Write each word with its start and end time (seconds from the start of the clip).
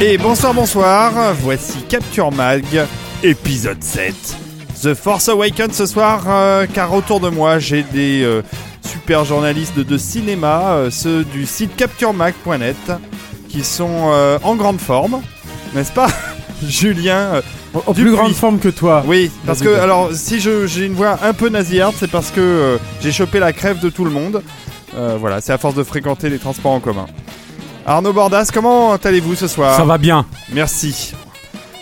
Et 0.00 0.16
bonsoir, 0.16 0.54
bonsoir, 0.54 1.34
voici 1.34 1.82
Capture 1.82 2.32
Mag, 2.32 2.64
épisode 3.22 3.82
7. 3.82 4.14
The 4.82 4.94
Force 4.94 5.28
Awakens 5.28 5.74
ce 5.74 5.86
soir, 5.86 6.24
euh, 6.26 6.66
car 6.72 6.94
autour 6.94 7.20
de 7.20 7.28
moi 7.28 7.58
j'ai 7.58 7.82
des 7.82 8.22
euh, 8.22 8.42
super 8.82 9.24
journalistes 9.24 9.78
de, 9.78 9.98
cinéma, 9.98 10.72
euh, 10.72 10.90
ceux 10.90 11.24
du 11.24 11.44
site 11.44 11.76
CaptureMag.net, 11.76 12.92
qui 13.48 13.62
sont 13.62 14.10
en 14.42 14.56
grande 14.56 14.80
forme, 14.80 15.20
n'est-ce 15.74 15.92
pas 15.92 16.08
Julien 16.66 17.42
En, 17.74 17.94
plus 17.94 18.10
grande 18.10 18.34
forme 18.34 18.58
que 18.58 18.68
toi. 18.68 19.02
Oui, 19.06 19.30
parce 19.46 19.60
que 19.60 19.68
alors 19.68 20.10
si 20.12 20.40
j'ai 20.40 20.84
une 20.84 20.94
voix 20.94 21.18
un 21.22 21.32
peu 21.32 21.48
nasillarde, 21.48 21.94
c'est 21.98 22.10
parce 22.10 22.30
que 22.30 22.40
euh, 22.40 22.78
j'ai 23.00 23.12
chopé 23.12 23.38
la 23.38 23.52
crève 23.52 23.80
de 23.80 23.88
tout 23.88 24.04
le 24.04 24.10
monde. 24.10 24.42
Euh, 24.96 25.16
voilà, 25.18 25.40
c'est 25.40 25.52
à 25.52 25.58
force 25.58 25.74
de 25.74 25.84
fréquenter 25.84 26.28
les 26.30 26.38
transports 26.38 26.72
en 26.72 26.80
commun. 26.80 27.06
Arnaud 27.86 28.12
Bordas, 28.12 28.50
comment 28.52 28.94
allez-vous 28.94 29.34
ce 29.34 29.48
soir 29.48 29.76
Ça 29.76 29.84
va 29.84 29.98
bien. 29.98 30.26
Merci. 30.52 31.12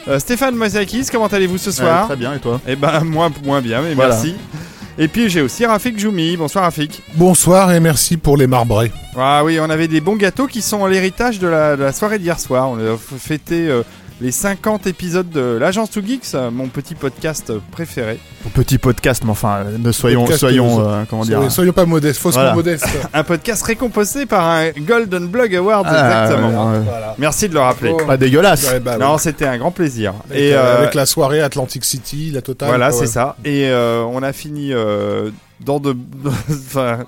Euh, 0.07 0.19
Stéphane 0.19 0.55
Moisakis, 0.55 1.07
comment 1.11 1.27
allez-vous 1.27 1.59
ce 1.59 1.71
soir 1.71 2.07
Très 2.07 2.17
bien, 2.17 2.35
et 2.35 2.39
toi 2.39 2.61
Eh 2.67 2.77
ben, 2.77 3.01
moi, 3.05 3.31
moins 3.45 3.61
bien, 3.61 3.83
mais 3.83 3.95
Voilà. 3.95 4.15
merci. 4.15 4.35
Et 5.01 5.07
puis 5.07 5.29
j'ai 5.29 5.43
aussi 5.43 5.65
Rafik 5.65 5.97
Joumi. 5.99 6.37
Bonsoir 6.37 6.65
Rafik. 6.65 7.03
Bonsoir 7.15 7.71
et 7.73 7.79
merci 7.79 8.17
pour 8.17 8.37
les 8.37 8.47
marbrés. 8.49 8.91
Ah 9.17 9.43
oui, 9.45 9.59
on 9.61 9.71
avait 9.71 9.87
des 9.87 10.01
bons 10.01 10.17
gâteaux 10.17 10.47
qui 10.49 10.61
sont 10.61 10.87
l'héritage 10.87 11.39
de 11.39 11.47
la, 11.47 11.77
de 11.77 11.83
la 11.85 11.93
soirée 11.93 12.19
d'hier 12.19 12.41
soir. 12.41 12.69
On 12.71 12.79
a 12.79 12.97
fêté 12.97 13.69
euh, 13.69 13.83
les 14.21 14.33
50 14.33 14.87
épisodes 14.89 15.31
de 15.31 15.57
l'Agence 15.61 15.91
to 15.93 16.01
Geeks, 16.05 16.35
euh, 16.35 16.51
mon 16.51 16.67
petit 16.67 16.97
podcast 16.97 17.53
préféré. 17.71 18.19
Petit 18.53 18.77
podcast, 18.79 19.23
mais 19.25 19.31
enfin, 19.31 19.59
euh, 19.67 19.79
ne 19.79 19.93
soyons, 19.93 20.23
Podcast, 20.23 20.41
soyons, 20.41 20.81
euh, 20.81 20.89
euh, 20.89 21.05
comment 21.09 21.23
dire. 21.23 21.37
Soyons, 21.37 21.51
soyons 21.51 21.73
pas 21.73 21.87
modestes, 21.87 22.19
faussement 22.21 22.41
Voilà. 22.43 22.55
modestes. 22.57 22.87
Un 23.15 23.23
podcast 23.23 23.63
récompensé 23.63 24.27
par 24.27 24.45
un 24.45 24.71
Golden 24.71 25.29
Blog 25.29 25.55
Award, 25.55 25.87
Ah, 25.89 26.25
exactement. 26.25 26.71
euh, 26.73 26.81
voilà. 26.81 27.15
Merci 27.19 27.49
de 27.49 27.55
le 27.55 27.61
rappeler. 27.61 27.93
Oh. 27.95 28.05
Pas 28.07 28.17
dégueulasse. 28.17 28.69
Ouais, 28.73 28.81
bah, 28.81 28.93
ouais. 28.93 28.99
Non, 28.99 29.19
c'était 29.19 29.47
un 29.47 29.57
grand 29.59 29.71
plaisir. 29.71 30.15
avec, 30.29 30.39
Et 30.43 30.55
euh, 30.55 30.79
avec 30.79 30.95
la 30.95 31.07
soirée 31.07 31.41
Atlantic 31.41 31.85
City, 31.85 32.31
la 32.33 32.43
totale. 32.43 32.69
Voilà, 32.71 32.91
c'est 32.91 33.01
ouais. 33.01 33.07
ça. 33.07 33.37
Et 33.45 33.69
euh, 33.69 34.03
on 34.03 34.23
a 34.25 34.33
fini 34.33 34.73
euh, 34.73 35.31
dans 35.61 35.79
de, 35.79 35.97
enfin, 36.51 37.05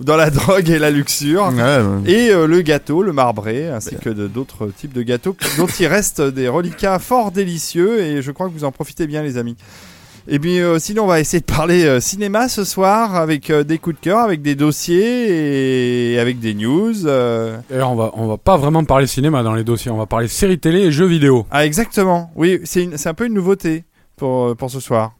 dans 0.00 0.16
la 0.16 0.30
drogue 0.30 0.68
et 0.70 0.78
la 0.78 0.90
luxure. 0.90 1.48
Ouais, 1.54 2.10
Et 2.10 2.30
euh, 2.30 2.46
le 2.46 2.60
gâteau, 2.62 3.02
le 3.02 3.12
marbré, 3.12 3.68
ainsi 3.68 3.96
que 3.96 4.10
de- 4.10 4.26
d'autres 4.28 4.68
types 4.76 4.92
de 4.92 5.02
gâteaux, 5.02 5.36
dont 5.56 5.66
il 5.80 5.86
reste 5.86 6.20
des 6.20 6.48
reliquats 6.48 6.98
fort 6.98 7.30
délicieux, 7.30 8.00
et 8.00 8.22
je 8.22 8.30
crois 8.32 8.48
que 8.48 8.52
vous 8.52 8.64
en 8.64 8.72
profitez 8.72 9.06
bien, 9.06 9.22
les 9.22 9.36
amis. 9.38 9.56
Et 10.28 10.40
puis 10.40 10.58
euh, 10.60 10.80
sinon, 10.80 11.04
on 11.04 11.06
va 11.06 11.20
essayer 11.20 11.38
de 11.40 11.44
parler 11.44 11.84
euh, 11.84 12.00
cinéma 12.00 12.48
ce 12.48 12.64
soir, 12.64 13.14
avec 13.14 13.48
euh, 13.48 13.62
des 13.62 13.78
coups 13.78 13.94
de 13.96 14.00
cœur, 14.00 14.18
avec 14.18 14.42
des 14.42 14.56
dossiers 14.56 16.12
et 16.14 16.18
avec 16.18 16.40
des 16.40 16.52
news. 16.54 17.06
euh. 17.06 17.56
D'ailleurs, 17.70 17.92
on 17.92 17.96
va, 17.96 18.10
on 18.14 18.26
va 18.26 18.36
pas 18.36 18.56
vraiment 18.56 18.84
parler 18.84 19.06
cinéma 19.06 19.42
dans 19.42 19.54
les 19.54 19.62
dossiers. 19.64 19.90
On 19.90 19.96
va 19.96 20.06
parler 20.06 20.28
séries 20.28 20.58
télé 20.58 20.80
et 20.80 20.90
jeux 20.92 21.06
vidéo. 21.06 21.46
Ah, 21.50 21.64
exactement. 21.64 22.30
Oui, 22.34 22.60
c'est 22.64 22.82
une- 22.84 22.96
c'est 22.96 23.08
un 23.08 23.14
peu 23.14 23.26
une 23.26 23.34
nouveauté 23.34 23.84
pour, 24.16 24.56
pour 24.56 24.70
ce 24.70 24.80
soir. 24.80 25.12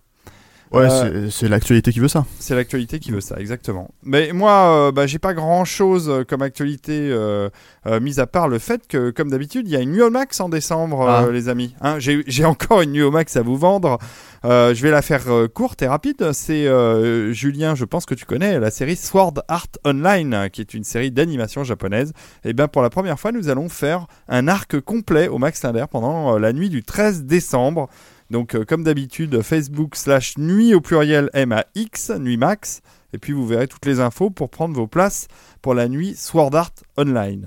Ouais, 0.77 0.89
Euh, 0.91 1.31
c'est- 1.31 1.49
l'actualité 1.49 1.93
qui 1.93 2.01
veut 2.01 2.09
ça. 2.09 2.25
C'est 2.39 2.55
l'actualité 2.55 2.99
qui 2.99 3.11
veut 3.11 3.21
ça, 3.21 3.37
exactement. 3.39 3.91
Mais 4.03 4.33
moi, 4.33 4.53
euh, 4.89 4.93
bah, 4.93 5.07
j'ai 5.07 5.19
pas 5.19 5.35
grand 5.35 5.65
chose 5.65 6.25
comme 6.29 6.43
actualité, 6.43 7.09
euh, 7.11 7.49
euh, 7.87 8.01
mis 8.01 8.21
à 8.21 8.27
part 8.27 8.49
le 8.49 8.59
fait 8.59 8.87
que, 8.89 9.11
comme 9.11 9.31
d'habitude, 9.31 9.67
il 9.69 9.73
y 9.73 9.77
a 9.77 9.81
une 9.81 10.01
au 10.01 10.11
max 10.11 10.41
en 10.41 10.49
décembre, 10.49 11.03
euh, 11.03 11.27
Ah. 11.29 11.31
les 11.33 11.49
amis. 11.49 11.75
Hein, 11.81 11.97
j'ai 11.99 12.45
encore 12.45 12.83
une 12.83 13.01
au 13.03 13.11
max 13.11 13.37
à 13.37 13.43
vous 13.43 13.57
vendre. 13.57 13.99
Euh, 14.45 14.75
je 14.75 14.83
vais 14.83 14.91
la 14.91 15.03
faire 15.03 15.23
euh, 15.29 15.49
courte 15.49 15.83
et 15.83 15.89
rapide. 15.89 16.31
C'est 16.33 16.67
euh, 16.69 17.33
Julien, 17.33 17.75
je 17.75 17.85
pense 17.85 18.07
que 18.07 18.15
tu 18.15 18.25
connais 18.27 18.61
la 18.61 18.71
série 18.71 18.95
Sword 18.97 19.35
Art 19.49 19.67
Online, 19.85 20.35
euh, 20.35 20.49
qui 20.49 20.61
est 20.61 20.73
une 20.75 20.85
série 20.85 21.11
d'animation 21.11 21.65
japonaise. 21.65 22.13
Et 22.45 22.53
bien, 22.53 22.69
pour 22.69 22.83
la 22.83 22.91
première 22.91 23.19
fois, 23.19 23.33
nous 23.33 23.49
allons 23.49 23.69
faire 23.69 24.07
un 24.29 24.47
arc 24.47 24.79
complet 24.81 25.27
au 25.29 25.39
Max 25.39 25.63
Linder 25.65 25.87
pendant 25.91 26.35
euh, 26.37 26.39
la 26.39 26.53
nuit 26.53 26.69
du 26.69 26.83
13 26.85 27.25
décembre. 27.25 27.89
Donc, 28.31 28.55
euh, 28.55 28.65
comme 28.65 28.83
d'habitude, 28.83 29.43
Facebook 29.43 29.97
slash 29.97 30.37
nuit 30.39 30.75
au 30.75 30.81
pluriel 30.81 31.31
M-A-X, 31.33 32.11
nuit 32.19 32.37
max. 32.37 32.81
Et 33.13 33.19
puis, 33.19 33.33
vous 33.33 33.47
verrez 33.47 33.69
toutes 33.69 33.87
les 33.87 34.01
infos 34.01 34.31
pour 34.31 34.51
prendre 34.51 34.75
vos 34.75 34.87
places 34.87 35.29
pour 35.63 35.75
la 35.75 35.89
nuit 35.89 36.15
Sword 36.17 36.55
Art 36.55 36.75
Online. 36.99 37.47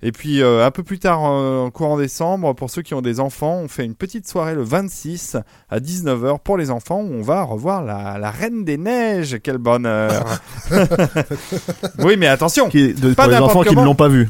Et 0.00 0.12
puis, 0.12 0.42
euh, 0.42 0.64
un 0.64 0.70
peu 0.70 0.84
plus 0.84 1.00
tard, 1.00 1.24
euh, 1.24 1.64
en 1.64 1.70
courant 1.70 1.98
décembre, 1.98 2.54
pour 2.54 2.70
ceux 2.70 2.82
qui 2.82 2.94
ont 2.94 3.02
des 3.02 3.18
enfants, 3.18 3.56
on 3.64 3.68
fait 3.68 3.84
une 3.84 3.96
petite 3.96 4.28
soirée 4.28 4.54
le 4.54 4.62
26 4.62 5.36
à 5.70 5.80
19h 5.80 6.38
pour 6.38 6.56
les 6.56 6.70
enfants 6.70 7.00
où 7.00 7.12
on 7.12 7.22
va 7.22 7.42
revoir 7.42 7.82
la, 7.82 8.16
la 8.18 8.30
Reine 8.30 8.64
des 8.64 8.76
Neiges. 8.76 9.38
Quel 9.42 9.58
bonheur 9.58 10.40
Oui, 11.98 12.16
mais 12.16 12.28
attention 12.28 12.68
Qui 12.68 12.94
de, 12.94 13.14
Pas 13.14 13.24
pour 13.24 13.32
les 13.32 13.38
enfants 13.38 13.62
qui 13.62 13.74
ne 13.74 13.82
l'ont 13.82 13.96
pas 13.96 14.08
vu. 14.08 14.28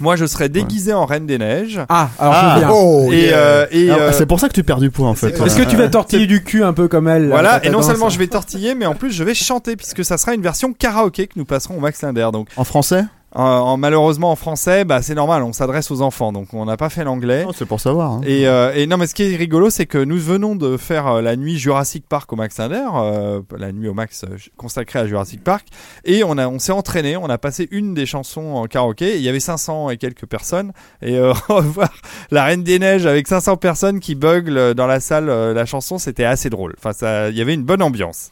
Moi, 0.00 0.16
je 0.16 0.26
serai 0.26 0.48
déguisé 0.48 0.92
en 0.92 1.04
Reine 1.06 1.26
des 1.26 1.38
Neiges. 1.38 1.80
Ah, 1.88 2.08
alors 2.18 2.34
Ah. 2.36 2.52
c'est 2.54 2.60
bien. 2.66 2.70
Oh, 2.74 3.08
et 3.12 3.26
yeah. 3.26 3.36
euh, 3.38 3.66
et, 3.70 3.90
euh, 3.90 4.12
C'est 4.12 4.26
pour 4.26 4.40
ça 4.40 4.48
que 4.48 4.52
tu 4.54 4.64
perds 4.64 4.78
du 4.80 4.90
poids 4.90 5.08
en 5.08 5.14
fait. 5.14 5.36
c'est- 5.36 5.44
Est-ce 5.46 5.56
que 5.56 5.62
tu 5.62 5.76
vas 5.76 5.88
tortiller 5.88 6.26
du 6.26 6.42
cul 6.42 6.64
un 6.64 6.72
peu 6.72 6.88
comme 6.88 7.06
elle 7.08 7.28
là, 7.28 7.34
Voilà, 7.34 7.64
et 7.64 7.70
non 7.70 7.80
seulement 7.82 8.08
je 8.08 8.18
vais 8.18 8.26
tortiller, 8.26 8.74
mais 8.74 8.86
en 8.86 8.94
plus 8.94 9.12
je 9.12 9.22
vais 9.24 9.34
chanter, 9.34 9.76
puisque 9.76 10.04
ça 10.04 10.18
sera 10.18 10.34
une 10.34 10.42
version 10.42 10.72
karaoké 10.72 11.26
que 11.28 11.34
nous 11.36 11.44
passerons 11.44 11.76
au 11.76 11.80
Max 11.80 12.02
Linder. 12.02 12.28
Donc, 12.32 12.48
En 12.56 12.64
français? 12.64 13.04
En, 13.34 13.42
en- 13.42 13.76
malheureusement 13.76 14.30
en 14.32 14.36
français, 14.36 14.84
bah, 14.84 15.02
c'est 15.02 15.14
normal, 15.14 15.42
on 15.42 15.52
s'adresse 15.52 15.90
aux 15.90 16.02
enfants, 16.02 16.32
donc 16.32 16.54
on 16.54 16.64
n'a 16.64 16.76
pas 16.76 16.88
fait 16.88 17.04
l'anglais. 17.04 17.44
C'est 17.56 17.66
pour 17.66 17.80
savoir. 17.80 18.12
hein. 18.12 18.20
Et, 18.24 18.46
euh, 18.46 18.72
et 18.74 18.86
non, 18.86 18.96
mais 18.96 19.06
ce 19.06 19.14
qui 19.14 19.22
est 19.24 19.36
rigolo, 19.36 19.70
c'est 19.70 19.86
que 19.86 19.98
nous 19.98 20.18
venons 20.18 20.54
de 20.56 20.76
faire 20.76 21.06
euh, 21.08 21.20
la 21.22 21.36
nuit 21.36 21.58
Jurassic 21.58 22.04
Park 22.08 22.32
au 22.32 22.36
Max 22.36 22.58
Linder, 22.58 22.84
euh, 22.94 23.40
la 23.58 23.72
nuit 23.72 23.88
au 23.88 23.94
Max 23.94 24.24
euh, 24.24 24.36
consacrée 24.56 24.98
à 25.00 25.06
Jurassic 25.06 25.42
Park, 25.42 25.66
et 26.04 26.22
on 26.24 26.38
a, 26.38 26.46
on 26.48 26.58
s'est 26.58 26.72
entraîné, 26.72 27.16
on 27.16 27.26
a 27.28 27.38
passé 27.38 27.68
une 27.70 27.94
des 27.94 28.06
chansons 28.06 28.54
en 28.54 28.66
karaoké. 28.66 29.16
Il 29.16 29.22
y 29.22 29.28
avait 29.28 29.40
500 29.40 29.90
et 29.90 29.96
quelques 29.96 30.26
personnes, 30.26 30.72
et 31.02 31.16
euh, 31.18 31.32
revoir 31.48 31.92
la 32.30 32.44
Reine 32.44 32.62
des 32.62 32.78
Neiges 32.78 33.06
avec 33.06 33.26
500 33.28 33.56
personnes 33.56 34.00
qui 34.00 34.14
buglent 34.14 34.74
dans 34.74 34.86
la 34.86 35.00
salle, 35.00 35.28
euh, 35.28 35.52
la 35.54 35.66
chanson, 35.66 35.98
c'était 35.98 36.24
assez 36.24 36.50
drôle. 36.50 36.74
Enfin, 36.78 36.92
ça, 36.92 37.30
il 37.30 37.36
y 37.36 37.40
avait 37.42 37.54
une 37.54 37.64
bonne 37.64 37.82
ambiance. 37.82 38.30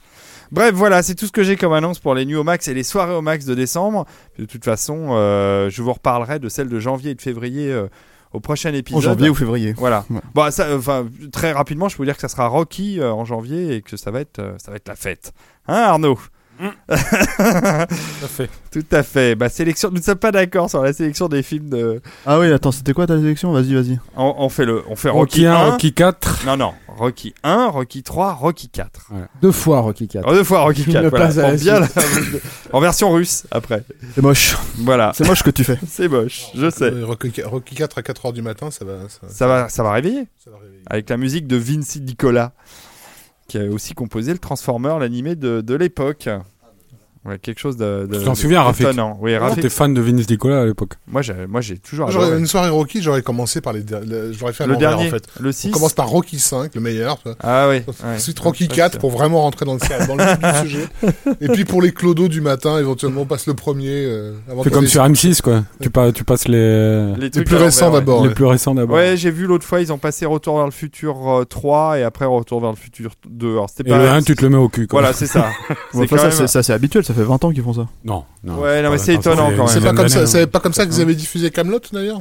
Bref, 0.53 0.75
voilà, 0.75 1.03
c'est 1.03 1.15
tout 1.15 1.27
ce 1.27 1.33
que 1.33 1.43
j'ai 1.43 1.57
comme 1.57 1.73
annonce 1.73 1.99
pour 1.99 2.15
les 2.15 2.27
nuits 2.27 2.37
au 2.37 2.45
max 2.45 2.69
et 2.69 2.75
les 2.75 2.83
soirées 2.83 3.15
au 3.15 3.23
max 3.23 3.47
de 3.47 3.55
décembre. 3.55 4.05
De 4.39 4.45
toute 4.45 4.65
façon, 4.65 5.09
euh, 5.13 5.71
je 5.71 5.81
vous 5.81 5.95
reparlerai 5.95 6.39
de 6.39 6.49
celles 6.51 6.69
de 6.69 6.79
janvier 6.79 7.13
et 7.13 7.15
de 7.15 7.23
février 7.23 7.73
euh, 7.73 7.89
au 8.33 8.41
prochain 8.41 8.73
épisode. 8.75 8.99
En 8.99 9.01
janvier 9.01 9.31
ou 9.31 9.35
février. 9.35 9.73
Voilà. 9.77 10.05
Ouais. 10.11 10.21
Bon, 10.35 10.51
ça, 10.51 10.65
euh, 10.65 10.79
enfin, 10.79 11.07
très 11.33 11.53
rapidement, 11.53 11.89
je 11.89 11.97
peux 11.97 12.03
vous 12.03 12.07
dire 12.07 12.17
que 12.17 12.21
ça 12.21 12.29
sera 12.29 12.49
Rocky 12.49 13.01
euh, 13.01 13.13
en 13.13 13.25
janvier 13.25 13.77
et 13.77 13.83
que 13.83 13.97
ça 13.97 14.11
va 14.11 14.21
être, 14.21 14.39
euh, 14.41 14.53
ça 14.59 14.71
va 14.71 14.77
être 14.77 14.89
la 14.89 14.97
fête. 14.97 15.33
Hein, 15.69 15.75
Arnaud? 15.75 16.19
Tout 16.63 16.95
à 16.95 18.29
fait. 18.29 18.51
Tout 18.73 18.85
à 18.91 19.03
fait. 19.03 19.35
Bah, 19.35 19.49
sélection. 19.49 19.91
Nous 19.91 19.99
ne 19.99 20.03
sommes 20.03 20.19
pas 20.19 20.33
d'accord 20.33 20.71
sur 20.71 20.83
la 20.83 20.93
sélection 20.93 21.29
des 21.29 21.43
films 21.43 21.69
de. 21.69 22.01
Ah 22.27 22.39
oui, 22.39 22.51
attends, 22.53 22.73
c'était 22.73 22.93
quoi 22.93 23.07
ta 23.07 23.19
sélection? 23.19 23.53
Vas-y, 23.53 23.75
vas-y. 23.75 23.99
On, 24.17 24.35
on 24.39 24.49
fait 24.49 24.65
le, 24.65 24.83
on 24.89 24.97
fait 24.97 25.09
Rocky 25.11 25.47
Rocky, 25.47 25.47
1, 25.47 25.55
1. 25.55 25.71
Rocky 25.73 25.93
4. 25.93 26.47
Non, 26.47 26.57
non. 26.57 26.73
Rocky 26.89 27.35
1, 27.43 27.67
Rocky 27.69 28.03
3, 28.03 28.33
Rocky 28.35 28.69
4. 28.69 29.07
Voilà. 29.11 29.29
Deux 29.41 29.53
fois 29.53 29.81
Rocky 29.81 30.09
4. 30.09 30.25
Oh, 30.29 30.33
deux 30.35 30.45
fois 30.45 30.61
Rocky 30.61 30.85
Une 30.85 30.93
4. 30.93 31.09
Voilà. 31.09 31.29
la 31.31 31.55
bien 31.57 31.81
la- 31.81 31.89
en 32.73 32.81
version 32.81 33.11
russe 33.13 33.45
après. 33.51 33.85
C'est 34.15 34.23
moche. 34.23 34.57
Voilà. 34.79 35.13
C'est 35.15 35.27
moche 35.27 35.43
que 35.43 35.51
tu 35.51 35.65
fais. 35.65 35.79
C'est 35.89 36.09
moche. 36.09 36.47
Je 36.55 36.71
sais. 36.71 36.93
Euh, 36.93 37.05
Rocky, 37.07 37.43
Rocky 37.43 37.75
4 37.75 37.99
à 37.99 38.03
4h 38.03 38.33
du 38.33 38.43
matin, 38.43 38.71
ça 38.71 38.85
va. 38.85 39.09
Ça, 39.09 39.29
Ça 39.29 39.47
va, 39.47 39.69
ça 39.69 39.83
va 39.83 39.93
réveiller. 39.93 40.27
ça 40.45 40.51
va 40.51 40.59
réveiller. 40.59 40.83
avec 40.87 41.09
la 41.11 41.17
musique 41.17 41.47
de 41.47 41.57
Vinci 41.57 42.01
Nicola, 42.01 42.53
qui 43.49 43.59
a 43.59 43.65
aussi 43.65 43.95
composé 43.95 44.33
le 44.33 44.39
Transformer, 44.39 44.97
l'animé 45.01 45.35
de, 45.35 45.61
de 45.61 45.75
l'époque. 45.75 46.29
Ouais, 47.25 47.39
quelque 47.39 47.61
chose 47.61 47.77
de. 47.77 48.09
de 48.11 48.19
Tu 48.19 48.25
t'en 48.25 48.35
souviens, 48.35 48.63
Rafik 48.63 48.81
étonnant. 48.85 49.17
Oui, 49.21 49.37
Rafik. 49.37 49.61
T'es 49.63 49.69
fan 49.69 49.95
de 49.95 50.01
Vince 50.01 50.29
Nicolas 50.29 50.63
à 50.63 50.65
l'époque? 50.65 50.95
Moi, 51.07 51.23
j'ai, 51.23 51.35
moi, 51.49 51.61
j'ai 51.61 51.79
toujours 51.79 52.11
J'aurais- 52.11 52.27
adoré. 52.27 52.41
une 52.41 52.47
soirée 52.49 52.69
Rocky, 52.71 53.01
j'aurais 53.01 53.23
commencé 53.23 53.61
par 53.61 53.73
les. 53.73 53.83
le- 53.83 54.33
J'aurais 54.33 54.53
fait 54.53 54.67
Le 54.67 54.77
dernier, 54.77 55.07
en 55.07 55.11
fait. 55.11 55.25
le 55.39 55.51
On 55.51 55.53
6. 55.53 55.71
commence 55.71 55.93
par 55.93 56.09
Rocky 56.09 56.41
5, 56.41 56.75
le 56.75 56.81
meilleur. 56.81 57.19
tu 57.19 57.29
vois. 57.29 57.37
Ah 57.41 57.69
oui. 57.69 57.77
ouais. 57.87 58.17
Ensuite 58.17 58.41
Rocky 58.41 58.65
Ouais, 58.65 58.75
4 58.75 58.93
c'est- 58.95 58.99
pour 58.99 59.11
vraiment 59.13 59.43
rentrer 59.43 59.65
dans 59.67 59.75
le, 59.75 60.07
dans 60.09 60.17
le 60.17 60.25
vif 60.25 60.39
du 60.41 60.69
sujet. 60.69 60.89
Et 61.41 61.47
puis 61.49 61.65
pour 61.65 61.81
les 61.81 61.93
clodos 61.93 62.27
du 62.27 62.41
matin, 62.41 62.79
éventuellement 62.81 63.21
on 63.21 63.27
passe 63.27 63.47
le 63.47 63.55
premier. 63.55 64.05
Euh, 64.05 64.33
avant 64.51 64.65
C'est 64.65 64.71
qu'on 64.71 64.77
comme 64.81 64.87
sur 64.89 65.05
M6, 65.05 65.43
quoi. 65.43 65.63
Tu, 65.81 65.91
pas, 65.91 66.11
tu 66.11 66.25
passes 66.25 66.49
les, 66.49 67.15
Les, 67.19 67.31
les 67.31 67.45
plus 67.45 67.55
récents 67.57 67.87
ouais. 67.93 68.01
d'abord. 68.01 68.23
les 68.23 68.31
ouais. 68.31 68.35
plus 68.35 68.47
récents 68.47 68.75
d'abord. 68.75 68.97
Ouais, 68.97 69.17
j'ai 69.17 69.31
vu 69.31 69.47
l'autre 69.47 69.65
fois, 69.65 69.81
ils 69.81 69.93
ont 69.93 69.99
passé 69.99 70.27
Retour 70.27 70.57
vers 70.57 70.67
le 70.67 70.73
futur 70.73 71.29
euh, 71.31 71.45
3 71.45 72.01
et 72.01 72.03
après 72.03 72.25
Retour 72.25 72.61
vers 72.61 72.71
le 72.71 72.77
futur 72.77 73.13
2. 73.29 73.53
Alors, 73.53 73.71
c'était 73.71 73.89
Et 73.91 73.93
pas. 73.93 73.99
le 73.99 74.09
1, 74.09 74.23
tu 74.23 74.35
te 74.35 74.43
le 74.43 74.49
mets 74.51 74.57
au 74.57 74.69
cul, 74.69 74.89
quoi. 74.89 75.01
Voilà, 75.01 75.15
c'est 75.15 75.27
ça. 75.29 75.47
Ça, 76.47 76.63
c'est 76.63 76.73
habituel, 76.73 77.05
ça 77.13 77.19
fait 77.21 77.25
20 77.27 77.45
ans 77.45 77.53
qu'ils 77.53 77.63
font 77.63 77.73
ça. 77.75 77.87
Non, 78.05 78.25
non. 78.45 78.61
Ouais, 78.61 78.83
non, 78.83 78.91
mais 78.91 78.99
c'est 78.99 79.15
étonnant 79.15 79.51
quand 79.57 79.65
même. 79.65 79.67
C'est 79.69 79.81
pas 79.81 79.93
comme 79.93 80.09
ça, 80.09 80.27
c'est 80.27 80.47
pas 80.47 80.61
comme 80.61 80.73
ça 80.73 80.87
qu'ils 80.87 81.01
avaient 81.01 81.15
diffusé 81.15 81.51
Camelot 81.51 81.81
d'ailleurs. 81.93 82.21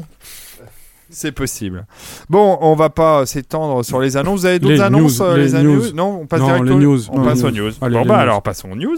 C'est 1.13 1.33
possible. 1.33 1.85
Bon, 2.29 2.57
on 2.61 2.73
va 2.73 2.89
pas 2.89 3.25
s'étendre 3.25 3.83
sur 3.83 3.99
les 3.99 4.15
annonces. 4.15 4.41
Vous 4.41 4.45
avez 4.45 4.59
d'autres 4.59 4.81
annonces 4.81 5.19
news, 5.19 5.25
euh, 5.25 5.35
les 5.37 5.43
les 5.43 5.55
annonces 5.55 5.87
news. 5.89 5.93
Non, 5.93 6.19
on 6.21 6.25
passe 6.25 6.39
Non, 6.39 6.45
direct 6.47 6.65
les 6.65 6.71
aux 6.71 6.79
news. 6.79 7.09
On 7.11 7.17
Non, 7.19 7.25
passe 7.25 7.43
aux 7.43 7.51
news. 7.51 7.65
news. 7.67 7.71
Allez, 7.81 7.95
bon 7.97 8.05
bah 8.05 8.15
news. 8.15 8.21
alors 8.21 8.41
passons 8.41 8.71
aux 8.71 8.75
news. 8.75 8.95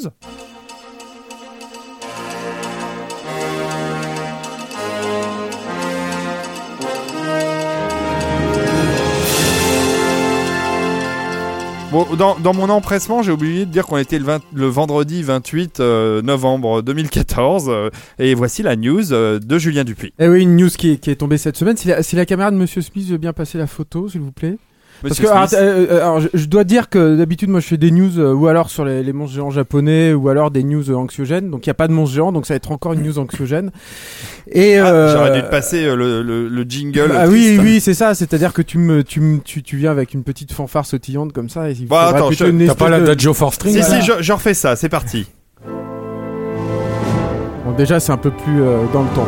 Bon, 11.94 12.08
dans, 12.16 12.54
mon 12.56 12.70
empressement, 12.70 13.22
j'ai 13.22 13.32
oublié 13.32 13.68
de 13.68 13.72
dire 13.72 13.86
qu'on 13.86 14.00
était 14.00 14.18
le, 14.18 14.26
20 14.26 14.42
le 14.52 14.66
vendredi 14.66 15.22
28 15.22 15.80
euh, 15.80 16.24
novembre 16.24 16.82
2014. 16.82 17.68
euh, 17.70 17.92
et 18.18 18.34
voici 18.34 18.64
la 18.64 18.76
news 18.76 19.14
euh, 19.14 19.38
de 19.38 19.60
Julien 19.60 19.84
Dupuis. 19.84 20.12
Eh 20.18 20.28
oui, 20.28 20.42
une 20.42 20.56
news 20.56 20.70
qui 20.70 20.94
est, 20.94 20.98
qui 20.98 21.12
est 21.12 21.18
tombée 21.18 21.38
cette 21.38 21.56
semaine. 21.56 21.78
Si 21.78 21.90
la, 21.90 22.02
si 22.02 22.16
la 22.16 22.26
caméra 22.26 22.50
de 22.50 22.56
Monsieur 22.56 22.82
Smith 22.82 23.08
veut 23.10 23.20
bien 23.20 23.32
passer 23.32 23.60
la 23.60 23.68
photo, 23.68 24.10
s'il 24.10 24.22
vous 24.22 24.32
plaît. 24.32 24.58
Parce 25.02 25.20
que 25.20 25.28
alors, 25.28 25.48
euh, 25.54 25.86
euh, 25.92 25.98
alors, 26.02 26.20
je, 26.22 26.28
je 26.34 26.46
dois 26.46 26.64
dire 26.64 26.88
que 26.90 27.18
d'habitude 27.18 27.50
moi 27.50 27.60
je 27.60 27.68
fais 27.68 27.78
des 27.78 27.92
news 27.92 28.18
euh, 28.20 28.32
ou 28.34 28.48
alors 28.48 28.70
sur 28.70 28.86
les, 28.86 29.04
les 29.04 29.12
monstres 29.12 29.36
géants 29.36 29.50
japonais 29.50 30.14
ou 30.14 30.30
alors 30.30 30.50
des 30.52 30.64
news 30.64 30.90
euh, 30.90 30.96
anxiogènes. 30.96 31.50
Donc 31.50 31.66
il 31.66 31.70
y 31.70 31.72
a 31.72 31.74
pas 31.74 31.88
de 31.90 31.94
monstres 31.94 32.16
géants, 32.16 32.32
donc 32.32 32.46
ça 32.46 32.54
va 32.54 32.58
être 32.58 32.72
encore 32.72 32.94
une 32.94 33.02
news 33.04 33.20
anxiogène. 33.20 33.72
Et 34.50 34.78
Ah, 34.78 35.10
J'aurais 35.14 35.34
dû 35.34 35.42
te 35.44 35.50
passer 35.52 35.84
le, 35.94 36.22
le, 36.22 36.48
le 36.48 36.64
jingle. 36.64 37.12
Ah 37.18 37.28
oui, 37.28 37.58
oui, 37.62 37.80
c'est 37.82 37.94
ça. 37.94 38.16
C'est-à-dire 38.16 38.54
que 38.54 38.62
tu 38.62 38.78
me, 38.78 39.04
tu 39.04 39.20
me, 39.20 39.40
tu, 39.40 39.62
tu 39.64 39.76
viens 39.78 39.92
avec 39.92 40.14
une 40.14 40.24
petite 40.24 40.54
fanfare 40.54 40.86
sautillante 40.86 41.34
comme 41.34 41.50
ça. 41.50 41.70
Et 41.70 41.74
il 41.74 41.88
faudrait 41.88 42.06
attends, 42.16 42.30
T'as 42.68 42.76
pas 42.76 42.90
la 42.90 43.00
de- 43.02 43.06
Dadjo 43.06 43.34
for 43.34 43.54
String 43.54 43.76
Si, 43.76 43.84
si, 43.84 44.02
je, 44.02 44.14
je 44.22 44.32
refais 44.34 44.54
ça, 44.54 44.76
c'est 44.78 44.90
parti. 44.90 45.28
Bon, 47.66 47.72
déjà, 47.78 48.00
c'est 48.00 48.12
un 48.12 48.18
peu 48.18 48.32
plus 48.32 48.58
dans 48.94 49.04
le 49.04 49.10
temps. 49.16 49.28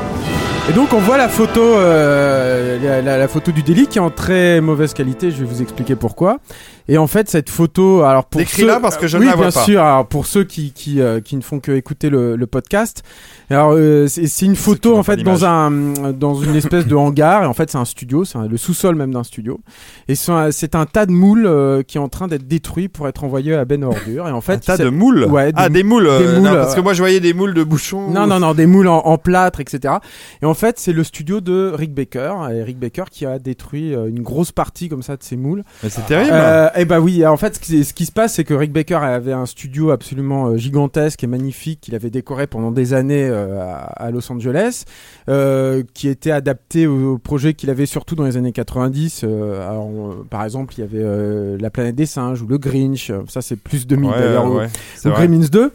Et 0.67 0.73
donc, 0.73 0.93
on 0.93 0.99
voit 0.99 1.17
la 1.17 1.29
photo, 1.29 1.61
euh, 1.61 2.79
la, 2.81 2.99
la- 3.03 3.17
la 3.19 3.27
photo 3.27 3.51
du 3.51 3.61
délit 3.61 3.85
qui 3.85 3.99
est 3.99 4.01
en 4.01 4.09
très 4.09 4.61
mauvaise 4.61 4.95
qualité. 4.95 5.29
Je 5.29 5.37
vais 5.37 5.45
vous 5.45 5.61
expliquer 5.61 5.95
pourquoi. 5.95 6.39
Et 6.87 6.97
en 6.97 7.05
fait, 7.05 7.29
cette 7.29 7.51
photo, 7.51 8.01
alors 8.01 8.25
pour 8.25 8.41
ceux, 8.41 8.79
parce 8.81 8.97
que 8.97 9.07
je 9.07 9.17
oui, 9.19 9.25
ne 9.25 9.29
la 9.29 9.35
vois 9.35 9.45
bien 9.47 9.51
pas. 9.51 9.63
sûr. 9.63 9.81
Alors 9.83 10.07
pour 10.07 10.25
ceux 10.25 10.43
qui 10.43 10.71
qui, 10.73 11.01
euh, 11.01 11.19
qui 11.21 11.35
ne 11.35 11.41
font 11.41 11.59
que 11.59 11.71
écouter 11.71 12.09
le, 12.09 12.35
le 12.35 12.47
podcast, 12.47 13.03
alors 13.49 13.73
euh, 13.73 14.07
c'est 14.07 14.27
c'est 14.27 14.45
une 14.45 14.55
photo 14.55 14.95
en 14.97 15.03
fait 15.03 15.17
dans 15.17 15.45
un 15.45 15.71
dans 16.13 16.35
une 16.35 16.55
espèce 16.55 16.87
de 16.87 16.95
hangar. 16.95 17.43
Et 17.43 17.45
en 17.45 17.53
fait, 17.53 17.69
c'est 17.69 17.77
un 17.77 17.85
studio, 17.85 18.25
c'est 18.25 18.37
le 18.47 18.57
sous-sol 18.57 18.95
même 18.95 19.13
d'un 19.13 19.23
studio. 19.23 19.59
Et 20.07 20.15
c'est 20.15 20.75
un, 20.75 20.85
tas 20.85 21.05
de 21.05 21.11
moules 21.11 21.45
euh, 21.45 21.83
qui 21.83 21.97
est 21.97 22.01
en 22.01 22.09
train 22.09 22.27
d'être 22.27 22.47
détruit 22.47 22.87
pour 22.87 23.07
être 23.07 23.23
envoyé 23.23 23.53
à 23.55 23.65
Ben 23.65 23.83
Ordure. 23.83 24.27
Et 24.27 24.31
en 24.31 24.41
fait, 24.41 24.53
Un 24.53 24.57
tas 24.59 24.77
de 24.77 24.89
moules? 24.89 25.25
Ouais, 25.25 25.51
Ah, 25.55 25.69
des- 25.69 25.75
des 25.75 25.83
moules, 25.83 26.07
euh, 26.07 26.19
des 26.19 26.25
non, 26.41 26.49
moules, 26.49 26.57
parce 26.59 26.75
que 26.75 26.81
moi 26.81 26.93
je 26.93 26.99
voyais 27.01 27.19
des 27.19 27.33
moules 27.33 27.53
de 27.53 27.63
bouchons. 27.63 28.09
Non, 28.11 28.27
non, 28.27 28.39
non, 28.39 28.53
des 28.53 28.65
moules 28.65 28.87
en, 28.87 28.99
en 29.05 29.17
plâtre, 29.17 29.59
etc. 29.59 29.95
Et 30.41 30.45
en 30.45 30.53
fait, 30.53 30.79
c'est 30.79 30.93
le 30.93 31.03
studio 31.03 31.41
de 31.41 31.71
Rick 31.75 31.93
Baker, 31.93 32.33
et 32.51 32.63
Rick 32.63 32.79
Baker 32.79 33.03
qui 33.11 33.25
a 33.25 33.39
détruit 33.39 33.93
euh, 33.93 34.07
une 34.07 34.21
grosse 34.21 34.51
partie 34.51 34.89
comme 34.89 35.03
ça 35.03 35.17
de 35.17 35.23
ces 35.23 35.35
moules. 35.35 35.63
Mais 35.83 35.89
c'est 35.89 36.05
terrible. 36.05 36.31
Euh, 36.33 36.69
et 36.75 36.85
bah 36.85 36.99
oui, 36.99 37.25
en 37.25 37.37
fait, 37.37 37.55
ce 37.55 37.59
qui, 37.59 37.83
ce 37.83 37.93
qui 37.93 38.05
se 38.05 38.11
passe, 38.11 38.33
c'est 38.35 38.43
que 38.43 38.53
Rick 38.53 38.71
Baker 38.73 38.95
avait 38.95 39.33
un 39.33 39.45
studio 39.45 39.91
absolument 39.91 40.55
gigantesque 40.57 41.23
et 41.23 41.27
magnifique 41.27 41.81
qu'il 41.81 41.95
avait 41.95 42.09
décoré 42.09 42.47
pendant 42.47 42.71
des 42.71 42.93
années 42.93 43.29
à, 43.35 43.77
à 44.05 44.11
Los 44.11 44.31
Angeles, 44.31 44.85
euh, 45.29 45.83
qui 45.93 46.07
était 46.07 46.31
adapté 46.31 46.87
au, 46.87 47.17
projet 47.17 47.53
qu'il 47.53 47.69
avait 47.69 47.85
surtout 47.85 48.15
dans 48.15 48.23
les 48.25 48.37
années 48.37 48.51
90. 48.51 49.21
euh, 49.23 49.69
alors, 49.69 49.87
euh, 49.89 50.25
par 50.29 50.43
exemple, 50.43 50.73
il 50.77 50.81
y 50.81 50.83
avait 50.83 50.99
euh, 51.01 51.57
La 51.59 51.69
planète 51.69 51.95
des 51.95 52.05
singes 52.05 52.41
ou 52.41 52.47
Le 52.47 52.57
Grinch. 52.57 53.09
euh, 53.09 53.21
Ça, 53.27 53.41
c'est 53.41 53.55
plus 53.55 53.87
2000 53.87 54.09
Ouais, 54.09 54.19
d'ailleurs. 54.19 54.45
ouais, 54.51 54.65
ou 55.05 55.09
vrai. 55.09 55.27
Gremlins 55.27 55.47
2. 55.51 55.71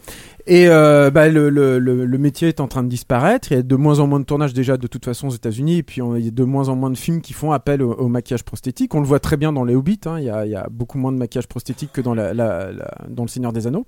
Et 0.47 0.69
euh, 0.69 1.11
bah, 1.11 1.29
le, 1.29 1.51
le, 1.51 1.79
le, 1.79 2.07
le 2.07 2.19
métier 2.19 2.49
est 2.49 2.61
en 2.61 2.67
train 2.67 2.83
de 2.83 2.89
disparaître. 2.89 3.53
Il 3.53 3.57
y 3.57 3.61
a 3.61 3.63
de 3.63 3.77
moins 3.77 4.01
en 4.01 4.07
moins 4.07 4.19
de 4.19 4.25
tournages 4.25 4.55
déjà 4.55 4.77
de 4.79 4.87
toute 4.87 5.05
façon 5.05 5.29
aux 5.29 5.33
États-Unis. 5.35 5.77
Et 5.79 5.83
puis 5.83 6.01
on- 6.03 6.17
il 6.17 6.25
y 6.25 6.29
a 6.29 6.31
de 6.31 6.45
moins 6.45 6.69
en 6.71 6.77
moins 6.77 6.91
de 6.91 6.97
films 6.97 7.21
qui 7.21 7.35
font 7.35 7.53
appel 7.53 7.83
au, 7.83 7.93
au 7.93 8.09
maquillage 8.09 8.43
prosthétique. 8.43 8.95
On 8.95 9.01
le 9.01 9.07
voit 9.07 9.21
très 9.21 9.37
bien 9.37 9.53
dans 9.53 9.65
Les 9.65 9.75
Hobbits. 9.77 10.01
hein. 10.07 10.17
Il, 10.19 10.25
y 10.25 10.31
a, 10.31 10.47
il 10.47 10.51
y 10.51 10.57
a 10.57 10.67
beaucoup 10.71 10.99
moins 10.99 11.13
de 11.13 11.19
maquillage 11.19 11.47
prosthétique 11.47 11.93
que 11.93 12.01
dans, 12.01 12.15
la, 12.15 12.33
la- 12.33 12.73
la- 12.73 12.91
dans 13.09 13.23
Le 13.25 13.29
Seigneur 13.29 13.53
des 13.53 13.67
Anneaux. 13.67 13.87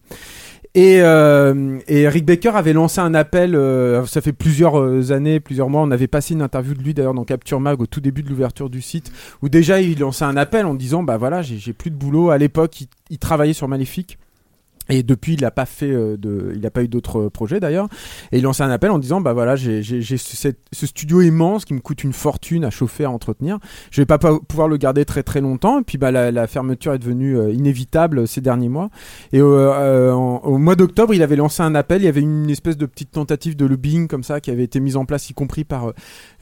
Et, 0.75 1.03
euh, 1.03 1.79
et 1.87 2.09
Rick 2.09 2.25
Baker 2.25 2.53
avait 2.55 2.73
lancé 2.73 3.01
un 3.01 3.15
appel. 3.15 3.55
euh, 3.55 4.07
ça 4.07 4.23
fait 4.23 4.33
plusieurs 4.33 4.81
euh, 4.81 5.13
années, 5.13 5.39
plusieurs 5.39 5.69
mois. 5.69 5.83
On 5.83 5.91
avait 5.91 6.07
passé 6.07 6.33
une 6.33 6.41
interview 6.41 6.75
de 6.75 6.83
lui 6.83 6.95
d'ailleurs 6.95 7.13
dans 7.13 7.25
Capture 7.25 7.61
Mag 7.61 7.81
au 7.81 7.87
tout 7.87 8.01
début 8.01 8.23
de 8.23 8.31
l'ouverture 8.31 8.71
du 8.71 8.81
site, 8.81 9.13
où 9.43 9.49
déjà 9.51 9.81
il 9.83 9.99
lançait 9.99 10.25
un 10.25 10.37
appel 10.37 10.65
en 10.65 10.75
disant 10.75 11.03
bah 11.03 11.19
voilà 11.19 11.43
j'ai 11.43 11.73
plus 11.75 11.91
de 11.91 11.97
boulot. 11.97 12.31
À 12.31 12.39
l'époque, 12.39 12.81
il, 12.81 12.87
il 13.11 13.19
travaillait 13.19 13.53
sur 13.53 13.69
Maléfique. 13.69 14.19
Et 14.89 15.03
depuis, 15.05 15.35
il 15.35 15.43
n'a 15.43 15.53
pas 15.53 15.65
fait 15.65 15.91
euh, 15.91 16.17
de, 16.17 16.53
il 16.55 16.61
n'a 16.61 16.71
pas 16.71 16.83
eu 16.83 16.89
d'autres 16.89 17.27
euh, 17.27 17.31
projets 17.31 17.61
d'ailleurs. 17.61 17.89
Et 18.33 18.39
il 18.39 18.43
lançait 18.43 18.65
un 18.65 18.71
appel 18.71 18.91
en 18.91 18.99
disant, 18.99 19.21
bah 19.21 19.33
voilà, 19.33 19.55
j'ai, 19.55 19.83
ce, 19.83 20.49
ce 20.73 20.87
studio 20.87 21.23
immense 21.23 21.65
qui 21.65 21.73
me 21.73 21.81
coûte 21.81 22.03
une 22.03 22.13
fortune 22.13 22.65
à 22.65 22.71
chauffer, 22.71 23.05
à 23.05 23.11
entretenir. 23.11 23.59
Je 23.93 24.01
vais 24.01 24.07
pas 24.07 24.19
pa- 24.19 24.41
pouvoir 24.47 24.67
le 24.67 24.77
garder 24.77 25.05
très 25.05 25.23
très 25.23 25.41
longtemps. 25.41 25.79
Et 25.79 25.83
puis 25.83 25.99
bah 25.99 26.11
la, 26.11 26.47
fermeture 26.49 26.93
est 26.95 26.99
devenue 26.99 27.39
euh, 27.39 27.53
inévitable 27.53 28.27
ces 28.27 28.41
derniers 28.41 28.69
mois. 28.69 28.91
Et 29.33 29.41
au 29.41 30.59
mois 30.59 30.75
d'octobre, 30.75 31.15
il 31.15 31.23
avait 31.23 31.37
lancé 31.37 31.63
un 31.63 31.75
appel. 31.75 32.03
Il 32.03 32.07
y 32.07 32.09
avait 32.09 32.21
une 32.21 32.51
espèce 32.51 32.77
de 32.77 32.87
petite 32.87 33.13
tentative 33.13 33.57
de 33.57 33.65
lobbying 33.67 34.09
comme 34.09 34.25
ça 34.25 34.41
qui 34.41 34.51
avait 34.51 34.65
été 34.65 34.81
mise 34.81 34.97
en 34.97 35.05
place, 35.05 35.31
y 35.31 35.35
compris 35.35 35.65
par 35.65 35.93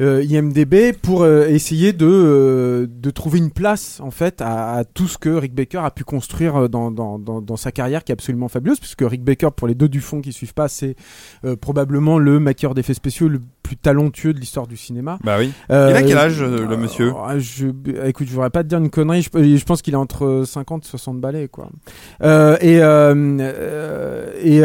IMDb, 0.00 0.92
pour 1.00 1.26
essayer 1.26 1.92
de 1.92 2.88
de 2.90 3.10
trouver 3.10 3.38
une 3.38 3.50
place 3.50 4.00
en 4.00 4.10
fait 4.10 4.40
à, 4.40 4.84
tout 4.94 5.08
ce 5.08 5.18
que 5.18 5.28
Rick 5.28 5.54
Baker 5.54 5.78
a 5.78 5.90
pu 5.90 6.04
construire 6.04 6.68
dans 6.68 6.90
dans, 6.90 7.18
dans, 7.18 7.40
dans 7.40 7.56
sa 7.56 7.70
carrière 7.72 8.02
qui 8.04 8.12
est 8.12 8.14
absolument 8.14 8.29
fabuleuse, 8.48 8.78
puisque 8.80 9.02
Rick 9.02 9.22
Baker, 9.22 9.48
pour 9.56 9.68
les 9.68 9.74
deux 9.74 9.88
du 9.88 10.00
fond 10.00 10.20
qui 10.20 10.32
suivent 10.32 10.54
pas, 10.54 10.68
c'est 10.68 10.96
euh, 11.44 11.56
probablement 11.56 12.18
le 12.18 12.40
maquilleur 12.40 12.74
d'effets 12.74 12.94
spéciaux 12.94 13.28
le 13.28 13.40
plus 13.62 13.76
talentueux 13.76 14.32
de 14.32 14.40
l'histoire 14.40 14.66
du 14.66 14.76
cinéma. 14.76 15.18
Bah 15.22 15.36
oui. 15.38 15.52
Euh, 15.70 15.90
Il 15.90 15.96
a 15.96 16.02
quel 16.02 16.18
âge, 16.18 16.42
euh, 16.42 16.66
le 16.66 16.76
monsieur 16.76 17.12
euh, 17.14 17.38
je, 17.38 17.68
Écoute, 18.04 18.26
je 18.26 18.32
voudrais 18.32 18.50
pas 18.50 18.64
te 18.64 18.68
dire 18.68 18.78
une 18.78 18.90
connerie. 18.90 19.22
Je, 19.22 19.28
je 19.56 19.64
pense 19.64 19.80
qu'il 19.80 19.94
est 19.94 19.98
entre 19.98 20.42
50 20.44 20.84
et 20.84 20.88
60 20.88 21.20
balais, 21.20 21.48
quoi. 21.48 21.68
Et 22.60 22.80
et 24.42 24.62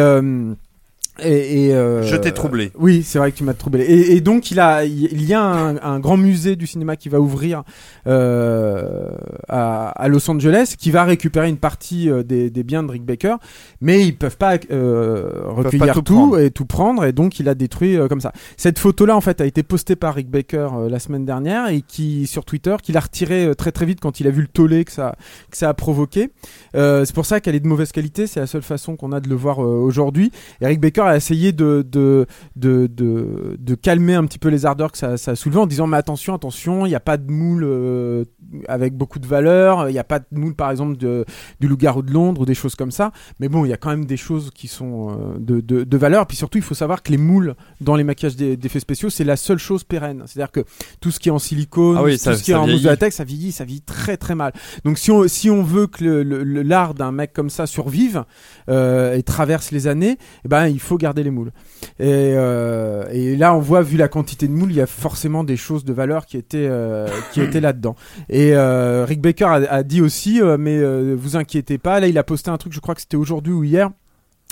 et, 1.22 1.68
et, 1.68 1.74
euh, 1.74 2.04
Je 2.04 2.16
t'ai 2.16 2.32
troublé. 2.32 2.72
Oui, 2.78 3.04
c'est 3.04 3.20
vrai 3.20 3.32
que 3.32 3.38
tu 3.38 3.44
m'as 3.44 3.54
troublé. 3.54 3.84
Et, 3.84 4.16
et 4.16 4.22
donc 4.22 4.52
il 4.52 4.60
a, 4.60 4.84
il 4.86 5.24
y 5.24 5.34
a 5.34 5.42
un, 5.42 5.78
un 5.78 6.00
grand 6.00 6.18
musée 6.18 6.56
du 6.56 6.68
cinéma 6.68 6.96
qui 6.96 7.10
va 7.10 7.20
ouvrir 7.20 7.64
euh, 8.08 9.10
à, 9.48 9.90
à 9.90 10.08
Los 10.08 10.30
Angeles, 10.30 10.76
qui 10.78 10.92
va 10.92 11.04
récupérer 11.04 11.50
une 11.50 11.58
partie 11.58 12.10
euh, 12.10 12.24
des, 12.24 12.50
des 12.50 12.64
biens 12.64 12.84
de 12.84 12.92
Rick 12.92 13.04
Baker, 13.04 13.36
mais 13.82 14.02
ils 14.06 14.16
peuvent 14.16 14.38
pas 14.38 14.58
euh, 14.72 15.30
recueillir 15.46 16.04
tout 16.04 16.38
et 16.38 16.52
tout 16.52 16.66
prendre, 16.66 17.06
et 17.06 17.12
donc 17.12 17.40
il 17.40 17.50
a 17.50 17.56
détruit 17.56 17.98
euh, 17.98 18.08
comme 18.08 18.22
ça. 18.22 18.32
Cette 18.58 18.80
photo-là, 18.80 19.16
en 19.16 19.22
fait, 19.22 19.42
a 19.42 19.46
été 19.46 19.64
postée 19.64 19.96
par 19.96 20.16
Rick 20.16 20.30
Baker 20.30 20.70
euh, 20.74 20.90
la 20.90 21.00
semaine 21.00 21.26
dernière 21.26 21.70
et 21.70 21.82
qui 21.82 22.28
sur 22.28 22.46
Twitter, 22.46 22.76
qu'il 22.82 22.98
a 22.98 23.00
retiré 23.00 23.46
euh, 23.46 23.54
très 23.54 23.72
très 23.72 23.86
vite 23.86 24.00
quand 24.02 24.20
il 24.20 24.28
a 24.28 24.32
vu 24.32 24.42
le 24.42 24.48
tollé 24.48 24.86
que 24.86 24.92
ça 24.92 25.16
que 25.52 25.58
ça 25.58 25.70
a 25.70 25.74
provoqué. 25.74 26.32
Euh, 26.76 27.06
c'est 27.06 27.16
pour 27.16 27.26
ça 27.26 27.40
qu'elle 27.40 27.56
est 27.56 27.60
de 27.60 27.68
mauvaise 27.68 27.92
qualité. 27.92 28.28
C'est 28.28 28.40
la 28.40 28.48
seule 28.48 28.62
façon 28.62 28.96
qu'on 28.96 29.12
a 29.12 29.20
de 29.20 29.30
le 29.30 29.36
voir 29.36 29.64
euh, 29.64 29.80
aujourd'hui. 29.80 30.32
Eric 30.62 30.80
Baker 30.80 31.05
a 31.08 31.16
essayé 31.18 31.52
de 31.52 31.86
de, 31.90 32.26
de 32.56 32.88
de 32.88 33.58
de 33.60 33.76
calmer 33.76 34.16
un 34.16 34.26
petit 34.26 34.40
peu 34.40 34.50
les 34.50 34.66
ardeurs 34.66 34.92
que 34.92 34.98
ça, 34.98 35.18
ça 35.18 35.32
a 35.32 35.36
soulevé 35.36 35.60
en 35.60 35.68
disant 35.68 35.88
mais 35.88 35.98
attention 35.98 36.34
attention, 36.34 36.86
il 36.86 36.90
n'y 36.90 36.96
a 36.96 37.00
pas 37.00 37.18
de 37.18 37.32
moule 37.32 37.64
euh, 37.66 38.24
avec 38.68 38.96
beaucoup 38.96 39.20
de 39.20 39.28
valeur, 39.28 39.90
il 39.90 39.94
n'y 39.94 40.00
a 40.00 40.04
pas 40.04 40.20
de 40.20 40.26
moule 40.32 40.56
par 40.56 40.72
exemple 40.72 40.98
de, 40.98 41.26
du 41.60 41.68
loup-garou 41.68 42.02
de 42.02 42.12
Londres 42.12 42.42
ou 42.42 42.46
des 42.46 42.54
choses 42.54 42.76
comme 42.76 42.92
ça. 42.92 43.12
Mais 43.40 43.50
bon, 43.50 43.66
il 43.66 43.70
y 43.70 43.74
a 43.74 43.78
quand 43.78 43.90
même 43.90 44.06
des 44.06 44.18
choses 44.18 44.52
qui 44.54 44.68
sont 44.68 45.10
euh, 45.12 45.38
de, 45.40 45.60
de, 45.62 45.84
de 45.84 45.98
valeur. 45.98 46.28
Puis 46.28 46.38
surtout, 46.38 46.58
il 46.58 46.64
faut 46.64 46.76
savoir 46.76 47.04
que 47.04 47.12
les 47.12 47.18
moules 47.18 47.56
dans 47.82 47.96
les 47.96 48.04
maquillages 48.04 48.36
d'e- 48.36 48.56
d'effets 48.56 48.80
spéciaux, 48.80 49.10
c'est 49.10 49.24
la 49.24 49.36
seule 49.36 49.58
chose 49.58 49.84
pérenne. 49.84 50.24
C'est-à-dire 50.28 50.52
que 50.52 50.62
tout 51.02 51.12
ce 51.12 51.20
qui 51.20 51.30
est 51.30 51.32
en 51.32 51.40
silicone, 51.40 51.98
Ah 51.98 52.04
oui, 52.04 52.14
tout 52.18 52.24
ça- 52.24 52.36
ce 52.36 52.44
qui 52.44 52.52
est 52.52 52.56
en 52.56 52.68
mousse 52.74 52.82
de 52.84 52.88
latex, 52.90 53.16
ça 53.16 53.24
vieillit, 53.24 53.52
ça 53.52 53.66
vieillit 53.66 53.82
très 53.82 54.18
très 54.18 54.36
mal. 54.36 54.54
Donc 54.84 54.98
si 54.98 55.12
on, 55.12 55.28
si 55.28 55.50
on 55.50 55.64
veut 55.64 55.88
que 55.88 56.04
le- 56.04 56.24
le- 56.24 56.44
le- 56.44 56.62
l'art 56.64 56.94
d'un 56.94 57.12
mec 57.12 57.34
comme 57.34 57.50
ça 57.50 57.66
survive 57.68 58.24
euh, 58.70 59.16
et 59.16 59.24
traverse 59.24 59.72
les 59.72 59.88
années, 59.88 60.18
eh 60.44 60.48
ben, 60.48 60.68
il 60.68 60.80
faut 60.80 60.95
garder 60.98 61.24
les 61.24 61.32
moules. 61.32 61.52
Et, 62.00 62.34
euh, 62.36 63.06
et 63.12 63.36
là, 63.36 63.56
on 63.56 63.60
voit, 63.60 63.82
vu 63.82 63.98
la 63.98 64.08
quantité 64.08 64.48
de 64.48 64.54
moules, 64.54 64.72
il 64.72 64.78
y 64.78 64.82
a 64.82 64.88
forcément 64.88 65.44
des 65.44 65.58
choses 65.58 65.86
de 65.86 65.94
valeur 65.94 66.26
qui 66.26 66.38
étaient, 66.38 66.68
euh, 66.70 67.08
étaient 67.36 67.62
là-dedans. 67.62 67.96
Et 68.30 68.56
euh, 68.56 69.06
Rick 69.06 69.22
Baker 69.22 69.46
a, 69.46 69.54
a 69.72 69.84
dit 69.84 70.02
aussi, 70.02 70.42
mais 70.60 70.84
vous 71.16 71.36
inquiétez 71.36 71.78
pas, 71.78 72.00
là 72.00 72.08
il 72.08 72.18
a 72.18 72.24
posté 72.24 72.50
un 72.50 72.58
truc, 72.58 72.74
je 72.74 72.80
crois 72.80 72.96
que 72.96 73.02
c'était 73.02 73.18
aujourd'hui 73.18 73.54
ou 73.54 73.64
hier. 73.64 73.90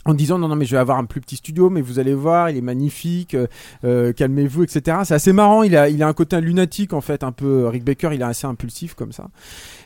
En 0.06 0.14
disant 0.14 0.38
non 0.38 0.48
non 0.48 0.56
mais 0.56 0.66
je 0.66 0.72
vais 0.76 0.80
avoir 0.82 0.98
un 0.98 1.06
plus 1.06 1.22
petit 1.22 1.36
studio 1.38 1.70
mais 1.70 1.82
vous 1.82 2.00
allez 2.00 2.14
voir 2.14 2.50
il 2.50 2.58
est 2.58 2.62
magnifique 2.62 3.36
euh, 3.36 3.48
euh, 3.86 4.12
calmez-vous 4.14 4.64
etc 4.64 4.98
c'est 5.06 5.14
assez 5.14 5.34
marrant 5.34 5.64
il 5.64 5.76
a 5.78 5.90
il 5.90 6.02
a 6.04 6.08
un 6.08 6.14
côté 6.14 6.40
lunatique 6.42 6.94
en 6.94 7.02
fait 7.02 7.24
un 7.24 7.32
peu 7.32 7.68
Rick 7.68 7.84
Baker 7.84 8.10
il 8.14 8.22
est 8.22 8.26
assez 8.26 8.48
impulsif 8.48 8.94
comme 8.96 9.12
ça. 9.12 9.28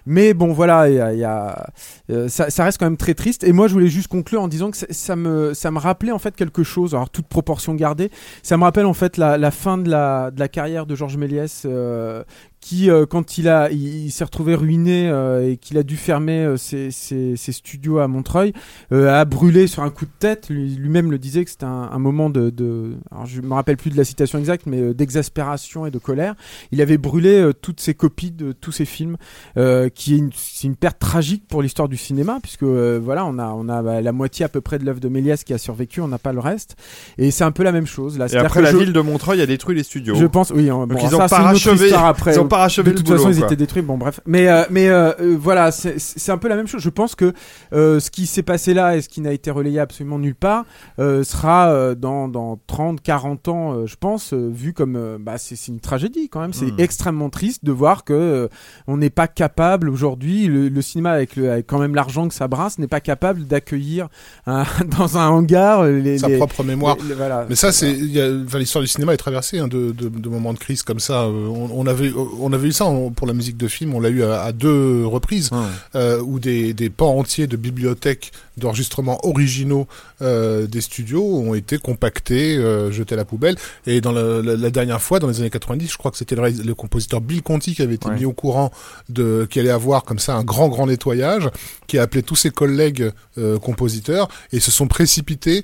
Mais 0.06 0.34
bon 0.34 0.54
voilà 0.54 0.90
il 0.90 0.96
y 0.96 1.00
a, 1.02 1.14
y 1.14 1.24
a- 1.24 1.68
euh, 2.10 2.30
ça, 2.30 2.50
ça 2.50 2.64
reste 2.64 2.78
quand 2.80 2.86
même 2.86 2.98
très 2.98 3.14
triste. 3.14 3.44
Et 3.44 3.52
moi 3.52 3.68
je 3.68 3.74
voulais 3.74 3.90
juste 3.90 4.08
conclure 4.08 4.42
en 4.42 4.48
disant 4.48 4.72
que 4.72 4.78
ça, 4.78 4.86
ça 4.90 5.16
me 5.16 5.54
ça 5.54 5.70
me 5.72 5.80
rappelait 5.80 6.12
en 6.14 6.20
fait 6.20 6.36
quelque 6.36 6.64
chose. 6.64 6.96
Alors 6.96 7.10
toute 7.10 7.28
proportion 7.28 7.74
gardée 7.76 8.10
ça 8.44 8.58
me 8.58 8.64
rappelle 8.64 8.86
en 8.86 8.94
fait 8.94 9.18
la, 9.18 9.38
la 9.38 9.52
fin 9.52 9.78
de 9.78 9.90
la 9.90 10.32
de 10.32 10.40
la 10.40 10.48
carrière 10.48 10.86
de 10.86 10.96
Georges 10.96 11.18
Méliès 11.18 11.64
euh, 11.66 12.24
qui, 12.60 12.90
euh, 12.90 13.06
quand 13.06 13.38
il 13.38 13.48
a, 13.48 13.72
il, 13.72 14.06
il 14.06 14.12
s'est 14.12 14.24
retrouvé 14.24 14.56
ruiné 14.56 15.08
euh, 15.10 15.50
et 15.52 15.58
qu'il 15.58 15.78
a 15.78 15.84
dû 15.84 15.96
fermer 15.96 16.40
euh, 16.44 16.58
ses, 16.58 16.92
ses- 16.92 17.36
ses 17.38 17.52
studios 17.52 18.00
à 18.00 18.08
Montreuil, 18.08 18.52
euh, 18.92 19.14
a 19.14 19.24
brûlé 19.26 19.68
sur 19.68 19.84
un 19.84 19.90
coup 19.90 20.06
de 20.06 20.12
tête. 20.20 20.50
Lui- 20.50 20.76
Lui-même 20.76 21.12
le 21.12 21.18
disait 21.18 21.46
que 21.46 21.52
c'était 21.52 21.66
un, 21.66 21.90
un 21.94 22.00
moment 22.00 22.30
de, 22.30 22.50
de, 22.50 22.96
alors 23.12 23.26
je 23.26 23.42
me 23.42 23.54
rappelle 23.54 23.78
plus 23.78 23.92
de 23.92 23.98
la 23.98 24.04
citation 24.04 24.38
exacte, 24.40 24.66
mais 24.66 24.80
euh, 24.82 24.94
d'exaspération 24.94 25.86
et 25.86 25.92
de 25.92 25.98
colère. 26.00 26.36
Il 26.72 26.82
avait 26.82 26.98
brûlé 26.98 27.40
euh, 27.40 27.54
toutes 27.54 27.80
ses 27.80 27.94
copies 27.94 28.32
de 28.32 28.52
tous 28.52 28.72
ses 28.72 28.86
films, 28.86 29.18
euh, 29.58 29.90
qui 29.90 30.16
est 30.16 30.18
une, 30.18 30.32
c'est 30.36 30.68
une 30.68 30.76
perte 30.76 31.00
tragique 31.00 31.48
pour 31.48 31.62
l'histoire 31.62 31.88
du 31.88 31.98
cinéma, 31.98 32.40
puisque 32.42 32.64
euh, 32.64 33.00
voilà, 33.02 33.26
on 33.26 33.38
a, 33.40 33.48
on 33.50 33.70
a 33.70 33.82
bah, 33.82 34.02
la 34.02 34.12
moitié 34.12 34.46
à 34.46 34.50
peu 34.50 34.62
près 34.62 34.80
de 34.80 34.86
l'œuvre 34.86 35.00
de 35.00 35.08
Méliès 35.10 35.44
qui 35.44 35.54
a 35.54 35.58
survécu, 35.58 36.02
on 36.02 36.08
n'a 36.08 36.18
pas 36.20 36.34
le 36.34 36.40
reste. 36.40 36.76
Et 37.18 37.32
c'est 37.32 37.44
un 37.44 37.52
peu 37.52 37.64
la 37.64 37.72
même 37.72 37.88
chose 37.88 38.18
là. 38.18 38.26
Et 38.32 38.36
après, 38.38 38.62
la 38.62 38.72
je- 38.72 38.78
ville 38.78 38.94
de 38.94 39.00
Montreuil 39.02 39.42
a 39.42 39.46
détruit 39.46 39.76
les 39.76 39.84
studios. 39.84 40.16
je 40.16 40.26
pense, 40.26 40.50
oui. 40.52 40.70
hein, 40.70 40.86
bon, 40.88 40.96
ils 41.02 41.10
ça, 41.10 41.16
ont 41.18 41.22
c'est 41.22 41.36
pas 41.36 41.42
une 41.42 41.56
autre 41.56 41.70
rachevé- 41.70 41.86
histoire 41.86 42.06
après. 42.06 42.34
Ils 42.36 42.40
ont 42.40 42.47
pas 42.48 42.58
rachevé 42.58 42.92
de 42.92 42.98
toute 42.98 43.08
façon, 43.10 43.30
ils 43.32 43.38
quoi. 43.38 43.46
étaient 43.48 43.56
détruits. 43.56 43.82
Bon, 43.82 43.98
bref. 43.98 44.20
Mais, 44.26 44.48
euh, 44.48 44.64
mais 44.70 44.88
euh, 44.90 45.12
euh, 45.20 45.38
voilà, 45.40 45.72
c'est- 45.72 46.00
c'est 46.00 46.32
un 46.32 46.38
peu 46.38 46.48
la 46.48 46.56
même 46.56 46.68
chose. 46.68 46.82
Je 46.82 46.90
pense 46.90 47.16
que 47.16 47.34
euh, 47.74 48.00
ce 48.00 48.10
qui 48.12 48.26
s'est 48.28 48.44
passé 48.44 48.74
là 48.74 48.96
et 48.96 49.02
ce 49.02 49.10
qui 49.10 49.22
n'a 49.22 49.32
été 49.34 49.52
relayé 49.52 49.80
absolument 49.80 50.20
nulle 50.20 50.36
part 50.36 50.66
euh, 51.00 51.24
sera 51.24 51.70
euh, 51.70 51.96
dans, 51.96 52.28
dans 52.28 52.60
30, 52.68 53.02
40 53.02 53.48
ans, 53.48 53.74
euh, 53.74 53.86
je 53.86 53.96
pense, 54.00 54.34
euh, 54.34 54.50
vu 54.54 54.74
comme 54.74 54.96
euh, 54.96 55.18
bah, 55.20 55.38
c'est 55.38 55.56
c'est 55.56 55.72
une 55.72 55.80
tragédie 55.80 56.30
quand 56.30 56.40
même. 56.42 56.54
C'est 56.54 56.66
Hmm. 56.72 56.80
extrêmement 56.80 57.30
triste 57.30 57.64
de 57.66 57.72
voir 57.72 58.04
que 58.04 58.14
euh, 58.14 58.48
on 58.88 58.98
n'est 58.98 59.10
pas 59.10 59.28
capable 59.28 59.90
aujourd'hui, 59.90 60.48
le, 60.48 60.70
le 60.70 60.82
cinéma 60.82 61.12
avec, 61.12 61.36
le, 61.36 61.52
avec 61.52 61.68
quand 61.68 61.80
même 61.80 61.96
l'argent 61.96 62.28
que 62.28 62.34
ça 62.34 62.48
brasse, 62.48 62.78
n'est 62.80 62.88
pas 62.88 63.00
capable 63.02 63.46
d'accueillir 63.48 64.08
dans 64.46 65.18
un 65.18 65.28
hangar 65.30 65.84
les, 65.86 66.18
Sa 66.18 66.28
les- 66.28 66.38
propre 66.38 66.64
mémoire. 66.64 66.96
les- 67.02 67.10
les- 67.10 67.16
voilà. 67.16 67.46
Mais 67.50 67.56
ça, 67.56 67.72
c'est 67.72 67.92
il 67.92 68.12
y 68.12 68.22
a- 68.22 68.30
enfin, 68.46 68.60
l'histoire 68.60 68.82
du 68.82 68.88
cinéma 68.88 69.14
est 69.14 69.18
traversée 69.18 69.60
hein, 69.60 69.68
de, 69.68 69.92
de, 69.92 70.10
de 70.10 70.30
moments 70.30 70.54
de 70.54 70.60
crise 70.60 70.84
comme 70.84 71.00
ça. 71.00 71.28
On, 71.28 71.70
on 71.74 71.88
avait 71.88 72.12
on 72.40 72.54
avait 72.54 72.68
eu 72.70 72.72
ça 72.74 72.86
pour 73.16 73.28
la 73.28 73.34
musique 73.34 73.58
de 73.58 73.68
film. 73.68 73.94
On 73.94 74.00
l'a 74.00 74.10
eu 74.10 74.24
à, 74.24 74.42
à 74.44 74.52
deux 74.52 75.06
reprises 75.06 75.50
euh, 75.96 76.22
où 76.22 76.40
des, 76.40 76.74
des 76.74 76.90
pans 76.90 77.18
entiers 77.18 77.48
de 77.48 77.58
bibliothèques 77.58 78.32
d'enregistrements 78.58 79.20
originaux 79.26 79.88
euh, 80.24 80.66
des 80.66 80.82
studios 80.82 81.24
ont 81.24 81.54
été 81.54 81.78
compactés, 81.78 82.58
euh, 82.58 82.92
jetés 82.92 83.14
à 83.14 83.18
la 83.18 83.26
poubelle. 83.26 83.56
Et 83.86 84.02
dans 84.02 84.12
la, 84.12 84.42
la- 84.42 84.56
la 84.56 84.70
dernière 84.72 85.02
fois, 85.02 85.20
dans 85.20 85.28
les 85.28 85.40
années 85.42 85.50
90, 85.52 85.92
je 85.92 85.98
crois 85.98 86.10
que 86.12 86.18
c'était 86.18 86.36
le, 86.36 86.74
compositeur 86.74 87.22
Bill 87.22 87.44
Conti 87.44 87.76
qui 87.76 87.82
avait 87.84 87.96
été 87.96 88.08
Ouais. 88.10 88.16
mis 88.16 88.26
au 88.26 88.34
courant 88.34 88.72
de 89.10 89.48
qu'il 89.50 89.62
allait 89.62 89.70
avoir 89.70 90.04
comme 90.04 90.18
ça 90.20 90.36
un 90.36 90.44
grand 90.44 90.70
grand 90.70 90.88
nettoyage, 90.88 91.50
qui 91.88 91.98
a 92.00 92.02
appelé 92.02 92.24
tous 92.24 92.36
ses 92.36 92.50
collègues 92.50 93.12
euh, 93.38 93.60
compositeurs 93.60 94.28
et 94.52 94.60
se 94.60 94.72
sont 94.72 94.88
précipités 94.88 95.64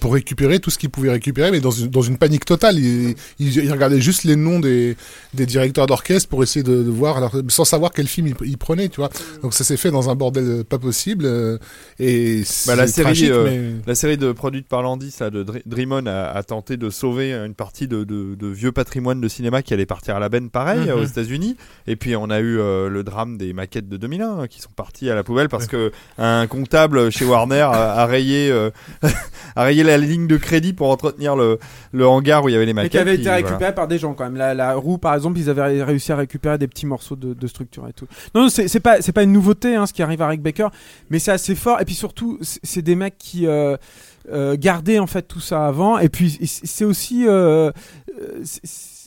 pour 0.00 0.12
récupérer 0.14 0.58
tout 0.60 0.70
ce 0.70 0.78
qu'ils 0.78 0.90
pouvaient 0.90 1.10
récupérer, 1.10 1.50
mais 1.50 1.60
dans 1.60 1.70
une, 1.70 1.88
dans 1.88 2.02
une 2.02 2.18
panique 2.18 2.44
totale. 2.44 2.78
Ils, 2.78 3.14
ils, 3.38 3.56
ils 3.56 3.72
regardaient 3.72 4.00
juste 4.00 4.24
les 4.24 4.36
noms 4.36 4.60
des, 4.60 4.96
des 5.32 5.46
directeurs 5.46 5.86
d'orchestre 5.86 6.04
pour 6.26 6.42
essayer 6.42 6.62
de, 6.62 6.82
de 6.82 6.90
voir, 6.90 7.16
alors, 7.16 7.32
sans 7.48 7.64
savoir 7.64 7.92
quel 7.92 8.06
film 8.06 8.32
ils 8.44 8.58
prenaient, 8.58 8.88
tu 8.88 8.96
vois. 9.00 9.10
Donc 9.42 9.54
ça 9.54 9.64
s'est 9.64 9.76
fait 9.76 9.90
dans 9.90 10.10
un 10.10 10.14
bordel 10.14 10.64
pas 10.64 10.78
possible. 10.78 11.24
euh, 11.26 11.58
et 11.98 12.42
Bah, 12.66 12.76
la 12.76 12.86
série, 12.86 13.04
tragique, 13.04 13.30
euh, 13.30 13.44
mais- 13.44 13.82
La 13.86 13.94
série 13.94 14.16
de 14.16 14.32
produite 14.32 14.68
par 14.68 14.82
Landis, 14.82 15.14
là, 15.20 15.30
de 15.30 15.44
Dr- 15.44 15.62
Dreamon, 15.66 16.06
a, 16.06 16.24
a 16.26 16.42
tenté 16.42 16.76
de 16.76 16.90
sauver 16.90 17.32
une 17.32 17.54
partie 17.54 17.88
de, 17.88 18.04
de- 18.04 18.34
de 18.34 18.46
vieux 18.46 18.72
patrimoine 18.72 19.20
de 19.20 19.28
cinéma 19.28 19.62
qui 19.62 19.74
allait 19.74 19.86
partir 19.86 20.16
à 20.16 20.20
la 20.20 20.28
benne, 20.28 20.50
pareil, 20.50 20.80
Mhm. 20.88 21.00
aux 21.00 21.04
États-Unis. 21.04 21.56
Et 21.86 21.96
puis 21.96 22.16
on 22.16 22.30
a 22.30 22.40
eu 22.40 22.58
euh, 22.58 22.88
le 22.88 23.02
drame 23.04 23.36
des 23.36 23.52
maquettes 23.52 23.88
de 23.88 23.96
2001 23.96 24.40
hein, 24.40 24.46
qui 24.48 24.60
sont 24.60 24.70
parties 24.74 25.10
à 25.10 25.14
la 25.14 25.22
poubelle 25.24 25.48
parce 25.48 25.66
que 25.66 25.92
un 26.18 26.46
comptable 26.46 27.10
chez 27.10 27.24
Warner 27.24 27.60
a, 27.60 27.92
a 27.94 28.06
rayé, 28.06 28.50
euh, 28.50 28.70
a 29.56 29.64
rayé 29.64 29.82
la 29.82 29.96
ligne 29.98 30.26
de 30.26 30.36
crédit 30.36 30.72
pour 30.72 30.90
entretenir 30.90 31.36
le, 31.36 31.58
le 31.92 32.06
hangar 32.06 32.44
où 32.44 32.48
il 32.48 32.52
y 32.52 32.56
avait 32.56 32.66
les 32.66 32.72
maquettes. 32.72 32.92
qui 32.92 32.98
avait 32.98 33.14
été 33.14 33.24
voilà. 33.24 33.36
récupéré 33.46 33.74
par 33.74 33.88
des 33.88 33.98
gens 33.98 34.14
quand 34.14 34.24
même. 34.24 34.36
La, 34.36 34.54
la 34.54 34.74
roue, 34.74 34.98
par 34.98 35.14
exemple, 35.14 35.38
ils 35.38 35.50
avaient 35.50 35.82
réussi 35.82 36.03
à 36.12 36.16
récupérer 36.16 36.58
des 36.58 36.68
petits 36.68 36.86
morceaux 36.86 37.16
de, 37.16 37.34
de 37.34 37.46
structure 37.46 37.88
et 37.88 37.92
tout. 37.92 38.06
Non, 38.34 38.42
non, 38.42 38.48
c'est 38.48 38.80
pas 38.80 39.02
c'est 39.02 39.12
pas 39.12 39.22
une 39.22 39.32
nouveauté 39.32 39.74
hein, 39.74 39.86
ce 39.86 39.92
qui 39.92 40.02
arrive 40.02 40.22
à 40.22 40.28
Rick 40.28 40.42
Baker, 40.42 40.68
mais 41.10 41.18
c'est 41.18 41.32
assez 41.32 41.54
fort. 41.54 41.80
Et 41.80 41.84
puis 41.84 41.94
surtout, 41.94 42.38
c'est 42.40 42.82
des 42.82 42.96
mecs 42.96 43.18
qui 43.18 43.46
euh, 43.46 43.76
euh, 44.32 44.56
gardaient 44.58 44.98
en 44.98 45.06
fait 45.06 45.22
tout 45.22 45.40
ça 45.40 45.66
avant. 45.66 45.98
Et 45.98 46.08
puis 46.08 46.38
c'est 46.46 46.84
aussi 46.84 47.26
euh, 47.26 47.70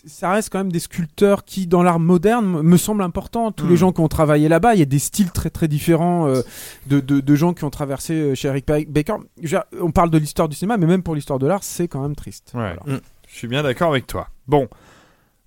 ça 0.08 0.32
reste 0.32 0.50
quand 0.52 0.60
même 0.60 0.72
des 0.72 0.80
sculpteurs 0.80 1.44
qui, 1.44 1.68
dans 1.68 1.84
l'art 1.84 2.00
moderne, 2.00 2.62
me 2.62 2.78
semble 2.78 3.04
important. 3.04 3.52
Tous 3.52 3.68
les 3.68 3.78
gens 3.78 3.92
qui 3.92 4.02
ont 4.02 4.08
travaillé 4.08 4.48
là-bas, 4.48 4.74
il 4.74 4.80
y 4.80 4.84
a 4.84 4.86
des 4.86 5.00
styles 5.00 5.32
très 5.32 5.50
très 5.50 5.68
différents 5.68 6.28
euh, 6.28 6.42
de, 6.88 7.00
de, 7.00 7.20
de 7.20 7.36
gens 7.36 7.54
qui 7.54 7.64
ont 7.64 7.70
traversé 7.70 8.14
euh, 8.14 8.36
chez 8.36 8.48
Eric 8.48 8.66
Baker. 8.68 9.16
Je 9.42 9.58
On 9.82 9.92
parle 9.92 10.10
de 10.10 10.18
l'histoire 10.18 10.48
du 10.48 10.56
cinéma, 10.56 10.78
mais 10.78 10.86
même 10.86 11.04
pour 11.04 11.16
l'histoire 11.16 11.40
de 11.40 11.48
l'art, 11.48 11.64
c'est 11.64 11.88
quand 11.88 12.02
même 12.02 12.16
triste. 12.16 12.52
Ouais. 12.54 12.74
Voilà. 12.86 13.02
Je 13.28 13.36
suis 13.36 13.48
bien 13.48 13.64
d'accord 13.64 13.90
avec 13.90 14.08
toi. 14.08 14.30
Bon, 14.48 14.68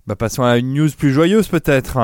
bah 0.07 0.15
passons 0.15 0.43
à 0.43 0.57
une 0.57 0.73
news 0.73 0.89
plus 0.97 1.11
joyeuse 1.11 1.47
peut-être. 1.47 1.99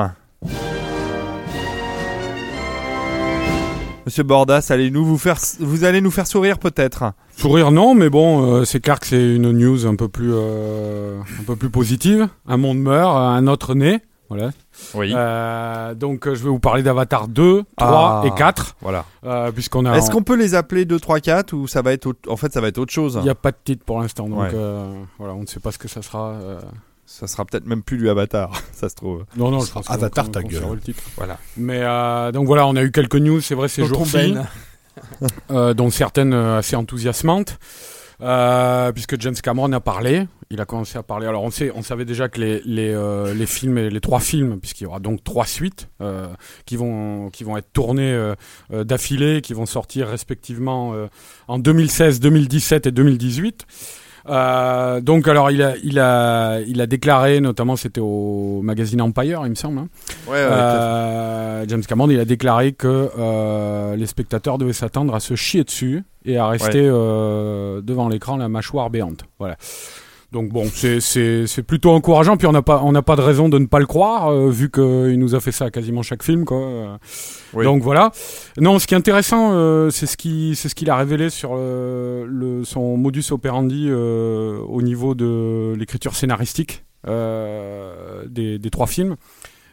Monsieur 4.06 4.22
Bordas, 4.22 4.66
allez 4.70 4.90
nous 4.90 5.04
vous 5.04 5.18
faire, 5.18 5.36
vous 5.60 5.84
allez 5.84 6.00
nous 6.00 6.10
faire 6.10 6.26
sourire 6.26 6.58
peut-être? 6.58 7.12
Sourire 7.36 7.70
non, 7.70 7.94
mais 7.94 8.08
bon, 8.08 8.54
euh, 8.60 8.64
c'est 8.64 8.80
clair 8.80 9.00
que 9.00 9.06
c'est 9.06 9.34
une 9.36 9.52
news 9.52 9.86
un 9.86 9.96
peu 9.96 10.08
plus, 10.08 10.30
euh, 10.32 11.20
un 11.40 11.44
peu 11.44 11.56
plus 11.56 11.68
positive. 11.68 12.26
Un 12.46 12.56
monde 12.56 12.78
meurt, 12.78 13.14
un 13.14 13.46
autre 13.46 13.74
naît. 13.74 14.00
Voilà. 14.30 14.50
Oui. 14.94 15.12
Euh, 15.14 15.94
donc 15.94 16.24
je 16.26 16.42
vais 16.42 16.48
vous 16.48 16.58
parler 16.58 16.82
d'Avatar 16.82 17.28
2, 17.28 17.64
3 17.76 18.22
Ah. 18.22 18.26
et 18.26 18.30
4, 18.30 18.76
Voilà. 18.80 19.04
puisqu'on 19.54 19.84
a. 19.84 19.94
Est-ce 19.96 20.10
qu'on 20.10 20.22
peut 20.22 20.36
les 20.36 20.54
appeler 20.54 20.84
2, 20.86 20.98
3, 20.98 21.20
4 21.20 21.52
ou 21.54 21.66
ça 21.66 21.82
va 21.82 21.92
être 21.92 22.06
autre- 22.06 22.30
en 22.30 22.36
fait 22.36 22.52
ça 22.52 22.60
va 22.62 22.68
être 22.68 22.78
autre 22.78 22.92
chose? 22.92 23.14
Il 23.20 23.24
n'y 23.24 23.30
a 23.30 23.34
pas 23.34 23.50
de 23.52 23.56
titre 23.62 23.84
pour 23.84 24.00
l'instant, 24.00 24.26
donc 24.28 24.40
Ouais. 24.40 24.50
voilà, 25.18 25.34
on 25.34 25.42
ne 25.42 25.46
sait 25.46 25.60
pas 25.60 25.70
ce 25.72 25.78
que 25.78 25.88
ça 25.88 26.00
sera. 26.00 26.34
Ça 27.10 27.26
sera 27.26 27.46
peut-être 27.46 27.64
même 27.66 27.82
plus 27.82 27.96
du 27.96 28.10
Avatar, 28.10 28.52
ça 28.72 28.90
se 28.90 28.94
trouve. 28.94 29.24
Non, 29.34 29.50
non, 29.50 29.60
je 29.60 29.72
pense 29.72 29.90
Avatar, 29.90 30.30
ta 30.30 30.42
gueule. 30.42 30.62
le 30.74 30.78
titre. 30.78 31.02
Voilà. 31.16 31.38
Mais 31.56 31.80
euh, 31.80 32.30
donc 32.32 32.46
voilà, 32.46 32.66
on 32.66 32.76
a 32.76 32.82
eu 32.82 32.92
quelques 32.92 33.16
news, 33.16 33.40
c'est 33.40 33.54
vrai, 33.54 33.68
ces 33.68 33.86
jours-ci, 33.86 34.34
euh, 35.50 35.72
dont 35.72 35.88
certaines 35.88 36.34
euh, 36.34 36.58
assez 36.58 36.76
enthousiasmantes. 36.76 37.58
Euh, 38.20 38.90
puisque 38.92 39.18
James 39.20 39.34
Cameron 39.34 39.72
a 39.72 39.80
parlé, 39.80 40.26
il 40.50 40.60
a 40.60 40.64
commencé 40.66 40.98
à 40.98 41.02
parler. 41.02 41.26
Alors 41.26 41.44
on 41.44 41.50
sait, 41.50 41.70
on 41.74 41.82
savait 41.82 42.04
déjà 42.04 42.28
que 42.28 42.40
les 42.40 42.60
les, 42.64 42.92
euh, 42.92 43.32
les 43.32 43.46
films, 43.46 43.78
et 43.78 43.90
les 43.90 44.00
trois 44.00 44.18
films, 44.20 44.58
puisqu'il 44.60 44.84
y 44.84 44.86
aura 44.86 44.98
donc 44.98 45.22
trois 45.24 45.46
suites 45.46 45.88
euh, 46.00 46.26
qui 46.66 46.76
vont 46.76 47.30
qui 47.30 47.44
vont 47.44 47.56
être 47.56 47.72
tournés 47.72 48.12
euh, 48.12 48.34
d'affilée, 48.84 49.40
qui 49.40 49.54
vont 49.54 49.66
sortir 49.66 50.08
respectivement 50.08 50.94
euh, 50.94 51.06
en 51.46 51.58
2016, 51.60 52.18
2017 52.20 52.88
et 52.88 52.90
2018. 52.90 53.66
Euh, 54.28 55.00
donc 55.00 55.26
alors 55.26 55.50
il 55.50 55.62
a 55.62 55.74
il 55.82 55.98
a 55.98 56.60
il 56.66 56.80
a 56.80 56.86
déclaré 56.86 57.40
notamment 57.40 57.76
c'était 57.76 58.00
au 58.00 58.60
magazine 58.62 59.00
Empire 59.00 59.40
il 59.44 59.50
me 59.50 59.54
semble 59.54 59.78
hein, 59.78 59.88
Ouais, 60.26 60.36
euh, 60.36 61.64
James 61.66 61.82
Cameron, 61.82 62.10
il 62.10 62.20
a 62.20 62.24
déclaré 62.24 62.72
que 62.72 63.10
euh, 63.18 63.96
les 63.96 64.06
spectateurs 64.06 64.58
devaient 64.58 64.72
s'attendre 64.72 65.14
à 65.14 65.20
se 65.20 65.34
chier 65.34 65.64
dessus 65.64 66.04
et 66.24 66.36
à 66.36 66.46
rester 66.48 66.82
euh, 66.82 67.80
devant 67.80 68.08
l'écran 68.08 68.36
la 68.36 68.48
mâchoire 68.48 68.90
béante. 68.90 69.24
Voilà. 69.38 69.56
Donc 70.30 70.50
bon, 70.50 70.66
c'est- 70.72 71.62
plutôt 71.62 71.90
encourageant. 71.92 72.36
Puis 72.36 72.46
on 72.46 72.52
n'a 72.52 72.60
pas 72.62 72.82
on 72.84 72.92
n'a 72.92 73.00
pas 73.02 73.16
de 73.16 73.22
raison 73.22 73.48
de 73.48 73.58
ne 73.58 73.64
pas 73.66 73.78
le 73.78 73.86
croire 73.86 74.28
euh, 74.30 74.50
vu 74.50 74.70
qu'il 74.70 75.18
nous 75.18 75.34
a 75.34 75.40
fait 75.40 75.52
ça 75.52 75.66
à 75.66 75.70
quasiment 75.70 76.02
chaque 76.02 76.22
film 76.22 76.44
quoi. 76.44 76.58
Euh, 76.58 76.96
Oui. 77.54 77.64
Donc 77.64 77.82
voilà. 77.82 78.12
Non, 78.58 78.78
ce 78.78 78.86
qui 78.86 78.92
est 78.94 78.98
intéressant, 78.98 79.52
euh, 79.52 79.88
c'est 79.90 80.04
ce 80.06 80.16
qui 80.18 80.54
c'est 80.54 80.68
ce 80.68 80.74
qu'il 80.74 80.90
a 80.90 80.96
révélé 80.96 81.30
sur 81.30 81.52
euh, 81.56 82.26
le, 82.28 82.62
son 82.64 82.98
modus 82.98 83.24
operandi 83.30 83.86
euh, 83.88 84.58
au 84.58 84.82
niveau 84.82 85.14
de 85.14 85.74
l'écriture 85.78 86.14
scénaristique 86.14 86.84
euh, 87.06 88.24
des, 88.28 88.58
des 88.58 88.70
trois 88.70 88.86
films. 88.86 89.16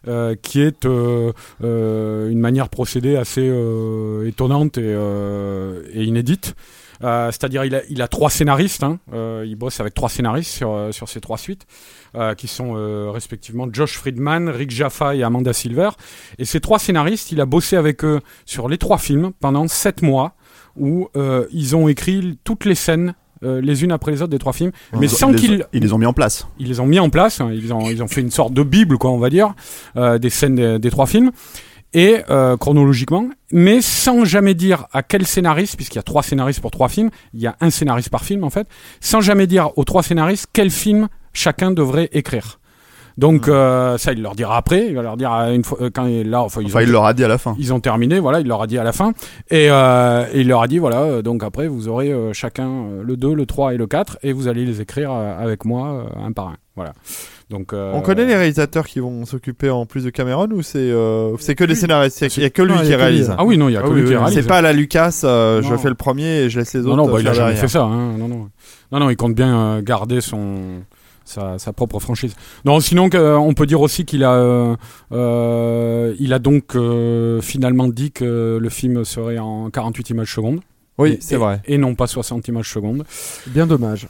euh, 0.07 0.35
qui 0.39 0.61
est 0.61 0.85
euh, 0.85 1.31
euh, 1.63 2.29
une 2.29 2.39
manière 2.39 2.65
de 2.65 2.69
procéder 2.69 3.15
assez 3.15 3.41
euh, 3.49 4.27
étonnante 4.27 4.77
et, 4.77 4.81
euh, 4.85 5.81
et 5.93 6.03
inédite. 6.03 6.55
Euh, 7.03 7.31
C'est-à-dire, 7.31 7.65
il 7.65 7.75
a, 7.75 7.81
il 7.89 8.01
a 8.01 8.07
trois 8.07 8.29
scénaristes. 8.29 8.83
Hein, 8.83 8.99
euh, 9.13 9.43
il 9.47 9.55
bosse 9.55 9.79
avec 9.79 9.93
trois 9.93 10.09
scénaristes 10.09 10.51
sur, 10.51 10.71
euh, 10.71 10.91
sur 10.91 11.09
ces 11.09 11.19
trois 11.21 11.37
suites, 11.37 11.65
euh, 12.15 12.33
qui 12.35 12.47
sont 12.47 12.73
euh, 12.77 13.09
respectivement 13.11 13.67
Josh 13.71 13.97
Friedman, 13.97 14.49
Rick 14.49 14.71
Jaffa 14.71 15.15
et 15.15 15.23
Amanda 15.23 15.53
Silver. 15.53 15.89
Et 16.39 16.45
ces 16.45 16.59
trois 16.59 16.79
scénaristes, 16.79 17.31
il 17.31 17.41
a 17.41 17.45
bossé 17.45 17.75
avec 17.75 18.03
eux 18.05 18.21
sur 18.45 18.69
les 18.69 18.77
trois 18.77 18.97
films 18.97 19.31
pendant 19.39 19.67
sept 19.67 20.01
mois, 20.01 20.33
où 20.77 21.09
euh, 21.15 21.45
ils 21.51 21.75
ont 21.75 21.87
écrit 21.87 22.37
toutes 22.43 22.65
les 22.65 22.75
scènes. 22.75 23.13
euh, 23.43 23.59
les 23.59 23.83
unes 23.83 23.91
après 23.91 24.11
les 24.13 24.21
autres 24.21 24.31
des 24.31 24.39
trois 24.39 24.53
films, 24.53 24.71
mais 24.93 25.07
Ils- 25.07 25.09
sans 25.09 25.33
qu'ils 25.33 25.65
Ils 25.73 25.81
les 25.83 25.91
ont 25.93 25.97
mis 25.97 26.05
en 26.05 26.13
place. 26.13 26.47
ils 26.57 26.67
les 26.69 26.79
ont 26.79 26.85
mis 26.85 26.99
en 26.99 27.09
place, 27.09 27.41
hein, 27.41 27.49
ils 27.53 27.73
ont, 27.73 27.89
ils 27.89 28.01
ont 28.01 28.07
fait 28.07 28.21
une 28.21 28.31
sorte 28.31 28.53
de 28.53 28.63
bible, 28.63 28.97
quoi, 28.97 29.11
on 29.11 29.17
va 29.19 29.29
dire, 29.29 29.53
euh, 29.97 30.17
des 30.17 30.29
scènes 30.29 30.55
des, 30.55 30.79
des 30.79 30.89
trois 30.89 31.05
films. 31.05 31.31
Et 31.95 32.17
euh, 32.29 32.57
chronologiquement, 32.57 33.27
mais 33.51 33.81
sans 33.81 34.25
jamais 34.25 34.53
dire 34.53 34.85
à 34.93 35.01
quel 35.01 35.25
scénariste, 35.25 35.77
puisqu'il 35.77 35.95
y 35.95 35.99
a 35.99 36.03
trois 36.03 36.21
scénaristes 36.21 36.59
pour 36.61 36.69
trois 36.71 36.89
films, 36.89 37.09
il 37.33 37.39
y 37.41 37.47
a 37.47 37.55
un 37.61 37.69
scénariste 37.71 38.09
par 38.09 38.23
film 38.23 38.43
en 38.43 38.49
fait, 38.51 38.67
sans 38.99 39.21
jamais 39.21 39.47
dire 39.47 39.71
aux 39.77 39.83
trois 39.85 40.03
scénaristes 40.03 40.47
quel 40.53 40.69
film 40.69 41.07
chacun 41.33 41.71
devrait 41.71 42.09
écrire. 42.11 42.59
Donc 43.17 43.47
euh, 43.47 43.97
ça, 43.97 44.11
il 44.11 44.21
leur 44.21 44.35
dira 44.35 44.57
après. 44.57 44.87
Il 44.89 44.95
va 44.95 45.01
leur 45.01 45.15
dire 45.15 45.31
euh, 45.33 45.53
une 45.53 45.63
fois 45.63 45.77
euh, 45.81 45.89
quand 45.89 46.05
il, 46.05 46.29
là, 46.29 46.41
enfin, 46.41 46.59
ils, 46.61 46.65
Enfin, 46.67 46.79
ont, 46.79 46.83
il 46.83 46.91
leur 46.91 47.05
a 47.05 47.13
dit 47.13 47.23
à 47.23 47.29
la 47.29 47.37
fin. 47.37 47.55
ils 47.57 47.73
ont 47.73 47.79
terminé. 47.79 48.19
Voilà, 48.19 48.41
il 48.41 48.47
leur 48.47 48.61
a 48.61 48.67
dit 48.67 48.77
à 48.77 48.83
la 48.83 48.91
fin. 48.91 49.13
Et, 49.49 49.67
euh, 49.71 50.25
il 50.33 50.49
leur 50.49 50.61
a 50.61 50.67
dit 50.67 50.79
voilà. 50.79 50.97
euh, 51.03 51.21
Donc 51.21 51.41
après, 51.41 51.69
vous 51.69 51.87
aurez 51.87 52.13
chacun 52.33 52.87
le 53.01 53.15
2, 53.15 53.33
le 53.33 53.45
3 53.45 53.73
et 53.73 53.77
le 53.77 53.87
4 53.87 54.17
et 54.23 54.33
vous 54.33 54.49
allez 54.49 54.65
les 54.65 54.81
écrire 54.81 55.11
avec 55.13 55.63
moi 55.63 56.07
un 56.21 56.33
par 56.33 56.47
un. 56.49 56.57
Voilà. 56.75 56.91
Donc 57.49 57.73
euh, 57.73 57.91
On 57.93 58.01
connaît 58.01 58.25
les 58.25 58.35
réalisateurs 58.35 58.87
qui 58.87 58.99
vont 58.99 59.23
s'occuper 59.25 59.69
en 59.69 59.85
plus 59.85 60.03
de 60.03 60.09
Cameron 60.09 60.47
ou 60.51 60.63
c'est 60.63 60.79
euh, 60.79 61.37
c'est 61.39 61.53
que 61.53 61.63
les 61.63 61.75
scénaristes? 61.75 62.19
Il 62.21 62.23
y 62.23 62.25
a- 62.25 62.33
il 62.37 62.43
y 62.43 62.45
a 62.45 62.49
que 62.49 62.61
lui 62.63 62.73
Non, 62.73 62.81
qui 62.81 62.95
réalise. 62.95 63.33
Ah 63.37 63.45
oui, 63.45 63.57
non, 63.57 63.69
il 63.69 63.73
y 63.73 63.77
a 63.77 63.81
que 63.81 63.87
Ah 63.87 63.93
lui 63.93 64.01
oui, 64.01 64.07
qui 64.07 64.15
réalise. 64.15 64.33
C'est 64.33 64.47
pas 64.47 64.57
à 64.57 64.61
la 64.61 64.73
Lucas, 64.73 65.21
euh, 65.23 65.61
je 65.61 65.75
fais 65.77 65.89
le 65.89 65.95
premier 65.95 66.25
et 66.43 66.49
je 66.49 66.57
laisse 66.59 66.73
les 66.73 66.81
autres. 66.81 66.95
Non, 66.95 67.05
non, 67.05 67.11
bah, 67.13 67.19
il 67.21 67.27
a 67.27 67.33
jamais 67.33 67.49
derrière. 67.53 67.61
fait 67.61 67.67
ça. 67.67 67.83
Hein. 67.83 68.17
Non, 68.17 68.27
non, 68.27 68.49
non, 68.91 68.99
non, 68.99 69.09
il 69.11 69.15
compte 69.15 69.35
bien 69.35 69.55
euh, 69.77 69.81
garder 69.83 70.21
son 70.21 70.81
sa, 71.23 71.57
sa 71.59 71.71
propre 71.73 71.99
franchise. 71.99 72.35
Non, 72.65 72.79
sinon 72.79 73.09
que, 73.09 73.17
euh, 73.17 73.37
on 73.37 73.53
peut 73.53 73.65
dire 73.67 73.81
aussi 73.81 74.05
qu'il 74.05 74.23
a 74.23 74.33
euh, 74.33 74.75
euh, 75.11 76.15
il 76.19 76.33
a 76.33 76.39
donc 76.39 76.75
euh, 76.75 77.41
finalement 77.41 77.87
dit 77.87 78.11
que 78.11 78.57
le 78.61 78.69
film 78.69 79.03
serait 79.05 79.37
en 79.39 79.69
48 79.69 80.09
images 80.11 80.33
secondes. 80.33 80.61
Oui, 80.97 81.17
c'est 81.19 81.35
vrai. 81.35 81.61
Et 81.65 81.77
non 81.77 81.93
pas 81.93 82.07
60 82.07 82.47
images 82.47 82.71
secondes. 82.71 83.03
Bien 83.47 83.67
dommage. 83.67 84.07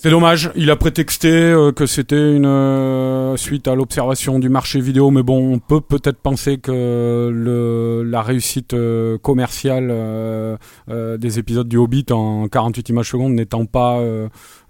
C'est 0.00 0.10
dommage, 0.10 0.52
il 0.54 0.70
a 0.70 0.76
prétexté 0.76 1.28
euh, 1.28 1.72
que 1.72 1.84
c'était 1.84 2.32
une 2.36 2.46
euh, 2.46 3.36
suite 3.36 3.66
à 3.66 3.74
l'observation 3.74 4.38
du 4.38 4.48
marché 4.48 4.78
vidéo, 4.78 5.10
mais 5.10 5.24
bon, 5.24 5.54
on 5.54 5.58
peut 5.58 5.80
peut-être 5.80 6.18
penser 6.18 6.58
que 6.58 7.28
le, 7.34 8.04
la 8.04 8.22
réussite 8.22 8.74
euh, 8.74 9.18
commerciale 9.18 9.88
des 10.88 11.38
épisodes 11.40 11.66
du 11.66 11.78
Hobbit 11.78 12.06
en 12.12 12.46
48 12.46 12.90
images 12.90 13.10
secondes 13.10 13.32
n'étant 13.32 13.66
pas 13.66 14.00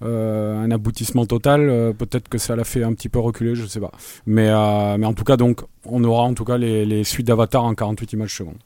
un 0.00 0.70
aboutissement 0.70 1.26
total, 1.26 1.68
euh, 1.68 1.92
peut-être 1.92 2.28
que 2.28 2.38
ça 2.38 2.54
l'a 2.56 2.64
fait 2.64 2.84
un 2.84 2.92
petit 2.92 3.08
peu 3.08 3.18
reculer, 3.18 3.54
je 3.54 3.66
sais 3.66 3.80
pas. 3.80 3.90
Mais, 4.26 4.48
euh, 4.48 4.96
mais 4.98 5.06
en 5.06 5.12
tout 5.12 5.24
cas, 5.24 5.36
donc, 5.36 5.62
on 5.84 6.04
aura 6.04 6.22
en 6.22 6.34
tout 6.34 6.44
cas 6.44 6.56
les, 6.58 6.84
les 6.84 7.04
suites 7.04 7.26
d'Avatar 7.26 7.64
en 7.64 7.74
48 7.74 8.12
images 8.12 8.36
secondes. 8.36 8.58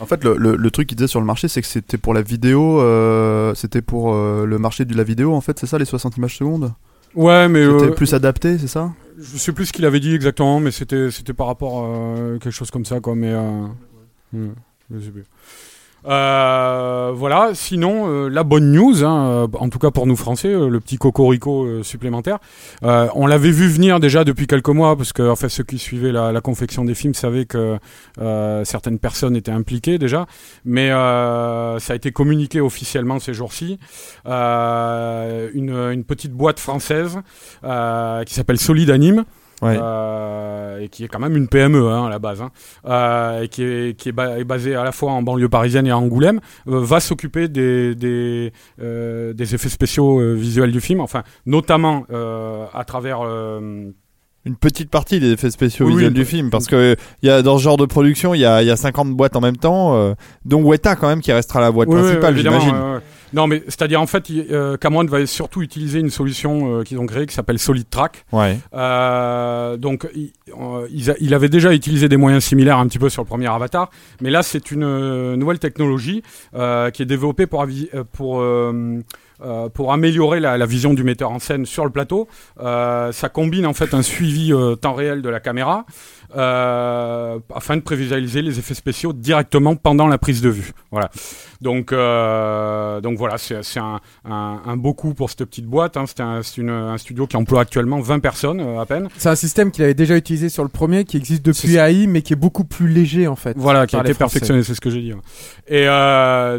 En 0.00 0.06
fait, 0.06 0.22
le, 0.24 0.36
le, 0.36 0.56
le 0.56 0.70
truc 0.70 0.88
qu'il 0.88 0.96
disait 0.96 1.08
sur 1.08 1.20
le 1.20 1.26
marché, 1.26 1.48
c'est 1.48 1.60
que 1.62 1.66
c'était 1.66 1.98
pour 1.98 2.14
la 2.14 2.22
vidéo, 2.22 2.80
euh, 2.80 3.54
c'était 3.54 3.82
pour 3.82 4.12
euh, 4.12 4.44
le 4.44 4.58
marché 4.58 4.84
de 4.84 4.96
la 4.96 5.04
vidéo, 5.04 5.34
en 5.34 5.40
fait, 5.40 5.58
c'est 5.58 5.66
ça, 5.66 5.78
les 5.78 5.84
60 5.84 6.16
images 6.16 6.36
secondes? 6.36 6.72
Ouais, 7.14 7.48
mais 7.48 7.64
C'était 7.64 7.90
euh, 7.90 7.94
plus 7.94 8.12
adapté, 8.12 8.58
c'est 8.58 8.66
ça? 8.66 8.92
Je 9.18 9.38
sais 9.38 9.52
plus 9.52 9.66
ce 9.66 9.72
qu'il 9.72 9.84
avait 9.84 10.00
dit 10.00 10.14
exactement, 10.14 10.58
mais 10.58 10.72
c'était 10.72 11.08
par 11.36 11.46
rapport 11.46 11.84
à 11.84 12.38
quelque 12.40 12.50
chose 12.50 12.70
comme 12.70 12.84
ça, 12.84 12.98
quoi. 13.00 13.14
Mais 13.14 13.32
euh, 13.32 13.66
hmm, 14.32 14.50
je 14.92 15.00
sais 15.00 15.10
plus. 15.10 15.24
Euh, 16.06 17.12
voilà. 17.14 17.50
Sinon, 17.54 18.08
euh, 18.08 18.28
la 18.28 18.44
bonne 18.44 18.72
news, 18.72 19.04
hein, 19.04 19.26
euh, 19.26 19.46
en 19.58 19.68
tout 19.68 19.78
cas 19.78 19.90
pour 19.90 20.06
nous 20.06 20.16
Français, 20.16 20.48
euh, 20.48 20.68
le 20.68 20.80
petit 20.80 20.98
cocorico 20.98 21.64
euh, 21.64 21.82
supplémentaire. 21.82 22.38
On 22.82 23.26
l'avait 23.26 23.50
vu 23.50 23.68
venir 23.68 24.00
déjà 24.00 24.24
depuis 24.24 24.46
quelques 24.46 24.68
mois, 24.68 24.96
parce 24.96 25.12
que 25.12 25.22
en 25.22 25.36
fait, 25.36 25.48
ceux 25.48 25.64
qui 25.64 25.78
suivaient 25.78 26.12
la, 26.12 26.32
la 26.32 26.40
confection 26.40 26.84
des 26.84 26.94
films 26.94 27.14
savaient 27.14 27.46
que 27.46 27.78
certaines 28.64 28.98
personnes 28.98 29.36
étaient 29.36 29.52
impliquées 29.52 29.98
déjà, 29.98 30.26
mais 30.64 30.88
ça 30.90 31.92
a 31.92 31.96
été 31.96 32.12
communiqué 32.12 32.60
officiellement 32.60 33.18
ces 33.18 33.34
jours-ci. 33.34 33.78
Une, 34.24 35.70
une 35.92 36.04
petite 36.04 36.32
boîte 36.32 36.60
française 36.60 37.18
qui 37.62 38.34
s'appelle 38.34 38.58
Solid 38.58 38.90
Anime. 38.90 39.24
Ouais. 39.64 39.78
Euh, 39.80 40.80
et 40.80 40.88
qui 40.88 41.04
est 41.04 41.08
quand 41.08 41.18
même 41.20 41.36
une 41.36 41.48
PME 41.48 41.88
hein, 41.88 42.06
à 42.06 42.10
la 42.10 42.18
base, 42.18 42.42
hein, 42.42 42.50
euh, 42.86 43.42
et 43.42 43.48
qui, 43.48 43.62
est, 43.62 43.96
qui 43.98 44.10
est, 44.10 44.12
ba- 44.12 44.38
est 44.38 44.44
basée 44.44 44.74
à 44.74 44.84
la 44.84 44.92
fois 44.92 45.12
en 45.12 45.22
banlieue 45.22 45.48
parisienne 45.48 45.86
et 45.86 45.90
à 45.90 45.96
Angoulême, 45.98 46.40
euh, 46.68 46.80
va 46.80 47.00
s'occuper 47.00 47.48
des, 47.48 47.94
des, 47.94 48.52
des 48.78 49.54
effets 49.54 49.68
spéciaux 49.68 50.34
visuels 50.34 50.72
du 50.72 50.80
film, 50.80 51.00
enfin 51.00 51.22
notamment 51.46 52.04
à 52.10 52.84
travers 52.84 53.20
Une 54.46 54.56
petite 54.60 54.90
partie 54.90 55.20
des 55.20 55.32
effets 55.32 55.50
spéciaux 55.50 55.86
Oui, 55.86 55.92
visuels 55.92 56.08
oui, 56.12 56.18
du 56.18 56.24
film, 56.26 56.50
parce 56.50 56.66
que 56.66 56.96
il 57.22 57.28
y 57.28 57.32
a 57.32 57.40
dans 57.40 57.56
ce 57.56 57.62
genre 57.62 57.78
de 57.78 57.86
production, 57.86 58.34
il 58.34 58.40
y 58.40 58.44
a, 58.44 58.62
y 58.62 58.70
a 58.70 58.76
50 58.76 59.10
boîtes 59.12 59.36
en 59.36 59.40
même 59.40 59.56
temps, 59.56 59.96
euh, 59.96 60.12
dont 60.44 60.62
Weta 60.62 60.96
quand 60.96 61.08
même 61.08 61.20
qui 61.22 61.32
restera 61.32 61.60
la 61.62 61.70
boîte 61.72 61.88
Oui, 61.88 61.98
principale, 61.98 62.36
j'imagine. 62.36 62.74
Non, 63.34 63.46
mais 63.46 63.62
c'est-à-dire 63.66 64.00
en 64.00 64.06
fait, 64.06 64.30
euh, 64.30 64.76
Cameron 64.76 65.04
va 65.04 65.26
surtout 65.26 65.60
utiliser 65.62 65.98
une 65.98 66.10
solution 66.10 66.78
euh, 66.78 66.82
qu'ils 66.84 66.98
ont 66.98 67.06
créée 67.06 67.26
qui 67.26 67.34
s'appelle 67.34 67.58
Solid 67.58 67.88
Track. 67.90 68.24
Ouais. 68.32 68.58
Euh, 68.74 69.76
donc, 69.76 70.06
il, 70.14 70.32
euh, 70.58 70.86
a- 71.12 71.16
il 71.20 71.34
avait 71.34 71.48
déjà 71.48 71.72
utilisé 71.74 72.08
des 72.08 72.16
moyens 72.16 72.44
similaires 72.44 72.78
un 72.78 72.86
petit 72.86 72.98
peu 72.98 73.08
sur 73.08 73.22
le 73.22 73.26
premier 73.28 73.48
Avatar, 73.48 73.90
mais 74.20 74.30
là, 74.30 74.42
c'est 74.42 74.70
une 74.70 74.84
euh, 74.84 75.36
nouvelle 75.36 75.58
technologie 75.58 76.22
qui 76.52 77.02
est 77.02 77.06
développée 77.06 77.46
pour, 77.46 77.66
pour, 78.12 78.40
euh, 78.40 79.00
pour 79.74 79.92
améliorer 79.92 80.38
la, 80.40 80.56
la 80.56 80.66
vision 80.66 80.94
du 80.94 81.02
metteur 81.04 81.30
en 81.32 81.38
scène 81.40 81.66
sur 81.66 81.84
le 81.84 81.90
plateau. 81.90 82.28
Euh, 82.60 83.10
ça 83.12 83.28
combine 83.28 83.66
en 83.66 83.74
fait 83.74 83.92
un 83.94 84.02
suivi 84.02 84.52
euh, 84.52 84.76
temps 84.76 84.94
réel 84.94 85.22
de 85.22 85.28
la 85.28 85.40
caméra 85.40 85.84
euh, 86.36 87.38
afin 87.54 87.76
de 87.76 87.82
prévisualiser 87.82 88.42
les 88.42 88.58
effets 88.58 88.74
spéciaux 88.74 89.12
directement 89.12 89.76
pendant 89.76 90.06
la 90.06 90.18
prise 90.18 90.40
de 90.40 90.48
vue. 90.48 90.72
Voilà. 90.90 91.10
Donc, 91.60 91.92
euh, 91.92 93.00
donc 93.00 93.16
voilà, 93.16 93.38
c'est 93.38 93.56
un, 93.78 94.00
un, 94.24 94.60
un 94.66 94.76
beau 94.76 94.92
coup 94.92 95.14
pour 95.14 95.30
cette 95.30 95.44
petite 95.46 95.66
boîte. 95.66 95.96
Hein. 95.96 96.04
C'est 96.06 96.20
un, 96.20 96.42
un 96.68 96.98
studio 96.98 97.26
qui 97.26 97.36
emploie 97.36 97.62
actuellement 97.62 98.00
20 98.00 98.18
personnes 98.20 98.60
euh, 98.60 98.80
à 98.80 98.86
peine. 98.86 99.08
C'est 99.16 99.30
un 99.30 99.34
système 99.34 99.70
qu'il 99.70 99.82
avait 99.82 99.94
déjà 99.94 100.16
utilisé 100.16 100.48
sur 100.50 100.62
le 100.62 100.68
premier, 100.68 101.04
qui 101.04 101.16
existe 101.16 101.44
depuis. 101.44 101.76
AI, 101.76 102.06
mais 102.06 102.22
qui 102.22 102.34
est 102.34 102.36
beaucoup 102.36 102.64
plus 102.64 102.88
léger 102.88 103.26
en 103.26 103.36
fait. 103.36 103.56
Voilà, 103.56 103.86
qui 103.86 103.96
a 103.96 104.00
été 104.00 104.14
perfectionné, 104.14 104.62
c'est 104.62 104.74
ce 104.74 104.80
que 104.80 104.90
j'ai 104.90 105.00
dit. 105.00 105.14
ouais. 105.14 105.20
Et 105.68 105.86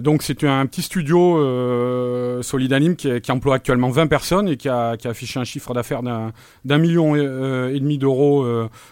donc 0.01 0.23
c'est 0.23 0.43
un 0.43 0.65
petit 0.65 0.81
studio 0.81 1.37
euh, 1.37 2.41
Solid 2.41 2.73
Anime 2.73 2.95
qui, 2.95 3.21
qui 3.21 3.31
emploie 3.31 3.55
actuellement 3.55 3.89
20 3.89 4.07
personnes 4.07 4.47
et 4.49 4.57
qui 4.57 4.69
a, 4.69 4.97
qui 4.97 5.07
a 5.07 5.11
affiché 5.11 5.39
un 5.39 5.43
chiffre 5.43 5.73
d'affaires 5.73 6.01
d'un 6.03 6.31
d'un 6.63 6.77
million 6.77 7.15
et, 7.15 7.19
et 7.19 7.79
demi 7.79 7.97
d'euros 7.97 8.45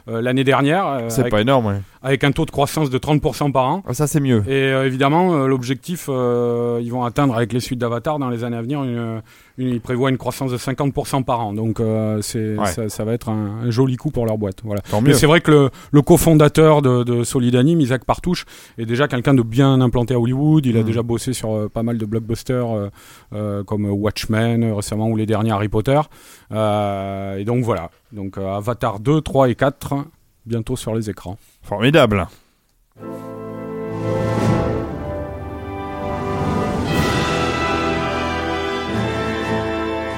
l'année 0.08 0.44
dernière, 0.44 0.73
euh, 0.82 1.10
C'est 1.10 1.30
pas 1.30 1.42
énorme, 1.42 1.66
ouais. 1.68 1.82
avec 2.02 2.24
un 2.24 2.32
taux 2.32 2.46
de 2.46 2.52
croissance 2.52 2.90
de 2.90 2.98
30% 2.98 3.52
par 3.52 3.66
an. 3.68 3.84
Ah, 3.88 3.94
Ça, 3.94 4.08
c'est 4.08 4.20
mieux. 4.20 4.44
Et 4.48 4.52
euh, 4.72 4.86
évidemment, 4.86 5.34
euh, 5.34 5.48
l'objectif, 5.48 6.08
ils 6.10 6.90
vont 6.92 7.04
atteindre 7.04 7.36
avec 7.36 7.54
les 7.54 7.60
suites 7.60 7.80
d'Avatar 7.80 8.20
dans 8.20 8.30
les 8.30 8.44
années 8.44 8.58
à 8.58 8.62
venir, 8.62 8.84
une, 8.84 9.22
une- 9.58 9.70
ils 9.70 9.82
prévoient 9.82 10.10
une 10.10 10.18
croissance 10.18 10.52
de 10.52 10.58
50% 10.58 11.24
par 11.24 11.40
an. 11.42 11.54
Donc 11.54 11.80
c'est 12.22 12.58
Ouais. 12.58 12.66
ça, 12.66 12.90
ça 12.90 13.04
va 13.06 13.14
être 13.14 13.30
un, 13.30 13.62
un 13.64 13.70
joli 13.72 13.96
coup 13.98 14.10
pour 14.12 14.26
leur 14.26 14.38
boîte. 14.38 14.58
Voilà. 14.64 14.82
Tant 14.90 15.02
Mais 15.02 15.14
c'est 15.14 15.28
vrai 15.28 15.42
que 15.42 15.52
le, 15.52 15.70
le 15.92 16.02
cofondateur 16.02 16.82
de, 16.82 17.04
de 17.04 17.24
Solid 17.24 17.56
Anime, 17.56 17.80
Isaac 17.82 18.04
Partouche, 18.06 18.46
est 18.78 18.86
déjà 18.86 19.08
quelqu'un 19.08 19.34
de 19.34 19.42
bien 19.44 19.80
implanté 19.82 20.14
à 20.14 20.20
Hollywood. 20.20 20.66
Il 20.66 20.78
a 20.78 20.82
Mm. 20.82 20.86
déjà 20.86 21.04
bossé 21.04 21.34
sur 21.34 21.54
euh, 21.56 21.70
pas 21.70 21.84
mal 21.84 21.98
de 21.98 22.06
blockbusters 22.06 22.70
euh, 22.76 22.90
euh, 23.34 23.64
comme 23.64 23.86
Watchmen 23.86 24.74
récemment 24.74 25.08
ou 25.08 25.16
les 25.16 25.26
derniers 25.26 25.52
Harry 25.52 25.70
Potter. 25.70 26.00
Et 26.52 27.44
donc 27.46 27.64
voilà. 27.64 27.90
Donc 28.12 28.38
Avatar 28.38 29.00
2, 29.00 29.22
3 29.22 29.50
et 29.50 29.56
4 29.56 29.96
bientôt 30.46 30.76
sur 30.76 30.94
les 30.96 31.10
écrans. 31.10 31.38
Formidable. 31.62 32.28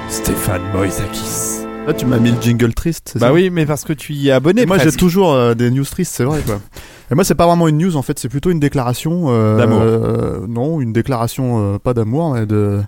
Stéphane 0.08 0.62
Moïsakis. 0.72 1.64
Là, 1.86 1.94
tu 1.94 2.04
m'as 2.06 2.18
mis 2.18 2.32
le 2.32 2.40
jingle 2.40 2.74
triste, 2.74 3.12
Bah 3.14 3.28
ça 3.28 3.32
oui, 3.32 3.48
mais 3.50 3.64
parce 3.64 3.84
que 3.84 3.92
tu 3.92 4.12
y 4.12 4.28
es 4.28 4.32
abonné. 4.32 4.62
Et 4.62 4.66
moi, 4.66 4.78
j'ai 4.78 4.90
toujours 4.90 5.32
euh, 5.32 5.54
des 5.54 5.70
news 5.70 5.84
tristes, 5.84 6.12
c'est 6.16 6.24
vrai, 6.24 6.40
quoi. 6.44 6.60
Et 7.10 7.14
moi, 7.14 7.22
c'est 7.22 7.36
pas 7.36 7.46
vraiment 7.46 7.68
une 7.68 7.78
news, 7.78 7.96
en 7.96 8.02
fait, 8.02 8.18
c'est 8.18 8.28
plutôt 8.28 8.50
une 8.50 8.58
déclaration. 8.58 9.26
euh, 9.28 9.56
D'amour. 9.56 9.80
euh, 9.82 10.46
non, 10.48 10.80
une 10.80 10.92
déclaration, 10.92 11.74
euh, 11.74 11.78
pas 11.78 11.94
d'amour, 11.94 12.34
mais 12.34 12.44
de, 12.46 12.82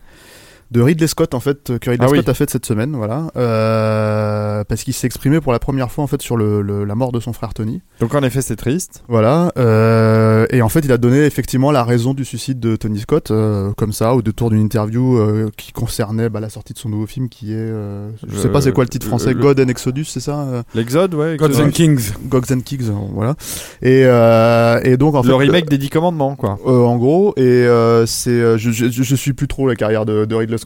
de 0.71 0.81
Ridley 0.81 1.07
Scott, 1.07 1.35
en 1.35 1.41
fait, 1.41 1.79
que 1.79 1.91
Ridley 1.91 2.07
Ah 2.07 2.11
oui. 2.11 2.19
Scott 2.19 2.29
a 2.29 2.35
fait 2.35 2.51
cette 2.51 2.67
semaine, 2.67 2.95
voilà. 2.97 3.29
Euh, 3.37 4.65
parce 4.65 4.83
qu'il 4.85 4.93
s'est 4.95 5.07
exprimé 5.07 5.41
pour 5.41 5.53
la 5.53 5.59
première 5.59 5.91
fois, 5.91 6.05
en 6.05 6.07
fait, 6.07 6.21
sur 6.23 6.37
le, 6.37 6.63
le- 6.63 6.85
la 6.85 6.95
mort 6.95 7.13
de 7.13 7.21
son 7.21 7.33
frère 7.33 7.55
Tony. 7.55 7.81
Donc 8.01 8.15
en 8.15 8.23
effet, 8.23 8.43
c'est 8.43 8.57
triste. 8.57 9.03
Voilà. 9.09 9.53
euh, 9.59 10.47
et 10.51 10.63
en 10.63 10.69
fait, 10.69 10.81
il 10.81 10.93
a 10.93 10.99
donné 10.99 11.25
effectivement 11.25 11.71
la 11.73 11.85
raison 11.85 12.15
du 12.15 12.25
suicide 12.25 12.61
de 12.61 12.77
Tony 12.77 13.01
Scott, 13.01 13.31
euh, 13.31 13.73
comme 13.77 13.93
ça, 13.93 14.15
au 14.15 14.23
détour 14.23 14.51
d'une 14.51 14.61
interview 14.61 15.17
euh, 15.19 15.51
qui 15.57 15.73
concernait 15.73 16.29
bah, 16.29 16.41
la 16.41 16.49
sortie 16.51 16.73
de 16.75 16.79
son 16.79 16.89
nouveau 16.89 17.07
film, 17.07 17.29
qui 17.29 17.53
est, 17.53 17.57
euh, 17.57 18.11
je 18.27 18.35
Le- 18.35 18.39
sais 18.39 18.49
pas 18.49 18.61
c'est 18.61 18.73
quoi 18.73 18.85
le 18.85 18.91
titre 18.91 19.07
français, 19.07 19.33
le- 19.35 19.41
God 19.41 19.59
and 19.61 19.69
Exodus, 19.69 20.05
c'est 20.05 20.21
ça 20.21 20.65
L'exode, 20.75 21.15
ouais. 21.15 21.37
Gods 21.37 21.61
and 21.61 21.71
Kings. 21.71 22.13
Gods 22.29 22.53
and 22.53 22.61
Kings, 22.61 22.91
voilà. 23.15 23.35
Et, 23.83 24.03
euh, 24.05 24.81
et 24.85 24.97
donc 24.97 25.15
en 25.15 25.23
fait, 25.23 25.29
le 25.29 25.35
remake 25.35 25.69
des 25.69 25.79
Dix 25.79 25.91
Commandements, 25.91 26.37
quoi. 26.37 26.59
euh, 26.67 26.85
en 26.85 26.97
gros, 26.97 27.33
et 27.37 27.41
euh, 27.43 28.07
c'est, 28.07 28.59
je, 28.59 28.71
je, 28.71 28.87
je 28.91 29.15
suis 29.15 29.33
plus 29.33 29.49
trop 29.49 29.67
la 29.69 29.77
carrière 29.77 30.05
de, 30.05 30.25
de 30.25 30.35
Ridley 30.35 30.58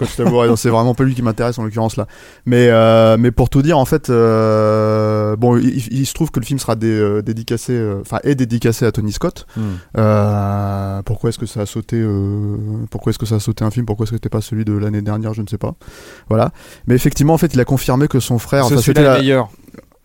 C'est 0.57 0.69
vraiment 0.69 0.95
pas 0.95 1.05
lui 1.05 1.15
qui 1.15 1.23
m'intéresse 1.23 1.59
en 1.59 1.65
l'occurrence 1.65 1.97
là. 1.97 2.07
Mais 2.47 2.69
euh, 2.71 3.17
mais 3.19 3.31
pour 3.31 3.49
tout 3.51 3.63
dire, 3.63 3.79
en 3.79 3.85
fait, 3.85 4.11
euh, 4.11 5.37
bon, 5.37 5.57
il, 5.57 5.93
il 5.93 6.07
se 6.07 6.15
trouve 6.15 6.31
que 6.31 6.41
le 6.41 6.47
film 6.47 6.59
sera 6.59 6.75
dé- 6.77 6.87
euh, 6.89 7.23
dédicacé, 7.23 7.81
enfin 8.01 8.19
est 8.25 8.35
dédicacé 8.35 8.85
à 8.87 8.93
Tony 8.93 9.13
Scott. 9.13 9.47
Hmm. 9.57 11.03
Pourquoi 11.05 11.31
est-ce 11.31 11.39
que 11.39 11.47
ça 11.47 11.61
a 11.63 11.67
sauté 11.67 12.05
Pourquoi 12.91 13.11
est-ce 13.11 13.19
que 13.19 13.27
ça 13.27 13.37
a 13.37 13.41
sauté 13.41 13.65
un 13.65 13.71
film? 13.71 13.87
Pourquoi 13.87 14.05
est-ce 14.05 14.11
que 14.13 14.17
c'était 14.17 14.29
pas 14.29 14.41
celui 14.41 14.65
de 14.65 14.73
l'année 14.73 15.03
dernière? 15.03 15.35
Je 15.35 15.43
ne 15.43 15.47
sais 15.47 15.59
pas. 15.59 15.75
Voilà. 16.29 16.53
Mais 16.87 16.95
effectivement, 16.95 17.35
en 17.35 17.39
fait, 17.39 17.55
il 17.55 17.61
a 17.61 17.65
confirmé 17.65 18.09
que 18.09 18.21
son 18.21 18.39
frère. 18.39 18.65
Ce 18.67 18.75
enfin, 18.75 18.83
celui-là 18.83 19.03
la- 19.15 19.19
meilleur. 19.19 19.49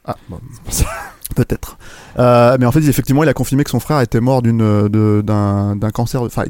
ah, 0.05 0.15
bon, 0.29 0.39
peut-être. 1.35 1.77
Euh, 2.19 2.57
mais 2.59 2.65
en 2.65 2.71
fait, 2.71 2.79
effectivement, 2.79 3.23
il 3.23 3.29
a 3.29 3.33
confirmé 3.33 3.63
que 3.63 3.69
son 3.69 3.79
frère 3.79 4.01
était 4.01 4.19
mort 4.19 4.41
d'une 4.41 4.57
de- 4.89 5.21
d'un 5.23 5.75
d'un 5.75 5.89
cancer, 5.91 6.21
enfin, 6.23 6.43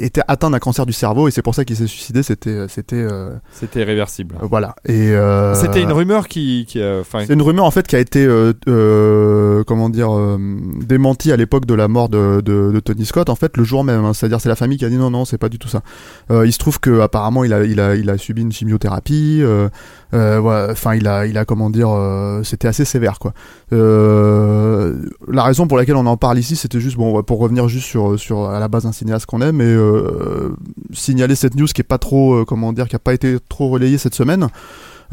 était 0.00 0.22
atteint 0.28 0.50
d'un 0.50 0.58
cancer 0.58 0.86
du 0.86 0.92
cerveau 0.92 1.28
et 1.28 1.30
c'est 1.30 1.42
pour 1.42 1.54
ça 1.54 1.64
qu'il 1.64 1.76
s'est 1.76 1.86
suicidé. 1.86 2.22
C'était 2.22 2.66
c'était 2.68 2.96
euh, 2.96 3.30
C'était 3.52 3.80
irréversible. 3.80 4.36
voilà. 4.42 4.74
Et 4.86 5.12
euh, 5.12 5.54
C'était 5.54 5.82
une 5.82 5.92
rumeur 5.92 6.28
qui, 6.28 6.64
qui 6.68 6.80
euh, 6.80 7.00
enfin, 7.00 7.24
c'est 7.26 7.32
une 7.34 7.42
rumeur 7.42 7.64
en 7.64 7.70
fait 7.70 7.86
qui 7.86 7.96
a 7.96 7.98
été 7.98 8.24
euh, 8.24 8.52
euh, 8.68 9.64
comment 9.64 9.88
dire 9.88 10.16
euh, 10.16 10.38
démentie 10.86 11.32
à 11.32 11.36
l'époque 11.36 11.66
de 11.66 11.74
la 11.74 11.88
mort 11.88 12.08
de, 12.08 12.40
de, 12.40 12.70
de 12.72 12.80
Tony 12.80 13.04
Scott 13.04 13.28
en 13.28 13.34
fait 13.36 13.56
le 13.56 13.64
jour 13.64 13.84
même. 13.84 14.04
hein. 14.04 14.12
C'est-à-dire 14.14 14.40
c'est 14.40 14.48
la 14.48 14.56
famille 14.56 14.78
qui 14.78 14.84
a 14.84 14.88
dit 14.88 14.96
non 14.98 15.10
non 15.10 15.24
c'est 15.24 15.38
pas 15.38 15.48
du 15.48 15.58
tout 15.58 15.68
ça. 15.68 15.82
Euh, 16.30 16.46
il 16.46 16.52
se 16.52 16.58
trouve 16.58 16.80
que 16.80 17.00
apparemment 17.00 17.44
il 17.44 17.52
a 17.52 17.64
il 17.64 17.80
a 17.80 17.94
il 17.96 18.08
a 18.10 18.18
subi 18.18 18.42
une 18.42 18.52
chimiothérapie. 18.52 19.40
euh, 19.42 19.68
euh, 20.14 20.38
voilà, 20.40 20.72
enfin 20.72 20.94
il 20.94 21.06
a 21.06 21.26
il 21.26 21.36
a 21.38 21.44
comment 21.44 21.70
dire 21.70 21.88
euh, 21.90 22.42
c'était 22.42 22.68
assez 22.68 22.84
sévère 22.84 23.18
quoi. 23.18 23.32
Euh, 23.72 24.94
la 25.26 25.42
raison 25.42 25.66
pour 25.66 25.76
laquelle 25.76 25.96
on 25.96 26.06
en 26.06 26.16
parle 26.16 26.38
ici 26.38 26.56
c'était 26.56 26.80
juste 26.80 26.96
bon 26.96 27.22
pour 27.22 27.38
revenir 27.38 27.68
juste 27.68 27.86
sur 27.86 28.18
sur 28.18 28.48
à 28.48 28.58
la 28.60 28.68
base 28.68 28.86
un 28.86 28.92
cinéaste 28.92 29.26
qu'on 29.26 29.40
est 29.40 29.52
mais 29.52 29.64
euh, 29.64 30.54
signaler 30.92 31.34
cette 31.34 31.54
news 31.54 31.66
qui 31.66 31.80
est 31.80 31.84
pas 31.84 31.98
trop 31.98 32.34
euh, 32.34 32.44
comment 32.44 32.72
dire 32.72 32.88
qui 32.88 32.96
a 32.96 33.00
pas 33.00 33.14
été 33.14 33.38
trop 33.48 33.68
relayée 33.68 33.98
cette 33.98 34.14
semaine. 34.14 34.48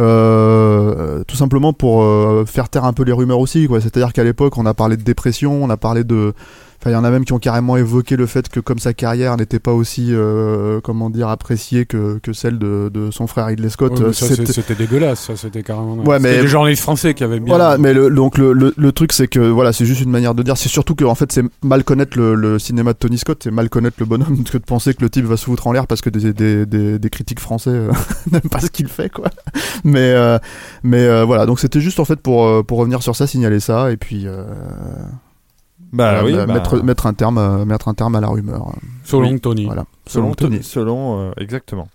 Euh, 0.01 1.23
tout 1.23 1.37
simplement 1.37 1.71
pour 1.71 2.03
euh, 2.03 2.43
faire 2.45 2.67
taire 2.67 2.83
un 2.83 2.91
peu 2.91 3.03
les 3.03 3.13
rumeurs 3.13 3.39
aussi 3.39 3.65
quoi 3.65 3.79
c'est 3.79 3.95
à 3.95 3.99
dire 4.01 4.11
qu'à 4.11 4.25
l'époque 4.25 4.57
on 4.57 4.65
a 4.65 4.73
parlé 4.73 4.97
de 4.97 5.03
dépression 5.03 5.63
on 5.63 5.69
a 5.69 5.77
parlé 5.77 6.03
de 6.03 6.33
enfin 6.85 6.91
il 6.91 6.93
y 6.93 6.97
en 6.97 7.03
a 7.03 7.09
même 7.09 7.25
qui 7.25 7.33
ont 7.33 7.39
carrément 7.39 7.77
évoqué 7.77 8.15
le 8.15 8.27
fait 8.27 8.47
que 8.47 8.59
comme 8.59 8.77
sa 8.77 8.93
carrière 8.93 9.35
n'était 9.37 9.57
pas 9.59 9.71
aussi 9.73 10.09
euh, 10.11 10.79
comment 10.81 11.09
dire 11.09 11.29
appréciée 11.29 11.85
que, 11.87 12.19
que 12.21 12.31
celle 12.31 12.59
de, 12.59 12.91
de 12.93 13.09
son 13.09 13.25
frère 13.25 13.47
Ridley 13.47 13.69
Scott 13.69 13.99
Ouais, 13.99 14.07
mais 14.07 14.13
ça, 14.13 14.27
c'était- 14.27 14.75
dégueulasse, 14.75 15.21
ça, 15.25 15.35
c'était 15.35 15.63
carrément. 15.63 15.95
Ouais, 15.95 16.17
C'était 16.17 16.35
mais- 16.35 16.41
les 16.43 16.47
journalistes 16.47 16.83
français 16.83 17.13
qui 17.15 17.23
avaient 17.23 17.39
bien. 17.39 17.55
Voilà, 17.55 17.77
mais 17.79 17.93
le, 17.93 18.09
donc 18.11 18.37
le, 18.37 18.53
le, 18.53 18.73
le 18.77 18.91
truc 18.91 19.13
c'est 19.13 19.27
que 19.27 19.39
voilà, 19.39 19.73
c'est 19.73 19.85
juste 19.85 20.01
une 20.01 20.11
manière 20.11 20.35
de 20.35 20.43
dire. 20.43 20.57
C'est 20.57 20.69
surtout 20.69 20.93
que 20.95 21.05
en 21.05 21.15
fait 21.15 21.31
c'est 21.31 21.43
mal 21.63 21.83
connaître 21.83 22.17
le, 22.17 22.35
le 22.35 22.59
cinéma 22.59 22.93
de 22.93 22.97
Tony 22.99 23.17
Scott, 23.17 23.41
c'est 23.43 23.51
mal 23.51 23.69
connaître 23.69 23.97
le 23.99 24.05
bonhomme 24.05 24.43
que 24.51 24.57
de 24.57 24.63
penser 24.63 24.93
que 24.93 25.01
le 25.01 25.09
type 25.09 25.25
va 25.25 25.37
se 25.37 25.45
foutre 25.45 25.65
en 25.67 25.71
l'air 25.71 25.87
parce 25.87 26.01
que 26.01 26.09
des, 26.11 26.33
des, 26.33 26.65
des, 26.67 26.99
des 26.99 27.09
critiques 27.09 27.39
français 27.39 27.71
euh, 27.71 27.91
n'aiment 28.31 28.41
pas 28.51 28.59
ce 28.59 28.67
qu'il 28.69 28.87
fait 28.89 29.09
quoi. 29.09 29.29
Mais 29.83 30.11
euh, 30.13 30.37
mais 30.83 30.99
euh, 31.03 31.23
voilà, 31.25 31.45
donc 31.47 31.59
c'était 31.59 31.81
juste 31.81 31.99
en 31.99 32.05
fait 32.05 32.19
pour 32.19 32.63
pour 32.65 32.77
revenir 32.77 33.01
sur 33.01 33.15
ça, 33.15 33.25
signaler 33.27 33.59
ça 33.59 33.91
et 33.91 33.97
puis 33.97 34.27
euh, 34.27 34.43
bah 35.93 36.19
voilà, 36.21 36.25
oui, 36.25 36.33
bah, 36.33 36.53
mettre 36.53 36.81
mettre 36.83 37.07
un 37.07 37.13
terme 37.13 37.37
euh, 37.37 37.65
mettre 37.65 37.87
un 37.87 37.93
terme 37.93 38.15
à 38.15 38.21
la 38.21 38.27
rumeur. 38.27 38.67
euh, 38.69 38.79
Selon 39.03 39.29
Oui. 39.31 39.39
Tony. 39.39 39.65
Voilà, 39.65 39.85
selon, 40.07 40.33
selon 40.33 40.35
Tony. 40.35 40.63
selon 40.63 41.19
euh, 41.19 41.31
exactement. 41.37 41.87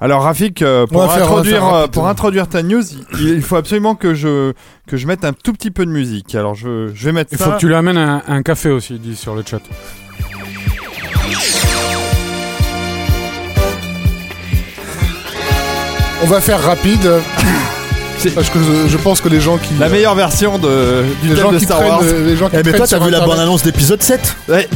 Alors 0.00 0.22
Rafik, 0.22 0.62
euh, 0.62 0.86
pour, 0.86 1.02
introduire, 1.02 1.56
faire 1.60 1.74
euh, 1.74 1.86
pour 1.88 2.06
introduire 2.06 2.48
ta 2.48 2.62
news, 2.62 2.82
il, 3.18 3.20
il 3.20 3.42
faut 3.42 3.56
absolument 3.56 3.96
que 3.96 4.14
je, 4.14 4.52
que 4.86 4.96
je 4.96 5.06
mette 5.08 5.24
un 5.24 5.32
tout 5.32 5.52
petit 5.52 5.72
peu 5.72 5.84
de 5.84 5.90
musique. 5.90 6.36
Alors 6.36 6.54
je, 6.54 6.92
je 6.94 7.04
vais 7.06 7.12
mettre 7.12 7.32
Il 7.32 7.38
ça. 7.38 7.46
faut 7.46 7.50
que 7.52 7.56
tu 7.58 7.66
lui 7.66 7.74
amènes 7.74 7.96
un, 7.98 8.22
un 8.28 8.42
café 8.42 8.70
aussi, 8.70 8.94
il 8.94 9.00
dit 9.00 9.16
sur 9.16 9.34
le 9.34 9.42
chat. 9.44 9.58
On 16.22 16.26
va 16.26 16.40
faire 16.40 16.60
rapide. 16.62 17.08
C'est- 18.18 18.30
Parce 18.30 18.50
que 18.50 18.58
je, 18.58 18.88
je 18.88 18.96
pense 18.96 19.20
que 19.20 19.28
les 19.28 19.40
gens 19.40 19.58
qui. 19.58 19.74
La 19.78 19.88
meilleure 19.88 20.14
version 20.14 20.58
de, 20.58 21.04
du 21.22 21.28
les 21.28 21.34
thème 21.34 21.44
gens 21.44 21.52
de 21.52 21.58
qui 21.58 21.64
Star 21.64 21.78
prennent, 21.78 21.90
Wars. 21.90 22.00
euh, 22.02 22.26
les 22.26 22.36
gens 22.36 22.48
qui 22.48 22.56
Eh 22.56 22.62
mais 22.64 22.72
toi 22.72 22.86
t'as 22.86 22.96
vu 22.98 23.10
la 23.10 23.18
Internet- 23.18 23.28
bande 23.28 23.38
annonce 23.38 23.62
d'épisode 23.62 24.02
7 24.02 24.36
Ouais. 24.48 24.68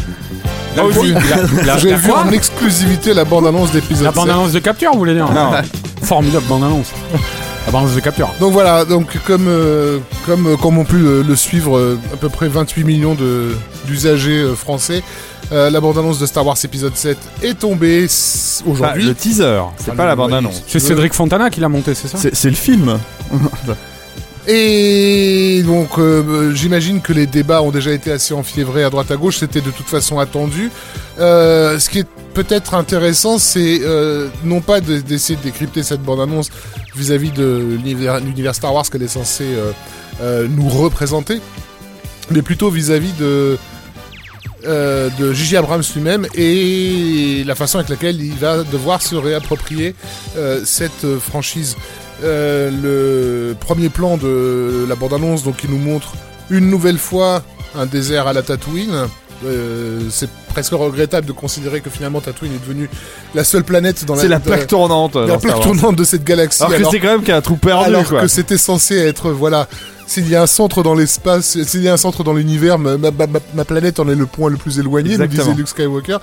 La, 0.76 0.84
aussi. 0.84 1.12
la, 1.12 1.20
la- 1.64 1.78
J'ai 1.78 1.90
la 1.90 1.96
vu 1.96 2.10
en 2.12 2.30
exclusivité 2.32 3.12
la 3.12 3.24
bande-annonce 3.24 3.72
d'épisode 3.72 4.04
La 4.04 4.10
7. 4.10 4.16
bande-annonce 4.16 4.52
de 4.52 4.58
capture, 4.58 4.92
vous 4.92 4.98
voulez 5.00 5.14
dire 5.14 5.30
Non. 5.30 5.50
Formidable 6.02 6.46
bande-annonce. 6.48 6.86
La 7.66 7.72
bande-annonce 7.72 7.94
de 7.96 8.00
capture. 8.00 8.30
Donc 8.40 8.52
voilà, 8.52 8.84
donc 8.84 9.18
comme 9.26 9.46
euh, 9.48 9.98
comme 10.24 10.46
euh, 10.46 10.56
comme 10.56 10.78
ont 10.78 10.84
pu 10.84 10.96
le, 10.98 11.22
le 11.22 11.36
suivre 11.36 11.76
euh, 11.76 11.98
à 12.14 12.16
peu 12.16 12.28
près 12.28 12.48
28 12.48 12.84
millions 12.84 13.14
de 13.14 13.54
d'usagers 13.86 14.38
euh, 14.38 14.54
français, 14.54 15.02
euh, 15.52 15.70
la 15.70 15.80
bande-annonce 15.80 16.18
de 16.18 16.26
Star 16.26 16.46
Wars 16.46 16.56
épisode 16.64 16.96
7 16.96 17.18
est 17.42 17.58
tombée 17.58 18.06
aujourd'hui. 18.66 19.04
le 19.04 19.14
teaser, 19.14 19.60
c'est 19.76 19.90
Enfin, 19.90 19.96
pas 19.96 20.06
la 20.06 20.16
bande-annonce. 20.16 20.62
C'est 20.66 20.80
Cédric 20.80 21.12
Fontana 21.12 21.50
qui 21.50 21.60
l'a 21.60 21.68
monté, 21.68 21.94
c'est 21.94 22.08
ça 22.08 22.18
C'est 22.32 22.48
le 22.50 22.56
film. 22.56 22.98
Et 24.48 25.62
donc 25.64 25.98
euh, 25.98 26.52
j'imagine 26.52 27.00
que 27.00 27.12
les 27.12 27.26
débats 27.28 27.62
ont 27.62 27.70
déjà 27.70 27.92
été 27.92 28.10
assez 28.10 28.34
enfiévrés 28.34 28.82
à 28.82 28.90
droite 28.90 29.10
à 29.12 29.16
gauche, 29.16 29.38
c'était 29.38 29.60
de 29.60 29.70
toute 29.70 29.86
façon 29.86 30.18
attendu. 30.18 30.70
Euh, 31.20 31.78
ce 31.78 31.88
qui 31.88 32.00
est 32.00 32.06
peut-être 32.34 32.74
intéressant, 32.74 33.38
c'est 33.38 33.80
euh, 33.84 34.28
non 34.42 34.60
pas 34.60 34.80
de- 34.80 34.98
d'essayer 34.98 35.36
de 35.36 35.42
décrypter 35.44 35.84
cette 35.84 36.02
bande-annonce 36.02 36.48
vis-à-vis 36.96 37.30
de 37.30 37.78
l'univers 37.84 38.54
Star 38.54 38.74
Wars 38.74 38.84
qu'elle 38.90 39.02
est 39.04 39.08
censée 39.08 39.44
euh, 39.46 39.70
euh, 40.22 40.48
nous 40.50 40.68
représenter, 40.68 41.40
mais 42.32 42.42
plutôt 42.42 42.68
vis-à-vis 42.68 43.12
de 43.20 43.58
euh, 44.66 45.08
de 45.18 45.32
J.J. 45.32 45.56
Abrams 45.58 45.82
lui-même 45.94 46.26
et 46.34 47.42
la 47.46 47.54
façon 47.54 47.78
avec 47.78 47.90
laquelle 47.90 48.20
il 48.20 48.34
va 48.34 48.62
devoir 48.64 49.02
se 49.02 49.14
réapproprier 49.14 49.94
euh, 50.36 50.60
cette 50.64 51.04
euh, 51.04 51.18
franchise. 51.18 51.76
Le 52.22 53.54
premier 53.58 53.88
plan 53.88 54.16
de 54.16 54.86
la 54.88 54.94
bande-annonce, 54.94 55.42
donc, 55.42 55.56
qui 55.56 55.68
nous 55.68 55.78
montre 55.78 56.12
une 56.50 56.70
nouvelle 56.70 56.98
fois 56.98 57.42
un 57.74 57.86
désert 57.86 58.26
à 58.28 58.32
la 58.32 58.42
Tatooine. 58.42 59.08
Euh, 59.44 60.00
c'est 60.10 60.30
presque 60.50 60.72
regrettable 60.72 61.26
de 61.26 61.32
considérer 61.32 61.80
que 61.80 61.90
finalement 61.90 62.20
Tatooine 62.20 62.52
est 62.54 62.60
devenue 62.62 62.88
la 63.34 63.42
seule 63.42 63.64
planète 63.64 64.04
dans 64.04 64.14
la, 64.14 64.20
C'est 64.20 64.28
la 64.28 64.38
plaque 64.38 64.66
tournante. 64.68 65.16
la 65.16 65.38
plaque 65.38 65.60
tournante 65.60 65.96
de 65.96 66.04
cette 66.04 66.22
galaxie. 66.22 66.62
Alors 66.62 66.78
que 66.78 66.84
c'est 66.90 67.00
quand 67.00 67.08
même 67.08 67.20
qu'il 67.20 67.30
y 67.30 67.32
a 67.32 67.38
un 67.38 67.40
trou 67.40 67.56
perdu, 67.56 67.86
alors 67.86 68.08
quoi. 68.08 68.20
que 68.20 68.28
c'était 68.28 68.58
censé 68.58 68.96
être 68.96 69.30
voilà 69.30 69.66
s'il 70.12 70.28
y 70.28 70.36
a 70.36 70.42
un 70.42 70.46
centre 70.46 70.82
dans 70.82 70.94
l'espace 70.94 71.62
s'il 71.64 71.82
y 71.82 71.88
a 71.88 71.92
un 71.94 71.96
centre 71.96 72.22
dans 72.24 72.34
l'univers 72.34 72.78
ma, 72.78 72.96
ma- 72.98 73.10
ma- 73.10 73.26
ma 73.54 73.64
planète 73.64 73.98
en 74.00 74.08
est 74.08 74.14
le 74.14 74.26
point 74.26 74.50
le 74.50 74.56
plus 74.56 74.78
éloigné 74.78 75.16
nous 75.24 75.30
disait 75.30 75.42
Luke 75.56 75.68
Skywalker. 75.68 76.18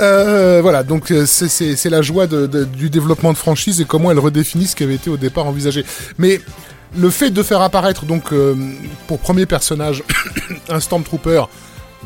Euh, 0.00 0.60
voilà 0.62 0.82
donc 0.82 1.10
euh, 1.10 1.26
c'est- 1.26 1.90
la 1.90 2.02
joie 2.02 2.26
de- 2.26 2.46
de- 2.46 2.64
du 2.64 2.90
développement 2.90 3.32
de 3.32 3.38
franchise 3.38 3.80
et 3.80 3.84
comment 3.84 4.10
elle 4.10 4.18
redéfinit 4.18 4.66
ce 4.66 4.74
qui 4.76 4.82
avait 4.84 4.94
été 4.94 5.10
au 5.10 5.16
départ 5.16 5.46
envisagé. 5.46 5.84
Mais 6.18 6.40
le 6.96 7.08
fait 7.10 7.30
de 7.30 7.42
faire 7.42 7.60
apparaître 7.60 8.04
donc 8.04 8.32
euh, 8.32 8.54
pour 9.06 9.18
premier 9.18 9.46
personnage 9.46 10.02
un 10.68 10.80
Stormtrooper 10.80 11.44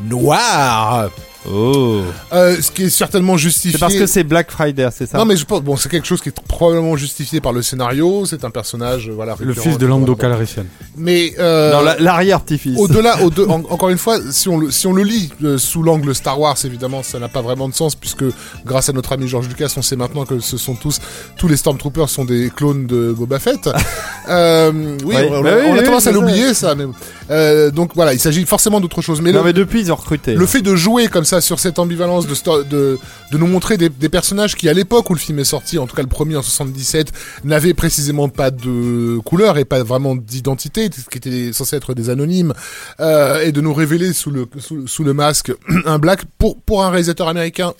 noir 0.03 1.09
Oh. 1.51 2.01
euh, 2.33 2.55
ce 2.61 2.71
qui 2.71 2.83
est 2.83 2.89
certainement 2.89 3.37
justifié 3.37 3.73
C'est 3.73 3.77
parce 3.79 3.95
que 3.95 4.05
c'est 4.07 4.23
Black 4.23 4.49
Friday, 4.51 4.87
c'est 4.91 5.05
ça 5.07 5.17
non 5.17 5.25
mais 5.25 5.37
je 5.37 5.45
pense 5.45 5.61
bon 5.61 5.75
c'est 5.77 5.89
quelque 5.89 6.07
chose 6.07 6.21
qui 6.21 6.29
est 6.29 6.41
probablement 6.47 6.95
justifié 6.95 7.39
par 7.41 7.53
le 7.53 7.61
scénario 7.61 8.25
c'est 8.25 8.43
un 8.43 8.49
personnage 8.49 9.09
voilà 9.09 9.35
Le 9.39 9.53
fils 9.53 9.77
de 9.77 9.85
Lando. 9.85 10.15
Calrissian. 10.15 10.65
mais 10.97 11.33
euh, 11.39 11.95
l'arrière-petit-fils. 11.99 12.77
au-delà, 12.79 13.17
au 13.23 13.29
en- 13.49 13.63
encore 13.69 13.89
une 13.89 13.97
fois, 13.97 14.17
si 14.31 14.49
on 14.49 14.57
le, 14.57 14.71
si 14.71 14.87
on 14.87 14.93
le 14.93 15.03
lit 15.03 15.31
euh, 15.43 15.57
sous 15.57 15.83
l'angle 15.83 16.15
Star 16.15 16.39
Wars, 16.39 16.57
évidemment, 16.63 17.03
ça 17.03 17.19
n'a 17.19 17.27
pas 17.27 17.41
vraiment 17.41 17.69
de 17.69 17.73
sens 17.73 17.95
puisque 17.95 18.23
grâce 18.65 18.89
à 18.89 18.93
notre 18.93 19.11
ami 19.13 19.27
George 19.27 19.47
Lucas, 19.47 19.73
on 19.77 19.81
sait 19.81 19.95
maintenant 19.95 20.25
que 20.25 20.39
ce 20.39 20.57
sont 20.57 20.75
tous, 20.75 20.99
tous 21.37 21.47
les 21.47 21.57
Stormtroopers 21.57 22.09
sont 22.09 22.25
des 22.25 22.49
clones 22.55 22.87
de 22.87 23.13
Boba 23.15 23.39
Fett. 23.39 23.69
euh, 24.29 24.71
oui, 25.05 25.15
on, 25.29 25.29
bah 25.29 25.37
on- 25.39 25.43
oui, 25.43 25.51
on 25.69 25.73
a 25.75 25.79
oui, 25.79 25.83
tendance 25.85 26.07
à 26.07 26.11
l'oublier 26.11 26.53
ça. 26.53 26.75
Mais, 26.75 26.85
euh, 27.29 27.71
donc 27.71 27.91
voilà, 27.95 28.13
il 28.13 28.19
s'agit 28.19 28.45
forcément 28.45 28.79
d'autre 28.79 29.01
chose. 29.01 29.21
Mais 29.21 29.31
Non, 29.31 29.39
le, 29.39 29.45
mais 29.45 29.53
depuis, 29.53 29.81
ils 29.81 29.91
ont 29.91 29.95
recruté. 29.95 30.33
le 30.35 30.45
fait 30.45 30.61
de 30.61 30.75
jouer 30.75 31.07
comme 31.07 31.25
ça 31.25 31.34
sur 31.41 31.59
cette 31.59 31.79
ambivalence 31.79 32.27
de, 32.27 32.63
de, 32.63 32.99
de 33.31 33.37
nous 33.37 33.47
montrer 33.47 33.77
des, 33.77 33.89
personnages 34.09 34.55
qui, 34.55 34.69
à 34.69 34.73
l'époque 34.73 35.09
où 35.09 35.13
le 35.13 35.19
film 35.19 35.39
est 35.39 35.43
sorti, 35.43 35.77
en 35.77 35.87
tout 35.87 35.95
cas 35.95 36.01
le 36.01 36.07
premier 36.07 36.35
en 36.35 36.41
77, 36.41 37.11
n'avaient 37.43 37.73
précisément 37.73 38.29
pas 38.29 38.51
de 38.51 39.19
couleur 39.19 39.57
et 39.57 39.65
pas 39.65 39.83
vraiment 39.83 40.15
d'identité, 40.15 40.89
qui 40.89 41.17
étaient 41.17 41.53
censés 41.53 41.75
être 41.75 41.93
des 41.93 42.09
anonymes, 42.09 42.53
euh, 42.99 43.41
et 43.41 43.51
de 43.51 43.61
nous 43.61 43.73
révéler 43.73 44.13
sous 44.13 44.31
le, 44.31 44.47
sous, 44.85 45.03
le 45.03 45.13
masque 45.13 45.51
un 45.85 45.99
black. 45.99 46.23
Pour, 46.37 46.61
pour 46.61 46.83
un 46.83 46.89
réalisateur 46.89 47.27
américain 47.27 47.73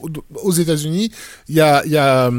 aux- 0.44 0.52
États-Unis, 0.52 1.12
il 1.50 1.56
y 1.56 1.62
a, 1.62 2.32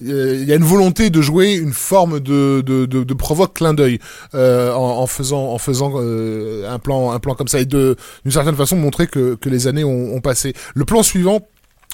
il 0.00 0.44
y 0.44 0.52
a 0.52 0.56
une 0.56 0.64
volonté 0.64 1.10
de 1.10 1.20
jouer 1.20 1.54
une 1.54 1.72
forme 1.72 2.20
de, 2.20 2.62
de, 2.62 2.86
de, 2.86 3.04
de 3.04 3.14
provoque 3.14 3.54
clin 3.54 3.74
d'œil 3.74 3.98
euh, 4.34 4.72
en, 4.72 5.06
faisant, 5.06 5.52
en 5.52 5.58
faisant 5.58 5.92
euh, 5.96 6.70
un 6.70 6.78
plan, 6.78 7.12
un 7.12 7.18
plan 7.18 7.34
comme 7.34 7.48
ça 7.48 7.60
et 7.60 7.66
de, 7.66 7.96
d'une 8.24 8.32
certaine 8.32 8.56
façon 8.56 8.76
montrer 8.76 9.06
que, 9.06 9.34
que 9.34 9.48
les 9.48 9.66
années 9.66 9.84
ont 9.84 10.20
passé. 10.20 10.54
Le 10.74 10.84
plan 10.84 11.02
suivant 11.02 11.40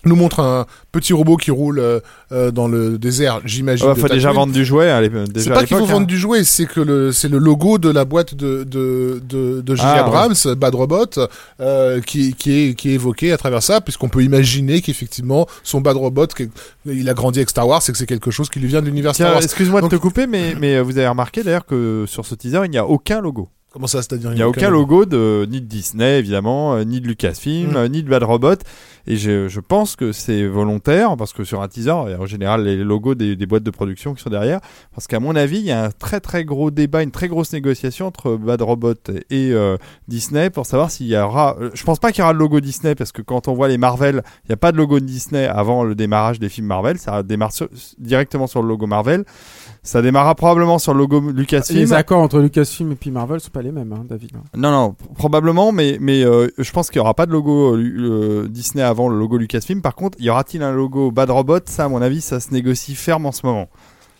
nous 0.04 0.14
montre 0.14 0.40
un 0.40 0.66
petit 0.92 1.12
robot 1.12 1.36
qui 1.36 1.50
roule 1.50 1.78
euh, 1.80 1.98
euh, 2.30 2.50
dans 2.52 2.68
le 2.68 2.96
désert, 2.98 3.40
j'imagine. 3.44 3.88
Il 3.90 3.94
de 3.96 4.00
faut 4.00 4.08
déjà 4.08 4.30
vendre 4.30 4.52
du 4.52 4.64
jouet. 4.64 5.00
l'ép- 5.00 5.28
déjà 5.32 5.40
C'est 5.44 5.50
pas 5.50 5.64
qu'il 5.64 5.76
faut 5.76 5.84
vendre 5.86 6.02
hein. 6.02 6.04
du 6.04 6.16
jouet, 6.18 6.44
c'est 6.44 6.66
que 6.66 6.80
le 6.80 7.10
c'est 7.12 7.28
le 7.28 7.38
logo 7.38 7.78
de 7.78 7.90
la 7.90 8.04
boîte 8.04 8.34
de 8.34 8.62
de 8.64 9.20
de, 9.28 9.62
de. 9.62 9.74
Ah, 9.80 10.04
Abrams, 10.04 10.34
Bad 10.56 10.74
Robot, 10.74 11.06
euh, 11.60 12.00
qui 12.02 12.34
qui 12.34 12.52
est 12.70 12.74
qui 12.74 12.90
est 12.90 12.94
évoqué 12.94 13.32
à 13.32 13.36
travers 13.38 13.62
ça, 13.62 13.80
puisqu'on 13.80 14.08
peut 14.08 14.22
imaginer 14.22 14.80
qu'effectivement 14.80 15.46
son 15.64 15.80
Bad 15.80 15.96
Robot, 15.96 16.26
il 16.84 17.08
a 17.08 17.14
grandi 17.14 17.40
avec 17.40 17.50
Star 17.50 17.66
Wars, 17.66 17.82
c'est 17.82 17.90
que 17.92 17.98
c'est 17.98 18.06
quelque 18.06 18.30
chose 18.30 18.48
qui 18.48 18.60
lui 18.60 18.68
vient 18.68 18.82
de 18.82 18.86
l'univers 18.86 19.14
Star 19.14 19.32
Wars. 19.32 19.42
excuse-moi 19.42 19.80
de 19.82 19.88
te 19.88 19.96
couper, 19.96 20.26
mais, 20.26 20.54
mais 20.60 20.76
euh, 20.76 20.82
vous 20.82 20.98
avez 20.98 21.08
remarqué 21.08 21.42
d'ailleurs 21.42 21.66
que 21.66 22.04
sur 22.06 22.26
ce 22.26 22.34
teaser, 22.36 22.60
il 22.66 22.70
n'y 22.70 22.78
a 22.78 22.86
aucun 22.86 23.20
logo. 23.20 23.48
Comment 23.72 23.88
ça, 23.88 24.00
c'est-à-dire 24.00 24.32
Il 24.32 24.36
n'y 24.36 24.42
a 24.42 24.48
aucun 24.48 24.70
logo 24.70 25.04
de 25.04 25.46
ni 25.50 25.60
de 25.60 25.66
Disney 25.66 26.18
évidemment, 26.18 26.74
euh, 26.76 26.84
ni 26.84 27.00
de 27.02 27.06
Lucasfilm, 27.08 27.72
Mm. 27.72 27.76
euh, 27.76 27.88
ni 27.88 28.02
de 28.02 28.08
Bad 28.08 28.22
Robot. 28.22 28.54
Et 29.08 29.16
je, 29.16 29.46
je 29.48 29.60
pense 29.60 29.94
que 29.96 30.10
c'est 30.12 30.46
volontaire 30.46 31.14
parce 31.16 31.32
que 31.32 31.44
sur 31.44 31.60
un 31.62 31.68
teaser, 31.68 31.92
il 32.06 32.10
y 32.12 32.14
a 32.14 32.20
en 32.20 32.26
général 32.26 32.64
les 32.64 32.76
logos 32.76 33.14
des, 33.14 33.36
des 33.36 33.46
boîtes 33.46 33.62
de 33.62 33.70
production 33.70 34.14
qui 34.14 34.22
sont 34.22 34.30
derrière. 34.30 34.60
Parce 34.94 35.06
qu'à 35.06 35.20
mon 35.20 35.36
avis, 35.36 35.58
il 35.58 35.64
y 35.66 35.70
a 35.72 35.84
un 35.84 35.90
très 35.90 36.20
très 36.20 36.44
gros 36.44 36.70
débat, 36.70 37.02
une 37.02 37.10
très 37.10 37.28
grosse 37.28 37.52
négociation 37.52 38.06
entre 38.06 38.36
Bad 38.36 38.62
Robot 38.62 38.94
et 39.30 39.52
euh, 39.52 39.76
Disney 40.08 40.48
pour 40.50 40.64
savoir 40.66 40.90
s'il 40.90 41.06
y 41.08 41.16
aura. 41.16 41.56
Je 41.74 41.84
pense 41.84 41.98
pas 42.00 42.10
qu'il 42.12 42.20
y 42.20 42.22
aura 42.22 42.32
le 42.32 42.38
logo 42.38 42.58
Disney 42.60 42.94
parce 42.94 43.12
que 43.12 43.20
quand 43.22 43.46
on 43.46 43.52
voit 43.54 43.68
les 43.68 43.78
Marvel, 43.78 44.22
il 44.44 44.48
n'y 44.48 44.54
a 44.54 44.56
pas 44.56 44.72
de 44.72 44.76
logo 44.78 44.98
de 45.00 45.04
Disney 45.04 45.46
avant 45.46 45.84
le 45.84 45.94
démarrage 45.94 46.40
des 46.40 46.48
films 46.48 46.66
Marvel. 46.66 46.98
Ça 46.98 47.22
démarre 47.22 47.52
sur- 47.52 47.68
directement 47.98 48.46
sur 48.46 48.62
le 48.62 48.68
logo 48.68 48.86
Marvel. 48.86 49.24
Ça 49.86 50.02
démarrera 50.02 50.34
probablement 50.34 50.78
sur 50.78 50.92
le 50.92 50.98
logo 50.98 51.20
Lucasfilm. 51.30 51.78
Les 51.78 51.92
accords 51.92 52.20
entre 52.20 52.40
Lucasfilm 52.40 52.92
et 52.92 52.94
puis 52.96 53.10
Marvel 53.12 53.40
sont 53.40 53.50
pas 53.50 53.62
les 53.62 53.70
mêmes, 53.70 53.92
hein, 53.92 54.04
David. 54.08 54.32
Non, 54.56 54.70
non, 54.72 54.90
p- 54.92 55.04
probablement, 55.16 55.70
mais, 55.70 55.96
mais 56.00 56.24
euh, 56.24 56.48
je 56.58 56.70
pense 56.72 56.90
qu'il 56.90 56.98
n'y 56.98 57.04
aura 57.04 57.14
pas 57.14 57.24
de 57.26 57.30
logo 57.32 57.76
euh, 57.76 57.78
euh, 58.44 58.48
Disney 58.48 58.82
avant 58.82 59.08
le 59.08 59.16
logo 59.16 59.38
Lucasfilm. 59.38 59.82
Par 59.82 59.94
contre, 59.94 60.18
y 60.20 60.28
aura-t-il 60.28 60.62
un 60.64 60.72
logo 60.72 61.12
Bad 61.12 61.30
Robot? 61.30 61.60
Ça, 61.66 61.84
à 61.84 61.88
mon 61.88 62.02
avis, 62.02 62.20
ça 62.20 62.40
se 62.40 62.52
négocie 62.52 62.94
ferme 62.96 63.26
en 63.26 63.32
ce 63.32 63.46
moment. 63.46 63.68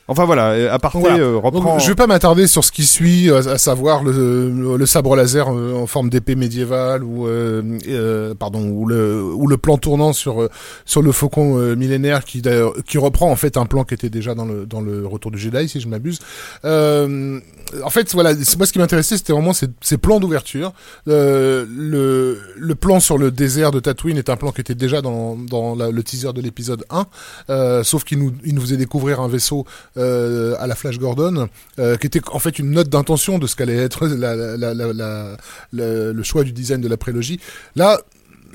Enfin 0.08 0.24
voilà, 0.24 0.50
euh, 0.52 0.72
à 0.72 0.78
partir 0.78 1.00
Voilà. 1.00 1.18
euh, 1.18 1.36
reprend. 1.36 1.60
Donc, 1.72 1.80
je 1.80 1.88
vais 1.88 1.94
pas 1.96 2.06
m'attarder 2.06 2.46
sur 2.46 2.64
ce 2.64 2.70
qui 2.70 2.84
suit, 2.86 3.28
euh, 3.30 3.38
à 3.52 3.58
savoir 3.58 4.04
le, 4.04 4.12
le, 4.50 4.76
le 4.76 4.86
sabre 4.86 5.16
laser 5.16 5.48
euh, 5.52 5.74
en 5.74 5.86
forme 5.86 6.10
d'épée 6.10 6.36
médiévale 6.36 7.02
ou 7.02 7.26
euh, 7.26 8.34
pardon 8.38 8.62
ou 8.68 8.86
le 8.86 9.22
ou 9.22 9.46
le 9.46 9.56
plan 9.56 9.78
tournant 9.78 10.12
sur 10.12 10.48
sur 10.84 11.02
le 11.02 11.12
faucon 11.12 11.58
euh, 11.58 11.74
millénaire 11.74 12.24
qui 12.24 12.40
d'ailleurs 12.42 12.72
qui 12.86 12.98
reprend 12.98 13.30
en 13.30 13.36
fait 13.36 13.56
un 13.56 13.66
plan 13.66 13.84
qui 13.84 13.94
était 13.94 14.08
déjà 14.10 14.34
dans 14.34 14.44
le 14.44 14.64
dans 14.66 14.80
le 14.80 15.06
retour 15.06 15.30
du 15.30 15.38
Jedi 15.38 15.68
si 15.68 15.80
je 15.80 15.88
m'abuse. 15.88 16.18
Euh, 16.64 17.40
en 17.82 17.90
fait 17.90 18.12
voilà, 18.12 18.32
c'est 18.42 18.56
moi 18.56 18.66
ce 18.66 18.72
qui 18.72 18.78
m'intéressait 18.78 19.16
c'était 19.16 19.32
vraiment 19.32 19.52
ces, 19.52 19.66
ces 19.80 19.98
plans 19.98 20.20
d'ouverture. 20.20 20.72
Euh, 21.08 21.66
le 21.68 22.38
le 22.56 22.74
plan 22.74 23.00
sur 23.00 23.18
le 23.18 23.30
désert 23.30 23.70
de 23.72 23.80
Tatooine 23.80 24.18
est 24.18 24.30
un 24.30 24.36
plan 24.36 24.52
qui 24.52 24.60
était 24.60 24.74
déjà 24.74 25.02
dans 25.02 25.36
dans 25.36 25.74
la- 25.74 25.90
le 25.90 26.02
teaser 26.02 26.32
de 26.32 26.40
l'épisode 26.40 26.84
1, 26.90 27.06
euh, 27.50 27.82
sauf 27.82 28.04
qu'il 28.04 28.18
nous 28.18 28.32
il 28.44 28.54
nous 28.54 28.60
faisait 28.60 28.76
découvrir 28.76 29.20
un 29.20 29.28
vaisseau 29.28 29.64
euh, 29.96 30.54
à 30.58 30.66
la 30.66 30.74
Flash 30.74 30.98
Gordon, 30.98 31.48
euh, 31.78 31.96
qui 31.96 32.06
était 32.06 32.20
en 32.30 32.38
fait 32.38 32.58
une 32.58 32.70
note 32.70 32.88
d'intention 32.88 33.38
de 33.38 33.46
ce 33.46 33.56
qu'allait 33.56 33.76
être 33.76 34.06
la, 34.06 34.34
la, 34.56 34.74
la, 34.74 35.36
le 35.72 36.22
choix 36.22 36.44
du 36.44 36.52
design 36.52 36.80
de 36.80 36.88
la 36.88 36.96
prélogie. 36.96 37.40
Là, 37.74 38.00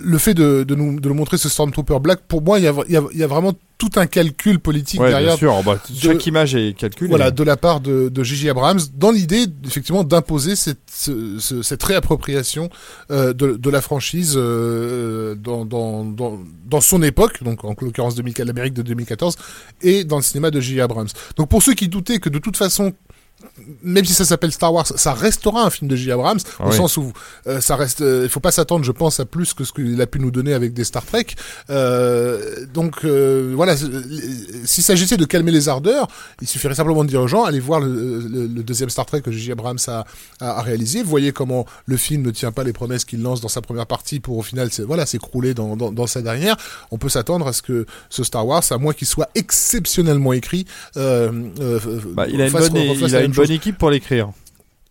le 0.03 0.17
fait 0.17 0.33
de, 0.33 0.63
de 0.63 0.75
nous 0.75 0.99
de 0.99 1.07
nous 1.09 1.15
montrer 1.15 1.37
ce 1.37 1.49
Stormtrooper 1.49 1.99
Black, 1.99 2.19
pour 2.27 2.41
moi, 2.41 2.59
il 2.59 2.63
y 2.65 2.67
a, 2.67 2.73
y 2.89 2.95
a, 2.97 3.03
y 3.13 3.23
a 3.23 3.27
vraiment 3.27 3.53
tout 3.77 3.89
un 3.95 4.05
calcul 4.05 4.59
politique 4.59 4.99
ouais, 4.99 5.09
derrière. 5.09 5.29
bien 5.31 5.37
sûr. 5.37 5.63
bah, 5.63 5.79
de- 5.89 5.95
Chaque 5.99 6.25
image 6.27 6.53
est 6.55 6.73
calculée. 6.77 7.09
Voilà, 7.09 7.31
de 7.31 7.43
la 7.43 7.57
part 7.57 7.79
de, 7.81 8.09
de 8.09 8.23
J.J. 8.23 8.49
Abrams, 8.49 8.79
dans 8.95 9.09
l'idée 9.11 9.45
effectivement 9.65 10.03
d'imposer 10.03 10.55
cette, 10.55 10.79
ce- 10.91 11.37
ce- 11.39 11.61
cette 11.63 11.81
réappropriation 11.81 12.69
euh, 13.09 13.33
de, 13.33 13.53
de 13.57 13.69
la 13.71 13.81
franchise 13.81 14.33
euh, 14.37 15.35
dans, 15.35 15.65
dans, 15.65 16.05
dans, 16.05 16.39
dans 16.67 16.81
son 16.81 17.01
époque, 17.01 17.43
donc 17.43 17.63
en 17.65 17.73
l'occurrence 17.81 18.15
2004 18.15 18.45
l'Amérique 18.47 18.73
de 18.75 18.83
2014, 18.83 19.35
et 19.81 20.03
dans 20.03 20.17
le 20.17 20.23
cinéma 20.23 20.51
de 20.51 20.59
J.J. 20.59 20.81
Abrams. 20.81 21.07
Donc 21.37 21.49
pour 21.49 21.63
ceux 21.63 21.73
qui 21.73 21.87
doutaient 21.87 22.19
que 22.19 22.29
de 22.29 22.37
toute 22.39 22.57
façon 22.57 22.93
même 23.83 24.05
si 24.05 24.13
ça 24.13 24.25
s'appelle 24.25 24.51
Star 24.51 24.73
Wars, 24.73 24.87
ça 24.87 25.13
restera 25.13 25.63
un 25.65 25.69
film 25.69 25.87
de 25.89 25.95
J. 25.95 26.11
Abrams, 26.11 26.39
Ah 26.59 26.65
au 26.67 26.69
oui. 26.71 26.75
sens 26.77 26.97
où 26.97 27.11
euh, 27.47 27.61
ça 27.61 27.75
reste. 27.75 28.01
euh, 28.01 28.21
il 28.23 28.29
faut 28.29 28.39
pas 28.39 28.51
s'attendre, 28.51 28.83
je 28.85 28.91
pense, 28.91 29.19
à 29.19 29.25
plus 29.25 29.53
que 29.53 29.63
ce 29.63 29.71
qu'il 29.73 29.99
a 30.01 30.07
pu 30.07 30.19
nous 30.19 30.31
donner 30.31 30.53
avec 30.53 30.73
des 30.73 30.83
Star 30.83 31.05
Trek. 31.05 31.27
Euh, 31.69 32.65
donc 32.73 33.03
euh, 33.05 33.53
voilà, 33.55 33.73
euh, 33.73 34.01
s'il 34.65 34.83
s'agissait 34.83 35.17
de 35.17 35.25
calmer 35.25 35.51
les 35.51 35.69
ardeurs, 35.69 36.07
il 36.41 36.47
suffirait 36.47 36.75
simplement 36.75 37.03
de 37.03 37.09
dire 37.09 37.21
aux 37.21 37.27
gens 37.27 37.43
allez 37.43 37.59
voir 37.59 37.79
le, 37.79 38.19
le- 38.19 38.47
le 38.47 38.63
deuxième 38.63 38.89
Star 38.89 39.05
Trek 39.05 39.21
que 39.21 39.31
J. 39.31 39.51
Abrams 39.51 39.77
a, 39.87 40.05
a, 40.39 40.59
a 40.59 40.61
réalisé. 40.61 41.03
Voyez 41.03 41.31
comment 41.31 41.65
le 41.85 41.97
film 41.97 42.21
ne 42.23 42.31
tient 42.31 42.51
pas 42.51 42.63
les 42.63 42.73
promesses 42.73 43.05
qu'il 43.05 43.21
lance 43.21 43.41
dans 43.41 43.47
sa 43.47 43.61
première 43.61 43.87
partie 43.87 44.19
pour 44.19 44.37
au 44.37 44.43
final, 44.43 44.69
voilà, 44.87 45.05
s'écrouler 45.05 45.53
dans, 45.53 45.75
dans, 45.75 45.91
dans 45.91 46.07
sa 46.07 46.21
dernière. 46.21 46.55
On 46.91 46.97
peut 46.97 47.09
s'attendre 47.09 47.47
à 47.47 47.53
ce 47.53 47.61
que 47.61 47.85
ce 48.09 48.23
Star 48.23 48.45
Wars, 48.45 48.63
à 48.69 48.77
moins 48.77 48.93
qu'il 48.93 49.07
soit 49.07 49.29
exceptionnellement 49.35 50.33
écrit, 50.33 50.65
euh, 50.97 51.31
euh, 51.59 51.79
Bah, 52.13 52.27
il 52.27 52.41
a 52.41 52.45
une 52.45 52.51
fasse- 52.51 52.69
bonne, 52.69 52.89
refasse 52.89 53.09
il 53.09 53.13
la 53.13 53.19
a 53.19 53.23
même 53.31 53.33
une 53.33 53.35
chose 53.35 53.47
bonne 53.47 53.55
équipe 53.55 53.77
pour 53.77 53.89
l'écrire. 53.89 54.29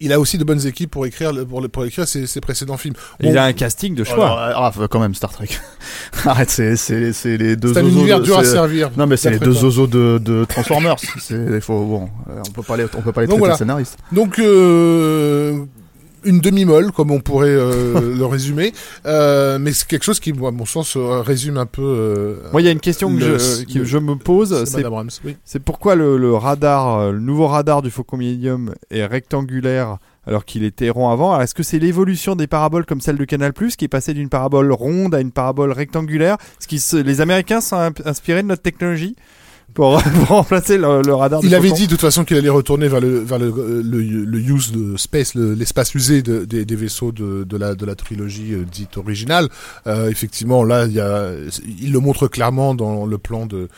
il 0.00 0.12
a 0.12 0.18
aussi 0.20 0.38
de 0.38 0.44
bonnes 0.44 0.66
équipes 0.66 0.90
pour 0.90 1.04
écrire 1.06 1.32
pour, 1.46 1.68
pour 1.68 1.84
écrire 1.84 2.08
ses, 2.08 2.26
ses 2.26 2.40
précédents 2.40 2.76
films. 2.78 2.94
Bon, 3.20 3.28
Il 3.30 3.36
a 3.38 3.44
un 3.44 3.52
casting 3.52 3.94
de 3.94 4.02
Oh, 4.02 4.04
choix. 4.14 4.52
ah, 4.56 4.72
quand 4.90 4.98
même, 5.00 5.14
Star 5.14 5.30
Trek. 5.30 5.48
Arrête, 6.24 6.50
c'est, 6.50 6.76
c'est, 6.76 7.12
c'est 7.12 7.36
les 7.36 7.54
deux 7.56 7.72
c'est 7.74 7.80
un 7.80 7.82
zozos 7.84 7.96
univers 7.98 8.20
de- 8.20 8.24
dur 8.24 8.38
à 8.38 8.44
servir. 8.44 8.90
Non, 8.96 9.06
mais 9.06 9.16
c'est 9.18 9.30
les 9.30 9.38
deux 9.38 9.52
zozos 9.52 9.86
de, 9.86 10.18
de 10.18 10.44
Transformers. 10.46 10.96
c'est, 11.18 11.60
faut, 11.60 11.84
bon, 11.84 12.08
euh, 12.30 12.40
on 12.48 12.52
peut 12.52 12.62
pas 12.62 12.76
les, 12.78 12.84
on 12.96 13.02
peut 13.02 13.12
pas 13.12 13.20
les 13.20 13.26
Donc 13.26 13.36
traiter 13.36 13.38
voilà. 13.38 13.54
de 13.54 13.58
scénaristes. 13.58 13.98
Donc 14.12 14.38
euh, 14.38 15.64
une 16.24 16.40
demi-molle, 16.40 16.92
comme 16.92 17.10
on 17.10 17.20
pourrait 17.20 17.48
euh, 17.48 18.14
le 18.16 18.26
résumer, 18.26 18.72
euh, 19.06 19.58
mais 19.58 19.72
c'est 19.72 19.86
quelque 19.86 20.04
chose 20.04 20.20
qui, 20.20 20.30
à 20.30 20.50
mon 20.50 20.66
sens, 20.66 20.96
euh, 20.96 21.20
résume 21.20 21.56
un 21.58 21.66
peu. 21.66 21.82
Euh, 21.82 22.34
Moi, 22.52 22.62
il 22.62 22.64
y 22.64 22.68
a 22.68 22.72
une 22.72 22.80
question 22.80 23.14
que 23.14 23.20
le- 23.20 23.38
je, 23.38 23.64
que 23.64 23.78
le- 23.80 23.84
je 23.84 23.98
me 23.98 24.16
pose. 24.16 24.64
c'est 24.64 24.84
oui. 25.24 25.36
Pourquoi 25.64 25.94
le, 25.94 26.16
le 26.16 26.34
radar, 26.34 27.12
le 27.12 27.20
nouveau 27.20 27.46
radar 27.46 27.82
du 27.82 27.90
Faucon 27.90 28.16
Millennium 28.16 28.74
est 28.90 29.04
rectangulaire 29.06 29.98
alors 30.26 30.44
qu'il 30.44 30.64
était 30.64 30.90
rond 30.90 31.08
avant. 31.10 31.40
Est-ce 31.40 31.54
que 31.54 31.62
c'est 31.62 31.78
l'évolution 31.78 32.36
des 32.36 32.46
paraboles 32.46 32.84
comme 32.84 33.00
celle 33.00 33.16
de 33.16 33.24
Canal 33.24 33.52
qui 33.52 33.84
est 33.84 33.88
passée 33.88 34.14
d'une 34.14 34.28
parabole 34.28 34.70
ronde 34.72 35.14
à 35.14 35.20
une 35.20 35.32
parabole 35.32 35.72
rectangulaire 35.72 36.36
Est-ce 36.60 36.92
que 36.92 36.96
les 37.02 37.20
Américains 37.20 37.60
sont 37.60 37.92
inspirés 38.04 38.42
de 38.42 38.48
notre 38.48 38.62
technologie? 38.62 39.16
Pour, 39.74 40.02
pour 40.26 40.28
remplacer 40.28 40.78
le, 40.78 41.02
le 41.02 41.14
radar 41.14 41.40
Il 41.42 41.54
avait 41.54 41.68
Faucon 41.68 41.80
dit 41.80 41.86
de 41.86 41.90
toute 41.92 42.00
façon 42.00 42.24
qu'il 42.24 42.36
allait 42.36 42.48
retourner 42.48 42.88
vers 42.88 43.00
le 43.00 43.20
vers 43.20 43.38
le, 43.38 43.82
le, 43.82 44.00
le 44.02 44.38
use 44.38 44.72
de 44.72 44.96
space, 44.96 45.34
le- 45.34 45.54
l'espace 45.54 45.94
usé 45.94 46.22
de- 46.22 46.44
des, 46.44 46.64
des 46.64 46.76
vaisseaux 46.76 47.12
de, 47.12 47.44
de 47.44 47.56
la 47.56 47.74
de 47.74 47.86
la 47.86 47.94
trilogie 47.94 48.54
euh, 48.54 48.64
dite 48.70 48.96
originale. 48.96 49.48
Euh, 49.86 50.08
effectivement, 50.10 50.64
là, 50.64 50.86
il 50.86 50.92
y 50.92 51.00
a, 51.00 51.30
il 51.80 51.92
le 51.92 51.98
montre 52.00 52.28
clairement 52.28 52.74
dans 52.74 53.06
le 53.06 53.18
plan 53.18 53.46
de. 53.46 53.68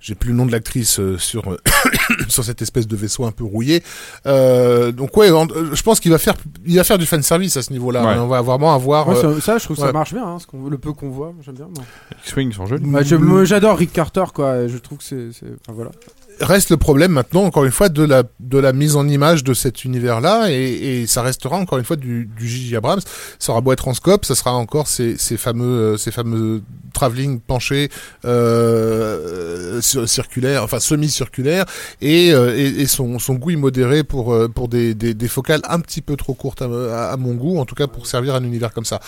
J'ai 0.00 0.14
plus 0.14 0.30
le 0.30 0.34
nom 0.36 0.46
de 0.46 0.52
l'actrice 0.52 0.98
euh, 0.98 1.18
sur 1.18 1.56
sur 2.28 2.42
cette 2.42 2.62
espèce 2.62 2.86
de 2.88 2.96
vaisseau 2.96 3.26
un 3.26 3.32
peu 3.32 3.44
rouillé. 3.44 3.82
Euh, 4.26 4.92
donc 4.92 5.14
ouais, 5.16 5.30
euh, 5.30 5.74
je 5.74 5.82
pense 5.82 6.00
qu'il 6.00 6.10
va 6.10 6.16
faire 6.18 6.34
il 6.66 6.76
va 6.76 6.84
faire 6.84 6.96
du 6.96 7.04
fan 7.06 7.22
service 7.22 7.56
à 7.58 7.62
ce 7.62 7.70
niveau-là. 7.72 8.02
Ouais. 8.04 8.18
On 8.18 8.26
va 8.26 8.40
vraiment 8.40 8.74
avoir. 8.74 9.08
Ouais, 9.08 9.16
euh, 9.16 9.34
ça, 9.36 9.40
ça, 9.40 9.58
je 9.58 9.64
trouve 9.64 9.76
que 9.76 9.82
ouais. 9.82 9.88
ça 9.88 9.92
marche 9.92 10.14
bien, 10.14 10.26
hein, 10.26 10.38
ce 10.38 10.46
qu'on- 10.46 10.68
le 10.68 10.78
peu 10.78 10.92
qu'on 10.94 11.10
voit, 11.10 11.34
j'aime 11.42 11.54
bien. 11.56 11.68
moi. 11.74 11.84
X-Wing 12.24 12.52
sont 12.52 12.64
jolis. 12.66 12.82
Bah, 12.86 13.00
J'adore 13.44 13.76
Rick 13.76 13.92
Carter, 13.92 14.24
quoi. 14.34 14.66
Je 14.68 14.78
trouve 14.78 14.98
que 14.98 15.04
c'est. 15.04 15.32
c'est- 15.32 15.46
Enfin, 15.66 15.74
voilà. 15.74 15.90
Reste 16.40 16.70
le 16.70 16.76
problème 16.76 17.12
maintenant, 17.12 17.44
encore 17.44 17.64
une 17.64 17.70
fois, 17.70 17.88
de 17.88 18.02
la, 18.02 18.22
de 18.40 18.58
la 18.58 18.72
mise 18.72 18.96
en 18.96 19.06
image 19.08 19.44
de 19.44 19.54
cet 19.54 19.84
univers-là, 19.84 20.50
et, 20.50 21.02
et 21.02 21.06
ça 21.06 21.22
restera 21.22 21.56
encore 21.56 21.78
une 21.78 21.84
fois 21.84 21.96
du, 21.96 22.28
du 22.36 22.48
J.J. 22.48 22.76
Abrams. 22.76 23.00
Ça 23.38 23.52
aura 23.52 23.60
beau 23.60 23.72
être 23.72 23.88
en 23.88 23.94
scope, 23.94 24.24
ça 24.24 24.34
sera 24.34 24.52
encore 24.54 24.88
ces, 24.88 25.16
ces 25.18 25.36
fameux, 25.36 25.64
euh, 25.94 25.96
ces 25.96 26.10
fameux 26.10 26.62
travelling 26.92 27.40
penchés, 27.40 27.88
euh, 28.24 29.80
cir- 29.80 30.06
circulaires, 30.06 30.62
enfin 30.64 30.80
semi-circulaires, 30.80 31.64
et, 32.00 32.32
euh, 32.32 32.56
et, 32.56 32.82
et 32.82 32.86
son, 32.86 33.18
son 33.18 33.34
goût 33.34 33.50
immodéré 33.50 34.04
pour, 34.04 34.32
euh, 34.32 34.48
pour 34.48 34.68
des, 34.68 34.94
des, 34.94 35.14
des 35.14 35.28
focales 35.28 35.60
un 35.68 35.80
petit 35.80 36.00
peu 36.00 36.16
trop 36.16 36.34
courtes 36.34 36.62
à, 36.62 37.10
à, 37.10 37.16
mon 37.16 37.34
goût, 37.34 37.58
en 37.58 37.64
tout 37.64 37.74
cas 37.74 37.86
pour 37.86 38.06
servir 38.06 38.34
un 38.34 38.44
univers 38.44 38.72
comme 38.72 38.84
ça. 38.84 39.00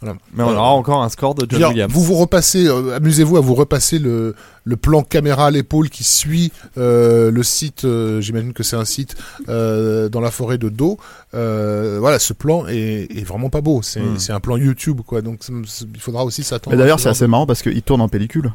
Voilà. 0.00 0.16
Mais 0.34 0.42
on 0.44 0.50
aura 0.50 0.70
encore 0.70 1.02
un 1.02 1.08
score 1.08 1.34
de 1.34 1.46
John 1.48 1.70
Williams. 1.70 1.92
Vous 1.92 2.02
vous 2.02 2.14
repassez, 2.14 2.66
euh, 2.66 2.96
amusez-vous 2.96 3.36
à 3.36 3.40
vous 3.40 3.54
repasser 3.54 3.98
le, 3.98 4.34
le 4.68 4.76
plan 4.76 5.02
caméra 5.02 5.46
à 5.46 5.50
l'épaule 5.50 5.88
qui 5.88 6.04
suit 6.04 6.52
euh, 6.76 7.30
le 7.30 7.42
site. 7.42 7.84
euh, 7.84 8.20
J'imagine 8.20 8.52
que 8.52 8.62
c'est 8.62 8.76
un 8.76 8.84
site 8.84 9.16
euh, 9.48 10.08
dans 10.10 10.20
la 10.20 10.30
forêt 10.30 10.58
de 10.58 10.68
Do. 10.68 10.98
Euh, 11.34 11.96
voilà, 12.00 12.18
ce 12.18 12.32
plan 12.34 12.66
est, 12.68 13.08
est 13.16 13.24
vraiment 13.24 13.48
pas 13.48 13.60
beau. 13.62 13.80
C'est 13.82 14.00
Hmm. 14.00 14.18
c'est 14.18 14.32
un 14.32 14.40
plan 14.40 14.56
YouTube, 14.56 15.00
quoi. 15.06 15.22
Donc 15.22 15.40
il 15.48 16.00
faudra 16.00 16.24
aussi 16.24 16.42
s'attendre. 16.42 16.76
Mais 16.76 16.82
d'ailleurs, 16.82 16.98
ce 16.98 17.04
c'est 17.04 17.08
assez 17.10 17.26
marrant 17.26 17.46
parce 17.46 17.62
qu'il 17.62 17.80
tourne 17.82 18.00
en 18.02 18.08
pellicule. 18.08 18.52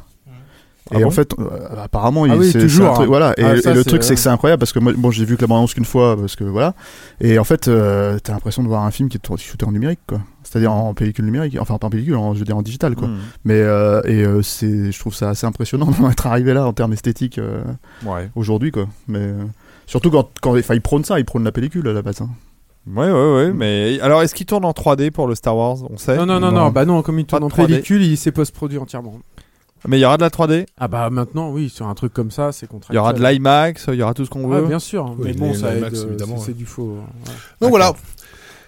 Ah 0.92 1.00
et 1.00 1.02
bon 1.04 1.08
en 1.08 1.12
fait, 1.12 1.32
euh, 1.40 1.82
apparemment, 1.82 2.26
Ah 2.26 2.36
il, 2.36 2.40
oui, 2.42 2.52
c'est, 2.52 2.60
toujours, 2.60 2.90
un 2.90 2.94
truc- 2.94 3.06
hein. 3.06 3.08
voilà. 3.08 3.34
Et, 3.38 3.44
Ah, 3.44 3.56
et 3.56 3.62
ça, 3.62 3.74
le 3.74 3.84
truc, 3.86 4.04
c'est 4.04 4.16
que 4.16 4.20
c'est 4.20 4.28
incroyable 4.30 4.60
parce 4.60 4.74
que 4.74 4.80
moi, 4.80 4.92
bon, 4.96 5.12
j'ai 5.12 5.24
vu 5.26 5.38
que 5.38 5.42
la 5.42 5.48
bande 5.48 5.72
qu'une 5.72 5.86
fois 5.86 6.18
parce 6.18 6.36
que 6.36 6.44
voilà. 6.44 6.76
Et 7.22 7.40
en 7.40 7.44
fait, 7.46 7.68
euh, 7.70 8.20
t'as 8.22 8.34
l'impression 8.34 8.64
de 8.64 8.68
voir 8.68 8.84
un 8.84 8.92
film 8.92 9.08
qui 9.10 9.18
est 9.18 9.38
shooté 9.38 9.66
en 9.66 9.72
numérique, 9.72 10.02
quoi. 10.06 10.20
C'est-à-dire 10.54 10.72
en 10.72 10.94
pellicule 10.94 11.26
numérique, 11.26 11.58
enfin 11.60 11.80
pas 11.80 11.88
en 11.88 11.90
pellicule, 11.90 12.16
en, 12.16 12.36
je 12.36 12.40
veux 12.40 12.46
dire 12.46 12.56
en 12.56 12.62
digital, 12.62 12.94
quoi. 12.96 13.08
Hmm. 13.08 13.18
Mais 13.44 13.56
euh, 13.60 14.04
et 14.06 14.24
euh, 14.24 14.44
c'est, 14.44 14.92
je 14.92 15.00
trouve 15.00 15.16
ça 15.16 15.30
assez 15.30 15.48
impressionnant 15.48 15.88
d'en 16.00 16.12
être 16.12 16.28
arrivé 16.28 16.54
là 16.54 16.68
en 16.68 16.74
termes 16.74 16.94
esthétiques 16.94 17.40
euh, 17.40 17.64
Ouais. 18.06 18.30
aujourd'hui, 18.36 18.70
quoi. 18.70 18.86
Mais 19.08 19.18
euh, 19.18 19.44
surtout 19.88 20.12
quand, 20.12 20.30
quand, 20.42 20.56
ils 20.56 20.82
prônent 20.82 21.04
ça, 21.06 21.18
ils 21.20 21.26
prônent 21.26 21.44
la 21.44 21.52
pellicule 21.52 21.88
à 21.88 21.94
la 21.94 22.04
base. 22.04 22.22
hein. 22.22 22.30
Ouais, 22.86 23.10
ouais, 23.12 23.34
ouais. 23.36 23.52
Mais 23.54 23.98
alors, 24.02 24.22
est-ce 24.22 24.36
qu'il 24.36 24.46
tourne 24.46 24.64
en 24.66 24.74
3D 24.74 25.10
pour 25.10 25.26
le 25.28 25.34
Star 25.36 25.58
Wars 25.58 25.78
On 25.90 25.98
sait? 25.98 26.18
Non, 26.18 26.28
non, 26.28 26.40
non, 26.40 26.52
Non. 26.52 26.60
non, 26.66 26.70
bah 26.70 26.86
non, 26.86 27.02
comme 27.02 27.18
il 27.18 27.26
tourne 27.26 27.44
en 27.44 27.48
3D. 27.48 27.66
pellicule, 27.68 28.04
il 28.04 28.16
s'est 28.18 28.32
post-produit 28.32 28.78
entièrement. 28.78 29.20
Mais 29.88 29.98
il 29.98 30.02
y 30.02 30.06
aura 30.06 30.18
de 30.18 30.22
la 30.22 30.30
3D. 30.30 30.66
Ah 30.78 30.88
bah 30.88 31.10
maintenant, 31.10 31.50
oui, 31.52 31.68
sur 31.70 31.88
un 31.88 31.94
truc 31.96 32.14
comme 32.14 32.30
ça, 32.32 32.52
c'est 32.52 32.68
Il 32.68 32.70
contractuel. 32.70 32.96
y 32.96 33.00
aura 33.00 33.12
de 33.14 33.22
l'IMAX. 33.26 33.86
Il 33.88 33.96
y 33.96 34.04
aura 34.04 34.14
tout 34.14 34.24
ce 34.24 34.30
qu'on 34.30 34.48
veut. 34.48 34.66
bien 34.68 34.80
sûr, 34.80 35.14
Oui, 35.18 35.26
mais 35.26 35.34
bon, 35.34 35.54
ça 35.54 35.72
c'est- 35.92 36.06
ouais. 36.06 36.38
c'est 36.40 36.56
du 36.56 36.66
faux. 36.66 36.98
hein, 37.02 37.06
ouais. 37.26 37.34
Donc 37.62 37.70
voilà. 37.72 37.94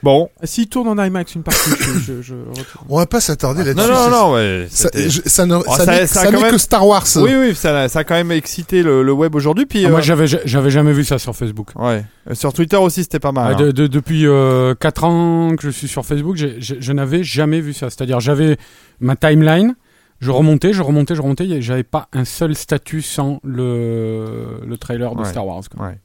Bon, 0.06 0.30
S'il 0.44 0.68
tourne 0.70 0.88
en 0.88 1.04
IMAX 1.04 1.34
une 1.34 1.42
partie, 1.42 1.72
je, 1.72 2.00
je, 2.00 2.22
je 2.22 2.36
retourne. 2.36 2.86
On 2.90 2.98
va 3.00 3.08
pas 3.08 3.20
s'attarder 3.20 3.64
là-dessus. 3.64 3.90
non, 3.90 3.94
non, 3.94 4.10
non, 4.28 4.34
ouais. 4.36 4.68
Ça, 4.70 4.90
je- 4.94 5.22
ça 5.26 5.48
ne- 5.48 5.56
Oh, 5.56 5.64
ça 5.68 5.86
ça- 5.86 5.92
n'est 5.94 6.06
ça 6.06 6.30
même- 6.30 6.52
que 6.52 6.58
Star 6.60 6.86
Wars. 6.86 7.04
Oui, 7.16 7.32
oui, 7.36 7.56
ça, 7.56 7.90
ça 7.90 8.00
a 8.00 8.04
quand 8.04 8.14
même 8.14 8.32
excité 8.32 8.84
le, 8.84 9.02
le 9.02 9.12
web 9.12 9.34
aujourd'hui. 9.34 9.66
Puis, 9.66 9.84
Ah, 9.84 9.90
Moi, 9.90 10.00
euh, 10.00 10.04
j'avais 10.04 10.28
j'avais 10.28 10.70
jamais 10.70 10.94
vu 10.94 11.04
ça 11.04 11.18
sur 11.18 11.36
Facebook. 11.36 11.70
ouais. 11.76 12.06
Euh, 12.30 12.36
Sur 12.36 12.54
Twitter 12.54 12.78
aussi, 12.78 13.02
c'était 13.02 13.20
pas 13.20 13.32
mal. 13.32 13.56
Ah, 13.58 13.60
hein. 13.60 13.66
de- 13.66 13.72
de- 13.72 13.88
depuis 13.88 14.28
euh, 14.28 14.76
4 14.76 15.06
ans 15.06 15.56
que 15.56 15.64
je 15.64 15.72
suis 15.72 15.88
sur 15.88 16.06
Facebook, 16.06 16.36
j'ai- 16.36 16.58
j'ai- 16.60 16.78
je 16.80 16.94
n'avais 16.94 17.24
jamais 17.24 17.60
vu 17.60 17.74
ça. 17.74 17.90
C'est-à-dire, 17.90 18.20
j'avais 18.20 18.58
ma 19.00 19.16
timeline, 19.16 19.74
je 20.22 20.30
remontais, 20.30 20.72
je 20.72 20.84
remontais, 20.84 21.16
je 21.16 21.22
remontais, 21.24 21.46
et 21.48 21.62
j'avais 21.64 21.84
pas 21.84 22.10
un 22.14 22.26
seul 22.26 22.56
statut 22.56 23.02
sans 23.02 23.40
le, 23.44 24.60
le 24.66 24.78
trailer 24.78 25.16
de 25.16 25.22
Ouais. 25.22 25.26
Star 25.30 25.46
Wars. 25.48 25.64
quoi. 25.76 25.88
Ouais. 25.88 26.00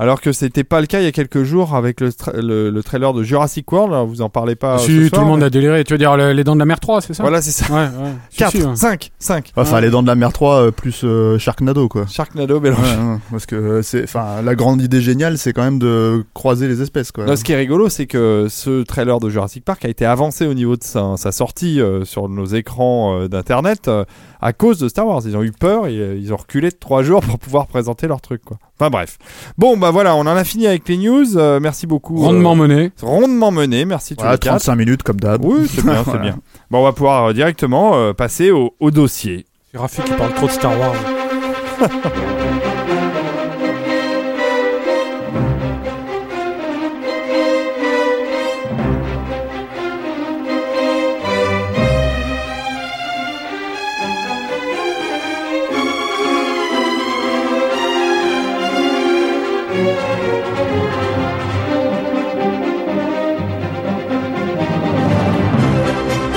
Alors 0.00 0.20
que 0.22 0.32
c'était 0.32 0.64
pas 0.64 0.80
le 0.80 0.86
cas 0.86 1.00
il 1.00 1.04
y 1.04 1.06
a 1.06 1.12
quelques 1.12 1.42
jours 1.42 1.74
avec 1.76 2.00
le, 2.00 2.08
tra- 2.08 2.34
le, 2.34 2.70
le 2.70 2.82
trailer 2.82 3.12
de 3.12 3.22
Jurassic 3.22 3.70
World. 3.70 3.92
alors 3.92 4.06
Vous 4.06 4.22
en 4.22 4.30
parlez 4.30 4.56
pas. 4.56 4.78
si, 4.78 4.86
ce 4.96 5.02
tout 5.02 5.08
soir, 5.10 5.20
le 5.22 5.28
monde 5.28 5.40
mais- 5.40 5.46
a 5.46 5.50
déliré. 5.50 5.84
Tu 5.84 5.92
veux 5.92 5.98
dire 5.98 6.16
le- 6.16 6.32
les 6.32 6.42
dents 6.42 6.54
de 6.54 6.58
la 6.58 6.64
mer 6.64 6.80
3, 6.80 7.02
c'est 7.02 7.12
ça? 7.12 7.22
Voilà, 7.22 7.42
c'est 7.42 7.50
ça. 7.50 7.66
Ouais, 7.72 7.80
ouais. 7.82 8.12
Si, 8.30 8.38
4, 8.38 8.50
si, 8.52 8.62
ouais. 8.62 8.76
5, 8.76 9.10
5. 9.18 9.52
Enfin, 9.56 9.76
Ouais. 9.76 9.80
les 9.82 9.90
dents 9.90 10.02
de 10.02 10.06
la 10.06 10.14
mer 10.14 10.32
3 10.32 10.54
euh, 10.62 10.70
plus 10.70 11.02
euh, 11.04 11.38
Sharknado, 11.38 11.88
quoi. 11.88 12.06
Sharknado 12.06 12.60
mélange. 12.60 12.80
ouais, 12.80 13.18
parce 13.30 13.44
que 13.44 13.54
euh, 13.56 13.82
c'est, 13.82 14.02
enfin, 14.04 14.40
la 14.42 14.54
grande 14.54 14.80
idée 14.80 15.02
géniale, 15.02 15.36
c'est 15.36 15.52
quand 15.52 15.62
même 15.64 15.78
de 15.78 16.24
croiser 16.32 16.66
les 16.66 16.80
espèces, 16.80 17.12
quoi. 17.12 17.26
Non, 17.26 17.36
ce 17.36 17.44
qui 17.44 17.52
est 17.52 17.56
rigolo, 17.56 17.88
c'est 17.90 18.06
que 18.06 18.46
ce 18.48 18.82
trailer 18.84 19.20
de 19.20 19.28
Jurassic 19.28 19.64
Park 19.64 19.84
a 19.84 19.88
été 19.88 20.06
avancé 20.06 20.46
au 20.46 20.54
niveau 20.54 20.76
de 20.76 20.82
sa, 20.82 21.16
sa 21.18 21.30
sortie 21.30 21.80
euh, 21.80 22.04
sur 22.06 22.28
nos 22.30 22.46
écrans 22.46 23.20
euh, 23.20 23.28
d'internet 23.28 23.88
euh, 23.88 24.04
à 24.42 24.52
cause 24.52 24.78
de 24.78 24.88
Star 24.88 25.06
Wars. 25.06 25.22
Ils 25.24 25.36
ont 25.36 25.42
eu 25.42 25.52
peur 25.52 25.86
et 25.86 25.96
euh, 25.98 26.16
ils 26.18 26.32
ont 26.32 26.36
reculé 26.36 26.70
de 26.70 26.76
3 26.76 27.02
jours 27.02 27.20
pour 27.20 27.38
pouvoir 27.38 27.66
présenter 27.66 28.06
leur 28.06 28.20
truc. 28.20 28.42
Quoi. 28.44 28.58
Enfin 28.78 28.90
bref. 28.90 29.18
Bon, 29.58 29.76
bah 29.76 29.90
voilà, 29.90 30.14
on 30.16 30.20
en 30.20 30.26
a 30.28 30.44
fini 30.44 30.66
avec 30.66 30.88
les 30.88 30.96
news. 30.96 31.36
Euh, 31.36 31.60
merci 31.60 31.86
beaucoup. 31.86 32.16
Rondement 32.16 32.52
euh, 32.52 32.66
mené. 32.66 32.92
rondement 33.02 33.50
mené. 33.50 33.84
Merci 33.84 34.14
tous 34.16 34.20
Voilà, 34.22 34.34
les 34.34 34.38
quatre. 34.38 34.56
35 34.58 34.76
minutes 34.76 35.02
comme 35.02 35.20
d'hab. 35.20 35.44
Oui, 35.44 35.66
c'est 35.68 35.82
bien, 35.84 35.96
c'est 35.98 36.02
Voilà. 36.04 36.20
bien. 36.22 36.38
Bon, 36.70 36.78
on 36.80 36.84
va 36.84 36.92
pouvoir 36.92 37.24
euh, 37.26 37.32
directement 37.32 37.94
euh, 37.96 38.12
passer 38.12 38.50
au, 38.50 38.74
au 38.80 38.90
dossier. 38.90 39.46
C'est 39.70 39.78
Rafi 39.78 40.02
qui 40.02 40.12
parle 40.12 40.32
trop 40.34 40.46
de 40.46 40.52
Star 40.52 40.72
Wars. 40.78 40.94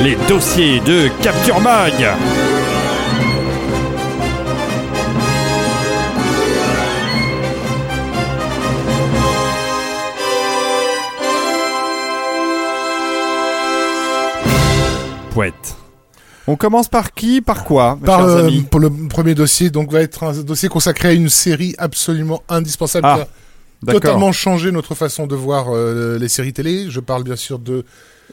Les 0.04 0.18
dossiers 0.28 0.82
de 0.82 1.08
Capture 1.24 1.62
Mag. 1.62 1.94
Poète. 15.32 15.54
On 16.48 16.58
commence 16.58 16.90
par 16.90 17.14
qui 17.14 17.40
Par 17.40 17.64
quoi, 17.64 17.96
mes 18.02 18.06
Par, 18.06 18.20
chers 18.20 18.28
euh, 18.28 18.48
amis 18.48 18.64
pour 18.70 18.82
le 18.82 18.90
premier 19.08 19.36
dossier, 19.36 19.70
donc 19.70 19.90
va 19.90 20.02
être 20.02 20.24
un 20.24 20.34
dossier 20.42 20.68
consacré 20.68 21.08
à 21.08 21.14
une 21.14 21.30
série 21.30 21.76
absolument 21.78 22.44
indispensable 22.50 23.08
Ah, 23.08 23.28
qui 23.86 23.90
a 23.90 23.94
totalement 23.94 24.34
changé 24.34 24.74
notre 24.74 24.96
façon 24.96 25.28
de 25.28 25.36
voir 25.36 25.68
euh, 25.70 26.20
les 26.20 26.28
séries 26.28 26.52
télé. 26.52 26.88
Je 26.90 27.00
parle 27.00 27.24
bien 27.24 27.38
sûr 27.38 27.58
de 27.58 27.86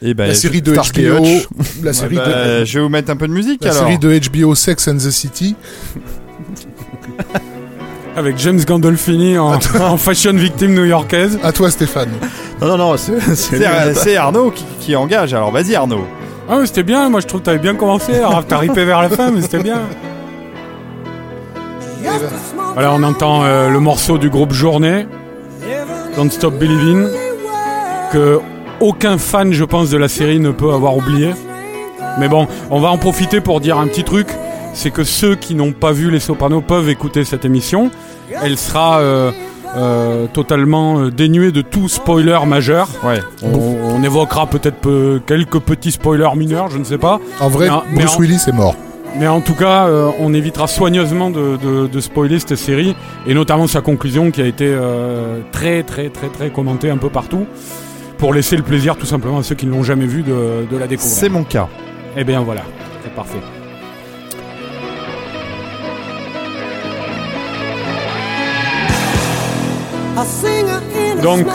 Eh 0.03 0.13
ben, 0.15 0.27
la 0.27 0.33
série 0.35 0.61
de 0.63 0.71
HBO, 0.73 1.23
la 1.83 1.91
je- 1.91 1.97
série 1.97 2.15
bah, 2.15 2.25
de 2.59 2.65
je 2.65 2.77
vais 2.79 2.83
vous 2.83 2.89
mettre 2.89 3.11
un 3.11 3.15
peu 3.15 3.27
de 3.27 3.33
musique 3.33 3.63
la 3.63 3.71
alors. 3.71 3.83
série 3.83 3.99
de 3.99 4.19
HBO 4.29 4.55
Sex 4.55 4.87
and 4.87 4.97
the 4.97 5.11
City. 5.11 5.55
Avec 8.15 8.37
James 8.39 8.59
Gandolfini 8.65 9.37
en, 9.37 9.57
en 9.79 9.97
fashion 9.97 10.33
victime 10.33 10.73
new-yorkaise. 10.73 11.39
À 11.43 11.51
toi 11.53 11.71
Stéphane. 11.71 12.09
Non, 12.59 12.67
non, 12.67 12.77
non, 12.77 12.95
c'est, 12.97 14.15
Arnaud 14.17 14.51
qui, 14.51 14.65
qui 14.79 14.95
engage. 14.95 15.33
Alors 15.33 15.51
vas-y 15.51 15.75
Arnaud. 15.75 16.05
Ah 16.49 16.57
ouais, 16.57 16.65
c'était 16.65 16.83
bien, 16.83 17.07
moi 17.09 17.21
je 17.21 17.27
trouve 17.27 17.39
que 17.41 17.45
t'avais 17.45 17.59
bien 17.59 17.75
commencé. 17.75 18.15
Alors, 18.15 18.43
t'as 18.45 18.57
ripé 18.57 18.83
vers 18.83 19.01
la 19.01 19.09
fin, 19.09 19.31
mais 19.31 19.41
c'était 19.41 19.63
bien. 19.63 19.81
Voilà, 22.73 22.91
on 22.93 23.03
entend 23.03 23.43
euh, 23.43 23.69
le 23.69 23.79
morceau 23.79 24.17
du 24.17 24.29
groupe 24.29 24.51
Journée, 24.53 25.05
Don't 26.15 26.29
Stop 26.31 26.55
Believing, 26.55 27.05
que 28.11 28.39
aucun 28.81 29.17
fan, 29.17 29.53
je 29.53 29.63
pense, 29.63 29.89
de 29.89 29.97
la 29.97 30.07
série 30.09 30.39
ne 30.39 30.51
peut 30.51 30.71
avoir 30.71 30.97
oublié. 30.97 31.29
Mais 32.19 32.27
bon, 32.27 32.47
on 32.69 32.79
va 32.79 32.89
en 32.89 32.97
profiter 32.97 33.39
pour 33.41 33.61
dire 33.61 33.77
un 33.77 33.87
petit 33.87 34.03
truc. 34.03 34.27
C'est 34.73 34.91
que 34.91 35.03
ceux 35.03 35.35
qui 35.35 35.55
n'ont 35.55 35.71
pas 35.73 35.91
vu 35.91 36.11
Les 36.11 36.19
Sopranos 36.19 36.61
peuvent 36.61 36.89
écouter 36.89 37.23
cette 37.25 37.45
émission. 37.45 37.91
Elle 38.43 38.57
sera 38.57 38.99
euh, 38.99 39.31
euh, 39.75 40.27
totalement 40.33 40.99
euh, 40.99 41.11
dénuée 41.11 41.51
de 41.51 41.61
tout 41.61 41.87
spoiler 41.89 42.39
majeur. 42.47 42.87
Ouais. 43.03 43.19
On, 43.43 43.95
on 43.97 44.03
évoquera 44.03 44.47
peut-être 44.47 44.77
peu- 44.77 45.21
quelques 45.25 45.59
petits 45.59 45.91
spoilers 45.91 46.35
mineurs, 46.35 46.69
je 46.69 46.77
ne 46.77 46.83
sais 46.83 46.97
pas. 46.97 47.19
En 47.39 47.49
vrai, 47.49 47.69
Mais 47.91 48.03
Bruce 48.03 48.15
en- 48.15 48.19
Willis 48.19 48.43
est 48.47 48.53
mort. 48.53 48.75
Mais 49.19 49.27
en 49.27 49.41
tout 49.41 49.55
cas, 49.55 49.87
euh, 49.87 50.09
on 50.21 50.33
évitera 50.33 50.67
soigneusement 50.67 51.29
de, 51.31 51.57
de- 51.61 51.87
de 51.87 51.99
spoiler 51.99 52.39
cette 52.39 52.55
série, 52.55 52.95
et 53.27 53.33
notamment 53.33 53.67
sa 53.67 53.81
conclusion 53.81 54.31
qui 54.31 54.41
a 54.41 54.45
été 54.45 54.65
euh, 54.67 55.39
très 55.51 55.83
très 55.83 56.07
très 56.09 56.27
très 56.29 56.49
commentée 56.49 56.89
un 56.89 56.95
peu 56.97 57.09
partout, 57.09 57.45
pour 58.21 58.35
laisser 58.35 58.55
le 58.55 58.61
plaisir 58.61 58.95
tout 58.97 59.07
simplement 59.07 59.39
à 59.39 59.43
ceux 59.43 59.55
qui 59.55 59.65
ne 59.65 59.71
l'ont 59.71 59.81
jamais 59.81 60.05
vu 60.05 60.21
de, 60.21 60.67
de 60.69 60.77
la 60.77 60.85
découvrir. 60.85 61.11
C'est 61.11 61.27
mon 61.27 61.43
cas. 61.43 61.67
Eh 62.15 62.23
bien 62.23 62.41
voilà, 62.41 62.61
c'est 63.03 63.13
parfait. 63.15 63.39
Donc, 71.23 71.45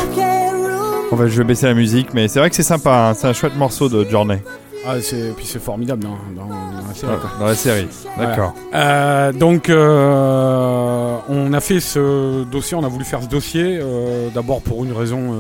On 1.13 1.17
va, 1.17 1.27
je 1.29 1.37
vais 1.39 1.45
baisser 1.45 1.67
la 1.67 1.75
musique, 1.75 2.15
mais 2.15 2.29
c'est 2.29 2.39
vrai 2.39 2.51
que 2.51 2.57
c'est 2.57 2.63
sympa. 2.63 3.11
hein. 3.11 3.15
C'est 3.15 3.27
un 3.29 3.33
chouette 3.33 3.57
morceau 3.57 3.89
de 3.89 4.05
Journey 4.09 4.39
ah, 4.89 5.01
c'est, 5.01 5.35
puis 5.37 5.45
c'est 5.45 5.59
formidable 5.61 6.05
dans, 6.05 6.17
dans- 6.37 6.49
dans 6.49 6.87
la 6.87 6.95
série. 6.95 7.13
quoi. 7.21 7.31
dans 7.41 7.47
la 7.47 7.55
série. 7.57 7.89
D'accord. 8.17 8.55
Euh, 8.73 9.33
donc, 9.33 9.69
euh, 9.69 11.17
on 11.29 11.53
a 11.53 11.59
fait 11.59 11.81
ce 11.81 12.45
dossier, 12.45 12.77
on 12.77 12.85
a 12.85 12.89
voulu 12.89 13.05
faire 13.05 13.21
ce 13.21 13.27
dossier, 13.27 13.81
euh, 13.83 14.29
d'abord 14.33 14.63
pour 14.63 14.85
une 14.85 14.93
raison 14.93 15.35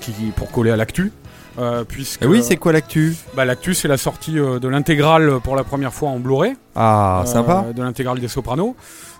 qui, 0.00 0.12
qui- 0.12 0.30
pour 0.30 0.50
coller 0.50 0.70
à 0.70 0.76
l'actu. 0.76 1.12
Euh, 1.58 1.84
puisque 1.84 2.22
Et 2.22 2.26
oui, 2.26 2.42
c'est 2.42 2.56
quoi 2.56 2.72
l'actu? 2.72 3.14
Bah, 3.36 3.44
l'actu, 3.44 3.74
c'est 3.74 3.86
la 3.86 3.98
sortie 3.98 4.38
euh, 4.38 4.58
de 4.58 4.68
l'intégrale 4.68 5.38
pour 5.44 5.54
la 5.54 5.64
première 5.64 5.92
fois 5.92 6.08
en 6.08 6.18
Blu-ray. 6.18 6.54
Ah, 6.74 7.20
euh, 7.22 7.26
sympa. 7.26 7.66
De 7.76 7.82
l'intégrale 7.82 8.18
des 8.20 8.28
Sopranos. 8.28 8.74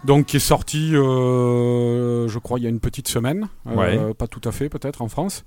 Donc, 0.05 0.25
qui 0.27 0.39
est 0.39 0.41
sorti, 0.41 0.93
euh, 0.97 2.27
je 2.29 2.39
crois, 2.39 2.59
il 2.59 2.63
y 2.63 2.67
a 2.67 2.71
une 2.71 2.81
petite 2.81 3.07
semaine. 3.09 3.49
Euh, 3.69 3.75
Ouais. 3.77 4.15
Pas 4.15 4.27
tout 4.29 4.41
à 4.49 4.51
fait, 4.53 4.71
peut-être, 4.71 5.03
en 5.03 5.09
France. 5.09 5.45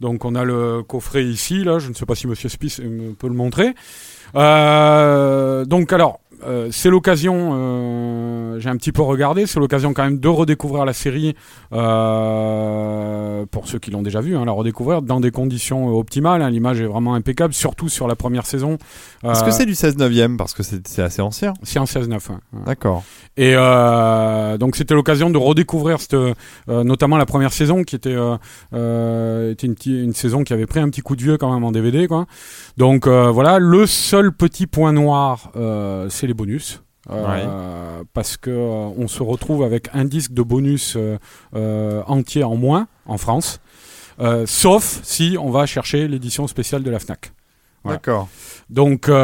Donc, 0.00 0.24
on 0.24 0.34
a 0.34 0.42
le 0.42 0.82
coffret 0.82 1.22
ici, 1.22 1.64
là. 1.64 1.78
Je 1.78 1.90
ne 1.90 1.94
sais 1.94 2.06
pas 2.06 2.14
si 2.14 2.26
Monsieur 2.26 2.48
Spice 2.48 2.80
euh, 2.80 3.12
peut 3.18 3.28
le 3.28 3.34
montrer. 3.34 3.74
Euh, 4.34 5.64
donc, 5.64 5.92
alors, 5.92 6.20
euh, 6.44 6.68
c'est 6.70 6.90
l'occasion, 6.90 7.50
euh, 7.54 8.58
j'ai 8.60 8.68
un 8.68 8.76
petit 8.76 8.92
peu 8.92 9.02
regardé, 9.02 9.46
c'est 9.46 9.60
l'occasion 9.60 9.92
quand 9.94 10.04
même 10.04 10.18
de 10.18 10.28
redécouvrir 10.28 10.84
la 10.84 10.92
série, 10.92 11.34
euh, 11.72 13.46
pour 13.50 13.66
ceux 13.68 13.78
qui 13.78 13.90
l'ont 13.90 14.02
déjà 14.02 14.20
vu, 14.20 14.36
hein, 14.36 14.44
la 14.44 14.52
redécouvrir 14.52 15.02
dans 15.02 15.20
des 15.20 15.30
conditions 15.30 15.88
optimales. 15.96 16.42
hein. 16.42 16.50
L'image 16.50 16.80
est 16.80 16.86
vraiment 16.86 17.14
impeccable, 17.14 17.54
surtout 17.54 17.88
sur 17.88 18.08
la 18.08 18.16
première 18.16 18.46
saison. 18.46 18.78
Est-ce 19.24 19.44
que 19.44 19.50
c'est 19.50 19.66
du 19.66 19.74
16 19.74 19.96
neuvième? 19.98 20.36
Parce 20.36 20.54
que 20.54 20.62
c'est 20.62 21.02
assez 21.02 21.22
ancien. 21.22 21.54
C'est 21.62 21.78
en 21.78 21.84
16-9. 21.84 22.14
hein. 22.32 22.40
Ouais. 22.52 22.60
D'accord. 22.66 23.04
Et 23.36 23.54
donc 24.58 24.76
c'était 24.76 24.94
l'occasion 24.94 25.30
de 25.30 25.38
redécouvrir 25.38 26.00
cette, 26.00 26.16
notamment 26.68 27.16
la 27.16 27.26
première 27.26 27.52
saison 27.52 27.82
qui 27.82 27.96
était, 27.96 28.10
était 28.12 29.66
une, 29.66 29.74
une 29.86 30.12
saison 30.12 30.42
qui 30.44 30.52
avait 30.52 30.66
pris 30.66 30.80
un 30.80 30.88
petit 30.88 31.00
coup 31.02 31.16
de 31.16 31.22
vieux 31.22 31.36
quand 31.38 31.52
même 31.52 31.64
en 31.64 31.72
DVD. 31.72 32.06
Quoi. 32.08 32.26
Donc 32.76 33.06
voilà, 33.06 33.58
le 33.58 33.86
seul 33.86 34.32
petit 34.32 34.66
point 34.66 34.92
noir, 34.92 35.50
c'est 36.08 36.26
les 36.26 36.31
bonus. 36.34 36.82
Euh, 37.10 38.04
Parce 38.12 38.36
que 38.36 38.50
euh, 38.50 38.90
on 38.96 39.08
se 39.08 39.22
retrouve 39.22 39.62
avec 39.64 39.88
un 39.92 40.04
disque 40.04 40.32
de 40.32 40.42
bonus 40.42 40.96
euh, 40.96 41.18
entier 42.06 42.44
en 42.44 42.54
moins 42.56 42.86
en 43.06 43.18
France, 43.18 43.60
sauf 44.46 45.00
si 45.02 45.36
on 45.40 45.50
va 45.50 45.66
chercher 45.66 46.06
l'édition 46.08 46.46
spéciale 46.46 46.82
de 46.82 46.90
la 46.90 46.98
Fnac. 46.98 47.32
Voilà. 47.82 47.98
D'accord. 47.98 48.28
Donc, 48.70 49.08
donc 49.08 49.14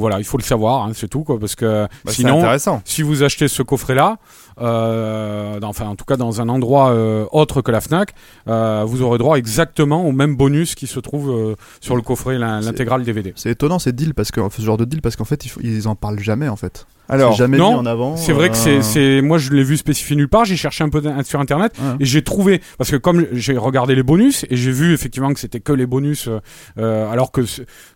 voilà, 0.00 0.18
il 0.18 0.24
faut 0.24 0.38
le 0.38 0.42
savoir, 0.42 0.84
hein, 0.84 0.90
c'est 0.92 1.06
tout, 1.06 1.22
quoi, 1.22 1.38
parce 1.38 1.54
que 1.54 1.86
Bah, 2.04 2.12
sinon, 2.12 2.42
si 2.84 3.02
vous 3.02 3.22
achetez 3.22 3.46
ce 3.46 3.62
coffret-là, 3.62 4.18
euh, 4.60 5.60
dans- 5.60 5.68
enfin 5.68 5.86
en 5.86 5.96
tout 5.96 6.04
cas 6.04 6.16
dans 6.16 6.40
un 6.40 6.48
endroit 6.48 6.90
euh, 6.90 7.26
autre 7.32 7.62
que 7.62 7.70
la 7.70 7.80
Fnac, 7.80 8.14
euh, 8.48 8.84
vous 8.86 9.02
aurez 9.02 9.18
droit 9.18 9.36
exactement 9.36 10.06
au 10.06 10.12
même 10.12 10.36
bonus 10.36 10.74
qui 10.74 10.86
se 10.86 11.00
trouve 11.00 11.30
euh, 11.30 11.54
sur 11.80 11.96
le 11.96 12.02
coffret, 12.02 12.38
l'intégrale 12.38 13.04
DVD. 13.04 13.32
C'est 13.36 13.50
étonnant 13.50 13.78
ces 13.78 13.92
deals 13.92 14.14
parce 14.14 14.30
que 14.30 14.40
ce 14.50 14.62
genre 14.62 14.76
de 14.76 14.84
deal 14.84 15.02
parce 15.02 15.16
qu'en 15.16 15.24
fait 15.24 15.44
ils, 15.46 15.52
ils 15.64 15.88
en 15.88 15.94
parlent 15.94 16.18
jamais 16.20 16.48
en 16.48 16.56
fait. 16.56 16.86
Alors, 17.10 17.32
C'est 17.32 17.38
jamais 17.38 17.56
non, 17.56 17.70
mis 17.72 17.78
en 17.78 17.86
avant. 17.86 18.16
C'est 18.18 18.34
vrai 18.34 18.50
que 18.50 18.56
c'est, 18.56 18.82
c'est, 18.82 19.22
moi 19.22 19.38
je 19.38 19.50
l'ai 19.52 19.62
vu 19.64 19.78
spécifié 19.78 20.14
nulle 20.14 20.28
part. 20.28 20.44
J'ai 20.44 20.56
cherché 20.56 20.84
un 20.84 20.90
peu 20.90 21.02
sur 21.24 21.40
internet 21.40 21.72
Ouais. 21.78 21.96
et 22.00 22.04
j'ai 22.04 22.22
trouvé 22.22 22.60
parce 22.76 22.90
que 22.90 22.96
comme 22.96 23.24
j'ai 23.32 23.56
regardé 23.56 23.94
les 23.94 24.02
bonus 24.02 24.44
et 24.50 24.56
j'ai 24.56 24.72
vu 24.72 24.92
effectivement 24.92 25.32
que 25.32 25.40
c'était 25.40 25.60
que 25.60 25.72
les 25.72 25.86
bonus, 25.86 26.28
euh, 26.78 27.10
alors 27.10 27.32
que 27.32 27.40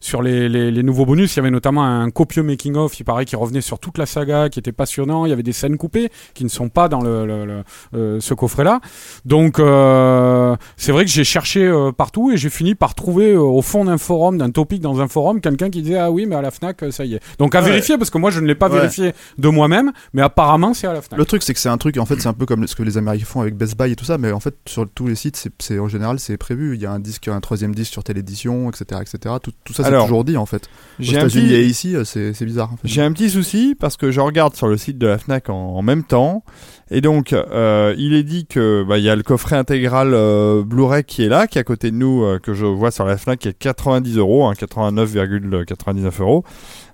sur 0.01 0.22
les, 0.22 0.49
les, 0.49 0.70
les 0.70 0.82
nouveaux 0.82 1.05
bonus, 1.05 1.34
il 1.34 1.36
y 1.36 1.41
avait 1.41 1.51
notamment 1.51 1.84
un 1.84 2.11
copieux 2.11 2.43
making 2.43 2.76
of, 2.76 2.99
il 3.01 3.05
paraît, 3.05 3.26
qui 3.26 3.36
revenait 3.36 3.61
sur 3.61 3.78
toute 3.78 3.99
la 3.99 4.07
saga, 4.07 4.49
qui 4.49 4.59
était 4.59 4.72
passionnant. 4.72 5.26
Il 5.26 5.28
y 5.28 5.32
avait 5.32 5.43
des 5.43 5.53
scènes 5.53 5.76
coupées 5.76 6.09
qui 6.32 6.45
ne 6.45 6.49
sont 6.53 6.68
pas 6.68 6.88
dans 6.88 7.00
le, 7.00 7.26
le- 7.26 7.44
le- 7.46 7.64
euh, 7.94 8.20
ce 8.20 8.34
coffret-là. 8.34 8.80
Donc 9.24 9.59
euh, 9.59 10.57
c'est 10.76 10.92
vrai 10.92 11.05
que 11.05 11.11
j'ai 11.11 11.24
cherché 11.24 11.64
euh, 11.64 11.92
partout 11.92 12.30
et 12.30 12.36
j'ai 12.36 12.50
fini 12.50 12.74
par 12.74 12.94
trouver 12.94 13.34
au 13.36 13.62
fond 13.62 13.84
d'un 13.84 13.98
forum, 13.98 14.38
d'un 14.38 14.50
topic 14.50 14.80
dans 14.80 15.00
un 15.00 15.09
forum, 15.09 15.40
quelqu'un 15.40 15.70
qui 15.70 15.82
disait 15.82 15.98
ah 15.98 16.11
oui 16.11 16.26
mais 16.26 16.36
à 16.36 16.42
la 16.42 16.50
Fnac 16.50 16.84
ça 16.90 17.05
y 17.05 17.14
est. 17.14 17.20
Donc 17.38 17.55
à 17.55 17.61
Ouais. 17.62 17.68
vérifier 17.70 17.96
parce 17.98 18.11
que 18.11 18.18
moi 18.18 18.30
je 18.30 18.40
ne 18.40 18.46
l'ai 18.46 18.55
pas 18.55 18.68
Ouais. 18.68 18.76
vérifié 18.78 19.12
de 19.38 19.48
moi-même, 19.48 19.92
mais 20.12 20.22
apparemment 20.22 20.74
c'est 20.74 20.86
à 20.86 20.92
la 20.92 21.00
Fnac. 21.03 21.18
Le 21.18 21.24
truc, 21.24 21.42
c'est 21.42 21.55
que 21.55 21.61
c'est 21.61 21.68
un 21.68 21.76
truc, 21.78 21.96
en 21.98 22.07
fait, 22.07 22.20
c'est 22.20 22.28
un 22.28 22.32
peu 22.32 22.46
comme 22.46 22.66
ce 22.66 22.74
que 22.74 22.82
les 22.82 22.96
Américains 22.98 23.24
font 23.26 23.40
avec 23.40 23.57
Best 23.57 23.76
Buy 23.78 23.92
et 23.92 23.96
tout 23.96 24.05
ça, 24.05 24.18
mais 24.18 24.32
en 24.32 24.40
fait, 24.40 24.55
sur 24.66 24.88
tous 24.88 25.07
les 25.07 25.14
sites, 25.14 25.48
c'est, 25.59 25.78
en 25.78 25.88
général, 25.88 26.18
c'est 26.18 26.36
prévu. 26.36 26.74
Il 26.74 26.80
y 26.82 26.86
a 26.86 26.90
un 26.90 26.98
disque, 27.00 27.28
un 27.28 27.40
troisième 27.40 27.74
disque 27.74 27.92
sur 27.92 28.03
telle 28.05 28.18
édition, 28.18 28.68
etc., 28.70 29.00
etc. 29.03 29.34
Tout, 29.42 29.53
tout 29.64 29.72
ça, 29.72 29.84
c'est 29.84 29.98
toujours 30.00 30.24
dit, 30.24 30.36
en 30.36 30.46
fait. 30.46 30.68
Aux 30.98 31.03
États-Unis 31.03 31.46
petit- 31.48 31.55
et 31.55 31.64
ici, 31.64 31.96
c'est, 32.05 32.32
c'est 32.34 32.44
bizarre. 32.44 32.70
en 32.72 32.76
fait. 32.76 32.88
J'ai 32.88 33.03
un 33.03 33.12
petit 33.12 33.30
souci 33.30 33.76
parce 33.78 33.96
que 33.96 34.11
je 34.11 34.20
regarde 34.20 34.55
sur 34.57 34.66
le 34.68 34.76
site 34.76 34.98
de 34.98 35.07
la 35.07 35.18
Fnac 35.18 35.48
en, 35.50 35.55
en 35.55 35.82
même 35.82 36.03
temps 36.05 36.41
et 36.90 37.01
donc 37.01 37.32
euh, 37.32 37.95
il 37.97 38.12
est 38.12 38.22
dit 38.22 38.45
que 38.45 38.84
bah, 38.86 38.99
y 38.99 39.09
a 39.09 39.16
le 39.16 39.22
coffret 39.22 39.57
intégral 39.57 40.12
euh, 40.12 40.62
Blu-ray 40.62 41.05
qui 41.05 41.24
est 41.24 41.28
là, 41.28 41.47
qui 41.47 41.57
est 41.57 41.61
à 41.61 41.64
côté 41.64 41.90
de 41.90 41.97
nous, 41.97 42.22
euh, 42.22 42.38
que 42.38 42.53
je 42.53 42.66
vois 42.66 42.90
sur 42.90 43.07
la 43.07 43.16
Fnac 43.16 43.38
qui 43.38 43.49
est 43.49 43.53
de 43.53 43.57
90 43.57 44.18
euros, 44.18 44.47
hein, 44.47 44.53
89,99 44.53 46.20
euros. 46.20 46.45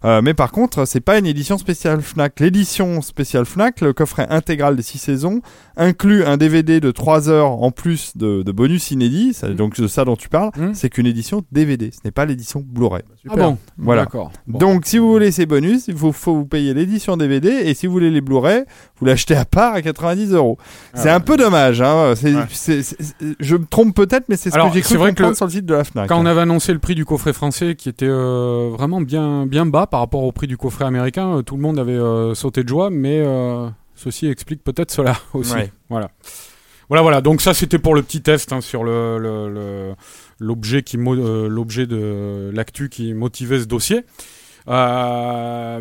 Euh, 0.04 0.22
mais 0.22 0.34
par 0.34 0.52
contre, 0.52 0.84
c'est 0.86 1.00
pas 1.00 1.18
une 1.18 1.26
édition 1.26 1.58
spéciale 1.58 2.00
Fnac. 2.02 2.40
L'édition 2.40 3.02
spéciale 3.02 3.44
Fnac, 3.44 3.80
le 3.80 3.92
coffret 3.92 4.26
intégral 4.30 4.76
des 4.76 4.82
6 4.82 4.98
saisons, 4.98 5.40
inclut 5.76 6.24
un 6.24 6.36
DVD 6.36 6.80
de 6.80 6.90
3 6.90 7.28
heures 7.28 7.50
en 7.62 7.70
plus 7.70 8.16
de, 8.16 8.42
de 8.42 8.52
bonus 8.52 8.90
inédits. 8.90 9.32
C'est 9.34 9.54
donc 9.54 9.80
de 9.80 9.86
ça 9.86 10.04
dont 10.04 10.16
tu 10.16 10.28
parles. 10.28 10.50
Hmm. 10.56 10.74
C'est 10.74 10.88
qu'une 10.90 11.06
édition 11.06 11.42
DVD. 11.52 11.90
Ce 11.90 11.98
n'est 12.04 12.10
pas 12.10 12.24
l'édition 12.26 12.64
Blu-ray. 12.66 13.02
Ah 13.28 13.36
bon, 13.36 13.58
Voilà. 13.76 14.02
D'accord. 14.04 14.32
Bon. 14.46 14.58
Donc, 14.58 14.86
si 14.86 14.98
vous 14.98 15.10
voulez 15.10 15.32
ces 15.32 15.46
bonus, 15.46 15.88
il 15.88 15.96
faut, 15.96 16.12
faut 16.12 16.34
vous 16.34 16.46
payer 16.46 16.74
l'édition 16.74 17.16
DVD 17.16 17.48
et 17.48 17.74
si 17.74 17.86
vous 17.86 17.92
voulez 17.92 18.10
les 18.10 18.20
Blu-ray, 18.20 18.64
vous 18.98 19.06
l'achetez 19.06 19.34
à 19.36 19.44
part 19.44 19.74
à 19.74 19.82
90 19.82 20.32
euros. 20.32 20.58
Ah 20.60 20.98
c'est 20.98 21.04
ouais. 21.04 21.10
un 21.10 21.20
peu 21.20 21.36
dommage. 21.36 21.80
Hein. 21.82 22.14
C'est- 22.16 22.34
Ouais. 22.34 22.42
c'est- 22.50 22.82
c'est- 22.82 22.96
c'est- 23.02 23.14
je 23.40 23.56
me 23.56 23.64
trompe 23.64 23.94
peut-être, 23.94 24.24
mais 24.28 24.36
c'est 24.36 24.50
ce 24.50 24.54
Alors, 24.54 24.68
que 24.68 24.74
j'ai 24.74 24.82
c'est 24.82 24.88
cru 24.90 24.96
vrai 24.98 25.10
que 25.10 25.16
comprendre 25.16 25.30
le- 25.32 25.36
sur 25.36 25.46
le 25.46 25.52
site 25.52 25.66
de 25.66 25.74
la 25.74 25.84
Fnac. 25.84 26.08
Quand 26.08 26.20
on 26.20 26.26
avait 26.26 26.42
annoncé 26.42 26.72
le 26.72 26.78
prix 26.78 26.94
du 26.94 27.04
coffret 27.04 27.32
français 27.32 27.74
qui 27.74 27.88
était 27.88 28.06
euh, 28.08 28.70
vraiment 28.72 29.00
bien, 29.00 29.46
bien 29.46 29.66
bas 29.66 29.86
par 29.88 30.00
rapport 30.00 30.22
au 30.22 30.32
prix 30.32 30.46
du 30.46 30.56
coffret 30.56 30.84
américain, 30.84 31.38
euh, 31.38 31.42
tout 31.42 31.56
le 31.56 31.62
monde 31.62 31.78
avait 31.78 31.92
euh, 31.92 32.34
sauté 32.34 32.62
de 32.62 32.68
joie, 32.68 32.90
mais 32.90 33.20
euh, 33.24 33.68
ceci 33.94 34.26
explique 34.28 34.62
peut-être 34.64 34.90
cela 34.90 35.16
aussi. 35.34 35.54
Ouais. 35.54 35.72
Voilà. 35.90 36.10
Voilà, 36.88 37.02
voilà. 37.02 37.20
Donc 37.20 37.40
ça, 37.42 37.52
c'était 37.54 37.78
pour 37.78 37.94
le 37.94 38.02
petit 38.02 38.22
test 38.22 38.52
hein, 38.52 38.60
sur 38.62 38.82
le, 38.84 39.18
le- 39.18 39.48
le- 39.52 39.94
l'objet 40.38 40.82
qui 40.82 40.96
euh, 40.96 41.48
l'objet 41.48 41.86
de 41.86 42.50
l'actu 42.54 42.88
qui 42.88 43.12
motivait 43.12 43.58
ce 43.60 43.66
dossier. 43.66 44.04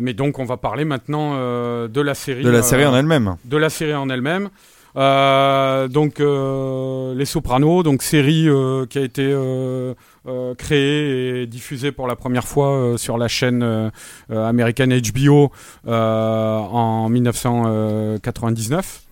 Mais 0.00 0.14
donc, 0.14 0.38
on 0.38 0.44
va 0.44 0.56
parler 0.56 0.84
maintenant 0.84 1.34
de 1.88 2.00
la 2.00 2.14
série. 2.14 2.42
De 2.42 2.50
la 2.50 2.62
série 2.62 2.84
en 2.86 2.94
elle-même. 2.94 3.36
de 3.44 3.56
la 3.56 3.70
série 3.70 3.94
en 3.94 4.08
elle-même. 4.10 4.48
Euh, 4.98 5.86
donc 5.86 6.20
euh, 6.20 7.14
Les 7.14 7.24
Sopranos, 7.24 7.84
donc 7.84 8.02
série 8.02 8.48
euh, 8.48 8.84
qui 8.86 8.98
a 8.98 9.02
été 9.02 9.32
créée 10.58 11.42
et 11.42 11.46
diffusée 11.46 11.92
pour 11.92 12.06
la 12.08 12.16
première 12.16 12.46
fois 12.46 12.94
sur 12.98 13.16
la 13.16 13.28
chaîne 13.28 13.90
américaine 14.30 14.92
HBO 15.00 15.52
en 15.86 17.08
1999. 17.08 19.02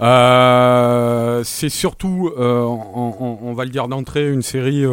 Euh, 0.00 1.42
c'est 1.42 1.70
surtout, 1.70 2.30
on, 2.36 3.52
va 3.54 3.64
le 3.64 3.70
dire 3.70 3.88
d'entrée, 3.88 4.30
une 4.30 4.42
série 4.42 4.84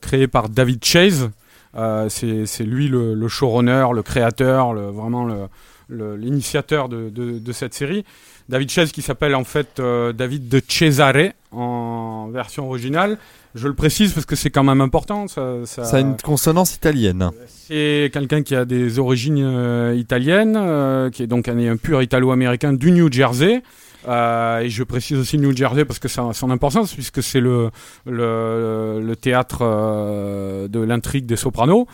créée 0.00 0.28
par 0.28 0.48
David 0.48 0.82
Chase. 0.84 1.30
C'est 2.08 2.64
lui 2.64 2.88
le, 2.88 3.28
showrunner, 3.28 3.88
le 3.92 4.02
créateur, 4.02 4.72
vraiment 4.72 5.48
l'initiateur 5.90 6.88
de 6.88 7.52
cette 7.52 7.74
série. 7.74 8.06
David 8.52 8.70
Chase 8.70 8.92
qui 8.92 9.00
s'appelle 9.02 9.34
en 9.34 9.44
fait 9.44 9.80
euh, 9.80 10.12
David 10.12 10.48
de 10.48 10.60
Cesare 10.68 11.32
en 11.52 12.28
version 12.30 12.68
originale. 12.68 13.16
Je 13.54 13.66
le 13.66 13.74
précise 13.74 14.12
parce 14.12 14.26
que 14.26 14.36
c'est 14.36 14.50
quand 14.50 14.62
même 14.64 14.80
important. 14.82 15.26
Ça, 15.26 15.42
ça- 15.64 15.84
Ça 15.84 15.96
a 15.96 16.00
une 16.00 16.16
consonance 16.18 16.74
italienne. 16.76 17.30
c'est 17.48 18.10
quelqu'un 18.12 18.42
qui 18.42 18.54
a 18.54 18.64
des 18.66 18.98
origines 18.98 19.42
euh, 19.42 19.94
italiennes, 19.96 20.56
euh, 20.58 21.08
qui 21.10 21.22
est 21.22 21.26
donc 21.26 21.48
un, 21.48 21.58
un 21.58 21.76
pur 21.78 22.02
italo-américain 22.02 22.72
du 22.74 22.92
New 22.92 23.10
Jersey. 23.10 23.62
Euh, 24.08 24.60
et 24.60 24.68
je 24.68 24.82
précise 24.82 25.16
aussi 25.18 25.38
New 25.38 25.56
Jersey 25.56 25.84
parce 25.86 25.98
que 25.98 26.08
ça 26.08 26.28
a 26.28 26.32
son 26.34 26.50
importance 26.50 26.92
puisque 26.92 27.22
c'est 27.22 27.40
le, 27.40 27.70
le, 28.04 29.00
le 29.02 29.16
théâtre 29.16 29.60
de 30.68 30.80
l'intrigue 30.80 31.24
des 31.26 31.36
Sopranos. 31.36 31.86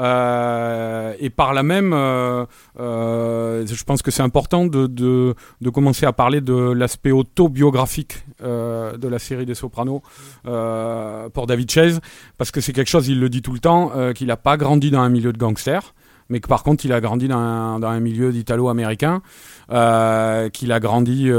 Euh, 0.00 1.14
et 1.18 1.30
par 1.30 1.52
là 1.52 1.62
même, 1.62 1.92
euh, 1.92 2.46
euh, 2.78 3.66
je 3.66 3.84
pense 3.84 4.02
que 4.02 4.10
c'est 4.10 4.22
important 4.22 4.66
de, 4.66 4.86
de, 4.86 5.34
de 5.60 5.70
commencer 5.70 6.06
à 6.06 6.12
parler 6.12 6.40
de 6.40 6.54
l'aspect 6.72 7.10
autobiographique 7.10 8.24
de 8.40 9.08
la 9.08 9.18
série 9.18 9.44
des 9.44 9.54
Sopranos 9.54 10.02
pour 10.42 11.46
David 11.46 11.70
Chase, 11.70 12.00
parce 12.38 12.50
que 12.50 12.60
c'est 12.60 12.72
quelque 12.72 12.88
chose, 12.88 13.08
il 13.08 13.20
le 13.20 13.28
dit 13.28 13.42
tout 13.42 13.52
le 13.52 13.58
temps, 13.58 13.92
qu'il 14.14 14.28
n'a 14.28 14.38
pas 14.38 14.56
grandi 14.56 14.90
dans 14.90 15.00
un 15.00 15.10
milieu 15.10 15.32
de 15.32 15.38
gangsters, 15.38 15.94
mais 16.30 16.40
que 16.40 16.48
par 16.48 16.62
contre 16.62 16.86
il 16.86 16.92
a 16.94 17.00
grandi 17.00 17.28
dans 17.28 17.36
un, 17.36 17.78
dans 17.80 17.88
un 17.88 18.00
milieu 18.00 18.32
d'italo-américain, 18.32 19.20
qu'il 19.68 20.72
a 20.72 20.80
grandi 20.80 21.30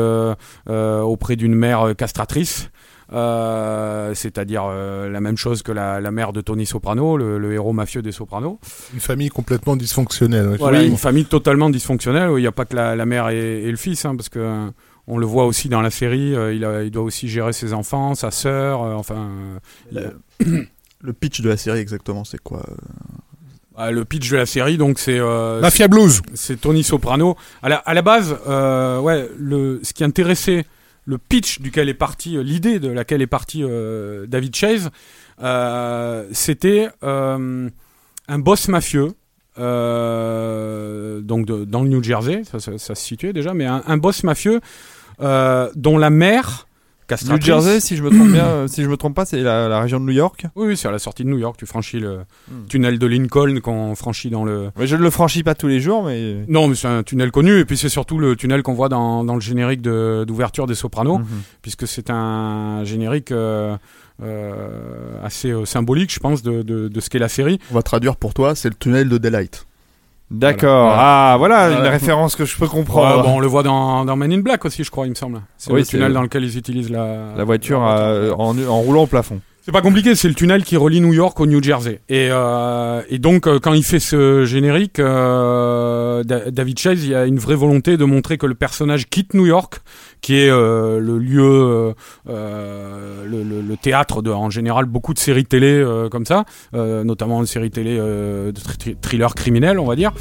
auprès 0.67 1.35
d'une 1.35 1.55
mère 1.55 1.95
castratrice. 1.97 2.69
Euh, 3.13 4.13
c'est-à-dire 4.13 4.63
euh, 4.69 5.09
la 5.09 5.21
même 5.21 5.37
chose 5.37 5.63
que 5.63 5.71
la, 5.71 5.99
la 5.99 6.11
mère 6.11 6.33
de 6.33 6.41
Tony 6.41 6.65
Soprano, 6.65 7.17
le, 7.17 7.37
le 7.37 7.53
héros 7.53 7.73
mafieux 7.73 8.01
des 8.01 8.11
Sopranos. 8.11 8.59
Une 8.93 8.99
famille 8.99 9.29
complètement 9.29 9.75
dysfonctionnelle. 9.75 10.47
ouais. 10.49 10.57
Voilà, 10.57 10.79
Oui. 10.79 10.87
une 10.87 10.97
famille 10.97 11.25
totalement 11.25 11.69
dysfonctionnelle 11.69 12.29
où 12.29 12.37
il 12.37 12.41
n'y 12.41 12.47
a 12.47 12.51
pas 12.51 12.65
que 12.65 12.75
la, 12.75 12.95
la 12.95 13.05
mère 13.05 13.29
et, 13.29 13.63
et 13.63 13.71
le 13.71 13.77
fils, 13.77 14.05
hein, 14.05 14.15
parce 14.15 14.29
que 14.29 14.39
euh, 14.39 14.67
on 15.07 15.17
le 15.17 15.25
voit 15.25 15.45
aussi 15.45 15.67
dans 15.69 15.81
la 15.81 15.89
série. 15.91 16.35
euh, 16.35 16.53
il, 16.53 16.63
a- 16.65 16.83
il 16.83 16.91
doit 16.91 17.03
aussi 17.03 17.27
gérer 17.27 17.53
ses 17.53 17.73
enfants, 17.73 18.15
sa 18.15 18.31
sœur. 18.31 18.83
euh, 18.83 18.93
enfin, 18.93 19.29
euh, 19.95 20.09
Le 21.03 21.13
pitch 21.13 21.41
de 21.41 21.49
la 21.49 21.57
série, 21.57 21.79
exactement, 21.79 22.23
c'est 22.23 22.41
quoi 22.41 22.63
euh 22.69 22.75
ah, 23.77 23.89
le 23.89 24.03
pitch 24.05 24.29
de 24.29 24.35
la 24.35 24.45
série, 24.45 24.77
donc 24.77 24.99
c'est 24.99 25.17
euh, 25.17 25.61
Mafia 25.61 25.87
Blues. 25.87 26.21
c'est 26.33 26.59
Tony 26.59 26.83
Soprano. 26.83 27.35
À 27.63 27.69
la, 27.69 27.77
à 27.77 27.93
la 27.93 28.01
base, 28.01 28.35
euh, 28.47 28.99
ouais, 28.99 29.27
le, 29.39 29.79
ce 29.81 29.93
qui 29.93 30.03
intéressait 30.03 30.65
le 31.05 31.17
pitch 31.17 31.61
duquel 31.61 31.89
est 31.89 31.93
parti, 31.93 32.37
euh, 32.37 32.43
l'idée 32.43 32.79
de 32.79 32.89
laquelle 32.89 33.21
est 33.21 33.27
parti 33.27 33.63
euh, 33.63 34.25
David 34.27 34.55
Chase, 34.55 34.89
euh, 35.41 36.27
c'était 36.31 36.89
un 37.01 38.39
boss 38.39 38.67
mafieux. 38.67 39.13
donc 39.57 41.45
dans 41.45 41.83
le 41.83 41.89
New 41.89 42.03
Jersey, 42.03 42.43
ça, 42.43 42.59
se 42.59 42.93
situait 42.95 43.33
déjà, 43.33 43.53
mais 43.53 43.65
un, 43.65 43.83
un 43.85 43.97
boss 43.97 44.23
mafieux 44.23 44.61
dont 45.19 45.97
la 45.97 46.09
mère 46.09 46.67
New. 47.15 47.41
Jersey, 47.41 47.79
si 47.79 47.95
je 47.97 48.03
me 48.03 48.09
trompe 48.09 48.31
bien, 48.31 48.45
euh, 48.47 48.67
si 48.67 48.83
je 48.83 48.89
me 48.89 48.97
trompe 48.97 49.15
pas, 49.15 49.25
c'est 49.25 49.41
la, 49.41 49.67
la 49.67 49.81
région 49.81 49.99
de 49.99 50.05
New 50.05 50.11
York. 50.13 50.45
Oui, 50.55 50.67
oui, 50.69 50.77
c'est 50.77 50.87
à 50.87 50.91
la 50.91 50.99
sortie 50.99 51.23
de 51.23 51.29
New 51.29 51.37
York. 51.37 51.55
Tu 51.57 51.65
franchis 51.65 51.99
le 51.99 52.19
Hmm. 52.49 52.65
tunnel 52.67 52.97
de 52.99 53.05
Lincoln 53.07 53.59
qu'on 53.61 53.95
franchit 53.95 54.29
dans 54.29 54.43
le, 54.45 54.71
Ouais, 54.77 54.87
je 54.87 54.95
ne 54.95 55.01
le 55.01 55.09
franchis 55.09 55.43
pas 55.43 55.55
tous 55.55 55.67
les 55.67 55.79
jours, 55.79 56.03
mais. 56.03 56.43
Non, 56.47 56.67
mais 56.67 56.75
c'est 56.75 56.87
un 56.87 57.03
tunnel 57.03 57.31
connu, 57.31 57.59
et 57.59 57.65
puis 57.65 57.77
c'est 57.77 57.89
surtout 57.89 58.17
le 58.17 58.35
tunnel 58.35 58.63
qu'on 58.63 58.73
voit 58.73 58.89
dans, 58.89 59.23
dans 59.23 59.35
le 59.35 59.41
générique 59.41 59.81
de- 59.81 60.23
d'ouverture 60.27 60.67
des 60.67 60.75
Sopranos, 60.75 61.19
Mhm. 61.19 61.25
puisque 61.61 61.87
c'est 61.87 62.09
un 62.09 62.83
générique 62.83 63.31
euh, 63.31 63.75
euh, 64.21 65.23
assez 65.23 65.51
euh, 65.51 65.65
symbolique, 65.65 66.13
je 66.13 66.19
pense, 66.19 66.41
de, 66.43 66.61
de, 66.61 66.87
de 66.87 66.99
ce 66.99 67.09
qu'est 67.09 67.19
la 67.19 67.29
série. 67.29 67.59
On 67.71 67.75
va 67.75 67.81
traduire 67.83 68.15
pour 68.15 68.33
toi, 68.33 68.55
c'est 68.55 68.69
le 68.69 68.75
tunnel 68.75 69.09
de 69.09 69.17
Daylight. 69.17 69.65
D'accord. 70.31 70.87
Voilà. 70.87 71.33
Ah, 71.33 71.35
voilà 71.37 71.67
une 71.67 71.73
Voilà. 71.75 71.89
référence 71.91 72.35
que 72.35 72.45
je 72.45 72.55
peux 72.57 72.63
Ouais, 72.63 72.69
comprendre. 72.69 73.23
bon, 73.23 73.35
on 73.35 73.39
le 73.39 73.47
voit 73.47 73.63
dans, 73.63 74.05
dans 74.05 74.15
Men 74.15 74.31
in 74.31 74.39
Black 74.39 74.63
aussi, 74.65 74.83
je 74.83 74.89
crois, 74.89 75.05
il 75.05 75.09
me 75.09 75.15
semble. 75.15 75.41
C'est 75.57 75.71
Oui, 75.71 75.81
le 75.81 75.85
tunnel 75.85 76.13
dans 76.13 76.21
lequel 76.21 76.43
ils 76.43 76.57
utilisent 76.57 76.89
la, 76.89 77.33
La 77.35 77.43
voiture 77.43 77.81
la 77.81 77.99
euh, 77.99 78.31
en, 78.37 78.57
en 78.57 78.79
roulant 78.79 79.03
au 79.03 79.07
plafond. 79.07 79.41
C'est 79.63 79.71
pas 79.71 79.81
compliqué, 79.81 80.15
c'est 80.15 80.27
le 80.27 80.33
tunnel 80.33 80.63
qui 80.63 80.75
relie 80.75 81.01
New 81.01 81.13
York 81.13 81.39
au 81.39 81.45
New 81.45 81.61
Jersey. 81.61 81.99
Et, 82.09 82.29
euh, 82.31 83.01
et 83.09 83.19
donc, 83.19 83.45
euh, 83.45 83.59
quand 83.61 83.73
il 83.73 83.83
fait 83.83 83.99
ce 83.99 84.43
générique, 84.43 84.97
euh, 84.99 86.23
Da- 86.23 86.49
David 86.49 86.79
Chase, 86.79 87.03
il 87.03 87.11
y 87.11 87.15
a 87.15 87.25
une 87.25 87.37
vraie 87.37 87.53
volonté 87.55 87.95
de 87.97 88.05
montrer 88.05 88.39
que 88.39 88.47
le 88.47 88.55
personnage 88.55 89.07
quitte 89.07 89.33
New 89.35 89.45
York, 89.45 89.81
qui 90.21 90.37
est 90.39 90.49
euh, 90.49 90.99
le 90.99 91.17
lieu, 91.17 91.41
euh, 91.43 91.93
euh, 92.29 93.23
le, 93.25 93.43
le- 93.43 93.61
le 93.61 93.77
théâtre 93.77 94.21
de, 94.21 94.29
en 94.31 94.49
général, 94.49 94.85
beaucoup 94.85 95.13
de 95.13 95.19
séries 95.19 95.45
télé 95.45 95.67
euh, 95.73 96.09
comme 96.09 96.25
ça, 96.25 96.43
euh, 96.75 97.03
notamment 97.03 97.39
une 97.39 97.47
série 97.47 97.71
télé 97.71 97.97
euh, 97.99 98.51
de 98.51 98.59
thr- 98.59 98.77
thr- 98.77 98.95
thriller 99.01 99.33
criminel, 99.35 99.79
on 99.79 99.85
va 99.85 99.95
dire, 99.95 100.11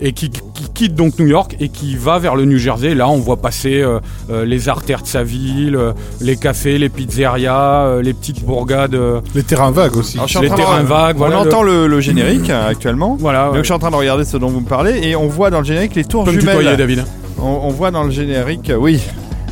et 0.00 0.12
qui, 0.12 0.30
qui 0.30 0.40
quitte 0.74 0.94
donc 0.94 1.18
New 1.18 1.26
York 1.26 1.56
et 1.60 1.68
qui 1.68 1.96
va 1.96 2.18
vers 2.18 2.36
le 2.36 2.44
New 2.44 2.58
Jersey. 2.58 2.94
Là, 2.94 3.08
on 3.08 3.16
voit 3.18 3.38
passer 3.38 3.84
les 4.44 4.68
artères 4.68 5.02
de 5.02 5.06
sa 5.08 5.22
ville, 5.22 5.76
euh, 5.76 5.92
les 6.20 6.36
cafés, 6.36 6.78
les 6.78 6.88
pizzerias, 6.88 7.84
euh, 7.86 8.02
les 8.02 8.14
petites 8.14 8.44
bourgades 8.44 8.96
Les 9.34 9.42
terrains 9.42 9.70
vagues 9.72 9.96
aussi. 9.96 10.16
Alors, 10.18 10.28
je 10.28 10.30
suis 10.32 10.38
en 10.38 10.42
les 10.42 10.48
train 10.48 10.56
de- 10.56 10.62
terrains 10.62 10.82
vagues. 10.82 11.16
On 11.16 11.18
Voilà, 11.18 11.40
entend 11.40 11.62
le, 11.62 11.86
le 11.86 12.00
générique 12.00 12.50
euh, 12.50 12.68
actuellement. 12.70 13.16
Voilà. 13.18 13.46
Donc 13.46 13.54
ouais. 13.54 13.58
je 13.60 13.64
suis 13.64 13.72
en 13.74 13.78
train 13.78 13.90
de 13.90 13.96
regarder 13.96 14.24
ce 14.24 14.36
dont 14.36 14.48
vous 14.48 14.60
me 14.60 14.66
parlez 14.68 15.00
et 15.08 15.16
on 15.16 15.26
voit 15.26 15.50
dans 15.50 15.58
le 15.58 15.64
générique 15.64 15.94
les 15.94 16.04
tours 16.04 16.24
Peux 16.24 16.32
me 16.32 16.38
tutoyer, 16.38 16.60
jumelles. 16.60 16.76
David. 16.76 17.04
On, 17.40 17.44
on 17.64 17.68
voit 17.70 17.90
dans 17.90 18.04
le 18.04 18.10
générique, 18.10 18.72
oui. 18.76 19.00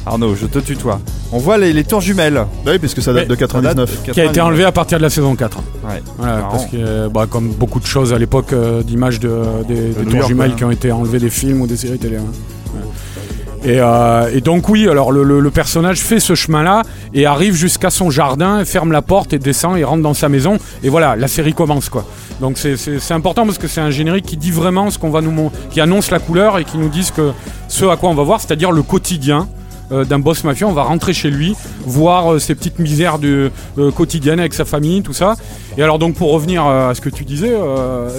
Arnaud, 0.07 0.35
je 0.37 0.47
te 0.47 0.59
tutoie. 0.61 1.01
On 1.33 1.39
voit 1.39 1.59
les, 1.59 1.73
les 1.73 1.83
tours 1.85 2.01
jumelles. 2.01 2.47
Bah 2.65 2.71
oui, 2.73 2.79
puisque 2.79 3.03
ça 3.03 3.13
date 3.13 3.29
Mais- 3.29 3.35
de 3.35 3.41
Ça 3.41 3.47
date 3.47 3.51
99. 3.75 3.91
de 3.91 4.13
Qui 4.13 4.21
a 4.21 4.25
été 4.25 4.35
99. 4.35 4.47
enlevé 4.47 4.65
à 4.65 4.73
partir 4.73 4.99
de 4.99 5.03
la 5.03 5.11
saison 5.11 5.35
4. 5.35 5.59
Ouais. 5.59 6.03
Voilà, 6.19 6.37
Marrant. 6.37 6.49
parce 6.51 6.67
que, 6.67 7.09
bah, 7.09 7.27
comme 7.29 7.49
beaucoup 7.49 7.81
de 7.81 7.87
choses 7.87 8.13
à 8.13 8.19
l'époque, 8.19 8.53
euh, 8.53 8.83
d'images 8.83 9.19
de, 9.19 9.43
des, 9.67 9.75
des 9.75 9.89
New 9.99 10.05
tours 10.05 10.15
York, 10.15 10.29
jumelles 10.29 10.55
qui 10.55 10.65
ont 10.65 10.71
été 10.71 10.93
enlevées 10.93 11.19
des 11.19 11.31
films 11.31 11.61
ou 11.61 11.67
des 11.67 11.77
séries 11.77 11.99
télé. 11.99 12.17
hein. 12.19 12.23
Ouais. 12.75 12.83
Et, 13.73 13.81
euh, 13.81 14.31
et 14.33 14.41
donc 14.43 14.69
oui, 14.69 14.89
alors 14.89 15.11
le, 15.11 15.25
le- 15.25 15.41
le 15.41 15.51
personnage 15.51 15.99
fait 15.99 16.21
ce 16.21 16.37
chemin-là 16.37 16.83
et 17.13 17.27
arrive 17.27 17.55
jusqu'à 17.55 17.91
son 17.91 18.11
jardin, 18.11 18.65
ferme 18.65 18.93
la 18.93 19.03
porte 19.03 19.33
et 19.33 19.41
descend 19.41 19.77
et 19.77 19.83
rentre 19.83 20.03
dans 20.05 20.15
sa 20.15 20.29
maison. 20.29 20.59
Et 20.85 20.89
voilà, 20.89 21.17
la 21.17 21.27
série 21.27 21.53
commence 21.53 21.89
quoi. 21.89 22.05
Donc 22.41 22.59
c'est- 22.59 22.77
c'est 22.77 23.01
c'est 23.01 23.15
important 23.15 23.45
parce 23.45 23.59
que 23.59 23.67
c'est 23.67 23.81
un 23.81 23.91
générique 23.91 24.27
qui 24.27 24.37
dit 24.37 24.53
vraiment 24.53 24.89
ce 24.91 24.99
qu'on 25.01 25.11
va 25.11 25.21
nous 25.21 25.33
mon- 25.33 25.51
qui 25.71 25.81
annonce 25.81 26.13
la 26.13 26.21
couleur 26.21 26.59
et 26.59 26.65
qui 26.65 26.79
nous 26.79 26.89
dit 26.91 27.03
ce 27.03 27.11
que 27.11 27.33
ce 27.67 27.87
à 27.87 27.97
quoi 27.97 28.09
on 28.11 28.15
va 28.15 28.23
voir, 28.23 28.41
c'est-à-dire 28.41 28.71
le 28.71 28.83
quotidien 28.83 29.49
euh, 29.93 30.05
d'un 30.05 30.19
boss 30.19 30.45
mafieux. 30.45 30.67
On 30.67 30.73
va 30.73 30.83
rentrer 30.83 31.13
chez 31.13 31.31
lui, 31.31 31.55
voir 31.85 32.35
euh, 32.35 32.39
ses 32.39 32.55
petites 32.55 32.79
misères 32.79 33.19
du, 33.19 33.51
euh, 33.79 33.91
quotidiennes 33.91 34.41
avec 34.41 34.55
sa 34.55 34.65
famille, 34.65 35.03
tout 35.03 35.13
ça. 35.13 35.37
Et 35.77 35.83
alors 35.83 35.99
donc 35.99 36.15
pour 36.15 36.33
revenir 36.33 36.67
euh, 36.67 36.91
à 36.91 36.95
ce 36.95 37.01
que 37.01 37.09
tu 37.09 37.25
disais, 37.25 37.55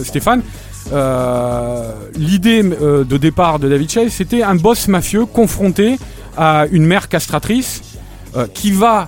Stéphane, 0.04 0.42
l'idée 2.18 2.64
de 2.64 3.18
départ 3.18 3.60
de 3.60 3.68
David 3.68 3.90
Chase, 3.90 4.12
c'était 4.12 4.44
un 4.44 4.56
boss 4.56 4.88
mafieux 4.88 5.26
confronté 5.26 5.98
à 6.38 6.66
une 6.72 6.86
mère 6.86 7.10
castratrice 7.10 7.82
qui 8.54 8.72
va 8.72 9.08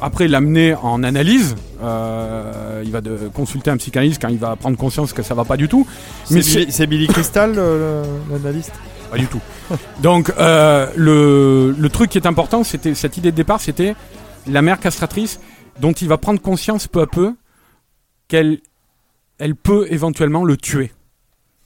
après 0.00 0.28
l'amener 0.28 0.74
en 0.74 1.02
analyse. 1.02 1.56
Euh, 1.82 2.82
il 2.84 2.90
va 2.90 3.00
de 3.00 3.30
consulter 3.32 3.70
un 3.70 3.76
psychanalyste 3.76 4.20
quand 4.20 4.28
il 4.28 4.38
va 4.38 4.56
prendre 4.56 4.76
conscience 4.76 5.12
que 5.12 5.22
ça 5.22 5.34
va 5.34 5.44
pas 5.44 5.56
du 5.56 5.68
tout. 5.68 5.86
Mais 6.30 6.42
C'est 6.42 6.86
Billy, 6.86 7.06
Crystal, 7.06 7.54
l'analyste? 8.30 8.72
Pas 9.10 9.18
du 9.18 9.26
tout. 9.26 9.40
Donc 10.02 10.32
euh, 10.38 10.90
le, 10.96 11.74
le 11.78 11.88
truc 11.88 12.10
qui 12.10 12.18
est 12.18 12.26
important, 12.26 12.64
c'était 12.64 12.94
cette 12.94 13.16
idée 13.16 13.30
de 13.30 13.36
départ, 13.36 13.60
c'était 13.60 13.94
la 14.46 14.62
mère 14.62 14.80
castratrice 14.80 15.40
dont 15.80 15.92
il 15.92 16.08
va 16.08 16.18
prendre 16.18 16.40
conscience 16.40 16.86
peu 16.86 17.00
à 17.00 17.06
peu 17.06 17.34
qu'elle 18.28 18.58
elle 19.38 19.54
peut 19.54 19.86
éventuellement 19.90 20.44
le 20.44 20.56
tuer. 20.56 20.92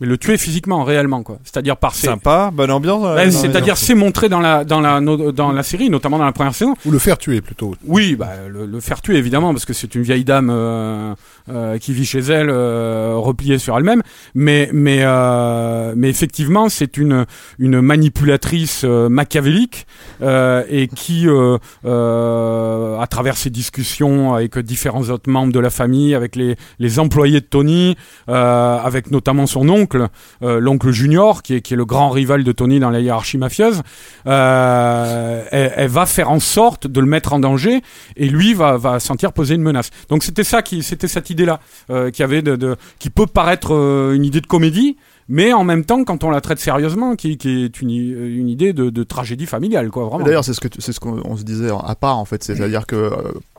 Mais 0.03 0.09
le 0.09 0.19
tuer 0.19 0.37
physiquement, 0.37 0.83
réellement, 0.83 1.23
quoi. 1.23 1.39
C'est-à-dire 1.45 1.77
par 1.77 1.95
ses... 1.95 2.09
Sympa, 2.09 2.51
bonne 2.53 2.73
ambiance. 2.73 3.05
Euh, 3.07 3.31
C'est-à-dire 3.31 3.77
c'est 3.77 3.95
montré 3.95 4.29
dans 4.29 4.41
la, 4.41 4.65
dans, 4.65 4.81
la, 4.81 5.01
no- 5.01 5.31
dans 5.31 5.53
la 5.53 5.63
série, 5.63 5.91
notamment 5.91 6.19
dans 6.19 6.25
la 6.25 6.33
première 6.33 6.57
saison. 6.57 6.75
Ou 6.85 6.91
le 6.91 6.99
faire 6.99 7.19
tuer 7.19 7.41
plutôt. 7.41 7.77
Oui, 7.87 8.17
bah, 8.17 8.31
le, 8.49 8.67
le 8.67 8.81
faire 8.81 9.01
tuer 9.01 9.17
évidemment 9.17 9.53
parce 9.53 9.65
que 9.65 9.73
c'est 9.73 9.95
une 9.95 10.03
vieille 10.03 10.25
dame 10.25 10.51
euh, 10.53 11.15
euh, 11.53 11.79
qui 11.79 11.93
vit 11.93 12.05
chez 12.05 12.19
elle, 12.19 12.51
euh, 12.51 13.13
repliée 13.15 13.59
sur 13.59 13.79
elle-même. 13.79 14.03
Mais 14.35 14.69
mais 14.73 14.99
euh, 15.03 15.93
mais 15.97 16.09
effectivement, 16.09 16.69
c'est 16.69 16.97
une 16.97 17.25
une 17.61 17.81
manipulatrice 17.81 18.83
euh, 18.85 19.09
machiavélique 19.09 19.87
euh, 20.21 20.65
et 20.69 20.89
qui, 20.89 21.29
euh, 21.29 21.59
euh, 21.85 22.99
à 22.99 23.07
travers 23.07 23.37
ses 23.37 23.51
discussions 23.51 24.35
avec 24.35 24.59
différents 24.59 25.03
autres 25.11 25.31
membres 25.31 25.53
de 25.53 25.61
la 25.61 25.71
famille, 25.71 26.17
avec 26.17 26.35
les 26.35 26.57
les 26.81 26.99
employés 26.99 27.41
de 27.41 27.47
Tony, 27.47 27.97
euh, 28.29 28.79
avec 28.79 29.13
notamment 29.13 29.47
son 29.47 29.69
oncle, 29.69 29.92
euh, 30.43 30.61
l'oncle 30.61 30.91
Junior, 30.91 31.43
qui 31.43 31.55
est 31.55 31.71
le 31.71 31.85
grand 31.85 32.11
rival 32.11 32.45
de 32.45 32.53
Tony 32.53 32.81
dans 32.81 32.91
la 32.91 33.01
hiérarchie 33.01 33.39
mafieuse, 33.39 33.83
euh, 34.27 35.45
elle, 35.51 35.89
va 35.89 36.07
faire 36.07 36.31
en 36.31 36.41
sorte 36.41 36.87
de 36.87 37.01
le 37.01 37.07
mettre 37.07 37.33
en 37.33 37.39
danger 37.39 37.83
et 38.17 38.29
lui 38.29 38.55
va, 38.55 39.01
sentir 39.01 39.33
poser 39.33 39.55
une 39.55 39.63
menace. 39.63 39.91
Donc 40.09 40.23
c'était 40.23 40.45
ça 40.45 40.63
qui, 40.63 40.83
c'était 40.83 41.09
cette 41.09 41.31
idée-là 41.31 41.61
euh, 41.91 42.11
qui 42.11 43.11
peut 43.11 43.27
paraître 43.27 43.73
une 44.15 44.25
idée 44.25 44.41
de 44.41 44.47
comédie, 44.47 44.97
mais 45.29 45.53
en 45.53 45.65
même 45.65 45.85
temps 45.85 46.05
quand 46.05 46.25
on 46.25 46.31
la 46.31 46.41
traite 46.41 46.59
sérieusement, 46.59 47.17
qui, 47.17 47.37
qui 47.39 47.65
est 47.65 47.81
une, 47.81 47.91
i- 47.91 48.11
une 48.11 48.49
idée 48.49 48.73
de, 48.73 48.91
de 48.91 49.03
tragédie 49.03 49.47
familiale, 49.47 49.91
quoi, 49.91 50.05
vraiment. 50.07 50.25
D'ailleurs, 50.25 50.45
c'est 50.45 50.53
ce 50.55 50.61
que 50.61 50.69
c'est 50.79 50.93
ce 50.93 51.01
qu'on 51.01 51.21
on 51.25 51.37
se 51.37 51.43
disait 51.45 51.71
à 51.71 51.95
part 51.95 52.19
en 52.19 52.25
fait, 52.25 52.43
c'est-à-dire 52.45 52.87
que 52.87 52.97
euh, 52.97 53.11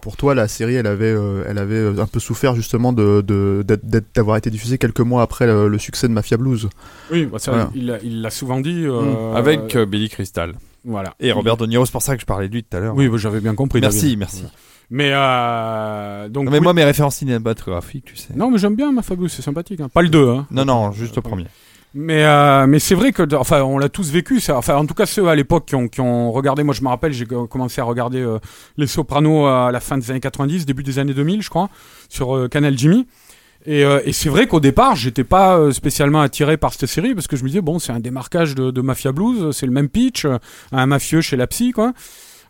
pour 0.02 0.18
toi 0.18 0.36
la 0.36 0.48
série, 0.48 0.76
elle 0.76 0.88
avait, 0.88 1.06
euh, 1.14 1.44
elle 1.48 1.58
avait 1.58 1.76
euh, 1.76 2.00
un 2.00 2.06
peu 2.08 2.20
souffert 2.20 2.56
justement 2.56 2.94
de 2.94 3.22
de- 3.22 3.64
d'être- 3.66 3.86
d'être- 3.86 4.14
d'avoir 4.16 4.38
été 4.38 4.50
diffusée 4.50 4.78
quelques 4.78 5.00
mois 5.02 5.22
après 5.22 5.46
le, 5.48 5.68
le 5.68 5.78
succès 5.80 6.08
de 6.08 6.14
Mafia 6.14 6.38
Blues. 6.38 6.70
Oui, 7.12 7.26
bah 7.26 7.40
ça, 7.40 7.52
Voilà. 7.52 8.00
il 8.04 8.22
l'a- 8.22 8.30
souvent 8.30 8.60
dit. 8.60 8.84
euh, 8.86 9.34
Avec 9.34 9.76
euh, 9.76 9.86
Billy 9.86 10.10
Crystal. 10.10 10.54
voilà. 10.86 11.14
Et 11.20 11.32
Robert 11.32 11.58
De 11.58 11.66
Niro, 11.66 11.86
c'est 11.86 11.92
pour 11.92 12.02
ça 12.02 12.16
que 12.16 12.22
je 12.22 12.26
parlais 12.26 12.48
de 12.50 12.54
lui 12.54 12.64
tout 12.64 12.76
à 12.76 12.80
l'heure. 12.80 12.96
Oui, 12.96 13.08
bah, 13.08 13.18
j'avais 13.18 13.40
bien 13.40 13.56
compris. 13.56 13.80
merci, 13.82 14.02
David. 14.02 14.20
merci. 14.20 14.44
Mais 14.90 15.12
euh, 15.14 16.30
donc. 16.30 16.46
Non, 16.46 16.52
mais 16.52 16.58
oui. 16.60 16.64
moi, 16.64 16.74
mes 16.74 16.84
références 16.84 17.16
cinématographiques, 17.18 18.06
tu 18.06 18.16
sais. 18.16 18.34
Non, 18.36 18.52
mais 18.52 18.58
j'aime 18.58 18.76
bien 18.76 18.92
ma 18.92 19.02
Fabulous, 19.02 19.30
c'est 19.30 19.42
sympathique. 19.42 19.80
hein. 19.82 19.90
Pas 19.94 20.02
le 20.02 20.10
2, 20.10 20.30
hein. 20.30 20.48
Non, 20.52 20.66
non, 20.66 20.92
juste 20.92 21.16
le 21.16 21.22
premier. 21.22 21.46
Mais 21.96 22.24
euh, 22.24 22.66
mais 22.66 22.80
c'est 22.80 22.96
vrai 22.96 23.12
que 23.12 23.22
enfin 23.36 23.62
on 23.62 23.78
l'a 23.78 23.88
tous 23.88 24.10
vécu 24.10 24.40
ça 24.40 24.58
enfin 24.58 24.76
en 24.78 24.88
tout 24.88 24.96
cas 24.96 25.06
ceux 25.06 25.28
à 25.28 25.36
l'époque 25.36 25.66
qui 25.68 25.76
ont 25.76 25.88
qui 25.88 26.02
ont 26.02 26.32
regardé 26.32 26.64
moi 26.64 26.74
je 26.74 26.82
me 26.82 26.88
rappelle 26.88 27.14
j'ai 27.14 27.28
co- 27.28 27.46
commencé 27.46 27.82
à 27.82 27.84
regarder 27.84 28.18
euh, 28.20 28.40
les 28.78 28.88
Sopranos 28.88 29.46
à 29.46 29.70
la 29.72 29.80
fin 29.80 30.00
des 30.00 30.10
années 30.10 30.20
90 30.20 30.66
début 30.66 30.82
des 30.82 30.98
années 30.98 31.14
2000 31.14 31.44
je 31.44 31.50
crois 31.52 31.70
sur 32.10 32.36
euh, 32.36 32.48
Canal 32.48 32.76
Jimmy 32.76 33.06
et, 33.68 33.82
et 34.06 34.12
c'est 34.12 34.30
vrai 34.30 34.48
qu'au 34.48 34.60
départ 34.60 34.96
j'étais 34.96 35.24
pas 35.24 35.72
spécialement 35.72 36.22
attiré 36.22 36.58
par 36.58 36.74
cette 36.74 36.90
série 36.90 37.14
parce 37.14 37.28
que 37.28 37.36
je 37.36 37.44
me 37.44 37.50
disais 37.50 37.62
bon 37.62 37.78
c'est 37.78 37.92
un 37.92 38.00
démarquage 38.00 38.56
de, 38.56 38.72
de 38.72 38.82
Mafia 38.82 39.12
Blues 39.12 39.56
c'est 39.56 39.68
le 39.68 39.72
même 39.72 39.88
pitch 39.88 40.26
un 40.72 40.86
mafieux 40.88 41.22
chez 41.22 41.38
la 41.38 41.46
psy 41.46 41.74
quoi 41.74 41.94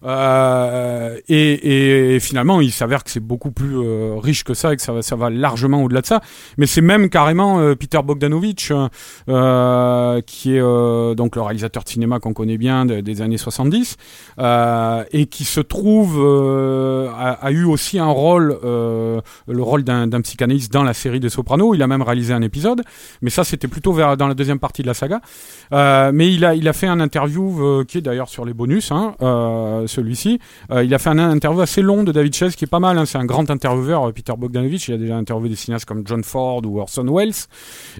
euh, 0.05 1.17
et, 1.29 2.17
finalement, 2.19 2.61
il 2.61 2.71
s'avère 2.71 3.03
que 3.03 3.09
c'est 3.09 3.19
beaucoup 3.19 3.51
plus 3.51 3.77
euh, 3.77 4.15
riche 4.21 4.43
que 4.43 4.53
ça 4.53 4.73
et 4.73 4.77
que 4.77 4.81
ça, 4.81 5.15
va- 5.15 5.29
largement 5.29 5.83
au-delà 5.83 6.01
de 6.01 6.05
ça. 6.05 6.21
Mais 6.57 6.65
c'est 6.65 6.81
même 6.81 7.09
carrément 7.09 7.59
euh, 7.59 7.75
Peter 7.75 7.99
Bogdanovich, 8.03 8.67
qui 8.67 10.55
est 10.55 11.15
donc 11.15 11.35
le 11.35 11.41
réalisateur 11.41 11.83
de 11.83 11.89
cinéma 11.89 12.19
qu'on 12.19 12.33
connaît 12.33 12.57
bien 12.57 12.85
de- 12.85 13.01
des 13.01 13.21
années 13.21 13.37
70, 13.37 13.97
euh, 14.39 15.03
et 15.11 15.25
qui 15.25 15.45
se 15.45 15.59
trouve 15.59 16.19
a, 16.21 17.51
eu 17.51 17.63
aussi 17.65 17.99
un 17.99 18.07
rôle, 18.07 18.57
le 18.63 19.21
rôle 19.61 19.83
d'un 19.83 20.21
psychanalyste 20.21 20.71
dans 20.71 20.83
la 20.83 20.93
série 20.93 21.19
des 21.19 21.29
Sopranos. 21.29 21.75
Il 21.75 21.81
a 21.83 21.87
même 21.87 22.01
réalisé 22.01 22.33
un 22.33 22.41
épisode, 22.41 22.81
mais 23.21 23.29
ça 23.29 23.43
c'était 23.43 23.67
plutôt 23.67 23.93
vers 23.93 24.17
dans 24.17 24.27
la 24.27 24.33
deuxième 24.33 24.59
partie 24.59 24.81
de 24.81 24.87
la 24.87 24.93
saga. 24.93 25.21
Mais 25.71 26.33
il 26.33 26.45
a 26.45 26.55
il 26.55 26.67
a 26.67 26.73
fait 26.73 26.87
un 26.87 26.99
interview 26.99 27.83
qui 27.87 27.99
est 27.99 28.01
d'ailleurs 28.01 28.29
sur 28.29 28.45
les 28.45 28.53
bonus, 28.53 28.91
hein, 28.91 29.15
celui-ci. 29.93 30.39
Euh, 30.71 30.83
il 30.83 30.93
a 30.93 30.99
fait 30.99 31.09
un 31.09 31.19
interview 31.19 31.61
assez 31.61 31.81
long 31.81 32.03
de 32.03 32.11
David 32.11 32.35
Chase 32.35 32.55
qui 32.55 32.65
est 32.65 32.67
pas 32.67 32.79
mal. 32.79 32.97
hein. 32.97 33.05
C'est 33.05 33.17
un 33.17 33.25
grand 33.25 33.49
intervieweur, 33.49 34.09
euh, 34.09 34.11
Peter 34.11 34.33
Bogdanovich. 34.37 34.87
Il 34.89 34.95
a 34.95 34.97
déjà 34.97 35.15
interviewé 35.15 35.49
des 35.49 35.55
cinéastes 35.55 35.85
comme 35.85 36.03
John 36.05 36.23
Ford 36.23 36.61
ou 36.65 36.79
Orson 36.79 37.05
Welles. 37.13 37.33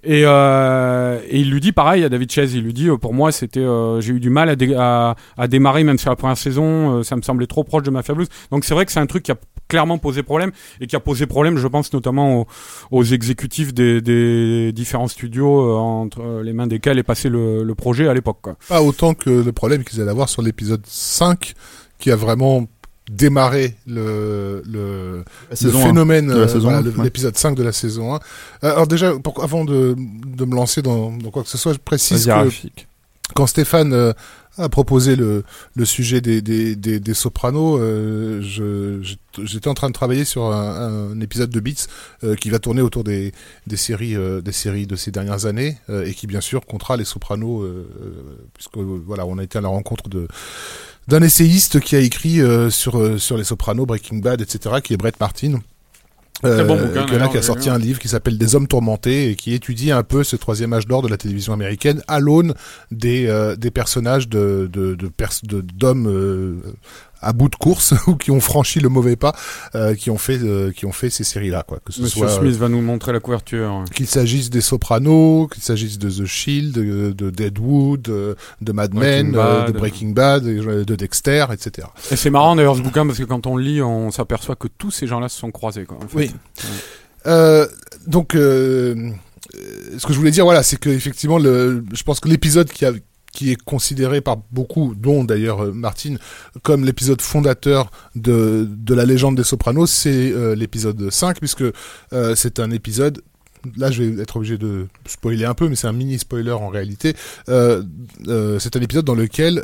Et, 0.03 0.23
euh, 0.25 1.19
il 1.31 1.49
lui 1.51 1.59
dit 1.61 1.71
pareil 1.71 2.03
à 2.03 2.09
David 2.09 2.31
Chase. 2.31 2.53
Il 2.53 2.63
lui 2.63 2.73
dit 2.73 2.89
pour 3.01 3.13
moi 3.13 3.31
c'était 3.31 3.65
j'ai 3.99 4.13
eu 4.13 4.19
du 4.19 4.29
mal 4.29 4.49
à, 4.49 4.55
dé- 4.55 4.75
à, 4.75 5.15
à 5.37 5.47
démarrer 5.47 5.83
même 5.83 5.97
sur 5.97 6.09
la 6.09 6.15
première 6.15 6.37
saison. 6.37 7.03
ça 7.03 7.15
me 7.15 7.21
semblait 7.21 7.47
trop 7.47 7.63
proche 7.63 7.83
de 7.83 7.91
Mafia 7.91 8.13
Blues. 8.13 8.27
Donc 8.51 8.65
c'est 8.65 8.73
vrai 8.73 8.85
que 8.85 8.91
c'est 8.91 8.99
un 8.99 9.05
truc 9.05 9.23
qui 9.23 9.31
a 9.31 9.35
clairement 9.67 9.97
posé 9.97 10.23
problème 10.23 10.51
et 10.81 10.87
qui 10.87 10.95
a 10.95 10.99
posé 10.99 11.25
problème, 11.25 11.57
je 11.57 11.67
pense 11.67 11.91
notamment 11.93 12.45
aux, 12.91 13.03
exécutifs 13.03 13.73
des, 13.73 14.71
différents 14.71 15.07
studios 15.07 15.75
entre 15.77 16.41
les 16.43 16.53
mains 16.53 16.67
desquels 16.67 16.99
est 16.99 17.03
passé 17.03 17.29
le, 17.29 17.63
le 17.63 17.75
projet 17.75 18.07
à 18.07 18.13
l'époque. 18.13 18.39
Pas 18.67 18.81
autant 18.81 19.13
que 19.13 19.29
le 19.29 19.51
problème 19.51 19.83
qu'ils 19.83 20.01
allaient 20.01 20.11
avoir 20.11 20.29
sur 20.29 20.41
l'épisode 20.41 20.81
5, 20.85 21.53
qui 22.03 22.11
a 22.11 22.17
vraiment 22.17 22.67
démarré 23.09 23.75
le, 23.87 24.61
le, 24.65 25.23
le 25.49 25.71
phénomène, 25.71 26.27
de 26.27 26.33
la 26.41 26.47
saison 26.49 26.59
voilà, 26.63 26.77
un, 26.79 26.81
le- 26.81 26.91
ouais. 26.91 27.03
l'épisode 27.05 27.37
5 27.37 27.55
de 27.55 27.63
la 27.63 27.71
saison 27.71 28.13
1. 28.15 28.17
Euh, 28.17 28.71
Alors 28.73 28.87
déjà, 28.87 29.13
pour, 29.19 29.41
avant 29.41 29.63
de, 29.63 29.95
de 29.97 30.45
me 30.45 30.53
lancer 30.55 30.81
dans, 30.81 31.11
dans 31.11 31.31
quoi 31.31 31.43
que 31.43 31.49
ce 31.49 31.57
soit, 31.57 31.71
je 31.73 31.79
précise 31.79 32.25
que 32.25 32.67
quand 33.35 33.47
Stéphane 33.47 33.93
euh, 33.93 34.11
a 34.57 34.67
proposé 34.69 35.15
le, 35.15 35.43
le 35.75 35.85
sujet 35.85 36.19
des, 36.21 36.41
des, 36.41 36.75
des, 36.75 36.99
des 36.99 37.13
sopranos, 37.13 37.77
euh, 37.79 38.41
j'étais 39.43 39.67
en 39.69 39.73
train 39.73 39.87
de 39.87 39.93
travailler 39.93 40.25
sur 40.25 40.43
un, 40.53 41.11
un 41.13 41.19
épisode 41.21 41.49
de 41.49 41.59
Beats 41.61 41.87
euh, 42.23 42.35
qui 42.35 42.49
va 42.49 42.59
tourner 42.59 42.81
autour 42.81 43.03
des, 43.03 43.31
des 43.65 43.77
séries 43.77 44.15
euh, 44.15 44.41
des 44.41 44.51
séries 44.51 44.87
de 44.87 44.95
ces 44.95 45.11
dernières 45.11 45.45
années 45.45 45.77
et 46.05 46.13
qui 46.13 46.27
bien 46.27 46.41
sûr 46.41 46.65
comptera 46.65 46.97
les 46.97 47.05
sopranos 47.05 47.65
puisque 48.53 48.77
voilà 48.77 49.25
on 49.25 49.37
a 49.39 49.43
été 49.43 49.57
à 49.57 49.61
la 49.61 49.69
rencontre 49.69 50.07
de 50.09 50.27
d'un 51.07 51.21
essayiste 51.21 51.79
qui 51.79 51.95
a 51.95 51.99
écrit 51.99 52.41
euh, 52.41 52.69
sur 52.69 52.97
euh, 52.99 53.17
sur 53.17 53.37
les 53.37 53.43
sopranos 53.43 53.85
Breaking 53.85 54.17
Bad 54.17 54.41
etc 54.41 54.75
qui 54.83 54.93
est 54.93 54.97
Brett 54.97 55.19
Martin. 55.19 55.61
Très 56.41 56.65
bon 56.65 56.75
euh, 56.77 56.87
bouquin, 56.87 57.05
qui, 57.05 57.15
là, 57.15 57.29
a 57.33 57.41
sorti 57.41 57.69
un 57.69 57.77
livre 57.77 57.99
qui 57.99 58.09
s'appelle 58.09 58.37
Des 58.37 58.55
hommes 58.55 58.67
tourmentés 58.67 59.29
et 59.29 59.35
qui 59.35 59.53
étudie 59.53 59.91
un 59.91 60.03
peu 60.03 60.25
ce 60.25 60.35
troisième 60.35 60.73
âge 60.73 60.87
d'or 60.87 61.01
de 61.01 61.07
la 61.07 61.15
télévision 61.15 61.53
américaine 61.53 62.01
à 62.09 62.19
l'aune 62.19 62.53
des, 62.91 63.27
euh, 63.27 63.55
des 63.55 63.71
personnages 63.71 64.27
de, 64.27 64.69
de, 64.71 64.95
de 64.95 65.07
pers- 65.07 65.39
de- 65.43 65.61
d'hommes 65.61 66.07
euh, 66.07 66.55
à 67.24 67.34
bout 67.34 67.49
de 67.49 67.55
course 67.55 67.93
ou 68.07 68.15
qui 68.15 68.32
ont 68.32 68.39
franchi 68.39 68.80
le 68.80 68.89
mauvais 68.89 69.15
pas, 69.15 69.34
euh, 69.76 69.95
qui 69.95 70.09
ont 70.09 70.17
fait 70.17 70.39
euh, 70.41 70.71
qui 70.71 70.86
ont 70.86 70.91
fait 70.91 71.09
ces 71.09 71.24
séries-là, 71.24 71.63
quoi. 71.67 71.80
Que 71.84 71.91
ce 71.93 72.01
Monsieur 72.01 72.28
soit 72.28 72.39
Smith 72.39 72.55
va 72.55 72.69
nous 72.69 72.82
montrer 72.82 73.13
la 73.13 73.19
couverture. 73.19 73.84
qu'il 73.95 74.07
s'agisse 74.07 74.49
des 74.49 74.61
Sopranos, 74.61 75.47
qu'il 75.47 75.63
s'agisse 75.63 75.97
de 75.97 76.09
The 76.09 76.26
Shield, 76.26 76.74
de, 76.74 77.11
de 77.11 77.30
Deadwood, 77.30 78.01
de, 78.01 78.36
de 78.61 78.71
Mad 78.71 78.93
Men, 78.93 79.34
euh, 79.36 79.67
de 79.67 79.71
Breaking 79.71 80.09
Bad, 80.09 80.43
de 80.43 80.84
de 80.84 80.95
Dexter, 80.95 81.45
etc. 81.51 81.88
Et 82.11 82.15
c'est 82.15 82.30
marrant 82.30 82.55
d'ailleurs 82.55 82.76
ce 82.76 82.82
bouquin 82.82 83.05
parce 83.05 83.19
que 83.19 83.24
quand 83.24 83.47
on 83.47 83.57
lit, 83.57 83.82
on 83.82 84.11
s'aperçoit 84.11 84.55
que 84.55 84.67
tous 84.67 84.91
ces 84.91 85.07
gens-là 85.07 85.30
se 85.30 85.39
sont 85.39 85.51
croisés. 85.51 85.86
Quoi, 85.86 85.97
en 85.97 86.07
fait. 86.07 86.17
Oui. 86.17 86.32
Euh, 87.26 87.67
donc, 88.07 88.36
euh, 88.36 89.11
euh, 89.55 89.97
ce 89.97 90.05
que 90.05 90.13
je 90.13 90.17
voulais 90.17 90.32
dire, 90.32 90.45
voilà, 90.45 90.63
c'est 90.63 90.78
que 90.78 90.89
effectivement, 90.89 91.38
le, 91.38 91.84
je 91.93 92.03
pense 92.03 92.19
que 92.19 92.28
l'épisode 92.28 92.69
qui 92.69 92.86
a 92.86 92.91
qui 93.34 93.51
est 93.51 93.61
considéré 93.61 94.21
par 94.21 94.38
beaucoup, 94.51 94.95
dont 94.95 95.25
d'ailleurs 95.25 95.65
euh, 95.65 95.71
Martine, 95.73 96.19
comme 96.61 96.86
l'épisode 96.86 97.19
fondateur 97.19 97.91
de, 98.15 98.69
la 98.89 99.05
légende 99.05 99.36
des 99.36 99.43
Sopranos, 99.43 99.88
c'est 99.88 100.31
euh, 100.31 100.55
l'épisode 100.55 101.09
5, 101.09 101.39
puisque 101.39 101.63
euh, 102.13 102.36
c'est 102.36 102.59
un 102.59 102.71
épisode 102.71 103.21
là 103.77 103.89
je 103.89 104.03
vais 104.03 104.21
être 104.21 104.36
obligé 104.36 104.57
de 104.57 104.88
spoiler 105.05 105.45
un 105.45 105.53
peu, 105.53 105.69
mais 105.69 105.75
c'est 105.75 105.88
un 105.88 105.93
mini 105.93 106.19
spoiler 106.19 106.51
en 106.51 106.67
réalité. 106.67 107.15
C'est 107.47 108.75
un 108.75 108.81
épisode 108.81 109.05
dans 109.05 109.15
lequel 109.15 109.63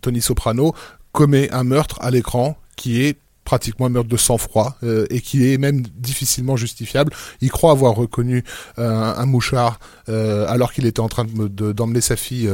Tony 0.00 0.20
Soprano 0.20 0.74
commet 1.10 1.50
un 1.50 1.64
meurtre 1.64 1.98
à 2.02 2.12
l'écran 2.12 2.56
qui 2.76 3.02
est 3.02 3.18
pratiquement 3.50 3.90
meurtre 3.90 4.08
de 4.08 4.16
sang-froid 4.16 4.76
euh, 4.84 5.06
et 5.10 5.20
qui 5.20 5.38
est 5.52 5.58
même 5.58 5.80
difficilement 6.08 6.56
justifiable. 6.56 7.12
Il 7.40 7.50
croit 7.50 7.72
avoir 7.72 7.94
reconnu 7.96 8.44
euh, 8.78 9.22
un 9.22 9.26
mouchard 9.26 9.80
euh, 10.08 10.46
alors 10.54 10.72
qu'il 10.72 10.86
était 10.86 11.00
en 11.00 11.08
train 11.08 11.24
de- 11.24 11.48
de- 11.48 11.72
d'emmener 11.72 12.00
sa 12.00 12.14
fille 12.14 12.48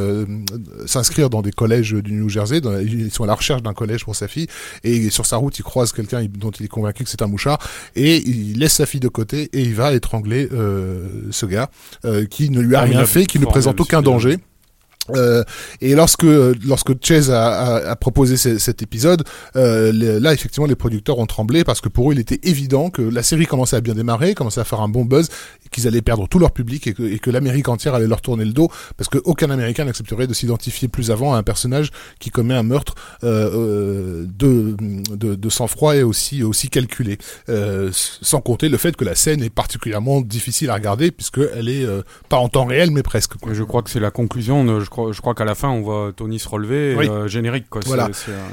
s'inscrire 0.87 1.29
dans 1.29 1.43
des 1.43 1.53
collèges 1.53 1.93
du 1.93 2.13
New 2.13 2.29
Jersey. 2.31 2.61
Dans- 2.63 2.79
ils 2.79 3.11
sont 3.11 3.25
à 3.25 3.27
la 3.27 3.35
recherche 3.35 3.63
d'un 3.63 3.75
collège 3.75 4.05
pour 4.05 4.17
sa 4.17 4.27
fille 4.29 4.47
et 4.85 5.11
sur 5.11 5.27
sa 5.27 5.37
route 5.37 5.59
il 5.59 5.63
croise 5.65 5.93
quelqu'un 5.93 6.25
dont 6.45 6.51
il 6.51 6.65
est 6.65 6.69
convaincu 6.69 7.05
que 7.05 7.11
c'est 7.11 7.23
un 7.23 7.27
mouchard 7.27 7.59
et 7.95 8.17
il 8.27 8.59
laisse 8.59 8.75
sa 8.75 8.87
fille 8.87 9.01
de 9.01 9.09
côté 9.09 9.51
et 9.53 9.61
il 9.61 9.75
va 9.75 9.93
étrangler 9.93 10.49
ce 11.31 11.47
gars 11.47 11.69
qui 12.31 12.49
ne 12.51 12.61
lui 12.61 12.75
a 12.75 12.81
rien 12.81 12.87
Formidable, 13.05 13.07
fait, 13.09 13.27
qui 13.27 13.39
ne 13.39 13.45
présente 13.45 13.81
aucun 13.81 14.01
danger. 14.03 14.39
Euh, 15.15 15.45
et 15.81 15.95
lorsque 15.95 16.25
lorsque 16.25 16.93
Chase 17.05 17.31
a, 17.31 17.47
a, 17.47 17.91
a 17.91 17.97
proposé 17.97 18.37
ce- 18.37 18.59
cet 18.59 18.83
épisode, 18.83 19.23
euh, 19.57 19.93
là 20.21 20.33
effectivement 20.33 20.67
les 20.67 20.75
producteurs 20.77 21.19
ont 21.19 21.27
tremblé 21.27 21.65
parce 21.65 21.81
que 21.81 21.89
pour 21.89 22.11
eux 22.11 22.15
il 22.15 22.21
était 22.21 22.41
évident 22.43 22.91
que 22.91 23.03
la 23.03 23.23
série 23.23 23.47
commençait 23.47 23.77
à 23.77 23.81
bien 23.81 23.95
démarrer, 23.95 24.35
commençait 24.35 24.61
à 24.61 24.65
faire 24.65 24.81
un 24.81 24.89
bon 24.89 25.05
buzz, 25.05 25.29
qu'ils 25.71 25.87
allaient 25.87 26.03
perdre 26.03 26.27
tout 26.29 26.39
leur 26.39 26.51
public 26.53 26.87
et 26.87 26.93
que, 26.95 27.17
que 27.19 27.31
l'Amérique 27.31 27.69
entière 27.69 27.95
allait 27.95 28.07
leur 28.07 28.21
tourner 28.21 28.45
le 28.45 28.53
dos 28.53 28.69
parce 28.97 29.09
que 29.09 29.19
aucun 29.25 29.51
Américain 29.51 29.85
n'accepterait 29.85 30.27
de 30.27 30.35
s'identifier 30.35 30.89
plus 30.89 31.11
avant 31.11 31.35
à 31.35 31.39
un 31.39 31.43
personnage 31.43 31.91
qui 32.19 32.31
commet 32.31 32.55
un 32.55 32.63
meurtre 32.63 32.95
euh, 33.25 33.51
euh, 33.55 34.27
de, 34.27 34.77
de, 35.15 35.35
de 35.35 35.49
sang-froid 35.49 35.95
et 35.97 36.03
aussi 36.03 36.43
aussi 36.43 36.69
calculé. 36.69 37.19
Euh, 37.49 37.91
sans 37.93 38.41
compter 38.41 38.69
le 38.69 38.77
fait 38.77 38.97
que 38.97 39.05
la 39.05 39.15
scène 39.15 39.43
est 39.43 39.51
particulièrement 39.51 40.21
difficile 40.21 40.71
à 40.71 40.75
regarder 40.75 41.11
puisque 41.11 41.41
elle 41.57 41.69
est 41.69 41.87
pas 42.29 42.37
en 42.39 42.49
temps 42.49 42.65
réel 42.65 42.91
mais 42.91 43.03
presque. 43.03 43.33
je 43.53 43.63
crois 43.63 43.83
que 43.83 43.91
c'est 43.91 44.01
la 44.01 44.11
conclusion. 44.11 44.65
de- 44.65 44.81
je 44.81 44.91
crois, 44.97 45.13
je 45.13 45.21
crois 45.21 45.35
qu'à 45.35 45.45
la 45.45 45.55
fin, 45.55 45.69
on 45.69 45.83
voit 45.83 46.13
Tony 46.17 46.39
se 46.39 46.49
relever. 46.49 46.95
Oui. 46.97 47.09
euh, 47.09 47.29
générique, 47.29 47.69
quoi. 47.69 47.83
Euh, 47.87 48.09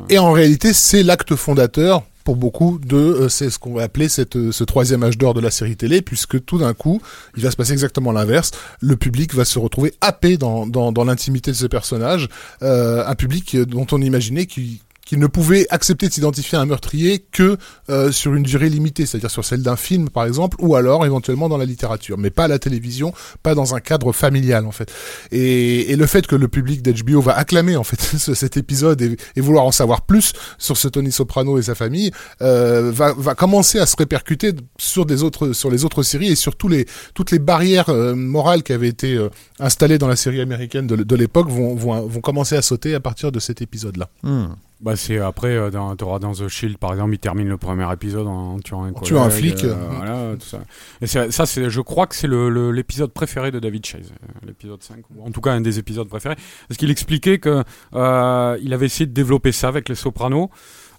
Et 0.09 0.19
en 0.19 0.31
réalité, 0.31 0.73
c'est 0.73 1.03
l'acte 1.03 1.35
fondateur 1.35 2.03
pour 2.23 2.35
beaucoup 2.35 2.79
de 2.85 2.95
euh, 2.97 3.29
c'est 3.29 3.49
ce 3.49 3.59
qu'on 3.59 3.73
va 3.73 3.83
appeler 3.83 4.07
cette, 4.09 4.51
ce 4.51 4.63
troisième 4.63 5.03
âge 5.03 5.17
d'or 5.17 5.33
de 5.33 5.41
la 5.41 5.51
série 5.51 5.75
télé 5.75 6.01
puisque 6.01 6.43
tout 6.45 6.57
d'un 6.57 6.73
coup 6.73 7.01
il 7.35 7.43
va 7.43 7.51
se 7.51 7.57
passer 7.57 7.73
exactement 7.73 8.13
l'inverse 8.13 8.51
le 8.79 8.95
public 8.95 9.33
va 9.33 9.43
se 9.43 9.59
retrouver 9.59 9.93
happé 9.99 10.37
dans, 10.37 10.65
dans, 10.65 10.93
dans 10.93 11.03
l'intimité 11.03 11.51
de 11.51 11.57
ce 11.57 11.65
personnage 11.67 12.29
euh, 12.61 13.05
un 13.05 13.15
public 13.15 13.57
dont 13.57 13.85
on 13.91 14.01
imaginait 14.01 14.45
qu'il 14.45 14.77
qu'il 15.05 15.19
ne 15.19 15.27
pouvait 15.27 15.65
accepter 15.69 16.07
de 16.07 16.13
s'identifier 16.13 16.57
à 16.57 16.61
un 16.61 16.65
meurtrier 16.65 17.25
que 17.31 17.57
euh, 17.89 18.11
sur 18.11 18.33
une 18.35 18.43
durée 18.43 18.69
limitée, 18.69 19.05
c'est-à-dire 19.05 19.29
sur 19.31 19.43
celle 19.43 19.61
d'un 19.61 19.75
film 19.75 20.09
par 20.09 20.25
exemple, 20.25 20.57
ou 20.59 20.75
alors 20.75 21.05
éventuellement 21.05 21.49
dans 21.49 21.57
la 21.57 21.65
littérature, 21.65 22.17
mais 22.17 22.29
pas 22.29 22.45
à 22.45 22.47
la 22.47 22.59
télévision, 22.59 23.13
pas 23.43 23.53
dans 23.55 23.75
un 23.75 23.79
cadre 23.79 24.13
familial 24.13 24.65
en 24.65 24.71
fait. 24.71 24.91
Et, 25.31 25.91
et 25.91 25.95
le 25.95 26.05
fait 26.07 26.25
que 26.25 26.35
le 26.35 26.47
public 26.47 26.81
d'HBO 26.81 27.21
va 27.21 27.37
acclamer 27.37 27.75
en 27.75 27.83
fait 27.83 28.01
ce- 28.17 28.33
cet 28.33 28.57
épisode 28.57 29.01
et, 29.01 29.17
et 29.35 29.41
vouloir 29.41 29.65
en 29.65 29.71
savoir 29.71 30.01
plus 30.03 30.33
sur 30.57 30.77
ce 30.77 30.87
Tony 30.87 31.11
Soprano 31.11 31.57
et 31.57 31.63
sa 31.63 31.75
famille, 31.75 32.11
euh, 32.41 32.91
va, 32.93 33.13
va 33.17 33.35
commencer 33.35 33.79
à 33.79 33.85
se 33.85 33.95
répercuter 33.97 34.53
sur 34.77 35.05
des 35.05 35.23
autres, 35.23 35.51
sur 35.53 35.69
les 35.69 35.83
autres 35.85 36.03
séries 36.03 36.29
et 36.29 36.35
sur 36.35 36.55
tous 36.55 36.67
les, 36.69 36.85
toutes 37.13 37.31
les 37.31 37.39
barrières 37.39 37.89
euh, 37.89 38.15
morales 38.15 38.63
qui 38.63 38.73
avaient 38.73 38.87
été 38.87 39.15
euh, 39.15 39.29
installées 39.59 39.97
dans 39.97 40.07
la 40.07 40.15
série 40.15 40.41
américaine 40.41 40.87
de, 40.87 40.95
de 40.95 41.15
l'époque 41.15 41.49
vont, 41.49 41.75
vont, 41.75 42.07
vont 42.07 42.21
commencer 42.21 42.55
à 42.55 42.61
sauter 42.61 42.95
à 42.95 42.99
partir 42.99 43.31
de 43.31 43.39
cet 43.39 43.61
épisode-là. 43.61 44.09
Hmm. 44.23 44.47
Bah 44.83 44.97
c'est 44.97 45.17
après 45.17 45.55
euh, 45.55 45.69
dans, 45.71 45.95
t'auras 45.95 46.19
dans 46.19 46.33
The 46.33 46.49
Shield 46.49 46.77
par 46.77 46.91
exemple, 46.91 47.13
il 47.13 47.19
termine 47.19 47.47
le 47.47 47.57
premier 47.57 47.89
épisode 47.93 48.27
en, 48.27 48.59
tuant 48.59 48.83
un 48.83 48.91
collègue, 48.91 49.03
tuant 49.07 49.23
un 49.23 49.29
flic, 49.29 49.63
euh, 49.63 49.75
voilà, 49.95 50.35
tout 50.37 50.45
ça. 50.45 50.59
Et 51.01 51.07
c'est- 51.07 51.31
ça 51.31 51.45
c'est, 51.45 51.69
je 51.69 51.79
crois 51.79 52.05
que 52.05 52.15
c'est 52.15 52.27
le, 52.27 52.71
l'épisode 52.71 53.13
préféré 53.13 53.49
de 53.51 53.59
David 53.59 53.85
Chase, 53.85 54.11
euh, 54.11 54.45
l'épisode 54.45 54.83
5, 54.83 54.97
ou 55.15 55.25
en 55.25 55.31
tout 55.31 55.39
cas 55.39 55.53
un 55.53 55.61
des 55.61 55.79
épisodes 55.79 56.09
préférés, 56.09 56.35
parce 56.67 56.77
qu'il 56.77 56.91
expliquait 56.91 57.37
que 57.37 57.63
euh, 57.95 58.57
il 58.61 58.73
avait 58.73 58.87
essayé 58.87 59.05
de 59.05 59.13
développer 59.13 59.53
ça 59.53 59.69
avec 59.69 59.87
les 59.87 59.95
Sopranos, 59.95 60.49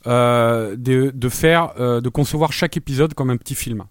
euh, 0.07 0.77
de, 0.77 1.11
de 1.15 1.29
faire, 1.29 1.75
de 1.77 2.09
concevoir 2.09 2.53
chaque 2.53 2.79
épisode 2.79 3.13
comme 3.13 3.29
un 3.29 3.37
petit 3.37 3.55
film. 3.55 3.85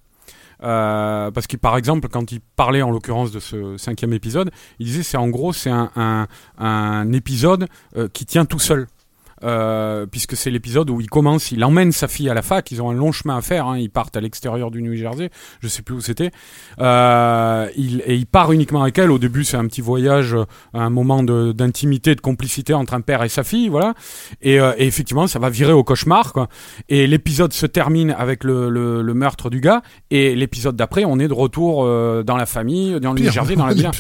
Euh, 0.64 1.30
parce 1.32 1.46
que 1.46 1.58
par 1.58 1.76
exemple, 1.78 2.08
quand 2.08 2.32
il 2.32 2.40
parlait 2.40 2.82
en 2.82 2.90
l'occurrence 2.90 3.32
de 3.32 3.40
ce 3.40 3.76
cinquième 3.78 4.14
épisode, 4.14 4.50
il 4.80 4.86
disait 4.86 5.04
c'est 5.04 5.18
en 5.18 5.28
gros 5.28 5.52
c'est 5.52 5.70
un, 5.70 5.92
un, 5.96 6.28
un 6.58 7.12
épisode 7.12 7.68
euh, 7.98 8.08
qui 8.08 8.26
tient 8.26 8.46
tout 8.46 8.60
seul. 8.60 8.88
Euh, 9.44 10.06
puisque 10.06 10.36
c'est 10.36 10.50
l'épisode 10.50 10.90
où 10.90 11.02
il 11.02 11.10
commence, 11.10 11.52
il 11.52 11.64
emmène 11.64 11.92
sa 11.92 12.08
fille 12.08 12.30
à 12.30 12.34
la 12.34 12.42
fac, 12.42 12.72
ils 12.72 12.82
ont 12.82 12.90
un 12.90 12.94
long 12.94 13.12
chemin 13.12 13.38
à 13.38 13.42
faire, 13.42 13.68
hein, 13.68 13.78
ils 13.78 13.90
partent 13.90 14.16
à 14.16 14.22
l'extérieur 14.22 14.72
du 14.72 14.82
New 14.82 14.96
Jersey, 14.96 15.30
je 15.60 15.68
sais 15.68 15.82
plus 15.82 15.96
où 15.96 16.02
c'était, 16.02 16.32
euh, 16.80 17.68
il, 17.76 18.02
et 18.06 18.16
il 18.16 18.26
part 18.26 18.52
uniquement 18.52 18.84
avec 18.84 18.98
elle, 18.98 19.12
au 19.12 19.20
début 19.20 19.44
c'est 19.44 19.58
un 19.58 19.68
petit 19.68 19.82
voyage, 19.82 20.36
un 20.74 20.90
moment 20.90 21.24
d'intimité, 21.24 22.16
de, 22.16 22.22
complicité 22.22 22.74
entre 22.74 22.94
un 22.94 23.02
père 23.02 23.24
et 23.24 23.30
sa 23.30 23.44
fille, 23.44 23.68
voilà, 23.68 23.96
et, 24.42 24.60
euh, 24.60 24.74
et 24.78 24.88
effectivement 24.88 25.28
ça 25.28 25.40
va 25.40 25.50
virer 25.50 25.74
au 25.74 25.84
cauchemar, 25.84 26.32
quoi. 26.32 26.48
et 26.88 27.06
l'épisode 27.08 27.52
se 27.54 27.66
termine 27.66 28.12
avec 28.12 28.44
le, 28.44 28.70
le, 28.70 29.02
le 29.02 29.14
meurtre 29.14 29.50
du 29.50 29.60
gars, 29.60 29.82
et 30.10 30.36
l'épisode 30.36 30.76
d'après 30.76 31.04
on 31.06 31.20
est 31.20 31.28
de 31.28 31.34
retour 31.34 31.84
euh, 31.84 32.24
dans 32.24 32.38
la 32.38 32.46
famille, 32.46 33.00
dans 33.00 33.14
le 33.14 33.22
New. 33.22 33.32
Jersey, 33.32 33.56
dans 33.56 33.66
la 33.66 33.74
villa. 33.76 33.92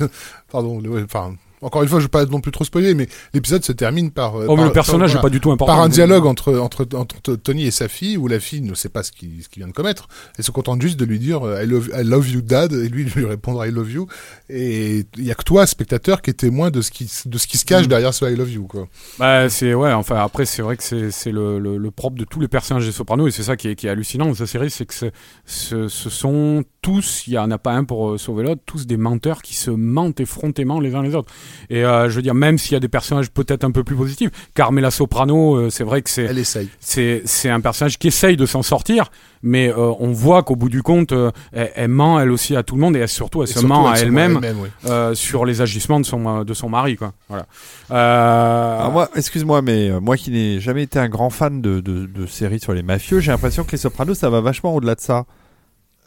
Pardon, 0.51 0.81
enfin, 1.03 1.33
encore 1.63 1.83
une 1.83 1.89
fois, 1.89 1.99
je 1.99 2.05
vais 2.05 2.09
pas 2.09 2.25
non 2.25 2.41
plus 2.41 2.51
trop 2.51 2.63
spoiler, 2.63 2.93
mais 2.93 3.07
l'épisode 3.33 3.63
se 3.63 3.71
termine 3.71 4.11
par. 4.11 4.35
euh, 4.35 4.45
Oh, 4.47 4.51
mais 4.51 4.57
par- 4.57 4.65
le 4.65 4.71
personnage 4.73 5.15
n'est 5.15 5.21
pas 5.21 5.29
du 5.29 5.39
tout 5.39 5.51
important. 5.51 5.73
par 5.73 5.81
un 5.83 5.89
dialogue 5.89 6.25
entre, 6.25 6.57
entre, 6.57 6.87
entre 6.95 7.35
Tony 7.35 7.65
et 7.65 7.71
sa 7.71 7.87
fille, 7.87 8.17
où 8.17 8.27
la 8.27 8.39
fille 8.39 8.61
ne 8.61 8.73
sait 8.75 8.89
pas 8.89 9.03
ce 9.03 9.11
qu'il 9.11 9.29
vient 9.55 9.67
de 9.67 9.71
commettre, 9.73 10.07
et 10.37 10.41
se 10.43 10.51
contente 10.51 10.81
juste 10.81 10.99
de 10.99 11.05
lui 11.05 11.19
dire 11.19 11.43
euh, 11.47 11.63
I 11.63 11.67
love, 11.67 11.89
I 11.97 12.03
love 12.03 12.29
you 12.29 12.41
dad, 12.41 12.71
et 12.73 12.89
lui 12.89 13.05
lui 13.05 13.25
répondre 13.25 13.65
I 13.65 13.71
love 13.71 13.91
you, 13.91 14.07
et 14.49 15.05
il 15.17 15.23
y 15.25 15.31
a 15.31 15.35
que 15.35 15.43
toi, 15.43 15.65
spectateur, 15.65 16.21
qui 16.21 16.29
est 16.29 16.33
témoin 16.33 16.71
de 16.71 16.81
ce 16.81 16.91
qui, 16.91 17.09
de 17.25 17.37
ce 17.37 17.47
qui 17.47 17.57
se 17.57 17.65
cache 17.65 17.85
Mm. 17.85 17.87
derrière 17.87 18.13
ce 18.13 18.25
I 18.25 18.35
love 18.35 18.51
you, 18.51 18.67
quoi. 18.67 18.87
Bah, 19.19 19.49
c'est 19.49 19.73
ouais, 19.73 19.91
enfin 19.93 20.17
après 20.17 20.45
c'est 20.45 20.61
vrai 20.61 20.77
que 20.77 20.83
c'est 21.11 21.31
le, 21.31 21.59
le, 21.59 21.77
le 21.77 21.91
propre 21.91 22.17
de 22.17 22.23
tous 22.25 22.39
les 22.39 22.47
personnages 22.47 22.85
des 22.85 22.91
Sopranos 22.91 23.27
et 23.27 23.31
c'est 23.31 23.43
ça 23.43 23.55
qui 23.57 23.67
est, 23.69 23.75
qui 23.75 23.87
est 23.87 23.89
hallucinant 23.89 24.25
dans 24.27 24.33
cette 24.35 24.47
série, 24.47 24.69
c'est 24.69 24.85
que 24.85 24.93
ce, 24.93 25.87
ce 25.87 26.09
sont 26.09 26.63
tous, 26.81 27.23
il 27.27 27.33
y 27.33 27.37
en 27.37 27.49
a 27.51 27.57
pas 27.57 27.71
un 27.73 27.83
pour 27.83 28.11
euh, 28.11 28.17
sauver 28.17 28.43
l'autre, 28.43 28.61
tous 28.65 28.85
des 28.85 28.97
menteurs 28.97 29.41
qui 29.41 29.55
se 29.55 29.71
mentent 29.71 30.19
effrontément 30.19 30.79
les 30.79 30.95
uns 30.95 31.01
les 31.01 31.15
autres. 31.15 31.31
Et 31.69 31.83
euh, 31.85 32.09
je 32.09 32.15
veux 32.15 32.21
dire 32.21 32.33
même 32.33 32.57
s'il 32.57 32.73
y 32.73 32.75
a 32.75 32.79
des 32.79 32.87
personnages 32.87 33.29
peut-être 33.31 33.63
un 33.63 33.71
peu 33.71 33.83
plus 33.83 33.95
positifs, 33.95 34.29
Carmela 34.53 34.91
Soprano, 34.91 35.55
euh, 35.55 35.69
c'est 35.69 35.83
vrai 35.83 36.01
que 36.01 36.09
c'est 36.09 36.23
Elle 36.23 36.37
essaye. 36.39 36.69
c'est 36.79 37.21
c'est 37.25 37.49
un 37.49 37.61
personnage 37.61 37.97
qui 37.97 38.07
essaye 38.07 38.37
de 38.37 38.45
s'en 38.45 38.61
sortir, 38.63 39.11
mais 39.41 39.69
euh, 39.69 39.91
on 39.99 40.11
voit 40.11 40.43
qu'au 40.43 40.55
bout 40.55 40.69
du 40.69 40.81
compte, 40.83 41.11
euh, 41.11 41.31
elle, 41.51 41.71
elle 41.75 41.87
ment 41.89 42.19
elle 42.19 42.31
aussi 42.31 42.55
à 42.55 42.63
tout 42.63 42.75
le 42.75 42.81
monde 42.81 42.95
et 42.95 42.99
elle, 42.99 43.07
surtout 43.09 43.41
elle 43.43 43.49
Et 43.49 43.53
se 43.53 43.59
surtout, 43.59 43.67
ment 43.67 43.89
à 43.89 43.97
elle-même 43.97 44.39
oui. 44.61 44.69
euh, 44.85 45.13
sur 45.15 45.45
les 45.45 45.61
agissements 45.61 45.99
de 45.99 46.05
son 46.05 46.43
de 46.43 46.53
son 46.53 46.69
mari 46.69 46.95
quoi. 46.95 47.13
Voilà. 47.29 47.45
Euh, 47.91 48.79
Alors 48.79 48.91
moi, 48.91 49.09
excuse-moi, 49.15 49.61
mais 49.61 49.89
moi 50.01 50.17
qui 50.17 50.31
n'ai 50.31 50.59
jamais 50.59 50.83
été 50.83 50.99
un 50.99 51.09
grand 51.09 51.29
fan 51.29 51.61
de, 51.61 51.79
de, 51.81 52.05
de 52.05 52.25
séries 52.25 52.59
sur 52.59 52.73
les 52.73 52.83
mafieux, 52.83 53.19
j'ai 53.19 53.31
l'impression 53.31 53.63
que 53.63 53.71
les 53.71 53.77
Sopranos, 53.77 54.15
ça 54.15 54.29
va 54.29 54.41
vachement 54.41 54.75
au-delà 54.75 54.95
de 54.95 55.01
ça. 55.01 55.25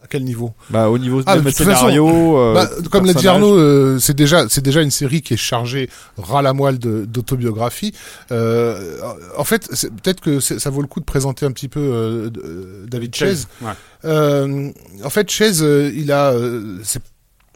À 0.07 0.09
quel 0.09 0.23
niveau 0.23 0.55
Bah, 0.71 0.89
au 0.89 0.99
niveau 0.99 1.21
Ah, 1.27 1.37
de 1.37 1.51
scénario. 1.51 2.39
euh, 2.39 2.55
Bah, 2.55 2.71
comme 2.93 3.07
l'a 3.07 3.13
dit. 3.13 3.27
Arnaud, 3.27 3.57
euh, 3.59 3.99
c'est 3.99 4.15
déjà 4.15 4.49
c'est 4.49 4.63
déjà 4.63 4.81
une 4.83 4.93
série 4.93 5.21
qui 5.21 5.35
est 5.35 5.37
chargée 5.37 5.91
ras 6.17 6.43
la 6.43 6.53
moelle 6.53 6.79
de- 6.79 7.05
d'autobiographie. 7.07 7.93
Euh, 8.31 8.99
en 9.37 9.43
fait, 9.43 9.69
peut-être 10.03 10.21
que 10.21 10.39
ça 10.39 10.71
vaut 10.71 10.81
le 10.81 10.87
coup 10.87 11.01
de 11.01 11.05
présenter 11.05 11.45
un 11.45 11.51
petit 11.51 11.67
peu 11.67 11.81
euh, 11.81 12.31
David 12.87 13.17
Chase. 13.17 13.49
Ouais. 13.63 13.73
En 15.05 15.11
fait, 15.11 15.29
Chase, 15.29 15.61
il 15.95 16.13
a 16.13 16.33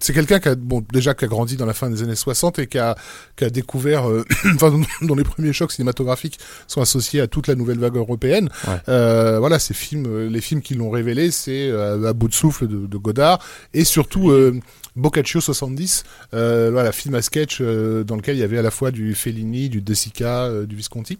c'est 0.01 0.13
quelqu'un 0.13 0.41
qui 0.41 0.49
a 0.49 0.55
bon 0.55 0.83
déjà 0.93 1.15
qui 1.15 1.25
a 1.25 1.29
grandi 1.29 1.57
dans 1.57 1.67
la 1.67 1.75
fin 1.75 1.89
des 1.91 2.03
années 2.03 2.15
60 2.17 2.59
et 2.59 2.67
qui 2.67 2.79
a 2.79 2.97
qui 3.37 3.45
a 3.45 3.51
découvert 3.51 4.09
euh, 4.09 4.25
enfin 4.55 4.73
dont- 5.03 5.15
les 5.15 5.25
premiers 5.25 5.53
chocs 5.53 5.73
cinématographiques 5.73 6.39
sont 6.67 6.81
associés 6.81 7.21
à 7.21 7.27
toute 7.27 7.47
la 7.47 7.55
nouvelle 7.55 7.79
vague 7.79 7.97
européenne. 7.97 8.49
Ouais. 8.67 8.75
Euh, 8.89 9.39
voilà, 9.39 9.59
ces 9.59 9.75
films 9.75 10.07
euh, 10.09 10.29
les 10.29 10.41
films 10.41 10.63
qui 10.63 10.75
l'ont 10.75 10.91
révélé, 10.91 11.31
c'est 11.31 11.69
euh, 11.71 12.09
à 12.09 12.13
bout 12.13 12.29
de 12.29 12.35
souffle 12.35 12.67
de, 12.67 12.87
de 12.87 12.97
Godard 12.97 13.39
et 13.75 13.85
surtout 13.85 14.31
euh, 14.31 14.59
Boccaccio 14.97 15.41
70, 15.41 16.03
euh, 16.35 16.71
voilà, 16.73 16.91
film 16.93 17.15
à 17.15 17.23
sketch 17.23 17.59
euh, 17.61 18.03
dans 18.03 18.17
lequel 18.17 18.37
il 18.37 18.41
y 18.41 18.43
avait 18.43 18.59
à 18.59 18.63
la 18.63 18.71
fois 18.73 18.91
du 18.91 19.15
Fellini, 19.15 19.69
du 19.69 19.81
De 19.83 19.95
Sica, 19.95 20.51
du 20.67 20.75
Visconti. 20.77 21.19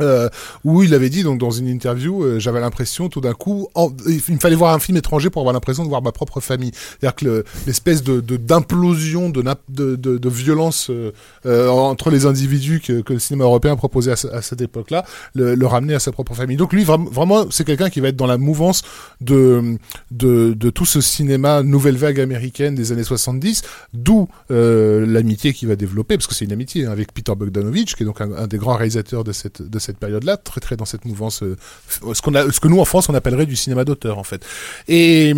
Euh, 0.00 0.28
où 0.64 0.82
il 0.82 0.92
avait 0.94 1.08
dit 1.08 1.22
donc 1.22 1.38
dans 1.38 1.50
une 1.50 1.68
interview, 1.68 2.22
euh, 2.22 2.38
j'avais 2.38 2.60
l'impression 2.60 3.08
tout 3.08 3.20
d'un 3.22 3.32
coup, 3.32 3.68
il 4.06 4.34
me 4.34 4.38
fallait 4.38 4.54
voir 4.56 4.74
un 4.74 4.78
film 4.78 4.98
étranger 4.98 5.30
pour 5.30 5.40
avoir 5.40 5.54
l'impression 5.54 5.84
de 5.84 5.88
voir 5.88 6.02
ma 6.02 6.12
propre 6.12 6.40
famille. 6.40 6.72
C'est-à-dire 6.74 7.14
que 7.14 7.24
le- 7.24 7.44
l'espèce 7.66 8.02
de 8.02 8.20
d'implosion, 8.36 9.30
de, 9.30 9.42
de, 9.68 9.96
de, 9.96 10.28
violence 10.28 10.90
euh, 10.90 11.68
entre 11.68 12.10
les 12.10 12.26
individus 12.26 12.80
que, 12.80 13.02
le 13.12 13.18
cinéma 13.18 13.44
européen 13.44 13.74
proposait 13.76 14.12
à, 14.12 14.16
ce- 14.16 14.28
à 14.28 14.42
cette 14.42 14.60
époque-là, 14.60 15.04
le, 15.34 15.54
le 15.54 15.66
ramener 15.66 15.94
à 15.94 16.00
sa 16.00 16.12
propre 16.12 16.34
famille. 16.34 16.56
Donc 16.58 16.72
lui, 16.72 16.84
vra- 16.84 17.08
vraiment, 17.10 17.46
c'est 17.50 17.64
quelqu'un 17.64 17.88
qui 17.88 18.00
va 18.00 18.08
être 18.08 18.16
dans 18.16 18.26
la 18.26 18.38
mouvance 18.38 18.82
de, 19.20 19.78
de 20.10 20.52
de 20.54 20.70
tout 20.70 20.84
ce 20.84 21.00
cinéma 21.00 21.62
nouvelle 21.62 21.96
vague 21.96 22.20
américaine 22.20 22.74
des 22.74 22.92
années 22.92 23.04
70, 23.04 23.62
d'où 23.94 24.28
l'amitié 24.50 25.52
qu'il 25.52 25.68
va 25.68 25.76
développer, 25.76 26.16
parce 26.16 26.26
que 26.26 26.34
c'est 26.34 26.44
une 26.44 26.52
amitié 26.52 26.86
hein, 26.86 26.90
avec 26.92 27.12
Peter 27.12 27.32
Bogdanovich, 27.34 27.94
qui 27.94 28.02
est 28.02 28.06
donc 28.06 28.20
un, 28.20 28.46
des 28.46 28.58
grands 28.58 28.74
réalisateurs 28.76 29.24
de 29.24 29.32
cette 29.32 29.62
cette 29.86 29.98
période-là, 29.98 30.36
très 30.36 30.60
très 30.60 30.76
dans 30.76 30.84
cette 30.84 31.04
mouvance, 31.04 31.42
euh, 31.42 31.56
ce 31.88 32.20
qu'on 32.20 32.34
a, 32.34 32.50
ce 32.50 32.60
que 32.60 32.68
nous 32.68 32.80
en 32.80 32.84
France 32.84 33.08
on 33.08 33.14
appellerait 33.14 33.46
du 33.46 33.56
cinéma 33.56 33.84
d'auteur 33.84 34.18
en 34.18 34.24
fait. 34.24 34.44
Et, 34.88 35.34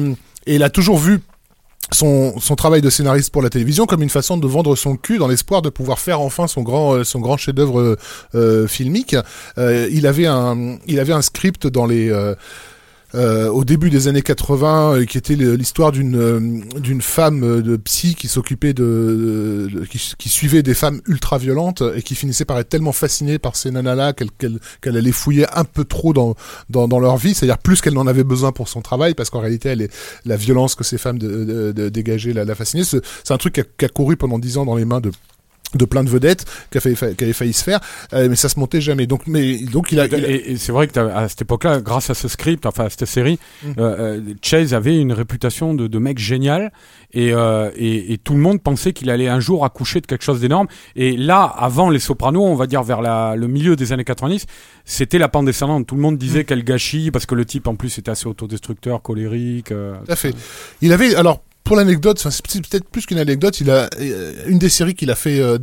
il 0.47 0.63
a 0.63 0.71
toujours 0.71 0.97
vu 0.97 1.21
son, 1.93 2.33
travail 2.57 2.81
de 2.81 2.89
scénariste 2.89 3.31
pour 3.31 3.43
la 3.43 3.51
télévision 3.51 3.85
comme 3.85 4.03
une 4.03 4.09
façon 4.09 4.39
de 4.39 4.47
vendre 4.47 4.75
son 4.77 4.97
cul 4.97 5.19
dans 5.19 5.29
l'espoir 5.29 5.61
de 5.61 5.69
pouvoir 5.69 5.99
faire 5.99 6.21
enfin 6.21 6.47
son 6.47 6.63
grand 6.63 6.95
euh, 6.95 7.05
son 7.05 7.21
grand 7.21 7.37
chef-d'œuvre 7.37 7.99
euh, 8.35 8.67
filmique. 8.67 9.15
Il 9.59 10.07
avait 10.07 10.27
un 10.27 10.79
il 10.87 11.01
avait 11.01 11.13
un 11.13 11.23
script 11.23 11.67
dans 11.67 11.87
les 11.87 12.11
euh, 13.15 13.49
au 13.49 13.65
début 13.65 13.89
des 13.89 14.07
années 14.09 14.23
80, 14.23 14.95
euh, 14.95 15.05
qui 15.05 15.17
était 15.17 15.35
l'histoire 15.35 15.93
d'une 15.93 16.17
euh, 16.17 16.79
d'une 16.79 17.01
femme 17.01 17.63
de 17.63 17.77
psy 17.77 18.15
qui 18.15 18.29
s'occupait 18.29 18.75
de, 18.75 19.69
qui, 19.91 20.29
suivait 20.29 20.63
des 20.63 20.75
femmes 20.75 21.01
ultra 21.07 21.39
violentes 21.39 21.83
et 21.95 22.03
qui 22.03 22.15
finissait 22.15 22.45
par 22.45 22.59
être 22.59 22.69
tellement 22.69 22.93
fascinée 22.93 23.39
par 23.39 23.57
ces 23.57 23.71
nanas-là 23.71 24.13
qu'elle 24.13 24.31
qu'elle 24.33 24.59
qu'elle 24.83 24.97
allait 24.97 25.13
fouiller 25.13 25.47
un 25.55 25.65
peu 25.65 25.85
trop 25.85 26.13
dans 26.13 26.35
dans, 26.69 26.87
dans 26.87 26.99
leur 26.99 27.17
vie, 27.17 27.35
c'est-à-dire 27.35 27.59
plus 27.59 27.81
qu'elle 27.81 27.95
n'en 27.95 28.07
avait 28.07 28.25
besoin 28.25 28.53
pour 28.53 28.69
son 28.69 28.83
travail, 28.83 29.15
parce 29.15 29.31
qu'en 29.31 29.41
réalité, 29.41 29.71
elle 29.71 29.83
est, 29.83 29.93
la 30.27 30.37
violence 30.37 30.75
que 30.75 30.85
ces 30.85 30.99
femmes 30.99 31.19
de, 31.19 31.75
la, 32.35 32.55
fascinait. 32.55 32.85
C'est 32.85 33.33
un 33.33 33.39
truc 33.39 33.65
qui 33.79 33.85
a 33.85 33.89
couru 33.89 34.17
pendant 34.17 34.39
dix 34.39 34.59
ans 34.59 34.67
dans 34.67 34.77
les 34.77 34.85
mains 34.85 35.01
de 35.01 35.11
de 35.75 35.85
plein 35.85 36.03
de 36.03 36.09
vedettes 36.09 36.47
qui, 36.71 36.79
a 36.79 36.81
failli, 36.81 36.97
avait 37.03 37.33
failli 37.35 37.53
se 37.53 37.63
faire, 37.63 37.81
euh, 38.15 38.29
mais 38.31 38.37
ça 38.37 38.49
se 38.49 38.59
montait 38.59 38.81
jamais. 38.81 39.07
Donc, 39.07 39.27
mais 39.27 39.59
donc 39.59 39.93
il 39.93 40.01
a, 40.01 40.07
il 40.07 40.15
a- 40.15 40.29
Et, 40.31 40.53
et 40.53 40.57
c'est 40.57 40.73
vrai 40.73 40.87
que 40.89 40.99
à 40.99 41.29
cette 41.29 41.43
époque-là, 41.43 41.81
grâce 41.81 42.09
à 42.09 42.15
ce 42.15 42.27
script, 42.29 42.65
enfin 42.65 42.87
à 42.87 42.91
cette 42.91 43.05
série, 43.05 43.39
Mm. 43.63 43.69
euh, 43.79 43.97
euh, 43.99 44.21
Chase 44.43 44.73
avait 44.73 44.97
une 44.99 45.13
réputation 45.13 45.75
de, 45.75 45.87
de 45.87 45.99
mec 45.99 46.19
génial 46.19 46.73
et, 47.13 47.33
euh, 47.33 47.71
et, 47.77 48.13
et 48.15 48.19
tout 48.19 48.33
le 48.35 48.41
monde 48.41 48.63
pensait 48.63 48.93
qu'il 48.93 49.11
allait 49.11 49.29
un 49.29 49.41
jour 49.41 49.65
accoucher 49.65 50.01
de 50.01 50.07
quelque 50.07 50.25
chose 50.25 50.41
d'énorme. 50.41 50.69
Et 50.97 51.17
là, 51.17 51.43
avant 51.45 51.91
Les 51.91 51.99
Sopranos, 51.99 52.45
on 52.47 52.55
va 52.55 52.67
dire 52.67 52.83
vers 52.83 53.03
la, 53.03 53.37
le 53.37 53.47
milieu 53.49 53.77
des 53.77 53.93
années 53.93 54.05
90, 54.05 54.47
c'était 54.85 55.19
la 55.19 55.29
pente 55.29 55.45
descendante. 55.47 55.87
Tout 55.87 55.97
le 55.97 56.01
monde 56.01 56.17
disait 56.17 56.45
quel 56.45 56.65
gâchis 56.65 57.11
parce 57.11 57.27
que 57.27 57.35
le 57.35 57.45
type 57.45 57.67
en 57.67 57.75
plus 57.75 57.99
était 57.99 58.11
assez 58.11 58.27
autodestructeur, 58.27 59.03
colérique. 59.03 59.73
euh, 59.73 59.95
Tout 60.07 60.13
à 60.13 60.17
fait. 60.17 60.35
Il 60.81 60.93
avait 60.93 61.15
alors 61.15 61.43
pour 61.65 61.77
l'anecdote, 61.77 62.19
c'est 62.19 62.43
peut-être 62.43 62.89
plus 62.89 63.05
qu'une 63.05 63.19
anecdote, 63.19 63.61
il 63.61 63.71
a 63.71 63.91
euh, 64.01 64.33
une 64.47 64.59
des 64.59 64.71
séries 64.71 64.95
qu'il 64.95 65.11
a 65.11 65.15
fait 65.15 65.39
euh. 65.39 65.59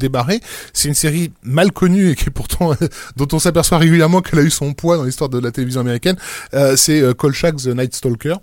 C'est 0.71 0.87
une 0.87 0.93
série 0.93 1.31
mal 1.41 1.71
connue 1.71 2.11
et 2.11 2.15
qui 2.15 2.29
pourtant 2.29 2.75
dont 3.17 3.27
on 3.31 3.39
s'aperçoit 3.39 3.79
régulièrement 3.79 4.21
qu'elle 4.21 4.39
a 4.39 4.43
eu 4.43 4.51
son 4.51 4.73
poids 4.73 4.97
dans 4.97 5.03
l'histoire 5.03 5.29
de 5.29 5.39
la 5.39 5.51
télévision 5.51 5.81
américaine. 5.81 6.15
Euh, 6.53 6.75
c'est 6.75 7.01
euh, 7.01 7.13
Kolchak 7.13 7.55
the 7.57 7.67
Night 7.67 7.95
Stalker. 7.95 8.35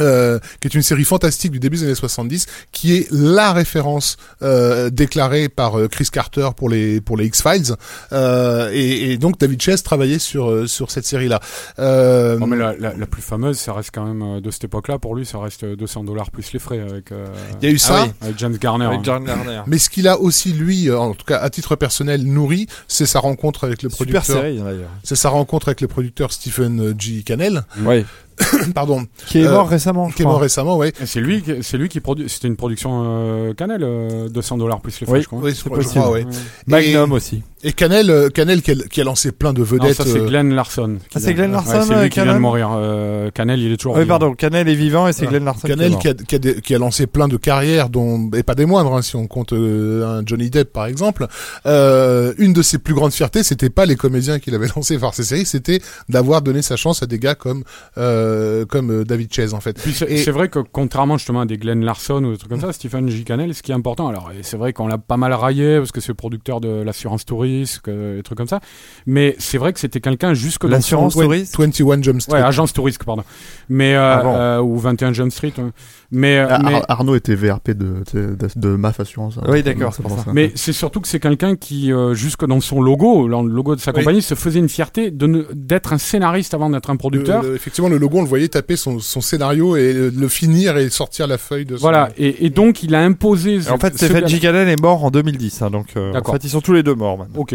Euh, 0.00 0.38
qui 0.60 0.68
est 0.68 0.74
une 0.74 0.82
série 0.82 1.04
fantastique 1.04 1.52
du 1.52 1.58
début 1.58 1.76
des 1.78 1.84
années 1.84 1.94
70, 1.94 2.46
qui 2.72 2.94
est 2.96 3.08
la 3.10 3.52
référence 3.52 4.16
euh, 4.42 4.90
déclarée 4.90 5.48
par 5.48 5.78
euh, 5.78 5.88
Chris 5.88 6.08
Carter 6.12 6.48
pour 6.56 6.68
les 6.68 7.00
pour 7.00 7.16
les 7.16 7.26
X 7.26 7.42
Files, 7.42 7.74
euh, 8.12 8.70
et, 8.72 9.12
et 9.12 9.18
donc 9.18 9.38
David 9.38 9.60
Chase 9.62 9.82
travaillait 9.82 10.18
sur 10.18 10.50
euh, 10.50 10.66
sur 10.66 10.90
cette 10.90 11.06
série-là. 11.06 11.40
Euh, 11.78 12.36
bon, 12.38 12.46
mais 12.46 12.56
la, 12.56 12.74
la, 12.76 12.94
la 12.94 13.06
plus 13.06 13.22
fameuse, 13.22 13.58
ça 13.58 13.72
reste 13.72 13.90
quand 13.92 14.04
même 14.04 14.22
euh, 14.22 14.40
de 14.40 14.50
cette 14.50 14.64
époque-là. 14.64 14.98
Pour 14.98 15.14
lui, 15.14 15.24
ça 15.26 15.38
reste 15.38 15.64
200 15.64 16.04
dollars 16.04 16.30
plus 16.30 16.52
les 16.52 16.58
frais 16.58 16.80
avec, 16.80 17.12
euh, 17.12 17.26
Il 17.62 17.68
y 17.68 17.70
a 17.70 17.74
eu 17.74 17.78
ça. 17.78 18.04
oui. 18.04 18.10
avec 18.20 18.38
James 18.38 18.56
Garner. 18.58 18.86
Avec 18.86 18.98
hein. 19.00 19.02
John 19.04 19.24
Garner. 19.24 19.62
Mais 19.66 19.78
ce 19.78 19.88
qu'il 19.90 20.08
a 20.08 20.18
aussi 20.20 20.52
lui, 20.52 20.88
euh, 20.90 20.98
en 20.98 21.14
tout 21.14 21.24
cas 21.26 21.38
à 21.38 21.50
titre 21.50 21.76
personnel, 21.76 22.22
nourri, 22.24 22.66
c'est 22.88 23.06
sa 23.06 23.20
rencontre 23.20 23.64
avec 23.64 23.82
le 23.82 23.90
Super 23.90 24.06
producteur. 24.20 24.36
série 24.42 24.58
d'ailleurs. 24.58 24.90
C'est 25.04 25.16
sa 25.16 25.28
rencontre 25.30 25.68
avec 25.68 25.80
le 25.80 25.88
producteur 25.88 26.32
Stephen 26.32 26.94
G. 26.98 27.22
Cannell, 27.24 27.64
Ouais. 27.82 28.04
pardon, 28.74 29.06
Qui 29.26 29.38
est 29.40 29.46
Euh, 29.46 29.50
mort 29.52 29.68
récemment, 29.68 30.08
je 30.10 30.14
qui 30.16 30.22
est 30.22 30.26
mort 30.26 30.40
récemment, 30.40 30.76
ouais. 30.76 30.92
Et 31.00 31.06
C'est 31.06 31.20
lui, 31.20 31.42
qui- 31.42 31.62
c'est 31.62 31.78
lui 31.78 31.88
qui 31.88 32.00
produit. 32.00 32.28
C'était 32.28 32.48
une 32.48 32.56
production 32.56 33.02
euh, 33.04 33.54
Canel, 33.54 33.82
euh, 33.82 34.28
200 34.28 34.58
dollars 34.58 34.80
plus 34.80 34.98
les 35.00 35.06
frais, 35.06 35.16
Oui. 35.16 35.22
je 35.22 35.26
crois. 35.26 35.40
Oui, 35.42 35.54
je 35.54 35.64
crois, 35.64 35.78
je 35.78 35.82
possible. 35.84 36.00
crois, 36.02 36.12
ouais. 36.14 36.24
Ouais. 36.24 36.30
Magnum 36.66 37.12
aussi. 37.12 37.42
Et 37.64 37.72
Cannell, 37.72 38.10
euh, 38.10 38.28
Cannell 38.28 38.62
qui 38.62 38.70
a, 38.72 38.74
qui 38.74 39.00
a 39.00 39.04
lancé 39.04 39.32
plein 39.32 39.52
de 39.52 39.60
Non, 39.60 39.64
vedettes. 39.64 39.94
ça 39.96 40.04
c'est 40.04 40.18
euh, 40.20 40.26
Glenn 40.28 40.54
Larson. 40.54 40.98
Ah, 41.14 41.18
c'est 41.20 41.34
Glenn 41.34 41.50
Ouais, 41.50 41.56
Larson, 41.56 41.82
c'est 41.88 41.94
euh, 41.94 42.02
lui 42.02 42.10
qui 42.10 42.14
vient 42.16 42.24
de 42.24 42.28
Canel 42.28 42.40
mourir. 42.42 42.70
Euh, 42.74 43.30
Canel, 43.32 43.60
il 43.60 43.72
est 43.72 43.76
toujours. 43.76 43.94
Oui, 43.94 44.02
vivant. 44.02 44.18
pardon. 44.18 44.34
Canel 44.34 44.68
est 44.68 44.74
vivant 44.74 45.08
et 45.08 45.12
c'est. 45.12 45.26
Glenn 45.26 45.44
Larson. 45.44 45.66
Cannell 45.66 45.96
qui 45.96 46.08
a, 46.08 46.14
qui, 46.14 46.34
a, 46.34 46.38
des- 46.38 46.60
qui 46.60 46.74
a 46.74 46.78
lancé 46.78 47.06
plein 47.08 47.26
de 47.28 47.36
carrières, 47.36 47.88
dont 47.88 48.30
et 48.36 48.42
pas 48.42 48.54
des 48.54 48.66
moindres, 48.66 48.94
hein, 48.94 49.02
si 49.02 49.16
on 49.16 49.26
compte 49.26 49.52
euh, 49.52 50.06
un 50.20 50.22
Johnny 50.24 50.50
Depp 50.50 50.72
par 50.72 50.86
exemple. 50.86 51.26
Euh, 51.64 52.34
une 52.38 52.52
de 52.52 52.62
ses 52.62 52.78
plus 52.78 52.94
grandes 52.94 53.12
fiertés, 53.12 53.42
c'était 53.42 53.70
pas 53.70 53.86
les 53.86 53.96
comédiens 53.96 54.38
qu'il 54.38 54.54
avait 54.54 54.68
lancés 54.76 54.98
par 54.98 55.14
ces 55.14 55.24
séries, 55.24 55.46
c'était 55.46 55.80
d'avoir 56.08 56.42
donné 56.42 56.62
sa 56.62 56.76
chance 56.76 57.02
à 57.02 57.06
des 57.06 57.18
gars 57.18 57.34
comme 57.34 57.64
euh, 57.98 58.25
comme 58.68 58.90
euh, 58.90 59.04
David 59.04 59.32
Chase 59.32 59.54
en 59.54 59.60
fait. 59.60 59.78
C'est 59.78 60.10
Et- 60.10 60.16
c'est 60.18 60.30
vrai 60.30 60.48
que 60.48 60.58
contrairement 60.58 61.16
justement 61.18 61.40
à 61.42 61.46
des 61.46 61.56
Glenn 61.58 61.84
Larson 61.84 62.22
ou 62.24 62.32
des 62.32 62.38
trucs 62.38 62.50
comme 62.50 62.60
ça, 62.60 62.72
Stephen 62.72 63.08
J. 63.08 63.24
Cannell, 63.24 63.54
ce 63.54 63.62
qui 63.62 63.72
est 63.72 63.74
important, 63.74 64.08
alors 64.08 64.30
c'est 64.42 64.56
vrai 64.56 64.72
qu'on 64.72 64.86
l'a 64.88 64.98
pas 64.98 65.16
mal 65.16 65.32
raillé 65.32 65.78
parce 65.78 65.92
que 65.92 66.00
c'est 66.00 66.08
le 66.08 66.14
producteur 66.14 66.60
de 66.60 66.68
l'assurance 66.82 67.24
touriste, 67.24 67.80
que- 67.80 68.16
des 68.16 68.22
trucs 68.22 68.38
comme 68.38 68.48
ça, 68.48 68.60
mais 69.06 69.34
c'est 69.38 69.58
vrai 69.58 69.72
que 69.72 69.80
c'était 69.80 70.00
quelqu'un 70.00 70.34
jusque 70.34 70.62
dans 70.62 70.68
L'assurance 70.70 71.14
touriste. 71.14 71.56
21 71.58 72.02
Jump 72.02 72.20
Street. 72.20 72.34
Ouais, 72.38 72.42
agence 72.42 72.72
touriste, 72.72 73.02
pardon. 73.04 73.24
Mais 73.68 73.94
euh, 73.94 74.00
Ah 74.16 74.26
euh, 74.56 74.60
ou 74.60 74.76
21 74.78 75.12
Jump 75.12 75.32
Street. 75.32 75.52
ouais. 75.58 75.64
Mais 76.12 76.38
euh, 76.38 76.46
Ah, 76.48 76.60
mais 76.62 76.74
Ar- 76.74 76.84
Arnaud 76.88 77.16
était 77.16 77.34
VRP 77.34 77.70
de, 77.72 78.04
de, 78.14 78.36
de, 78.36 78.48
de 78.54 78.68
MAF 78.76 79.00
Assurance. 79.00 79.38
hein. 79.38 79.46
Oui, 79.48 79.62
d'accord, 79.64 79.92
c'est 79.92 80.02
pour 80.02 80.12
ça. 80.16 80.24
Mais 80.32 80.52
c'est 80.54 80.72
surtout 80.72 81.00
que 81.00 81.08
c'est 81.08 81.18
quelqu'un 81.18 81.56
qui, 81.56 81.92
euh, 81.92 82.14
jusque 82.14 82.46
dans 82.46 82.60
son 82.60 82.80
logo, 82.80 83.28
dans 83.28 83.42
le 83.42 83.52
logo 83.52 83.74
de 83.74 83.80
sa 83.80 83.90
Oui. 83.90 83.98
compagnie, 83.98 84.22
se 84.22 84.34
faisait 84.36 84.60
une 84.60 84.68
fierté 84.68 85.10
d'être 85.10 85.92
un 85.92 85.98
scénariste 85.98 86.54
avant 86.54 86.70
d'être 86.70 86.90
un 86.90 86.96
producteur. 86.96 87.42
Le- 87.42 87.50
le- 87.50 87.54
effectivement, 87.56 87.88
le 87.88 87.98
logo, 87.98 88.15
on 88.18 88.22
le 88.22 88.28
voyait 88.28 88.48
taper 88.48 88.76
son, 88.76 88.98
son 88.98 89.20
scénario 89.20 89.76
et 89.76 89.92
le, 89.92 90.10
le 90.10 90.28
finir 90.28 90.76
et 90.76 90.88
sortir 90.90 91.26
la 91.26 91.38
feuille 91.38 91.64
de 91.64 91.76
son... 91.76 91.80
Voilà, 91.82 92.10
et, 92.18 92.46
et 92.46 92.50
donc 92.50 92.82
il 92.82 92.94
a 92.94 93.02
imposé. 93.02 93.54
Et 93.56 93.68
en 93.70 93.78
fait, 93.78 93.92
ce- 93.98 94.06
Stephen 94.06 94.24
ce- 94.24 94.30
G. 94.30 94.38
Cannell 94.40 94.68
est 94.68 94.80
mort 94.80 95.04
en 95.04 95.10
2010, 95.10 95.62
hein, 95.62 95.70
donc 95.70 95.86
euh, 95.96 96.12
en 96.14 96.32
fait, 96.32 96.44
ils 96.44 96.50
sont 96.50 96.60
tous 96.60 96.72
les 96.72 96.82
deux 96.82 96.94
morts 96.94 97.18
maintenant. 97.18 97.40
Ok. 97.40 97.54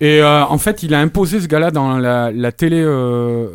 Et 0.00 0.22
euh, 0.22 0.44
en 0.44 0.58
fait, 0.58 0.84
il 0.84 0.94
a 0.94 1.00
imposé 1.00 1.40
ce 1.40 1.48
gars-là 1.48 1.72
dans 1.72 1.98
la, 1.98 2.30
la 2.30 2.52
télé 2.52 2.80
euh, 2.80 2.86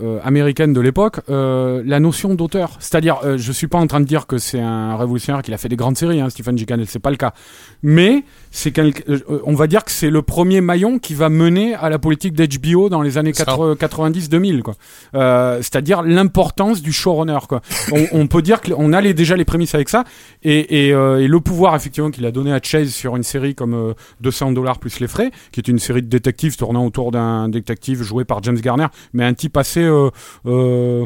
euh, 0.03 0.19
américaine 0.25 0.73
de 0.73 0.81
l'époque 0.81 1.21
euh, 1.29 1.81
la 1.85 2.01
notion 2.01 2.33
d'auteur. 2.35 2.71
C'est-à-dire, 2.79 3.19
euh, 3.23 3.37
je 3.37 3.51
suis 3.53 3.67
pas 3.67 3.77
en 3.77 3.87
train 3.87 4.01
de 4.01 4.05
dire 4.05 4.27
que 4.27 4.37
c'est 4.37 4.59
un 4.59 4.97
révolutionnaire 4.97 5.41
qu'il 5.41 5.53
a 5.53 5.57
fait 5.57 5.69
des 5.69 5.77
grandes 5.77 5.95
séries, 5.97 6.19
hein, 6.19 6.29
Stephen 6.29 6.57
G. 6.57 6.65
Cannell, 6.65 6.85
c'est 6.89 6.99
pas 6.99 7.11
le 7.11 7.15
cas. 7.15 7.33
Mais 7.81 8.25
c'est 8.51 8.71
quelqu'un- 8.71 9.03
euh, 9.07 9.39
on 9.45 9.53
va 9.55 9.67
dire 9.67 9.85
que 9.85 9.91
c'est 9.91 10.09
le 10.09 10.21
premier 10.21 10.59
maillon 10.59 10.99
qui 10.99 11.13
va 11.13 11.29
mener 11.29 11.75
à 11.75 11.89
la 11.89 11.97
politique 11.97 12.33
d'HBO 12.33 12.89
dans 12.89 13.01
les 13.01 13.17
années 13.17 13.31
Ça. 13.33 13.45
90-2000, 13.79 14.63
quoi. 14.63 14.73
Euh, 15.15 15.59
C'est-à-dire 15.61 16.01
l'importance 16.03 16.81
du 16.81 16.91
showrunner, 16.91 17.39
quoi. 17.47 17.61
on, 17.93 18.05
on 18.11 18.27
peut 18.27 18.41
dire 18.41 18.59
qu'on 18.59 18.91
a 18.91 18.99
les, 18.99 19.13
déjà 19.13 19.37
les 19.37 19.45
prémices 19.45 19.75
avec 19.75 19.87
ça, 19.87 20.03
et, 20.43 20.87
et, 20.87 20.93
euh, 20.93 21.21
et 21.21 21.27
le 21.29 21.39
pouvoir 21.39 21.73
effectivement 21.73 22.11
qu'il 22.11 22.25
a 22.25 22.31
donné 22.31 22.51
à 22.51 22.59
Chase 22.61 22.89
sur 22.89 23.15
une 23.15 23.23
série 23.23 23.55
comme 23.55 23.73
euh, 23.75 23.93
200 24.19 24.51
dollars 24.51 24.79
plus 24.79 24.99
les 24.99 25.07
frais, 25.07 25.31
qui 25.53 25.61
est 25.61 25.69
une 25.69 25.79
série 25.79 26.01
de 26.01 26.07
détectives 26.09 26.32
tournant 26.33 26.85
autour 26.85 27.11
d'un 27.11 27.47
détective 27.49 28.01
joué 28.03 28.25
par 28.25 28.41
James 28.43 28.59
Garner, 28.59 28.87
mais 29.13 29.23
un 29.23 29.33
type 29.33 29.55
assez 29.57 29.81
euh, 29.83 30.09
euh, 30.45 31.05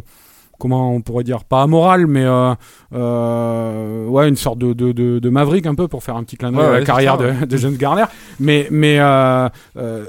comment 0.59 0.91
on 0.93 1.01
pourrait 1.01 1.23
dire 1.23 1.43
pas 1.43 1.61
amoral 1.61 2.07
mais 2.07 2.23
euh, 2.25 2.53
euh, 2.93 4.05
ouais 4.07 4.27
une 4.27 4.35
sorte 4.35 4.57
de, 4.57 4.73
de, 4.73 4.91
de, 4.91 5.19
de 5.19 5.29
maverick 5.29 5.65
un 5.67 5.75
peu 5.75 5.87
pour 5.87 6.03
faire 6.03 6.15
un 6.15 6.23
petit 6.23 6.35
clin 6.37 6.51
d'œil 6.51 6.61
Ouais, 6.61 6.65
à 6.77 6.79
la 6.79 6.85
carrière 6.85 7.17
ça, 7.19 7.31
de, 7.41 7.45
de 7.45 7.57
James 7.57 7.75
Garner 7.77 8.05
mais 8.39 8.67
mais 8.71 8.97
euh, 8.99 9.49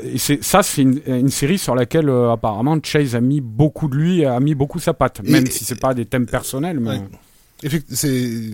et 0.02 0.16
ça 0.18 0.62
c'est 0.62 0.82
une, 0.82 1.00
une 1.06 1.28
série 1.28 1.58
sur 1.58 1.74
laquelle 1.74 2.08
apparemment 2.08 2.78
Chase 2.82 3.14
a 3.14 3.20
mis 3.20 3.40
beaucoup 3.42 3.88
de 3.88 3.94
lui 3.96 4.24
a 4.24 4.40
mis 4.40 4.54
beaucoup 4.54 4.78
sa 4.78 4.94
patte 4.94 5.20
Et- 5.24 5.30
même 5.30 5.46
si 5.46 5.64
c'est 5.64 5.80
pas 5.80 5.92
des 5.94 6.06
thèmes 6.06 6.26
personnels 6.26 6.80
mais 6.80 6.98
Ouais. 7.62 7.80
C'est 7.90 8.52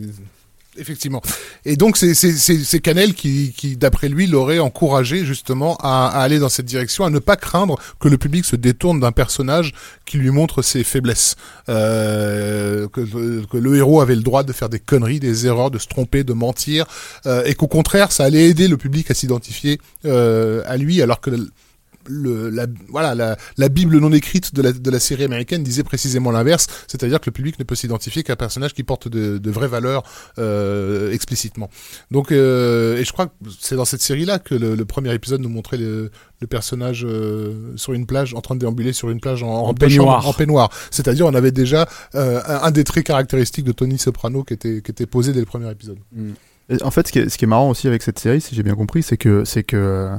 effectivement. 0.78 1.22
Et 1.64 1.76
donc 1.76 1.96
c'est 1.96 2.80
Canel 2.80 3.14
qui 3.14 3.52
qui 3.56 3.76
d'après 3.76 4.08
lui 4.08 4.26
l'aurait 4.26 4.58
encouragé 4.58 5.24
justement 5.24 5.76
à, 5.80 6.08
à 6.08 6.20
aller 6.20 6.38
dans 6.38 6.48
cette 6.48 6.66
direction, 6.66 7.04
à 7.04 7.10
ne 7.10 7.18
pas 7.18 7.36
craindre 7.36 7.78
que 8.00 8.08
le 8.08 8.18
public 8.18 8.44
se 8.44 8.56
détourne 8.56 9.00
d'un 9.00 9.12
personnage 9.12 9.72
qui 10.04 10.18
lui 10.18 10.30
montre 10.30 10.62
ses 10.62 10.84
faiblesses, 10.84 11.36
euh, 11.68 12.88
que, 12.88 13.00
que 13.46 13.56
le 13.56 13.76
héros 13.76 14.00
avait 14.00 14.16
le 14.16 14.22
droit 14.22 14.42
de 14.42 14.52
faire 14.52 14.68
des 14.68 14.80
conneries, 14.80 15.20
des 15.20 15.46
erreurs, 15.46 15.70
de 15.70 15.78
se 15.78 15.86
tromper, 15.86 16.24
de 16.24 16.32
mentir, 16.32 16.86
euh, 17.26 17.44
et 17.44 17.54
qu'au 17.54 17.68
contraire 17.68 18.12
ça 18.12 18.24
allait 18.24 18.48
aider 18.48 18.68
le 18.68 18.76
public 18.76 19.10
à 19.10 19.14
s'identifier 19.14 19.80
euh, 20.04 20.62
à 20.66 20.76
lui, 20.76 21.02
alors 21.02 21.20
que 21.20 21.30
le, 22.06 22.50
la, 22.50 22.66
voilà, 22.88 23.14
la, 23.14 23.36
la 23.56 23.68
Bible 23.68 23.98
non 23.98 24.12
écrite 24.12 24.54
de 24.54 24.62
la, 24.62 24.72
de 24.72 24.90
la 24.90 25.00
série 25.00 25.24
américaine 25.24 25.62
disait 25.62 25.84
précisément 25.84 26.30
l'inverse, 26.30 26.66
c'est-à-dire 26.86 27.20
que 27.20 27.26
le 27.26 27.32
public 27.32 27.58
ne 27.58 27.64
peut 27.64 27.74
s'identifier 27.74 28.22
qu'à 28.22 28.34
un 28.34 28.36
personnage 28.36 28.74
qui 28.74 28.82
porte 28.82 29.08
de, 29.08 29.38
de 29.38 29.50
vraies 29.50 29.68
valeurs 29.68 30.02
euh, 30.38 31.12
explicitement. 31.12 31.70
Donc, 32.10 32.32
euh, 32.32 32.96
et 32.98 33.04
je 33.04 33.12
crois 33.12 33.26
que 33.26 33.32
c'est 33.60 33.76
dans 33.76 33.84
cette 33.84 34.02
série-là 34.02 34.38
que 34.38 34.54
le, 34.54 34.74
le 34.74 34.84
premier 34.84 35.12
épisode 35.14 35.40
nous 35.40 35.48
montrait 35.48 35.76
le, 35.76 36.10
le 36.40 36.46
personnage 36.46 37.04
euh, 37.04 37.72
sur 37.76 37.92
une 37.92 38.06
plage, 38.06 38.34
en 38.34 38.40
train 38.40 38.54
de 38.54 38.60
déambuler 38.60 38.92
sur 38.92 39.10
une 39.10 39.20
plage 39.20 39.42
en, 39.42 39.48
En 39.48 39.68
en 39.68 39.74
peignoir. 39.74 40.26
En 40.26 40.32
peignoir. 40.32 40.70
C'est-à-dire, 40.90 41.26
on 41.26 41.34
avait 41.34 41.52
déjà 41.52 41.88
euh, 42.14 42.40
un, 42.46 42.64
un 42.64 42.70
des 42.70 42.84
traits 42.84 43.06
caractéristiques 43.06 43.64
de 43.64 43.72
Tony 43.72 43.98
Soprano 43.98 44.44
qui 44.44 44.54
était, 44.54 44.82
qui 44.82 44.90
était 44.90 45.06
posé 45.06 45.32
dès 45.32 45.40
le 45.40 45.46
premier 45.46 45.70
épisode. 45.70 45.98
Et 46.68 46.82
en 46.82 46.90
fait, 46.90 47.06
ce 47.06 47.12
qui, 47.12 47.18
est, 47.18 47.28
ce 47.28 47.38
qui 47.38 47.44
est 47.44 47.48
marrant 47.48 47.68
aussi 47.70 47.86
avec 47.88 48.02
cette 48.02 48.18
série, 48.18 48.40
si 48.40 48.54
j'ai 48.54 48.62
bien 48.62 48.74
compris, 48.74 49.02
c'est 49.02 49.16
que, 49.16 49.44
c'est 49.44 49.62
que 49.62 49.76
euh, 49.76 50.16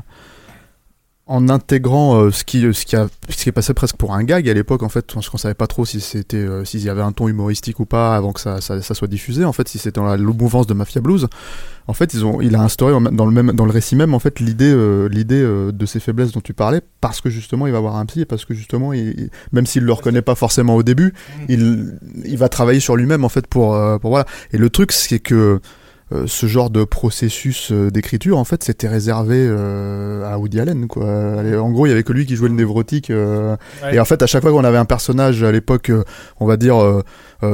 en 1.27 1.49
intégrant 1.49 2.15
euh, 2.15 2.31
ce 2.31 2.43
qui, 2.43 2.61
ce 2.73 2.85
qui 2.85 2.95
a, 2.95 3.07
ce 3.29 3.35
qui 3.35 3.49
est 3.49 3.51
passé 3.51 3.73
presque 3.73 3.95
pour 3.95 4.13
un 4.13 4.23
gag 4.23 4.47
à 4.47 4.53
l'époque, 4.53 4.83
en 4.83 4.89
fait, 4.89 5.11
parce 5.11 5.27
qu'on 5.29 5.37
savait 5.37 5.55
pas 5.55 5.67
trop 5.67 5.83
si 5.83 5.99
c'était, 5.99 6.37
euh, 6.37 6.63
s'il 6.65 6.83
y 6.83 6.89
avait 6.89 7.01
un 7.01 7.11
ton 7.11 7.27
humoristique 7.27 7.79
ou 7.79 7.85
pas 7.85 8.15
avant 8.15 8.31
que 8.31 8.39
ça, 8.39 8.61
ça, 8.61 8.81
ça 8.81 8.93
soit 8.93 9.07
diffusé. 9.07 9.43
En 9.43 9.53
fait, 9.53 9.67
si 9.67 9.79
c'était 9.79 9.99
dans 9.99 10.05
la 10.05 10.17
mouvance 10.17 10.67
de 10.67 10.73
Mafia 10.75 11.01
Blues, 11.01 11.27
en 11.87 11.93
fait, 11.93 12.13
ils 12.13 12.25
ont, 12.25 12.41
il 12.41 12.55
a 12.55 12.61
instauré 12.61 12.93
dans 13.11 13.25
le 13.25 13.31
même, 13.31 13.51
dans 13.53 13.65
le 13.65 13.71
récit 13.71 13.95
même, 13.95 14.13
en 14.13 14.19
fait, 14.19 14.39
l'idée, 14.39 14.71
euh, 14.71 15.07
l'idée 15.07 15.41
euh, 15.41 15.71
de 15.71 15.85
ces 15.85 15.99
faiblesses 15.99 16.31
dont 16.31 16.41
tu 16.41 16.53
parlais, 16.53 16.81
parce 17.01 17.21
que 17.21 17.29
justement, 17.29 17.65
il 17.65 17.71
va 17.71 17.79
avoir 17.79 17.95
un 17.95 18.05
psy 18.05 18.21
et 18.21 18.25
parce 18.25 18.45
que 18.45 18.53
justement, 18.53 18.93
il, 18.93 19.29
même 19.51 19.65
s'il 19.65 19.83
le 19.83 19.93
reconnaît 19.93 20.21
pas 20.21 20.35
forcément 20.35 20.75
au 20.75 20.83
début, 20.83 21.13
il, 21.49 21.97
il 22.23 22.37
va 22.37 22.49
travailler 22.49 22.79
sur 22.79 22.95
lui-même 22.95 23.23
en 23.23 23.29
fait 23.29 23.47
pour, 23.47 23.75
euh, 23.75 23.97
pour 23.97 24.11
voilà. 24.11 24.25
Et 24.51 24.57
le 24.57 24.69
truc, 24.69 24.91
c'est 24.91 25.19
que 25.19 25.59
euh, 26.11 26.25
ce 26.27 26.45
genre 26.45 26.69
de 26.69 26.83
processus 26.83 27.71
euh, 27.71 27.89
d'écriture, 27.89 28.37
en 28.37 28.43
fait, 28.43 28.63
c'était 28.63 28.87
réservé 28.87 29.37
euh, 29.39 30.23
à 30.31 30.37
Woody 30.37 30.59
Allen. 30.59 30.87
Quoi. 30.87 31.05
En 31.59 31.71
gros, 31.71 31.87
il 31.87 31.89
y 31.89 31.91
avait 31.91 32.03
que 32.03 32.13
lui 32.13 32.25
qui 32.27 32.35
jouait 32.35 32.49
le 32.49 32.53
névrotique. 32.55 33.09
euh, 33.09 33.55
Ouais. 33.83 33.95
Et 33.95 33.99
en 33.99 34.05
fait, 34.05 34.21
à 34.21 34.27
chaque 34.27 34.41
fois 34.43 34.51
qu'on 34.51 34.63
avait 34.63 34.77
un 34.77 34.85
personnage 34.85 35.41
à 35.43 35.51
l'époque, 35.51 35.91
on 36.39 36.45
va 36.45 36.57
dire, 36.57 36.75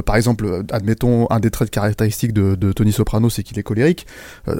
par 0.05 0.15
exemple, 0.17 0.63
admettons, 0.71 1.27
un 1.29 1.39
des 1.39 1.49
traits 1.49 1.69
caractéristiques 1.69 2.33
de, 2.33 2.55
de 2.55 2.71
Tony 2.73 2.91
Soprano, 2.91 3.29
c'est 3.29 3.43
qu'il 3.43 3.57
est 3.57 3.63
colérique. 3.63 4.05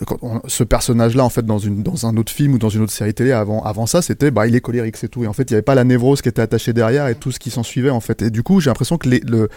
Quand 0.08 0.18
on- 0.22 0.42
ce 0.48 0.64
personnage-là, 0.64 1.24
en 1.26 1.30
fait, 1.30 1.46
dans, 1.46 1.60
une, 1.60 1.84
dans 1.84 2.06
un 2.06 2.16
autre 2.18 2.32
film 2.32 2.54
ou 2.54 2.58
dans 2.58 2.70
une 2.70 2.82
autre 2.84 2.92
série 2.94 3.14
télé, 3.14 3.32
avant, 3.34 3.62
avant 3.64 3.86
ça, 3.88 4.02
c'était, 4.02 4.32
bah, 4.32 4.48
il 4.48 4.56
est 4.56 4.62
colérique, 4.62 4.96
c'est 4.98 5.10
tout. 5.10 5.24
Et 5.24 5.28
en 5.28 5.34
fait, 5.34 5.44
il 5.50 5.54
n'y 5.54 5.56
avait 5.56 5.62
pas 5.64 5.76
la 5.76 5.84
névrose 5.84 6.22
qui 6.22 6.30
était 6.30 6.42
attachée 6.42 6.72
derrière 6.74 7.08
et 7.08 7.16
tout 7.16 7.32
ce 7.32 7.40
qui 7.40 7.50
s'en 7.50 7.64
suivait, 7.64 7.90
en 7.90 8.00
fait. 8.00 8.22
Et 8.22 8.30
du 8.30 8.42
coup, 8.44 8.60
j'ai 8.62 8.70
l'impression 8.70 8.98
que 8.98 9.10
les, 9.10 9.20
le, 9.20 9.50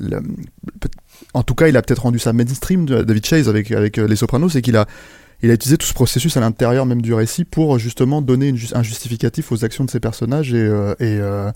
le- 0.00 0.20
en 1.34 1.42
tout 1.42 1.54
cas, 1.54 1.68
il 1.68 1.76
a 1.76 1.82
peut-être 1.82 2.02
rendu 2.02 2.18
ça 2.18 2.32
mainstream, 2.32 2.84
de- 2.86 3.02
David 3.02 3.24
Chase, 3.26 3.48
avec, 3.48 3.70
avec 3.72 3.98
euh, 3.98 4.06
Les 4.06 4.16
Sopranos, 4.16 4.50
c'est 4.50 4.62
qu'il 4.62 4.76
a, 4.76 4.86
il 5.42 5.50
a 5.50 5.54
utilisé 5.54 5.76
tout 5.78 5.86
ce 5.86 5.94
processus 5.94 6.36
à 6.36 6.40
l'intérieur 6.40 6.86
même 6.86 7.02
du 7.02 7.14
récit 7.14 7.44
pour 7.44 7.78
justement 7.78 8.22
donner 8.22 8.48
une 8.48 8.58
un 8.74 8.82
justificatif 8.82 9.50
aux 9.52 9.64
actions 9.64 9.84
de 9.84 9.90
ses 9.90 9.98
personnages 10.00 10.52
et, 10.52 10.56
euh, 10.58 10.92
et, 11.00 11.18
euh, 11.20 11.50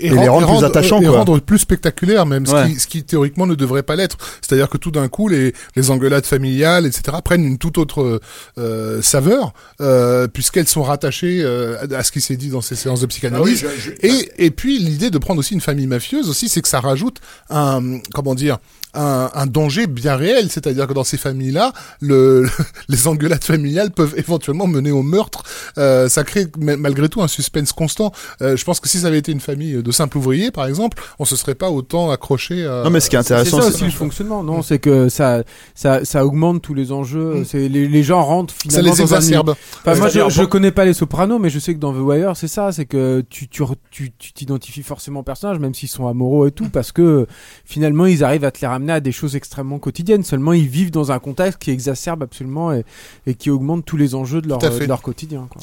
Et 0.00 0.08
les 0.10 0.28
rendre 0.28 0.46
plus 0.58 0.64
attachants, 0.64 1.00
et 1.00 1.06
quoi. 1.06 1.18
rendre 1.18 1.38
plus 1.40 1.58
spectaculaire 1.58 2.26
même, 2.26 2.44
ce, 2.46 2.52
Ouais. 2.54 2.70
qui, 2.72 2.80
ce 2.80 2.86
qui 2.86 3.02
théoriquement 3.04 3.46
ne 3.46 3.54
devrait 3.54 3.82
pas 3.82 3.96
l'être. 3.96 4.16
C'est-à-dire 4.42 4.68
que 4.68 4.76
tout 4.78 4.90
d'un 4.90 5.08
coup, 5.08 5.28
les, 5.28 5.54
les 5.76 5.90
engueulades 5.90 6.24
familiales, 6.26 6.84
etc., 6.86 7.16
prennent 7.24 7.44
une 7.44 7.58
toute 7.58 7.78
autre 7.78 8.20
euh, 8.58 9.00
saveur, 9.02 9.52
euh, 9.80 10.26
puisqu'elles 10.26 10.68
sont 10.68 10.82
rattachées 10.82 11.40
euh, 11.42 11.76
à- 11.90 11.98
à 11.98 12.02
ce 12.02 12.12
qui 12.12 12.20
s'est 12.20 12.36
dit 12.36 12.48
dans 12.48 12.62
ces 12.62 12.76
séances 12.76 13.00
de 13.00 13.06
psychanalyse. 13.06 13.64
Et, 14.02 14.28
et 14.38 14.50
puis 14.50 14.78
l'idée 14.78 15.10
de 15.10 15.18
prendre 15.18 15.38
aussi 15.40 15.54
une 15.54 15.60
famille 15.60 15.86
mafieuse 15.86 16.28
aussi, 16.28 16.48
c'est 16.48 16.60
que 16.62 16.68
ça 16.68 16.80
rajoute 16.80 17.20
un 17.50 18.00
comment 18.14 18.34
dire 18.34 18.58
un, 18.94 19.30
un 19.34 19.46
danger 19.46 19.86
bien 19.86 20.16
réel, 20.16 20.50
c'est-à-dire 20.50 20.86
que 20.86 20.92
dans 20.92 21.04
ces 21.04 21.16
familles-là, 21.16 21.72
le, 22.00 22.48
les 22.88 23.06
engueulades 23.08 23.44
familiales 23.44 23.90
peuvent 23.90 24.14
éventuellement 24.16 24.66
mener 24.66 24.90
au 24.90 25.02
meurtre. 25.02 25.42
Euh, 25.78 26.08
ça 26.08 26.24
crée 26.24 26.46
ma- 26.58 26.76
malgré 26.76 27.08
tout 27.08 27.22
un 27.22 27.28
suspense 27.28 27.72
constant. 27.72 28.12
Euh, 28.42 28.56
je 28.56 28.64
pense 28.64 28.80
que 28.80 28.88
si 28.88 28.98
ça 28.98 29.08
avait 29.08 29.18
été 29.18 29.32
une 29.32 29.40
famille 29.40 29.82
de 29.82 29.92
simples 29.92 30.18
ouvriers, 30.18 30.50
par 30.50 30.66
exemple, 30.66 31.02
on 31.18 31.24
se 31.24 31.36
serait 31.36 31.54
pas 31.54 31.70
autant 31.70 32.10
accroché. 32.10 32.64
À... 32.66 32.82
Non, 32.84 32.90
mais 32.90 33.00
ce 33.00 33.10
qui 33.10 33.16
est 33.16 33.22
C'est 33.22 33.34
intéressant, 33.34 33.58
ça 33.58 33.68
c'est 33.68 33.74
aussi 33.74 33.84
le 33.84 33.90
fonctionnement, 33.90 34.42
non 34.42 34.62
C'est 34.62 34.78
que 34.78 35.08
ça, 35.08 35.42
ça, 35.74 36.04
ça 36.04 36.24
augmente 36.24 36.62
tous 36.62 36.74
les 36.74 36.92
enjeux. 36.92 37.40
Mm. 37.40 37.44
C'est 37.44 37.68
les, 37.68 37.88
les 37.88 38.02
gens 38.02 38.22
rentrent 38.22 38.54
ça 38.54 38.60
finalement 38.62 38.94
les 38.94 39.04
dans 39.04 39.14
un. 39.14 39.18
Enfin, 39.18 39.94
moi, 39.96 40.08
je, 40.08 40.28
je 40.28 40.42
connais 40.44 40.70
pas 40.70 40.84
les 40.84 40.94
Sopranos, 40.94 41.38
mais 41.38 41.50
je 41.50 41.58
sais 41.58 41.74
que 41.74 41.80
dans 41.80 41.92
The 41.92 41.98
Wire, 41.98 42.36
c'est 42.36 42.48
ça, 42.48 42.72
c'est 42.72 42.86
que 42.86 43.22
tu 43.28 43.48
tu 43.48 43.62
tu 43.90 44.32
t'identifies 44.32 44.82
forcément 44.82 45.20
aux 45.20 45.24
personnages, 45.24 45.58
même 45.58 45.74
s'ils 45.74 45.88
sont 45.88 46.06
amoureux 46.06 46.48
et 46.48 46.52
tout, 46.52 46.68
parce 46.68 46.92
que 46.92 47.26
finalement, 47.64 48.06
ils 48.06 48.24
arrivent 48.24 48.44
à 48.44 48.50
te 48.50 48.60
les 48.60 48.66
ramener 48.66 48.83
à 48.92 49.00
des 49.00 49.12
choses 49.12 49.36
extrêmement 49.36 49.78
quotidiennes. 49.78 50.22
Seulement, 50.22 50.52
ils 50.52 50.68
vivent 50.68 50.90
dans 50.90 51.12
un 51.12 51.18
contexte 51.18 51.58
qui 51.58 51.70
exacerbe 51.70 52.22
absolument 52.22 52.72
et, 52.72 52.84
et 53.26 53.34
qui 53.34 53.50
augmente 53.50 53.84
tous 53.84 53.96
les 53.96 54.14
enjeux 54.14 54.40
de 54.40 54.48
leur 54.48 54.58
de 54.58 55.02
quotidien. 55.02 55.46
Quoi. 55.50 55.62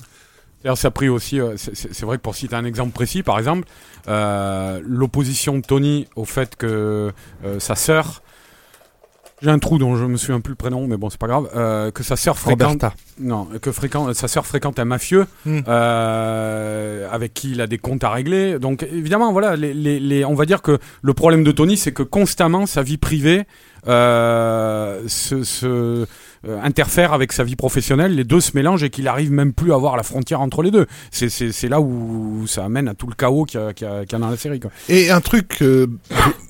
D'ailleurs, 0.64 0.78
ça 0.78 0.90
a 0.90 0.92
pris 0.92 1.10
aussi. 1.10 1.40
euh, 1.40 1.56
c'est 1.58 2.04
vrai 2.04 2.18
que 2.18 2.22
pour 2.22 2.36
citer 2.36 2.56
un 2.56 2.66
exemple 2.66 2.92
précis, 2.92 3.24
par 3.24 3.40
exemple, 3.40 3.68
euh, 4.08 4.80
l'opposition 4.86 5.58
de 5.58 5.62
Tony 5.62 6.08
au 6.16 6.26
fait 6.26 6.56
que 6.56 7.12
euh, 7.46 7.60
sa 7.60 7.76
sœur. 7.76 8.22
J'ai 9.42 9.50
un 9.50 9.58
trou 9.60 9.78
dont 9.80 9.96
je 9.96 10.06
me 10.06 10.18
souviens 10.18 10.40
plus 10.40 10.52
le 10.52 10.56
prénom, 10.56 10.86
mais 10.88 10.98
bon, 10.98 11.10
c'est 11.10 11.20
pas 11.20 11.28
grave. 11.28 11.50
euh, 11.56 11.90
que 11.92 12.04
sa 12.04 12.16
sœur 12.16 12.38
fréquente. 12.38 12.62
Roberta. 12.68 12.94
Non, 13.20 13.48
que 13.62 13.72
fréquente, 13.72 14.14
sa 14.14 14.28
sœur 14.28 14.46
fréquente 14.46 14.78
un 14.80 14.86
mafieux 14.86 15.26
Hmm. 15.46 15.62
euh, 15.68 17.08
avec 17.12 17.34
qui 17.34 17.52
il 17.52 17.62
a 17.62 17.68
des 17.68 17.78
comptes 17.78 18.04
à 18.04 18.10
régler. 18.12 18.60
Donc 18.60 18.84
évidemment, 18.84 19.32
voilà, 19.32 19.56
les, 19.56 19.74
les, 19.74 20.00
les- 20.00 20.26
on 20.26 20.36
va 20.36 20.46
dire 20.46 20.62
que 20.62 20.78
le 21.02 21.14
problème 21.14 21.44
de 21.44 21.52
Tony, 21.52 21.78
c'est 21.78 21.92
que 21.92 22.04
constamment 22.04 22.66
sa 22.66 22.84
vie 22.84 22.98
privée 22.98 23.44
euh, 23.88 25.02
se, 25.08 25.44
se 25.44 26.06
euh, 26.48 26.60
interfère 26.64 27.14
avec 27.14 27.32
sa 27.34 27.44
vie 27.44 27.56
professionnelle. 27.56 28.16
Les 28.16 28.24
deux 28.24 28.42
se 28.42 28.52
mélangent 28.56 28.84
et 28.84 28.90
qu'il 28.90 29.08
arrive 29.08 29.32
même 29.32 29.54
plus 29.54 29.74
à 29.74 29.78
voir 29.78 29.96
la 29.98 30.04
frontière 30.04 30.42
entre 30.42 30.64
les 30.64 30.72
deux. 30.72 30.88
C'est 31.12 31.70
là 31.70 31.80
où 31.82 32.46
ça 32.48 32.66
amène 32.66 32.88
à 32.88 32.94
tout 32.96 33.08
le 33.08 33.14
chaos 33.16 33.46
qu'il 33.46 33.60
y 33.60 33.64
a, 33.86 34.02
y 34.02 34.04
y 34.06 34.20
dans 34.20 34.30
la 34.30 34.38
série. 34.38 34.60
Quoi. 34.60 34.72
Et 34.90 35.10
un 35.12 35.22
truc, 35.22 35.60
euh, 35.62 35.88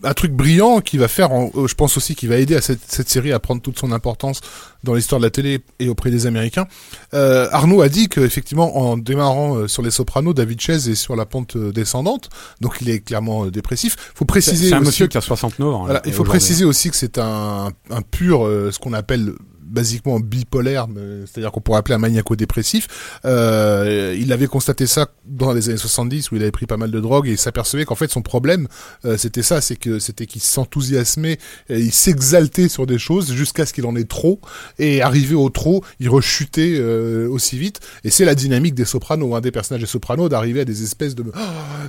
un 0.04 0.14
truc 0.14 0.32
brillant 0.32 0.80
qui 0.82 0.98
va 0.98 1.08
faire, 1.08 1.32
en- 1.32 1.52
euh, 1.56 1.68
je 1.68 1.76
pense 1.76 1.98
aussi, 1.98 2.16
qui 2.16 2.28
va 2.28 2.38
aider 2.38 2.56
à 2.56 2.62
cette, 2.62 2.82
cette 2.88 3.10
série 3.10 3.32
à 3.32 3.40
prendre 3.40 3.62
toute 3.62 3.78
son 3.80 3.92
importance 3.92 4.42
dans 4.84 4.94
l'histoire 4.96 5.20
de 5.20 5.26
la 5.26 5.30
télé 5.32 5.60
et 5.80 5.90
auprès 5.90 6.10
des 6.10 6.26
Américains. 6.26 6.68
Euh, 7.14 7.48
Arnaud 7.52 7.82
a 7.82 7.90
dit 7.90 8.08
qu'effectivement, 8.10 8.78
en 8.78 8.98
démarrant 8.98 9.68
sur 9.68 9.84
Les 9.84 9.92
Sopranos, 9.92 10.34
David 10.34 10.60
Chase 10.60 10.90
est 10.90 10.96
sur 10.96 11.16
la 11.16 11.26
pente 11.26 11.56
descendante, 11.58 12.30
donc 12.62 12.78
il 12.82 12.90
est 12.90 13.00
clairement 13.02 13.46
dépressif. 13.48 13.96
Faut 14.16 14.26
préciser 14.26 14.70
c'est 14.70 14.74
un 14.76 14.80
aussi- 14.80 14.88
monsieur 14.88 15.08
qui 15.08 15.18
a 15.18 15.22
69 15.22 15.68
ans. 15.68 15.80
Voilà, 15.82 15.94
là, 15.96 16.02
il 16.06 16.12
faut 16.14 16.22
aujourd'hui. 16.24 16.40
préciser 16.40 16.66
aussi 16.66 16.90
que 16.90 16.96
c'est 16.96 17.18
un, 17.20 17.70
un 17.92 18.02
pur, 18.02 18.46
euh, 18.46 18.72
ce 18.72 18.80
qu'on 18.80 18.94
appelle 18.94 19.34
basiquement 19.72 20.20
bipolaire, 20.20 20.88
c'est-à-dire 21.26 21.52
qu'on 21.52 21.62
pourrait 21.62 21.80
appeler 21.80 21.96
un 21.96 22.00
maniaco-dépressif. 22.00 22.88
Euh, 23.26 24.16
il 24.20 24.32
avait 24.34 24.48
constaté 24.48 24.86
ça 24.88 25.08
dans 25.26 25.54
les 25.54 25.70
années 25.70 25.78
70 25.78 26.32
où 26.32 26.36
il 26.36 26.42
avait 26.42 26.52
pris 26.52 26.66
pas 26.66 26.78
mal 26.78 26.92
de 26.92 27.00
drogue 27.00 27.28
et 27.28 27.32
il 27.32 27.38
s'apercevait 27.38 27.86
qu'en 27.86 27.96
fait 27.96 28.10
son 28.12 28.22
problème 28.22 28.68
euh, 29.06 29.18
c'était 29.18 29.42
ça, 29.44 29.62
c'est 29.62 29.76
que 29.76 30.00
c'était 30.00 30.26
qu'il 30.26 30.42
s'enthousiasmait, 30.42 31.38
et 31.70 31.80
il 31.80 31.92
s'exaltait 31.92 32.68
sur 32.68 32.86
des 32.86 32.98
choses 33.00 33.32
jusqu'à 33.34 33.66
ce 33.66 33.74
qu'il 33.74 33.86
en 33.86 33.96
ait 33.96 34.04
trop 34.04 34.40
et 34.80 35.02
arrivé 35.02 35.36
au 35.36 35.50
trop, 35.50 35.84
il 36.00 36.10
rechutait 36.10 36.76
euh, 36.78 37.28
aussi 37.30 37.58
vite. 37.58 37.80
Et 38.04 38.10
c'est 38.10 38.26
la 38.26 38.36
dynamique 38.36 38.74
des 38.76 38.86
Sopranos, 38.86 39.36
un 39.36 39.42
des 39.42 39.52
personnages 39.52 39.82
des 39.82 39.88
Sopranos, 39.88 40.30
d'arriver 40.30 40.62
à 40.62 40.66
des 40.66 40.84
espèces 40.84 41.16
de 41.16 41.24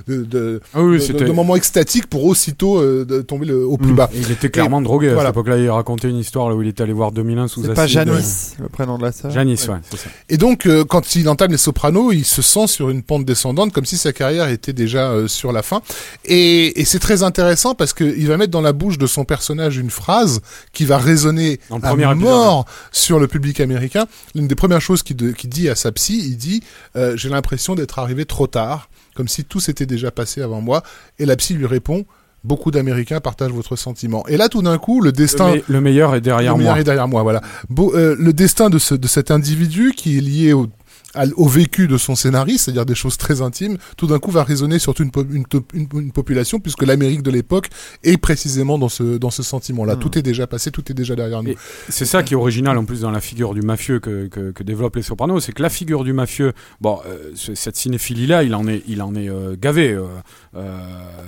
de, 0.07 0.23
de, 0.23 0.61
Ah 0.73 0.81
oui, 0.81 0.93
de- 0.93 0.97
de- 0.97 0.99
c'était. 0.99 1.25
de 1.25 1.31
moments 1.31 1.55
extatiques 1.55 2.07
pour 2.07 2.23
aussitôt 2.25 2.79
euh, 2.79 3.05
de 3.05 3.21
tomber 3.21 3.45
le, 3.45 3.65
au 3.65 3.77
plus 3.77 3.91
Mm. 3.91 3.95
bas. 3.95 4.09
Il 4.15 4.31
était 4.31 4.49
clairement 4.49 4.81
drogué 4.81 5.09
à 5.09 5.13
voilà. 5.13 5.29
cette 5.29 5.35
époque-là. 5.35 5.57
Il 5.57 5.69
racontait 5.69 6.09
une 6.09 6.17
histoire 6.17 6.49
là 6.49 6.55
où 6.55 6.61
il 6.61 6.67
était 6.67 6.83
allé 6.83 6.93
voir 6.93 7.11
2001 7.11 7.47
sous 7.47 7.61
C'est 7.75 7.81
pas. 7.81 7.87
Janice, 7.87 8.55
le 8.59 8.69
prénom 8.69 8.97
de 8.97 9.03
la 9.03 9.11
sœur 9.11 9.31
Janice, 9.31 9.67
ouais, 9.67 9.77
c'est 9.89 9.97
ça. 9.97 10.09
Et 10.29 10.37
donc, 10.37 10.65
euh, 10.65 10.83
quand 10.85 11.15
il 11.15 11.27
entame 11.29 11.51
les 11.51 11.57
Sopranos, 11.57 12.11
il 12.13 12.25
se 12.25 12.41
sent 12.41 12.67
sur 12.67 12.89
une 12.89 13.03
pente 13.03 13.25
descendante, 13.25 13.71
comme 13.73 13.85
si 13.85 13.97
sa 13.97 14.13
carrière 14.13 14.47
était 14.49 14.73
déjà 14.73 15.09
euh, 15.11 15.27
sur 15.27 15.51
la 15.51 15.63
fin. 15.63 15.81
Et, 16.25 16.79
et 16.81 16.85
c'est 16.85 16.99
très 16.99 17.23
intéressant 17.23 17.75
parce 17.75 17.93
qu'il 17.93 18.27
va 18.27 18.37
mettre 18.37 18.51
dans 18.51 18.61
la 18.61 18.73
bouche 18.73 18.97
de 18.97 19.07
son 19.07 19.25
personnage 19.25 19.77
une 19.77 19.89
phrase 19.89 20.41
qui 20.73 20.85
va 20.85 20.97
résonner 20.97 21.59
Dans 21.69 21.77
le 21.77 21.85
à 21.85 21.89
premier 21.89 22.05
épisode, 22.05 22.21
mort 22.21 22.65
sur 22.91 23.19
le 23.19 23.27
public 23.27 23.59
américain. 23.59 24.05
L'une 24.35 24.47
des 24.47 24.55
premières 24.55 24.81
choses 24.81 25.03
qu'il 25.03 25.15
de- 25.15 25.31
qu'il 25.31 25.49
dit 25.49 25.69
à 25.69 25.75
sa 25.75 25.91
psy, 25.91 26.19
il 26.25 26.37
dit 26.37 26.63
euh, 26.95 27.15
J'ai 27.17 27.29
l'impression 27.29 27.75
d'être 27.75 27.99
arrivé 27.99 28.25
trop 28.25 28.47
tard, 28.47 28.89
comme 29.15 29.27
si 29.27 29.43
tout 29.43 29.59
s'était 29.59 29.85
déjà 29.85 30.11
passé 30.11 30.41
avant 30.41 30.61
moi. 30.61 30.83
Et 31.19 31.25
la 31.25 31.35
psy 31.35 31.53
lui 31.53 31.65
répond 31.67 32.05
Beaucoup 32.43 32.71
d'Américains 32.71 33.21
partagent 33.21 33.51
votre 33.53 33.75
sentiment. 33.77 34.25
Et 34.27 34.35
là, 34.35 34.49
tout 34.49 34.61
d'un 34.61 34.77
coup, 34.77 34.99
le 34.99 35.11
destin... 35.13 35.51
Le, 35.51 35.55
me- 35.59 35.63
le 35.67 35.81
meilleur 35.81 36.13
est 36.15 36.21
derrière 36.21 36.53
le 36.53 36.57
meilleur 36.59 36.73
moi. 36.73 36.81
est 36.81 36.83
derrière 36.83 37.07
moi, 37.07 37.23
voilà. 37.23 37.41
Euh, 37.79 38.15
le 38.19 38.33
destin 38.33 38.69
de, 38.69 38.79
ce, 38.79 38.95
de 38.95 39.07
cet 39.07 39.31
individu 39.31 39.93
qui 39.95 40.17
est 40.17 40.21
lié 40.21 40.51
au, 40.53 40.67
au 41.37 41.47
vécu 41.47 41.87
de 41.87 41.97
son 41.97 42.15
scénariste, 42.15 42.65
c'est-à-dire 42.65 42.85
des 42.85 42.95
choses 42.95 43.17
très 43.17 43.41
intimes, 43.41 43.77
tout 43.97 44.07
d'un 44.07 44.19
coup 44.19 44.31
va 44.31 44.43
résonner 44.43 44.79
sur 44.79 44.93
toute 44.93 45.05
une, 45.05 45.11
po- 45.11 45.25
une, 45.31 45.45
to- 45.45 45.63
une- 45.73 45.87
une 45.93 46.11
population, 46.11 46.59
puisque 46.59 46.83
l'Amérique 46.83 47.21
de 47.21 47.31
l'époque 47.31 47.69
est 48.03 48.17
précisément 48.17 48.77
dans 48.77 48.89
ce, 48.89 49.17
dans 49.17 49.29
ce 49.29 49.43
sentiment-là. 49.43 49.95
Hmm. 49.95 49.99
Tout 49.99 50.17
est 50.17 50.21
déjà 50.23 50.47
passé, 50.47 50.71
tout 50.71 50.89
est 50.91 50.95
déjà 50.95 51.15
derrière 51.15 51.43
nous. 51.43 51.53
C'est 51.89 52.05
ça 52.05 52.23
qui 52.23 52.33
est 52.33 52.37
original 52.37 52.77
en 52.77 52.85
plus 52.85 53.01
dans 53.01 53.11
la 53.11 53.21
figure 53.21 53.53
du 53.53 53.61
mafieux 53.61 53.99
que, 53.99 54.27
que, 54.27 54.51
que 54.51 54.63
développent 54.63 54.95
les 54.95 55.01
Sopranos, 55.03 55.39
c'est 55.41 55.51
que 55.53 55.61
la 55.61 55.69
figure 55.69 56.03
du 56.03 56.13
mafieux, 56.13 56.53
bon, 56.81 56.99
euh, 57.07 57.31
ce- 57.35 57.55
cette 57.55 57.75
cinéphilie-là, 57.75 58.43
il 58.43 58.55
en 58.55 58.67
est, 58.67 58.81
il 58.87 59.01
en 59.01 59.13
est 59.15 59.29
euh, 59.29 59.55
gavé. 59.59 59.91
euh, 59.93 60.05
euh, 60.55 60.77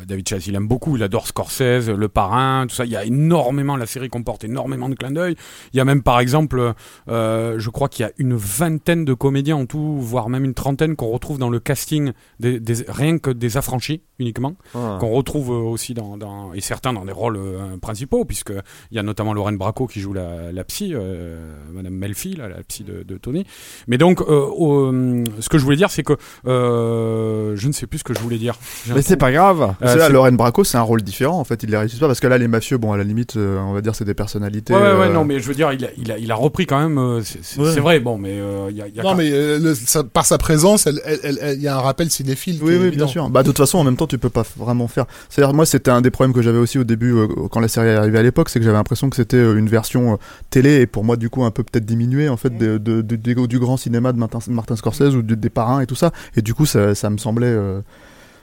David 0.07 0.27
Chase, 0.27 0.47
il 0.47 0.55
aime 0.55 0.67
beaucoup, 0.67 0.95
il 0.97 1.03
adore 1.03 1.27
Scorsese, 1.27 1.89
Le 1.89 2.07
Parrain, 2.07 2.65
tout 2.67 2.75
ça. 2.75 2.85
Il 2.85 2.91
y 2.91 2.95
a 2.95 3.03
énormément, 3.05 3.75
la 3.75 3.85
série 3.85 4.09
comporte 4.09 4.43
énormément 4.43 4.87
de 4.89 4.95
clins 4.95 5.11
d'œil. 5.11 5.35
Il 5.73 5.77
y 5.77 5.79
a 5.79 5.85
même 5.85 6.01
par 6.03 6.19
exemple, 6.19 6.73
euh, 7.09 7.55
je 7.59 7.69
crois 7.69 7.89
qu'il 7.89 8.03
y 8.05 8.09
a 8.09 8.11
une 8.17 8.35
vingtaine 8.35 9.05
de 9.05 9.13
comédiens 9.13 9.55
en 9.55 9.65
tout 9.65 9.74
voire 9.75 10.29
même 10.29 10.45
une 10.45 10.53
trentaine 10.53 10.95
qu'on 10.95 11.09
retrouve 11.09 11.37
dans 11.37 11.49
le 11.49 11.59
casting, 11.59 12.11
des, 12.39 12.59
des- 12.59 12.85
rien 12.87 13.17
que 13.17 13.29
des 13.31 13.57
affranchis 13.57 14.01
uniquement, 14.19 14.55
Ah. 14.73 14.97
qu'on 14.99 15.09
retrouve 15.11 15.51
euh, 15.51 15.55
aussi 15.69 15.93
dans, 15.93 16.17
dans- 16.17 16.53
et 16.53 16.61
certains 16.61 16.93
dans 16.93 17.05
des 17.05 17.11
rôles 17.11 17.37
euh, 17.37 17.77
principaux, 17.81 18.23
puisque 18.25 18.53
il 18.91 18.95
y 18.95 18.99
a 18.99 19.03
notamment 19.03 19.33
Lorraine 19.33 19.57
Bracco 19.57 19.87
qui 19.87 19.99
joue 19.99 20.13
la, 20.13 20.51
la 20.51 20.63
psy, 20.63 20.91
euh, 20.93 21.53
Madame 21.73 21.93
Melfi, 21.93 22.35
là, 22.35 22.47
la 22.47 22.63
psy 22.63 22.83
de, 22.83 23.03
de 23.03 23.17
Tony. 23.17 23.45
Mais 23.87 23.97
donc, 23.97 24.21
euh, 24.21 24.47
euh, 24.59 25.23
ce 25.39 25.49
que 25.49 25.57
je 25.57 25.63
voulais 25.63 25.75
dire, 25.77 25.89
c'est 25.91 26.03
que 26.03 26.13
euh, 26.47 27.53
je 27.55 27.67
ne 27.67 27.73
sais 27.73 27.87
plus 27.87 27.99
ce 27.99 28.03
que 28.03 28.13
je 28.13 28.19
voulais 28.19 28.37
dire. 28.37 28.55
Mais 28.93 29.01
c'est 29.01 29.17
pas 29.17 29.31
grave. 29.31 29.75
Euh, 29.81 29.95
là, 29.95 30.09
Lorraine 30.09 30.37
Bracco, 30.37 30.63
c'est 30.63 30.77
un 30.77 30.81
rôle 30.81 31.01
différent 31.01 31.39
en 31.39 31.43
fait. 31.43 31.63
Il 31.63 31.69
les 31.71 31.77
réussit 31.77 31.99
pas 31.99 32.07
parce 32.07 32.19
que 32.19 32.27
là, 32.27 32.37
les 32.37 32.47
mafieux, 32.47 32.77
bon, 32.77 32.91
à 32.93 32.97
la 32.97 33.03
limite, 33.03 33.37
euh, 33.37 33.59
on 33.59 33.73
va 33.73 33.81
dire, 33.81 33.95
c'est 33.95 34.05
des 34.05 34.13
personnalités. 34.13 34.73
Ouais, 34.73 34.79
ouais, 34.79 34.85
euh, 34.87 35.13
non, 35.13 35.25
mais 35.25 35.39
je 35.39 35.47
veux 35.47 35.55
dire, 35.55 35.71
il 35.73 35.83
a, 35.85 35.89
il 35.97 36.11
a, 36.11 36.17
il 36.17 36.31
a 36.31 36.35
repris 36.35 36.65
quand 36.65 36.79
même. 36.79 37.21
c'est 37.23 37.59
Ouais. 37.59 37.79
vrai, 37.79 37.99
bon, 37.99 38.17
mais 38.17 38.39
euh, 38.39 38.67
il 38.69 38.77
y 38.77 38.81
a, 38.81 38.87
il 38.87 38.95
y 38.95 38.99
a 38.99 39.03
Non, 39.03 39.09
quand- 39.11 39.15
mais 39.15 39.31
euh, 39.31 39.59
le- 39.65 40.03
par 40.03 40.25
sa 40.25 40.37
présence, 40.37 40.87
elle- 40.87 41.01
elle- 41.05 41.19
elle- 41.23 41.39
elle- 41.41 41.57
il 41.57 41.63
y 41.63 41.67
a 41.67 41.75
un 41.77 41.81
rappel 41.81 42.09
cinéphile. 42.09 42.59
Oui, 42.61 42.77
bien 42.91 43.07
sûr. 43.07 43.29
Bah, 43.29 43.41
de 43.43 43.47
toute 43.47 43.57
façon, 43.57 43.77
en 43.79 43.83
même 43.83 43.97
temps, 43.97 44.07
tu 44.07 44.17
peux 44.17 44.29
pas 44.29 44.43
vraiment 44.57 44.87
faire. 44.87 45.05
C'est-à-dire, 45.29 45.53
moi, 45.53 45.65
c'était 45.65 45.91
un 45.91 46.01
des 46.01 46.11
problèmes 46.11 46.33
que 46.33 46.41
j'avais 46.41 46.57
aussi 46.57 46.77
au 46.79 46.83
début, 46.83 47.13
euh, 47.13 47.27
quand 47.51 47.59
la 47.59 47.67
série 47.67 47.87
est 47.87 47.95
arrivée 47.95 48.19
à 48.19 48.23
l'époque, 48.23 48.49
c'est 48.49 48.59
que 48.59 48.65
j'avais 48.65 48.77
l'impression 48.77 49.09
que 49.09 49.15
c'était 49.15 49.37
euh, 49.37 49.57
une 49.57 49.67
version 49.69 50.13
euh, 50.13 50.17
télé 50.49 50.81
et 50.81 50.87
pour 50.87 51.03
moi, 51.03 51.15
du 51.17 51.29
coup, 51.29 51.43
un 51.43 51.51
peu 51.51 51.63
peut-être 51.63 51.85
diminuée, 51.85 52.29
en 52.29 52.37
fait, 52.37 52.57
de, 52.57 52.77
de- 52.77 53.01
de- 53.01 53.15
du- 53.15 53.59
grand 53.59 53.77
cinéma 53.77 54.11
de 54.13 54.17
Martin, 54.17 54.39
Martin 54.49 54.75
Scorsese 54.75 55.15
ou 55.15 55.21
des 55.21 55.49
parrains 55.49 55.81
et 55.81 55.85
tout 55.85 55.95
ça. 55.95 56.11
Et 56.35 56.41
du 56.41 56.53
coup, 56.53 56.65
ça, 56.65 56.93
ça 56.95 57.09
me 57.09 57.17
semblait. 57.17 57.47
euh, 57.47 57.81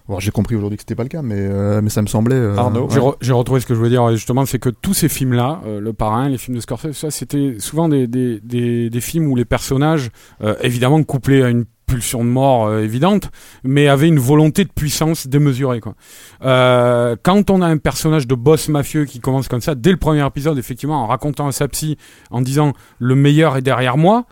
bon, 0.09 0.19
j'ai 0.21 0.31
compris 0.31 0.57
aujourd'hui 0.57 0.77
que 0.77 0.83
c'était 0.83 0.95
pas 0.95 1.03
le 1.05 1.09
cas, 1.09 1.23
mais, 1.23 1.37
euh, 1.39 1.81
mais 1.83 1.91
ça 1.91 2.03
me 2.03 2.07
semblait. 2.07 2.35
euh, 2.37 2.57
Arnaud, 2.57 2.89
J'ai 2.91 3.01
ouais. 3.01 3.11
re- 3.11 3.17
j'ai 3.21 3.33
retrouvé 3.33 3.61
ce 3.61 3.67
que 3.67 3.75
je 3.75 3.79
voulais 3.79 3.91
dire 3.91 4.09
justement, 4.13 4.45
c'est 4.47 4.59
que 4.59 4.69
tous 4.71 4.95
ces 4.95 5.09
films-là, 5.09 5.61
euh, 5.67 5.81
Le 5.81 5.93
Parrain, 5.93 6.29
les 6.29 6.39
films 6.39 6.57
de 6.57 6.61
Scorsese, 6.63 6.93
ça, 6.93 7.11
c'était 7.11 7.57
souvent 7.59 7.89
des, 7.89 8.07
des, 8.07 8.41
des, 8.41 8.91
des 8.91 9.01
films 9.01 9.27
où 9.29 9.37
les 9.37 9.45
personnages, 9.45 10.11
euh, 10.43 10.55
évidemment 10.63 11.03
couplés 11.03 11.43
à 11.43 11.49
une 11.49 11.65
pulsion 11.87 12.25
de 12.25 12.31
mort 12.31 12.67
euh, 12.69 12.81
évidente, 12.83 13.31
mais 13.65 13.87
avaient 13.89 14.09
une 14.09 14.19
volonté 14.19 14.65
de 14.65 14.71
puissance 14.71 15.27
démesurée. 15.27 15.81
Quoi. 15.81 15.95
Euh, 16.43 17.17
quand 17.23 17.51
on 17.51 17.61
a 17.61 17.67
un 17.67 17.77
personnage 17.77 18.27
de 18.27 18.35
boss 18.35 18.69
mafieux 18.69 19.05
qui 19.05 19.21
commence 19.21 19.47
comme 19.49 19.61
ça, 19.61 19.75
dès 19.75 19.91
le 19.91 19.99
premier 19.99 20.25
épisode, 20.27 20.57
effectivement, 20.59 21.03
en 21.03 21.07
racontant 21.07 21.49
à 21.49 21.53
sa 21.53 21.69
psy, 21.69 21.99
en 22.31 22.41
disant 22.41 22.73
le 22.99 23.15
meilleur 23.15 23.57
est 23.59 23.63
derrière 23.63 23.99
moi, 23.99 24.25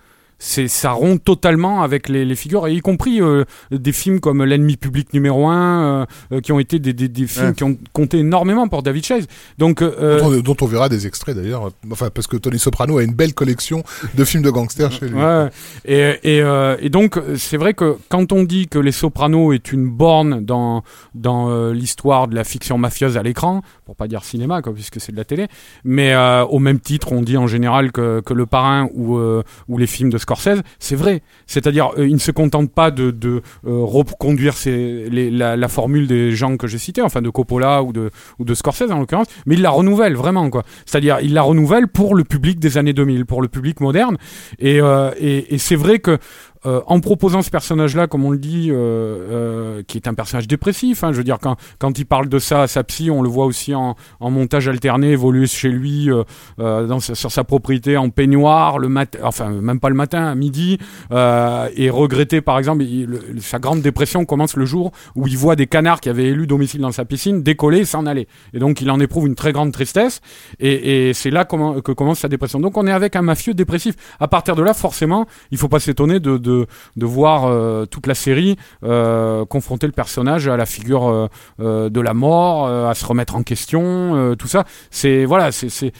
c'est 0.42 0.66
ça 0.68 0.92
rompt 0.92 1.22
totalement 1.22 1.82
avec 1.82 2.08
les, 2.08 2.24
les 2.24 2.34
figures 2.34 2.66
et 2.66 2.72
y 2.74 2.80
compris 2.80 3.20
euh, 3.20 3.44
des 3.70 3.92
films 3.92 4.18
comme 4.20 4.42
l'ennemi 4.42 4.76
public 4.76 5.12
numéro 5.12 5.46
1 5.46 6.06
qui 6.42 6.50
ont 6.52 6.58
été 6.58 6.78
des, 6.78 6.92
des, 6.94 7.08
des 7.08 7.26
films 7.26 7.48
Ouais. 7.48 7.52
qui 7.54 7.62
ont 7.64 7.76
compté 7.92 8.18
énormément 8.18 8.66
pour 8.66 8.82
David 8.82 9.04
Chase 9.04 9.26
donc 9.58 9.82
euh, 9.82 10.18
Dont, 10.20 10.32
on- 10.32 10.40
dont 10.40 10.56
on 10.62 10.66
verra 10.66 10.88
des 10.88 11.06
extraits 11.06 11.36
d'ailleurs. 11.36 11.70
Enfin, 11.90 12.08
parce 12.12 12.26
que 12.26 12.36
Tony 12.38 12.58
Soprano 12.58 12.98
a 12.98 13.02
une 13.04 13.12
belle 13.14 13.34
collection 13.34 13.84
de 14.14 14.24
films 14.24 14.42
de 14.42 14.50
gangsters 14.50 14.90
chez 14.92 15.08
lui. 15.08 15.14
Ouais, 15.18 15.48
et, 15.84 16.16
et, 16.24 16.40
euh, 16.42 16.76
et 16.80 16.88
donc 16.88 17.16
euh, 17.18 17.36
c'est 17.36 17.56
vrai 17.58 17.74
que 17.74 17.96
quand 18.08 18.32
on 18.32 18.42
dit 18.44 18.66
que 18.66 18.78
Les 18.78 18.92
Sopranos 18.92 19.52
est 19.52 19.72
une 19.72 19.88
borne 19.90 20.42
dans 20.44 20.82
dans 21.14 21.50
euh, 21.50 21.72
l'histoire 21.74 22.28
de 22.28 22.34
la 22.34 22.44
fiction 22.44 22.78
mafieuse 22.78 23.16
à 23.18 23.22
l'écran, 23.22 23.60
pour 23.84 23.94
pas 23.94 24.08
dire 24.08 24.24
cinéma 24.24 24.62
quoi, 24.62 24.72
puisque 24.72 25.00
c'est 25.00 25.12
de 25.12 25.16
la 25.18 25.24
télé, 25.24 25.48
mais 25.84 26.14
euh, 26.14 26.44
au 26.46 26.58
même 26.58 26.80
titre 26.80 27.12
on 27.12 27.20
dit 27.22 27.36
en 27.36 27.46
général 27.46 27.92
que, 27.92 28.20
que 28.20 28.32
Le 28.32 28.46
Parrain 28.46 28.88
ou 28.94 29.16
euh, 29.18 29.42
ou 29.68 29.76
les 29.76 29.86
films 29.86 30.10
de 30.10 30.18
Scorsese, 30.30 30.62
c'est 30.78 30.94
vrai. 30.94 31.22
C'est-à-dire 31.46 31.90
euh, 31.98 32.06
il 32.06 32.14
ne 32.14 32.18
se 32.18 32.30
contente 32.30 32.70
pas 32.72 32.90
de 32.90 33.12
euh, 33.24 33.40
reconduire 33.64 34.54
la, 34.64 35.68
formule 35.68 36.06
des 36.06 36.32
gens 36.32 36.56
que 36.56 36.66
j'ai 36.66 36.78
cités, 36.78 37.02
enfin 37.02 37.22
de 37.22 37.30
Coppola 37.30 37.82
ou 37.82 37.92
de 37.92 38.54
Scorsese 38.54 38.90
en 38.90 38.98
l'occurrence, 39.00 39.26
mais 39.46 39.56
il 39.56 39.62
la 39.62 39.70
renouvelle 39.70 40.14
vraiment 40.14 40.48
quoi. 40.50 40.62
C'est-à-dire 40.86 41.18
il 41.22 41.34
la 41.34 41.42
renouvelle 41.42 41.88
pour 41.88 42.14
le 42.14 42.24
public 42.24 42.60
des 42.60 42.78
années 42.78 42.92
2000, 42.92 43.26
pour 43.26 43.42
le 43.42 43.48
public 43.48 43.80
moderne. 43.80 44.16
Et, 44.58 44.80
euh, 44.80 45.10
c'est 45.58 45.76
vrai 45.76 45.98
que 45.98 46.18
euh, 46.66 46.80
en 46.86 47.00
proposant 47.00 47.42
ce 47.42 47.50
personnage-là, 47.50 48.06
comme 48.06 48.24
on 48.24 48.30
le 48.30 48.38
dit, 48.38 48.70
euh, 48.70 48.74
euh, 48.74 49.82
qui 49.86 49.96
est 49.98 50.08
un 50.08 50.14
personnage 50.14 50.46
dépressif, 50.48 51.04
hein, 51.04 51.12
je 51.12 51.18
veux 51.18 51.24
dire, 51.24 51.38
quand, 51.40 51.56
quand 51.78 51.98
il 51.98 52.06
parle 52.06 52.28
de 52.28 52.38
ça 52.38 52.62
à 52.62 52.66
sa 52.66 52.84
psy, 52.84 53.10
on 53.10 53.22
le 53.22 53.28
voit 53.28 53.46
aussi 53.46 53.74
en, 53.74 53.96
en 54.20 54.30
montage 54.30 54.68
alterné 54.68 55.10
évoluer 55.10 55.46
chez 55.46 55.68
lui, 55.70 56.10
euh, 56.10 56.22
euh, 56.58 56.86
dans 56.86 57.00
sur 57.00 57.30
sa 57.30 57.44
propriété 57.44 57.96
en 57.96 58.10
peignoir, 58.10 58.78
le 58.78 58.88
matin, 58.88 59.18
enfin 59.22 59.50
même 59.50 59.80
pas 59.80 59.88
le 59.88 59.94
matin, 59.94 60.26
à 60.26 60.34
midi, 60.34 60.78
et 61.12 61.90
regretter 61.90 62.40
par 62.40 62.58
exemple, 62.58 62.82
il- 62.82 63.08
sa 63.40 63.58
grande 63.58 63.82
dépression 63.82 64.24
commence 64.24 64.56
le 64.56 64.64
jour 64.64 64.92
où 65.16 65.26
il 65.26 65.36
voit 65.36 65.56
des 65.56 65.66
canards 65.66 66.00
qui 66.00 66.08
avaient 66.08 66.26
élu 66.26 66.46
domicile 66.46 66.80
dans 66.80 66.92
sa 66.92 67.04
piscine 67.04 67.42
décoller 67.42 67.80
et 67.80 67.84
s'en 67.84 68.06
aller. 68.06 68.28
Et 68.54 68.58
donc 68.58 68.80
il 68.80 68.90
en 68.90 69.00
éprouve 69.00 69.26
une 69.26 69.34
très 69.34 69.52
grande 69.52 69.72
tristesse, 69.72 70.20
et, 70.58 71.08
et 71.08 71.14
c'est 71.14 71.30
là 71.30 71.44
que 71.44 71.92
commence 71.92 72.20
sa 72.20 72.28
dépression. 72.28 72.60
Donc 72.60 72.76
on 72.76 72.86
est 72.86 72.92
avec 72.92 73.16
un 73.16 73.22
mafieux 73.22 73.54
dépressif. 73.54 73.94
À 74.18 74.28
partir 74.28 74.54
de 74.56 74.62
là, 74.62 74.74
forcément, 74.74 75.26
il 75.50 75.58
faut 75.58 75.68
pas 75.68 75.80
s'étonner 75.80 76.20
de, 76.20 76.36
de, 76.38 76.49
de 76.96 77.06
voir 77.06 77.46
euh, 77.46 77.86
toute 77.86 78.06
la 78.06 78.14
série 78.14 78.56
euh, 78.84 79.44
confronter 79.44 79.86
le 79.86 79.92
personnage 79.92 80.48
à 80.48 80.56
la 80.56 80.66
figure 80.66 81.28
euh, 81.60 81.90
de 81.90 82.00
la 82.00 82.14
mort, 82.14 82.66
à 82.68 82.94
se 82.94 83.04
remettre 83.04 83.36
en 83.36 83.42
question, 83.42 84.34
tout 84.38 84.48
ça. 84.48 84.64
C'est 84.90 85.24
voilà, 85.24 85.52
c'est 85.52 85.92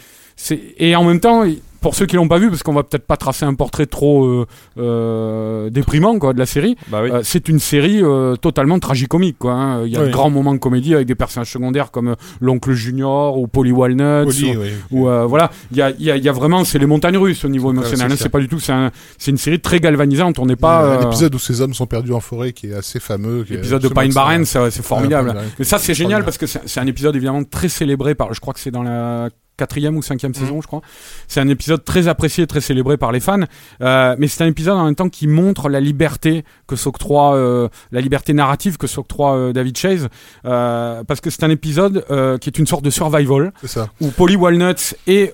et 0.77 0.95
en 0.95 1.03
même 1.03 1.19
temps. 1.19 1.43
Pour 1.81 1.95
ceux 1.95 2.05
qui 2.05 2.15
l'ont 2.15 2.27
pas 2.27 2.37
vu, 2.39 2.49
parce 2.49 2.63
qu'on 2.63 2.73
va 2.73 2.83
peut-être 2.83 3.05
pas 3.07 3.17
tracer 3.17 3.43
un 3.43 3.55
portrait 3.55 3.87
trop 3.87 4.25
euh, 4.25 4.45
euh, 4.77 5.69
déprimant 5.69 6.17
quoi 6.19 6.33
de 6.33 6.39
la 6.39 6.45
série, 6.45 6.75
Bah 6.89 6.99
oui. 7.03 7.09
euh, 7.11 7.21
c'est 7.23 7.49
une 7.49 7.59
série 7.59 8.01
euh, 8.03 8.35
totalement 8.35 8.79
tragicomique 8.79 9.37
quoi. 9.39 9.53
hein. 9.53 9.85
Il 9.85 9.91
y 9.91 9.97
a 9.97 10.01
Oui. 10.01 10.07
de 10.07 10.11
grands 10.11 10.29
moments 10.29 10.53
de 10.53 10.59
comédie 10.59 10.93
avec 10.93 11.07
des 11.07 11.15
personnages 11.15 11.51
secondaires 11.51 11.91
comme 11.91 12.09
euh, 12.09 12.15
l'oncle 12.39 12.71
Junior 12.73 13.37
ou 13.39 13.47
Polly 13.47 13.71
Walnuts 13.71 14.27
Oli, 14.27 14.55
ou- 14.55 14.59
oui. 14.61 14.69
ou 14.91 15.07
euh, 15.09 15.25
voilà, 15.25 15.49
il 15.71 15.77
y 15.77 15.81
a, 15.81 15.89
il 15.91 16.03
y, 16.03 16.11
a, 16.11 16.17
il 16.17 16.23
y 16.23 16.29
a 16.29 16.31
vraiment, 16.31 16.63
c'est 16.63 16.79
les 16.79 16.85
montagnes 16.85 17.17
russes 17.17 17.43
au 17.45 17.49
niveau 17.49 17.71
émotionnel. 17.71 18.07
c'est 18.09 18.13
hein. 18.13 18.17
C'est 18.19 18.29
pas 18.29 18.39
du 18.39 18.47
tout, 18.47 18.59
c'est 18.59 18.73
un- 18.73 18.91
c'est 19.17 19.31
une 19.31 19.37
série 19.37 19.59
très 19.59 19.79
galvanisante. 19.79 20.37
On 20.39 20.45
n'est 20.45 20.53
Il 20.53 20.57
y 20.57 20.59
a 20.59 20.67
pas. 20.67 20.81
un 20.97 21.01
euh, 21.01 21.07
épisode 21.07 21.33
où 21.35 21.39
ces 21.39 21.61
hommes 21.61 21.73
sont 21.73 21.87
perdus 21.87 22.13
en 22.13 22.19
forêt 22.19 22.53
qui 22.53 22.67
est 22.67 22.73
assez 22.75 22.99
fameux. 22.99 23.45
L'épisode 23.49 23.81
de 23.81 23.87
Pine 23.89 24.13
Barren, 24.13 24.41
excellent. 24.41 24.65
ça, 24.65 24.71
c'est 24.71 24.85
formidable. 24.85 25.33
Barren. 25.33 25.47
Mais 25.57 25.65
ça, 25.65 25.77
c'est 25.79 25.93
génial 25.95 26.23
parce 26.23 26.37
que 26.37 26.45
c'est 26.45 26.61
c'est 26.65 26.79
un 26.79 26.85
épisode 26.87 27.15
évidemment 27.15 27.43
très 27.43 27.69
célébré 27.69 28.13
par, 28.13 28.33
je 28.33 28.39
crois 28.39 28.53
que 28.53 28.59
c'est 28.59 28.71
dans 28.71 28.83
la 28.83 29.29
quatrième 29.57 29.95
ou 29.97 30.01
cinquième 30.01 30.33
saison, 30.33 30.61
je 30.61 30.67
crois. 30.67 30.81
C'est 31.27 31.39
un 31.39 31.47
épisode 31.47 31.83
très 31.85 32.07
apprécié, 32.07 32.47
très 32.47 32.61
célébré 32.61 32.97
par 32.97 33.11
les 33.11 33.19
fans. 33.19 33.41
Euh, 33.81 34.15
mais 34.17 34.27
c'est 34.27 34.43
un 34.43 34.47
épisode 34.47 34.75
en 34.75 34.85
même 34.85 34.95
temps 34.95 35.09
qui 35.09 35.27
montre 35.27 35.69
la 35.69 35.79
liberté 35.79 36.43
que 36.67 36.75
s'octroie, 36.75 37.35
euh, 37.35 37.67
la 37.91 38.01
liberté 38.01 38.33
narrative 38.33 38.77
que 38.77 38.87
s'octroie 38.87 39.35
euh, 39.35 39.53
David 39.53 39.77
Chase, 39.77 40.07
parce 40.43 41.21
que 41.21 41.29
c'est 41.29 41.43
un 41.43 41.49
épisode 41.49 42.05
qui 42.39 42.49
est 42.49 42.57
une 42.57 42.67
sorte 42.67 42.83
de 42.83 42.89
survival 42.89 43.51
C'est 43.61 43.67
ça. 43.67 43.89
où 43.99 44.09
Polly 44.09 44.35
Walnuts 44.35 44.95
et 45.07 45.31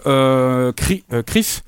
Chris, 0.75 1.03
Chris 1.25 1.61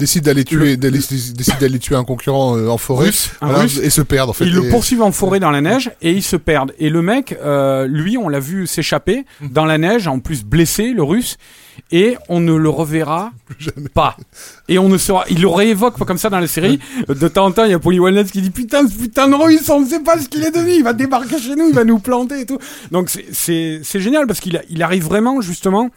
Décide 0.00 0.24
d'aller 0.24 0.44
tuer, 0.44 0.76
d'aller- 0.76 0.98
décide 0.98 1.58
d'aller 1.60 1.78
tuer 1.78 1.94
un 1.94 2.04
concurrent 2.04 2.56
euh, 2.56 2.68
en 2.68 2.78
forêt. 2.78 3.06
russe, 3.06 3.30
voilà, 3.40 3.58
russe, 3.60 3.78
et 3.82 3.90
se 3.90 4.00
perdre 4.02 4.30
en 4.30 4.32
fait. 4.32 4.46
Ils 4.46 4.54
le 4.54 4.68
poursuivent 4.70 5.02
en 5.02 5.12
forêt 5.12 5.38
dans 5.40 5.50
la 5.50 5.60
neige 5.60 5.90
et 6.02 6.10
ils 6.12 6.22
se 6.22 6.36
perdent. 6.36 6.72
Et 6.78 6.88
le 6.90 7.02
mec, 7.02 7.36
euh, 7.44 7.86
lui, 7.86 8.16
on 8.16 8.28
l'a 8.28 8.40
vu 8.40 8.66
s'échapper 8.66 9.24
dans 9.42 9.66
la 9.66 9.76
neige, 9.78 10.08
en 10.08 10.18
plus 10.18 10.42
blessé, 10.42 10.92
le 10.92 11.02
russe, 11.02 11.36
et 11.92 12.16
on 12.28 12.40
ne 12.40 12.54
le 12.54 12.68
reverra 12.68 13.30
pas. 13.94 14.16
Et 14.68 14.78
on 14.78 14.88
ne 14.88 14.96
saura. 14.98 15.24
Il 15.30 15.40
le 15.42 15.48
réévoque 15.48 15.98
comme 16.06 16.18
ça 16.18 16.30
dans 16.30 16.40
la 16.40 16.46
série. 16.46 16.78
De 17.08 17.28
temps 17.28 17.46
en 17.46 17.52
temps, 17.52 17.64
il 17.64 17.70
y 17.70 17.74
a 17.74 17.78
Polly 17.78 17.98
Walnuts 18.00 18.24
qui 18.32 18.40
dit 18.42 18.50
putain, 18.50 18.86
ce 18.88 18.94
putain 18.94 19.28
de 19.28 19.34
russe, 19.34 19.68
on 19.68 19.80
ne 19.80 19.86
sait 19.86 20.00
pas 20.00 20.18
ce 20.18 20.28
qu'il 20.28 20.42
est 20.44 20.50
devenu. 20.50 20.72
Il 20.72 20.82
va 20.84 20.92
débarquer 20.94 21.38
chez 21.38 21.56
nous, 21.56 21.68
il 21.68 21.74
va 21.74 21.84
nous 21.84 21.98
planter 21.98 22.40
et 22.40 22.46
tout. 22.46 22.58
Donc 22.90 23.10
c'est- 23.10 23.26
c'est 23.32 23.80
c'est 23.82 24.00
génial 24.00 24.26
parce 24.26 24.40
qu'il 24.40 24.60
il 24.70 24.82
arrive 24.82 25.04
vraiment 25.04 25.40
justement 25.40 25.90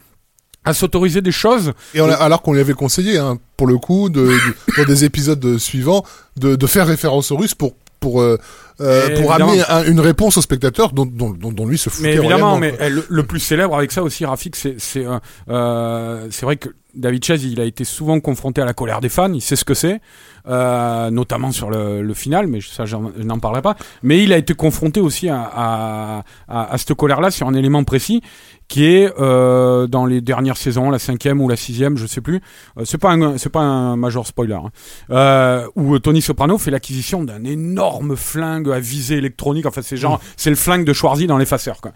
à 0.64 0.72
s'autoriser 0.74 1.20
des 1.20 1.32
choses 1.32 1.72
Et 1.94 2.00
on 2.00 2.08
a- 2.08 2.14
alors 2.14 2.42
qu'on 2.42 2.52
lui 2.54 2.60
avait 2.60 2.72
conseillé, 2.74 3.18
hein, 3.18 3.38
pour 3.56 3.66
le 3.66 3.78
coup, 3.78 4.08
de, 4.08 4.20
de- 4.26 4.76
dans 4.78 4.84
des 4.84 5.04
épisodes 5.04 5.58
suivants, 5.58 6.04
de, 6.36 6.56
de 6.56 6.66
faire 6.66 6.86
référence 6.86 7.30
aux 7.30 7.36
Russes 7.36 7.54
pour 7.54 7.74
pour 8.00 8.20
euh, 8.20 8.36
euh, 8.82 9.18
pour 9.22 9.32
amener 9.32 9.62
un- 9.68 9.84
une 9.84 10.00
réponse 10.00 10.36
au 10.36 10.42
spectateur 10.42 10.92
dont, 10.92 11.06
dont, 11.06 11.30
dont, 11.30 11.52
dont 11.52 11.66
lui 11.66 11.78
se 11.78 11.88
foutait 11.88 12.08
Mais 12.08 12.14
évidemment, 12.16 12.58
mais 12.58 12.74
le, 12.90 13.02
le 13.08 13.22
plus 13.22 13.40
célèbre 13.40 13.74
avec 13.76 13.92
ça 13.92 14.02
aussi, 14.02 14.26
Rafik, 14.26 14.56
c'est 14.56 14.74
c'est 14.78 15.06
euh, 15.06 15.18
euh, 15.48 16.26
c'est 16.30 16.44
vrai 16.44 16.56
que 16.56 16.68
David 16.94 17.24
Chase, 17.24 17.44
il 17.44 17.60
a 17.60 17.64
été 17.64 17.82
souvent 17.84 18.20
confronté 18.20 18.60
à 18.60 18.64
la 18.64 18.72
colère 18.74 19.00
des 19.00 19.08
fans. 19.08 19.32
Il 19.32 19.40
sait 19.40 19.56
ce 19.56 19.64
que 19.64 19.74
c'est, 19.74 20.00
euh, 20.48 21.10
notamment 21.10 21.50
sur 21.50 21.70
le, 21.70 22.02
le 22.02 22.14
final, 22.14 22.46
mais 22.46 22.60
ça, 22.60 22.84
je 22.84 22.94
n'en 22.96 23.38
parlerai 23.40 23.62
pas. 23.62 23.74
Mais 24.02 24.22
il 24.22 24.32
a 24.32 24.36
été 24.38 24.54
confronté 24.54 25.00
aussi 25.00 25.28
à, 25.28 25.40
à, 25.42 26.24
à, 26.46 26.72
à 26.72 26.78
cette 26.78 26.94
colère-là 26.94 27.30
sur 27.32 27.48
un 27.48 27.54
élément 27.54 27.82
précis 27.84 28.20
qui 28.68 28.86
est 28.86 29.12
euh, 29.20 29.86
dans 29.86 30.06
les 30.06 30.20
dernières 30.20 30.56
saisons, 30.56 30.90
la 30.90 30.98
cinquième 30.98 31.40
ou 31.40 31.48
la 31.48 31.56
sixième, 31.56 31.96
je 31.96 32.06
sais 32.06 32.20
plus. 32.20 32.40
Euh, 32.78 32.82
c'est 32.84 32.98
pas 32.98 33.10
un, 33.12 33.36
c'est 33.38 33.50
pas 33.50 33.60
un 33.60 33.96
major 33.96 34.26
spoiler. 34.26 34.54
Hein. 34.54 34.70
Euh, 35.10 35.66
où 35.76 35.98
Tony 35.98 36.22
Soprano 36.22 36.56
fait 36.58 36.70
l'acquisition 36.70 37.24
d'un 37.24 37.44
énorme 37.44 38.16
flingue 38.16 38.70
à 38.70 38.78
visée 38.80 39.16
électronique. 39.16 39.66
Enfin, 39.66 39.82
c'est 39.82 39.96
genre, 39.96 40.20
c'est 40.36 40.50
le 40.50 40.56
flingue 40.56 40.84
de 40.84 40.92
Schwarzy 40.92 41.26
dans 41.26 41.38
l'effaceur, 41.38 41.80
quoi. 41.80 41.92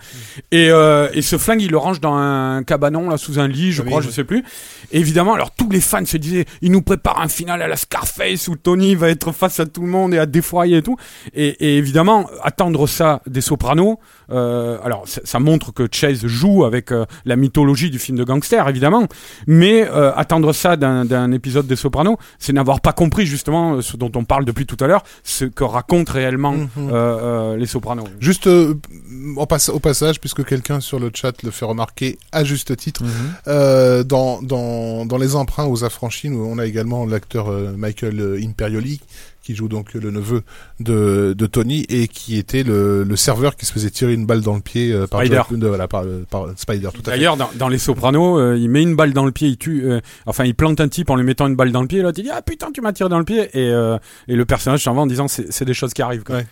Et, 0.53 0.69
euh, 0.71 1.09
et 1.15 1.23
ce 1.23 1.39
flingue, 1.39 1.63
il 1.63 1.71
le 1.71 1.79
range 1.79 2.01
dans 2.01 2.15
un 2.15 2.63
cabanon, 2.63 3.09
là, 3.09 3.17
sous 3.17 3.39
un 3.41 3.49
lit, 3.49 3.73
je 3.73 3.83
Oui, 3.83 3.89
crois, 3.89 4.01
oui. 4.01 4.07
je 4.07 4.11
sais 4.13 4.25
plus. 4.25 4.45
Et 4.93 4.99
évidemment, 5.01 5.35
alors 5.35 5.51
tous 5.53 5.71
les 5.71 5.81
fans 5.81 6.05
se 6.05 6.17
disaient, 6.17 6.45
il 6.63 6.71
nous 6.73 6.83
prépare 6.83 7.21
un 7.21 7.29
final 7.29 7.63
à 7.63 7.69
la 7.69 7.77
Scarface 7.77 8.49
où 8.49 8.57
Tony 8.57 8.95
va 8.95 9.09
être 9.09 9.33
face 9.33 9.59
à 9.61 9.67
tout 9.67 9.81
le 9.83 9.89
monde 9.89 10.13
et 10.15 10.19
à 10.19 10.27
défroyer 10.27 10.79
et 10.79 10.83
tout. 10.83 10.97
Et, 11.35 11.49
et 11.49 11.77
évidemment, 11.79 12.29
attendre 12.43 12.87
ça 12.87 13.23
des 13.27 13.41
Sopranos, 13.41 13.99
euh, 14.31 14.79
alors 14.85 15.09
ça, 15.09 15.21
ça 15.25 15.39
montre 15.39 15.73
que 15.73 15.89
Chase 15.91 16.27
joue 16.27 16.65
avec 16.69 16.93
euh, 16.93 17.05
la 17.25 17.35
mythologie 17.35 17.91
du 17.91 17.99
film 17.99 18.17
de 18.17 18.23
gangster, 18.25 18.69
évidemment. 18.69 19.07
Mais 19.49 19.89
euh, 19.91 20.13
attendre 20.15 20.53
ça 20.53 20.77
d'un 20.77 21.33
épisode 21.33 21.67
des 21.67 21.75
Sopranos, 21.77 22.17
c'est 22.39 22.53
n'avoir 22.53 22.81
pas 22.81 22.93
compris 22.93 23.27
justement 23.27 23.75
euh, 23.75 23.83
ce 23.83 23.97
dont 23.97 24.13
on 24.15 24.23
parle 24.25 24.45
depuis 24.45 24.67
tout 24.67 24.77
à 24.79 24.87
l'heure, 24.87 25.03
ce 25.25 25.45
que 25.45 25.65
racontent 25.65 26.13
réellement 26.13 26.53
Mhm. 26.53 26.69
euh, 26.79 26.93
euh, 26.93 27.57
les 27.57 27.67
Sopranos. 27.67 28.05
Juste 28.21 28.47
euh, 28.47 28.75
au 29.37 29.81
passage, 29.81 30.21
puisque 30.21 30.45
quelqu'un 30.45 30.81
sur 30.81 31.01
le 31.01 31.11
chat 31.13 31.43
le 31.43 31.51
fait 31.51 31.65
remarquer 31.65 32.19
à 32.33 32.45
juste 32.45 32.77
titre, 32.77 33.03
euh, 33.49 34.05
dans, 34.05 34.41
dans, 34.43 35.05
dans 35.07 35.19
les 35.19 35.35
emprunts 35.35 35.67
aux 35.67 35.83
affranchis, 35.85 36.29
nous, 36.31 36.45
on 36.45 36.59
a 36.59 36.67
également 36.67 37.07
l'acteur 37.07 37.49
euh, 37.51 37.73
Michael 37.77 38.21
euh, 38.21 38.41
Imperioli 38.43 39.01
qui 39.49 39.55
joue 39.55 39.69
donc 39.69 39.95
le 39.95 40.11
neveu 40.11 40.43
de, 40.79 41.33
de 41.37 41.47
Tony 41.47 41.87
et 41.89 42.07
qui 42.07 42.37
était 42.37 42.63
le, 42.65 43.03
le 43.03 43.17
serveur 43.17 43.57
qui 43.57 43.65
se 43.65 43.73
faisait 43.73 43.89
tirer 43.89 44.13
une 44.13 44.27
balle 44.27 44.43
dans 44.43 44.55
le 44.55 44.61
pied 44.61 44.93
euh, 44.93 45.07
par, 45.07 45.21
Spider. 45.23 45.41
de- 45.53 45.67
voilà, 45.69 45.89
par, 45.89 46.05
par 46.29 46.49
Spider. 46.57 46.91
Tout 46.93 47.01
à. 47.07 47.13
D'ailleurs, 47.13 47.39
dans, 47.39 47.49
dans 47.55 47.69
Les 47.69 47.79
Sopranos, 47.79 48.39
euh, 48.39 48.59
il 48.59 48.69
met 48.69 48.83
une 48.83 48.95
balle 48.95 49.15
dans 49.15 49.25
le 49.25 49.33
pied, 49.33 49.49
il 49.49 49.57
tue, 49.57 49.87
euh, 49.87 50.01
enfin, 50.27 50.45
il 50.45 50.55
plante 50.55 50.83
un 50.83 50.89
type 50.89 51.09
en 51.09 51.17
lui 51.17 51.25
mettant 51.25 51.47
une 51.47 51.57
balle 51.57 51.73
dans 51.73 51.81
le 51.81 51.89
pied, 51.89 52.01
et 52.01 52.03
l'autre 52.03 52.19
il 52.19 52.25
dit 52.25 52.31
ah 52.31 52.43
putain 52.43 52.69
tu 52.75 52.83
m'as 52.83 52.93
tiré 52.93 53.09
dans 53.09 53.19
le 53.19 53.25
pied, 53.25 53.49
et, 53.55 53.69
et 54.29 54.37
le 54.37 54.45
personnage 54.45 54.85
s'en 54.85 54.93
va 54.93 55.01
en 55.01 55.07
disant 55.07 55.29
c'est 55.29 55.51
c'est 55.51 55.65
des 55.65 55.73
choses 55.73 55.95
qui 55.95 56.03
arrivent. 56.03 56.25
Quoi. 56.25 56.37
Ouais. 56.37 56.47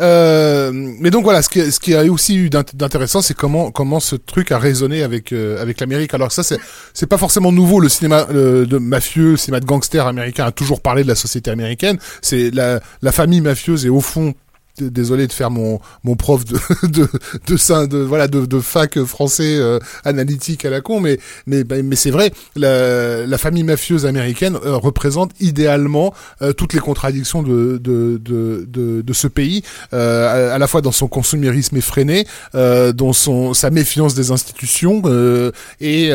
Euh, 0.00 0.72
mais 0.72 1.10
donc 1.10 1.22
voilà, 1.24 1.40
ce 1.42 1.48
qui, 1.48 1.70
ce 1.70 1.78
qui 1.78 1.94
a 1.94 2.04
aussi 2.04 2.36
eu 2.36 2.50
d'int- 2.50 2.64
d'intéressant, 2.74 3.22
c'est 3.22 3.34
comment 3.34 3.70
comment 3.70 4.00
ce 4.00 4.16
truc 4.16 4.50
a 4.50 4.58
résonné 4.58 5.02
avec 5.02 5.32
euh, 5.32 5.62
avec 5.62 5.80
l'Amérique. 5.80 6.14
Alors 6.14 6.32
ça, 6.32 6.42
c'est 6.42 6.58
c'est 6.92 7.06
pas 7.06 7.18
forcément 7.18 7.52
nouveau. 7.52 7.78
Le 7.80 7.88
cinéma 7.88 8.26
euh, 8.30 8.66
de 8.66 8.78
mafieux, 8.78 9.32
le 9.32 9.36
cinéma 9.36 9.60
de 9.60 9.66
gangsters 9.66 10.06
américain 10.06 10.46
a 10.46 10.52
toujours 10.52 10.80
parlé 10.80 11.04
de 11.04 11.08
la 11.08 11.14
société 11.14 11.50
américaine. 11.50 11.98
C'est 12.22 12.50
la 12.50 12.80
la 13.02 13.12
famille 13.12 13.40
mafieuse 13.40 13.86
et 13.86 13.88
au 13.88 14.00
fond. 14.00 14.34
Désolé 14.80 15.28
de 15.28 15.32
faire 15.32 15.52
mon 15.52 15.78
mon 16.02 16.16
prof 16.16 16.44
de 16.44 16.58
de 16.88 17.08
de, 17.46 17.86
de 17.86 17.98
voilà 17.98 18.26
de, 18.26 18.44
de 18.44 18.58
fac 18.58 18.98
français 19.04 19.54
euh, 19.56 19.78
analytique 20.04 20.64
à 20.64 20.70
la 20.70 20.80
con 20.80 20.98
mais 20.98 21.20
mais 21.46 21.62
mais 21.64 21.94
c'est 21.94 22.10
vrai 22.10 22.32
la, 22.56 23.24
la 23.24 23.38
famille 23.38 23.62
mafieuse 23.62 24.04
américaine 24.04 24.56
euh, 24.56 24.76
représente 24.76 25.30
idéalement 25.38 26.12
euh, 26.42 26.52
toutes 26.52 26.72
les 26.72 26.80
contradictions 26.80 27.44
de 27.44 27.78
de 27.78 28.20
de 28.20 28.64
de, 28.66 29.02
de 29.02 29.12
ce 29.12 29.28
pays 29.28 29.62
euh, 29.92 30.50
à, 30.50 30.54
à 30.54 30.58
la 30.58 30.66
fois 30.66 30.80
dans 30.80 30.90
son 30.90 31.06
consumérisme 31.06 31.76
effréné 31.76 32.26
euh, 32.56 32.92
dans 32.92 33.12
son 33.12 33.54
sa 33.54 33.70
méfiance 33.70 34.14
des 34.14 34.32
institutions 34.32 35.02
euh, 35.04 35.52
et 35.80 36.10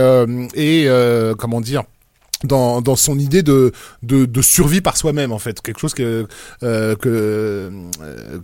et 0.56 0.88
comment 1.38 1.62
dire 1.62 1.84
dans, 2.44 2.82
dans 2.82 2.96
son 2.96 3.20
idée 3.20 3.44
de, 3.44 3.72
de, 4.04 4.26
de 4.26 4.42
survie 4.42 4.82
par 4.82 4.98
soi-même 4.98 5.32
en 5.32 5.40
fait. 5.40 5.62
Quelque 5.62 5.80
chose 5.80 5.94
que 5.94 6.28
euh, 6.64 6.96
que 6.96 7.10
euh, 7.10 7.70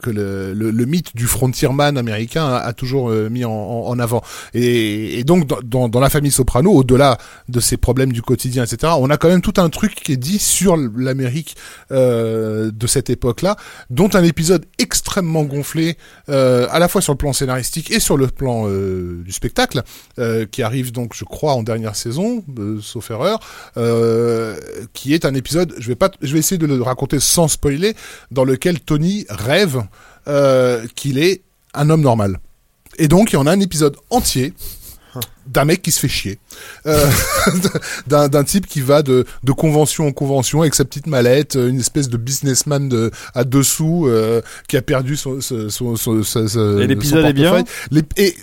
que 0.02 0.10
le, 0.10 0.54
le, 0.54 0.72
le 0.72 0.86
mythe 0.86 1.16
du 1.16 1.28
frontierman 1.28 1.98
américain 1.98 2.46
a, 2.46 2.58
a 2.58 2.74
toujours 2.74 3.10
euh, 3.10 3.30
mis 3.30 3.46
en, 3.46 3.52
en, 3.52 4.00
avant. 4.00 4.22
Et, 4.54 5.20
et 5.20 5.24
donc 5.24 5.48
dans, 5.48 5.60
dans, 5.64 5.90
dans 5.90 6.00
la 6.00 6.10
famille 6.10 6.32
Soprano 6.32 6.72
au-delà 6.72 7.18
de 7.50 7.60
ces 7.60 7.78
problèmes 7.78 8.12
du 8.12 8.22
quotidien 8.22 8.64
etc 8.64 8.94
on 8.98 9.10
a 9.10 9.18
quand 9.18 9.30
même 9.30 9.42
tout 9.42 9.54
un 9.58 9.70
truc 9.70 9.96
qui 9.96 10.14
est 10.14 10.18
dit 10.18 10.40
sur 10.40 10.78
l'Amérique 10.78 11.56
euh, 11.92 12.72
de 12.74 12.88
cette 12.88 13.10
époque-là 13.10 13.56
dont 13.90 14.10
un 14.14 14.24
épisode 14.24 14.66
extrêmement 14.80 15.44
gonflé 15.44 15.98
euh, 16.30 16.68
à 16.72 16.80
la 16.80 16.88
fois 16.88 17.02
sur 17.02 17.14
le 17.14 17.18
plan 17.18 17.34
scénaristique 17.34 17.92
et 17.92 18.00
sur 18.00 18.18
le 18.18 18.28
plan 18.28 18.66
euh, 18.68 19.22
du 19.24 19.32
spectacle 19.32 19.82
qui 20.52 20.64
arrive 20.64 20.92
donc 20.92 21.14
je 21.14 21.24
crois 21.26 21.54
en 21.54 21.64
dernière 21.64 21.96
saison 21.96 22.44
sauf 22.82 23.12
erreur 23.12 23.40
euh, 23.86 24.56
qui 24.94 25.14
est 25.14 25.26
un 25.26 25.34
épisode, 25.34 25.74
je 25.78 25.94
vais 25.94 26.40
essayer 26.40 26.58
de 26.58 26.66
le 26.66 26.82
raconter 26.82 27.20
sans 27.20 27.48
spoiler, 27.48 27.96
dans 28.32 28.44
lequel 28.44 28.80
Tony 28.80 29.26
rêve 29.30 29.84
euh, 30.28 30.86
qu'il 30.96 31.18
est 31.18 31.42
un 31.74 31.90
homme 31.90 32.02
normal. 32.02 32.40
Et 32.98 33.08
donc 33.08 33.32
il 33.32 33.36
y 33.36 33.38
en 33.38 33.48
a 33.48 33.52
un 33.52 33.60
épisode 33.60 33.98
entier 34.10 34.54
d'un 35.48 35.66
mec 35.66 35.82
qui 35.82 35.92
se 35.92 36.00
fait 36.00 36.08
chier, 36.08 36.40
euh, 36.88 37.06
d'un 38.08 38.28
d'un 38.30 38.44
type 38.44 38.68
qui 38.68 38.82
va 38.82 39.02
de, 39.02 39.26
de 39.44 39.52
convention 39.52 40.08
en 40.08 40.12
convention 40.12 40.62
avec 40.62 40.74
sa 40.76 40.86
petite 40.86 41.08
mallette, 41.08 41.56
euh, 41.56 41.70
une 41.70 41.80
espèce 41.80 42.10
de 42.10 42.18
businessman 42.18 42.90
de, 42.90 43.12
à 43.34 43.44
dessous 43.44 44.08
euh, 44.08 44.42
qui 44.68 44.78
a 44.78 44.82
perdu 44.82 45.16
son, 45.16 45.42
son, 45.42 45.70
son, 45.70 45.96
son- 45.96 46.24
son- 46.24 46.48
son- 46.48 46.80
Et 46.80 46.88
l'épisode 46.88 47.26
est 47.26 47.34
bien 47.34 47.64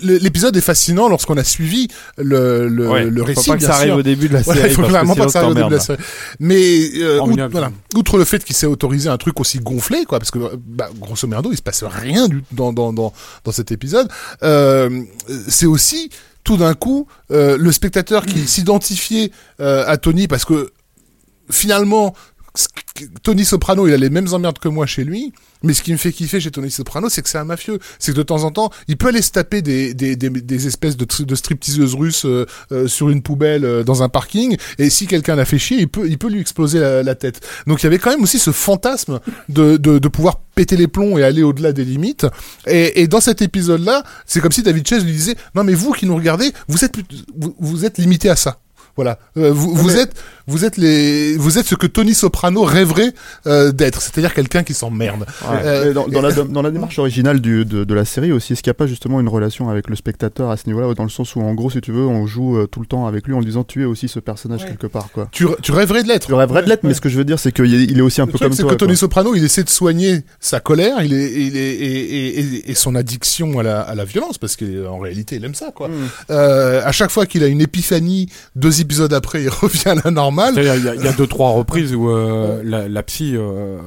l'épisode 0.03 0.57
est 0.57 0.61
fascinant 0.61 1.09
lorsqu'on 1.09 1.37
a 1.37 1.45
suivi 1.45 1.89
le, 2.19 2.69
le, 2.69 2.89
Ouais, 2.89 3.05
le 3.05 3.21
faut 3.21 3.27
récit. 3.27 3.51
pas 3.51 3.57
que 3.57 3.63
ça 3.63 3.75
arrive 3.75 3.97
au 3.97 4.03
début 4.03 4.29
de 4.29 4.35
la 4.35 4.43
série. 4.43 4.61
il 4.65 4.71
faut 4.75 4.83
vraiment 4.83 5.15
pas 5.15 5.27
que 5.27 5.33
ça 5.33 5.41
arrive 5.41 5.53
au 5.53 5.55
début 5.55 5.71
de 5.71 5.75
la 5.75 5.81
série. 5.81 5.99
Mais 6.41 6.91
euh, 7.01 7.21
outre, 7.21 7.49
voilà. 7.51 7.73
outre 7.95 8.19
le 8.19 8.25
fait 8.25 8.45
qu'il 8.45 8.57
s'est 8.57 8.67
autorisé 8.67 9.09
un 9.09 9.17
truc 9.19 9.41
aussi 9.41 9.59
gonflé, 9.59 10.05
quoi, 10.05 10.19
parce 10.19 10.31
que 10.31 10.39
bah, 10.57 10.91
grosso 11.01 11.27
merdo, 11.27 11.51
il 11.53 11.57
se 11.57 11.63
passe 11.63 11.83
rien 11.85 12.29
du, 12.29 12.43
dans, 12.53 12.73
dans, 12.73 12.93
dans, 12.93 13.13
dans 13.45 13.53
cet 13.53 13.73
épisode. 13.73 14.09
Euh, 14.43 15.03
c'est 15.49 15.67
aussi 15.67 16.11
tout 16.45 16.57
d'un 16.57 16.75
coup 16.75 17.07
euh, 17.31 17.57
le 17.57 17.73
spectateur 17.73 18.27
qui 18.27 18.47
s'identifiait 18.47 19.31
euh, 19.61 19.85
à 19.87 19.97
Tony 19.97 20.29
parce 20.29 20.45
que 20.45 20.73
finalement 21.51 22.15
Tony 23.23 23.45
Soprano, 23.45 23.89
il 23.89 23.95
a 23.95 23.97
les 23.97 24.11
mêmes 24.11 24.29
emmerdes 24.33 24.59
que 24.59 24.69
moi 24.69 24.85
chez 24.87 25.05
lui, 25.05 25.33
mais 25.63 25.73
ce 25.73 25.83
qui 25.83 25.93
me 25.93 25.97
fait 25.97 26.13
kiffer 26.13 26.39
chez 26.41 26.51
Tony 26.51 26.71
Soprano, 26.71 27.09
c'est 27.09 27.23
que 27.23 27.29
c'est 27.29 27.39
un 27.39 27.45
mafieux. 27.45 27.79
C'est 27.99 28.13
que 28.13 28.17
de 28.19 28.23
temps 28.23 28.45
en 28.45 28.51
temps, 28.51 28.71
il 28.89 28.97
peut 28.99 29.09
aller 29.09 29.23
se 29.23 29.31
taper 29.31 29.63
des, 29.63 29.95
des, 29.95 30.17
des, 30.17 30.29
des 30.29 30.67
espèces 30.67 30.97
de, 30.97 31.05
tri- 31.07 31.25
de 31.25 31.35
stripteaseuses 31.35 31.95
russes 31.95 32.27
euh, 32.27 32.47
euh, 32.71 32.87
sur 32.89 33.09
une 33.09 33.23
poubelle 33.23 33.65
euh, 33.65 33.83
dans 33.83 34.03
un 34.03 34.09
parking, 34.09 34.57
et 34.79 34.91
si 34.91 35.07
quelqu'un 35.07 35.35
l'a 35.35 35.47
fait 35.47 35.59
chier, 35.59 35.79
il 35.79 35.89
peut, 35.89 36.07
il 36.07 36.19
peut 36.19 36.29
lui 36.29 36.41
exploser 36.41 36.79
la, 36.81 37.15
tête. 37.15 37.41
Donc 37.67 37.83
il 37.83 37.85
y 37.85 37.87
avait 37.87 37.99
quand 37.99 38.11
même 38.11 38.23
aussi 38.23 38.39
ce 38.39 38.51
fantasme 38.53 39.21
de, 39.49 39.77
de, 39.79 39.99
de 39.99 40.09
pouvoir 40.09 40.41
péter 40.55 40.77
les 40.77 40.89
plombs 40.89 41.17
et 41.17 41.23
aller 41.25 41.43
au-delà 41.43 41.73
des 41.73 41.85
limites. 41.85 42.27
Et, 42.67 43.01
et 43.03 43.09
dans 43.09 43.21
cet 43.21 43.41
épisode-là, 43.41 44.05
c'est 44.27 44.41
comme 44.41 44.53
si 44.53 44.63
David 44.63 44.87
Chase 44.87 45.05
lui 45.05 45.13
disait, 45.13 45.37
non 45.55 45.65
mais 45.65 45.75
vous 45.75 45.93
qui 45.93 46.05
nous 46.07 46.15
regardez, 46.17 46.53
vous 46.69 46.85
êtes, 46.85 46.97
vous, 47.35 47.57
vous 47.59 47.85
êtes 47.87 47.99
limité 47.99 48.29
à 48.29 48.37
ça. 48.37 48.59
Voilà, 48.97 49.19
Euh, 49.39 49.51
vous, 49.53 49.75
vous 49.75 49.97
êtes, 49.97 50.13
vous 50.47 50.65
êtes 50.65 50.77
les, 50.77 51.37
vous 51.37 51.59
êtes 51.59 51.67
ce 51.67 51.75
que 51.75 51.87
Tony 51.87 52.15
Soprano 52.15 52.63
rêverait 52.63 53.13
euh, 53.47 53.73
d'être, 53.73 54.03
c'est-à-dire 54.03 54.35
quelqu'un 54.35 54.63
qui 54.63 54.75
s'emmerde. 54.75 55.25
Euh, 55.51 55.93
dans, 55.95 56.07
dans 56.09 56.21
la, 56.21 56.33
dans 56.33 56.63
la 56.63 56.71
démarche 56.71 56.99
originale 56.99 57.41
du, 57.41 57.65
de, 57.65 57.85
de 57.85 57.95
la 57.95 58.05
série 58.05 58.33
aussi, 58.33 58.53
est-ce 58.53 58.63
qu'il 58.63 58.71
n'y 58.71 58.77
a 58.77 58.81
pas 58.83 58.87
justement 58.87 59.21
une 59.21 59.29
relation 59.29 59.71
avec 59.71 59.89
le 59.89 59.97
spectateur 59.97 60.51
à 60.51 60.57
ce 60.57 60.67
niveau-là, 60.67 60.93
dans 60.95 61.05
le 61.05 61.09
sens 61.11 61.35
où 61.37 61.41
en 61.41 61.55
gros, 61.55 61.71
si 61.71 61.81
tu 61.81 61.91
veux, 61.93 62.07
on 62.07 62.27
joue 62.27 62.59
euh, 62.59 62.67
tout 62.67 62.81
le 62.81 62.87
temps 62.87 63.07
avec 63.07 63.27
lui 63.27 63.35
en 63.35 63.39
lui 63.39 63.47
disant 63.47 63.65
tu 63.65 63.83
es 63.83 63.85
aussi 63.87 64.09
ce 64.09 64.21
personnage 64.21 64.67
quelque 64.67 64.87
part, 64.87 65.09
quoi. 65.13 65.29
Tu, 65.33 65.47
tu 65.63 65.73
rêverais 65.73 66.03
de 66.03 66.09
l'être. 66.09 66.27
Tu 66.27 66.35
rêverais 66.35 66.63
de 66.63 66.69
l'être, 66.69 66.85
mais 66.85 66.93
ce 66.95 67.01
que 67.01 67.09
je 67.09 67.17
veux 67.17 67.25
dire, 67.25 67.39
c'est 67.39 67.53
qu'il 67.53 67.75
est, 67.75 67.85
il 67.85 67.99
est 67.99 68.03
aussi 68.03 68.21
un 68.21 68.27
Le 68.27 68.33
peu 68.33 68.39
truc, 68.39 68.49
comme 68.51 68.57
c'est 68.57 68.63
toi. 68.63 68.73
que 68.73 68.77
Tony 68.77 68.93
quoi. 68.93 68.99
Soprano, 68.99 69.35
il 69.35 69.45
essaie 69.45 69.65
de 69.65 69.71
soigner 69.71 70.21
sa 70.41 70.61
colère, 70.61 71.03
il 71.03 71.15
est, 71.15 71.33
il 71.33 71.57
est, 71.57 71.61
et, 71.75 72.39
et, 72.39 72.41
et, 72.41 72.71
et 72.71 72.75
son 72.75 72.95
addiction 72.95 73.59
à 73.59 73.63
la, 73.63 73.81
à 73.81 73.95
la 73.95 74.05
violence, 74.05 74.37
parce 74.39 74.57
qu'en 74.57 74.99
réalité, 74.99 75.37
il 75.37 75.45
aime 75.45 75.55
ça, 75.55 75.71
quoi. 75.75 75.89
Mm. 75.89 75.93
Euh, 76.31 76.83
à 76.85 76.93
chaque 76.93 77.11
fois 77.11 77.25
qu'il 77.27 77.43
a 77.43 77.47
une 77.47 77.61
épiphanie, 77.63 78.29
deux 78.57 78.81
épisodes 78.83 79.13
après, 79.15 79.43
il 79.43 79.49
revient 79.63 79.89
à 79.89 79.95
la 80.05 80.11
normale. 80.11 80.55
Il 80.59 80.65
y, 80.65 80.69
a- 80.69 80.77
il 80.77 81.03
y 81.05 81.09
a 81.09 81.13
deux 81.13 81.27
trois 81.27 81.51
reprises 81.51 81.95
où 81.95 82.11
euh, 82.11 82.61
la, 82.65 82.89
la 82.89 83.03
psy 83.03 83.35
euh, 83.37 83.79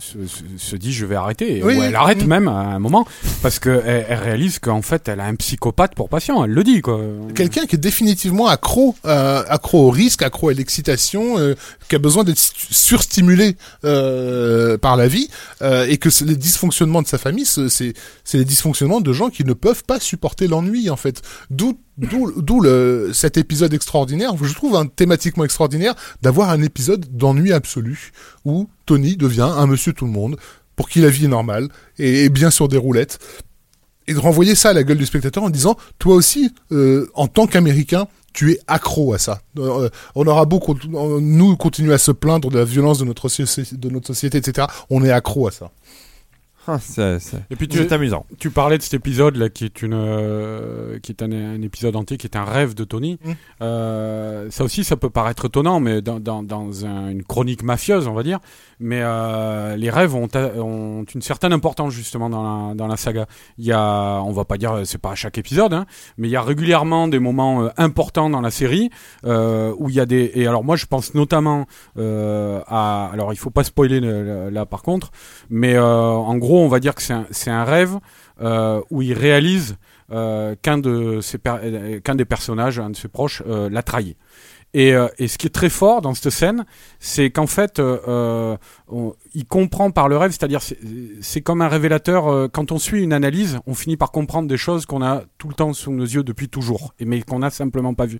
se, 0.00 0.26
se- 0.26 0.42
se 0.70 0.76
dit 0.76 0.92
je 0.92 1.06
vais 1.06 1.14
arrêter, 1.14 1.62
Oui, 1.64 1.74
ou 1.76 1.80
oui. 1.80 1.84
elle 1.86 1.94
arrête 1.96 2.24
Mm. 2.24 2.28
même 2.28 2.48
à 2.48 2.52
un 2.74 2.78
moment 2.78 3.06
parce 3.42 3.58
que 3.58 3.82
elle, 3.86 4.18
réalise 4.18 4.58
qu'en 4.58 4.82
fait 4.82 5.08
elle 5.08 5.20
a 5.20 5.24
un 5.26 5.34
psychopathe 5.36 5.94
pour 5.94 6.08
patient. 6.08 6.44
Elle 6.44 6.50
le 6.52 6.64
dit 6.64 6.80
quoi. 6.80 7.00
Quelqu'un 7.34 7.66
qui 7.66 7.76
est 7.76 7.78
définitivement 7.78 8.48
accro, 8.48 8.96
euh, 9.06 9.42
accro 9.48 9.86
au 9.86 9.90
risque, 9.90 10.22
accro 10.22 10.48
à 10.48 10.52
l'excitation, 10.54 11.38
euh, 11.38 11.54
qui 11.88 11.94
a 11.94 11.98
besoin 11.98 12.24
d'être 12.24 12.38
surstimulé 12.70 13.56
par 14.80 14.96
la 14.96 15.06
vie, 15.08 15.28
et 15.62 15.96
que 15.98 16.08
les 16.24 16.36
dysfonctionnements 16.36 17.02
de 17.02 17.06
sa 17.08 17.18
famille, 17.18 17.44
ce- 17.46 17.68
c'est 17.68 17.94
c'est 18.24 18.38
les 18.38 18.44
dysfonctionnements 18.44 19.00
de 19.00 19.12
gens 19.12 19.28
qui 19.30 19.44
ne 19.44 19.52
peuvent 19.52 19.84
pas 19.84 20.00
supporter 20.00 20.46
l'ennui 20.48 20.90
en 20.90 20.96
fait. 20.96 21.22
D'où 21.50 21.78
d'où 21.98 22.64
cet 23.12 23.36
épisode 23.36 23.72
extraordinaire. 23.74 24.32
Je 24.42 24.54
trouve 24.54 24.76
un 24.76 24.86
thématiquement 24.86 25.44
extraordinaire 25.44 25.94
d'avoir 26.22 26.50
un 26.50 26.62
épisode 26.62 27.06
d'ennui 27.16 27.52
absolu 27.52 28.12
où 28.44 28.68
Tony 28.86 29.16
devient 29.16 29.50
un 29.56 29.66
monsieur 29.66 29.92
tout 29.92 30.06
le 30.06 30.12
monde 30.12 30.36
pour 30.76 30.88
qui 30.88 31.00
la 31.00 31.08
vie 31.08 31.26
est 31.26 31.28
normale 31.28 31.68
et 31.98 32.28
bien 32.28 32.50
sur 32.50 32.68
des 32.68 32.76
roulettes 32.76 33.18
et 34.06 34.14
de 34.14 34.18
renvoyer 34.18 34.54
ça 34.54 34.70
à 34.70 34.72
la 34.72 34.82
gueule 34.82 34.98
du 34.98 35.06
spectateur 35.06 35.42
en 35.42 35.50
disant 35.50 35.76
toi 35.98 36.14
aussi 36.14 36.52
euh, 36.72 37.08
en 37.14 37.28
tant 37.28 37.46
qu'américain 37.46 38.06
tu 38.32 38.50
es 38.50 38.58
accro 38.66 39.14
à 39.14 39.18
ça. 39.18 39.40
Euh, 39.58 39.88
on 40.16 40.26
aura 40.26 40.44
beau 40.44 40.60
nous 41.20 41.56
continuer 41.56 41.94
à 41.94 41.98
se 41.98 42.10
plaindre 42.10 42.50
de 42.50 42.58
la 42.58 42.64
violence 42.64 42.98
de 42.98 43.04
notre, 43.04 43.28
de 43.28 43.88
notre 43.88 44.08
société, 44.08 44.38
etc. 44.38 44.66
On 44.90 45.04
est 45.04 45.12
accro 45.12 45.46
à 45.46 45.52
ça. 45.52 45.70
Ah, 46.66 46.78
c'est 46.80 47.18
c'est- 47.18 47.42
Et 47.50 47.56
puis 47.56 47.68
tu, 47.68 47.76
c'est 47.78 47.92
amusant. 47.92 48.24
tu 48.38 48.50
parlais 48.50 48.78
de 48.78 48.82
cet 48.82 48.94
épisode 48.94 49.36
là 49.36 49.48
qui 49.50 49.64
est 49.66 49.82
une 49.82 49.92
euh, 49.94 50.98
qui 51.00 51.12
est 51.12 51.22
un, 51.22 51.30
un 51.30 51.60
épisode 51.62 51.94
entier 51.96 52.16
qui 52.16 52.26
est 52.26 52.36
un 52.36 52.44
rêve 52.44 52.74
de 52.74 52.84
Tony. 52.84 53.18
Mm. 53.24 53.30
Euh, 53.62 54.50
ça 54.50 54.64
aussi 54.64 54.82
ça 54.84 54.96
peut 54.96 55.10
paraître 55.10 55.44
étonnant 55.46 55.78
mais 55.80 56.00
dans, 56.00 56.20
dans, 56.20 56.42
dans 56.42 56.86
un- 56.86 57.10
une 57.10 57.22
chronique 57.22 57.62
mafieuse 57.62 58.06
on 58.08 58.12
va 58.14 58.22
dire 58.22 58.38
mais 58.80 59.00
euh, 59.02 59.76
les 59.76 59.90
rêves 59.90 60.14
ont, 60.14 60.28
ont 60.58 61.04
une 61.14 61.22
certaine 61.22 61.52
importance 61.52 61.92
justement 61.92 62.28
dans 62.30 62.68
la, 62.68 62.74
dans 62.74 62.86
la 62.86 62.96
saga. 62.96 63.26
Il 63.58 63.64
y 63.66 63.72
a 63.72 64.20
on 64.22 64.32
va 64.32 64.44
pas 64.44 64.56
dire 64.56 64.80
c'est 64.84 64.98
pas 64.98 65.10
à 65.12 65.14
chaque 65.14 65.38
épisode 65.38 65.72
hein, 65.74 65.86
mais 66.18 66.28
il 66.28 66.30
y 66.30 66.36
a 66.36 66.42
régulièrement 66.42 67.08
des 67.08 67.18
moments 67.18 67.68
importants 67.76 68.30
dans 68.30 68.40
la 68.40 68.50
série 68.50 68.90
où 69.24 69.88
il 69.90 69.94
y 69.94 70.00
a 70.00 70.06
des 70.06 70.30
et 70.34 70.46
alors 70.46 70.64
moi 70.64 70.76
je 70.76 70.86
pense 70.86 71.14
notamment 71.14 71.66
à 71.96 73.10
alors 73.12 73.32
il 73.32 73.36
faut 73.36 73.50
pas 73.50 73.64
spoiler 73.64 74.00
le- 74.00 74.22
le- 74.24 74.50
là 74.50 74.66
par 74.66 74.82
contre 74.82 75.10
mais 75.50 75.78
en 75.78 76.36
gros 76.36 76.53
on 76.58 76.68
va 76.68 76.80
dire 76.80 76.94
que 76.94 77.02
c'est 77.02 77.50
un, 77.50 77.64
rêve 77.64 77.98
euh, 78.40 78.80
où 78.90 79.02
il 79.02 79.12
réalise 79.12 79.76
euh, 80.12 80.54
qu'un 80.60 80.78
de 80.78 81.20
euh, 81.46 82.00
qu'un 82.00 82.14
des 82.14 82.24
personnages, 82.24 82.78
un 82.78 82.90
de 82.90 82.96
ses 82.96 83.08
proches, 83.08 83.42
l'a 83.46 83.82
trahi. 83.82 84.16
Et, 84.76 84.92
ce 84.92 85.38
qui 85.38 85.46
est 85.46 85.54
très 85.54 85.68
fort 85.68 86.02
dans 86.02 86.14
cette 86.14 86.30
scène, 86.30 86.66
c'est 86.98 87.30
qu'en 87.30 87.46
fait, 87.46 87.80
on- 87.80 89.14
il 89.32 89.46
comprend 89.46 89.92
par 89.92 90.08
le 90.08 90.16
rêve, 90.16 90.32
c'est-à-dire 90.32 90.62
c'est- 90.62 91.40
comme 91.42 91.62
un 91.62 91.68
révélateur. 91.68 92.50
quand 92.50 92.72
on 92.72 92.78
suit 92.78 93.04
une 93.04 93.12
analyse, 93.12 93.60
on 93.66 93.74
finit 93.74 93.96
par 93.96 94.10
comprendre 94.10 94.48
des 94.48 94.56
choses 94.56 94.84
qu'on 94.84 95.00
a 95.00 95.22
tout 95.38 95.46
le 95.46 95.54
temps 95.54 95.72
sous 95.74 95.92
nos 95.92 96.04
yeux 96.04 96.24
depuis 96.24 96.48
toujours, 96.48 96.92
mais 96.98 97.22
qu'on 97.22 97.38
n'a 97.38 97.50
simplement 97.50 97.94
pas 97.94 98.06
vues. 98.06 98.18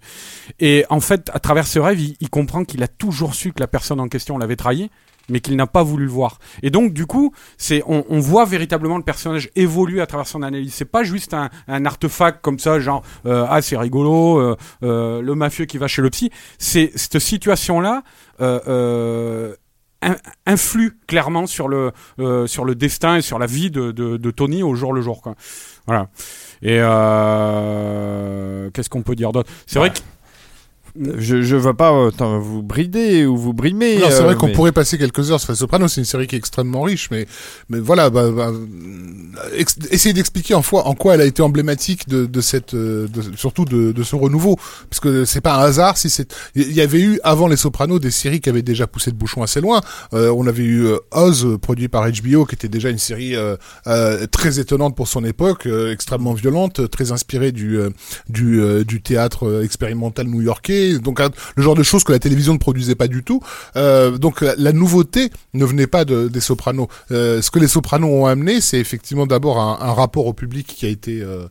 Et 0.60 0.84
en 0.90 1.00
fait, 1.00 1.28
à 1.34 1.40
travers 1.40 1.66
ce 1.66 1.80
rêve, 1.80 2.00
il, 2.00 2.14
il 2.20 2.30
comprend 2.30 2.64
qu'il 2.64 2.84
a 2.84 2.88
toujours 2.88 3.34
su 3.34 3.52
que 3.52 3.58
la 3.58 3.66
personne 3.66 3.98
en 3.98 4.06
question 4.06 4.38
l'avait 4.38 4.54
trahi, 4.54 4.90
mais 5.28 5.40
qu'il 5.40 5.56
n'a 5.56 5.66
pas 5.66 5.82
voulu 5.82 6.04
le 6.04 6.10
voir. 6.10 6.38
Et 6.62 6.70
donc, 6.70 6.92
du 6.92 7.06
coup, 7.06 7.32
c'est 7.56 7.82
on, 7.86 8.04
on 8.08 8.20
voit 8.20 8.44
véritablement 8.44 8.96
le 8.96 9.02
personnage 9.02 9.50
évoluer 9.56 10.00
à 10.00 10.06
travers 10.06 10.26
son 10.26 10.42
analyse. 10.42 10.74
C'est 10.74 10.84
pas 10.84 11.04
juste 11.04 11.34
un, 11.34 11.50
un 11.68 11.84
artefact 11.86 12.40
comme 12.42 12.58
ça, 12.58 12.80
genre 12.80 13.02
euh, 13.26 13.46
ah 13.48 13.62
c'est 13.62 13.76
rigolo, 13.76 14.38
euh, 14.38 14.56
euh, 14.82 15.22
le 15.22 15.34
mafieux 15.34 15.64
qui 15.64 15.78
va 15.78 15.88
chez 15.88 16.02
le 16.02 16.10
psy. 16.10 16.30
C'est 16.58 16.90
cette 16.94 17.18
situation-là. 17.18 18.02
Euh, 18.40 18.60
euh, 18.66 19.54
in- 20.02 20.16
influe 20.44 20.98
clairement 21.06 21.46
sur 21.46 21.68
le 21.68 21.92
euh, 22.18 22.46
sur 22.46 22.64
le 22.64 22.74
destin 22.74 23.16
et 23.16 23.22
sur 23.22 23.38
la 23.38 23.46
vie 23.46 23.70
de, 23.70 23.92
de, 23.92 24.16
de 24.16 24.30
Tony 24.30 24.62
au 24.62 24.74
jour 24.74 24.92
le 24.92 25.00
jour 25.00 25.22
quoi. 25.22 25.36
Voilà. 25.86 26.08
Et 26.62 26.78
euh, 26.80 28.70
qu'est-ce 28.70 28.90
qu'on 28.90 29.02
peut 29.02 29.14
dire 29.14 29.32
d'autre? 29.32 29.50
C'est 29.66 29.78
vrai 29.78 29.90
que 29.90 29.98
Je, 30.96 31.42
je 31.42 31.56
veux 31.56 31.74
pas 31.74 31.92
euh, 31.92 32.10
vous 32.38 32.62
brider 32.62 33.26
ou 33.26 33.36
vous 33.36 33.52
brimer. 33.52 33.96
Non, 33.98 34.06
c'est 34.10 34.20
euh, 34.20 34.22
vrai 34.22 34.36
qu'on 34.36 34.46
mais- 34.46 34.52
pourrait 34.52 34.70
passer 34.72 34.96
quelques 34.96 35.30
heures 35.32 35.40
sur 35.40 35.50
Les 35.52 35.58
Sopranos. 35.58 35.88
C'est 35.88 36.00
une 36.00 36.04
série 36.04 36.26
qui 36.28 36.36
est 36.36 36.38
extrêmement 36.38 36.82
riche, 36.82 37.08
mais 37.10 37.26
mais 37.68 37.80
voilà, 37.80 38.10
bah, 38.10 38.30
bah, 38.30 38.52
ex- 39.56 39.76
essayer 39.90 40.12
d'expliquer 40.12 40.54
en, 40.54 40.62
foi- 40.62 40.86
en 40.86 40.94
quoi 40.94 41.14
elle 41.14 41.20
a 41.20 41.24
été 41.24 41.42
emblématique 41.42 42.08
de, 42.08 42.26
de 42.26 42.40
cette, 42.40 42.74
euh, 42.74 43.08
de- 43.08 43.36
surtout 43.36 43.64
de, 43.64 43.90
de 43.92 44.02
ce 44.04 44.14
renouveau, 44.14 44.56
parce 44.88 45.00
que 45.00 45.24
c'est 45.24 45.40
pas 45.40 45.56
un 45.56 45.64
hasard 45.64 45.96
si 45.96 46.10
c'est. 46.10 46.32
Il 46.54 46.72
y 46.72 46.80
avait 46.80 47.00
eu 47.00 47.18
avant 47.24 47.48
Les 47.48 47.56
Sopranos 47.56 47.98
des 47.98 48.10
séries 48.12 48.40
qui 48.40 48.48
avaient 48.48 48.62
déjà 48.62 48.86
poussé 48.86 49.10
le 49.10 49.16
bouchon 49.16 49.42
assez 49.42 49.60
loin. 49.60 49.80
Euh, 50.12 50.30
on 50.36 50.46
avait 50.46 50.62
eu 50.62 50.84
euh, 50.86 50.98
Oz, 51.10 51.44
euh, 51.44 51.58
produit 51.58 51.88
par 51.88 52.04
HBO, 52.08 52.44
qui 52.44 52.54
était 52.54 52.68
déjà 52.68 52.90
une 52.90 52.98
série 52.98 53.34
euh, 53.34 53.56
euh, 53.88 54.26
très 54.28 54.60
étonnante 54.60 54.94
pour 54.94 55.08
son 55.08 55.24
époque, 55.24 55.66
euh, 55.66 55.92
extrêmement 55.92 56.34
violente, 56.34 56.80
euh, 56.80 56.86
très 56.88 57.10
inspirée 57.10 57.50
du 57.50 57.78
euh, 57.78 57.90
du, 58.28 58.60
euh, 58.60 58.84
du 58.84 59.02
théâtre 59.02 59.48
euh, 59.48 59.64
expérimental 59.64 60.26
new-yorkais. 60.28 60.83
Donc 60.92 61.20
le 61.56 61.62
genre 61.62 61.74
de 61.74 61.82
choses 61.82 62.04
que 62.04 62.12
la 62.12 62.18
télévision 62.18 62.52
ne 62.52 62.58
produisait 62.58 62.94
pas 62.94 63.08
du 63.08 63.22
tout. 63.22 63.40
Euh, 63.76 64.18
donc 64.18 64.40
la, 64.40 64.72
nouveauté 64.72 65.30
ne 65.54 65.64
venait 65.64 65.86
pas 65.86 66.04
de, 66.04 66.28
des 66.28 66.40
Sopranos. 66.40 66.88
Euh, 67.10 67.42
ce 67.42 67.50
que 67.50 67.58
les 67.58 67.68
Sopranos 67.68 68.08
ont 68.08 68.26
amené, 68.26 68.60
c'est 68.60 68.78
effectivement 68.78 69.26
d'abord 69.26 69.58
un, 69.60 69.92
rapport 69.92 70.26
au 70.26 70.32
public 70.32 70.66
qui 70.66 70.86
a 70.86 70.88
été 70.88 71.20
euh, 71.20 71.46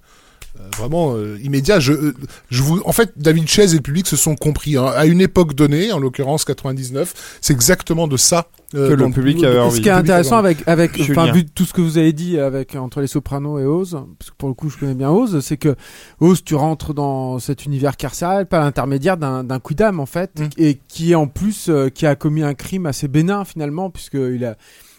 vraiment 0.77 1.15
euh, 1.15 1.37
immédiat. 1.43 1.79
Je, 1.79 1.93
euh, 1.93 2.13
je 2.49 2.61
vous, 2.61 2.81
en 2.85 2.91
fait, 2.91 3.13
David 3.15 3.47
Chase 3.47 3.73
et 3.73 3.77
le 3.77 3.81
public 3.81 4.07
se 4.07 4.15
sont 4.15 4.35
compris 4.35 4.77
hein. 4.77 4.85
à 4.95 5.05
une 5.05 5.21
époque 5.21 5.55
donnée, 5.55 5.91
en 5.91 5.99
l'occurrence 5.99 6.45
99. 6.45 7.39
C'est 7.41 7.53
exactement 7.53 8.07
de 8.07 8.17
ça 8.17 8.47
euh, 8.75 8.89
Que 8.89 8.93
le 8.93 9.09
public 9.09 9.43
avait 9.43 9.59
envie. 9.59 9.77
ce 9.77 9.81
qui 9.81 9.89
est 9.89 9.91
intéressant 9.91 10.37
avec, 10.37 10.67
avec 10.67 10.99
enfin, 10.99 11.31
vu 11.31 11.45
tout 11.45 11.65
ce 11.65 11.73
que 11.73 11.81
vous 11.81 11.97
avez 11.97 12.13
dit 12.13 12.39
avec 12.39 12.75
entre 12.75 13.01
les 13.01 13.07
Sopranos 13.07 13.59
et 13.59 13.65
Oz, 13.65 13.99
parce 14.19 14.31
que 14.31 14.35
pour 14.37 14.49
le 14.49 14.55
coup 14.55 14.69
je 14.69 14.77
connais 14.77 14.95
bien 14.95 15.09
Oz, 15.09 15.39
c'est 15.41 15.57
que 15.57 15.75
Oz, 16.19 16.43
tu 16.43 16.55
rentres 16.55 16.93
dans 16.93 17.39
cet 17.39 17.65
univers 17.65 17.97
carcéral 17.97 18.47
par 18.47 18.61
l'intermédiaire 18.61 19.17
d'un 19.17 19.43
d'un 19.43 19.59
quidam 19.59 19.99
en 19.99 20.05
fait, 20.05 20.39
Mm. 20.39 20.49
et 20.57 20.79
qui 20.87 21.11
est 21.11 21.15
en 21.15 21.27
plus 21.27 21.69
euh, 21.69 21.89
qui 21.89 22.05
a 22.05 22.15
commis 22.15 22.43
un 22.43 22.53
crime 22.53 22.85
assez 22.85 23.07
bénin 23.07 23.45
finalement, 23.45 23.89
puisque 23.89 24.15
il 24.15 24.45
a 24.45 24.55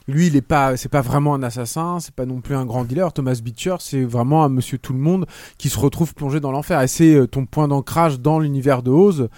lui, 0.06 0.26
il 0.26 0.36
est 0.36 0.42
pas, 0.42 0.76
c'est 0.76 0.88
pas 0.88 1.00
vraiment 1.00 1.34
un 1.34 1.42
assassin, 1.42 1.98
c'est 2.00 2.14
pas 2.14 2.26
non 2.26 2.40
plus 2.40 2.54
un 2.54 2.66
grand 2.66 2.84
dealer. 2.84 3.12
Thomas 3.12 3.40
Beecher, 3.42 3.76
c'est 3.78 4.04
vraiment 4.04 4.44
un 4.44 4.48
monsieur 4.48 4.78
tout 4.78 4.92
le 4.92 4.98
monde 4.98 5.26
qui 5.56 5.68
se 5.68 5.78
retrouve 5.78 6.14
plongé 6.14 6.40
dans 6.40 6.52
l'enfer. 6.52 6.80
Et 6.82 6.88
c'est 6.88 7.14
euh, 7.14 7.26
ton 7.26 7.46
point 7.46 7.68
d'ancrage 7.68 8.20
dans 8.20 8.38
l'univers 8.38 8.82
de 8.82 8.90
Oz 8.90 9.28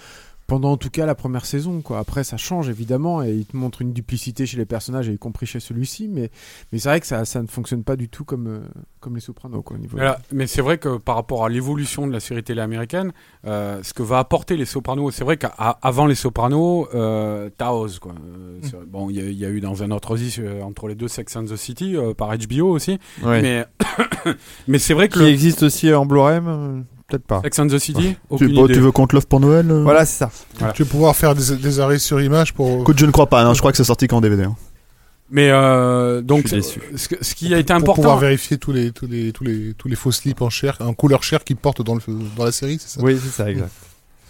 pendant 0.47 0.71
en 0.71 0.77
tout 0.77 0.89
cas 0.89 1.05
la 1.05 1.13
première 1.15 1.45
saison 1.45 1.81
quoi. 1.81 1.99
Après 1.99 2.23
ça 2.23 2.37
change 2.37 2.69
évidemment 2.69 3.21
et 3.21 3.33
il 3.33 3.45
te 3.45 3.55
montre 3.57 3.81
une 3.81 3.91
duplicité 3.93 4.45
chez 4.45 4.57
les 4.57 4.65
personnages 4.65 5.09
et 5.09 5.13
y 5.13 5.17
compris 5.17 5.45
chez 5.45 5.59
celui-ci 5.59 6.07
mais 6.07 6.31
mais 6.71 6.79
c'est 6.79 6.87
vrai 6.89 6.99
que 7.01 7.05
ça 7.07 7.25
ça 7.25 7.41
ne 7.41 7.47
fonctionne 7.47 7.83
pas 7.83 7.95
du 7.97 8.07
tout 8.07 8.23
comme 8.23 8.47
euh, 8.47 8.59
comme 9.01 9.15
les 9.15 9.21
Sopranos 9.21 9.61
quoi 9.61 9.75
au 9.75 9.79
niveau. 9.79 9.97
Voilà. 9.97 10.19
Mais 10.31 10.47
c'est 10.47 10.61
vrai 10.61 10.77
que 10.77 10.97
par 10.97 11.15
rapport 11.15 11.45
à 11.45 11.49
l'évolution 11.49 12.07
de 12.07 12.13
la 12.13 12.19
série 12.19 12.43
télé 12.43 12.61
américaine, 12.61 13.11
euh, 13.45 13.81
ce 13.83 13.93
que 13.93 14.03
va 14.03 14.19
apporter 14.19 14.57
les 14.57 14.65
Sopranos, 14.65 15.11
c'est 15.11 15.23
vrai 15.23 15.37
qu'avant 15.37 16.05
les 16.07 16.15
Sopranos, 16.15 16.87
euh, 16.95 17.49
t'as 17.57 17.71
Oz, 17.71 17.99
quoi. 17.99 18.13
C'est- 18.63 18.75
Bon, 18.87 19.09
il 19.09 19.17
y, 19.17 19.19
a- 19.21 19.25
il 19.29 19.37
y 19.37 19.45
a 19.45 19.49
eu 19.49 19.59
dans 19.61 19.83
un 19.83 19.91
autre 19.91 20.15
euh, 20.39 20.61
entre 20.63 20.87
les 20.87 20.95
deux 20.95 21.07
Sex 21.07 21.35
and 21.35 21.45
the 21.45 21.55
City 21.57 21.95
euh, 21.95 22.13
par 22.13 22.29
HBO 22.37 22.69
aussi, 22.69 22.99
Ouais. 23.23 23.41
mais 23.41 23.65
mais 24.67 24.79
c'est 24.79 24.93
vrai 24.93 25.07
que 25.09 25.13
Qui 25.13 25.19
le 25.19 25.27
existe 25.27 25.63
aussi 25.63 25.93
en 25.93 26.05
Blu-ray 26.05 26.39
euh, 26.45 26.81
Peut-être 27.07 27.23
pas. 27.25 27.41
Sex 27.43 27.59
and 27.59 27.67
the 27.67 27.77
City, 27.79 28.17
Tu, 28.37 28.49
bon, 28.49 28.65
veux 28.67 28.91
qu'on 28.91 29.07
te 29.07 29.15
l'offre 29.15 29.27
pour 29.27 29.39
Noël 29.39 29.71
euh 29.71 29.81
Voilà, 29.83 30.05
c'est 30.05 30.17
ça. 30.17 30.29
Voilà. 30.59 30.73
Tu 30.73 30.83
vas 30.83 30.89
pouvoir 30.89 31.15
faire 31.15 31.35
des, 31.35 31.55
des 31.55 31.79
arrêts 31.79 31.99
sur 31.99 32.19
image 32.21 32.53
pour. 32.53 32.81
Écoute, 32.81 32.99
je 32.99 33.05
ne 33.05 33.11
crois 33.11 33.27
pas. 33.27 33.43
Non, 33.45 33.53
je 33.53 33.59
crois 33.59 33.71
que 33.71 33.77
c'est 33.77 33.83
sorti 33.85 34.07
qu'en 34.07 34.19
DVD. 34.21 34.43
hein. 34.43 34.55
Mais 35.29 35.49
euh, 35.51 36.21
donc 36.21 36.47
ce, 36.47 37.35
qui 37.35 37.53
a 37.53 37.59
été 37.59 37.73
pour 37.73 37.75
important, 37.81 37.93
pouvoir 38.01 38.17
vérifier 38.17 38.57
tous 38.57 38.71
les 38.71 38.91
tous 38.91 39.07
les 39.07 39.33
tous 39.33 39.43
les 39.43 39.73
tous 39.77 39.89
les 39.89 39.95
faux 39.97 40.11
slips 40.13 40.41
en 40.41 40.49
chair, 40.49 40.77
en 40.79 40.93
couleur 40.93 41.21
chair 41.21 41.43
qu'ils 41.43 41.57
portent 41.57 41.81
dans 41.81 41.95
le 41.95 42.01
dans 42.37 42.45
la 42.45 42.53
série, 42.53 42.77
c'est 42.79 42.97
ça? 42.97 43.03
Oui, 43.03 43.17
c'est 43.21 43.29
ça, 43.31 43.49
exact. 43.51 43.69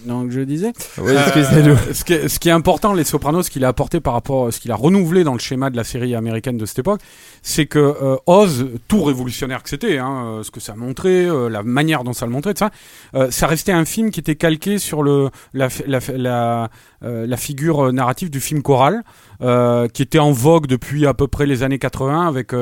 donc 0.07 0.31
je 0.31 0.39
disais. 0.39 0.73
Oui, 0.97 1.11
Euh, 1.15 1.23
excusez-nous. 1.23 1.75
ce, 1.93 2.03
qui 2.03 2.13
est, 2.13 2.27
ce 2.27 2.39
qui 2.39 2.49
est 2.49 2.51
important, 2.51 2.93
les 2.93 3.03
Sopranos, 3.03 3.43
ce 3.43 3.51
qu'il 3.51 3.63
a 3.63 3.67
apporté 3.67 3.99
par 3.99 4.13
rapport, 4.13 4.51
ce 4.51 4.59
qu'il 4.59 4.71
a 4.71 4.75
renouvelé 4.75 5.23
dans 5.23 5.33
le 5.33 5.39
schéma 5.39 5.69
de 5.69 5.77
la 5.77 5.83
série 5.83 6.15
américaine 6.15 6.57
de 6.57 6.65
cette 6.65 6.79
époque, 6.79 7.01
c'est 7.47 7.65
que 7.65 7.79
euh, 7.79 8.17
Oz, 8.25 8.67
tout 8.89 9.03
révolutionnaire 9.03 9.63
que 9.63 9.69
c'était, 9.69 9.99
hein, 9.99 10.25
euh, 10.25 10.43
ce 10.43 10.51
que 10.51 10.59
ça 10.59 10.75
montrait, 10.75 11.29
euh, 11.29 11.47
la 11.47 11.63
manière 11.63 12.03
dont 12.03 12.11
ça 12.11 12.25
le 12.25 12.31
montrait, 12.33 12.51
ça, 12.57 12.71
euh, 13.15 13.31
ça 13.31 13.47
restait 13.47 13.71
un 13.71 13.85
film 13.85 14.11
qui 14.11 14.19
était 14.19 14.35
calqué 14.35 14.79
sur 14.79 15.01
le 15.01 15.29
la 15.53 15.69
la 15.85 15.99
la, 16.17 16.69
euh, 17.03 17.25
la 17.25 17.37
figure 17.37 17.85
euh, 17.85 17.91
narrative 17.93 18.29
du 18.29 18.41
film 18.41 18.61
choral, 18.61 19.01
qui 19.93 20.01
était 20.01 20.19
en 20.19 20.31
vogue 20.31 20.65
depuis 20.65 21.05
à 21.05 21.13
peu 21.13 21.27
près 21.27 21.45
les 21.45 21.61
années 21.61 21.77
80 21.77 22.27
avec 22.27 22.55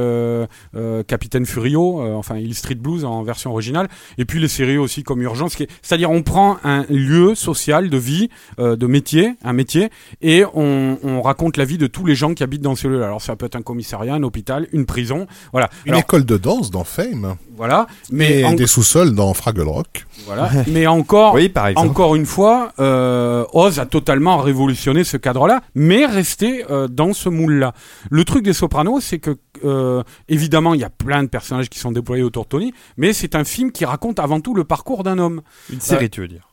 Capitaine 1.08 1.46
Furio, 1.46 2.02
enfin 2.18 2.36
Hill 2.36 2.54
Street 2.54 2.76
Blues 2.76 3.06
en 3.06 3.24
version 3.24 3.52
originale, 3.52 3.88
et 4.18 4.26
puis 4.26 4.42
les 4.42 4.50
séries 4.50 4.78
aussi 4.78 5.02
comme 5.04 5.22
Urgence, 5.22 5.56
c'est-à-dire 5.82 6.12
on 6.12 6.22
prend 6.22 6.58
un 6.66 6.84
lieu 6.90 7.34
social 7.34 7.90
de 7.90 7.98
vie, 7.98 8.30
de 8.58 8.88
métier, 8.88 9.36
un 9.46 9.54
métier, 9.54 9.90
et 10.22 10.44
on, 10.54 11.00
on 11.02 11.22
raconte 11.22 11.56
la 11.56 11.64
vie 11.64 11.78
de 11.78 11.88
tous 11.88 12.06
les 12.06 12.14
gens 12.14 12.34
qui 12.34 12.44
habitent 12.44 12.62
dans 12.62 12.76
ce 12.76 12.90
lieu. 12.90 13.02
Alors 13.02 13.22
ça 13.22 13.38
peut 13.38 13.46
être 13.46 13.56
un 13.56 13.62
commissariat, 13.62 14.16
un 14.16 14.24
hôpital, 14.24 14.68
une 14.76 14.86
prison, 14.86 15.26
voilà. 15.52 15.70
Une 15.86 15.92
Alors, 15.94 16.02
école 16.02 16.26
de 16.26 16.38
danse 16.38 16.70
dans 16.72 16.84
Fame, 16.84 17.36
voilà. 17.56 17.88
mais 18.12 18.44
en- 18.44 18.54
des 18.54 18.68
sous-sols 18.68 19.16
dans 19.16 19.34
Fraggle 19.34 19.68
Rock. 19.68 20.06
voilà. 20.26 20.50
Mais 20.68 20.86
encore, 20.88 21.34
Oui, 21.34 21.52
encore 21.76 22.16
une 22.16 22.26
fois, 22.26 22.72
euh, 22.80 23.46
Oz 23.54 23.80
a 23.80 23.86
totalement 23.86 24.38
révolutionné 24.38 25.04
ce 25.04 25.18
cadre-là, 25.18 25.62
mais 25.74 26.06
resté 26.06 26.66
euh, 26.70 26.88
dans 26.88 27.14
ce 27.14 27.30
moule-là. 27.30 27.74
Le 28.10 28.24
truc 28.26 28.44
des 28.44 28.54
Sopranos, 28.54 29.00
c'est 29.02 29.20
que 29.20 29.38
euh, 29.64 30.04
évidemment, 30.28 30.74
il 30.74 30.82
y 30.82 30.84
a 30.84 30.90
plein 30.90 31.24
de 31.24 31.30
personnages 31.30 31.70
qui 31.70 31.80
sont 31.80 31.92
déployés 31.92 32.24
autour 32.24 32.44
de 32.44 32.50
Tony, 32.50 32.74
mais 32.98 33.14
c'est 33.14 33.36
un 33.36 33.44
film 33.44 33.72
qui 33.72 33.86
raconte 33.86 34.20
avant 34.20 34.40
tout 34.42 34.54
le 34.54 34.64
parcours 34.66 35.04
d'un 35.04 35.18
homme. 35.18 35.42
Une 35.72 35.80
série, 35.82 36.10
tu 36.10 36.22
veux 36.22 36.28
dire? 36.28 36.50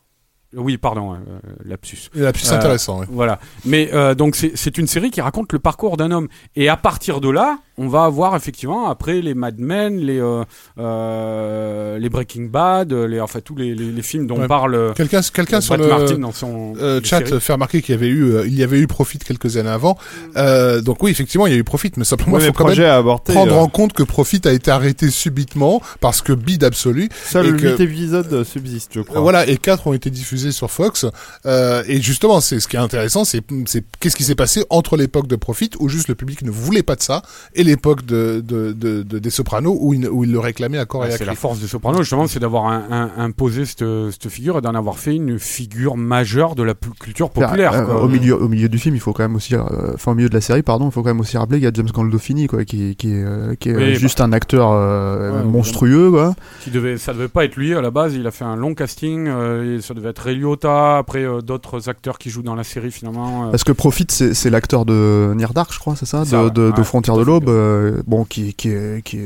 Oui, 0.55 0.77
pardon, 0.77 1.15
euh, 1.15 1.19
lapsus. 1.65 2.11
Et 2.15 2.21
la 2.21 2.33
plus 2.35 2.53
Euh, 2.53 2.57
intéressant. 2.57 3.01
ouais. 3.01 3.07
Voilà. 3.11 3.39
Mais 3.65 3.89
euh, 3.95 4.15
donc 4.15 4.37
c'est 4.37 4.53
c'est 4.55 4.77
une 4.77 4.87
série 4.87 5.11
qui 5.11 5.23
raconte 5.23 5.51
le 5.55 5.59
parcours 5.59 5.97
d'un 5.97 6.11
homme. 6.11 6.29
Et 6.57 6.69
à 6.69 6.77
partir 6.77 7.23
de 7.23 7.31
là, 7.31 7.59
on 7.79 7.89
va 7.89 8.05
avoir 8.05 8.37
effectivement 8.37 8.89
après 8.89 9.21
les 9.21 9.35
Mad 9.35 9.59
Men, 9.59 9.97
les 9.99 10.19
euh, 10.21 10.45
euh, 10.79 11.99
les 11.99 12.09
Breaking 12.09 12.45
Bad, 12.45 12.93
les 12.93 13.21
enfin 13.21 13.41
tous 13.41 13.55
les, 13.57 13.75
les, 13.75 13.91
les 13.93 14.03
films 14.03 14.27
dont 14.27 14.39
Ouais. 14.43 14.49
parle 14.49 14.75
euh, 14.75 14.93
Quelqu'un 14.95 15.21
quelqu'un 15.23 15.61
sur 15.61 15.77
le 15.77 15.87
Martin 15.87 16.19
dans 16.19 16.33
son 16.33 16.75
euh, 16.81 17.01
chat 17.05 17.25
séries. 17.27 17.41
fait 17.41 17.53
remarquer 17.53 17.81
qu'il 17.83 17.95
y 17.95 17.99
avait 17.99 18.09
eu 18.09 18.35
il 18.47 18.55
y 18.55 18.63
avait 18.63 18.79
eu 18.81 18.87
Profit 18.87 19.19
quelques 19.19 19.57
années 19.57 19.69
avant. 19.69 19.97
Euh, 20.37 20.81
donc 20.81 21.03
oui, 21.03 21.11
effectivement, 21.11 21.47
il 21.47 21.53
y 21.53 21.57
a 21.57 21.59
eu 21.59 21.65
Profit, 21.65 21.93
mais 21.97 22.05
simplement 22.05 22.39
il 22.39 22.47
faut 22.47 22.53
quand 22.53 22.67
même 22.67 22.77
prendre 23.25 23.53
euh, 23.53 23.61
en 23.61 23.69
compte 23.69 23.93
que 23.93 24.03
Profit 24.03 24.41
a 24.47 24.53
été 24.53 24.71
arrêté 24.71 25.11
subitement 25.11 25.81
parce 26.01 26.23
que 26.23 26.33
bide 26.33 26.65
absolu. 26.65 27.09
Seul 27.27 27.47
et 27.47 27.51
8 27.51 27.61
que- 27.77 27.83
épisodes 27.83 28.45
subsistent, 28.45 28.91
je 28.95 29.01
crois. 29.01 29.21
Voilà, 29.21 29.47
et 29.47 29.57
quatre 29.57 29.87
ont 29.87 29.93
été 29.93 30.11
diffusés 30.11 30.51
sur 30.53 30.71
Fox. 30.71 31.07
Euh, 31.47 31.83
et 31.87 32.01
justement, 32.01 32.41
c'est 32.41 32.59
ce 32.61 32.67
qui 32.69 32.77
est 32.77 32.81
intéressant, 32.81 33.25
c'est 33.25 33.43
c'est 33.67 33.85
qu'est-ce 34.01 34.17
qui 34.17 34.25
s'est 34.25 34.35
passé 34.35 34.65
entre 34.71 34.97
l'époque 34.97 35.27
de 35.29 35.37
Profit 35.37 35.71
où 35.79 35.89
juste 35.89 36.09
le 36.09 36.15
public 36.15 36.43
ne 36.43 36.51
voulait 36.51 36.83
pas 36.83 36.97
de 36.97 37.03
ça, 37.03 37.23
et 37.55 37.62
et 37.63 37.65
l'époque 37.65 38.05
de, 38.05 38.43
de, 38.47 38.73
de, 38.73 39.03
de- 39.03 39.19
des 39.19 39.31
Sopranos 39.31 39.77
où 39.81 39.95
il, 39.95 40.09
où 40.09 40.25
il 40.25 40.33
le 40.33 40.39
réclamait 40.39 40.79
à 40.79 40.85
corps 40.85 41.01
Ouais, 41.03 41.11
et 41.11 41.15
à 41.15 41.17
c'est 41.17 41.25
la 41.25 41.35
force 41.35 41.59
des 41.61 41.67
Sopranos, 41.67 42.01
justement, 42.01 42.27
c'est 42.27 42.39
d'avoir 42.41 42.67
un- 42.67 42.83
un- 42.91 43.11
imposé 43.25 43.65
cette, 43.65 43.85
cette 44.11 44.29
figure 44.29 44.59
et 44.59 44.61
d'en 44.61 44.75
avoir 44.75 44.99
fait 44.99 45.15
une 45.17 45.39
figure 45.39 45.97
majeure 45.97 46.55
de 46.55 46.63
la 46.63 46.75
culture 46.75 47.31
populaire. 47.31 47.73
Euh, 47.73 47.85
quoi. 47.87 48.03
au 48.03 48.09
milieu, 48.09 48.41
au 48.41 48.49
milieu 48.49 48.69
du 48.69 48.79
film, 48.79 48.95
il 48.95 49.01
faut 49.01 49.13
quand 49.13 49.23
même 49.25 49.37
aussi, 49.37 49.55
euh, 49.55 49.61
enfin 49.95 50.13
au 50.13 50.15
milieu 50.15 50.29
de 50.29 50.35
la 50.35 50.41
série, 50.41 50.63
pardon, 50.63 50.87
il 50.89 50.93
faut 50.93 51.03
quand 51.03 51.11
même 51.11 51.21
aussi 51.21 51.37
rappeler 51.37 51.59
qu'il 51.59 51.65
y 51.65 51.69
a 51.69 51.73
James 51.75 51.89
Gandolfini, 51.93 52.47
quoi, 52.47 52.65
qui, 52.65 52.95
qui 52.97 53.13
est, 53.13 53.23
euh, 53.25 53.55
qui 53.59 53.71
est 53.71 53.77
Oui, 53.77 53.95
juste 53.95 54.21
un 54.21 54.33
acteur 54.33 54.71
euh, 54.73 55.39
Ouais, 55.39 55.45
monstrueux, 55.45 56.11
quoi. 56.11 56.35
Qui 56.63 56.71
devait, 56.71 56.99
ça 56.99 57.13
devait 57.13 57.29
pas 57.29 57.45
être 57.45 57.57
lui 57.57 57.75
à 57.75 57.81
la 57.81 57.91
base. 57.91 58.15
Il 58.15 58.27
a 58.27 58.31
fait 58.31 58.45
un 58.45 58.57
long 58.57 58.75
casting. 58.75 59.27
euh, 59.29 59.77
et 59.79 59.81
ça 59.81 59.95
devait 59.95 60.11
être 60.11 60.19
Ray 60.21 60.37
Liotta. 60.37 60.99
Après, 60.99 61.23
euh, 61.25 61.41
d'autres 61.41 61.89
acteurs 61.89 62.19
qui 62.19 62.31
jouent 62.31 62.43
dans 62.43 62.55
la 62.55 62.65
série 62.65 62.91
finalement. 62.91 63.47
euh. 63.47 63.51
Parce 63.51 63.65
que 63.65 63.73
Profit, 63.73 64.07
c'est 64.09 64.51
l'acteur 64.51 64.85
de 64.85 65.33
Near 65.37 65.53
Dark, 65.55 65.73
je 65.73 65.79
crois, 65.79 65.95
c'est 65.97 66.07
ça, 66.07 66.25
Ça, 66.25 66.51
de, 66.51 66.73
ouais. 66.77 66.85
Frontières 66.85 67.17
de 67.17 67.23
l'Aube, 67.23 67.49
euh, 67.53 68.03
bon, 68.07 68.25
qui, 68.25 68.55
qui, 68.55 68.71
qui, 69.05 69.19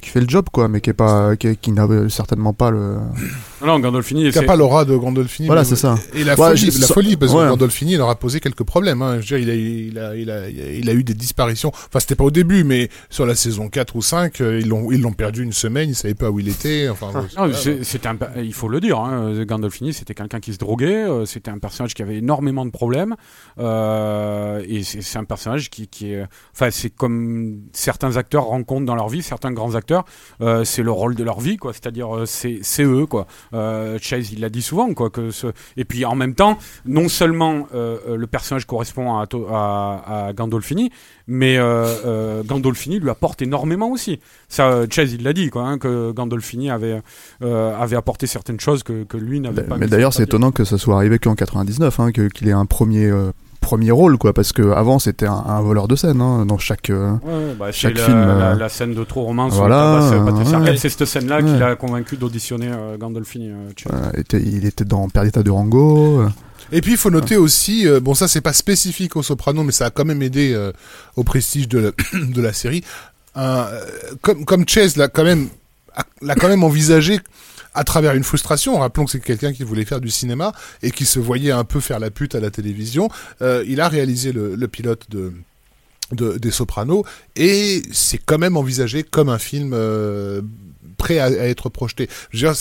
qui 0.00 0.08
fait 0.08 0.20
le 0.20 0.28
job, 0.28 0.46
quoi, 0.52 0.68
mais 0.68 0.80
qui 0.80 0.90
est 0.90 0.94
pas, 0.94 1.36
qui, 1.36 1.56
qui 1.56 1.72
n'a 1.72 1.86
certainement 2.08 2.52
pas 2.52 2.70
le. 2.70 2.98
Non, 3.64 3.78
Gandolfini. 3.80 4.22
Il 4.22 4.26
n'y 4.26 4.32
c'est- 4.32 4.40
a 4.40 4.42
pas 4.42 4.56
l'aura 4.56 4.84
de 4.84 4.96
Gandolfini. 4.96 5.46
Voilà, 5.46 5.64
c'est 5.64 5.76
ça. 5.76 5.96
Et 6.14 6.24
la 6.24 6.32
Ouais, 6.38 6.48
folie, 6.50 6.70
je- 6.70 6.80
la 6.80 6.86
ça- 6.86 6.94
folie, 6.94 7.16
parce 7.16 7.32
ouais. 7.32 7.44
que 7.44 7.48
Gandolfini, 7.50 7.92
il 7.92 7.98
leur 7.98 8.08
a 8.10 8.16
posé 8.16 8.40
quelques 8.40 8.64
problèmes. 8.64 9.02
Hein. 9.02 9.20
Je 9.20 9.34
veux 9.34 9.40
dire, 9.44 9.48
il 9.48 9.50
a, 9.50 9.54
il, 9.54 9.98
a, 9.98 10.16
il, 10.16 10.30
a, 10.30 10.48
il, 10.48 10.60
a, 10.60 10.72
il 10.72 10.90
a 10.90 10.92
eu 10.94 11.04
des 11.04 11.14
disparitions. 11.14 11.68
Enfin, 11.70 12.00
c'était 12.00 12.14
pas 12.16 12.24
au 12.24 12.30
début, 12.30 12.64
mais 12.64 12.88
sur 13.10 13.26
la 13.26 13.34
saison 13.34 13.68
4 13.68 13.96
ou 13.96 14.02
5, 14.02 14.40
euh, 14.40 14.60
ils 14.60 14.68
l'ont 15.00 15.12
perdu 15.12 15.42
une 15.42 15.52
semaine, 15.52 15.90
ils 15.90 15.94
savaient 15.94 16.14
pas 16.14 16.30
où 16.30 16.40
il 16.40 16.48
était. 16.48 16.88
Enfin, 16.88 17.10
Non, 17.36 17.50
c'était 17.52 18.08
un, 18.08 18.16
il 18.42 18.52
faut 18.54 18.68
le 18.68 18.80
dire, 18.80 18.98
hein, 18.98 19.44
Gandolfini, 19.44 19.92
c'était 19.92 20.14
quelqu'un 20.14 20.40
qui 20.40 20.52
se 20.52 20.58
droguait, 20.58 21.04
euh, 21.08 21.24
c'était 21.26 21.50
un 21.50 21.58
personnage 21.58 21.94
qui 21.94 22.02
avait 22.02 22.16
énormément 22.16 22.64
de 22.66 22.70
problèmes, 22.70 23.14
euh, 23.58 24.62
et 24.68 24.82
c'est 24.82 25.18
un 25.18 25.24
personnage 25.24 25.70
qui, 25.70 25.88
qui 25.88 26.12
est, 26.12 26.24
enfin, 26.54 26.70
c'est 26.70 26.90
comme 26.90 27.60
certains 27.72 28.16
acteurs 28.16 28.44
rencontrent 28.44 28.86
dans 28.86 28.94
leur 28.94 29.08
vie, 29.08 29.22
certains 29.22 29.52
grands 29.52 29.74
acteurs, 29.74 30.04
euh, 30.40 30.64
c'est 30.64 30.82
le 30.82 30.90
rôle 30.90 31.14
de 31.14 31.24
leur 31.24 31.40
vie, 31.40 31.56
quoi. 31.56 31.72
C'est-à-dire, 31.72 32.08
c'est 32.26 32.58
c'est 32.62 32.84
eux, 32.84 33.06
quoi. 33.06 33.26
Euh, 33.54 33.98
Chase, 34.00 34.32
il 34.32 34.40
l'a 34.40 34.48
dit 34.48 34.62
souvent, 34.62 34.92
quoi. 34.94 35.10
Que 35.10 35.30
ce... 35.30 35.48
Et 35.76 35.84
puis 35.84 36.04
en 36.04 36.14
même 36.14 36.34
temps, 36.34 36.58
non 36.86 37.08
seulement 37.08 37.68
euh, 37.74 37.98
euh, 38.08 38.16
le 38.16 38.26
personnage 38.26 38.66
correspond 38.66 39.18
à, 39.18 39.26
To- 39.26 39.46
à, 39.50 40.26
à 40.28 40.32
Gandolfini, 40.32 40.90
mais 41.26 41.56
euh, 41.58 41.86
euh, 42.06 42.42
Gandolfini 42.42 42.98
lui 42.98 43.10
apporte 43.10 43.42
énormément 43.42 43.90
aussi. 43.90 44.20
Ça, 44.48 44.82
Chase, 44.90 45.12
il 45.12 45.22
l'a 45.22 45.32
dit, 45.32 45.50
quoi, 45.50 45.62
hein, 45.62 45.78
que 45.78 46.12
Gandolfini 46.12 46.70
avait 46.70 47.00
avait 47.40 47.96
apporté 47.96 48.26
certaines 48.26 48.60
choses 48.60 48.82
que, 48.82 49.04
que 49.04 49.16
lui 49.16 49.40
n'avait 49.40 49.62
pas. 49.62 49.76
Mais 49.76 49.86
d'ailleurs, 49.86 50.12
c'est 50.12 50.24
étonnant 50.24 50.50
que 50.52 50.64
ça 50.64 50.78
soit 50.78 50.96
arrivé 50.96 51.18
qu'en 51.18 51.34
99, 51.34 52.00
hein, 52.00 52.12
qu'il 52.12 52.48
ait 52.48 52.52
un 52.52 52.66
premier, 52.66 53.10
premier 53.62 53.90
rôle, 53.90 54.18
quoi, 54.18 54.34
parce 54.34 54.52
que 54.52 54.72
avant 54.72 54.98
c'était 54.98 55.26
un, 55.26 55.32
un 55.46 55.60
voleur 55.62 55.88
de 55.88 55.96
scène, 55.96 56.20
hein, 56.20 56.44
dans 56.44 56.58
chaque. 56.58 56.90
euh, 56.90 57.12
Ouais, 57.24 57.54
bah, 57.58 57.72
chaque 57.72 57.96
film, 57.98 58.20
la, 58.20 58.50
euh, 58.50 58.54
la 58.56 58.68
scène 58.68 58.92
de 58.94 59.02
trop 59.04 59.22
romance 59.22 59.54
voilà, 59.54 60.02
euh, 60.12 60.20
ouais. 60.60 60.76
C'est 60.76 60.90
cette 60.90 61.06
scène-là 61.06 61.42
qui 61.42 61.56
l'a 61.58 61.74
convaincu 61.76 62.16
d'auditionner 62.16 62.68
euh, 62.70 62.98
Gandolfini. 62.98 63.50
euh, 63.50 64.10
était- 64.14 64.42
il 64.42 64.66
était 64.66 64.84
dans 64.84 65.08
Perdita 65.08 65.42
de 65.42 65.50
Rango. 65.50 66.20
euh, 66.20 66.28
Et 66.72 66.80
puis 66.82 66.92
il 66.92 66.96
faut 66.98 67.10
noter 67.10 67.36
aussi, 67.36 67.86
euh, 67.88 68.00
bon 68.00 68.14
ça 68.14 68.28
c'est 68.28 68.40
pas 68.40 68.52
spécifique 68.52 69.16
au 69.16 69.22
Soprano, 69.22 69.62
mais 69.62 69.72
ça 69.72 69.86
a 69.86 69.90
quand 69.90 70.04
même 70.04 70.22
aidé 70.22 70.52
euh, 70.54 70.72
au 71.16 71.24
prestige 71.24 71.68
de 71.68 71.78
la, 71.78 71.90
de 72.20 72.40
la 72.42 72.52
série. 72.52 72.82
Un, 73.34 73.42
euh, 73.64 73.80
comme 74.20 74.44
comme 74.44 74.68
Chase 74.68 74.96
l'a 74.96 75.08
quand 75.08 75.24
même 75.24 75.48
a- 75.96 76.04
l'a 76.22 76.34
quand 76.34 76.48
même 76.48 76.64
envisagé 76.64 77.20
à 77.74 77.84
travers 77.84 78.14
une 78.14 78.24
frustration. 78.24 78.78
Rappelons 78.78 79.04
que 79.06 79.10
c'est 79.12 79.20
quelqu'un 79.20 79.52
qui 79.52 79.62
voulait 79.64 79.84
faire 79.84 80.00
du 80.00 80.10
cinéma 80.10 80.52
et 80.82 80.90
qui 80.90 81.04
se 81.06 81.18
voyait 81.18 81.52
un 81.52 81.64
peu 81.64 81.80
faire 81.80 81.98
la 81.98 82.10
pute 82.10 82.34
à 82.34 82.40
la 82.40 82.50
télévision. 82.50 83.08
Euh, 83.40 83.64
il 83.66 83.80
a 83.80 83.88
réalisé 83.88 84.32
le, 84.32 84.54
le 84.54 84.68
pilote 84.68 85.06
de 85.10 85.32
de, 86.10 86.36
des 86.36 86.50
Sopranos 86.50 87.04
et 87.36 87.80
c'est 87.90 88.18
quand 88.18 88.36
même 88.36 88.58
envisagé 88.58 89.02
comme 89.02 89.30
un 89.30 89.38
film 89.38 89.70
euh, 89.72 90.42
prêt 90.98 91.18
à, 91.18 91.24
à 91.24 91.30
être 91.46 91.70
projeté. 91.70 92.06
Je 92.30 92.46
veux 92.46 92.52
dire, 92.52 92.54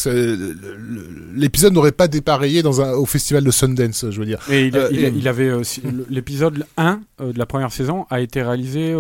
l'épisode 1.36 1.74
n'aurait 1.74 1.92
pas 1.92 2.08
dépareillé 2.08 2.64
dans 2.64 2.82
un, 2.82 2.94
au 2.94 3.06
festival 3.06 3.44
de 3.44 3.52
Sundance, 3.52 4.06
je 4.10 4.20
veux 4.20 4.26
dire. 4.26 4.40
Et 4.50 4.68
il, 4.68 4.78
Euh, 4.78 4.88
il- 4.92 5.04
et- 5.04 5.14
il 5.16 5.28
avait 5.28 5.50
euh, 5.50 5.64
l'épisode 6.10 6.66
1 6.78 7.02
euh, 7.20 7.34
de 7.34 7.38
la 7.40 7.46
première 7.46 7.72
saison 7.74 8.06
a 8.10 8.22
été 8.22 8.42
réalisé, 8.42 8.96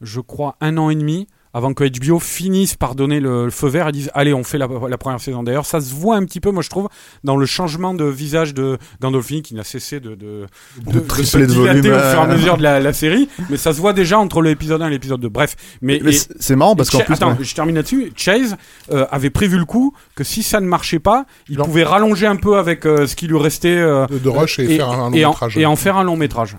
je 0.00 0.20
crois, 0.20 0.56
un 0.60 0.78
an 0.78 0.88
et 0.90 0.94
demi 0.96 1.26
avant 1.54 1.74
que 1.74 1.84
HBO 1.84 2.18
finisse 2.18 2.76
par 2.76 2.94
donner 2.94 3.20
le, 3.20 3.44
le 3.46 3.50
feu 3.50 3.68
vert 3.68 3.88
et 3.88 3.92
dise 3.92 4.10
allez 4.14 4.32
on 4.34 4.44
fait 4.44 4.58
la, 4.58 4.68
la 4.88 4.98
première 4.98 5.20
saison. 5.20 5.42
D'ailleurs 5.42 5.66
ça 5.66 5.80
se 5.80 5.94
voit 5.94 6.16
un 6.16 6.24
petit 6.24 6.40
peu 6.40 6.50
moi 6.50 6.62
je 6.62 6.70
trouve 6.70 6.88
dans 7.24 7.36
le 7.36 7.46
changement 7.46 7.94
de 7.94 8.04
visage 8.04 8.54
de 8.54 8.78
Gandolfini 9.00 9.42
qui 9.42 9.54
n'a 9.54 9.64
cessé 9.64 10.00
de, 10.00 10.14
de, 10.14 10.46
de, 10.86 11.00
de 11.00 11.22
se 11.22 11.38
dilater 11.38 11.90
au 11.90 11.98
fur 11.98 12.18
et 12.18 12.22
à 12.22 12.26
mesure 12.26 12.56
de 12.56 12.62
la, 12.62 12.80
la 12.80 12.92
série, 12.92 13.28
mais 13.50 13.56
ça 13.56 13.72
se 13.72 13.80
voit 13.80 13.92
déjà 13.92 14.18
entre 14.18 14.40
l'épisode 14.42 14.80
1 14.82 14.86
et 14.88 14.90
l'épisode 14.90 15.20
2. 15.20 15.28
Bref, 15.28 15.56
mais, 15.82 16.00
Mais 16.02 16.14
et- 16.14 16.18
c'est- 16.38 16.56
marrant 16.56 16.74
parce 16.76 16.88
et 16.88 16.98
qu'en 16.98 17.04
plus. 17.04 17.14
attends, 17.14 17.30
ouais. 17.32 17.36
je 17.44 17.54
termine 17.54 17.74
là-dessus. 17.76 18.12
Chase 18.16 18.56
euh, 18.90 19.06
avait 19.10 19.30
prévu 19.30 19.58
le 19.58 19.64
coup 19.64 19.94
que 20.14 20.24
si 20.24 20.42
ça 20.42 20.60
ne 20.60 20.66
marchait 20.66 20.98
pas, 20.98 21.26
il 21.48 21.56
Genre- 21.56 21.66
pouvait 21.66 21.84
rallonger 21.84 22.26
un 22.26 22.36
peu 22.36 22.56
avec 22.58 22.86
euh, 22.86 23.06
ce 23.06 23.14
qui 23.16 23.26
lui 23.26 23.38
restait 23.38 23.76
euh, 23.76 24.06
De, 24.06 24.18
de 24.18 24.28
Rush 24.28 24.58
et, 24.58 24.76
faire 24.76 24.90
un 24.90 24.96
long 25.10 25.12
et 25.12 25.24
en, 25.24 25.30
métrage. 25.30 25.58
et 25.58 25.66
en 25.66 25.76
faire 25.76 25.96
un 25.96 26.02
long 26.04 26.16
métrage. 26.16 26.56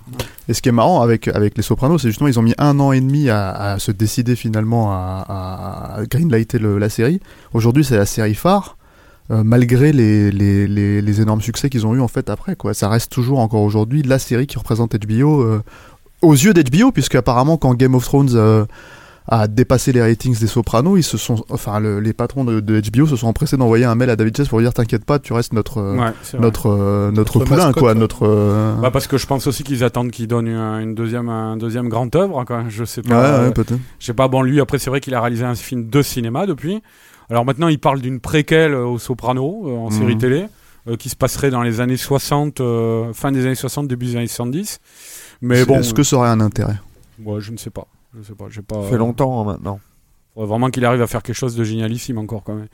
Et 0.50 0.54
ce 0.54 0.62
qui 0.62 0.70
est 0.70 0.74
marrant 0.74 1.02
avec, 1.02 1.28
avec 1.30 1.56
les 1.56 1.64
Sopranos, 1.64 2.00
c'est 2.00 2.10
justement 2.10 2.28
ils 2.28 2.38
ont 2.38 2.44
mis 2.44 2.56
un 2.58 2.80
an 2.80 2.92
et 2.92 3.00
demi 3.00 3.30
à, 3.30 3.78
se 3.80 3.92
décider 3.92 4.36
finalement 4.36 4.92
à, 4.92 5.96
à, 5.98 6.06
greenlighter 6.06 6.60
la 6.60 6.90
série. 6.90 7.22
Aujourd'hui, 7.54 7.86
c'est 7.86 7.98
la 7.98 8.06
série 8.06 8.36
phare. 8.36 8.78
euh, 9.32 9.42
malgré 9.44 9.94
les, 9.94 10.32
les, 10.32 10.68
les, 11.02 11.22
énormes 11.22 11.42
succès 11.42 11.70
qu'ils 11.70 11.88
ont 11.88 11.96
eu 11.96 12.02
en 12.02 12.10
fait 12.10 12.30
après 12.30 12.58
ça 12.74 12.90
reste 12.90 13.10
toujours 13.10 13.40
encore 13.40 13.62
aujourd'hui 13.62 14.04
la 14.04 14.20
série 14.20 14.48
qui 14.48 14.58
représente 14.58 14.96
HBO 14.98 15.42
euh, 15.42 15.64
aux 16.22 16.34
yeux 16.34 16.54
d'HBO 16.54 16.92
puisque 16.92 17.16
apparemment 17.16 17.56
quand 17.56 17.74
Game 17.74 17.96
of 17.96 18.04
Thrones 18.04 18.32
euh, 18.36 18.66
a 19.28 19.48
dépassé 19.48 19.92
les 19.94 20.02
ratings 20.02 20.38
des 20.38 20.48
Sopranos 20.48 20.98
ils 20.98 21.04
se 21.04 21.18
sont 21.18 21.46
enfin 21.50 21.80
le- 21.80 22.00
les 22.02 22.12
patrons 22.14 22.44
de, 22.44 22.60
de 22.60 22.82
HBO 22.82 23.08
se 23.08 23.16
sont 23.16 23.28
empressés 23.28 23.56
d'envoyer 23.56 23.86
un 23.86 23.96
mail 23.96 24.10
à 24.10 24.16
David 24.16 24.36
Chase 24.36 24.48
pour 24.50 24.60
lui 24.60 24.66
dire 24.66 24.74
t'inquiète 24.74 25.06
pas 25.06 25.20
tu 25.20 25.32
restes 25.34 25.54
notre 25.54 25.78
euh, 25.78 25.98
Ouais, 25.98 26.12
notre 26.40 26.68
euh, 26.70 27.12
notre, 27.12 27.38
Notre 27.40 27.46
poulain 27.46 27.66
mascotte, 27.68 27.80
quoi 27.80 27.94
ouais. 27.94 28.00
notre 28.00 28.28
euh, 28.28 28.76
Bah 28.82 28.92
parce 28.92 29.08
que 29.08 29.18
je 29.18 29.26
pense 29.26 29.48
aussi 29.48 29.64
qu'ils 29.64 29.84
attendent 29.84 30.12
qu'il 30.12 30.28
donne 30.28 30.48
une, 30.48 30.58
une 30.58 30.94
deuxième 30.96 31.30
un 31.30 31.56
deuxième 31.58 31.88
grande 31.90 32.14
œuvre 32.16 32.44
quoi. 32.44 32.66
Je 32.68 32.84
sais 32.84 33.02
pas. 33.02 33.16
ouais, 33.16 33.48
euh, 33.48 33.52
peut-être 33.52 33.80
je 34.00 34.06
sais 34.06 34.14
pas 34.14 34.28
bon 34.28 34.42
lui 34.42 34.60
après 34.60 34.78
c'est 34.80 34.90
vrai 34.90 35.00
qu'il 35.00 35.16
a 35.16 35.22
réalisé 35.22 35.46
un 35.46 35.56
film 35.56 35.90
de 35.90 36.02
cinéma 36.02 36.46
depuis. 36.46 36.82
Alors 37.30 37.46
maintenant 37.46 37.70
il 37.70 37.80
parle 37.80 38.02
d'une 38.02 38.20
préquelle 38.20 38.74
au 38.76 39.00
Soprano 39.00 39.64
euh, 39.68 39.78
en 39.78 39.90
Mhm. 39.90 39.98
série 39.98 40.18
télé 40.18 40.46
euh, 40.90 40.98
qui 40.98 41.08
se 41.08 41.16
passerait 41.16 41.50
dans 41.50 41.62
les 41.64 41.80
années 41.80 41.96
60 41.96 42.60
euh, 42.60 43.14
fin 43.14 43.32
des 43.32 43.46
années 43.46 43.56
60 43.56 43.88
début 43.88 44.08
des 44.08 44.16
années 44.18 44.28
70. 44.28 44.80
Mais 45.42 45.64
bon 45.64 45.80
est-ce 45.80 45.94
que 45.94 46.04
ça 46.04 46.18
aurait 46.18 46.28
un 46.30 46.42
intérêt? 46.42 46.76
Ouais, 47.24 47.40
je 47.40 47.54
ne 47.54 47.58
sais 47.58 47.70
pas. 47.70 47.88
Je 48.16 48.22
sais 48.22 48.36
pas, 48.36 48.46
j'ai 48.50 48.62
pas 48.62 48.84
Ça 48.84 48.90
fait 48.90 48.98
longtemps 48.98 49.42
hein, 49.42 49.46
maintenant. 49.46 49.80
faudrait 50.34 50.48
vraiment 50.48 50.70
qu'il 50.70 50.86
arrive 50.86 51.02
à 51.02 51.08
faire 51.08 51.24
quelque 51.24 51.36
chose 51.36 51.56
de 51.56 51.64
génialissime 51.64 52.18
encore 52.18 52.44
quand 52.44 52.56
même. 52.56 52.70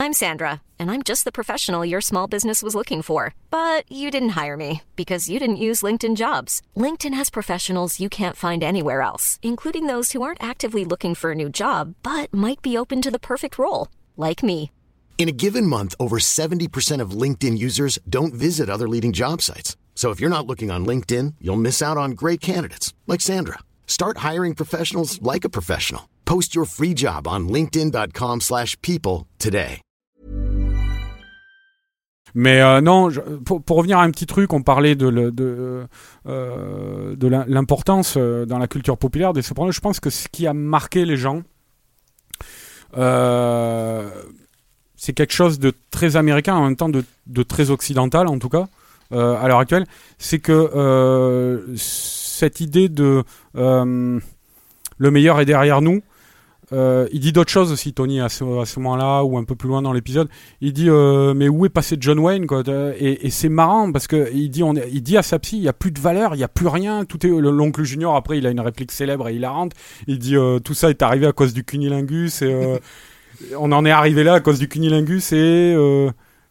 I'm 0.00 0.12
Sandra, 0.12 0.62
and 0.78 0.92
I'm 0.92 1.02
just 1.02 1.24
the 1.24 1.32
professional 1.32 1.84
your 1.84 2.00
small 2.00 2.28
business 2.28 2.62
was 2.62 2.74
looking 2.74 3.02
for. 3.02 3.34
But 3.50 3.84
you 3.90 4.10
didn't 4.12 4.38
hire 4.40 4.56
me 4.56 4.82
because 4.94 5.28
you 5.28 5.40
didn't 5.40 5.56
use 5.56 5.82
LinkedIn 5.82 6.14
jobs. 6.16 6.62
LinkedIn 6.76 7.14
has 7.14 7.30
professionals 7.30 7.98
you 7.98 8.08
can't 8.08 8.36
find 8.36 8.62
anywhere 8.62 9.02
else, 9.02 9.40
including 9.42 9.86
those 9.86 10.12
who 10.12 10.22
aren't 10.22 10.42
actively 10.42 10.84
looking 10.84 11.14
for 11.16 11.32
a 11.32 11.34
new 11.34 11.48
job 11.50 11.94
but 12.02 12.32
might 12.32 12.62
be 12.62 12.78
open 12.78 13.02
to 13.02 13.10
the 13.10 13.18
perfect 13.18 13.58
role, 13.58 13.88
like 14.16 14.42
me. 14.42 14.70
In 15.18 15.28
a 15.28 15.32
given 15.32 15.66
month, 15.66 15.96
over 15.98 16.18
70% 16.20 17.00
of 17.00 17.10
LinkedIn 17.10 17.58
users 17.58 17.98
don't 18.08 18.32
visit 18.32 18.70
other 18.70 18.88
leading 18.88 19.12
job 19.12 19.42
sites. 19.42 19.76
So 19.98 20.12
if 20.12 20.20
you're 20.20 20.30
not 20.30 20.46
looking 20.46 20.70
on 20.70 20.86
LinkedIn, 20.86 21.34
you'll 21.40 21.56
miss 21.56 21.82
out 21.82 21.96
on 21.98 22.12
great 22.12 22.40
candidates 22.40 22.94
like 23.08 23.20
Sandra. 23.20 23.58
Start 23.88 24.18
hiring 24.18 24.54
professionals 24.54 25.20
like 25.22 25.44
a 25.44 25.50
professional. 25.50 26.02
Post 26.24 26.54
your 26.54 26.66
free 26.66 26.94
job 26.94 27.26
on 27.26 27.48
linkedin.com/people 27.48 29.26
today. 29.38 29.80
Mais 32.32 32.60
euh, 32.60 32.80
non, 32.80 33.08
pour, 33.44 33.76
revenir 33.76 33.98
à 33.98 34.04
un 34.04 34.10
petit 34.12 34.26
truc, 34.26 34.52
on 34.52 34.62
parlait 34.62 34.94
de, 34.94 35.88
euh, 36.28 37.16
l'importance 37.48 38.14
euh, 38.16 38.46
dans 38.46 38.58
la 38.58 38.68
culture 38.68 38.98
populaire 38.98 39.32
des 39.32 39.42
Sopranos. 39.42 39.72
Je 39.72 39.80
pense 39.80 39.98
que 39.98 40.10
ce 40.10 40.28
qui 40.28 40.46
a 40.46 40.54
marqué 40.54 41.06
les 41.06 41.16
gens, 41.16 41.42
c'est 44.94 45.12
quelque 45.12 45.32
chose 45.32 45.58
de 45.58 45.72
très 45.90 46.14
américain, 46.14 46.54
en 46.54 46.62
même 46.62 46.76
temps 46.76 46.88
de 46.88 47.42
très 47.42 47.70
occidental 47.70 48.28
en 48.28 48.38
tout 48.38 48.48
cas, 48.48 48.68
euh, 49.12 49.36
à 49.40 49.48
l'heure 49.48 49.58
actuelle. 49.58 49.86
C'est 50.18 50.38
que 50.38 50.52
euh, 50.52 51.62
cette 51.76 52.60
idée 52.60 52.90
de 52.90 53.22
euh, 53.56 54.20
le 54.98 55.10
meilleur 55.10 55.40
est 55.40 55.46
derrière 55.46 55.80
nous. 55.80 56.02
il 56.72 57.20
dit 57.20 57.32
d'autres 57.32 57.50
choses 57.50 57.72
aussi, 57.72 57.94
Tony, 57.94 58.20
à 58.20 58.28
ce, 58.28 58.44
moment-là, 58.44 59.24
ou 59.24 59.38
un 59.38 59.44
peu 59.44 59.54
plus 59.54 59.68
loin 59.68 59.80
dans 59.80 59.94
l'épisode 59.94 60.28
il 60.60 60.74
dit 60.74 60.90
mais 60.90 61.48
où 61.48 61.64
est 61.64 61.70
passé 61.70 61.96
John 61.98 62.18
Wayne 62.18 62.46
et, 63.00 63.30
c'est 63.30 63.48
marrant 63.48 63.90
parce 63.90 64.06
que 64.06 64.28
il 64.34 64.50
dit 64.50 64.62
dit 65.00 65.16
à 65.16 65.22
sa 65.22 65.38
psy 65.38 65.56
il 65.56 65.62
y 65.62 65.68
a 65.68 65.72
plus 65.72 65.90
de 65.90 65.98
valeur 65.98 66.34
il 66.34 66.40
y 66.40 66.44
a 66.44 66.48
plus 66.48 66.66
rien 66.66 67.06
tout 67.06 67.24
est 67.26 67.30
le- 67.30 67.50
l'oncle 67.50 67.84
junior 67.84 68.14
après 68.14 68.36
il 68.36 68.46
a 68.46 68.50
une 68.50 68.60
réplique 68.60 68.92
célèbre 68.92 69.28
et 69.28 69.34
hilarante 69.36 69.72
il 70.06 70.18
dit 70.18 70.36
tout 70.62 70.74
ça 70.74 70.90
est 70.90 71.00
arrivé 71.00 71.26
à 71.26 71.32
cause 71.32 71.54
du 71.54 71.64
cunilingus 71.64 72.42
et 72.42 72.78
on 73.58 73.72
en 73.72 73.86
est 73.86 73.90
arrivé 73.90 74.22
là 74.22 74.34
à 74.34 74.40
cause 74.40 74.58
du 74.58 74.68
cunilingus 74.68 75.32
et 75.32 75.74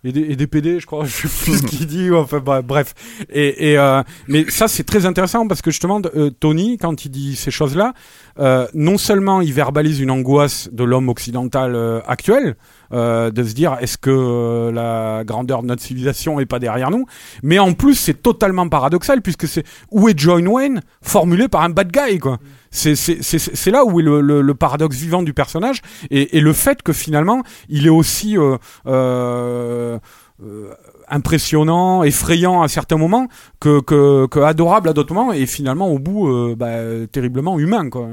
et 0.07 0.11
des, 0.13 0.21
et 0.21 0.35
des 0.35 0.47
PD, 0.47 0.79
je 0.79 0.85
crois, 0.85 1.05
je 1.05 1.27
sais 1.27 1.43
plus 1.43 1.57
ce 1.57 1.63
qu'il 1.67 1.85
dit, 1.85 2.09
enfin 2.11 2.39
bref, 2.39 2.63
bref. 2.65 2.93
Et, 3.29 3.71
et 3.71 3.77
euh, 3.77 4.01
mais 4.27 4.49
ça 4.49 4.67
c'est 4.67 4.83
très 4.83 5.05
intéressant 5.05 5.47
parce 5.47 5.61
que 5.61 5.71
justement 5.71 6.01
euh, 6.15 6.29
Tony, 6.29 6.77
quand 6.77 7.05
il 7.05 7.09
dit 7.09 7.35
ces 7.35 7.51
choses-là, 7.51 7.93
euh, 8.39 8.67
non 8.73 8.97
seulement 8.97 9.41
il 9.41 9.53
verbalise 9.53 9.99
une 9.99 10.11
angoisse 10.11 10.69
de 10.71 10.83
l'homme 10.83 11.09
occidental 11.09 11.75
euh, 11.75 11.99
actuel, 12.07 12.55
euh, 12.93 13.31
de 13.31 13.43
se 13.43 13.53
dire 13.53 13.77
est-ce 13.81 13.97
que 13.97 14.09
euh, 14.09 14.71
la 14.71 15.23
grandeur 15.23 15.61
de 15.61 15.67
notre 15.67 15.81
civilisation 15.81 16.39
est 16.39 16.45
pas 16.45 16.59
derrière 16.59 16.91
nous, 16.91 17.05
mais 17.43 17.59
en 17.59 17.73
plus 17.73 17.95
c'est 17.95 18.21
totalement 18.21 18.67
paradoxal 18.69 19.21
puisque 19.21 19.47
c'est 19.47 19.63
où 19.91 20.09
est 20.09 20.17
John 20.17 20.47
Wayne? 20.47 20.81
Formulé 21.01 21.47
par 21.47 21.61
un 21.61 21.69
bad 21.69 21.91
guy 21.91 22.19
quoi. 22.19 22.37
C'est 22.69 23.71
là 23.71 23.85
où 23.85 23.99
est 23.99 24.03
le, 24.03 24.21
le, 24.21 24.41
le 24.41 24.53
paradoxe 24.53 24.97
vivant 24.97 25.23
du 25.23 25.33
personnage 25.33 25.81
et, 26.11 26.37
et 26.37 26.41
le 26.41 26.53
fait 26.53 26.81
que 26.83 26.93
finalement 26.93 27.43
il 27.69 27.87
est 27.87 27.89
aussi 27.91 28.37
euh, 28.37 28.57
euh, 28.85 29.97
euh, 30.43 30.73
impressionnant, 31.09 32.03
effrayant 32.03 32.61
à 32.61 32.67
certains 32.67 32.97
moments, 32.97 33.27
que, 33.59 33.81
que, 33.81 34.27
que 34.27 34.39
adorable 34.39 34.89
à 34.89 34.93
d'autres 34.93 35.13
moments, 35.13 35.33
et 35.33 35.45
finalement 35.45 35.87
au 35.87 35.97
bout, 35.97 36.27
euh, 36.27 36.55
bah, 36.55 37.07
terriblement 37.11 37.57
humain, 37.57 37.89
quoi. 37.89 38.09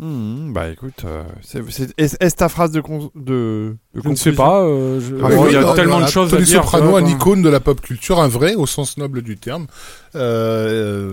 Hmm, 0.00 0.52
bah 0.52 0.68
écoute, 0.68 1.02
euh, 1.04 1.24
c'est, 1.42 1.60
c'est- 1.70 1.92
est- 1.98 2.16
est-ce 2.22 2.36
ta 2.36 2.48
phrase 2.48 2.70
de, 2.70 2.80
con- 2.80 3.10
de, 3.16 3.74
de 3.94 4.00
Je 4.04 4.08
ne 4.08 4.14
sais 4.14 4.30
pas. 4.32 4.60
euh, 4.62 5.00
je- 5.00 5.16
Ah, 5.16 5.28
il 5.30 5.52
y 5.52 5.56
a 5.56 5.60
Voilà, 5.60 5.72
tellement 5.74 5.94
de 5.96 6.00
voilà, 6.02 6.06
choses 6.06 6.32
à 6.34 6.36
dire. 6.36 6.62
Soprano, 6.62 6.94
un 6.96 7.04
icône 7.06 7.42
de 7.42 7.48
la 7.48 7.58
pop 7.58 7.80
culture, 7.80 8.20
un 8.20 8.28
vrai 8.28 8.54
au 8.54 8.64
sens 8.66 8.96
noble 8.96 9.22
du 9.22 9.36
terme. 9.38 9.66
Euh, 10.14 11.12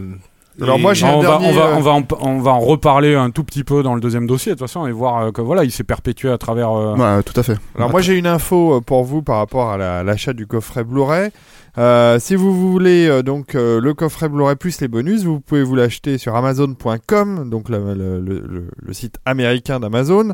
Alors 0.62 0.78
et- 0.78 0.82
moi, 0.82 0.94
j'ai 0.94 1.06
un 1.08 1.14
on, 1.14 1.22
va, 1.22 1.28
dernier, 1.30 1.48
on, 1.48 1.54
va, 1.54 1.66
euh, 1.66 1.76
on, 1.78 1.82
va 1.82 1.92
en, 1.94 2.04
on 2.22 2.40
va 2.42 2.52
en 2.52 2.60
reparler 2.60 3.16
un 3.16 3.30
tout 3.32 3.44
petit 3.44 3.64
peu 3.64 3.82
dans 3.84 3.96
le 3.96 4.02
deuxième 4.02 4.28
dossier 4.28 4.52
de 4.54 4.58
toute 4.60 4.68
façon 4.68 4.86
et 4.88 4.92
voir 4.92 5.18
euh, 5.24 5.32
que 5.32 5.42
voilà 5.42 5.64
il 5.64 5.72
s'est 5.72 5.84
perpétué 5.84 6.30
à 6.30 6.38
travers 6.38 6.72
euh, 6.72 6.96
Ouais, 6.96 7.24
tout 7.24 7.38
à 7.40 7.44
fait. 7.44 7.58
Alors 7.78 7.90
moi 7.90 8.02
j'ai 8.02 8.14
une 8.14 8.28
info 8.28 8.76
euh, 8.76 8.82
pour 8.82 9.04
vous 9.04 9.22
par 9.22 9.38
rapport 9.38 9.70
à 9.72 9.78
la- 9.78 10.04
l'achat 10.04 10.32
du 10.34 10.48
coffret 10.48 10.84
Blu-ray. 10.84 11.30
Euh, 11.78 12.20
si 12.20 12.36
vous 12.36 12.72
voulez 12.72 13.08
euh, 13.08 13.22
donc 13.22 13.54
euh, 13.56 13.82
le 13.82 13.94
coffret 13.94 14.30
Blu-ray 14.30 14.56
plus 14.56 14.80
les 14.80 14.88
bonus, 14.88 15.24
vous 15.26 15.42
pouvez 15.42 15.62
vous 15.64 15.76
l'acheter 15.76 16.18
sur 16.18 16.34
Amazon.com, 16.36 17.50
donc 17.50 17.68
le, 17.70 17.94
le- 17.94 18.20
le- 18.22 18.68
le 18.78 18.94
site 18.94 19.18
américain 19.26 19.80
d'Amazon. 19.80 20.32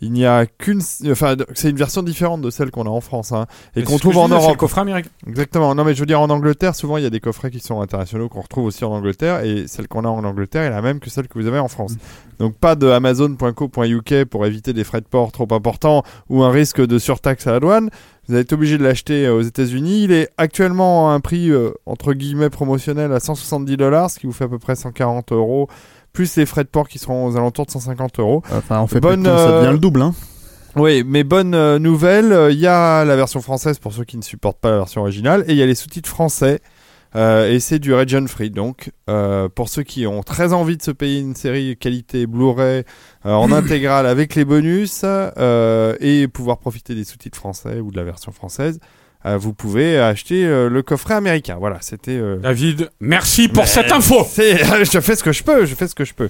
Il 0.00 0.12
n'y 0.12 0.24
a 0.24 0.46
qu'une, 0.46 0.80
enfin 1.10 1.34
c'est 1.54 1.70
une 1.70 1.76
version 1.76 2.02
différente 2.02 2.42
de 2.42 2.50
celle 2.50 2.70
qu'on 2.70 2.84
a 2.86 2.90
en 2.90 3.00
France, 3.00 3.32
hein, 3.32 3.46
et 3.74 3.82
qu'on 3.82 3.98
trouve 3.98 4.18
en 4.18 4.28
le 4.28 4.34
Europe. 4.34 4.56
coffret 4.56 4.82
américain. 4.82 5.08
Exactement. 5.26 5.74
Non, 5.74 5.82
mais 5.84 5.94
je 5.94 6.00
veux 6.00 6.06
dire, 6.06 6.20
en 6.20 6.30
Angleterre, 6.30 6.74
souvent, 6.74 6.96
il 6.96 7.02
y 7.02 7.06
a 7.06 7.10
des 7.10 7.20
coffrets 7.20 7.50
qui 7.50 7.60
sont 7.60 7.80
internationaux 7.80 8.28
qu'on 8.28 8.42
retrouve 8.42 8.66
aussi 8.66 8.84
en 8.84 8.92
Angleterre, 8.92 9.40
et 9.44 9.66
celle 9.66 9.88
qu'on 9.88 10.04
a 10.04 10.08
en 10.08 10.22
Angleterre 10.24 10.62
est 10.62 10.70
la 10.70 10.82
même 10.82 11.00
que 11.00 11.10
celle 11.10 11.26
que 11.28 11.38
vous 11.38 11.46
avez 11.46 11.58
en 11.58 11.68
France. 11.68 11.94
Donc, 12.38 12.56
pas 12.56 12.74
de 12.76 12.88
Amazon.co.uk 12.88 14.24
pour 14.26 14.46
éviter 14.46 14.72
des 14.72 14.84
frais 14.84 15.00
de 15.00 15.06
port 15.06 15.32
trop 15.32 15.48
importants 15.52 16.02
ou 16.28 16.42
un 16.42 16.50
risque 16.50 16.84
de 16.84 16.98
surtaxe 16.98 17.46
à 17.46 17.52
la 17.52 17.60
douane. 17.60 17.90
Vous 18.28 18.36
êtes 18.36 18.52
obligé 18.52 18.78
de 18.78 18.84
l'acheter 18.84 19.26
euh, 19.26 19.34
aux 19.34 19.42
États-Unis. 19.42 20.04
Il 20.04 20.12
est 20.12 20.30
actuellement 20.38 21.10
à 21.10 21.14
un 21.14 21.20
prix, 21.20 21.50
euh, 21.50 21.72
entre 21.86 22.14
guillemets, 22.14 22.50
promotionnel 22.50 23.12
à 23.12 23.20
170 23.20 23.76
dollars, 23.76 24.10
ce 24.10 24.18
qui 24.18 24.26
vous 24.26 24.32
fait 24.32 24.44
à 24.44 24.48
peu 24.48 24.58
près 24.58 24.76
140 24.76 25.32
euros, 25.32 25.68
plus 26.12 26.36
les 26.36 26.46
frais 26.46 26.64
de 26.64 26.68
port 26.68 26.88
qui 26.88 26.98
seront 26.98 27.26
aux 27.26 27.36
alentours 27.36 27.66
de 27.66 27.70
150 27.72 28.20
euros. 28.20 28.42
Enfin, 28.52 28.80
on 28.80 28.86
fait 28.86 29.00
Bonne, 29.00 29.22
plus 29.22 29.30
de 29.30 29.36
temps, 29.36 29.38
ça 29.38 29.50
euh, 29.50 29.60
devient 29.60 29.72
le 29.72 29.78
double. 29.78 30.02
Hein. 30.02 30.14
Oui, 30.76 31.04
mais 31.06 31.22
bonne 31.22 31.54
euh, 31.54 31.78
nouvelle, 31.78 32.32
euh, 32.32 32.50
il 32.50 32.58
y 32.58 32.66
a 32.66 33.04
la 33.04 33.14
version 33.14 33.40
française 33.40 33.78
pour 33.78 33.92
ceux 33.92 34.04
qui 34.04 34.16
ne 34.16 34.22
supportent 34.22 34.58
pas 34.58 34.70
la 34.70 34.78
version 34.78 35.02
originale, 35.02 35.44
et 35.46 35.52
il 35.52 35.58
y 35.58 35.62
a 35.62 35.66
les 35.66 35.76
sous-titres 35.76 36.08
français, 36.08 36.60
euh, 37.16 37.50
et 37.50 37.60
c'est 37.60 37.78
du 37.78 37.94
region 37.94 38.26
free. 38.26 38.50
Donc, 38.50 38.90
euh, 39.08 39.48
pour 39.48 39.68
ceux 39.68 39.82
qui 39.82 40.06
ont 40.06 40.22
très 40.22 40.52
envie 40.52 40.76
de 40.76 40.82
se 40.82 40.90
payer 40.90 41.20
une 41.20 41.34
série 41.36 41.76
qualité 41.76 42.26
Blu-ray 42.26 42.84
euh, 43.26 43.30
en 43.32 43.52
intégrale 43.52 44.06
avec 44.06 44.34
les 44.34 44.44
bonus, 44.44 45.02
euh, 45.04 45.94
et 46.00 46.26
pouvoir 46.28 46.58
profiter 46.58 46.94
des 46.94 47.04
sous-titres 47.04 47.38
français 47.38 47.80
ou 47.80 47.90
de 47.92 47.96
la 47.96 48.04
version 48.04 48.32
française, 48.32 48.80
euh, 49.26 49.36
vous 49.38 49.54
pouvez 49.54 49.98
acheter 49.98 50.44
euh, 50.44 50.68
le 50.68 50.82
coffret 50.82 51.14
américain. 51.14 51.56
Voilà, 51.58 51.78
c'était... 51.80 52.12
euh, 52.12 52.36
David, 52.36 52.90
merci 53.00 53.48
pour 53.48 53.62
mais 53.62 53.68
cette 53.68 53.90
info. 53.92 54.26
je 54.36 55.00
fais 55.00 55.16
ce 55.16 55.22
que 55.22 55.32
je 55.32 55.42
peux, 55.42 55.64
je 55.64 55.74
fais 55.74 55.88
ce 55.88 55.94
que 55.94 56.04
je 56.04 56.14
peux. 56.14 56.28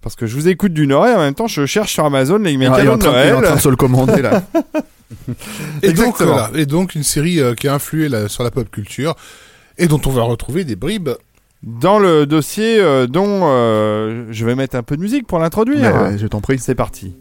Parce 0.00 0.16
que 0.16 0.26
je 0.26 0.34
vous 0.34 0.48
écoute 0.48 0.72
d'une 0.72 0.92
oreille, 0.92 1.14
en 1.14 1.20
même 1.20 1.34
temps 1.34 1.46
je 1.46 1.64
cherche 1.66 1.92
sur 1.92 2.04
Amazon 2.04 2.38
les 2.38 2.52
il, 2.52 2.62
est 2.62 2.66
cadeaux 2.66 2.92
en 2.92 2.96
de 2.96 3.02
train, 3.02 3.12
il 3.22 3.28
est 3.28 3.32
en 3.32 3.34
Noël. 3.34 3.44
train 3.44 3.56
de 3.56 3.60
se 3.60 3.68
le 3.68 3.76
commander 3.76 4.22
là. 4.22 4.42
Et 5.82 5.92
donc, 5.92 6.06
Exactement. 6.06 6.32
voilà. 6.32 6.50
et 6.58 6.66
donc 6.66 6.94
une 6.94 7.02
série 7.02 7.38
euh, 7.38 7.54
qui 7.54 7.68
a 7.68 7.74
influé 7.74 8.08
sur 8.28 8.42
la 8.44 8.50
pop 8.50 8.68
culture 8.70 9.14
et 9.82 9.88
dont 9.88 10.00
on 10.06 10.10
va 10.10 10.22
retrouver 10.22 10.64
des 10.64 10.76
bribes. 10.76 11.10
dans 11.62 11.98
le 11.98 12.24
dossier 12.26 12.78
euh, 12.80 13.06
dont 13.06 13.40
euh, 13.44 14.26
je 14.30 14.44
vais 14.46 14.54
mettre 14.54 14.76
un 14.76 14.82
peu 14.82 14.96
de 14.96 15.02
musique 15.02 15.26
pour 15.26 15.38
l'introduire. 15.38 15.92
Mais, 16.10 16.18
je 16.18 16.26
t'en 16.26 16.40
prie. 16.40 16.58
C'est 16.58 16.74
parti. 16.74 17.12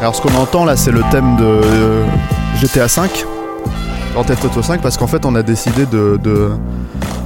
Alors 0.00 0.14
ce 0.14 0.20
qu'on 0.22 0.34
entend 0.34 0.64
là, 0.64 0.76
c'est 0.76 0.92
le 0.92 1.02
thème 1.10 1.36
de 1.36 1.44
euh, 1.44 2.04
GTA 2.60 2.86
5, 2.88 3.24
Grand 4.12 4.24
Theft 4.24 4.44
Auto 4.44 4.62
5, 4.62 4.80
parce 4.80 4.96
qu'en 4.96 5.06
fait, 5.06 5.24
on 5.26 5.34
a 5.34 5.42
décidé 5.42 5.86
de, 5.86 6.18
de- 6.22 6.50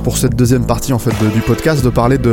pour 0.05 0.17
cette 0.17 0.35
deuxième 0.35 0.65
partie 0.65 0.93
en 0.93 0.99
fait 0.99 1.11
de- 1.23 1.29
du 1.31 1.41
podcast, 1.41 1.85
de 1.85 1.91
parler 1.91 2.17
de 2.17 2.31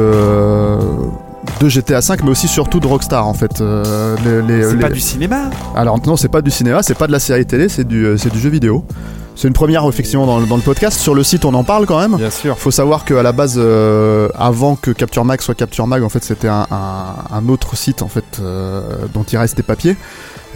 de 1.60 1.70
GTA 1.70 2.02
5, 2.02 2.24
mais 2.24 2.30
aussi 2.30 2.48
surtout 2.48 2.80
de 2.80 2.88
Rockstar 2.88 3.26
en 3.28 3.34
fait. 3.34 3.62
Euh, 3.62 4.16
C'est 4.24 4.74
les- 4.76 4.82
pas 4.82 4.90
du 4.90 5.00
cinéma. 5.00 5.50
Alors 5.76 6.00
non, 6.06 6.16
c'est 6.18 6.28
pas 6.30 6.42
du 6.42 6.52
cinéma, 6.52 6.84
c'est 6.84 6.98
pas 6.98 7.08
de 7.08 7.12
la 7.12 7.20
série 7.20 7.46
télé, 7.46 7.70
c'est 7.70 7.88
du, 7.88 8.06
euh, 8.06 8.18
c'est 8.18 8.32
du 8.32 8.40
jeu 8.40 8.50
vidéo. 8.50 8.86
C'est 9.36 9.48
une 9.48 9.54
première 9.54 9.88
effectivement 9.88 10.26
dans, 10.26 10.40
le- 10.40 10.48
dans 10.48 10.56
le 10.56 10.64
podcast. 10.64 11.00
Sur 11.00 11.14
le 11.14 11.24
site, 11.24 11.46
on 11.46 11.54
en 11.54 11.64
parle 11.64 11.86
quand 11.86 12.00
même. 12.00 12.16
Bien 12.18 12.32
sûr. 12.32 12.58
Faut 12.58 12.72
savoir 12.72 13.06
qu'à 13.06 13.22
la 13.22 13.32
base, 13.32 13.54
euh, 13.58 14.30
avant 14.36 14.76
que 14.76 14.90
Capture 14.92 15.26
Mag 15.26 15.42
soit 15.42 15.54
Capture 15.54 15.86
Mag, 15.86 16.02
en 16.04 16.10
fait, 16.10 16.24
c'était 16.24 16.48
un, 16.48 16.66
un- 16.72 17.36
un 17.38 17.48
autre 17.50 17.76
site 17.76 18.02
en 18.02 18.08
fait 18.08 18.26
euh, 18.42 18.82
dont 19.14 19.24
il 19.24 19.38
reste 19.38 19.56
des 19.58 19.62
papiers, 19.64 19.96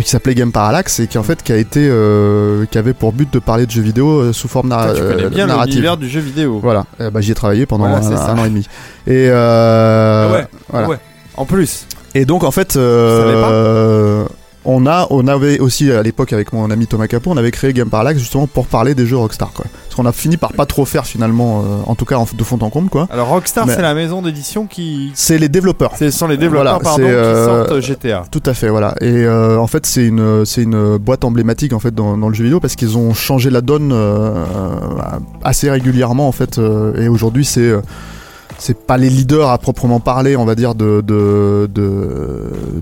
qui 0.02 0.10
s'appelait 0.10 0.36
Game 0.36 0.52
Parallax 0.52 1.00
et 1.00 1.08
qui 1.08 1.18
en 1.18 1.24
fait 1.24 1.42
qui 1.44 1.52
a 1.52 1.58
été, 1.58 1.88
euh, 1.90 2.66
qui 2.70 2.78
avait 2.78 2.94
pour 2.94 3.14
but 3.14 3.32
de 3.34 3.40
parler 3.40 3.66
de 3.66 3.72
jeux 3.72 3.82
vidéo 3.82 4.20
euh, 4.20 4.34
sous 4.34 4.48
forme 4.48 4.70
narra- 4.70 4.88
Toi, 4.88 4.96
tu 4.96 5.02
connais 5.02 5.24
euh, 5.26 5.30
bien 5.30 5.48
narrative. 5.48 5.74
l'univers 5.76 5.98
du 5.98 6.10
jeu 6.10 6.20
vidéo. 6.20 6.60
Voilà, 6.62 6.86
Euh, 7.00 7.10
bah, 7.10 7.22
j'y 7.22 7.32
ai 7.32 7.36
travaillé 7.36 7.66
pendant 7.66 7.88
Voilà, 7.88 8.06
un, 8.06 8.38
an 8.38 8.46
et 8.46 8.50
demi. 8.50 8.68
Et 9.08 9.28
euh, 9.30 10.28
Ah 10.30 10.34
ouais, 10.34 10.48
voilà. 10.70 10.88
ouais. 10.90 10.98
En 11.38 11.46
plus. 11.46 11.86
Et 12.14 12.26
donc 12.26 12.44
en 12.44 12.52
fait, 12.52 12.74
savais 12.74 12.84
euh, 12.84 14.26
on 14.66 14.86
a, 14.86 15.08
on 15.10 15.28
avait 15.28 15.60
aussi 15.60 15.92
à 15.92 16.04
l'époque 16.04 16.34
avec 16.34 16.54
mon 16.54 16.70
ami 16.70 16.86
Thomas 16.88 17.08
Capot, 17.08 17.32
on 17.32 17.38
avait 17.38 17.52
créé 17.52 17.74
Game 17.74 17.90
Parallax 17.90 18.20
justement 18.20 18.46
pour 18.48 18.68
parler 18.68 18.94
des 18.96 19.06
jeux 19.06 19.18
Rockstar, 19.18 19.52
quoi. 19.54 19.66
Parce 19.84 19.96
qu'on 19.96 20.06
a 20.06 20.12
fini 20.12 20.38
par 20.38 20.54
pas 20.54 20.66
trop 20.66 20.86
faire 20.86 21.06
finalement, 21.06 21.62
euh, 21.62 21.64
en 21.88 21.96
tout 21.96 22.06
cas 22.06 22.18
en- 22.18 22.28
de 22.32 22.44
fond 22.44 22.60
en 22.62 22.70
comble, 22.70 22.90
quoi. 22.90 23.08
Alors 23.12 23.28
Rockstar, 23.30 23.68
c'est 23.68 23.82
la 23.82 23.94
maison 23.94 24.22
d'édition 24.22 24.68
qui. 24.68 25.12
C'est 25.16 25.38
les 25.38 25.50
développeurs. 25.50 25.92
Ce 25.98 26.12
sont 26.12 26.28
les 26.28 26.38
développeurs, 26.38 26.80
Voilà, 26.80 26.80
pardon, 26.84 27.04
qui 27.04 27.10
euh, 27.12 27.66
sortent 27.68 27.80
GTA. 27.82 28.24
Tout 28.32 28.44
à 28.46 28.54
fait, 28.54 28.70
voilà. 28.70 28.94
Et 29.02 29.10
euh, 29.26 29.58
en 29.58 29.68
fait, 29.68 29.86
c'est 29.86 30.06
une, 30.06 30.46
c'est 30.46 30.64
une 30.64 30.98
boîte 30.98 31.26
emblématique 31.26 31.74
en 31.74 31.80
fait 31.80 31.94
dans, 31.94 32.18
dans 32.18 32.30
le 32.30 32.36
jeu 32.36 32.44
vidéo 32.44 32.60
parce 32.60 32.76
qu'ils 32.76 32.98
ont 32.98 33.14
changé 33.14 33.50
la 33.50 33.62
donne 33.62 33.92
euh, 33.92 33.96
euh, 33.96 35.20
assez 35.44 35.70
régulièrement 35.70 36.28
en 36.28 36.32
fait. 36.32 36.58
euh, 36.60 36.94
et 37.02 37.08
aujourd'hui, 37.08 37.46
c'est 37.46 37.62
euh, 37.62 37.82
c'est 38.62 38.78
pas 38.78 38.98
les 38.98 39.10
leaders 39.10 39.50
à 39.50 39.58
proprement 39.58 40.00
parler, 40.00 40.36
on 40.38 40.46
va 40.46 40.54
dire, 40.54 40.76
de, 40.76 41.02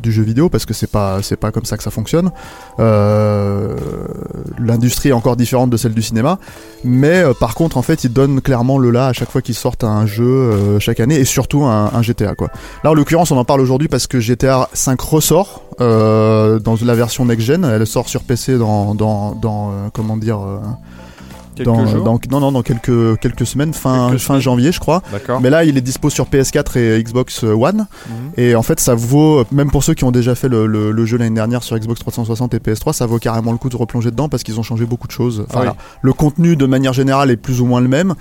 du 0.03 0.11
jeu 0.11 0.23
vidéo 0.23 0.49
parce 0.49 0.65
que 0.65 0.73
c'est 0.73 0.87
pas 0.87 1.19
pas 1.39 1.51
comme 1.51 1.63
ça 1.63 1.77
que 1.77 1.83
ça 1.83 1.89
fonctionne. 1.89 2.31
Euh, 2.79 3.75
L'industrie 4.59 5.09
est 5.09 5.13
encore 5.13 5.37
différente 5.37 5.69
de 5.69 5.77
celle 5.77 5.93
du 5.93 6.01
cinéma, 6.01 6.37
mais 6.83 7.23
euh, 7.23 7.33
par 7.33 7.55
contre, 7.55 7.77
en 7.77 7.81
fait, 7.81 8.03
ils 8.03 8.11
donnent 8.11 8.41
clairement 8.41 8.77
le 8.77 8.91
là 8.91 9.07
à 9.07 9.13
chaque 9.13 9.31
fois 9.31 9.41
qu'ils 9.41 9.55
sortent 9.55 9.85
un 9.85 10.05
jeu 10.05 10.25
euh, 10.25 10.79
chaque 10.79 10.99
année 10.99 11.15
et 11.15 11.25
surtout 11.25 11.63
un, 11.63 12.01
GTA 12.01 12.35
quoi. 12.35 12.49
Là, 12.83 12.91
en 12.91 12.93
l'occurrence, 12.93 13.31
on 13.31 13.37
en 13.37 13.45
parle 13.45 13.61
aujourd'hui 13.61 13.87
parce 13.87 14.05
que 14.05 14.19
GTA 14.19 14.69
5 14.73 14.99
ressort 14.99 15.63
dans 15.79 16.77
la 16.81 16.95
version 16.95 17.23
next-gen. 17.23 17.63
Elle 17.63 17.87
sort 17.87 18.09
sur 18.09 18.23
PC 18.23 18.57
dans, 18.57 18.95
dans, 18.95 19.71
comment 19.93 20.17
dire, 20.17 20.39
dans, 21.63 21.85
jours. 21.87 22.03
dans- 22.03 22.19
non, 22.31 22.39
non, 22.39 22.51
dans 22.51 22.61
quelques, 22.61 23.19
quelques 23.19 23.45
semaines, 23.45 23.73
fin, 23.73 24.07
Quelques 24.09 24.19
fin 24.21 24.27
semaines. 24.33 24.41
janvier, 24.41 24.71
je 24.71 24.79
crois. 24.79 25.01
Mais 25.41 25.49
là, 25.49 25.63
il 25.63 25.77
est 25.77 25.81
dispo 25.81 26.09
sur 26.09 26.25
PS4 26.27 26.77
et 26.77 27.03
Xbox 27.03 27.43
One. 27.43 27.87
Mhm. 28.07 28.13
Et 28.37 28.55
en 28.55 28.63
fait, 28.63 28.79
ça 28.79 28.95
vaut, 28.95 29.43
même 29.51 29.71
pour 29.71 29.83
ceux 29.83 29.93
qui 29.93 30.03
ont 30.03 30.11
déjà 30.11 30.35
fait 30.35 30.47
le, 30.49 30.65
le- 30.67 30.91
le 30.91 31.05
jeu 31.05 31.17
l'année 31.17 31.35
dernière 31.35 31.63
sur 31.63 31.77
Xbox 31.77 31.99
360 32.01 32.53
et 32.53 32.59
PS3, 32.59 32.93
ça 32.93 33.05
vaut 33.05 33.19
carrément 33.19 33.51
le 33.51 33.57
coup 33.57 33.69
de 33.69 33.77
replonger 33.77 34.11
dedans 34.11 34.29
parce 34.29 34.43
qu'ils 34.43 34.59
ont 34.59 34.63
changé 34.63 34.85
beaucoup 34.85 35.07
de 35.07 35.11
choses. 35.11 35.45
Enfin, 35.49 35.59
Ah 35.59 35.61
oui. 35.61 35.65
là, 35.67 35.75
Le 36.01 36.13
contenu, 36.13 36.55
de 36.55 36.65
manière 36.65 36.93
générale, 36.93 37.31
est 37.31 37.37
plus 37.37 37.61
ou 37.61 37.65
moins 37.65 37.81
le 37.81 37.87
même. 37.87 38.15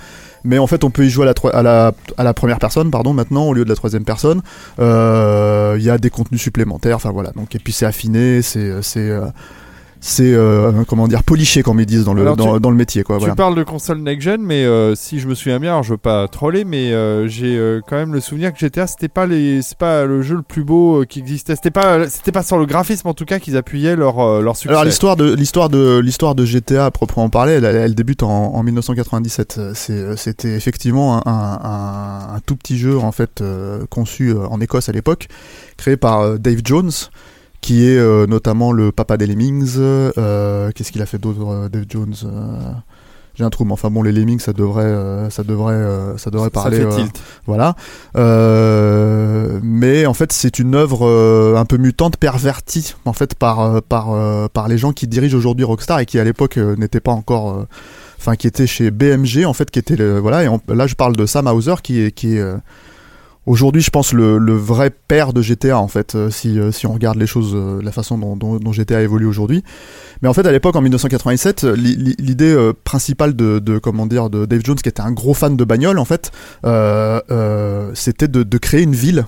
Mais 0.45 0.57
en 0.57 0.67
fait, 0.67 0.83
on 0.85 0.89
peut 0.89 1.05
y 1.05 1.09
jouer 1.09 1.27
à 1.27 1.33
la, 1.33 1.49
à 1.53 1.61
la, 1.63 1.91
à 2.17 2.23
la 2.23 2.33
première 2.33 2.59
personne, 2.59 2.89
pardon, 2.91 3.11
maintenant, 3.13 3.43
au 3.47 3.53
lieu 3.53 3.65
de 3.65 3.69
la 3.69 3.75
troisième 3.75 4.05
personne. 4.05 4.41
Euh, 4.79 5.75
Il 5.77 5.83
y 5.83 5.89
a 5.89 5.97
des 5.97 6.09
contenus 6.09 6.41
supplémentaires. 6.41 6.95
Enfin, 6.95 7.11
voilà. 7.11 7.31
Donc, 7.31 7.55
et 7.55 7.59
puis, 7.59 7.73
c'est 7.73 7.85
affiné, 7.85 8.41
c'est, 8.41 8.71
c'est, 10.01 10.33
euh, 10.33 10.71
comment 10.87 11.07
dire 11.09 11.23
poliché 11.23 11.61
comme 11.61 11.79
ils 11.81 11.85
disent 11.85 12.05
dans 12.05 12.13
le 12.13 12.23
dans, 12.23 12.35
tu- 12.55 12.59
dans 12.61 12.69
le 12.71 12.75
métier 12.77 13.03
quoi. 13.03 13.17
Tu 13.17 13.19
Voilà. 13.19 13.35
parles 13.35 13.55
de 13.55 13.63
console 13.63 13.99
next-gen, 13.99 14.41
mais 14.41 14.63
euh, 14.63 14.95
si 14.95 15.19
je 15.19 15.27
me 15.27 15.35
souviens 15.35 15.59
bien, 15.59 15.71
alors 15.71 15.83
je 15.83 15.91
veux 15.91 15.97
pas 15.97 16.27
troller, 16.29 16.63
mais 16.63 16.93
euh, 16.93 17.27
j'ai 17.27 17.57
euh, 17.57 17.81
quand 17.85 17.97
même 17.97 18.13
le 18.13 18.21
souvenir 18.21 18.53
que 18.53 18.59
GTA 18.59 18.87
c'était 18.87 19.09
pas 19.09 19.25
les, 19.25 19.61
c'est 19.61 19.77
pas 19.77 20.05
le 20.05 20.21
jeu 20.21 20.35
le 20.35 20.41
plus 20.41 20.63
beau 20.63 21.03
qui 21.07 21.19
existait. 21.19 21.55
C'était 21.55 21.69
pas, 21.71 22.07
c'était 22.07 22.31
pas 22.31 22.43
sur 22.43 22.57
le 22.57 22.65
graphisme 22.65 23.07
en 23.09 23.13
tout 23.13 23.25
cas 23.25 23.39
qu'ils 23.39 23.57
appuyaient 23.57 23.95
leur 23.97 24.41
leur 24.41 24.55
succès. 24.55 24.69
Alors 24.69 24.85
l'histoire 24.85 25.15
de 25.17 25.33
l'histoire 25.33 25.69
de 25.69 25.99
l'histoire 25.99 26.33
de 26.35 26.45
GTA 26.45 26.85
à 26.85 26.91
proprement 26.91 27.29
parler, 27.29 27.53
elle, 27.53 27.65
elle 27.65 27.95
débute 27.95 28.23
en, 28.23 28.55
en 28.55 28.63
1997. 28.63 29.55
Euh, 29.57 29.71
C'est 29.75 30.15
c'était 30.17 30.55
effectivement 30.55 31.27
un, 31.27 32.33
un, 32.35 32.39
tout 32.45 32.55
petit 32.55 32.77
jeu 32.77 32.97
en 32.97 33.11
fait 33.11 33.43
conçu 33.89 34.33
en 34.33 34.61
Écosse 34.61 34.87
à 34.89 34.91
l'époque, 34.91 35.27
créé 35.77 35.97
par 35.97 36.39
Dave 36.39 36.59
Jones, 36.63 36.91
qui 37.61 37.85
est 37.87 37.97
euh, 37.97 38.25
notamment 38.27 38.71
le 38.71 38.91
papa 38.91 39.17
des 39.17 39.25
Lemmings. 39.27 39.75
Euh, 39.77 40.71
Qu'est-ce 40.75 40.91
qu'il 40.91 41.01
a 41.01 41.05
fait 41.05 41.17
d'autre, 41.17 41.39
euh, 41.47 41.69
Dave 41.69 41.85
Jones 41.89 42.13
J'ai 43.35 43.43
un 43.43 43.49
trou, 43.49 43.63
mais 43.65 43.73
enfin 43.73 43.89
bon, 43.89 44.01
les 44.03 44.11
Lemmings, 44.11 44.39
ça 44.39 44.53
devrait, 44.53 45.29
ça 45.29 45.43
devrait, 45.43 46.17
ça 46.17 46.29
devrait 46.29 46.45
ça 46.47 46.49
parler. 46.51 46.77
fait 46.77 46.85
euh, 46.85 46.95
tilt. 46.95 47.21
voilà. 47.45 47.75
Mais 49.61 50.05
en 50.05 50.13
fait, 50.13 50.31
c'est 50.33 50.59
une 50.59 50.75
œuvre 50.75 51.07
un 51.57 51.65
peu 51.65 51.77
mutante, 51.77 52.17
pervertie 52.17 52.95
en 53.05 53.13
fait 53.13 53.35
par 53.35 53.81
par 53.83 54.49
par 54.51 54.67
les 54.67 54.77
gens 54.77 54.91
qui 54.93 55.07
dirigent 55.07 55.37
aujourd'hui 55.37 55.65
Rockstar 55.65 55.99
et 55.99 56.05
qui 56.05 56.19
à 56.19 56.23
l'époque 56.23 56.57
n'étaient 56.57 56.99
pas 56.99 57.11
encore, 57.11 57.65
enfin 58.17 58.35
qui 58.35 58.47
étaient 58.47 58.67
chez 58.67 58.91
BMG 58.91 59.45
en 59.45 59.53
fait, 59.53 59.69
qui 59.71 59.79
était 59.79 59.95
le, 59.95 60.19
voilà. 60.19 60.43
Et 60.43 60.47
on- 60.49 60.61
là, 60.69 60.87
je 60.87 60.95
parle 60.95 61.15
de 61.15 61.25
Sam 61.25 61.47
Hauser 61.47 61.75
qui 61.83 62.01
est 62.01 62.11
qui 62.11 62.37
est 62.37 62.43
aujourd'hui, 63.45 63.81
je 63.81 63.89
pense 63.89 64.13
le, 64.13 64.37
vrai 64.55 64.89
père 64.89 65.33
de 65.33 65.41
GTA 65.41 65.79
en 65.79 65.87
fait, 65.87 66.15
euh, 66.15 66.29
si 66.29 66.59
euh, 66.59 66.71
si 66.71 66.85
on 66.87 66.93
regarde 66.93 67.17
les 67.17 67.27
choses, 67.27 67.53
euh, 67.55 67.81
la 67.81 67.91
façon 67.91 68.17
dont, 68.17 68.71
GTA 68.71 69.01
évolue 69.01 69.25
aujourd'hui. 69.25 69.63
Mais 70.21 70.29
en 70.29 70.33
fait, 70.33 70.45
à 70.45 70.51
l'époque, 70.51 70.75
en 70.75 70.81
1987, 70.81 71.63
li- 71.63 71.95
li- 71.95 72.15
l'idée 72.19 72.71
principale 72.83 73.35
de, 73.35 73.77
comment 73.79 74.05
dire 74.05 74.29
de 74.29 74.45
Dave 74.45 74.61
Jones, 74.63 74.75
qui 74.77 74.89
était 74.89 75.01
un 75.01 75.11
gros 75.11 75.33
fan 75.33 75.55
de 75.57 75.63
bagnole, 75.63 75.97
en 75.99 76.05
fait, 76.05 76.31
c'était 77.95 78.27
de 78.27 78.57
créer 78.57 78.83
une 78.83 78.95
ville 78.95 79.25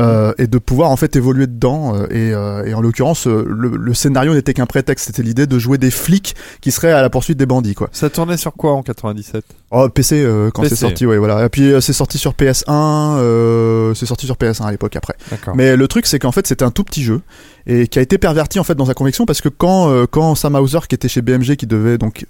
Euh, 0.00 0.32
et 0.38 0.46
de 0.46 0.58
pouvoir 0.58 0.90
en 0.90 0.96
fait 0.96 1.16
évoluer 1.16 1.46
dedans. 1.46 1.94
euh, 1.94 2.06
et, 2.10 2.32
euh, 2.32 2.64
et 2.64 2.74
en 2.74 2.80
l'occurrence, 2.80 3.26
le, 3.26 3.44
le 3.76 3.94
scénario 3.94 4.34
n'était 4.34 4.54
qu'un 4.54 4.66
prétexte. 4.66 5.06
C'était 5.06 5.22
l'idée 5.22 5.46
de 5.46 5.58
jouer 5.58 5.78
des 5.78 5.90
flics 5.90 6.34
qui 6.60 6.70
seraient 6.70 6.92
à 6.92 7.02
la 7.02 7.10
poursuite 7.10 7.38
des 7.38 7.46
bandits, 7.46 7.74
quoi. 7.74 7.88
Ça 7.92 8.08
tournait 8.10 8.36
sur 8.36 8.52
quoi 8.54 8.72
en 8.72 8.82
97 8.82 9.44
Oh, 9.70 9.88
PC 9.88 10.22
euh, 10.22 10.50
quand 10.52 10.64
c'est 10.64 10.76
sorti, 10.76 11.06
ouais, 11.06 11.18
voilà. 11.18 11.44
Et 11.44 11.48
puis 11.48 11.72
euh, 11.72 11.80
c'est 11.80 11.92
sorti 11.92 12.18
sur 12.18 12.32
PS1, 12.32 12.64
euh, 12.68 13.94
c'est 13.94 14.06
sorti 14.06 14.26
sur 14.26 14.36
PS1 14.36 14.64
à 14.64 14.70
l'époque 14.70 14.96
après. 14.96 15.14
Mais 15.54 15.76
le 15.76 15.88
truc, 15.88 16.06
c'est 16.06 16.18
qu'en 16.18 16.32
fait, 16.32 16.46
c'était 16.46 16.64
un 16.64 16.70
tout 16.70 16.84
petit 16.84 17.02
jeu 17.02 17.20
et 17.66 17.86
qui 17.86 17.98
a 17.98 18.02
été 18.02 18.18
perverti 18.18 18.58
en 18.58 18.64
fait 18.64 18.74
dans 18.74 18.86
sa 18.86 18.94
conviction 18.94 19.24
parce 19.24 19.40
que 19.40 19.48
quand 19.48 20.06
quand 20.10 20.34
Sam 20.34 20.56
Hauser, 20.56 20.80
qui 20.88 20.94
était 20.94 21.08
chez 21.08 21.22
BMG, 21.22 21.56
qui 21.56 21.66
devait 21.66 21.96
donc 21.98 22.26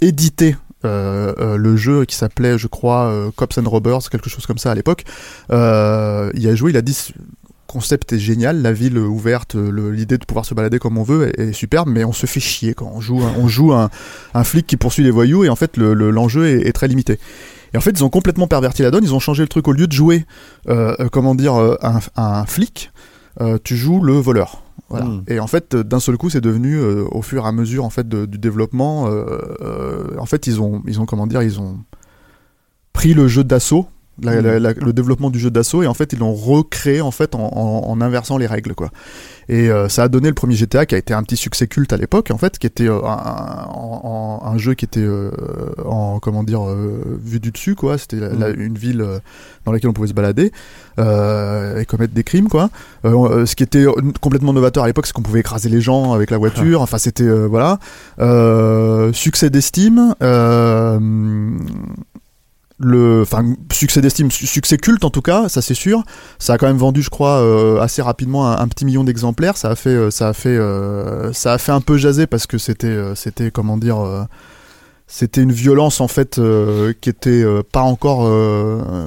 éditer 0.00 0.56
le 0.86 1.76
jeu 1.76 2.04
qui 2.04 2.16
s'appelait, 2.16 2.58
je 2.58 2.66
crois, 2.66 3.06
euh, 3.06 3.30
Cops 3.34 3.58
and 3.58 3.68
Robbers, 3.68 4.08
quelque 4.10 4.30
chose 4.30 4.46
comme 4.46 4.58
ça 4.58 4.70
à 4.70 4.74
l'époque, 4.74 5.04
euh, 5.50 6.30
il 6.34 6.46
a 6.48 6.54
joué, 6.54 6.70
il 6.70 6.76
a 6.76 6.82
dit 6.82 6.94
ce 6.94 7.12
concept 7.66 8.12
est 8.12 8.18
génial, 8.18 8.62
la 8.62 8.72
ville 8.72 8.96
ouverte, 8.96 9.54
l'idée 9.56 10.18
de 10.18 10.24
pouvoir 10.24 10.44
se 10.46 10.54
balader 10.54 10.78
comme 10.78 10.96
on 10.98 11.02
veut 11.02 11.38
est, 11.38 11.52
superbe, 11.52 11.88
mais 11.90 12.04
on 12.04 12.12
se 12.12 12.26
fait 12.26 12.40
chier 12.40 12.74
quand 12.74 12.90
on 12.94 13.00
joue, 13.00 13.20
on 13.20 13.48
joue 13.48 13.72
un, 13.72 13.90
flic 14.44 14.66
qui 14.66 14.76
poursuit 14.76 15.02
les 15.02 15.10
voyous 15.10 15.44
et 15.44 15.48
en 15.48 15.56
fait 15.56 15.76
le- 15.76 15.92
le- 15.92 16.10
l'enjeu 16.10 16.46
est, 16.46 16.72
très 16.72 16.88
limité. 16.88 17.18
Et 17.74 17.76
en 17.76 17.80
fait, 17.80 17.90
ils 17.90 18.04
ont 18.04 18.08
complètement 18.08 18.46
perverti 18.46 18.82
la 18.82 18.92
donne. 18.92 19.02
Ils 19.02 19.12
ont 19.12 19.18
changé 19.18 19.42
le 19.42 19.48
truc 19.48 19.66
au 19.66 19.72
lieu 19.72 19.88
de 19.88 19.92
jouer, 19.92 20.24
euh, 20.68 20.94
euh, 21.00 21.08
comment 21.10 21.34
dire, 21.34 21.56
euh, 21.56 21.76
un 22.16 22.46
flic, 22.46 22.92
euh, 23.40 23.58
tu 23.62 23.76
joues 23.76 24.02
le 24.02 24.14
voleur. 24.14 24.62
Voilà. 24.88 25.06
Mm. 25.06 25.24
Et 25.28 25.40
en 25.40 25.46
fait, 25.46 25.74
d'un 25.74 26.00
seul 26.00 26.16
coup, 26.16 26.30
c'est 26.30 26.40
devenu, 26.40 26.76
euh, 26.76 27.04
au 27.10 27.22
fur 27.22 27.44
et 27.44 27.48
à 27.48 27.52
mesure 27.52 27.84
en 27.84 27.90
fait 27.90 28.08
de- 28.08 28.24
du 28.26 28.38
développement, 28.38 29.08
euh, 29.08 29.24
euh, 29.60 30.04
en 30.18 30.26
fait, 30.26 30.46
ils 30.46 30.60
ont, 30.60 30.82
ils 30.86 31.00
ont 31.00 31.06
comment 31.06 31.26
dire, 31.26 31.42
ils 31.42 31.60
ont 31.60 31.78
pris 32.92 33.12
le 33.14 33.28
jeu 33.28 33.44
d'assaut, 33.44 33.86
la- 34.22 34.40
la- 34.40 34.58
la- 34.60 34.72
le 34.72 34.92
développement 34.92 35.30
du 35.30 35.38
jeu 35.38 35.50
d'assaut, 35.50 35.82
et 35.82 35.86
en 35.86 35.94
fait, 35.94 36.12
ils 36.12 36.18
l'ont 36.18 36.32
recréé 36.34 37.00
en 37.00 37.10
fait 37.10 37.34
en, 37.34 37.40
en- 37.40 37.90
en 37.90 38.00
inversant 38.00 38.38
les 38.38 38.46
règles, 38.46 38.74
quoi. 38.74 38.90
Et 39.48 39.70
euh, 39.70 39.88
ça 39.88 40.02
a 40.04 40.08
donné 40.08 40.26
le 40.28 40.34
premier 40.34 40.54
GTA 40.56 40.86
qui 40.86 40.94
a 40.96 40.98
été 40.98 41.14
un 41.14 41.22
petit 41.22 41.36
succès 41.36 41.68
culte 41.68 41.92
à 41.92 41.96
l'époque, 41.96 42.30
en 42.32 42.38
fait, 42.38 42.58
qui 42.58 42.66
était 42.66 42.88
euh, 42.88 43.00
un, 43.04 43.68
un- 43.68 44.40
un 44.52 44.58
jeu 44.58 44.74
qui 44.74 44.84
était 44.84 45.00
euh, 45.00 45.30
en 45.84 46.18
comment 46.18 46.42
dire 46.42 46.62
vu 47.24 47.38
du 47.40 47.52
dessus, 47.52 47.74
quoi. 47.76 47.96
C'était 47.98 48.16
la- 48.20 48.48
une 48.48 48.76
ville 48.76 49.04
dans 49.64 49.72
laquelle 49.72 49.90
on 49.90 49.92
pouvait 49.92 50.08
se 50.08 50.14
balader 50.14 50.50
et 50.98 51.84
commettre 51.86 52.14
des 52.14 52.24
crimes, 52.24 52.48
quoi. 52.48 52.70
Ce 53.04 53.54
qui 53.54 53.62
était 53.62 53.84
complètement 54.20 54.52
novateur 54.52 54.82
à 54.84 54.86
l'époque, 54.88 55.06
c'est 55.06 55.12
qu'on 55.12 55.22
pouvait 55.22 55.40
écraser 55.40 55.68
les 55.68 55.80
gens 55.80 56.12
avec 56.12 56.30
la 56.30 56.38
voiture. 56.38 56.80
Enfin, 56.82 56.98
c'était 56.98 57.28
voilà. 57.28 57.78
Succès 59.12 59.50
d'estime. 59.50 60.14
Le, 62.78 63.22
enfin, 63.22 63.54
succès 63.72 64.02
d'estime, 64.02 64.30
su- 64.30 64.46
succès 64.46 64.76
culte 64.76 65.02
en 65.04 65.10
tout 65.10 65.22
cas, 65.22 65.48
ça 65.48 65.62
c'est 65.62 65.72
sûr. 65.74 66.02
Ça 66.38 66.52
a 66.54 66.58
quand 66.58 66.66
même 66.66 66.76
vendu, 66.76 67.00
je 67.02 67.08
crois, 67.08 67.38
euh, 67.40 67.80
assez 67.80 68.02
rapidement 68.02 68.50
un, 68.50 68.58
un 68.58 68.68
petit 68.68 68.84
million 68.84 69.02
d'exemplaires. 69.02 69.56
Ça 69.56 69.70
a 69.70 69.76
fait, 69.76 69.88
euh, 69.90 70.10
ça 70.10 70.28
a 70.28 70.32
fait, 70.34 70.50
euh, 70.58 71.32
ça 71.32 71.54
a 71.54 71.58
fait 71.58 71.72
un 71.72 71.80
peu 71.80 71.96
jaser 71.96 72.26
parce 72.26 72.46
que 72.46 72.58
c'était, 72.58 72.86
euh, 72.88 73.14
c'était 73.14 73.50
comment 73.50 73.78
dire. 73.78 73.98
euh, 74.00 74.24
c'était 75.08 75.40
une 75.40 75.52
violence 75.52 76.00
en 76.00 76.08
fait 76.08 76.38
euh, 76.38 76.92
qui 77.00 77.08
était 77.10 77.44
pas 77.70 77.82
encore 77.82 78.28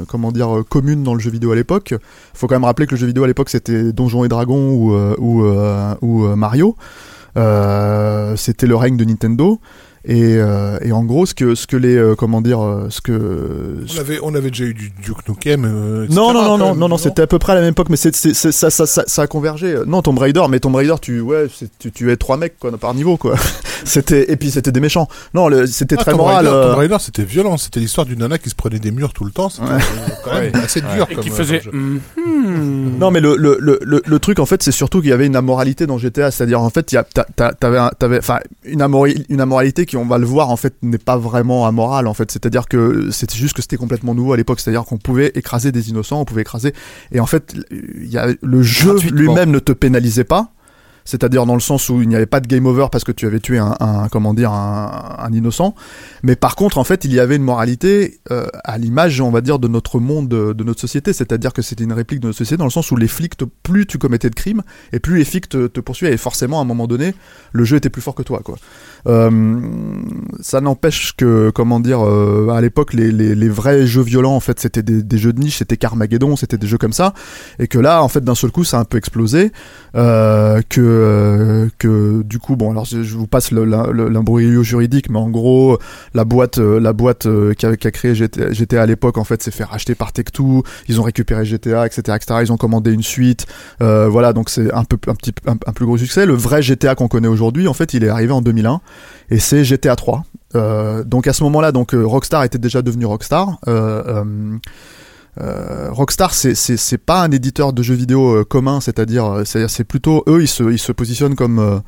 comment 0.08 0.32
dire 0.32 0.64
commune 0.70 1.04
dans 1.04 1.14
le 1.14 1.20
jeu 1.20 1.30
vidéo 1.30 1.52
à 1.52 1.56
l'époque. 1.56 1.94
Faut 2.34 2.48
quand 2.48 2.56
même 2.56 2.64
rappeler 2.64 2.88
que 2.88 2.92
le 2.92 2.98
jeu 2.98 3.06
vidéo 3.08 3.26
à 3.26 3.28
l'époque 3.28 3.50
c'était 3.50 3.92
Donjons 3.92 4.24
et 4.24 4.30
Dragons 4.30 4.70
ou 4.72 4.94
ou, 5.18 5.46
ou 6.02 6.36
Mario. 6.38 6.78
C'était 7.36 8.66
le 8.68 8.76
règne 8.78 8.96
de 8.96 9.04
Nintendo. 9.04 9.60
Et, 10.12 10.38
euh, 10.38 10.80
et 10.82 10.92
en 10.92 11.04
gros, 11.04 11.28
ce 11.28 11.36
que 11.36 11.54
ce 11.54 11.68
que 11.68 11.78
les 11.78 11.96
euh, 11.96 12.16
comment 12.16 12.42
dire 12.42 12.60
euh, 12.66 12.88
ce 12.90 13.00
que 13.00 13.78
On 13.96 14.00
avait, 14.00 14.20
on 14.24 14.34
avait 14.34 14.50
déjà 14.50 14.64
eu 14.64 14.74
du 14.74 14.90
Duke 14.90 15.28
Nukem. 15.30 15.66
euh, 15.66 16.06
etc., 16.06 16.16
non, 16.20 16.34
non, 16.34 16.42
non, 16.44 16.58
non, 16.58 16.74
non, 16.76 16.90
non, 16.90 16.98
c'était 16.98 17.22
à 17.22 17.28
peu 17.28 17.38
près 17.38 17.52
à 17.52 17.56
la 17.56 17.62
même 17.62 17.70
époque, 17.72 17.90
mais 17.92 17.96
c'est, 17.96 18.16
c'est, 18.16 18.34
c'est- 18.34 18.52
ça, 18.52 18.72
ça, 18.72 18.88
ça, 18.88 19.04
ça 19.06 19.22
a 19.22 19.28
convergé. 19.28 19.76
Non, 19.86 20.02
Tomb 20.02 20.18
Raider, 20.18 20.42
mais 20.50 20.60
Tomb 20.60 20.74
Raider, 20.74 20.96
tu, 21.00 21.22
ouais, 21.22 21.46
c'est- 21.54 21.70
tu, 21.78 21.92
tu 21.92 22.12
es 22.12 22.18
trois 22.18 22.38
mecs, 22.38 22.58
quoi, 22.58 22.76
par 22.78 22.96
niveau, 22.96 23.18
quoi. 23.18 23.36
c'était, 23.86 24.32
et 24.32 24.36
puis 24.36 24.50
c'était 24.50 24.72
des 24.72 24.80
méchants. 24.80 25.08
Non, 25.36 25.48
le- 25.48 25.68
c'était 25.68 25.96
Ah, 26.00 26.02
très 26.02 26.12
Tomb 26.14 26.22
moral. 26.22 26.48
Raider, 26.48 26.58
euh, 26.58 26.70
Tomb 26.72 26.80
Raider, 26.80 26.98
c'était 27.00 27.24
violent. 27.24 27.58
C'était 27.58 27.80
l'histoire 27.80 28.08
d'une 28.08 28.18
nana 28.20 28.40
qui 28.40 28.50
se 28.50 28.56
prenait 28.56 28.80
des 28.80 28.90
murs 28.92 29.14
tout 29.14 29.26
le 29.26 29.32
temps. 29.32 29.50
C'était 29.50 29.68
Ouais. 29.68 29.80
quand 30.26 30.34
même 30.34 30.56
assez 30.56 30.82
dur. 30.82 31.06
Et 31.12 31.14
comme, 31.14 31.24
qui 31.24 31.30
faisait. 31.30 31.60
comme. 31.60 32.00
Mhm. 32.18 32.98
Non, 32.98 33.12
mais 33.12 33.20
le, 33.20 33.36
le, 33.36 33.58
le, 33.60 33.80
le, 33.84 34.02
le 34.06 34.20
truc, 34.20 34.40
en 34.40 34.46
fait, 34.48 34.64
c'est 34.64 34.72
surtout 34.72 35.02
qu'il 35.02 35.10
y 35.12 35.14
avait 35.14 35.28
une 35.28 35.36
amoralité 35.36 35.86
dans 35.86 35.98
GTA. 36.00 36.32
C'est-à-dire, 36.32 36.62
en 36.62 36.70
fait, 36.72 36.92
il 36.92 36.96
y 36.96 36.98
a, 36.98 37.04
t'as- 37.04 37.26
t'as- 37.36 37.54
t'avais, 37.54 38.18
enfin, 38.18 38.40
une, 38.64 38.82
amori- 38.82 39.24
une 39.30 39.42
amoralité 39.42 39.86
qui, 39.86 39.98
on 40.00 40.06
va 40.06 40.18
le 40.18 40.26
voir, 40.26 40.50
en 40.50 40.58
fait, 40.58 40.76
n'est 40.82 40.98
pas 40.98 41.18
vraiment 41.18 41.66
amorale, 41.66 42.08
en 42.08 42.14
fait. 42.14 42.32
C'est-à-dire 42.32 42.68
que 42.68 43.10
c'était 43.12 43.36
juste 43.36 43.56
que 43.56 43.62
c'était 43.62 43.78
complètement 43.78 44.16
nouveau 44.16 44.34
à 44.34 44.38
l'époque. 44.38 44.60
C'est-à-dire 44.60 44.86
qu'on 44.86 44.98
pouvait 44.98 45.32
écraser 45.36 45.72
des 45.72 45.90
innocents, 45.90 46.22
on 46.22 46.26
pouvait 46.26 46.42
écraser. 46.42 46.74
Et 47.12 47.20
en 47.20 47.26
fait, 47.26 47.56
il 47.72 48.10
y 48.10 48.18
a, 48.18 48.28
le 48.42 48.62
jeu 48.62 48.98
lui-même 49.12 49.52
ne 49.52 49.60
te 49.60 49.72
pénalisait 49.72 50.24
pas. 50.24 50.52
C'est-à-dire 51.06 51.46
dans 51.46 51.56
le 51.56 51.60
sens 51.60 51.90
où 51.90 52.02
il 52.02 52.08
n'y 52.08 52.16
avait 52.16 52.26
pas 52.26 52.40
de 52.40 52.48
game 52.48 52.66
over 52.66 52.88
parce 52.92 53.04
que 53.04 53.12
tu 53.12 53.26
avais 53.26 53.40
tué 53.40 53.58
un, 53.58 54.08
comment 54.12 54.34
dire 54.34 54.52
un, 54.52 55.30
innocent, 55.32 55.76
mais 56.24 56.36
par 56.36 56.56
contre 56.56 56.78
en 56.78 56.84
fait 56.84 57.06
il 57.06 57.14
y 57.14 57.20
avait 57.20 57.36
une 57.36 57.44
moralité 57.44 58.20
euh, 58.32 58.48
à 58.64 58.78
l'image 58.78 59.22
on 59.22 59.32
va 59.32 59.42
dire 59.42 59.60
de 59.60 59.68
notre 59.68 60.00
monde, 60.00 60.28
de, 60.28 60.54
de 60.54 60.64
notre 60.64 60.82
société, 60.82 61.14
c'est-à-dire 61.14 61.54
que 61.54 61.62
c'était 61.62 61.84
une 61.84 61.94
réplique 61.94 62.20
de 62.20 62.28
notre 62.28 62.38
société 62.38 62.58
dans 62.58 62.66
le 62.66 62.72
sens 62.72 62.92
où 62.92 62.96
les 62.96 63.08
flics, 63.08 63.36
plus 63.64 63.86
tu 63.86 63.98
commettais 63.98 64.30
de 64.30 64.36
crimes 64.36 64.64
et 64.92 65.00
plus 65.00 65.18
les 65.18 65.26
flics 65.26 65.50
te, 65.50 65.68
poursuivaient. 65.80 66.14
Et 66.14 66.18
forcément 66.18 66.60
à 66.60 66.62
un 66.62 66.66
moment 66.66 66.88
donné 66.88 67.14
le 67.52 67.64
jeu 67.64 67.78
était 67.78 67.90
plus 67.90 68.02
fort 68.02 68.16
que 68.16 68.24
toi 68.24 68.42
quoi. 68.44 68.56
Euh, 69.08 69.60
ça 70.42 70.62
n'empêche 70.62 71.16
que 71.16 71.52
comment 71.54 71.80
dire 71.80 72.06
euh, 72.06 72.50
à 72.50 72.62
l'époque 72.62 72.94
les, 72.94 73.12
les, 73.12 73.36
les 73.36 73.50
vrais 73.50 73.86
jeux 73.86 74.02
violents 74.02 74.36
en 74.36 74.40
fait 74.40 74.60
c'était 74.60 74.84
des, 74.84 75.04
des 75.04 75.18
jeux 75.18 75.34
de 75.34 75.40
niche, 75.40 75.58
c'était 75.58 75.78
Carmageddon, 75.78 76.36
c'était 76.36 76.58
des 76.58 76.68
jeux 76.68 76.78
comme 76.78 76.94
ça. 76.94 77.14
Et 77.60 77.68
que 77.68 77.80
là 77.80 78.04
en 78.04 78.08
fait 78.08 78.24
d'un 78.24 78.36
seul 78.36 78.52
coup 78.52 78.64
ça 78.64 78.78
a 78.78 78.82
un 78.82 78.86
peu 78.86 78.98
explosé 78.98 79.52
euh, 79.96 80.62
que 80.70 80.82
euh, 80.82 81.70
que 81.78 82.22
du 82.24 82.40
coup 82.40 82.56
bon 82.56 82.72
alors 82.72 82.86
je, 82.86 82.98
vous 83.16 83.28
passe 83.28 83.52
l'imbroglio 83.52 84.64
juridique 84.64 85.10
mais 85.10 85.20
en 85.20 85.30
gros 85.30 85.78
la 86.14 86.26
boîte 86.26 86.60
euh, 86.60 86.80
la 86.80 86.94
boîte 86.94 87.26
euh, 87.26 87.54
créé 87.54 88.16
GTA, 88.16 88.82
à 88.82 88.86
l'époque 88.86 89.18
en 89.18 89.24
fait 89.24 89.42
s'est 89.42 89.52
fait 89.52 89.64
racheter 89.64 89.96
par 89.96 90.12
Tech2 90.12 90.64
ils 90.88 91.00
ont 91.00 91.04
récupéré 91.04 91.46
GTA 91.46 91.86
etc 91.86 92.18
etc 92.18 92.42
ils 92.42 92.52
ont 92.52 92.58
commandé 92.58 92.92
une 92.92 93.04
suite. 93.04 93.46
Voilà 93.80 94.34
donc 94.34 94.50
c'est 94.50 94.74
un 94.74 94.84
un 95.08 95.16
petit 95.16 95.34
un, 95.46 95.56
plus 95.56 95.86
gros 95.86 95.98
succès. 95.98 96.26
Le 96.26 96.34
vrai 96.34 96.62
GTA 96.62 96.96
qu'on 96.96 97.08
connaît 97.08 97.28
aujourd'hui 97.28 97.68
en 97.68 97.74
fait 97.74 97.94
il 97.94 98.04
est 98.04 98.10
arrivé 98.10 98.32
en 98.32 98.42
2001 98.42 98.82
et 99.30 99.40
c'est 99.40 99.64
GTA 99.64 99.96
3 99.96 100.24
euh, 100.56 101.04
donc 101.04 101.28
à 101.28 101.34
ce 101.34 101.44
moment-là 101.44 101.72
donc 101.72 101.94
euh, 101.94 102.04
Rockstar 102.04 102.44
était 102.44 102.58
déjà 102.58 102.82
devenu 102.82 103.06
Rockstar 103.06 103.60
euh, 105.42 105.90
Rockstar, 105.92 106.34
c'est 106.34 106.98
pas 106.98 107.24
un 107.24 107.32
éditeur 107.32 107.74
de 107.74 107.82
jeux 107.82 107.96
vidéo 107.96 108.36
euh, 108.36 108.44
commun, 108.44 108.82
c'est-à-dire 108.82 109.26
euh, 109.26 109.44
c'est 109.46 109.68
c'est 109.68 109.84
plutôt 109.84 110.24
eux, 110.28 110.42
ils 110.44 110.48
se 110.48 110.92
positionnent 110.92 111.36
comme 111.36 111.82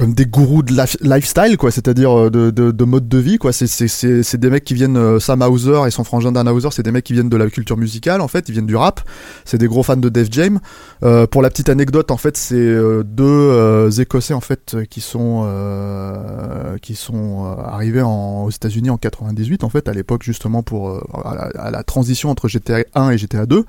comme 0.00 0.14
des 0.14 0.24
gourous 0.24 0.62
de 0.62 0.72
lif- 0.72 0.96
lifestyle 1.02 1.56
quoi. 1.58 1.70
C'est-à-dire 1.70 2.10
euh, 2.18 2.30
de, 2.30 2.50
de, 2.50 2.70
de 2.70 2.84
mode 2.84 3.06
de 3.06 3.18
vie 3.18 3.36
quoi. 3.36 3.52
C'est 3.52 4.36
des 4.36 4.50
mecs 4.50 4.64
qui 4.64 4.72
viennent 4.74 4.96
euh, 4.96 5.20
Sam 5.20 5.42
Hauser 5.42 5.82
et 5.86 5.90
son 5.90 6.04
frangin 6.04 6.32
Dan 6.32 6.48
Hauser 6.48 6.70
c'est 6.72 6.82
des 6.82 6.90
mecs 6.90 7.04
qui 7.04 7.12
viennent 7.12 7.28
de 7.28 7.36
la 7.36 7.48
culture 7.50 7.76
musicale 7.76 8.22
en 8.22 8.28
fait. 8.28 8.48
Ils 8.48 8.52
viennent 8.52 8.66
du 8.66 8.76
rap. 8.76 9.02
C'est 9.44 9.58
des 9.58 9.66
gros 9.66 9.82
fans 9.82 9.96
de 9.98 10.08
Def 10.08 10.28
Jam. 10.30 10.58
Euh, 11.02 11.26
pour 11.26 11.42
la 11.42 11.50
petite 11.50 11.68
anecdote 11.68 12.10
en 12.10 12.16
fait 12.16 12.36
c'est 12.38 12.54
euh, 12.56 13.02
deux 13.04 13.24
euh, 13.24 13.90
écossais 13.90 14.34
en 14.34 14.40
fait 14.40 14.76
qui 14.88 15.02
sont 15.02 15.42
euh, 15.44 16.78
qui 16.78 16.94
sont 16.94 17.54
arrivés 17.62 18.02
en, 18.02 18.44
aux 18.44 18.50
États-Unis 18.50 18.88
en 18.90 18.96
98 18.96 19.64
en 19.64 19.68
fait 19.68 19.86
à 19.88 19.92
l'époque 19.92 20.22
justement 20.22 20.62
pour 20.62 21.02
la, 21.24 21.50
à 21.60 21.70
la 21.70 21.82
transition 21.82 22.30
entre 22.30 22.48
GTA 22.48 22.84
1 22.94 23.10
et 23.10 23.18
GTA 23.18 23.44
2 23.44 23.64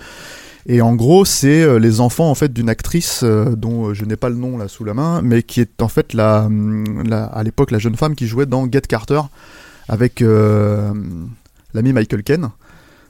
et 0.67 0.81
en 0.81 0.95
gros, 0.95 1.25
c'est 1.25 1.63
euh, 1.63 1.79
les 1.79 2.01
enfants 2.01 2.29
en 2.29 2.35
fait 2.35 2.53
d'une 2.53 2.69
actrice 2.69 3.21
euh, 3.23 3.55
dont 3.55 3.87
euh, 3.87 3.93
je 3.93 4.05
n'ai 4.05 4.15
pas 4.15 4.29
le 4.29 4.35
nom 4.35 4.57
là 4.57 4.67
sous 4.67 4.83
la 4.83 4.93
main, 4.93 5.21
mais 5.21 5.43
qui 5.43 5.59
est 5.61 5.81
en 5.81 5.87
fait 5.87 6.13
la, 6.13 6.47
la 7.05 7.25
à 7.25 7.43
l'époque 7.43 7.71
la 7.71 7.79
jeune 7.79 7.95
femme 7.95 8.15
qui 8.15 8.27
jouait 8.27 8.45
dans 8.45 8.69
Get 8.71 8.81
Carter 8.81 9.21
avec 9.87 10.21
l'ami 10.21 11.93
Michael 11.93 12.23
Ken. 12.23 12.49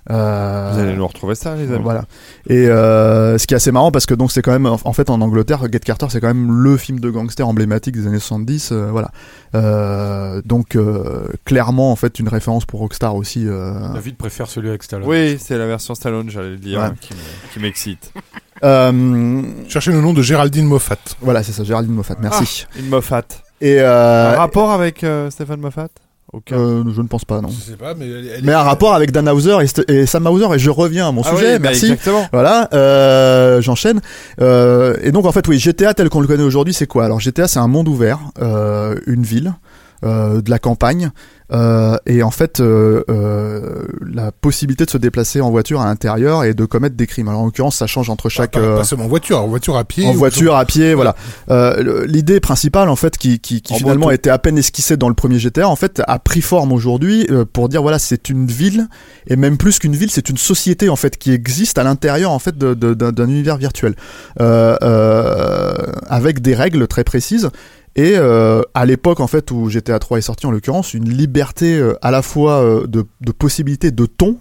Euh, 0.10 0.72
Vous 0.74 0.80
allez 0.80 0.96
nous 0.96 1.06
retrouver 1.06 1.36
ça, 1.36 1.56
les 1.56 1.72
amis. 1.72 1.84
voilà. 1.84 2.06
Et 2.50 2.68
euh, 2.68 3.38
ce 3.38 3.46
qui 3.46 3.54
est 3.54 3.58
assez 3.58 3.72
marrant 3.72 3.92
parce 3.92 4.08
que 4.08 4.16
donc 4.16 4.32
c'est 4.32 4.42
quand 4.42 4.52
même 4.52 4.66
en 4.66 4.94
fait 4.94 5.12
en 5.12 5.22
Angleterre 5.22 5.62
Get 5.72 5.80
Carter 5.80 6.08
c'est 6.10 6.20
quand 6.20 6.28
même 6.34 6.52
le 6.64 6.76
film 6.76 7.00
de 7.00 7.10
gangster 7.12 7.48
emblématique 7.48 7.96
des 7.96 8.08
années 8.08 8.18
70 8.20 8.72
euh, 8.72 8.90
voilà. 8.92 9.12
Euh, 9.54 10.42
donc 10.44 10.76
euh, 10.76 11.28
clairement 11.46 11.92
en 11.92 11.96
fait 11.96 12.18
une 12.20 12.28
référence 12.30 12.66
pour 12.66 12.80
Rockstar 12.80 13.16
aussi 13.16 13.48
euh, 13.48 13.94
David 13.94 14.18
préfère 14.18 14.48
celui 14.48 14.70
avec 14.70 14.82
Stallone. 14.82 15.08
Oui, 15.08 15.38
c'est 15.40 15.58
la 15.58 15.68
version 15.68 15.94
Stallone, 15.94 16.30
j'allais 16.32 16.50
le 16.52 16.58
dire, 16.58 16.80
Ouais. 16.80 16.90
qui 17.00 17.14
me- 17.14 17.54
qui 17.54 17.60
m'excite. 17.60 18.12
euh, 18.64 19.42
Cherchez 19.68 19.92
le 19.92 20.02
nom 20.02 20.14
de 20.14 20.22
Géraldine 20.24 20.66
Moffat. 20.66 20.96
voilà, 21.22 21.44
c'est 21.44 21.52
ça 21.52 21.64
Géraldine 21.64 21.94
Moffat. 21.94 22.16
Merci. 22.20 22.66
Une 22.80 22.90
Moffat. 22.90 23.24
Et 23.62 23.80
euh, 23.80 24.34
Un 24.34 24.38
rapport 24.38 24.72
avec 24.72 25.04
euh, 25.04 25.30
Stéphane 25.30 25.60
Moffat? 25.60 25.90
Aucun. 26.34 26.58
euh, 26.58 26.84
je 26.96 27.02
ne 27.02 27.08
pense 27.08 27.26
pas 27.26 27.42
non. 27.42 27.50
Je 27.50 27.72
sais 27.72 27.76
pas, 27.78 27.94
mais 27.94 28.08
elle, 28.08 28.28
elle 28.38 28.44
Mais 28.46 28.52
est- 28.54 28.56
un 28.56 28.62
rapport 28.64 28.94
avec 28.96 29.12
Dan 29.12 29.28
Hauser 29.28 29.58
et, 29.90 30.06
Sam 30.06 30.28
Hauser 30.28 30.46
et 30.56 30.60
je 30.60 30.70
reviens 30.70 31.10
à 31.10 31.12
mon 31.12 31.24
Ah 31.26 31.32
sujet. 31.36 31.48
oui, 31.54 31.60
bah, 31.60 31.60
merci. 31.70 31.86
Exactement. 31.92 32.26
Voilà, 32.32 32.70
euh, 32.74 33.62
j'enchaîne. 33.62 34.00
Euh, 34.40 34.96
et 35.02 35.12
donc 35.12 35.26
en 35.26 35.32
fait, 35.34 35.46
oui, 35.48 35.60
GTA 35.60 35.94
tel 35.94 36.10
qu'on 36.10 36.22
le 36.22 36.28
connaît 36.28 36.44
aujourd'hui, 36.44 36.74
c'est 36.74 36.88
quoi? 36.88 37.04
Alors 37.06 37.20
GTA, 37.20 37.48
c'est 37.48 37.60
un 37.60 37.68
monde 37.68 37.88
ouvert, 37.90 38.20
euh, 38.42 38.96
une 39.08 39.24
ville, 39.24 39.48
euh, 39.48 39.71
de 40.04 40.50
la 40.50 40.60
campagne, 40.60 41.12
euh, 41.54 41.98
et 42.06 42.24
en 42.24 42.32
fait, 42.32 42.60
euh, 42.60 43.04
euh, 43.10 43.86
la 44.02 44.32
possibilité 44.32 44.86
de 44.86 44.90
se 44.90 44.98
déplacer 44.98 45.42
en 45.42 45.52
voiture 45.52 45.82
à 45.82 45.86
l'intérieur 45.86 46.44
et 46.44 46.54
de 46.54 46.66
commettre 46.66 46.96
des 46.96 47.08
crimes. 47.08 47.28
Alors 47.28 47.42
en 47.42 47.46
l'occurrence, 47.46 47.76
ça 47.76 47.88
change 47.88 48.10
entre 48.10 48.30
chaque. 48.30 48.52
pas, 48.54 48.60
euh, 48.60 48.78
pas 48.78 48.84
seulement 48.86 49.06
en 49.06 49.10
voiture, 49.10 49.40
en 49.42 49.48
voiture 49.48 49.76
à 49.78 49.84
pied. 49.84 50.08
en 50.08 50.14
voiture, 50.14 50.56
à 50.56 50.66
pied, 50.66 50.94
voilà. 50.96 51.16
Euh, 51.50 52.06
L'idée 52.08 52.40
principale, 52.40 52.90
en 52.90 52.96
fait, 52.96 53.18
qui, 53.18 53.40
qui, 53.40 53.62
qui 53.62 53.74
En 53.74 53.78
finalement 53.78 54.06
moto. 54.08 54.16
était 54.16 54.30
à 54.30 54.40
peine 54.40 54.58
esquissée 54.58 54.96
dans 54.98 55.10
le 55.10 55.14
premier 55.16 55.40
GTA, 55.40 55.68
en 55.68 55.76
fait, 55.76 56.02
a 56.08 56.20
pris 56.20 56.42
forme 56.42 56.72
aujourd'hui 56.72 57.28
euh, 57.30 57.44
pour 57.46 57.68
dire 57.70 57.82
voilà, 57.82 58.00
c'est 58.00 58.30
une 58.30 58.46
ville 58.48 58.88
et 59.28 59.36
même 59.36 59.58
plus 59.58 59.78
qu'une 59.78 59.96
ville, 59.96 60.10
c'est 60.10 60.30
une 60.30 60.38
société 60.38 60.90
en 60.90 60.96
fait 60.96 61.18
qui 61.18 61.32
existe 61.32 61.78
à 61.78 61.84
l'intérieur 61.84 62.32
en 62.32 62.40
fait 62.40 62.58
de- 62.58 62.74
de- 62.74 62.94
d'un 62.94 63.12
d'un 63.12 63.28
univers 63.30 63.58
virtuel 63.58 63.96
euh, 64.40 64.76
euh, 64.84 65.74
avec 66.08 66.42
des 66.42 66.56
règles 66.56 66.88
très 66.88 67.04
précises. 67.04 67.50
Et 67.98 68.14
euh, 68.16 68.62
à 68.74 68.86
l'époque 68.86 69.20
en 69.20 69.28
fait 69.28 69.52
où 69.52 69.70
GTA 69.70 70.00
3 70.00 70.18
est 70.20 70.22
sorti 70.22 70.46
en 70.46 70.52
l'occurrence, 70.52 70.94
une 70.94 71.10
liberté 71.10 71.78
euh, 71.78 71.94
à 72.02 72.10
la 72.12 72.22
fois 72.22 72.62
euh, 72.64 72.88
de, 72.88 73.06
de 73.20 73.32
possibilités 73.32 73.92
de 73.92 74.06
ton 74.06 74.38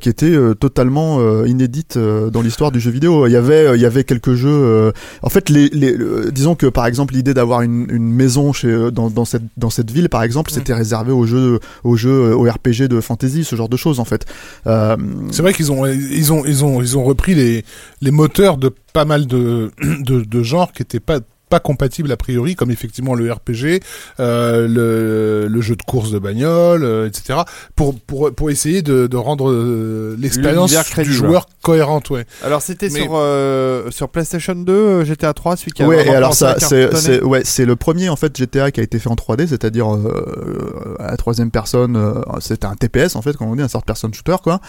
qui 0.00 0.08
était 0.08 0.36
totalement 0.58 1.44
inédite 1.44 1.96
dans 1.96 2.42
l'histoire 2.42 2.72
du 2.72 2.80
jeu 2.80 2.90
vidéo. 2.90 3.28
Il 3.28 3.32
y 3.32 3.36
avait, 3.36 3.72
il 3.76 3.80
y 3.80 3.86
avait 3.86 4.02
quelques 4.02 4.34
jeux. 4.34 4.92
en 5.22 5.28
fait, 5.28 5.48
les, 5.48 5.68
les, 5.68 5.92
le- 5.96 6.32
disons 6.32 6.56
que 6.56 6.66
par 6.66 6.86
exemple 6.86 7.14
l'idée 7.14 7.32
d'avoir 7.32 7.62
une, 7.62 7.86
une 7.88 8.12
maison 8.12 8.52
chez 8.52 8.90
dans, 8.90 9.10
dans 9.10 9.24
cette 9.24 9.44
dans 9.56 9.70
cette 9.70 9.92
ville, 9.92 10.08
par 10.08 10.24
exemple, 10.24 10.50
Mm. 10.50 10.54
c'était 10.54 10.74
réservé 10.74 11.12
aux 11.12 11.24
jeux 11.24 11.60
aux 11.84 11.94
jeux 11.94 12.34
aux 12.34 12.50
RPG 12.50 12.88
de 12.88 13.00
fantasy, 13.00 13.44
ce 13.44 13.54
genre 13.54 13.68
de 13.68 13.76
choses 13.76 14.00
en 14.00 14.04
fait. 14.04 14.26
C'est 14.64 15.42
vrai 15.42 15.52
qu'ils 15.54 15.70
ont, 15.70 15.86
ils 15.86 16.32
ont, 16.32 16.44
ils 16.44 16.64
ont, 16.64 16.82
ils 16.82 16.98
ont 16.98 17.04
repris 17.04 17.36
les, 17.36 17.64
les 18.00 18.10
moteurs 18.10 18.56
de 18.56 18.72
pas 18.92 19.04
mal 19.04 19.28
de, 19.28 19.70
de, 20.00 20.22
de 20.22 20.42
genres 20.42 20.72
qui 20.72 20.82
étaient 20.82 20.98
pas 20.98 21.20
pas 21.52 21.60
compatibles 21.60 22.10
a 22.10 22.16
priori, 22.16 22.54
comme 22.54 22.70
effectivement 22.70 23.14
le 23.14 23.30
RPG, 23.30 23.82
euh, 24.20 24.66
le, 24.66 25.48
le 25.48 25.60
jeu 25.60 25.76
de 25.76 25.82
course 25.82 26.10
de 26.10 26.18
bagnole, 26.18 26.82
euh, 26.82 27.06
etc. 27.06 27.40
Pour, 27.76 27.94
pour, 28.00 28.32
pour 28.34 28.50
essayer 28.50 28.80
de, 28.80 29.06
de 29.06 29.16
rendre 29.18 29.50
euh, 29.50 30.16
l'expérience 30.18 30.72
du 30.96 31.12
joueur 31.12 31.46
cohérente, 31.60 32.08
ouais. 32.08 32.24
Alors 32.42 32.62
c'était 32.62 32.88
Mais- 32.88 33.00
sur 33.02 33.10
euh, 33.16 33.90
sur 33.90 34.08
PlayStation 34.08 34.54
2, 34.54 34.72
euh, 34.72 35.04
GTA 35.04 35.34
3, 35.34 35.56
celui 35.56 35.72
qui 35.72 35.82
a 35.82 35.86
Ouais, 35.88 36.06
et 36.06 36.14
alors 36.14 36.32
ça, 36.32 36.56
c'est, 36.58 37.22
ouais, 37.22 37.42
c'est 37.44 37.66
le 37.66 37.76
premier 37.76 38.08
en 38.08 38.16
fait 38.16 38.34
GTA 38.34 38.70
qui 38.70 38.80
a 38.80 38.82
été 38.82 38.98
fait 38.98 39.10
en 39.10 39.14
3D, 39.14 39.46
c'est-à-dire 39.46 39.94
euh, 39.94 40.96
à 41.00 41.10
la 41.10 41.16
troisième 41.18 41.50
personne. 41.50 41.96
euh, 41.96 42.14
c'était 42.40 42.64
un 42.66 42.76
TPS 42.76 43.14
en 43.14 43.20
fait, 43.20 43.36
comme 43.36 43.48
on 43.48 43.56
dit, 43.56 43.62
un 43.62 43.68
third 43.68 43.84
person 43.84 44.10
shooter 44.10 44.36
quoi, 44.42 44.60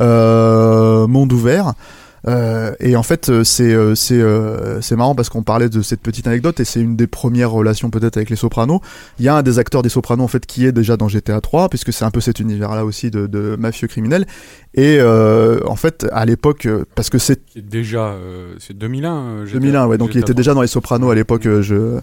euh, 0.00 1.06
monde 1.08 1.32
ouvert. 1.32 1.72
Euh, 2.28 2.72
et 2.80 2.94
en 2.96 3.02
fait, 3.02 3.28
euh, 3.30 3.42
c'est 3.42 3.72
euh, 3.72 3.94
c'est 3.94 4.22
c'est 4.82 4.96
marrant 4.96 5.14
parce 5.14 5.28
qu'on 5.30 5.42
parlait 5.42 5.68
de 5.68 5.82
cette 5.82 6.00
petite 6.00 6.26
anecdote 6.26 6.60
et 6.60 6.64
c'est 6.64 6.80
une 6.80 6.94
des 6.94 7.06
premières 7.06 7.50
relations 7.50 7.90
peut-être 7.90 8.16
avec 8.18 8.28
les 8.30 8.36
Sopranos. 8.36 8.80
Il 9.18 9.24
y 9.24 9.28
a 9.28 9.36
un 9.36 9.42
des 9.42 9.58
acteurs 9.58 9.82
des 9.82 9.88
Sopranos 9.88 10.24
en 10.24 10.28
fait 10.28 10.44
qui 10.46 10.66
est 10.66 10.72
déjà 10.72 10.96
dans 10.96 11.08
GTA 11.08 11.40
3 11.40 11.68
puisque 11.68 11.92
c'est 11.92 12.04
un 12.04 12.10
peu 12.10 12.20
cet 12.20 12.38
univers-là 12.40 12.84
aussi 12.84 13.10
de, 13.10 13.26
de 13.26 13.56
mafieux 13.58 13.88
criminels. 13.88 14.26
Et 14.74 14.98
euh, 15.00 15.60
en 15.66 15.76
fait, 15.76 16.06
à 16.12 16.24
l'époque, 16.26 16.68
parce 16.94 17.08
que 17.10 17.18
c'est 17.18 17.40
C'est 17.54 17.66
déjà, 17.66 18.08
euh, 18.08 18.54
c'est 18.58 18.76
2001. 18.76 19.16
euh, 19.16 19.46
GTA 19.46 19.58
2001, 19.58 19.86
ouais, 19.86 19.98
donc 19.98 20.14
il 20.14 20.20
était 20.20 20.34
déjà 20.34 20.54
dans 20.54 20.62
les 20.62 20.68
Sopranos 20.68 21.10
à 21.10 21.14
l'époque. 21.14 21.42
Je 21.44 21.98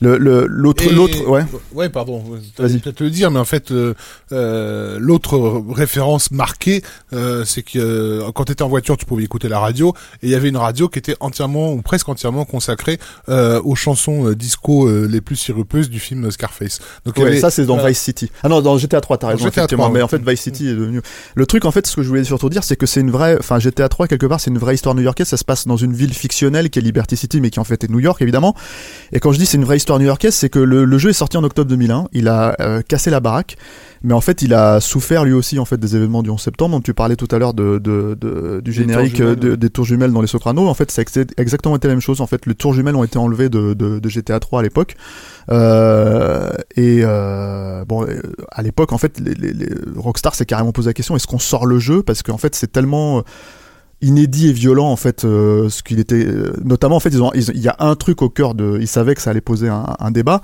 le 0.00 0.18
le- 0.18 0.46
l'autre 0.48 0.84
l'autre 0.92 1.28
ouais. 1.28 1.44
Ouais, 1.72 1.88
pardon. 1.88 2.18
Vas-y. 2.28 2.68
Vas-y. 2.68 2.78
Peut-être 2.78 3.00
le 3.00 3.10
dire, 3.10 3.30
mais 3.30 3.38
en 3.38 3.44
fait, 3.44 3.70
euh, 3.70 3.94
euh, 4.32 4.98
l'autre 5.00 5.62
référence 5.70 6.30
marquée, 6.30 6.82
euh, 7.12 7.44
c'est 7.44 7.62
que 7.62 7.78
euh, 7.78 8.30
quand 8.34 8.44
tu 8.44 8.52
étais 8.52 8.62
en 8.62 8.68
voiture, 8.68 8.96
tu 8.96 9.04
pouvais 9.06 9.24
écouter 9.24 9.48
la 9.48 9.58
radio, 9.60 9.67
et 9.68 10.26
il 10.26 10.30
y 10.30 10.34
avait 10.34 10.48
une 10.48 10.56
radio 10.56 10.88
qui 10.88 10.98
était 10.98 11.16
entièrement 11.20 11.72
ou 11.72 11.82
presque 11.82 12.08
entièrement 12.08 12.44
consacrée 12.44 12.98
euh, 13.28 13.60
aux 13.64 13.74
chansons 13.74 14.28
euh, 14.28 14.34
disco 14.34 14.88
euh, 14.88 15.06
les 15.10 15.20
plus 15.20 15.36
sirupeuses 15.36 15.90
du 15.90 16.00
film 16.00 16.30
Scarface. 16.30 16.80
Donc 17.04 17.16
Ouais, 17.16 17.26
avait- 17.26 17.40
ça 17.40 17.50
c'est 17.50 17.64
dans. 17.66 17.78
Vice 17.84 17.98
City. 18.00 18.30
Ah 18.42 18.48
non, 18.48 18.60
dans 18.60 18.76
GTA 18.78 19.00
3, 19.00 19.18
t'as 19.18 19.28
raison, 19.28 19.44
GTA 19.44 19.62
effectivement. 19.62 19.84
3, 19.84 19.92
mais 19.94 19.98
ouais. 20.00 20.02
en 20.02 20.08
fait, 20.08 20.22
Vice 20.28 20.40
City 20.40 20.68
est 20.68 20.74
devenu. 20.74 21.00
Le 21.34 21.46
truc, 21.46 21.64
en 21.64 21.70
fait, 21.70 21.86
ce 21.86 21.94
que 21.96 22.02
je 22.02 22.08
voulais 22.08 22.24
surtout 22.24 22.48
dire, 22.50 22.64
c'est 22.64 22.76
que 22.76 22.86
c'est 22.86 23.00
une 23.00 23.10
vraie. 23.10 23.36
Enfin, 23.38 23.58
GTA 23.58 23.88
3, 23.88 24.08
quelque 24.08 24.26
part, 24.26 24.40
c'est 24.40 24.50
une 24.50 24.58
vraie 24.58 24.74
histoire 24.74 24.94
new-yorkaise. 24.94 25.28
Ça 25.28 25.36
se 25.36 25.44
passe 25.44 25.66
dans 25.66 25.76
une 25.76 25.92
ville 25.92 26.12
fictionnelle 26.12 26.70
qui 26.70 26.78
est 26.78 26.82
Liberty 26.82 27.16
City, 27.16 27.40
mais 27.40 27.50
qui 27.50 27.60
en 27.60 27.64
fait 27.64 27.84
est 27.84 27.88
New 27.88 28.00
York, 28.00 28.20
évidemment. 28.22 28.54
Et 29.12 29.20
quand 29.20 29.32
je 29.32 29.38
dis 29.38 29.46
c'est 29.46 29.56
une 29.56 29.64
vraie 29.64 29.76
histoire 29.76 29.98
new-yorkaise, 29.98 30.34
c'est 30.34 30.48
que 30.48 30.58
le, 30.58 30.84
le 30.84 30.98
jeu 30.98 31.10
est 31.10 31.14
sorti 31.14 31.36
en 31.36 31.44
octobre 31.44 31.68
2001. 31.70 32.08
Il 32.12 32.28
a 32.28 32.56
euh, 32.60 32.82
cassé 32.82 33.10
la 33.10 33.20
baraque. 33.20 33.56
Mais 34.02 34.14
en 34.14 34.20
fait, 34.20 34.42
il 34.42 34.54
a 34.54 34.80
souffert 34.80 35.24
lui 35.24 35.32
aussi 35.32 35.58
en 35.58 35.64
fait 35.64 35.76
des 35.78 35.96
événements 35.96 36.22
du 36.22 36.30
11 36.30 36.40
septembre. 36.40 36.76
dont 36.76 36.80
tu 36.80 36.94
parlais 36.94 37.16
tout 37.16 37.28
à 37.30 37.38
l'heure 37.38 37.54
de, 37.54 37.78
de, 37.78 38.16
de- 38.20 38.60
du 38.60 38.72
générique 38.72 39.16
tours 39.16 39.26
euh, 39.26 39.34
de- 39.36 39.54
des 39.56 39.70
tours 39.70 39.84
jumelles 39.84 40.12
dans 40.12 40.20
les 40.20 40.26
Sopranos. 40.28 40.68
En 40.68 40.74
fait, 40.74 40.90
ça 40.90 41.00
a 41.00 41.02
ex- 41.02 41.18
exactement 41.36 41.76
été 41.76 41.88
la 41.88 41.94
même 41.94 42.00
chose. 42.00 42.20
En 42.20 42.26
fait, 42.26 42.46
les 42.46 42.54
tours 42.54 42.74
jumelles 42.74 42.96
ont 42.96 43.04
été 43.04 43.18
enlevées 43.18 43.48
de, 43.48 43.74
de, 43.74 43.98
de 43.98 44.08
GTA 44.08 44.38
3 44.40 44.60
à 44.60 44.62
l'époque. 44.62 44.94
Euh, 45.50 46.50
et 46.76 47.00
euh, 47.02 47.84
bon, 47.84 48.04
euh, 48.04 48.20
à 48.50 48.62
l'époque, 48.62 48.92
en 48.92 48.98
fait, 48.98 49.18
les, 49.20 49.34
les, 49.34 49.52
les 49.52 49.68
Rockstar 49.96 50.34
s'est 50.34 50.46
carrément 50.46 50.72
posé 50.72 50.88
la 50.90 50.94
question 50.94 51.16
est-ce 51.16 51.26
qu'on 51.26 51.38
sort 51.38 51.66
le 51.66 51.78
jeu? 51.78 52.02
Parce 52.02 52.22
qu'en 52.22 52.38
fait, 52.38 52.54
c'est 52.54 52.70
tellement 52.70 53.18
euh, 53.18 53.22
inédit 54.00 54.48
et 54.48 54.52
violent 54.52 54.88
en 54.88 54.96
fait 54.96 55.24
euh, 55.24 55.68
ce 55.68 55.82
qu'il 55.82 55.98
était 55.98 56.24
euh, 56.24 56.52
notamment 56.62 56.96
en 56.96 57.00
fait 57.00 57.08
ils 57.08 57.22
ont 57.22 57.32
il 57.34 57.60
y 57.60 57.68
a 57.68 57.76
un 57.80 57.96
truc 57.96 58.22
au 58.22 58.28
cœur 58.28 58.54
de 58.54 58.78
ils 58.80 58.86
savaient 58.86 59.14
que 59.14 59.22
ça 59.22 59.30
allait 59.30 59.40
poser 59.40 59.68
un, 59.68 60.10
débat 60.12 60.40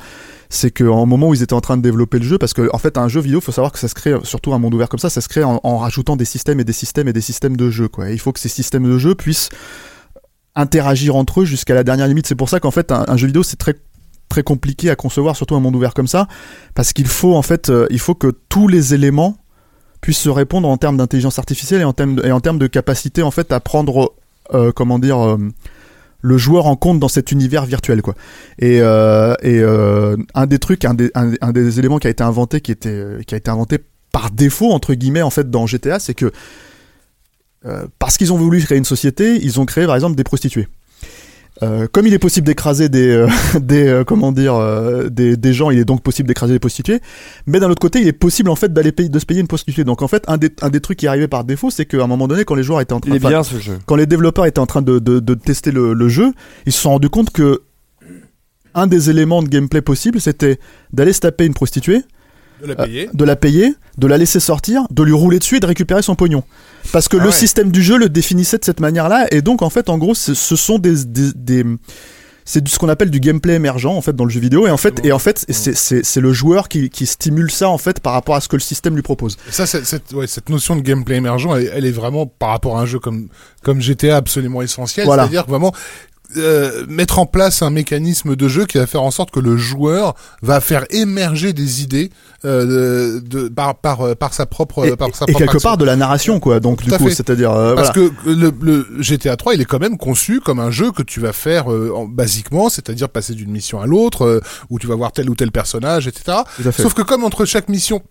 c'est 0.49 0.73
qu'en 0.73 1.07
moment 1.07 1.29
où 1.29 1.35
ils 1.35 1.43
étaient 1.43 1.55
en 1.55 1.61
train 1.61 1.77
de 1.77 1.83
développer 1.83 2.19
le 2.19 2.25
jeu 2.25 2.37
parce 2.37 2.53
que 2.53 2.69
en 2.73 2.79
fait 2.79 2.99
un 2.99 3.07
jeu 3.07 3.21
vidéo 3.21 3.41
faut 3.41 3.53
savoir 3.53 3.71
que 3.71 3.79
ça 3.79 3.87
se 3.87 3.95
crée 3.95 4.15
surtout 4.25 4.55
un 4.55 4.59
monde 4.59 4.75
ouvert 4.75 4.89
comme 4.89 4.99
ça 4.99 5.09
ça 5.09 5.21
se 5.21 5.29
crée 5.29 5.45
en, 5.45 5.79
rajoutant 5.79 6.17
des 6.17 6.25
systèmes 6.25 6.59
et 6.59 6.65
des 6.65 6.73
systèmes 6.73 7.07
et 7.07 7.13
des 7.13 7.21
systèmes 7.21 7.57
de 7.57 7.71
jeu 7.71 7.87
quoi. 7.87 8.11
Il 8.11 8.19
faut 8.19 8.33
que 8.33 8.41
ces 8.41 8.49
systèmes 8.49 8.85
de 8.85 8.99
jeu 8.99 9.15
puissent 9.15 9.51
interagir 10.57 11.15
entre 11.15 11.43
eux 11.43 11.45
jusqu'à 11.45 11.75
la 11.75 11.83
dernière 11.83 12.07
limite. 12.07 12.27
C'est 12.27 12.35
pour 12.35 12.49
ça 12.49 12.61
qu'en 12.61 12.71
fait 12.71 12.91
un, 12.91 13.05
un 13.07 13.17
jeu 13.17 13.29
vidéo 13.29 13.45
c'est 13.45 13.57
très 13.57 13.75
très 14.29 14.43
compliqué 14.43 14.91
à 14.91 14.97
concevoir 14.97 15.37
surtout 15.37 15.55
un 15.55 15.61
monde 15.61 15.77
ouvert 15.77 15.95
comme 15.95 16.09
ça 16.09 16.27
parce 16.75 16.93
qu'il 16.93 17.07
faut 17.07 17.37
en 17.37 17.43
fait 17.43 17.71
euh, 17.71 17.87
il 17.91 18.01
faut 18.01 18.15
que 18.15 18.33
tous 18.49 18.67
les 18.67 18.95
éléments 18.95 19.37
puissent 20.05 20.19
se 20.19 20.29
répondre 20.29 20.69
en 20.69 20.77
termes 20.77 20.99
d'intelligence 20.99 21.39
artificielle 21.39 21.81
et 21.81 21.85
en 21.85 21.95
termes 21.95 22.17
de, 22.17 22.27
et 22.27 22.31
en 22.31 22.41
termes 22.41 22.59
de 22.59 22.67
capacité 22.67 23.23
en 23.23 23.31
fait 23.31 23.53
à 23.53 23.61
prendre 23.61 24.13
euh, 24.53 24.71
comment 24.71 24.99
dire 24.99 25.19
euh, 25.19 25.39
le 26.21 26.37
joueur 26.37 26.67
en 26.67 26.77
compte 26.77 27.01
dans 27.01 27.09
cet 27.09 27.33
univers 27.33 27.65
virtuel 27.65 28.03
quoi. 28.03 28.15
Et, 28.59 28.83
euh, 28.83 29.35
et 29.43 29.63
un 30.35 30.47
des 30.47 30.59
trucs 30.59 30.85
un 30.85 30.93
des, 30.93 31.11
un, 31.15 31.53
des 31.53 31.79
éléments 31.79 31.97
qui 31.97 32.07
a 32.07 32.11
été 32.11 32.23
inventé 32.23 32.61
qui 32.61 32.71
était 32.71 33.03
qui 33.27 33.35
a 33.35 33.39
été 33.39 33.51
inventé 33.51 33.79
par 34.13 34.31
défaut 34.31 34.73
entre 34.73 34.93
guillemets 34.93 35.23
en 35.23 35.31
fait 35.31 35.51
dans 35.51 35.67
GTA 35.67 35.99
c'est 35.99 36.13
que 36.13 36.31
parce 37.99 38.19
qu'ils 38.19 38.31
ont 38.31 38.37
voulu 38.37 38.61
créer 38.61 38.77
une 38.77 38.85
société 38.85 39.43
ils 39.43 39.59
ont 39.59 39.65
créé 39.65 39.87
par 39.87 39.95
exemple 39.95 40.17
des 40.17 40.25
prostituées 40.25 40.69
euh, 41.63 41.87
comme 41.91 42.07
il 42.07 42.13
est 42.15 42.19
possible 42.19 42.47
d'écraser 42.47 42.89
des, 42.89 43.09
euh, 43.11 43.29
des 43.61 43.87
euh, 43.87 44.05
comment 44.05 44.33
dire, 44.33 44.55
euh, 44.55 45.09
des, 45.09 45.37
des 45.37 45.53
gens, 45.53 45.71
il 45.71 45.79
est 45.79 45.85
donc 45.85 46.03
possible 46.03 46.27
d'écraser 46.27 46.53
des 46.55 46.59
prostituées. 46.59 47.01
Mais 47.47 47.61
d'un 47.61 47.71
autre 47.71 47.81
côté, 47.81 48.01
il 48.01 48.09
est 48.09 48.13
possible 48.13 48.51
en 48.51 48.57
fait 48.57 48.73
d'aller 48.73 48.93
payer, 48.93 49.09
de 49.09 49.19
se 49.19 49.27
payer 49.27 49.41
une 49.41 49.47
prostituée. 49.47 49.85
Donc 49.85 50.03
en 50.03 50.09
fait, 50.09 50.25
un 50.27 50.37
des, 50.37 50.51
un 50.63 50.71
des 50.71 50.81
trucs 50.81 50.99
qui 50.99 51.07
arrivé 51.07 51.29
par 51.29 51.45
défaut, 51.45 51.71
c'est 51.71 51.87
qu'à 51.87 52.03
un 52.03 52.07
moment 52.09 52.27
donné, 52.27 52.45
quand 52.45 52.57
les 52.57 52.65
joueurs 52.65 52.81
étaient 52.81 52.93
en 52.93 53.01
train, 53.01 53.11
Il 53.11 53.17
est 53.17 53.21
enfin, 53.21 53.29
bien 53.29 53.43
ce 53.45 53.59
jeu. 53.59 53.79
quand 53.87 53.97
les 53.97 54.07
développeurs 54.07 54.47
étaient 54.47 54.59
en 54.59 54.67
train 54.67 54.83
de, 54.83 54.99
de, 54.99 55.21
de 55.21 55.35
tester 55.35 55.71
le, 55.71 55.95
le 55.95 56.09
jeu, 56.09 56.33
ils 56.67 56.73
se 56.73 56.81
sont 56.81 56.91
rendus 56.91 57.11
compte 57.11 57.31
que 57.31 57.63
un 58.75 58.89
des 58.89 59.09
éléments 59.09 59.43
de 59.43 59.49
gameplay 59.49 59.81
possible, 59.83 60.21
c'était 60.21 60.59
d'aller 60.93 61.13
se 61.13 61.21
taper 61.21 61.47
une 61.47 61.55
prostituée, 61.55 62.03
De 62.65 62.73
la 62.73 62.81
euh, 62.81 62.85
payer. 62.87 63.11
de 63.13 63.25
la 63.25 63.37
payer, 63.37 63.75
de 63.99 64.07
la 64.07 64.19
laisser 64.19 64.41
sortir, 64.41 64.83
de 64.91 65.03
lui 65.03 65.13
rouler 65.13 65.39
dessus 65.39 65.57
et 65.57 65.61
de 65.61 65.67
récupérer 65.67 66.03
son 66.03 66.15
pognon. 66.15 66.43
Parce 66.93 67.09
que 67.09 67.17
Ah 67.17 67.21
le 67.23 67.27
ouais. 67.31 67.33
système 67.35 67.71
du 67.71 67.83
jeu 67.83 67.97
le 67.99 68.09
définissait 68.09 68.59
de 68.59 68.65
cette 68.65 68.81
manière-là, 68.81 69.27
et 69.31 69.43
donc 69.43 69.63
en 69.63 69.71
fait, 69.71 69.89
en 69.89 69.99
gros, 69.99 70.15
ce, 70.15 70.35
sont 70.35 70.79
des, 70.79 71.05
des, 71.05 71.33
des- 71.35 71.65
c'est 72.47 72.67
ce 72.69 72.79
qu'on 72.79 72.91
appelle 72.91 73.09
du 73.11 73.21
gameplay 73.21 73.55
émergent 73.55 73.87
en 73.87 74.03
fait 74.03 74.15
dans 74.15 74.25
le 74.27 74.31
jeu 74.31 74.39
vidéo, 74.41 74.67
et 74.67 74.71
en 74.71 74.77
fait, 74.77 75.01
et 75.05 75.13
en 75.13 75.19
fait, 75.19 75.47
c'est- 75.49 76.21
le 76.21 76.33
joueur 76.33 76.69
qui, 76.69 76.91
qui 76.91 77.07
stimule 77.07 77.51
ça 77.51 77.69
en 77.71 77.79
fait 77.79 78.01
par 78.01 78.13
rapport 78.13 78.35
à 78.35 78.41
ce 78.43 78.49
que 78.49 78.57
le 78.57 78.61
système 78.61 78.95
lui 78.97 79.03
propose. 79.03 79.37
Et 79.49 79.53
Ça, 79.53 79.67
cette, 79.67 80.13
ouais, 80.13 80.27
cette 80.27 80.49
notion 80.51 80.77
de 80.77 80.83
gameplay 80.83 81.17
émergent, 81.17 81.49
elle, 81.57 81.71
elle 81.75 81.85
est 81.87 81.91
vraiment 81.91 82.27
par 82.27 82.51
rapport 82.51 82.77
à 82.79 82.83
un 82.83 82.87
jeu 82.87 82.99
comme 82.99 83.29
comme 83.63 83.81
GTA 83.81 84.17
absolument 84.19 84.61
essentielle. 84.61 85.07
Voilà. 85.07 85.23
C'est-à-dire 85.23 85.47
vraiment 85.47 85.73
euh, 86.37 86.85
mettre 86.89 87.19
en 87.19 87.27
place 87.27 87.63
un 87.63 87.71
mécanisme 87.71 88.37
de 88.37 88.49
jeu 88.49 88.67
qui 88.67 88.79
va 88.79 88.87
faire 88.87 89.03
en 89.03 89.11
sorte 89.11 89.31
que 89.31 89.41
le 89.41 89.57
joueur 89.57 90.15
va 90.43 90.61
faire 90.61 90.85
émerger 90.91 91.53
des 91.53 91.83
idées 91.83 92.11
euh, 92.45 93.21
de, 93.21 93.49
par, 93.49 93.77
par 93.77 94.01
euh, 94.03 94.15
par 94.15 94.35
sa 94.35 94.47
propre 94.47 94.87
et, 94.87 94.97
par 94.97 95.09
sa 95.15 95.25
et 95.25 95.33
propre 95.33 95.39
quelque 95.39 95.55
action. 95.57 95.69
part 95.71 95.77
de 95.79 95.85
la 95.85 95.97
narration 95.97 96.41
quoi. 96.41 96.61
Donc 96.61 96.83
Tout 96.83 96.91
du 96.91 96.97
coup, 96.97 97.11
c'est-à-dire 97.11 97.51
euh, 97.53 97.75
Parce 97.75 97.93
voilà. 97.95 98.11
que 98.25 98.31
le, 98.31 98.53
le 98.61 98.87
GTA 99.03 99.37
3, 99.37 99.55
il 99.55 99.61
est 99.61 99.65
quand 99.65 99.81
même 99.81 99.97
conçu 99.99 100.41
comme 100.41 100.61
un 100.61 100.71
jeu 100.71 100.93
que 100.93 101.03
tu 101.03 101.21
vas 101.21 101.33
faire 101.33 101.73
euh, 101.73 101.93
en- 101.95 102.07
basiquement, 102.07 102.69
c'est-à-dire 102.69 103.09
passer 103.09 103.35
d'une 103.35 103.51
mission 103.51 103.81
à 103.81 103.87
l'autre, 103.87 104.23
euh, 104.27 104.41
où 104.71 104.79
tu 104.79 104.87
vas 104.87 104.95
voir 104.95 105.13
tel 105.13 105.31
ou 105.31 105.35
tel 105.35 105.51
personnage, 105.53 106.07
etc. 106.07 106.39
Sauf 106.77 106.95
que 106.95 107.03
comme 107.03 107.25
entre 107.25 107.45
chaque 107.45 107.69
mission, 107.69 108.03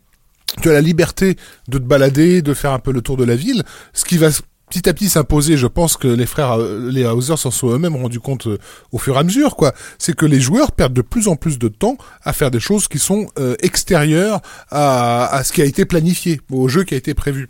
tu 0.61 0.69
as 0.69 0.73
la 0.73 0.81
liberté 0.81 1.35
de 1.67 1.77
te 1.77 1.83
balader, 1.83 2.41
de 2.41 2.53
faire 2.53 2.71
un 2.73 2.79
peu 2.79 2.91
le 2.91 3.01
tour 3.01 3.17
de 3.17 3.23
la 3.23 3.35
ville, 3.35 3.63
ce 3.93 4.05
qui 4.05 4.17
va 4.17 4.29
petit 4.73 4.89
à 4.89 4.93
petit 4.93 5.09
s'imposer, 5.09 5.55
je 5.55 5.67
pense 5.67 5.97
que 5.97 6.07
les 6.07 6.25
frères, 6.25 6.59
euh, 6.59 6.89
les 6.89 7.05
Hauser 7.05 7.37
s'en 7.37 7.51
sont 7.51 7.69
eux-mêmes 7.69 7.95
rendus 7.95 8.19
compte 8.19 8.47
euh, 8.47 8.57
au 8.91 8.97
fur 8.97 9.15
et 9.15 9.19
à 9.19 9.23
mesure, 9.23 9.55
quoi. 9.55 9.71
C'est 9.99 10.15
que 10.15 10.25
les 10.25 10.39
joueurs 10.39 10.71
perdent 10.71 10.93
de 10.93 11.03
plus 11.03 11.27
en 11.27 11.35
plus 11.35 11.59
de 11.59 11.67
temps 11.67 11.95
à 12.23 12.33
faire 12.33 12.49
des 12.49 12.59
choses 12.59 12.87
qui 12.87 12.97
sont 12.97 13.27
euh, 13.37 13.55
extérieures 13.61 14.41
à, 14.71 15.27
à 15.27 15.43
ce 15.43 15.53
qui 15.53 15.61
a 15.61 15.65
été 15.65 15.85
planifié, 15.85 16.41
au 16.49 16.67
jeu 16.69 16.83
qui 16.85 16.95
a 16.95 16.97
été 16.97 17.13
prévu. 17.13 17.49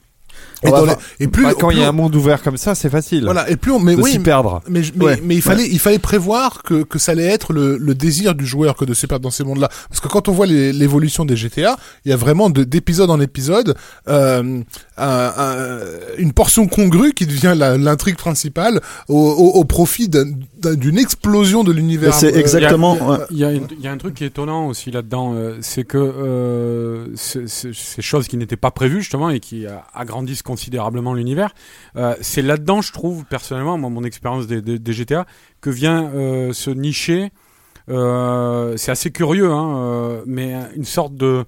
Et, 0.63 0.71
les- 1.19 1.27
plus, 1.27 1.43
Bah, 1.43 1.53
quand 1.59 1.69
il 1.71 1.79
y 1.79 1.83
a 1.83 1.85
on- 1.85 1.89
un 1.89 1.93
monde 1.93 2.15
ouvert 2.15 2.41
comme 2.41 2.57
ça, 2.57 2.75
c'est 2.75 2.89
facile 2.89 3.23
voilà, 3.25 3.49
et 3.49 3.55
plus 3.55 3.71
on, 3.71 3.79
mais 3.79 3.95
de 3.95 4.01
oui, 4.01 4.11
s'y 4.11 4.19
perdre. 4.19 4.61
mais, 4.69 4.81
mais, 4.95 5.05
Ouais, 5.05 5.19
mais 5.23 5.35
il 5.35 5.41
fallait, 5.41 5.67
il 5.67 5.79
fallait 5.79 5.99
prévoir 5.99 6.63
que, 6.63 6.83
que 6.83 6.99
ça 6.99 7.11
allait 7.13 7.25
être 7.25 7.53
le, 7.53 7.77
le 7.77 7.95
désir 7.95 8.35
du 8.35 8.45
joueur 8.45 8.75
que 8.75 8.85
de 8.85 8.93
se 8.93 9.05
perdre 9.07 9.23
dans 9.23 9.31
ces 9.31 9.43
mondes-là. 9.43 9.69
Parce 9.89 9.99
que 9.99 10.07
quand 10.07 10.27
on 10.27 10.31
voit 10.31 10.45
l'évolution 10.45 11.25
des 11.25 11.35
GTA, 11.35 11.77
il 12.05 12.09
y 12.11 12.13
a 12.13 12.17
vraiment 12.17 12.49
de- 12.49 12.63
d'épisode 12.63 13.09
en 13.09 13.19
épisode 13.19 13.75
euh, 14.07 14.61
un- 14.97 15.31
un- 15.37 15.79
une 16.17 16.33
portion 16.33 16.67
congrue 16.67 17.13
qui 17.13 17.25
devient 17.25 17.53
la- 17.57 17.77
l'intrigue 17.77 18.15
principale 18.17 18.79
au, 19.07 19.17
au, 19.17 19.59
au 19.59 19.63
profit 19.65 20.07
d'un- 20.09 20.25
d'un- 20.59 20.75
d'une 20.75 20.97
explosion 20.97 21.63
de 21.63 21.71
l'univers. 21.71 22.13
C'est 22.13 22.35
euh, 22.35 22.39
exactement. 22.39 22.95
Il 22.95 22.99
y 22.99 23.03
a- 23.03 23.07
ouais. 23.09 23.17
Il 23.31 23.37
y, 23.37 23.43
a, 23.45 23.51
une- 23.51 23.67
il 23.77 23.83
y 23.83 23.87
a 23.87 23.91
un 23.91 23.97
truc 23.97 24.13
qui 24.15 24.23
est 24.23 24.27
étonnant 24.27 24.67
aussi 24.67 24.91
là-dedans, 24.91 25.33
euh, 25.35 25.57
c'est 25.61 25.83
que 25.83 25.97
euh, 25.97 27.07
c'est- 27.15 27.47
c'est- 27.47 27.73
ces 27.73 28.01
choses 28.01 28.27
qui 28.27 28.37
n'étaient 28.37 28.55
pas 28.55 28.71
prévues 28.71 29.01
justement 29.01 29.29
et 29.29 29.39
qui 29.39 29.65
agrandissent 29.93 30.41
considérablement 30.53 31.15
l'univers, 31.15 31.51
euh, 31.95 32.15
c'est 32.21 32.43
là-dedans, 32.43 32.81
je 32.81 32.91
trouve 32.93 33.25
personnellement, 33.25 33.75
moi, 33.79 33.89
mon 33.89 34.03
expérience 34.03 34.45
des, 34.45 34.93
GTA, 34.93 35.25
que 35.61 35.71
vient 35.71 36.11
euh, 36.13 36.53
se 36.53 36.69
nicher. 36.69 37.31
euh, 37.89 38.77
c'est 38.77 38.91
assez 38.91 39.11
curieux, 39.11 39.51
hein, 39.51 39.77
euh, 39.77 40.23
mais 40.27 40.53
une 40.75 40.85
sorte 40.85 41.15
de, 41.15 41.43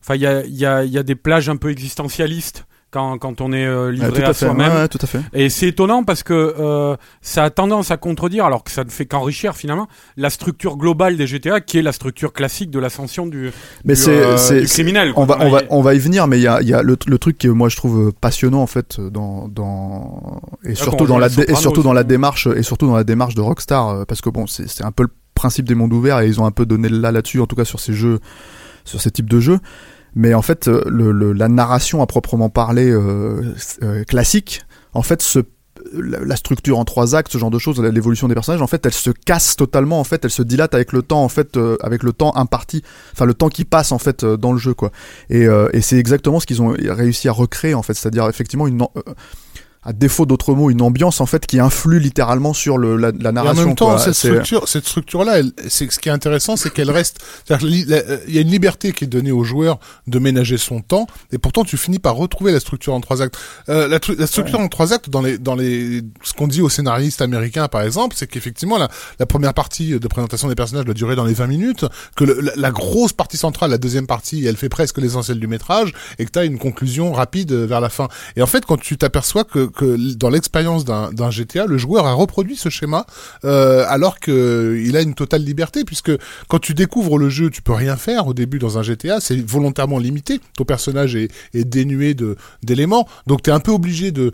enfin, 0.00 0.14
il 0.14 0.22
y 0.22 0.66
a 0.66 1.02
des 1.02 1.14
plages 1.16 1.50
un 1.50 1.56
peu 1.56 1.70
existentialistes 1.70 2.66
quand, 2.96 3.18
quand 3.18 3.40
on 3.42 3.52
est 3.52 3.66
euh, 3.66 3.90
livré 3.92 4.22
tout 4.22 4.22
à, 4.22 4.30
à 4.30 4.32
soi-même. 4.32 4.72
ouais, 4.72 4.78
ouais, 4.78 4.88
tout 4.88 4.98
à 5.02 5.06
fait. 5.06 5.20
Et 5.34 5.50
c'est 5.50 5.68
étonnant 5.68 6.02
parce 6.02 6.22
que 6.22 6.32
euh, 6.32 6.96
ça 7.20 7.44
a 7.44 7.50
tendance 7.50 7.90
à 7.90 7.98
contredire, 7.98 8.46
alors 8.46 8.64
que 8.64 8.70
ça 8.70 8.84
ne 8.84 8.88
fait 8.90 9.04
qu'enrichir 9.04 9.54
finalement, 9.54 9.86
la 10.16 10.30
structure 10.30 10.76
globale 10.78 11.18
des 11.18 11.26
GTA, 11.26 11.60
qui 11.60 11.78
est 11.78 11.82
la 11.82 11.92
structure 11.92 12.32
classique 12.32 12.70
de 12.70 12.78
l'ascension 12.78 13.26
du, 13.26 13.50
Mais 13.84 13.94
du, 13.94 14.00
c'est 14.00 14.22
euh, 14.24 14.60
du 14.60 14.66
criminel. 14.66 15.12
On 15.16 15.26
va, 15.26 15.36
on 15.40 15.50
va, 15.50 15.62
on 15.68 15.82
va 15.82 15.94
y 15.94 15.98
venir, 15.98 16.26
mais 16.26 16.38
il 16.38 16.42
y 16.42 16.48
a, 16.48 16.62
il 16.62 16.68
y 16.68 16.74
a 16.74 16.82
le, 16.82 16.96
le 17.06 17.18
truc 17.18 17.36
que 17.36 17.48
moi 17.48 17.68
je 17.68 17.76
trouve 17.76 18.12
passionnant 18.12 18.62
en 18.62 18.66
fait 18.66 18.98
dans, 18.98 19.48
dans 19.48 20.40
et 20.64 20.74
surtout 20.74 21.06
dans 21.06 21.18
la 21.18 21.28
Sopranos 21.28 21.60
surtout 21.60 21.82
dans 21.82 21.92
la 21.92 22.04
démarche 22.04 22.48
et 22.56 22.62
surtout 22.62 22.86
dans 22.86 22.96
la 22.96 23.04
démarche 23.04 23.34
de 23.34 23.40
Rockstar 23.40 23.88
euh, 23.88 24.04
parce 24.04 24.20
que 24.20 24.30
bon 24.30 24.46
c'est 24.46 24.84
un 24.84 24.92
peu 24.92 25.02
le 25.04 25.10
principe 25.34 25.66
des 25.66 25.74
mondes 25.74 25.92
ouverts 25.92 26.20
et 26.20 26.26
ils 26.26 26.40
ont 26.40 26.46
un 26.46 26.50
peu 26.50 26.64
donné 26.66 26.88
là 26.88 27.12
là-dessus 27.12 27.40
en 27.40 27.46
tout 27.46 27.56
cas 27.56 27.64
sur 27.64 27.80
ces 27.80 27.92
jeux 27.92 28.20
sur 28.84 29.00
ces 29.00 29.10
types 29.10 29.28
de 29.28 29.40
jeux 29.40 29.58
mais 30.16 30.34
en 30.34 30.42
fait 30.42 30.66
euh, 30.66 30.82
la 31.36 31.48
narration 31.48 32.02
à 32.02 32.06
proprement 32.06 32.48
parler 32.48 32.90
euh, 32.90 33.54
euh, 33.84 34.02
classique 34.02 34.62
en 34.94 35.02
fait 35.02 35.22
se 35.22 35.44
la, 35.92 36.20
la 36.20 36.36
structure 36.36 36.78
en 36.78 36.84
trois 36.84 37.14
actes, 37.14 37.32
ce 37.32 37.38
genre 37.38 37.50
de 37.50 37.58
choses, 37.58 37.80
l'évolution 37.80 38.28
des 38.28 38.34
personnages, 38.34 38.62
en 38.62 38.66
fait, 38.66 38.84
elle 38.86 38.92
se 38.92 39.10
casse 39.10 39.56
totalement, 39.56 40.00
en 40.00 40.04
fait, 40.04 40.24
elle 40.24 40.30
se 40.30 40.42
dilate 40.42 40.74
avec 40.74 40.92
le 40.92 41.02
temps, 41.02 41.22
en 41.22 41.28
fait, 41.28 41.56
euh, 41.56 41.76
avec 41.82 42.02
le 42.02 42.12
temps 42.12 42.34
imparti, 42.36 42.82
enfin 43.12 43.24
le 43.24 43.34
temps 43.34 43.48
qui 43.48 43.64
passe 43.64 43.92
en 43.92 43.98
fait 43.98 44.24
euh, 44.24 44.36
dans 44.36 44.52
le 44.52 44.58
jeu, 44.58 44.74
quoi. 44.74 44.90
Et, 45.30 45.46
euh, 45.46 45.68
et 45.72 45.80
c'est 45.80 45.98
exactement 45.98 46.40
ce 46.40 46.46
qu'ils 46.46 46.62
ont 46.62 46.74
réussi 46.78 47.28
à 47.28 47.32
recréer, 47.32 47.74
en 47.74 47.82
fait, 47.82 47.94
c'est-à-dire 47.94 48.28
effectivement 48.28 48.66
une, 48.66 48.82
euh, 48.82 49.14
à 49.86 49.92
défaut 49.92 50.26
d'autres 50.26 50.52
mots, 50.52 50.68
une 50.68 50.82
ambiance 50.82 51.20
en 51.20 51.26
fait 51.26 51.46
qui 51.46 51.60
influe 51.60 52.00
littéralement 52.00 52.52
sur 52.52 52.76
le, 52.76 52.96
la, 52.96 53.12
la 53.12 53.16
Et 53.24 53.28
en 53.28 53.32
narration. 53.32 53.66
même 53.66 53.74
temps, 53.76 53.86
quoi. 53.90 53.98
cette 54.00 54.14
structure, 54.14 54.68
cette 54.68 54.84
structure-là, 54.86 55.38
elle- 55.38 55.52
c'est 55.68 55.90
ce 55.90 55.98
qui 56.00 56.08
est 56.08 56.12
intéressant, 56.12 56.56
c'est 56.56 56.70
qu'elle 56.72 56.90
reste. 56.90 57.20
euh, 57.50 57.56
Il 58.28 58.34
y 58.34 58.38
a 58.38 58.40
une 58.40 58.50
liberté 58.50 58.92
qui 58.92 59.04
est 59.04 59.06
donnée 59.06 59.30
au 59.32 59.44
joueur 59.44 59.78
de 60.06 60.18
ménager 60.18 60.58
son 60.58 60.80
temps, 60.80 61.06
et 61.32 61.38
pourtant 61.38 61.64
tu 61.64 61.76
finis 61.76 61.98
par 62.00 62.16
retrouver 62.16 62.52
la 62.52 62.60
structure 62.60 62.94
en 62.94 63.00
trois 63.00 63.22
actes. 63.22 63.38
Euh, 63.68 63.88
la, 63.88 63.98
la 64.18 64.26
structure 64.26 64.60
en 64.60 64.68
trois 64.68 64.92
actes 64.92 65.08
dans 65.08 65.22
les 65.22 65.38
dans 65.38 65.54
les 65.54 66.02
ce 66.22 66.32
qu'on 66.32 66.48
dit 66.48 66.62
aux 66.62 66.68
scénaristes 66.68 67.22
américains 67.22 67.68
par 67.68 67.82
exemple, 67.82 68.16
c'est 68.18 68.26
qu'effectivement 68.26 68.78
la, 68.78 68.88
la 69.20 69.26
première 69.26 69.54
partie 69.54 69.98
de 69.98 70.08
présentation 70.08 70.48
des 70.48 70.54
personnages 70.56 70.84
doit 70.84 70.94
durer 70.94 71.14
dans 71.16 71.24
les 71.24 71.34
20 71.34 71.46
minutes, 71.46 71.84
que 72.16 72.24
le- 72.24 72.40
la, 72.40 72.52
la 72.56 72.70
grosse 72.72 73.12
partie 73.12 73.36
centrale, 73.36 73.70
la 73.70 73.78
deuxième 73.78 74.06
partie, 74.08 74.44
elle 74.46 74.56
fait 74.56 74.68
presque 74.68 74.98
l'essentiel 74.98 75.38
du 75.38 75.46
métrage, 75.46 75.92
et 76.18 76.24
que 76.26 76.30
tu 76.32 76.38
as 76.38 76.44
une 76.44 76.58
conclusion 76.58 77.12
rapide 77.12 77.52
euh, 77.52 77.66
vers 77.66 77.80
la 77.80 77.88
fin. 77.88 78.08
Et 78.36 78.42
en 78.42 78.46
fait, 78.46 78.64
quand 78.66 78.76
tu 78.80 78.96
t'aperçois 78.96 79.44
que, 79.44 79.66
que 79.76 80.14
dans 80.16 80.30
l'expérience 80.30 80.84
d'un 80.84 81.30
GTA, 81.30 81.66
le 81.66 81.78
joueur 81.78 82.06
a 82.06 82.12
reproduit 82.12 82.56
ce 82.56 82.68
schéma 82.68 83.06
euh, 83.44 83.84
alors 83.88 84.18
que 84.18 84.82
il 84.84 84.96
a 84.96 85.02
une 85.02 85.14
totale 85.14 85.42
liberté 85.42 85.84
puisque 85.84 86.10
quand 86.48 86.58
tu 86.58 86.74
découvres 86.74 87.18
le 87.18 87.28
jeu, 87.28 87.50
tu 87.50 87.62
peux 87.62 87.74
rien 87.74 87.96
faire 87.96 88.26
au 88.26 88.34
début 88.34 88.58
dans 88.58 88.78
un 88.78 88.82
GTA, 88.82 89.20
c'est 89.20 89.36
volontairement 89.36 89.98
limité. 89.98 90.40
Ton 90.56 90.64
personnage 90.64 91.14
est, 91.14 91.30
dénué 91.54 92.16
d'éléments, 92.62 93.06
donc 93.26 93.42
tu 93.42 93.50
es 93.50 93.52
un 93.52 93.60
peu 93.60 93.72
obligé 93.72 94.10
de 94.10 94.32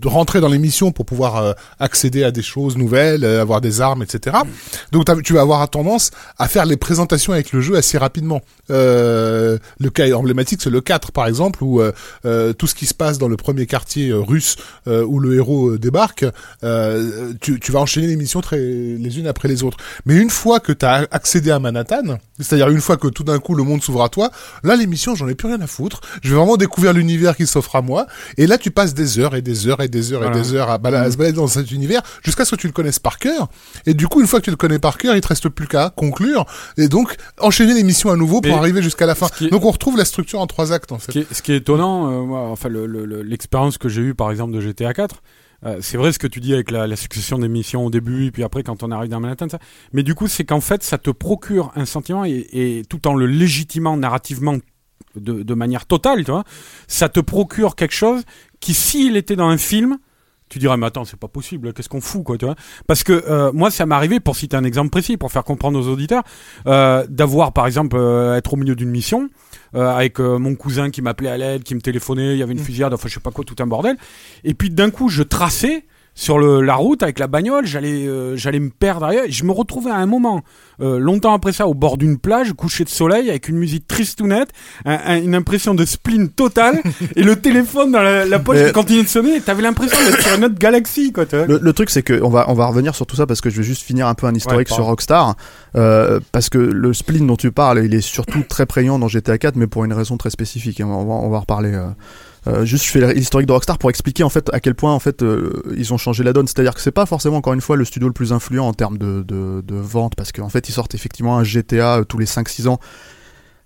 de 0.00 0.08
rentrer 0.08 0.40
dans 0.40 0.48
les 0.48 0.58
missions 0.58 0.92
pour 0.92 1.06
pouvoir 1.06 1.36
euh, 1.36 1.52
accéder 1.78 2.24
à 2.24 2.30
des 2.30 2.42
choses 2.42 2.76
nouvelles, 2.76 3.24
euh, 3.24 3.40
avoir 3.40 3.60
des 3.60 3.80
armes, 3.80 4.02
etc. 4.02 4.36
Donc 4.92 5.06
tu 5.22 5.34
vas 5.34 5.42
avoir 5.42 5.68
tendance 5.68 6.10
à 6.38 6.48
faire 6.48 6.66
les 6.66 6.76
présentations 6.76 7.32
avec 7.32 7.52
le 7.52 7.60
jeu 7.60 7.76
assez 7.76 7.98
rapidement. 7.98 8.40
Euh, 8.70 9.58
le 9.78 9.90
cas 9.90 10.10
emblématique, 10.12 10.60
c'est 10.62 10.70
le 10.70 10.80
4 10.80 11.12
par 11.12 11.26
exemple, 11.26 11.62
où 11.62 11.80
euh, 11.80 11.92
euh, 12.24 12.52
tout 12.52 12.66
ce 12.66 12.74
qui 12.74 12.86
se 12.86 12.94
passe 12.94 13.18
dans 13.18 13.28
le 13.28 13.36
premier 13.36 13.66
quartier 13.66 14.10
euh, 14.10 14.20
russe 14.20 14.56
où 14.86 15.20
le 15.20 15.36
héros 15.36 15.76
débarque, 15.78 16.24
tu, 17.40 17.60
tu 17.60 17.72
vas 17.72 17.80
enchaîner 17.80 18.06
les 18.06 18.16
missions 18.16 18.40
très, 18.40 18.58
les 18.58 19.18
unes 19.18 19.26
après 19.26 19.48
les 19.48 19.62
autres. 19.62 19.76
Mais 20.04 20.16
une 20.16 20.30
fois 20.30 20.58
que 20.60 20.72
tu 20.72 20.84
as 20.84 21.06
accédé 21.10 21.50
à 21.50 21.58
Manhattan, 21.58 22.18
c'est-à-dire 22.38 22.68
une 22.68 22.80
fois 22.80 22.96
que 22.96 23.08
tout 23.08 23.24
d'un 23.24 23.38
coup 23.38 23.54
le 23.54 23.62
monde 23.62 23.82
s'ouvre 23.82 24.02
à 24.02 24.08
toi, 24.08 24.30
là 24.64 24.76
les 24.76 24.86
missions, 24.86 25.14
j'en 25.14 25.28
ai 25.28 25.34
plus 25.34 25.48
rien 25.48 25.60
à 25.60 25.66
foutre. 25.66 26.00
Je 26.22 26.30
vais 26.30 26.36
vraiment 26.36 26.56
découvrir 26.56 26.92
l'univers 26.92 27.36
qui 27.36 27.46
s'offre 27.46 27.76
à 27.76 27.82
moi. 27.82 28.06
Et 28.36 28.46
là, 28.46 28.58
tu 28.58 28.70
passes 28.70 28.94
des 28.94 29.18
heures 29.18 29.34
et 29.34 29.42
des 29.42 29.68
heures 29.68 29.80
et 29.82 29.88
des 29.90 30.12
heures 30.12 30.20
Voilà. 30.22 30.36
et 30.38 30.40
des 30.40 30.54
heures 30.54 30.70
à, 30.70 30.78
bala- 30.78 31.02
à 31.02 31.10
se 31.10 31.16
balader 31.16 31.36
dans 31.36 31.46
cet 31.46 31.70
univers 31.70 32.02
jusqu'à 32.24 32.44
ce 32.44 32.52
que 32.54 32.60
tu 32.60 32.66
le 32.66 32.72
connaisses 32.72 32.98
par 32.98 33.18
cœur. 33.18 33.48
Et 33.86 33.94
du 33.94 34.08
coup, 34.08 34.20
une 34.20 34.26
fois 34.26 34.38
que 34.40 34.44
tu 34.46 34.50
le 34.50 34.56
connais 34.56 34.78
par 34.78 34.96
cœur, 34.96 35.14
il 35.16 35.20
te 35.20 35.28
reste 35.28 35.48
plus 35.48 35.66
qu'à 35.66 35.90
conclure 35.90 36.46
et 36.78 36.88
donc 36.88 37.16
enchaîner 37.40 37.74
les 37.74 37.82
missions 37.82 38.10
à 38.10 38.16
nouveau 38.16 38.40
pour 38.40 38.56
arriver 38.56 38.82
jusqu'à 38.82 39.06
la 39.06 39.14
fin. 39.14 39.26
est- 39.40 39.50
Donc 39.50 39.64
on 39.64 39.70
retrouve 39.70 39.96
la 39.98 40.04
structure 40.04 40.40
en 40.40 40.46
trois 40.46 40.72
actes 40.72 40.92
en 40.92 40.98
Ce 40.98 41.06
fait. 41.06 41.12
qui 41.12 41.18
est, 41.20 41.34
ce 41.34 41.42
qui 41.42 41.52
est 41.52 41.56
étonnant, 41.56 42.10
euh, 42.10 42.22
moi, 42.24 42.40
enfin 42.48 42.68
le- 42.68 42.86
le- 42.86 43.04
le- 43.04 43.22
l'expérience 43.22 43.76
que 43.78 43.88
j'ai 43.88 44.02
eue 44.02 44.14
par 44.14 44.30
exemple 44.30 44.52
de 44.52 44.60
GTA 44.60 44.94
4, 44.94 45.22
euh, 45.66 45.76
c'est 45.82 45.98
vrai 45.98 46.10
ce 46.12 46.18
que 46.18 46.26
tu 46.26 46.40
dis 46.40 46.54
avec 46.54 46.70
la, 46.70 46.86
la 46.86 46.96
succession 46.96 47.38
des 47.38 47.48
missions 47.48 47.84
au 47.84 47.90
début 47.90 48.26
et 48.26 48.30
puis 48.30 48.42
après 48.44 48.62
quand 48.62 48.82
on 48.82 48.90
arrive 48.90 49.10
dans 49.10 49.20
Manhattan, 49.20 49.48
ça. 49.50 49.58
Mais 49.92 50.02
du 50.02 50.14
coup, 50.14 50.26
c'est 50.26 50.44
qu'en 50.44 50.60
fait, 50.62 50.82
ça 50.82 50.96
te 50.96 51.10
procure 51.10 51.70
un 51.76 51.84
sentiment 51.84 52.24
et, 52.24 52.46
et 52.52 52.82
tout 52.88 53.06
en 53.06 53.14
le 53.14 53.26
légitimant 53.26 53.96
narrativement 53.96 54.56
de, 55.16 55.42
de 55.42 55.54
manière 55.54 55.86
totale, 55.86 56.24
tu 56.24 56.30
vois, 56.30 56.44
ça 56.86 57.08
te 57.08 57.20
procure 57.20 57.74
quelque 57.76 57.94
chose 57.94 58.22
qui, 58.60 58.74
s'il 58.74 59.16
était 59.16 59.36
dans 59.36 59.48
un 59.48 59.58
film, 59.58 59.98
tu 60.50 60.58
dirais 60.58 60.76
mais 60.76 60.86
attends 60.86 61.04
c'est 61.04 61.18
pas 61.18 61.28
possible 61.28 61.72
qu'est-ce 61.72 61.88
qu'on 61.88 62.00
fout 62.00 62.24
quoi 62.24 62.36
tu 62.36 62.44
vois. 62.44 62.56
Parce 62.88 63.04
que 63.04 63.12
euh, 63.12 63.52
moi 63.54 63.70
ça 63.70 63.86
m'est 63.86 63.94
arrivé 63.94 64.18
pour 64.18 64.34
citer 64.36 64.56
un 64.56 64.64
exemple 64.64 64.90
précis 64.90 65.16
pour 65.16 65.30
faire 65.30 65.44
comprendre 65.44 65.78
aux 65.78 65.86
auditeurs 65.86 66.24
euh, 66.66 67.06
d'avoir 67.08 67.52
par 67.52 67.66
exemple 67.68 67.96
euh, 67.96 68.36
être 68.36 68.54
au 68.54 68.56
milieu 68.56 68.74
d'une 68.74 68.90
mission 68.90 69.30
euh, 69.76 69.88
avec 69.88 70.20
euh, 70.20 70.38
mon 70.38 70.56
cousin 70.56 70.90
qui 70.90 71.02
m'appelait 71.02 71.30
à 71.30 71.38
l'aide 71.38 71.62
qui 71.62 71.76
me 71.76 71.80
téléphonait 71.80 72.34
il 72.34 72.38
y 72.38 72.42
avait 72.42 72.52
une 72.52 72.58
fusillade 72.58 72.92
enfin 72.92 73.08
je 73.08 73.14
sais 73.14 73.20
pas 73.20 73.30
quoi 73.30 73.44
tout 73.44 73.54
un 73.60 73.66
bordel. 73.68 73.96
Et 74.42 74.54
puis 74.54 74.70
d'un 74.70 74.90
coup 74.90 75.08
je 75.08 75.22
traçais 75.22 75.84
sur 76.20 76.38
le, 76.38 76.60
la 76.60 76.74
route 76.74 77.02
avec 77.02 77.18
la 77.18 77.28
bagnole, 77.28 77.64
j'allais 77.64 78.06
euh, 78.06 78.36
j'allais 78.36 78.60
me 78.60 78.68
perdre 78.68 79.06
derrière. 79.06 79.24
Je 79.30 79.42
me 79.44 79.52
retrouvais 79.52 79.90
à 79.90 79.96
un 79.96 80.04
moment, 80.04 80.42
euh, 80.82 80.98
longtemps 80.98 81.32
après 81.32 81.54
ça, 81.54 81.66
au 81.66 81.72
bord 81.72 81.96
d'une 81.96 82.18
plage, 82.18 82.52
couché 82.52 82.84
de 82.84 82.90
soleil, 82.90 83.30
avec 83.30 83.48
une 83.48 83.56
musique 83.56 83.88
tristounette, 83.88 84.50
un, 84.84 84.98
un, 85.02 85.16
une 85.16 85.34
impression 85.34 85.74
de 85.74 85.86
spleen 85.86 86.28
totale, 86.28 86.82
et 87.16 87.22
le 87.22 87.36
téléphone 87.36 87.92
dans 87.92 88.02
la, 88.02 88.26
la 88.26 88.38
poche 88.38 88.58
qui 88.66 88.72
continuait 88.72 89.02
de 89.04 89.08
sonner. 89.08 89.40
T'avais 89.40 89.62
l'impression 89.62 89.96
d'être 90.04 90.20
sur 90.20 90.36
une 90.36 90.44
autre 90.44 90.58
galaxie, 90.58 91.10
quoi. 91.10 91.24
Le, 91.32 91.58
le 91.58 91.72
truc, 91.72 91.88
c'est 91.88 92.02
que 92.02 92.20
on 92.22 92.28
va 92.28 92.44
on 92.50 92.54
va 92.54 92.66
revenir 92.66 92.94
sur 92.94 93.06
tout 93.06 93.16
ça 93.16 93.26
parce 93.26 93.40
que 93.40 93.48
je 93.48 93.56
vais 93.56 93.62
juste 93.62 93.82
finir 93.82 94.06
un 94.06 94.14
peu 94.14 94.26
un 94.26 94.34
historique 94.34 94.68
Ouais, 94.68 94.74
sur. 94.74 94.84
Rockstar, 94.84 95.36
euh, 95.76 96.20
parce 96.32 96.50
que 96.50 96.58
le 96.58 96.92
spleen 96.92 97.26
dont 97.26 97.36
tu 97.36 97.50
parles, 97.50 97.82
il 97.82 97.94
est 97.94 98.00
surtout 98.02 98.42
très 98.46 98.66
prégnant 98.66 98.98
dans 98.98 99.08
GTA 99.08 99.38
4, 99.38 99.56
mais 99.56 99.66
pour 99.68 99.84
une 99.86 99.94
raison 99.94 100.18
très 100.18 100.28
spécifique. 100.30 100.82
hein, 100.82 100.86
On 100.86 101.04
va 101.06 101.14
on 101.14 101.30
va 101.30 101.38
en 101.38 101.40
reparler. 101.40 101.78
Euh. 102.46 102.64
Juste, 102.64 102.86
je 102.86 102.90
fais 102.90 103.14
l'historique 103.14 103.46
de 103.46 103.52
Rockstar 103.52 103.78
pour 103.78 103.90
expliquer 103.90 104.22
en 104.22 104.28
fait 104.28 104.50
à 104.52 104.60
quel 104.60 104.74
point 104.74 104.92
en 104.92 104.98
fait 104.98 105.22
euh, 105.22 105.62
ils 105.76 105.92
ont 105.92 105.98
changé 105.98 106.24
la 106.24 106.32
donne. 106.32 106.46
C'est-à-dire 106.46 106.74
que 106.74 106.80
c'est 106.80 106.90
pas 106.90 107.06
forcément 107.06 107.36
encore 107.36 107.52
une 107.52 107.60
fois 107.60 107.76
le 107.76 107.84
studio 107.84 108.08
le 108.08 108.14
plus 108.14 108.32
influent 108.32 108.66
en 108.66 108.72
termes 108.72 108.98
de, 108.98 109.22
de, 109.22 109.62
de 109.64 109.74
vente, 109.74 110.14
parce 110.16 110.32
qu'en 110.32 110.48
fait 110.48 110.68
ils 110.68 110.72
sortent 110.72 110.94
effectivement 110.94 111.36
un 111.36 111.44
GTA 111.44 111.98
euh, 111.98 112.04
tous 112.04 112.18
les 112.18 112.26
5-6 112.26 112.68
ans. 112.68 112.80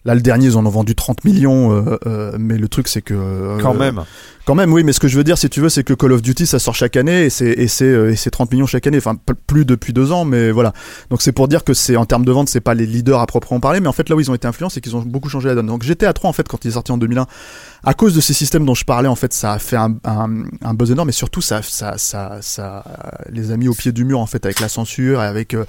Là, 0.07 0.15
le 0.15 0.21
dernier, 0.21 0.47
ils 0.47 0.57
en 0.59 0.67
ont 0.67 0.71
vendu 0.71 0.95
30 0.95 1.25
millions, 1.25 1.73
euh, 1.73 1.99
euh, 2.07 2.37
mais 2.39 2.59
le 2.59 2.69
truc, 2.69 2.89
c'est 2.89 3.01
que 3.01 3.15
euh, 3.15 3.59
Quand 3.63 3.73
même. 3.73 4.03
quand 4.45 4.55
même, 4.55 4.71
oui, 4.71 4.85
mais 4.85 4.93
ce 4.93 5.01
que 5.01 5.09
je 5.09 5.17
veux 5.17 5.25
dire, 5.25 5.39
si 5.39 5.49
tu 5.49 5.61
veux, 5.61 5.71
c'est 5.71 5.83
que 5.83 5.95
Call 5.95 6.13
of 6.13 6.21
Duty, 6.21 6.47
ça 6.47 6.59
sort 6.59 6.75
chaque 6.75 6.97
année 6.97 7.25
et 7.25 7.31
c'est 7.31 7.49
et 7.49 7.69
c'est 7.69 7.87
euh, 7.87 8.11
et 8.13 8.17
c'est 8.17 8.31
30 8.31 8.53
millions 8.53 8.67
chaque 8.67 8.87
année. 8.87 8.99
Enfin, 8.99 9.17
plus 9.47 9.65
depuis 9.65 9.95
deux 9.95 10.13
ans, 10.13 10.27
mais 10.27 10.51
voilà. 10.51 10.75
Donc 11.09 11.23
c'est 11.23 11.33
pour 11.33 11.49
dire 11.49 11.65
que 11.65 11.73
c'est 11.73 11.97
en 11.97 12.05
termes 12.05 12.27
de 12.27 12.33
vente, 12.33 12.51
c'est 12.51 12.61
pas 12.61 12.75
les 12.75 12.85
leaders 12.85 13.19
à 13.19 13.27
proprement 13.27 13.61
parler, 13.61 13.81
mais 13.81 13.89
en 13.89 13.93
fait 13.93 14.11
là 14.11 14.17
où 14.17 14.21
ils 14.21 14.31
ont 14.31 14.35
été 14.35 14.47
influents, 14.47 14.69
c'est 14.69 14.83
qu'ils 14.83 14.95
ont 14.95 15.01
beaucoup 15.01 15.31
changé 15.31 15.49
la 15.49 15.55
donne. 15.55 15.67
Donc 15.69 15.83
GTA 15.83 16.13
3, 16.13 16.29
en 16.29 16.35
fait, 16.35 16.47
quand 16.49 16.63
il 16.67 16.69
est 16.69 16.73
sorti 16.73 16.93
en 16.93 16.99
2001, 16.99 17.27
à 17.85 17.95
cause 17.95 18.15
de 18.15 18.21
ces 18.21 18.35
systèmes 18.35 18.67
dont 18.67 18.75
je 18.75 18.85
parlais, 18.85 19.09
en 19.09 19.17
fait, 19.17 19.33
ça 19.33 19.53
a 19.53 19.59
fait 19.59 19.77
un, 19.77 19.97
un, 20.05 20.45
un 20.63 20.75
buzz 20.75 20.91
énorme, 20.91 21.09
et 21.09 21.13
surtout 21.13 21.41
ça 21.41 21.63
ça 21.63 21.95
ça 21.97 22.39
ça 22.43 22.85
les 23.31 23.53
a 23.53 23.57
mis 23.57 23.69
au 23.69 23.75
pied 23.75 23.93
du 23.93 24.05
mur 24.05 24.21
en 24.21 24.27
fait 24.27 24.45
avec 24.45 24.61
la 24.61 24.69
censure 24.69 25.23
et 25.23 25.27
avec 25.27 25.55
euh, 25.55 25.65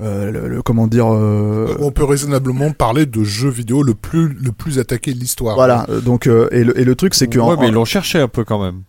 euh, 0.00 0.30
le, 0.30 0.48
le- 0.48 0.62
comment 0.62 0.86
dire 0.86 1.06
euh, 1.12 1.74
On 1.78 1.90
peut 1.92 2.04
raisonnablement 2.04 2.72
parler 2.72 3.06
de 3.06 3.22
jeu 3.22 3.48
vidéo 3.48 3.82
le 3.82 3.94
plus 3.94 4.28
le 4.28 4.50
plus 4.52 4.78
attaqué 4.78 5.14
de 5.14 5.18
l'histoire. 5.20 5.54
voilà. 5.54 5.86
euh, 5.88 6.00
Donc 6.00 6.26
euh, 6.26 6.48
et 6.50 6.64
le 6.64 6.78
et 6.78 6.84
le 6.84 6.94
truc 6.96 7.14
c'est 7.14 7.28
que 7.28 7.38
ouais, 7.38 7.44
en- 7.54 7.56
mais 7.60 7.68
ils 7.68 7.74
l'ont 7.74 7.84
cherché 7.84 8.18
un 8.18 8.28
peu 8.28 8.44
quand 8.44 8.62
même. 8.62 8.82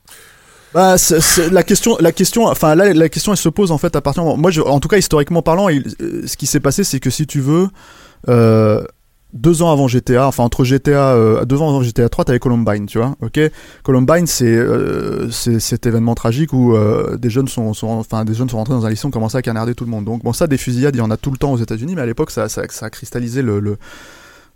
Bah, 0.74 0.96
la 1.52 1.64
question, 1.64 1.96
la 2.02 2.12
question, 2.12 2.48
enfin 2.48 2.76
là, 2.76 2.94
la 2.94 3.08
question, 3.08 3.32
elle 3.32 3.38
se 3.38 3.48
pose 3.48 3.72
en 3.72 3.78
fait 3.78 3.96
à 3.96 4.02
partir. 4.02 4.26
Moi, 4.26 4.52
je, 4.52 4.60
en 4.60 4.82
tout 4.82 4.90
cas, 4.90 4.98
historiquement 4.98 5.42
parlant, 5.42 5.70
il- 5.70 5.86
ce 6.26 6.36
qui 6.36 6.48
s'est 6.48 6.60
passé, 6.60 6.84
c'est 6.84 7.00
que 7.00 7.10
si 7.10 7.26
tu 7.26 7.40
veux, 7.40 7.70
euh, 8.28 8.84
deux 9.36 9.62
ans 9.62 9.72
avant 9.72 9.88
GTA, 9.88 10.28
enfin 10.28 10.44
entre 10.44 10.64
GTA, 10.64 11.14
euh, 11.14 11.46
deux 11.46 11.62
ans 11.62 11.68
avant 11.70 11.84
GTA 11.84 12.10
3, 12.10 12.26
t'avais 12.26 12.40
Columbine, 12.40 12.86
tu 12.88 12.98
vois, 12.98 13.16
ok? 13.22 13.40
Columbine, 13.84 14.26
c'est 14.28 14.46
euh, 14.48 15.30
cet 15.30 15.86
événement 15.86 16.16
tragique 16.16 16.54
où 16.54 16.74
euh, 16.76 17.18
des 17.18 17.30
jeunes 17.30 17.48
sont, 17.50 17.74
enfin 17.84 18.26
des 18.26 18.34
jeunes 18.34 18.50
sont 18.50 18.58
rentrés 18.58 18.74
dans 18.74 18.86
un 18.86 18.90
lycée, 18.90 19.06
ont 19.06 19.12
commencé 19.12 19.38
à 19.38 19.42
canarder 19.42 19.76
tout 19.76 19.84
le 19.86 19.92
monde. 19.92 20.06
Donc 20.06 20.24
bon, 20.24 20.34
ça, 20.34 20.48
des 20.48 20.58
fusillades, 20.58 20.96
il 20.96 21.00
y 21.00 21.02
en 21.02 21.12
a 21.12 21.18
tout 21.18 21.32
le 21.32 21.38
temps 21.38 21.52
aux 21.52 21.58
États-Unis, 21.58 21.96
mais 21.96 22.02
à 22.02 22.06
l'époque, 22.06 22.32
ça, 22.32 22.48
ça, 22.50 22.64
ça 22.70 22.86
a 22.88 22.90
cristallisé 22.90 23.42
le, 23.42 23.60
le 23.60 23.78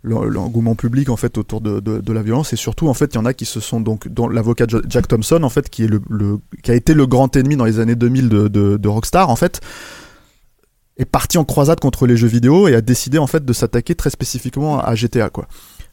le- 0.02 0.28
l'engouement 0.28 0.74
public 0.74 1.10
en 1.10 1.16
fait 1.16 1.36
autour 1.36 1.60
de, 1.60 1.80
de, 1.80 1.98
de 2.00 2.12
la 2.12 2.22
violence 2.22 2.52
et 2.52 2.56
surtout 2.56 2.88
en 2.88 2.94
fait 2.94 3.12
il 3.12 3.16
y 3.16 3.18
en 3.18 3.26
a 3.26 3.34
qui 3.34 3.44
se 3.44 3.60
sont 3.60 3.80
donc 3.80 4.08
dont 4.08 4.28
l'avocat 4.28 4.64
Jack 4.88 5.08
Thompson 5.08 5.42
en 5.42 5.50
fait 5.50 5.68
qui 5.68 5.84
est 5.84 5.88
le, 5.88 6.00
le 6.08 6.38
qui 6.62 6.70
a 6.70 6.74
été 6.74 6.94
le 6.94 7.06
grand 7.06 7.36
ennemi 7.36 7.56
dans 7.56 7.66
les 7.66 7.80
années 7.80 7.96
2000 7.96 8.28
de, 8.30 8.48
de, 8.48 8.76
de 8.78 8.88
Rockstar 8.88 9.28
en 9.28 9.36
fait 9.36 9.60
est 11.00 11.06
parti 11.06 11.38
en 11.38 11.44
croisade 11.44 11.80
contre 11.80 12.06
les 12.06 12.16
jeux 12.16 12.28
vidéo 12.28 12.68
et 12.68 12.74
a 12.74 12.80
décidé 12.82 13.18
en 13.18 13.26
fait 13.26 13.44
de 13.44 13.52
s'attaquer 13.52 13.94
très 13.94 14.10
spécifiquement 14.10 14.80
à 14.80 14.94
GTA 14.94 15.30
quoi. 15.30 15.46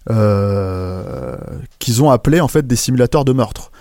Euh, 0.09 1.35
qu'ils 1.79 2.01
ont 2.01 2.11
appelé 2.11 2.39
en 2.39 2.47
fait 2.47 2.65
des 2.65 2.77
simulateurs 2.77 3.25
de 3.25 3.33
meurtre 3.33 3.71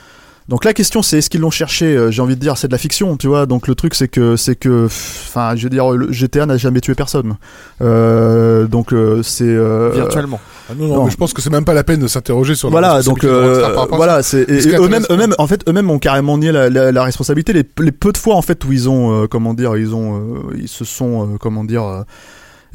donc 0.48 0.64
la 0.64 0.72
question 0.72 1.02
c'est 1.02 1.18
est-ce 1.18 1.28
qu'ils 1.30 1.40
l'ont 1.40 1.50
cherché 1.50 1.86
Euh, 1.96 2.10
J'ai 2.10 2.22
envie 2.22 2.36
de 2.36 2.40
dire 2.40 2.56
c'est 2.56 2.68
de 2.68 2.72
la 2.72 2.78
fiction, 2.78 3.16
tu 3.16 3.26
vois. 3.26 3.46
Donc 3.46 3.66
le 3.68 3.74
truc 3.74 3.94
c'est 3.94 4.08
que 4.08 4.36
c'est 4.36 4.54
que, 4.56 4.86
enfin, 4.86 5.54
je 5.56 5.64
veux 5.64 5.70
dire, 5.70 5.90
le 5.90 6.12
GTA 6.12 6.46
n'a 6.46 6.56
jamais 6.56 6.80
tué 6.80 6.94
personne. 6.94 7.36
Euh, 7.82 8.66
donc 8.66 8.92
euh, 8.92 9.22
c'est 9.22 9.44
euh, 9.44 9.90
Virtuellement. 9.94 10.40
Ah 10.68 10.72
non, 10.76 10.88
non, 10.88 10.94
Non. 10.96 11.04
mais 11.04 11.10
je 11.10 11.16
pense 11.16 11.32
que 11.32 11.40
c'est 11.42 11.50
même 11.50 11.64
pas 11.64 11.74
la 11.74 11.84
peine 11.84 12.00
de 12.00 12.08
s'interroger 12.08 12.54
sur 12.56 12.68
la 12.68 12.72
voilà 12.72 13.02
donc 13.02 13.20
responsabilité 13.22 13.26
de 13.28 13.32
euh, 13.32 13.46
Rockstar 13.52 13.72
par 13.72 13.80
rapport 13.82 13.94
à 13.94 13.96
voilà 13.98 14.22
c'est 14.24 14.46
eux-mêmes 14.50 15.06
eux-mêmes 15.10 15.34
en 15.38 15.46
fait 15.46 15.62
eux-mêmes 15.68 15.90
ont 15.90 15.98
carrément 16.00 16.38
nié 16.38 16.50
la, 16.50 16.68
la, 16.68 16.90
la 16.90 17.04
responsabilité 17.04 17.52
les, 17.52 17.62
les 17.78 17.92
peu 17.92 18.10
de 18.10 18.18
fois 18.18 18.34
en 18.34 18.42
fait 18.42 18.64
où 18.64 18.72
ils 18.72 18.88
ont 18.88 19.22
euh, 19.22 19.26
comment 19.28 19.54
dire 19.54 19.76
ils 19.76 19.94
ont 19.94 20.16
euh, 20.16 20.56
ils 20.58 20.66
se 20.68 20.84
sont 20.84 21.22
euh, 21.22 21.36
comment 21.38 21.62
dire 21.62 22.04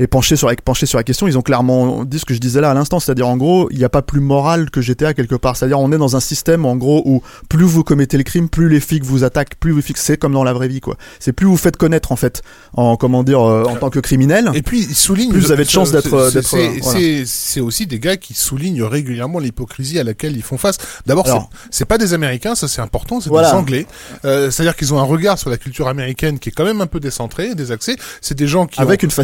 euh, 0.01 0.03
épanchés 0.03 0.35
sur 0.35 0.47
la, 0.49 0.55
penchés 0.55 0.85
sur 0.85 0.97
la 0.97 1.03
question 1.03 1.27
ils 1.27 1.37
ont 1.37 1.41
clairement 1.41 2.03
dit 2.05 2.19
ce 2.19 2.25
que 2.25 2.33
je 2.33 2.39
disais 2.39 2.61
là 2.61 2.71
à 2.71 2.73
l'instant 2.73 2.99
c'est-à-dire 2.99 3.27
en 3.27 3.37
gros 3.37 3.69
il 3.71 3.77
n'y 3.77 3.83
a 3.83 3.89
pas 3.89 4.01
plus 4.01 4.19
moral 4.19 4.69
que 4.69 4.81
GTA 4.81 5.13
quelque 5.13 5.35
part 5.35 5.55
c'est-à-dire 5.55 5.79
on 5.79 5.91
est 5.91 5.97
dans 5.97 6.15
un 6.15 6.19
système 6.19 6.65
en 6.65 6.75
gros 6.75 7.01
où 7.05 7.21
plus 7.49 7.65
vous 7.65 7.83
commettez 7.83 8.17
le 8.17 8.23
crime 8.23 8.49
plus 8.49 8.69
les 8.69 8.79
flics 8.79 9.03
vous 9.03 9.23
attaquent 9.23 9.55
plus 9.59 9.71
vous 9.71 9.81
fixez 9.81 10.17
comme 10.17 10.33
dans 10.33 10.43
la 10.43 10.53
vraie 10.53 10.67
vie 10.67 10.79
quoi 10.81 10.95
c'est 11.19 11.33
plus 11.33 11.45
vous 11.47 11.57
faites 11.57 11.77
connaître 11.77 12.11
en 12.11 12.15
fait 12.15 12.41
en 12.73 12.95
comment 12.97 13.23
dire 13.23 13.41
euh, 13.41 13.63
en 13.65 13.75
tant 13.75 13.89
que 13.89 13.99
criminel 13.99 14.49
Et 14.53 14.61
puis, 14.61 14.81
il 14.89 14.95
souligne. 14.95 15.31
Plus 15.31 15.41
vous 15.41 15.51
avez 15.51 15.63
de 15.65 15.69
chance 15.69 15.89
c'est- 15.89 15.95
d'être- 15.95 16.29
c'est- 16.31 16.41
C'est 16.41 16.57
euh, 16.57 16.79
voilà. 16.81 17.67
aussi 17.67 17.87
des 17.87 17.99
gars 17.99 18.17
qui 18.17 18.33
soulignent 18.33 18.83
régulièrement 18.83 19.39
l'hypocrisie 19.39 19.99
à 19.99 20.03
laquelle 20.03 20.35
ils 20.35 20.41
font 20.43 20.57
face. 20.57 20.77
D'abord, 21.05 21.27
c'est- 21.69 21.85
pas 21.85 21.97
des 21.97 22.13
Américains, 22.13 22.55
ça 22.55 22.67
c'est 22.67 22.81
important, 22.81 23.19
c'est 23.21 23.29
Voilà. 23.29 23.51
des 23.51 23.57
Anglais. 23.57 23.85
Euh, 24.25 24.49
C'est-à-dire 24.51 24.75
qu'ils 24.75 24.93
ont 24.93 24.99
un 24.99 25.03
regard 25.03 25.37
sur 25.37 25.49
la 25.49 25.57
culture 25.57 25.87
américaine 25.87 26.39
qui 26.39 26.49
est 26.49 26.51
quand 26.51 26.63
même 26.65 26.81
un 26.81 26.87
peu 26.87 26.99
décentré, 26.99 27.55
désaxé. 27.55 27.95
C'est 28.21 28.37
des 28.37 28.47
gens 28.47 28.65
qui 28.67 28.79
avec 28.81 29.01
ont, 29.01 29.07
une 29.07 29.09
comme 29.09 29.15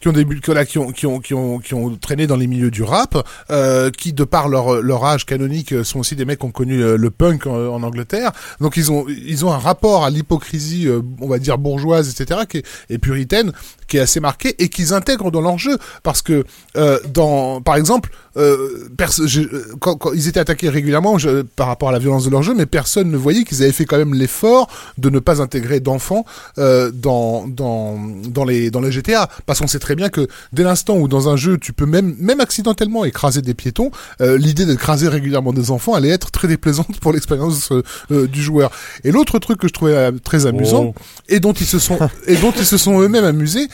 qui 0.00 0.08
ont 0.08 0.12
des 0.12 0.24
qui, 0.24 0.78
ont 0.78 0.92
qui 0.92 1.06
ont 1.06 1.20
qui 1.20 1.34
ont 1.34 1.58
qui 1.58 1.74
ont 1.74 1.96
traîné 1.96 2.26
dans 2.26 2.36
les 2.36 2.46
milieux 2.46 2.70
du 2.70 2.82
rap, 2.82 3.26
euh, 3.50 3.90
qui 3.90 4.12
de 4.12 4.24
par 4.24 4.48
leur 4.48 4.82
leur 4.82 5.04
âge 5.04 5.26
canonique 5.26 5.72
euh, 5.72 5.84
sont 5.84 6.00
aussi 6.00 6.16
des 6.16 6.24
mecs 6.24 6.38
qui 6.40 6.46
ont 6.46 6.50
connu 6.50 6.82
euh, 6.82 6.96
le 6.96 7.10
punk 7.10 7.46
en, 7.46 7.54
en 7.54 7.82
Angleterre. 7.82 8.32
Donc 8.60 8.76
ils 8.76 8.90
ont 8.92 9.06
ils 9.08 9.44
ont 9.44 9.52
un 9.52 9.58
rapport 9.58 10.04
à 10.04 10.10
l'hypocrisie, 10.10 10.86
euh, 10.86 11.00
on 11.20 11.28
va 11.28 11.38
dire 11.38 11.58
bourgeoise, 11.58 12.10
etc., 12.10 12.40
qui 12.48 12.58
est, 12.58 12.64
et 12.90 12.98
puritaine, 12.98 13.52
qui 13.88 13.96
est 13.96 14.00
assez 14.00 14.20
marqué 14.20 14.54
et 14.62 14.68
qu'ils 14.68 14.92
intègrent 14.92 15.30
dans 15.30 15.40
leur 15.40 15.58
jeu 15.58 15.78
parce 16.02 16.22
que 16.22 16.44
euh, 16.76 16.98
dans 17.12 17.60
par 17.60 17.76
exemple 17.76 18.10
euh, 18.36 18.88
euh, 19.00 19.62
quand, 19.80 20.12
ils 20.14 20.28
étaient 20.28 20.40
attaqués 20.40 20.68
régulièrement 20.68 21.16
par 21.56 21.66
rapport 21.66 21.88
à 21.88 21.92
la 21.92 21.98
violence 21.98 22.24
de 22.24 22.30
leur 22.30 22.42
jeu 22.42 22.54
mais 22.54 22.66
personne 22.66 23.10
ne 23.10 23.16
voyait 23.16 23.44
qu'ils 23.44 23.62
avaient 23.62 23.72
fait 23.72 23.86
quand 23.86 23.96
même 23.96 24.14
l'effort 24.14 24.68
de 24.98 25.10
ne 25.10 25.18
pas 25.18 25.40
intégrer 25.40 25.80
d'enfants 25.80 26.24
euh, 26.58 26.90
dans 26.92 27.48
dans 27.48 27.98
dans 28.28 28.44
les 28.44 28.70
dans 28.70 28.80
les 28.80 28.92
GTA 28.92 29.28
parce 29.46 29.57
qu'on 29.60 29.66
sait 29.66 29.78
très 29.78 29.94
bien 29.94 30.08
que 30.08 30.26
dès 30.52 30.62
l'instant 30.62 30.96
où 30.96 31.08
dans 31.08 31.28
un 31.28 31.36
jeu 31.36 31.58
tu 31.58 31.72
peux 31.72 31.86
même 31.86 32.14
même 32.18 32.40
accidentellement 32.40 33.04
écraser 33.04 33.42
des 33.42 33.54
piétons 33.54 33.90
euh, 34.20 34.38
l'idée 34.38 34.66
d'écraser 34.66 35.08
régulièrement 35.08 35.52
des 35.52 35.70
enfants 35.70 35.94
allait 35.94 36.08
être 36.10 36.30
très 36.30 36.48
déplaisante 36.48 37.00
pour 37.00 37.12
l'expérience 37.12 37.72
euh, 37.72 37.82
euh, 38.10 38.26
du 38.26 38.42
joueur 38.42 38.70
et 39.04 39.10
l'autre 39.10 39.38
truc 39.38 39.58
que 39.58 39.68
je 39.68 39.72
trouvais 39.72 40.12
très 40.24 40.46
amusant 40.46 40.94
et 41.28 41.40
dont 41.40 41.52
ils 41.52 41.66
se 41.66 41.78
sont 41.78 41.98
et 42.26 42.36
dont 42.36 42.52
ils 42.52 42.66
se 42.66 42.76
sont 42.76 43.00
eux-mêmes 43.00 43.24
amusés, 43.24 43.68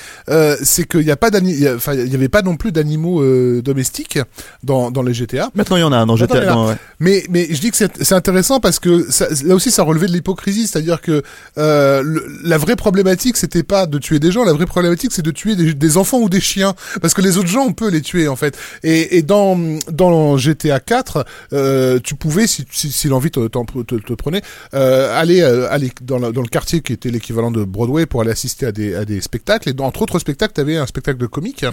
c'est 0.62 0.88
qu'il 0.88 1.00
n'y 1.04 1.10
a 1.10 1.16
pas 1.16 1.30
enfin 1.76 1.94
il 1.94 2.08
y 2.08 2.14
avait 2.14 2.28
pas 2.28 2.42
non 2.42 2.56
plus 2.56 2.72
d'animaux 2.72 3.22
domestiques 3.62 4.18
dans 4.62 4.90
dans 4.90 5.02
les 5.02 5.14
GTA. 5.14 5.50
maintenant 5.54 5.76
il 5.76 5.80
y 5.80 5.84
en 5.84 5.92
a 5.92 5.98
un 5.98 6.06
dans 6.06 6.16
GTA 6.16 6.58
ouais. 6.58 6.74
Mais 7.00 7.24
mais 7.30 7.46
je 7.50 7.60
dis 7.60 7.70
que 7.70 7.76
c'est 7.76 8.12
intéressant 8.12 8.60
parce 8.60 8.78
que 8.78 9.10
ça, 9.10 9.26
là 9.44 9.54
aussi 9.54 9.70
ça 9.70 9.82
relevait 9.82 10.06
de 10.06 10.12
l'hypocrisie, 10.12 10.66
c'est-à-dire 10.66 11.00
que 11.00 11.22
le- 11.56 12.26
la 12.42 12.58
vraie 12.58 12.76
problématique 12.76 13.36
c'était 13.36 13.62
pas 13.62 13.86
de 13.86 13.98
tuer 13.98 14.18
des 14.20 14.32
gens, 14.32 14.44
la 14.44 14.52
vraie 14.52 14.66
problématique 14.66 15.12
c'est 15.12 15.22
de 15.22 15.30
tuer 15.30 15.56
des, 15.56 15.63
des 15.72 15.96
enfants 15.96 16.18
ou 16.18 16.28
des 16.28 16.40
chiens 16.40 16.74
parce 17.00 17.14
que 17.14 17.22
les 17.22 17.38
autres 17.38 17.48
gens 17.48 17.64
on 17.64 17.72
peut 17.72 17.88
les 17.88 18.02
tuer 18.02 18.28
en 18.28 18.36
fait. 18.36 18.58
Et, 18.82 19.16
et 19.16 19.22
dans 19.22 19.58
dans 19.90 20.36
GTA 20.36 20.80
4, 20.80 21.24
euh, 21.52 21.98
tu 22.02 22.14
pouvais 22.14 22.46
si 22.46 22.66
si, 22.70 22.90
si 22.92 23.08
l'envie 23.08 23.30
te, 23.30 23.46
te, 23.48 23.94
te 23.94 24.12
prenait 24.14 24.42
euh, 24.74 25.18
aller 25.18 25.40
euh, 25.42 25.70
aller 25.70 25.90
dans, 26.02 26.18
la- 26.18 26.32
dans 26.32 26.42
le 26.42 26.48
quartier 26.48 26.80
qui 26.80 26.92
était 26.92 27.10
l'équivalent 27.10 27.50
de 27.50 27.64
Broadway 27.64 28.06
pour 28.06 28.20
aller 28.20 28.30
assister 28.32 28.66
à 28.66 28.72
des 28.72 28.94
à 28.94 29.04
des 29.04 29.20
spectacles 29.20 29.68
et 29.70 29.72
dans, 29.72 29.84
entre 29.86 30.02
autres 30.02 30.18
spectacles 30.18 30.52
tu 30.54 30.60
avais 30.60 30.76
un 30.76 30.86
spectacle 30.86 31.18
de 31.18 31.26
comique. 31.26 31.64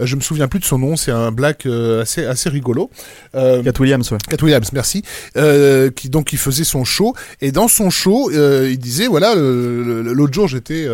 Je 0.00 0.16
me 0.16 0.20
souviens 0.20 0.48
plus 0.48 0.60
de 0.60 0.64
son 0.64 0.78
nom, 0.78 0.96
c'est 0.96 1.12
un 1.12 1.30
black 1.30 1.66
assez 1.66 2.24
assez 2.24 2.48
rigolo. 2.48 2.90
Euh, 3.34 3.62
Cat 3.62 3.78
Williams 3.80 4.10
ouais 4.10 4.18
Cat 4.28 4.42
Williams, 4.42 4.70
merci. 4.72 5.02
Euh, 5.36 5.90
qui 5.90 6.08
donc 6.08 6.32
il 6.32 6.38
faisait 6.38 6.64
son 6.64 6.84
show 6.84 7.14
et 7.40 7.52
dans 7.52 7.68
son 7.68 7.90
show 7.90 8.30
il 8.30 8.78
disait 8.78 9.06
voilà 9.06 9.34
l'autre 9.34 10.32
jour 10.32 10.48
j'étais 10.48 10.86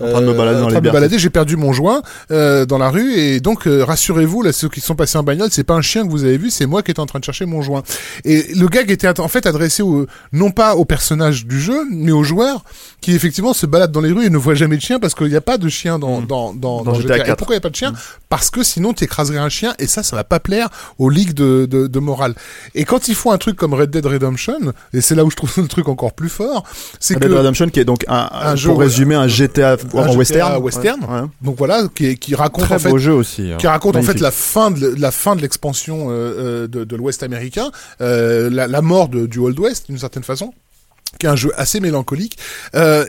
En 0.00 0.10
train 0.10 0.20
de 0.20 0.26
me 0.26 0.32
balader 0.34 0.58
en 0.58 0.62
dans 0.62 0.66
train 0.68 0.74
les 0.76 0.80
de 0.80 0.88
me 0.88 0.92
balader, 0.92 1.18
j'ai 1.18 1.30
perdu 1.30 1.56
mon 1.56 1.72
joint 1.72 2.02
euh, 2.30 2.66
dans 2.66 2.78
la 2.78 2.90
rue 2.90 3.14
et 3.14 3.40
donc 3.40 3.66
euh, 3.66 3.84
rassurez-vous 3.84 4.42
là 4.42 4.52
ceux 4.52 4.68
qui 4.68 4.80
sont 4.80 4.96
passés 4.96 5.18
en 5.18 5.22
bagnole 5.22 5.50
c'est 5.52 5.62
pas 5.64 5.74
un 5.74 5.82
chien 5.82 6.04
que 6.04 6.10
vous 6.10 6.24
avez 6.24 6.36
vu 6.36 6.50
c'est 6.50 6.66
moi 6.66 6.82
qui 6.82 6.90
étais 6.90 7.00
en 7.00 7.06
train 7.06 7.20
de 7.20 7.24
chercher 7.24 7.46
mon 7.46 7.62
joint. 7.62 7.82
Et 8.24 8.54
le 8.54 8.66
gag 8.66 8.90
était 8.90 9.20
en 9.20 9.28
fait 9.28 9.46
adressé 9.46 9.82
au, 9.82 10.06
non 10.32 10.50
pas 10.50 10.74
au 10.74 10.84
personnage 10.84 11.46
du 11.46 11.60
jeu 11.60 11.86
mais 11.90 12.12
aux 12.12 12.24
joueurs 12.24 12.64
qui 13.04 13.14
effectivement 13.14 13.52
se 13.52 13.66
baladent 13.66 13.92
dans 13.92 14.00
les 14.00 14.12
rues 14.12 14.24
et 14.24 14.30
ne 14.30 14.38
voient 14.38 14.54
jamais 14.54 14.76
de 14.76 14.80
chien 14.80 14.98
parce 14.98 15.14
qu'il 15.14 15.26
n'y 15.28 15.36
a 15.36 15.42
pas 15.42 15.58
de 15.58 15.68
chien 15.68 15.98
dans 15.98 16.22
dans 16.22 16.54
dans, 16.54 16.82
Dans 16.82 16.94
GTA 16.94 17.18
Et 17.18 17.22
4. 17.22 17.36
pourquoi 17.36 17.54
il 17.54 17.58
n'y 17.58 17.62
a 17.64 17.66
pas 17.68 17.68
de 17.68 17.76
chien 17.76 17.92
parce 18.30 18.48
que 18.50 18.62
sinon 18.62 18.94
tu 18.94 19.04
écraserais 19.04 19.36
un 19.38 19.50
chien 19.50 19.74
et 19.78 19.86
ça 19.86 20.02
ça 20.02 20.16
va 20.16 20.24
pas 20.24 20.40
plaire 20.40 20.68
aux 20.98 21.10
ligues 21.10 21.34
de, 21.34 21.66
de, 21.66 21.86
de 21.86 21.98
morale 21.98 22.34
et 22.74 22.84
quand 22.84 23.08
ils 23.08 23.14
font 23.14 23.30
un 23.30 23.36
truc 23.38 23.56
comme 23.56 23.74
Red 23.74 23.90
Dead 23.90 24.06
Redemption 24.06 24.72
et 24.94 25.02
c'est 25.02 25.14
là 25.14 25.22
où 25.26 25.30
je 25.30 25.36
trouve 25.36 25.52
le 25.58 25.68
truc 25.68 25.88
encore 25.88 26.14
plus 26.14 26.30
fort 26.30 26.64
c'est 26.98 27.14
Red 27.14 27.22
que 27.24 27.28
Dead 27.28 27.36
Redemption 27.36 27.68
qui 27.68 27.80
est 27.80 27.84
donc 27.84 28.04
un, 28.08 28.28
Un 28.32 28.56
jeu, 28.56 28.70
pour 28.70 28.80
résumer 28.80 29.14
un 29.16 29.28
GTA 29.28 29.72
un 29.72 29.74
en 29.98 30.06
GTA 30.08 30.16
western 30.18 30.62
western. 30.62 31.00
Ouais, 31.04 31.20
ouais. 31.20 31.26
donc 31.42 31.56
voilà 31.58 31.82
qui, 31.94 32.16
qui 32.16 32.34
raconte 32.34 32.64
Très 32.64 32.76
en 32.76 32.78
fait 32.78 32.88
beau 32.90 32.98
jeu 32.98 33.12
aussi. 33.12 33.52
hein. 33.52 33.56
qui 33.58 33.66
raconte 33.66 33.96
en 33.96 34.02
fait 34.02 34.18
la 34.20 34.30
fin 34.30 34.70
de 34.70 34.94
la 34.98 35.10
fin 35.10 35.36
de 35.36 35.42
l'expansion 35.42 36.06
euh, 36.08 36.12
euh, 36.12 36.66
de, 36.68 36.84
de 36.84 36.96
l'Ouest 36.96 37.22
américain, 37.22 37.70
euh, 38.00 38.48
la, 38.50 38.66
la 38.66 38.80
mort 38.82 39.08
de- 39.08 39.26
du 39.26 39.38
Old 39.40 39.58
West 39.60 39.86
d'une 39.88 39.98
certaine 39.98 40.22
façon. 40.22 40.54
Qui 41.18 41.26
est 41.26 41.28
un 41.28 41.36
jeu 41.36 41.52
assez 41.56 41.80
mélancolique. 41.80 42.38
Euh, 42.74 43.04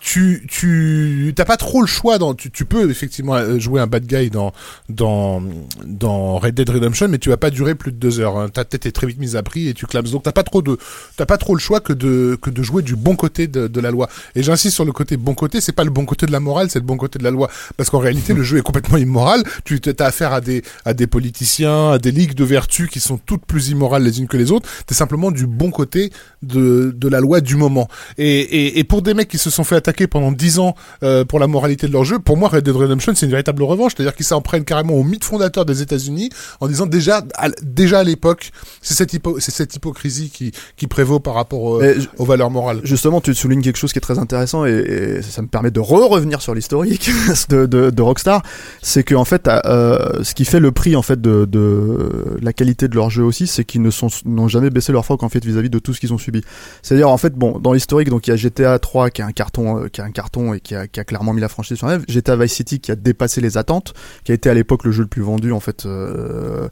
tu 0.00 0.46
tu 0.48 1.32
t'as 1.36 1.44
pas 1.44 1.56
trop 1.56 1.80
le 1.80 1.86
choix 1.86 2.18
dans 2.18 2.34
tu, 2.34 2.50
tu 2.50 2.64
peux 2.64 2.90
effectivement 2.90 3.34
euh, 3.34 3.58
jouer 3.58 3.80
un 3.80 3.86
bad 3.86 4.06
guy 4.06 4.30
dans 4.30 4.52
dans 4.88 5.42
dans 5.84 6.38
Red 6.38 6.54
Dead 6.54 6.68
Redemption, 6.68 7.08
mais 7.08 7.18
tu 7.18 7.28
vas 7.28 7.36
pas 7.36 7.50
durer 7.50 7.74
plus 7.74 7.92
de 7.92 7.96
deux 7.96 8.20
heures. 8.20 8.38
Hein. 8.38 8.48
Ta 8.48 8.64
tête 8.64 8.86
est 8.86 8.92
très 8.92 9.06
vite 9.06 9.18
mise 9.18 9.36
à 9.36 9.42
prix 9.42 9.68
et 9.68 9.74
tu 9.74 9.86
clames. 9.86 10.06
Donc 10.06 10.22
t'as 10.22 10.32
pas 10.32 10.42
trop 10.42 10.62
de 10.62 10.78
t'as 11.16 11.26
pas 11.26 11.38
trop 11.38 11.54
le 11.54 11.60
choix 11.60 11.80
que 11.80 11.92
de 11.92 12.38
que 12.40 12.50
de 12.50 12.62
jouer 12.62 12.82
du 12.82 12.96
bon 12.96 13.16
côté 13.16 13.46
de, 13.46 13.68
de 13.68 13.80
la 13.80 13.90
loi. 13.90 14.08
Et 14.34 14.42
j'insiste 14.42 14.74
sur 14.74 14.84
le 14.84 14.92
côté 14.92 15.16
bon 15.16 15.34
côté. 15.34 15.60
C'est 15.60 15.72
pas 15.72 15.84
le 15.84 15.90
bon 15.90 16.04
côté 16.04 16.26
de 16.26 16.32
la 16.32 16.40
morale, 16.40 16.70
c'est 16.70 16.78
le 16.78 16.84
bon 16.84 16.96
côté 16.96 17.18
de 17.18 17.24
la 17.24 17.30
loi. 17.30 17.50
Parce 17.76 17.90
qu'en 17.90 17.98
réalité, 17.98 18.34
le 18.34 18.42
jeu 18.42 18.58
est 18.58 18.62
complètement 18.62 18.96
immoral. 18.96 19.42
Tu 19.64 19.80
as 19.86 20.04
affaire 20.04 20.32
à 20.32 20.40
des 20.40 20.62
à 20.84 20.94
des 20.94 21.06
politiciens, 21.06 21.92
à 21.92 21.98
des 21.98 22.10
ligues 22.10 22.34
de 22.34 22.44
vertu 22.44 22.88
qui 22.88 23.00
sont 23.00 23.18
toutes 23.18 23.44
plus 23.44 23.68
immorales 23.68 24.02
les 24.02 24.20
unes 24.20 24.28
que 24.28 24.36
les 24.36 24.50
autres. 24.50 24.68
T'es 24.86 24.94
simplement 24.94 25.30
du 25.30 25.46
bon 25.46 25.70
côté 25.70 26.10
de 26.42 26.94
de 26.96 27.08
la 27.08 27.20
loi 27.20 27.29
du 27.38 27.54
moment. 27.54 27.86
Et, 28.18 28.40
et, 28.40 28.80
et 28.80 28.84
pour 28.84 29.02
des 29.02 29.14
mecs 29.14 29.28
qui 29.28 29.38
se 29.38 29.50
sont 29.50 29.62
fait 29.62 29.76
attaquer 29.76 30.08
pendant 30.08 30.32
dix 30.32 30.58
ans 30.58 30.74
euh, 31.04 31.24
pour 31.24 31.38
la 31.38 31.46
moralité 31.46 31.86
de 31.86 31.92
leur 31.92 32.02
jeu, 32.04 32.18
pour 32.18 32.36
moi 32.36 32.48
Red 32.48 32.64
Dead 32.64 32.74
Redemption 32.74 33.12
c'est 33.14 33.26
une 33.26 33.30
véritable 33.30 33.62
revanche, 33.62 33.92
c'est-à-dire 33.96 34.16
qu'ils 34.16 34.26
s'en 34.26 34.40
prennent 34.40 34.64
carrément 34.64 34.94
au 34.94 35.04
mythe 35.04 35.24
fondateur 35.24 35.64
des 35.64 35.82
États-Unis 35.82 36.30
en 36.58 36.66
disant 36.66 36.86
déjà 36.86 37.22
à, 37.36 37.50
déjà 37.62 38.00
à 38.00 38.04
l'époque 38.04 38.50
c'est 38.82 38.94
cette 38.94 39.16
c'est 39.38 39.50
cette 39.52 39.76
hypocrisie 39.76 40.30
qui 40.30 40.52
qui 40.76 40.88
prévaut 40.88 41.20
par 41.20 41.34
rapport 41.34 41.76
euh, 41.76 41.94
aux 42.18 42.24
valeurs 42.24 42.50
morales. 42.50 42.80
Justement, 42.84 43.20
tu 43.20 43.34
soulignes 43.34 43.62
quelque 43.62 43.76
chose 43.76 43.92
qui 43.92 43.98
est 43.98 44.02
très 44.02 44.18
intéressant 44.18 44.64
et, 44.64 44.70
et 44.70 45.22
ça 45.22 45.42
me 45.42 45.48
permet 45.48 45.70
de 45.70 45.80
re-revenir 45.80 46.40
sur 46.40 46.54
l'historique 46.54 47.10
de, 47.48 47.66
de, 47.66 47.90
de 47.90 48.02
Rockstar. 48.02 48.42
C'est 48.82 49.02
que 49.02 49.14
en 49.14 49.24
fait, 49.24 49.48
euh, 49.48 50.22
ce 50.22 50.34
qui 50.34 50.44
fait 50.44 50.60
le 50.60 50.72
prix 50.72 50.96
en 50.96 51.02
fait 51.02 51.20
de, 51.20 51.44
de 51.44 52.38
la 52.40 52.52
qualité 52.52 52.88
de 52.88 52.94
leur 52.94 53.10
jeu 53.10 53.22
aussi, 53.22 53.46
c'est 53.46 53.64
qu'ils 53.64 53.82
ne 53.82 53.90
sont 53.90 54.08
n'ont 54.24 54.48
jamais 54.48 54.70
baissé 54.70 54.92
leur 54.92 55.04
froc 55.04 55.22
en 55.22 55.28
fait 55.28 55.44
vis-à-vis 55.44 55.70
de 55.70 55.78
tout 55.78 55.92
ce 55.92 56.00
qu'ils 56.00 56.12
ont 56.12 56.18
subi. 56.18 56.42
C'est-à-dire 56.82 57.10
en 57.10 57.16
fait, 57.20 57.34
bon, 57.34 57.58
dans 57.58 57.72
l'historique, 57.72 58.08
donc 58.08 58.26
il 58.26 58.30
y 58.30 58.32
a 58.32 58.36
GTA 58.36 58.78
3 58.78 59.10
qui 59.10 59.20
est 59.20 59.24
un 59.24 59.32
carton, 59.32 59.84
euh, 59.84 59.88
qui 59.88 60.00
un 60.00 60.10
carton 60.10 60.54
et 60.54 60.60
qui 60.60 60.74
a, 60.74 60.86
clairement 60.86 61.32
mis 61.32 61.40
la 61.40 61.48
franchise 61.48 61.78
sur 61.78 61.86
la. 61.86 61.98
GTA 62.08 62.36
Vice 62.36 62.52
City 62.52 62.80
qui 62.80 62.90
a 62.90 62.96
dépassé 62.96 63.40
les 63.40 63.58
attentes, 63.58 63.94
qui 64.24 64.32
a 64.32 64.34
été 64.34 64.50
à 64.50 64.54
l'époque 64.54 64.84
le 64.84 64.92
jeu 64.92 65.02
le 65.02 65.08
plus 65.08 65.22
vendu 65.22 65.52
en 65.52 65.60
fait. 65.60 65.86
Euh, 65.86 66.68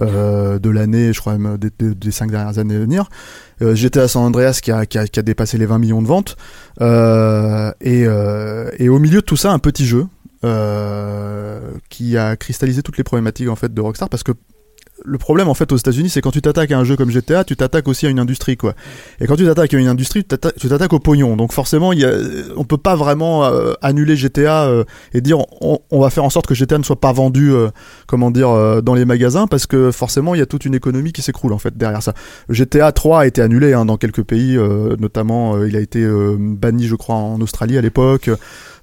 euh, 0.00 0.58
de 0.60 0.70
l'année, 0.70 1.12
je 1.12 1.20
crois 1.20 1.36
même 1.36 1.58
des, 1.58 1.70
des, 1.94 2.10
cinq 2.12 2.30
dernières 2.30 2.58
années 2.58 2.76
à 2.76 2.78
venir. 2.78 3.08
GTA 3.60 4.06
San 4.06 4.22
Andreas 4.22 4.60
qui 4.62 4.70
a, 4.70 4.86
qui, 4.86 4.98
a, 4.98 5.22
dépassé 5.22 5.58
les 5.58 5.66
20 5.66 5.78
millions 5.78 6.02
de 6.02 6.06
ventes. 6.06 6.36
Et, 6.80 8.02
et 8.02 8.88
au 8.88 8.98
milieu 9.00 9.20
de 9.20 9.26
tout 9.26 9.36
ça, 9.36 9.52
un 9.52 9.58
petit 9.58 9.86
jeu 9.86 10.06
qui 11.88 12.16
a 12.16 12.36
cristallisé 12.36 12.82
toutes 12.82 12.96
les 12.96 13.04
problématiques 13.04 13.48
en 13.48 13.56
fait 13.56 13.74
de 13.74 13.80
Rockstar 13.80 14.08
parce 14.08 14.22
que 14.22 14.32
le 15.04 15.18
problème 15.18 15.48
en 15.48 15.54
fait 15.54 15.70
aux 15.72 15.76
États-Unis, 15.76 16.10
c'est 16.10 16.20
quand 16.20 16.30
tu 16.30 16.42
t'attaques 16.42 16.72
à 16.72 16.78
un 16.78 16.84
jeu 16.84 16.96
comme 16.96 17.10
GTA, 17.10 17.44
tu 17.44 17.56
t'attaques 17.56 17.88
aussi 17.88 18.06
à 18.06 18.10
une 18.10 18.18
industrie 18.18 18.56
quoi. 18.56 18.74
Et 19.20 19.26
quand 19.26 19.36
tu 19.36 19.44
t'attaques 19.44 19.74
à 19.74 19.78
une 19.78 19.88
industrie, 19.88 20.24
tu 20.24 20.28
t'atta- 20.28 20.52
tu 20.58 20.68
t'attaques 20.68 20.92
au 20.92 20.98
pognon. 20.98 21.36
Donc 21.36 21.52
forcément, 21.52 21.92
il 21.92 22.00
y 22.00 22.04
a, 22.04 22.12
on 22.56 22.64
peut 22.64 22.78
pas 22.78 22.96
vraiment 22.96 23.44
euh, 23.44 23.72
annuler 23.82 24.16
GTA 24.16 24.64
euh, 24.64 24.84
et 25.12 25.20
dire 25.20 25.38
on, 25.60 26.00
va 26.00 26.10
faire 26.10 26.24
en 26.24 26.30
sorte 26.30 26.46
que 26.46 26.54
GTA 26.54 26.78
ne 26.78 26.82
soit 26.82 27.00
pas 27.00 27.12
vendu, 27.12 27.52
euh, 27.52 27.68
comment 28.06 28.30
dire, 28.30 28.82
dans 28.82 28.94
les 28.94 29.04
magasins 29.04 29.46
parce 29.46 29.66
que 29.66 29.90
forcément 29.90 30.34
il 30.34 30.38
y 30.38 30.42
a 30.42 30.46
toute 30.46 30.64
une 30.64 30.74
économie 30.74 31.12
qui 31.12 31.22
s'écroule 31.22 31.52
en 31.52 31.58
fait 31.58 31.76
derrière 31.76 32.02
ça. 32.02 32.14
GTA 32.48 32.92
3 32.92 33.20
a 33.20 33.26
été 33.26 33.42
annulé 33.42 33.72
hein, 33.72 33.84
dans 33.84 33.96
quelques 33.96 34.22
pays, 34.22 34.58
notamment 34.98 35.64
il 35.64 35.76
a 35.76 35.80
été 35.80 36.06
banni 36.38 36.86
je 36.86 36.94
crois 36.94 37.16
en 37.16 37.40
Australie 37.40 37.78
à 37.78 37.80
l'époque, 37.80 38.30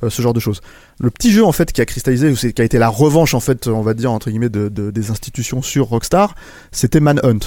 ce 0.07 0.21
genre 0.21 0.33
de 0.33 0.39
choses. 0.39 0.61
Le 0.99 1.09
petit 1.09 1.31
jeu 1.31 1.43
en 1.43 1.51
fait 1.51 1.71
qui 1.73 1.81
a 1.81 1.85
cristallisé, 1.85 2.29
ou 2.29 2.35
qui 2.35 2.61
a 2.61 2.65
été 2.65 2.77
la 2.77 2.87
revanche 2.87 3.33
en 3.33 3.39
fait, 3.41 3.67
on 3.67 3.81
va 3.81 3.93
dire 3.93 4.11
entre 4.11 4.29
guillemets 4.29 4.49
de, 4.49 4.69
de- 4.69 4.91
des 4.91 5.11
institutions 5.11 5.61
sur 5.61 5.87
Rockstar, 5.87 6.35
c'était 6.71 6.99
Manhunt 6.99 7.39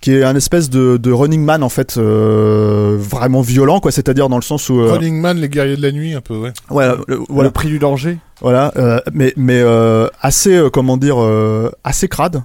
qui 0.00 0.12
est 0.14 0.22
un 0.22 0.36
espèce 0.36 0.70
de, 0.70 0.96
de 0.96 1.10
running 1.10 1.42
man 1.44 1.64
en 1.64 1.68
fait 1.68 1.96
euh, 1.98 2.96
vraiment 3.00 3.40
violent 3.40 3.80
quoi 3.80 3.90
c'est-à-dire 3.90 4.28
dans 4.28 4.36
le 4.36 4.42
sens 4.42 4.68
où 4.68 4.80
euh, 4.80 4.92
Running 4.92 5.20
Man, 5.20 5.38
les 5.38 5.48
guerriers 5.48 5.76
de 5.76 5.82
la 5.82 5.90
nuit, 5.90 6.14
un 6.14 6.20
peu, 6.20 6.36
ouais. 6.36 6.52
voilà, 6.68 6.96
le- 7.08 7.18
voilà 7.28 7.48
Le 7.48 7.52
prix 7.52 7.66
du 7.68 7.80
danger. 7.80 8.18
voilà, 8.40 8.72
euh, 8.76 9.00
mais 9.12 9.32
mais 9.36 9.60
euh, 9.60 10.06
assez 10.20 10.54
euh, 10.54 10.70
comment 10.70 10.96
dire 10.96 11.20
euh, 11.20 11.70
assez 11.82 12.06
crade. 12.08 12.42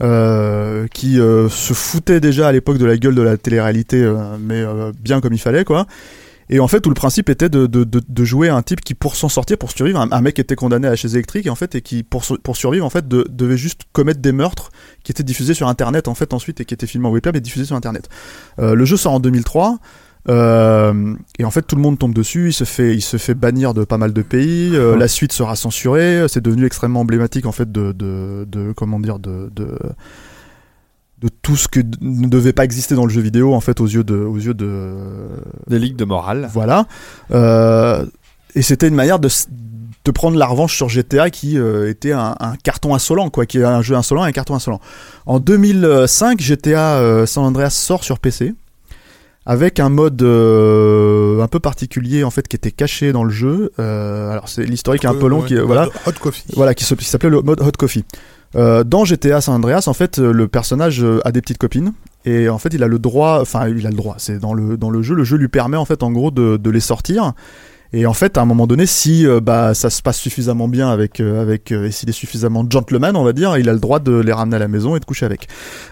euh, 0.00 0.86
qui 0.92 1.20
euh, 1.20 1.48
se 1.48 1.72
foutait 1.72 2.20
déjà 2.20 2.48
à 2.48 2.52
l'époque 2.52 2.78
de 2.78 2.86
la 2.86 2.96
gueule 2.96 3.14
de 3.14 3.22
la 3.22 3.36
télé-réalité, 3.36 4.02
euh, 4.02 4.16
mais 4.40 4.60
euh, 4.60 4.92
bien 5.00 5.20
comme 5.20 5.32
il 5.32 5.38
fallait, 5.38 5.64
quoi. 5.64 5.86
Et 6.50 6.60
en 6.60 6.68
fait, 6.68 6.80
tout 6.80 6.90
le 6.90 6.94
principe 6.94 7.28
était 7.30 7.48
de, 7.48 7.66
de, 7.66 7.84
de, 7.84 8.00
de 8.06 8.24
jouer 8.24 8.48
un 8.48 8.62
type 8.62 8.80
qui, 8.82 8.94
pour 8.94 9.16
s'en 9.16 9.28
sortir, 9.28 9.56
pour 9.58 9.70
survivre, 9.70 10.00
un, 10.00 10.08
un 10.12 10.20
mec 10.20 10.34
qui 10.34 10.40
était 10.40 10.56
condamné 10.56 10.86
à 10.86 10.90
la 10.90 10.96
chaise 10.96 11.14
électrique, 11.14 11.46
et 11.46 11.50
en 11.50 11.54
fait, 11.54 11.74
et 11.74 11.80
qui, 11.82 12.02
pour, 12.02 12.22
pour 12.42 12.56
survivre, 12.56 12.84
en 12.84 12.90
fait, 12.90 13.08
de- 13.08 13.26
devait 13.30 13.56
juste 13.56 13.82
commettre 13.92 14.20
des 14.20 14.32
meurtres 14.32 14.70
qui 15.02 15.12
étaient 15.12 15.22
diffusés 15.22 15.54
sur 15.54 15.68
Internet, 15.68 16.08
en 16.08 16.14
fait, 16.14 16.32
ensuite, 16.34 16.60
et 16.60 16.64
qui 16.64 16.74
étaient 16.74 16.86
filmés 16.86 17.08
en 17.08 17.10
webcam 17.12 17.34
et 17.36 17.40
diffusés 17.40 17.64
sur 17.64 17.76
Internet. 17.76 18.08
Euh, 18.58 18.74
le 18.74 18.84
jeu 18.84 18.96
sort 18.96 19.12
en 19.14 19.20
2003. 19.20 19.78
Euh, 20.26 21.14
et 21.38 21.44
en 21.44 21.50
fait, 21.50 21.62
tout 21.62 21.76
le 21.76 21.82
monde 21.82 21.98
tombe 21.98 22.14
dessus. 22.14 22.48
Il 22.48 22.52
se 22.54 22.64
fait, 22.64 22.94
il 22.94 23.02
se 23.02 23.18
fait 23.18 23.34
bannir 23.34 23.74
de 23.74 23.84
pas 23.84 23.98
mal 23.98 24.12
de 24.14 24.22
pays. 24.22 24.70
Euh, 24.74 24.96
La 24.96 25.06
suite 25.08 25.32
sera 25.32 25.54
censurée. 25.54 26.24
C'est 26.28 26.42
devenu 26.42 26.64
extrêmement 26.64 27.00
emblématique 27.00 27.44
en 27.44 27.52
fait 27.52 27.70
de, 27.70 27.92
de, 27.92 28.46
de 28.50 28.72
comment 28.74 28.98
dire, 29.00 29.18
de, 29.18 29.50
de 29.54 29.76
de 31.24 31.30
tout 31.42 31.56
ce 31.56 31.68
que 31.68 31.80
ne 32.02 32.28
devait 32.28 32.52
pas 32.52 32.64
exister 32.64 32.94
dans 32.94 33.06
le 33.06 33.10
jeu 33.10 33.22
vidéo 33.22 33.54
en 33.54 33.60
fait 33.60 33.80
aux 33.80 33.86
yeux 33.86 34.04
de, 34.04 34.14
aux 34.14 34.36
yeux 34.36 34.52
de, 34.54 34.92
Des 35.68 35.78
ligues 35.78 35.96
de 35.96 36.04
morale. 36.04 36.50
voilà. 36.52 36.86
Euh, 37.32 38.04
et 38.54 38.60
c'était 38.62 38.88
une 38.88 38.94
manière 38.94 39.18
de, 39.18 39.28
de 40.04 40.10
prendre 40.10 40.36
la 40.36 40.46
revanche 40.46 40.76
sur 40.76 40.90
GTA 40.90 41.30
qui 41.30 41.58
euh, 41.58 41.88
était 41.88 42.12
un, 42.12 42.36
un 42.38 42.56
carton 42.56 42.94
insolent, 42.94 43.30
quoi, 43.30 43.46
qui 43.46 43.58
est 43.58 43.64
un 43.64 43.80
jeu 43.80 43.96
insolent 43.96 44.26
et 44.26 44.28
un 44.28 44.32
carton 44.32 44.54
insolent. 44.54 44.80
En 45.24 45.40
2005, 45.40 46.40
GTA 46.40 46.96
euh, 46.98 47.24
San 47.26 47.44
Andreas 47.44 47.70
sort 47.70 48.04
sur 48.04 48.18
PC 48.18 48.52
avec 49.46 49.78
un 49.80 49.90
mode 49.90 50.22
euh, 50.22 51.42
un 51.42 51.48
peu 51.48 51.60
particulier 51.60 52.24
en 52.24 52.30
fait 52.30 52.48
qui 52.48 52.56
était 52.56 52.70
caché 52.70 53.12
dans 53.12 53.24
le 53.24 53.30
jeu. 53.30 53.72
Euh, 53.78 54.30
alors 54.30 54.48
c'est 54.48 54.64
l'historique 54.64 55.04
est 55.04 55.08
un 55.08 55.14
peu 55.14 55.26
long, 55.28 55.40
Ouais, 55.40 55.46
qui 55.48 55.56
voilà 55.56 55.88
Hot 56.06 56.12
Coffee. 56.20 56.44
voilà, 56.54 56.74
qui 56.74 56.84
s'appelait 56.84 57.30
le 57.30 57.42
mode 57.42 57.60
Hot 57.60 57.72
Coffee. 57.78 58.04
Euh, 58.56 58.84
dans 58.84 59.04
GTA 59.04 59.40
San 59.40 59.54
Andreas, 59.54 59.84
en 59.86 59.94
fait, 59.94 60.18
euh, 60.18 60.32
le 60.32 60.46
personnage 60.46 61.02
euh, 61.02 61.20
a 61.24 61.32
des 61.32 61.40
petites 61.40 61.58
copines 61.58 61.92
et 62.24 62.48
en 62.48 62.58
fait, 62.58 62.72
il 62.72 62.82
a 62.82 62.88
le 62.88 62.98
droit, 62.98 63.40
enfin, 63.40 63.68
il 63.68 63.86
a 63.86 63.90
le 63.90 63.96
droit. 63.96 64.14
C'est 64.18 64.38
dans 64.38 64.54
le 64.54 64.76
dans 64.76 64.90
le 64.90 65.02
jeu, 65.02 65.14
le 65.14 65.24
jeu 65.24 65.36
lui 65.36 65.48
permet 65.48 65.76
en 65.76 65.84
fait, 65.84 66.02
en 66.02 66.12
gros, 66.12 66.30
de, 66.30 66.56
de 66.56 66.70
les 66.70 66.80
sortir. 66.80 67.32
Et 67.96 68.06
en 68.06 68.12
fait, 68.12 68.36
à 68.36 68.40
un 68.40 68.44
moment 68.44 68.66
donné, 68.66 68.86
si 68.86 69.24
euh, 69.24 69.38
bah 69.40 69.72
ça 69.72 69.88
se 69.88 70.02
passe 70.02 70.18
suffisamment 70.18 70.66
bien 70.66 70.90
avec 70.90 71.20
euh, 71.20 71.40
avec 71.40 71.70
euh, 71.70 71.86
et 71.86 71.92
s'il 71.92 72.08
est 72.08 72.12
suffisamment 72.12 72.64
gentleman, 72.68 73.14
on 73.14 73.22
va 73.22 73.32
dire, 73.32 73.56
il 73.56 73.68
a 73.68 73.72
le 73.72 73.78
droit 73.78 74.00
de 74.00 74.12
les 74.18 74.32
ramener 74.32 74.56
à 74.56 74.58
la 74.58 74.66
maison 74.66 74.96
et 74.96 75.00
de 75.00 75.04
coucher 75.04 75.26
avec. 75.26 75.46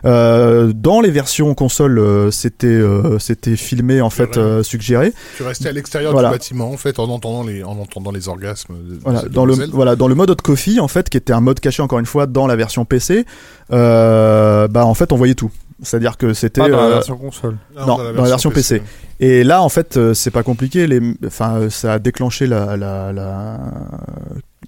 Euh, 0.04 0.72
dans 0.74 1.00
les 1.00 1.10
versions 1.12 1.54
console, 1.54 1.98
euh, 2.00 2.30
c'était 2.32 2.66
euh, 2.66 3.20
c'était 3.20 3.54
filmé 3.54 4.00
en 4.00 4.10
fait 4.10 4.36
euh, 4.36 4.64
suggéré. 4.64 5.12
Tu 5.36 5.44
restais 5.44 5.68
à 5.68 5.72
l'extérieur 5.72 6.10
Voilà. 6.12 6.30
du 6.30 6.34
bâtiment, 6.34 6.70
en 6.72 6.76
fait, 6.76 6.98
en 6.98 7.08
entendant 7.08 7.44
les, 7.44 7.62
en 7.62 7.78
entendant 7.78 8.10
les 8.10 8.26
orgasmes. 8.28 8.74
de- 8.74 8.98
Voilà, 9.04 9.22
dans 9.30 9.44
le 9.44 9.54
voilà 9.72 9.94
dans 9.94 10.08
le 10.08 10.16
mode 10.16 10.30
Hot 10.30 10.36
Coffee 10.42 10.80
en 10.80 10.88
fait 10.88 11.08
qui 11.08 11.16
était 11.18 11.32
un 11.32 11.40
mode 11.40 11.60
caché 11.60 11.82
encore 11.82 12.00
une 12.00 12.06
fois 12.06 12.26
dans 12.26 12.48
la 12.48 12.56
version 12.56 12.84
PC 12.84 13.24
euh, 13.72 14.68
bah 14.68 14.84
en 14.86 14.94
fait 14.94 15.12
on 15.12 15.16
voyait 15.16 15.34
tout 15.34 15.50
c'est 15.84 15.96
à 15.96 16.00
dire 16.00 16.16
que 16.16 16.32
c'était 16.32 16.60
Pas 16.60 16.68
dans 16.68 16.80
la 16.80 16.88
version 16.90 17.16
console. 17.16 17.56
non, 17.76 17.86
dans 17.96 17.98
la 18.22 18.28
version 18.28 18.50
PC. 18.52 18.82
Et 19.22 19.44
là 19.44 19.62
en 19.62 19.68
fait 19.68 19.96
euh, 19.96 20.12
c'est 20.14 20.30
pas 20.32 20.42
compliqué 20.42 20.86
les 20.86 21.00
enfin 21.26 21.56
euh, 21.56 21.70
ça 21.70 21.94
a 21.94 21.98
déclenché 21.98 22.46
la 22.46 22.76
la, 22.76 23.12
la 23.12 23.60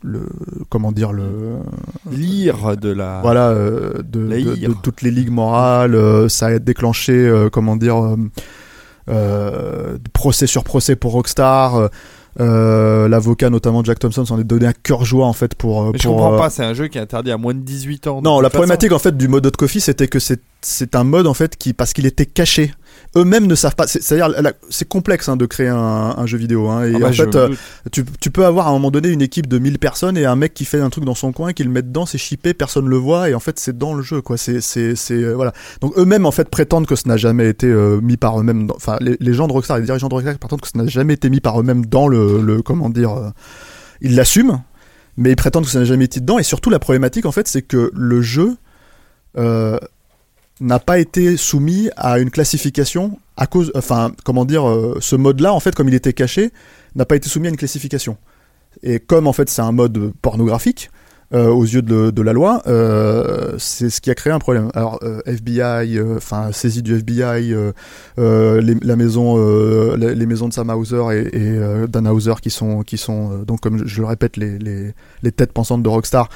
le 0.03 0.29
comment 0.71 0.93
dire 0.93 1.13
le 1.13 1.59
Lire 2.11 2.77
de 2.77 2.91
la. 2.91 3.21
voilà 3.23 3.49
euh, 3.51 4.03
de, 4.05 4.21
La 4.29 4.37
de- 4.69 4.75
toutes 4.83 5.03
les 5.03 5.11
ligues 5.11 5.31
morales 5.31 5.95
euh, 5.95 6.29
ça 6.29 6.47
a 6.47 6.59
déclenché 6.59 7.13
euh, 7.13 7.49
comment 7.51 7.77
dire 7.77 7.97
procès 10.13 10.47
sur 10.47 10.65
procès 10.65 10.97
pour 10.97 11.13
Rockstar 11.13 11.89
l'avocat 12.39 13.51
notamment 13.51 13.83
Jack 13.85 13.99
Thompson 13.99 14.25
s'en 14.25 14.39
est 14.39 14.45
donné 14.45 14.67
à 14.67 14.73
cœur 14.73 15.05
joie 15.05 15.27
en 15.27 15.33
fait 15.33 15.55
pour 15.55 15.93
Mais 15.93 15.99
je 15.99 16.09
comprends 16.09 16.37
pas, 16.37 16.51
c'est 16.51 16.65
un 16.65 16.75
jeu 16.75 16.89
qui 16.89 16.99
est 16.99 17.01
interdit 17.01 17.31
à 17.31 17.37
moins 17.37 17.55
de 17.55 17.61
18 17.61 18.07
ans. 18.09 18.21
non, 18.23 18.41
la 18.41 18.49
façon. 18.51 18.61
problématique 18.61 18.93
en 18.93 18.99
fait 18.99 19.17
du 19.17 19.29
mode 19.29 19.47
Hot 19.47 19.51
Coffee, 19.59 19.81
c'était 19.81 20.09
que 20.09 20.19
c'est 20.19 20.41
c'est 20.61 20.97
un 20.97 21.05
mode 21.05 21.27
en 21.27 21.35
fait 21.35 21.57
qui 21.57 21.73
parce 21.75 21.93
qu'il 21.93 22.07
était 22.07 22.27
caché. 22.27 22.73
Eux-mêmes 23.17 23.47
ne 23.47 23.55
savent 23.55 23.77
pas. 23.77 23.87
c'est- 23.87 24.03
C'est-à-dire, 24.03 24.53
c'est 24.71 24.89
complexe 24.89 25.29
hein, 25.29 25.37
de 25.37 25.47
créer 25.47 25.69
un, 25.69 25.77
un 26.17 26.27
jeu 26.27 26.37
vidéo. 26.37 26.69
Hein, 26.69 26.85
et 26.85 26.93
Ah 26.95 26.99
bah, 26.99 27.07
en 27.09 27.13
fait, 27.13 27.35
euh, 27.37 27.49
tu, 27.93 28.05
tu 28.21 28.31
peux 28.31 28.45
avoir 28.45 28.67
à 28.67 28.71
un 28.71 28.73
moment 28.73 28.91
donné 28.91 29.09
une 29.11 29.23
équipe 29.23 29.47
de 29.47 29.59
1000 29.59 29.79
personnes 29.79 30.17
et 30.17 30.25
un 30.27 30.35
mec 30.37 30.53
qui 30.55 30.65
fait 30.65 30.81
un 30.81 30.91
truc 30.91 31.05
dans 31.05 31.15
son 31.15 31.33
coin, 31.33 31.53
qui 31.53 31.63
le 31.65 31.71
met 31.71 31.83
dedans, 31.83 32.07
c'est 32.07 32.19
chippé, 32.19 32.55
personne 32.55 32.89
le 32.89 32.97
voit 32.97 33.31
et 33.31 33.35
en 33.35 33.41
fait 33.41 33.59
c'est 33.59 33.77
dans 33.79 33.95
le 33.95 34.03
jeu 34.03 34.21
quoi. 34.21 34.37
C'est 34.37 34.61
c'est 34.61 34.97
c'est 34.97 35.15
euh, 35.15 35.35
voilà. 35.35 35.53
Donc 35.81 35.93
eux-mêmes 35.97 36.27
en 36.27 36.33
fait 36.33 36.49
prétendent 36.49 36.87
que 36.87 36.97
ce 36.97 37.07
n'a 37.09 37.17
jamais 37.17 37.49
été 37.49 37.67
euh, 37.69 38.01
mis 38.01 38.17
par 38.17 38.39
eux-mêmes. 38.41 38.69
Enfin 38.75 38.97
les, 39.01 39.17
les 39.21 39.33
gens 39.35 39.47
de 39.47 39.53
Rockstar, 39.53 39.79
les 39.79 39.85
dirigeants 39.85 40.09
de 40.09 40.15
Rockstar 40.15 40.37
prétendent 40.39 40.61
que 40.61 40.69
ce 40.69 40.77
n'a 40.77 40.87
jamais 40.87 41.15
été 41.15 41.31
mis 41.31 41.41
par 41.41 41.61
eux-mêmes 41.61 41.87
dans 41.87 42.09
le, 42.09 42.41
le 42.43 42.63
comment 42.63 42.91
dire. 42.91 43.13
euh, 43.13 43.31
ils 44.01 44.17
l'assument, 44.17 44.65
mais 45.17 45.31
ils 45.31 45.37
prétendent 45.37 45.65
que 45.67 45.71
ça 45.71 45.79
n'a 45.79 45.85
jamais 45.85 46.07
été 46.07 46.19
dedans. 46.21 46.39
Et 46.39 46.43
surtout 46.43 46.69
la 46.69 46.81
problématique 46.81 47.27
en 47.27 47.33
fait, 47.33 47.47
c'est 47.47 47.63
que 47.63 47.91
le 47.95 48.23
jeu 48.23 48.57
euh, 49.39 49.79
n'a 50.61 50.79
pas 50.79 50.99
été 50.99 51.37
soumis 51.37 51.91
à 51.97 52.19
une 52.19 52.31
classification 52.31 53.19
à 53.37 53.47
cause, 53.47 53.73
enfin, 53.75 54.13
comment 54.25 54.45
dire, 54.45 54.69
euh, 54.69 54.97
ce 55.01 55.17
mode-là, 55.17 55.53
en 55.53 55.61
fait, 55.61 55.75
comme 55.75 55.89
il 55.89 55.95
était 55.95 56.13
caché, 56.13 56.53
n'a 56.95 57.05
pas 57.05 57.17
été 57.17 57.29
soumis 57.29 57.49
à 57.49 57.51
une 57.51 57.57
classification. 57.57 58.17
Et 58.83 58.99
comme 58.99 59.27
en 59.27 59.33
fait 59.33 59.49
c'est 59.49 59.63
un 59.63 59.73
mode 59.73 60.13
pornographique, 60.21 60.91
euh, 61.33 61.49
aux 61.49 61.65
yeux 61.65 61.83
de, 61.83 62.23
la 62.23 62.33
loi, 62.33 62.63
euh, 62.67 63.55
c'est 63.59 63.91
ce 63.91 64.01
qui 64.01 64.11
a 64.11 64.15
créé 64.15 64.33
un 64.33 64.39
problème. 64.39 64.71
Alors 64.75 65.01
FBI, 65.27 66.01
enfin 66.17 66.53
saisie 66.53 66.83
du 66.83 66.95
FBI, 66.97 67.55
les, 68.17 68.75
la 68.83 68.97
maison, 68.97 69.97
les, 69.97 70.27
maisons 70.27 70.49
de 70.49 70.53
Sam 70.53 70.71
Hauser 70.71 71.03
et, 71.13 71.37
et 71.37 71.59
euh, 71.59 71.87
Dan 71.87 72.07
Hauser 72.07 72.35
qui 72.41 72.51
sont 72.51 72.83
qui 72.83 72.99
sont 72.99 73.39
donc 73.39 73.61
comme 73.61 73.79
je, 73.79 73.85
je 73.85 74.01
le 74.01 74.07
répète 74.07 74.37
les, 74.37 74.59
les 74.59 74.95
les 75.23 75.33
têtes 75.33 75.53
pensantes 75.53 75.83
de 75.83 75.89
Rockstar. 75.89 76.29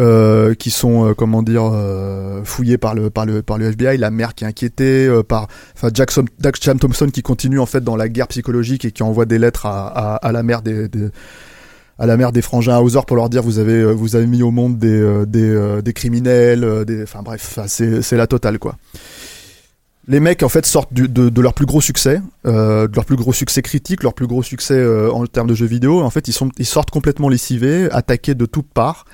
Euh, 0.00 0.54
qui 0.54 0.70
sont 0.70 1.06
euh, 1.06 1.14
comment 1.14 1.44
dire 1.44 1.70
euh, 1.72 2.42
fouillés 2.42 2.78
par 2.78 2.96
le 2.96 3.10
par 3.10 3.26
le 3.26 3.42
par 3.42 3.58
le 3.58 3.66
FBI 3.66 3.96
la 3.96 4.10
mère 4.10 4.34
qui 4.34 4.42
est 4.42 4.46
inquiétée 4.48 5.08
par 5.28 5.46
enfin 5.76 5.88
Jackson 5.94 6.24
Thompson 6.80 7.06
qui 7.12 7.22
continue 7.22 7.60
en 7.60 7.66
fait 7.66 7.80
dans 7.80 7.94
la 7.94 8.08
guerre 8.08 8.26
psychologique 8.26 8.84
et 8.84 8.90
qui 8.90 9.04
envoie 9.04 9.24
des 9.24 9.38
lettres 9.38 9.66
à, 9.66 10.18
la 10.32 10.42
mère 10.42 10.62
des, 10.62 10.88
à 12.00 12.06
la 12.06 12.16
mère 12.16 12.32
des 12.32 12.42
frangins 12.42 12.76
Hauser 12.78 13.02
pour 13.06 13.16
leur 13.16 13.28
dire 13.28 13.44
vous 13.44 13.60
avez 13.60 13.84
vous 13.84 14.16
avez 14.16 14.26
mis 14.26 14.42
au 14.42 14.50
monde 14.50 14.80
des 14.80 15.26
des, 15.28 15.92
criminels 15.92 16.84
des 16.84 17.04
enfin 17.04 17.22
bref 17.22 17.60
c'est 17.68 18.02
c'est 18.02 18.16
la 18.16 18.26
totale 18.26 18.58
quoi 18.58 18.74
les 20.08 20.18
mecs 20.18 20.42
en 20.42 20.48
fait 20.48 20.66
sortent 20.66 20.92
de, 20.92 21.06
de 21.06 21.40
leur 21.40 21.54
plus 21.54 21.66
gros 21.66 21.80
succès, 21.80 22.20
de 22.44 22.94
leur 22.96 23.04
plus 23.04 23.16
gros 23.16 23.32
succès 23.32 23.62
critique, 23.62 24.02
leur 24.02 24.12
plus 24.12 24.26
gros 24.26 24.42
succès 24.42 24.84
en 25.08 25.24
termes 25.24 25.48
de 25.48 25.54
jeux 25.54 25.64
vidéo. 25.64 26.02
En 26.02 26.10
fait, 26.10 26.28
ils 26.28 26.34
sont 26.34 26.50
ils 26.58 26.66
sortent 26.66 26.90
complètement 26.90 27.30
lessivés, 27.30 27.88
attaqués 27.90 28.34
de 28.34 28.44
toutes 28.44 28.68
parts. 28.68 29.06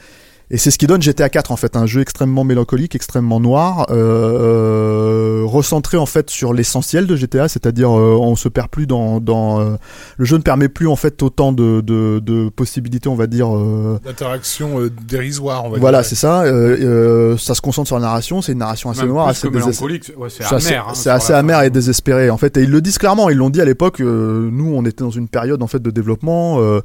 Et 0.53 0.59
c'est 0.59 0.71
ce 0.73 0.79
qui 0.79 0.87
donne 0.89 1.01
GTA 1.01 1.29
4 1.29 1.53
en 1.53 1.57
fait, 1.57 1.77
un 1.77 1.87
jeu 1.87 2.01
extrêmement 2.01 2.43
mélancolique, 2.43 2.97
extrêmement 2.97 3.39
noir, 3.39 3.87
euh, 3.91 5.43
euh, 5.43 5.43
recentré 5.45 5.97
en 5.97 6.07
fait 6.07 6.29
sur 6.31 6.53
l'essentiel 6.53 7.07
de 7.07 7.15
GTA, 7.17 7.49
c'est-à-dire 7.49 7.91
euh, 7.97 8.17
on 8.21 8.35
se 8.37 8.49
perd 8.49 8.69
plus 8.69 8.87
dans, 8.87 9.21
dans 9.21 9.61
euh, 9.61 9.77
le 10.17 10.25
jeu 10.25 10.37
ne 10.37 10.43
permet 10.43 10.69
plus 10.69 10.89
en 10.89 10.97
fait 10.97 11.23
autant 11.23 11.53
de, 11.53 11.81
de, 11.81 12.19
de 12.19 12.49
possibilités, 12.49 13.09
on 13.09 13.15
va 13.15 13.27
dire. 13.29 13.55
euh, 13.55 14.01
D'interaction 14.05 14.81
euh, 14.81 14.91
dérisoire, 15.07 15.65
on 15.67 15.71
va 15.71 15.79
voilà, 15.79 16.03
c'est 16.03 16.17
ça. 16.17 16.43
euh, 16.43 16.77
euh, 16.81 17.37
ça 17.37 17.55
se 17.55 17.61
concentre 17.61 17.87
sur 17.87 17.97
la 17.97 18.03
narration, 18.07 18.43
c'est 18.43 18.53
une 18.53 18.59
narration 18.59 18.91
assez 18.91 19.03
Même 19.03 19.11
noire, 19.11 19.29
assez 19.29 19.49
mélancolique, 19.51 20.13
ouais, 20.17 20.29
c'est 20.31 20.45
amer. 20.45 20.87
hein, 20.89 20.93
c'est 20.95 21.11
assez 21.11 21.33
amer 21.33 21.63
et 21.63 21.71
désespéré 21.71 22.29
en 22.31 22.37
fait 22.39 22.57
et 22.57 22.63
ils 22.63 22.71
le 22.71 22.81
disent 22.81 22.99
clairement 22.99 23.31
ils 23.31 23.37
l'ont 23.37 23.51
dit 23.51 23.61
à 23.61 23.65
l'époque 23.65 24.01
euh, 24.01 24.49
nous 24.53 24.73
on 24.75 24.85
était 24.85 25.05
dans 25.05 25.11
une 25.11 25.29
période 25.29 25.63
en 25.63 25.67
fait 25.67 25.81
de 25.81 25.91
développement 25.91 26.61
euh, 26.61 26.81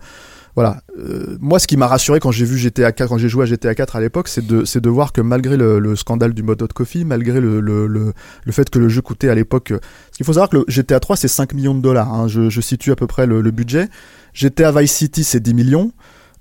voilà. 0.55 0.81
Euh, 0.97 1.37
moi 1.41 1.59
ce 1.59 1.67
qui 1.67 1.75
m'a 1.77 1.87
rassuré 1.87 2.19
quand 2.19 2.31
j'ai 2.31 2.45
vu 2.45 2.57
GTA 2.57 2.91
4 2.91 3.09
quand 3.09 3.17
j'ai 3.17 3.27
joué 3.29 3.43
à 3.43 3.45
GTA 3.45 3.75
4 3.75 3.97
à 3.97 3.99
l'époque 3.99 4.27
c'est 4.29 4.45
de 4.45 4.63
de 4.79 4.89
voir 4.89 5.11
que 5.11 5.21
malgré 5.21 5.57
le, 5.57 5.79
le 5.79 5.95
scandale 5.95 6.33
du 6.33 6.43
mode 6.43 6.61
hot 6.61 6.67
coffee 6.73 7.03
malgré 7.03 7.41
le, 7.41 7.59
le, 7.59 7.87
le, 7.87 8.13
le 8.45 8.51
fait 8.51 8.69
que 8.69 8.79
le 8.79 8.87
jeu 8.87 9.01
coûtait 9.01 9.29
à 9.29 9.35
l'époque 9.35 9.73
parce 9.73 10.17
qu'il 10.17 10.25
faut 10.25 10.33
savoir 10.33 10.49
que 10.49 10.57
le 10.57 10.65
GTA 10.67 10.99
3 10.99 11.17
c'est 11.17 11.27
5 11.27 11.53
millions 11.53 11.75
de 11.75 11.81
dollars 11.81 12.13
hein, 12.13 12.27
je, 12.27 12.49
je 12.49 12.61
situe 12.61 12.91
à 12.91 12.95
peu 12.95 13.07
près 13.07 13.25
le, 13.25 13.41
le 13.41 13.51
budget. 13.51 13.89
GTA 14.33 14.71
Vice 14.71 14.93
City 14.93 15.23
c'est 15.23 15.39
10 15.39 15.53
millions. 15.53 15.91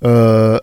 Euh, 0.04 0.58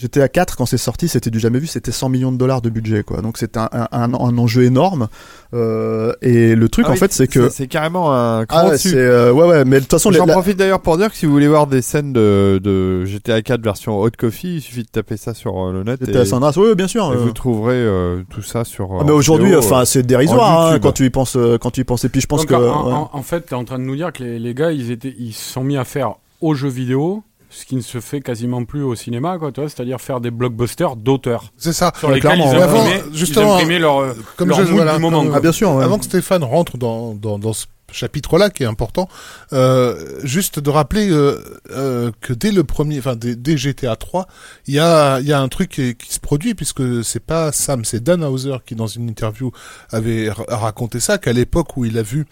GTA 0.00 0.28
4 0.28 0.56
quand 0.56 0.66
c'est 0.66 0.78
sorti 0.78 1.08
c'était 1.08 1.30
du 1.30 1.38
jamais 1.38 1.58
vu 1.58 1.66
c'était 1.66 1.92
100 1.92 2.08
millions 2.08 2.32
de 2.32 2.36
dollars 2.38 2.62
de 2.62 2.70
budget 2.70 3.02
quoi 3.02 3.20
donc 3.20 3.36
c'est 3.38 3.56
un, 3.56 3.68
un, 3.72 3.88
un, 3.92 4.14
un 4.14 4.38
enjeu 4.38 4.62
énorme 4.64 5.08
euh, 5.52 6.12
et 6.22 6.54
le 6.54 6.68
truc 6.68 6.86
Ah 6.86 6.90
en 6.90 6.92
oui, 6.92 6.98
fait 6.98 7.12
c'est 7.12 7.26
que 7.26 7.48
c'est 7.48 7.66
carrément 7.66 8.12
un 8.14 8.46
cran 8.46 8.58
ah 8.60 8.64
ouais, 8.66 8.70
dessus. 8.72 8.90
c'est 8.90 8.96
euh, 8.98 9.32
ouais 9.32 9.46
ouais 9.46 9.64
mais 9.64 9.76
de 9.76 9.80
toute 9.82 9.90
façon 9.90 10.10
J'en 10.12 10.26
la- 10.26 10.32
profite 10.32 10.56
d'ailleurs 10.56 10.80
pour 10.80 10.96
dire 10.96 11.10
que 11.10 11.16
si 11.16 11.26
vous 11.26 11.32
voulez 11.32 11.48
voir 11.48 11.66
des 11.66 11.82
scènes 11.82 12.12
de, 12.12 12.60
de 12.62 13.04
GTA 13.04 13.42
4 13.42 13.60
version 13.62 14.00
Hot 14.00 14.10
Coffee, 14.18 14.56
il 14.56 14.60
suffit 14.60 14.82
de 14.84 14.88
taper 14.88 15.16
ça 15.16 15.34
sur 15.34 15.58
euh, 15.68 15.72
le 15.72 15.82
net 15.84 16.04
GTA 16.04 16.22
et, 16.22 16.24
San 16.24 16.38
Andreas, 16.38 16.54
oui, 16.56 16.68
oui, 16.68 16.74
bien 16.74 16.88
sûr 16.88 17.12
et 17.12 17.16
euh. 17.16 17.18
vous 17.20 17.32
trouverez 17.32 17.74
euh, 17.74 18.22
tout 18.30 18.42
ça 18.42 18.64
sur. 18.64 18.96
Ah, 19.00 19.04
mais 19.04 19.12
aujourd'hui 19.12 19.54
enfin 19.56 19.84
c'est 19.84 20.02
dérisoire 20.04 20.50
en 20.50 20.66
hein, 20.72 20.78
quand 20.78 20.92
tu 20.92 21.04
y 21.04 21.10
penses 21.10 21.36
quand 21.60 21.70
tu 21.70 21.80
y 21.80 21.84
penses 21.84 22.04
et 22.04 22.08
puis 22.08 22.20
je 22.20 22.26
pense 22.26 22.40
Donc, 22.46 22.48
que 22.50 22.54
en, 22.54 22.86
ouais. 22.86 22.92
en- 22.94 23.10
en 23.12 23.22
fait, 23.22 23.46
tu 23.46 23.52
es 23.54 23.56
en 23.56 23.64
train 23.64 23.78
de 23.78 23.84
nous 23.84 23.96
dire 23.96 24.12
que 24.12 24.22
les, 24.22 24.38
les 24.38 24.54
gars, 24.54 24.72
ils, 24.72 24.90
étaient, 24.90 25.14
ils 25.18 25.32
se 25.32 25.52
sont 25.52 25.64
mis 25.64 25.76
à 25.76 25.84
faire 25.84 26.14
aux 26.40 26.54
jeux 26.54 26.68
vidéo 26.68 27.22
ce 27.50 27.66
qui 27.66 27.76
ne 27.76 27.80
se 27.80 28.00
fait 28.00 28.20
quasiment 28.20 28.64
plus 28.64 28.82
au 28.82 28.94
cinéma, 28.94 29.36
quoi, 29.38 29.50
tu 29.52 29.60
vois, 29.60 29.68
c'est-à-dire 29.68 30.00
faire 30.00 30.20
des 30.20 30.30
blockbusters 30.30 30.96
d'auteurs 30.96 31.52
C'est 31.56 31.72
ça. 31.72 31.92
sur 31.98 32.08
Ouais, 32.08 32.14
lesquels 32.14 32.32
clairement, 32.32 32.52
ils 32.52 32.62
imprimaient, 32.62 33.00
Avant, 33.00 33.12
justement, 33.12 33.46
ils 33.46 33.52
imprimaient 33.56 33.78
leur, 33.80 34.14
comme 34.36 34.48
leur 34.48 34.58
je- 34.58 34.62
mood 34.64 34.72
voilà, 34.74 34.94
du 34.96 35.00
moment. 35.00 35.24
ah 35.34 35.40
bien 35.40 35.52
sûr 35.52 35.72
ouais. 35.72 35.84
Avant 35.84 35.98
que 35.98 36.04
Stéphane 36.04 36.44
rentre 36.44 36.78
dans, 36.78 37.14
dans, 37.14 37.38
dans 37.38 37.52
ce 37.52 37.66
chapitre-là, 37.92 38.50
qui 38.50 38.62
est 38.62 38.66
important, 38.66 39.08
euh, 39.52 40.20
juste 40.24 40.58
de 40.58 40.70
rappeler 40.70 41.10
euh, 41.10 41.40
euh, 41.70 42.10
que 42.20 42.32
dès 42.32 42.52
le 42.52 42.64
premier, 42.64 42.98
enfin 42.98 43.16
dès, 43.16 43.36
dès 43.36 43.56
GTA 43.56 43.96
3, 43.96 44.26
il 44.66 44.74
y 44.74 44.78
a, 44.78 45.20
il 45.20 45.26
y 45.26 45.32
a 45.32 45.40
un 45.40 45.48
truc 45.48 45.70
qui, 45.70 45.94
qui 45.94 46.12
se 46.14 46.20
produit, 46.20 46.54
puisque 46.54 47.04
c'est 47.04 47.24
pas 47.24 47.52
Sam, 47.52 47.84
c'est 47.84 48.02
Dan 48.02 48.22
Hauser 48.24 48.56
qui, 48.64 48.74
dans 48.74 48.86
une 48.86 49.08
interview, 49.08 49.52
avait 49.90 50.30
ra- 50.30 50.44
raconté 50.48 51.00
ça, 51.00 51.18
qu'à 51.18 51.32
l'époque 51.32 51.76
où 51.76 51.84
il 51.84 51.98
a 51.98 52.02
vu 52.02 52.26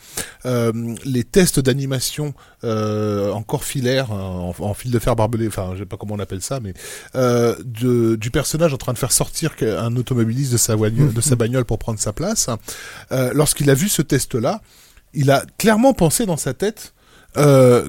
euh, 0.47 0.73
les 1.05 1.25
tests 1.25 1.61
d'animation 1.61 2.35
euh, 2.65 3.31
encore 3.33 3.65
filaires, 3.65 4.11
en, 4.13 4.55
en 4.59 4.75
fil 4.75 4.91
de 4.91 4.99
fer 4.99 5.15
barbelé, 5.17 5.49
enfin 5.49 5.73
je 5.75 5.81
sais 5.81 5.87
pas 5.87 5.97
comment 5.97 6.15
on 6.15 6.19
appelle 6.19 6.43
ça, 6.43 6.61
mais 6.61 6.75
euh, 7.15 7.55
de, 7.65 8.17
du 8.17 8.31
personnage 8.31 8.73
en 8.75 8.79
train 8.79 8.93
de 8.93 8.99
faire 8.99 9.13
sortir 9.13 9.55
un 9.61 9.97
automobiliste 9.97 10.53
de 10.53 10.57
sa, 10.57 10.77
de 10.77 11.21
sa 11.21 11.37
bagnole 11.37 11.65
pour 11.65 11.79
prendre 11.79 11.99
sa 11.99 12.13
place, 12.13 12.49
euh, 13.13 13.31
lorsqu'il 13.35 13.71
a 13.71 13.75
vu 13.75 13.89
ce 13.89 14.03
test-là, 14.03 14.61
il 15.15 15.31
a 15.31 15.45
clairement 15.59 15.93
pensé 15.93 16.27
dans 16.27 16.37
sa 16.37 16.55
tête 16.55 16.95
euh, 17.37 17.89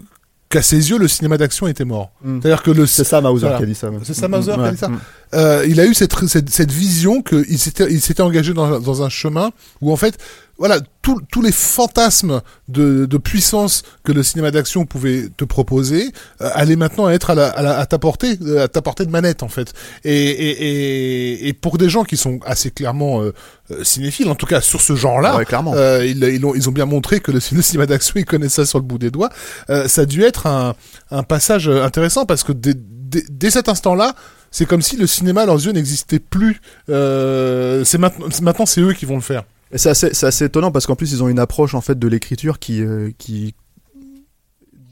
qu'à 0.50 0.62
ses 0.62 0.90
yeux, 0.90 0.98
le 0.98 1.08
cinéma 1.08 1.38
d'action 1.38 1.68
était 1.68 1.86
mort. 1.86 2.12
Mm. 2.24 2.42
C'est-à-dire 2.42 2.64
que 2.64 2.72
le, 2.72 2.86
c'est 2.88 3.04
Sam 3.04 3.26
Hauser 3.26 3.46
Voilà. 3.46 3.58
qui 3.58 3.64
a 3.64 3.66
dit 3.68 3.76
ça. 3.76 3.90
C'est 4.04 4.14
Sam 4.16 4.34
Hauser 4.34 4.54
qui 4.54 4.60
a 4.62 4.72
dit 4.72 4.78
ça 4.78 4.90
mm. 4.90 5.00
euh, 5.36 5.66
il 5.68 5.80
a 5.80 5.86
eu 5.86 5.94
cette, 5.94 6.14
cette, 6.28 6.50
cette 6.50 6.72
vision 6.72 7.22
qu'il 7.22 7.60
s'était, 7.60 7.92
il 7.92 8.02
s'était 8.02 8.24
engagé 8.24 8.54
dans, 8.54 8.80
dans 8.80 9.04
un 9.04 9.10
chemin 9.10 9.52
où 9.82 9.92
en 9.92 9.96
fait, 9.96 10.18
voilà, 10.60 10.80
tous 11.02 11.42
les 11.42 11.52
fantasmes 11.52 12.42
de, 12.68 13.06
de 13.08 13.18
puissance 13.18 13.82
que 14.04 14.12
le 14.12 14.22
cinéma 14.22 14.52
d'action 14.52 14.86
pouvait 14.86 15.30
te 15.38 15.44
proposer 15.46 16.12
euh, 16.42 16.50
allaient 16.54 16.76
maintenant 16.76 17.10
être 17.10 17.32
à, 17.32 17.36
la, 17.36 17.48
à, 17.48 17.62
la- 17.64 17.80
à 17.80 17.86
ta 17.88 17.98
portée, 17.98 18.38
euh, 18.44 18.66
à 18.66 18.68
ta 18.68 18.82
portée 18.84 19.06
de 19.06 19.10
manette 19.12 19.42
en 19.42 19.48
fait. 19.48 19.74
Et, 20.04 20.14
et, 20.14 20.52
et, 20.64 21.48
et 21.48 21.54
pour 21.54 21.78
des 21.80 21.90
gens 21.90 22.04
qui 22.04 22.18
sont 22.18 22.40
assez 22.46 22.70
clairement 22.70 23.22
euh, 23.24 23.34
euh, 23.72 23.84
cinéphiles, 23.84 24.30
en 24.30 24.36
tout 24.36 24.46
cas 24.46 24.62
sur 24.62 24.82
ce 24.82 24.96
genre-là, 24.96 25.38
ouais, 25.38 25.46
clairement 25.46 25.74
euh, 25.76 26.06
ils, 26.06 26.24
ils, 26.24 26.46
ont, 26.46 26.54
ils 26.54 26.70
ont 26.70 26.72
bien 26.74 26.86
montré 26.86 27.20
que 27.22 27.32
le, 27.32 27.40
le 27.54 27.62
cinéma 27.62 27.86
d'action, 27.88 28.14
ils 28.18 28.26
connaissent 28.26 28.54
ça 28.56 28.66
sur 28.66 28.78
le 28.78 28.84
bout 28.86 28.98
des 29.00 29.10
doigts. 29.10 29.30
Euh, 29.72 29.88
ça 29.88 30.02
a 30.02 30.06
dû 30.06 30.22
être 30.24 30.46
un, 30.46 30.76
un 31.10 31.24
passage 31.24 31.68
intéressant 31.70 32.26
parce 32.26 32.44
que 32.44 32.52
dès, 32.52 32.74
dès, 32.76 33.24
dès 33.32 33.50
cet 33.50 33.70
instant-là, 33.70 34.14
c'est 34.52 34.66
comme 34.66 34.82
si 34.82 34.98
le 34.98 35.08
cinéma 35.08 35.44
à 35.44 35.46
leurs 35.46 35.66
yeux 35.66 35.72
n'existait 35.72 36.20
plus. 36.20 36.60
Euh, 36.90 37.84
c'est 37.86 37.98
maintenant, 37.98 38.26
c'est- 38.32 38.42
maintenant, 38.42 38.66
c'est 38.66 38.82
eux 38.82 38.94
qui 38.94 39.06
vont 39.06 39.16
le 39.16 39.22
faire. 39.22 39.44
C'est 39.76 39.90
assez, 39.90 40.26
assez 40.26 40.46
étonnant 40.46 40.72
parce 40.72 40.86
qu'en 40.88 40.96
plus 40.96 41.12
ils 41.12 41.24
ont 41.24 41.30
une 41.30 41.40
approche 41.40 41.76
en 41.76 41.82
fait 41.82 41.98
de 41.98 42.08
l'écriture 42.08 42.60
qui 42.60 42.82
euh, 42.82 43.12
qui 43.18 43.54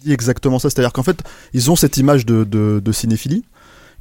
dit 0.02 0.14
exactement 0.14 0.60
ça. 0.60 0.70
C'est-à-dire 0.70 0.94
qu'en 0.94 1.04
fait 1.04 1.24
ils 1.54 1.72
ont 1.72 1.76
cette 1.76 1.98
image 1.98 2.26
de, 2.26 2.44
de, 2.44 2.80
de 2.84 2.92
cinéphilie 2.92 3.44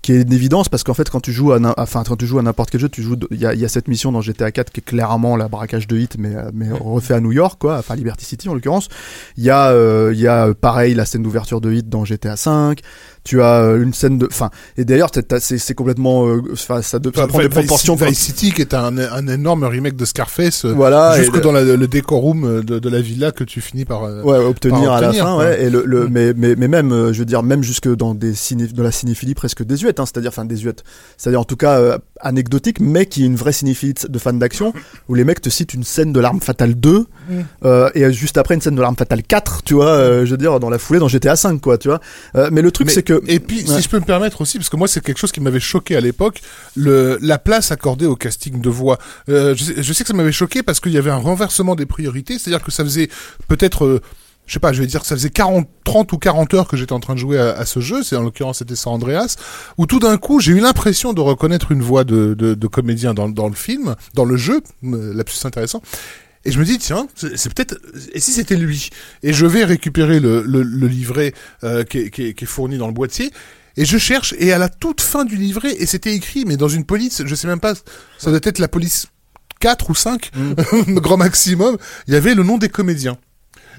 qui 0.03 0.13
est 0.13 0.23
une 0.23 0.33
évidence 0.33 0.69
parce 0.69 0.85
qu'en 0.85 0.95
fait 0.95 1.09
quand 1.11 1.21
tu 1.21 1.33
joues 1.33 1.53
à 1.53 1.75
enfin 1.79 2.05
quand 2.07 2.17
tu 2.17 2.27
joues 2.27 2.39
à 2.39 2.43
n'importe 2.43 2.71
quel 2.71 2.81
jeu 2.81 2.89
tu 2.89 3.03
joues 3.03 3.17
il 3.31 3.39
y 3.41 3.47
a, 3.47 3.55
y 3.55 3.65
a 3.65 3.69
cette 3.69 3.89
mission 3.89 4.13
dans 4.13 4.21
GTA 4.21 4.53
4 4.53 4.71
qui 4.71 4.81
est 4.81 4.85
clairement 4.85 5.37
la 5.37 5.49
braquage 5.49 5.87
de 5.89 5.97
hit 5.97 6.17
mais 6.19 6.35
mais 6.53 6.71
refait 6.71 7.15
à 7.15 7.21
New 7.21 7.33
York 7.33 7.59
quoi 7.59 7.79
enfin 7.79 7.97
Liberty 7.97 8.25
City 8.25 8.49
en 8.49 8.55
l'occurrence. 8.55 8.89
Il 9.37 9.45
y 9.45 9.51
a 9.51 9.71
euh, 9.71 10.13
il 10.13 10.21
y 10.21 10.29
a 10.29 10.55
pareil 10.55 10.95
la 10.95 11.07
scène 11.07 11.23
d'ouverture 11.23 11.61
de 11.61 11.73
hit 11.73 11.89
dans 11.89 12.05
GTA 12.05 12.37
5 12.37 12.81
tu 13.27 13.43
as 13.43 13.61
euh, 13.63 13.83
une 13.83 13.93
scène 13.93 14.19
de 14.19 14.27
enfin 14.31 14.51
et 14.79 14.85
d'ailleurs 14.85 15.11
c'est 15.41 15.75
complètement 15.75 16.27
euh, 16.27 16.41
enfin 16.53 16.81
ça, 16.81 16.99
de- 16.99 17.11
ça 17.15 17.25
Enfin, 17.25 17.29
prend 17.29 17.39
des 17.41 17.49
proportions 17.49 17.95
Vice 17.97 18.19
City, 18.19 18.53
qui 18.53 18.61
est 18.63 18.73
un, 18.73 18.97
un 18.99 19.27
énorme 19.29 19.65
remake 19.65 19.97
de 19.97 20.05
Scarface, 20.05 20.65
euh, 20.65 20.73
voilà 20.73 21.17
jusque 21.19 21.41
dans 21.41 21.53
la- 21.53 21.65
le 21.65 21.89
décorum 21.89 22.63
de, 22.63 22.79
de 22.79 22.89
la 22.89 23.01
villa 23.01 23.33
que 23.33 23.45
tu 23.45 23.61
finis 23.61 23.85
par. 23.85 24.03
obtenir, 24.03 24.93
à 24.93 25.01
la 25.01 25.13
fin, 25.13 25.37
ouais. 25.39 25.65
Et 25.65 25.71
le, 25.71 25.83
le, 25.85 26.09
mais, 26.09 26.33
mais, 26.37 26.55
mais 26.57 26.69
même, 26.69 27.13
je 27.13 27.19
veux 27.19 27.25
dire, 27.25 27.43
même 27.43 27.63
jusque 27.63 27.89
dans 27.95 28.15
des 28.15 28.35
ciné, 28.35 28.67
dans 28.69 28.83
la 28.85 28.93
cinéphilie 28.93 29.35
presque 29.35 29.65
désuète, 29.65 29.99
hein, 30.01 30.07
c'est-à-dire, 30.07 30.29
enfin 30.31 30.45
désuète, 30.45 30.85
c'est-à-dire 31.17 31.41
en 31.41 31.45
tout 31.45 31.57
cas 31.57 31.79
euh, 31.79 31.99
anecdotique, 32.21 32.81
mais 32.81 33.07
qui 33.07 33.23
est 33.23 33.27
une 33.27 33.37
vraie 33.37 33.53
cinéphilie 33.53 33.95
de 34.09 34.19
fan 34.19 34.39
d'action, 34.39 34.73
où 35.09 35.15
les 35.15 35.25
mecs 35.25 35.41
te 35.41 35.51
citent 35.51 35.75
une 35.75 35.85
scène 35.85 36.13
de 36.13 36.21
l'arme 36.21 36.41
fatale 36.41 36.75
2, 36.75 37.07
Mm. 37.29 37.33
euh, 37.65 37.91
et 37.97 38.13
juste 38.13 38.39
après 38.39 38.55
une 38.55 38.61
scène 38.61 38.77
de 38.77 38.81
l'arme 38.81 38.95
fatale 38.95 39.23
4, 39.25 39.63
tu 39.65 39.75
vois, 39.75 39.89
euh, 39.89 40.25
je 40.25 40.31
veux 40.31 40.37
dire, 40.37 40.61
dans 40.61 40.71
la 40.71 40.79
foulée 40.79 41.01
dans 41.01 41.09
GTA 41.09 41.35
5, 41.35 41.61
quoi, 41.61 41.77
tu 41.77 41.89
vois. 41.89 42.01
Mais 42.53 42.63
le 42.63 42.71
truc, 42.71 42.89
c'est 42.91 43.03
que, 43.03 43.16
Et 43.27 43.41
puis, 43.41 43.63
Ouais. 43.63 43.77
si 43.77 43.83
je 43.83 43.89
peux 43.89 43.99
me 43.99 44.05
permettre 44.05 44.41
aussi, 44.41 44.59
parce 44.59 44.69
que 44.69 44.77
moi, 44.77 44.89
c'est 44.89 45.01
quelque 45.03 45.19
chose 45.19 45.33
qui 45.33 45.41
m'avait 45.41 45.61
choqué 45.61 45.97
à 45.97 46.01
l'époque, 46.01 46.41
le, 46.75 47.19
la 47.23 47.39
place 47.39 47.71
accordée 47.71 48.07
au 48.07 48.17
casting 48.17 48.61
de 48.61 48.71
voix. 48.71 48.99
Euh, 49.29 49.55
je, 49.57 49.65
sais, 49.65 49.83
je 49.83 49.93
sais 49.93 50.05
que 50.05 50.09
ça 50.09 50.15
m'avait 50.15 50.33
choqué 50.33 50.63
parce 50.63 50.81
qu'il 50.81 50.93
y 50.93 50.99
avait 50.99 51.11
un 51.11 51.17
renversement 51.17 51.75
des 51.75 51.87
priorités, 51.87 52.39
c'est-à-dire 52.39 52.65
que 52.65 52.71
ça 52.71 52.85
faisait 52.85 53.09
peut-être, 53.49 53.85
euh, 53.85 54.01
je 54.47 54.53
sais 54.53 54.61
pas, 54.61 54.73
je 54.73 54.81
vais 54.81 54.87
dire 54.87 55.01
que 55.01 55.07
ça 55.07 55.17
faisait 55.17 55.31
40, 55.31 55.67
30 55.85 56.13
ou 56.13 56.19
40 56.19 56.55
heures 56.55 56.69
que 56.69 56.77
j'étais 56.77 56.93
en 56.93 57.01
train 57.01 57.15
de 57.15 57.19
jouer 57.19 57.39
à, 57.39 57.51
à 57.53 57.65
ce 57.67 57.81
jeu, 57.81 58.03
c'est 58.03 58.15
en 58.17 58.23
l'occurrence 58.23 58.59
c'était 58.59 58.77
San 58.77 58.93
Andreas, 58.93 59.37
où 59.79 59.87
tout 59.87 59.99
d'un 59.99 60.17
coup, 60.19 60.39
j'ai 60.41 60.53
eu 60.53 60.61
l'impression 60.61 61.13
de 61.13 61.21
reconnaître 61.21 61.73
une 61.73 61.83
voix 61.83 62.05
de, 62.05 62.35
de, 62.35 62.55
de 62.55 62.67
comédien 62.69 63.13
dans, 63.15 63.29
dans 63.29 63.49
le 63.49 63.55
film, 63.55 63.97
dans 64.15 64.25
le 64.25 64.37
jeu, 64.37 64.61
euh, 64.85 65.13
lapsus 65.15 65.45
intéressant. 65.45 65.83
Et 66.47 66.53
je 66.53 66.61
me 66.61 66.65
dis, 66.65 66.79
tiens, 66.79 67.09
c'est 67.17 67.53
peut-être. 67.53 67.77
Et 68.13 68.21
si 68.21 68.33
c'était 68.33 68.57
lui? 68.57 68.91
Et 69.25 69.33
je 69.33 69.47
vais 69.47 69.65
récupérer 69.65 70.21
le, 70.21 70.43
le, 70.43 70.63
le 70.63 70.87
livret 70.87 71.35
euh, 71.65 71.83
qui, 71.83 71.99
est, 71.99 72.11
qui, 72.11 72.29
est, 72.29 72.35
qui 72.35 72.45
est 72.45 72.47
fourni 72.47 72.79
dans 72.79 72.87
le 72.87 72.93
boîtier. 72.93 73.33
Et 73.77 73.85
je 73.85 73.99
cherche, 73.99 74.33
et 74.39 74.53
à 74.53 74.59
la 74.59 74.69
toute 74.69 75.01
fin 75.01 75.25
du 75.25 75.37
livret, 75.37 75.75
et 75.77 75.87
c'était 75.87 76.15
écrit, 76.15 76.45
mais 76.47 76.57
dans 76.57 76.69
une 76.69 76.85
police, 76.85 77.23
je 77.27 77.35
sais 77.35 77.49
même 77.49 77.61
pas, 77.61 77.75
ça 78.17 78.31
doit 78.31 78.41
être 78.43 78.59
la 78.59 78.69
police 78.69 79.09
4 79.61 79.91
ou 79.91 79.95
5, 79.95 80.31
grand 80.89 81.17
maximum, 81.17 81.77
il 82.07 82.15
y 82.15 82.17
avait 82.17 82.35
le 82.35 82.43
nom 82.43 82.59
des 82.59 82.69
comédiens. 82.69 83.19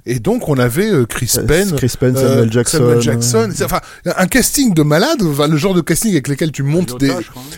Et 0.05 0.19
donc 0.19 0.47
on 0.47 0.57
avait 0.57 0.89
euh, 0.89 1.05
Chris 1.05 1.31
Euh, 1.37 1.43
Penn, 1.45 1.73
Chris 1.75 1.93
Penn, 1.99 2.15
euh, 2.15 2.21
Samuel 2.21 2.51
Jackson. 2.51 2.77
Samuel 2.77 3.01
Jackson. 3.01 3.49
Enfin, 3.63 3.81
un 4.05 4.27
casting 4.27 4.73
de 4.73 4.83
malade, 4.83 5.21
enfin, 5.23 5.47
le 5.47 5.57
genre 5.57 5.73
de 5.73 5.81
casting 5.81 6.11
avec 6.11 6.27
lequel 6.27 6.51
tu 6.51 6.63
montes 6.63 6.99
des. 6.99 7.11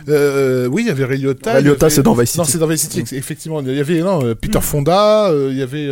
Euh, 0.07 0.68
oui, 0.68 0.84
il 0.84 0.88
y 0.88 0.91
avait 0.91 1.06
Ray 1.06 1.20
Liotta. 1.20 1.60
Liotta, 1.61 1.86
avait- 1.88 1.95
c'est 1.95 2.02
dans 2.03 2.14
Vice 2.14 2.36
Non, 2.38 2.44
City. 2.44 2.52
c'est 2.53 2.60
dans 2.60 2.68
Vice 2.68 2.82
City, 2.90 3.16
effectivement. 3.16 3.61
Il 3.61 3.76
y 3.76 3.80
avait 3.80 3.99
non, 4.02 4.34
Peter 4.40 4.61
Fonda, 4.61 5.30
euh, 5.30 5.49
il 5.52 5.57
y 5.57 5.61
avait. 5.61 5.90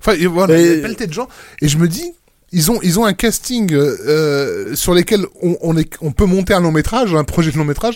Enfin, 0.00 0.14
il 0.14 0.22
y- 0.22 0.24
il 0.32 0.40
avait 0.40 0.80
pelleté 0.82 1.06
de 1.06 1.12
gens. 1.12 1.28
Et 1.62 1.68
je 1.68 1.78
me 1.78 1.88
dis. 1.88 2.12
Ils 2.52 2.68
ont, 2.72 2.80
ils 2.82 2.98
ont 2.98 3.04
un 3.04 3.12
casting 3.12 3.72
euh, 3.72 4.74
sur 4.74 4.92
lesquels 4.92 5.24
on, 5.40 5.56
on, 5.62 5.76
est, 5.76 5.88
on 6.00 6.10
peut 6.10 6.24
monter 6.24 6.52
un 6.52 6.58
long 6.58 6.72
métrage, 6.72 7.14
un 7.14 7.22
projet 7.22 7.52
de 7.52 7.56
long 7.56 7.64
métrage, 7.64 7.94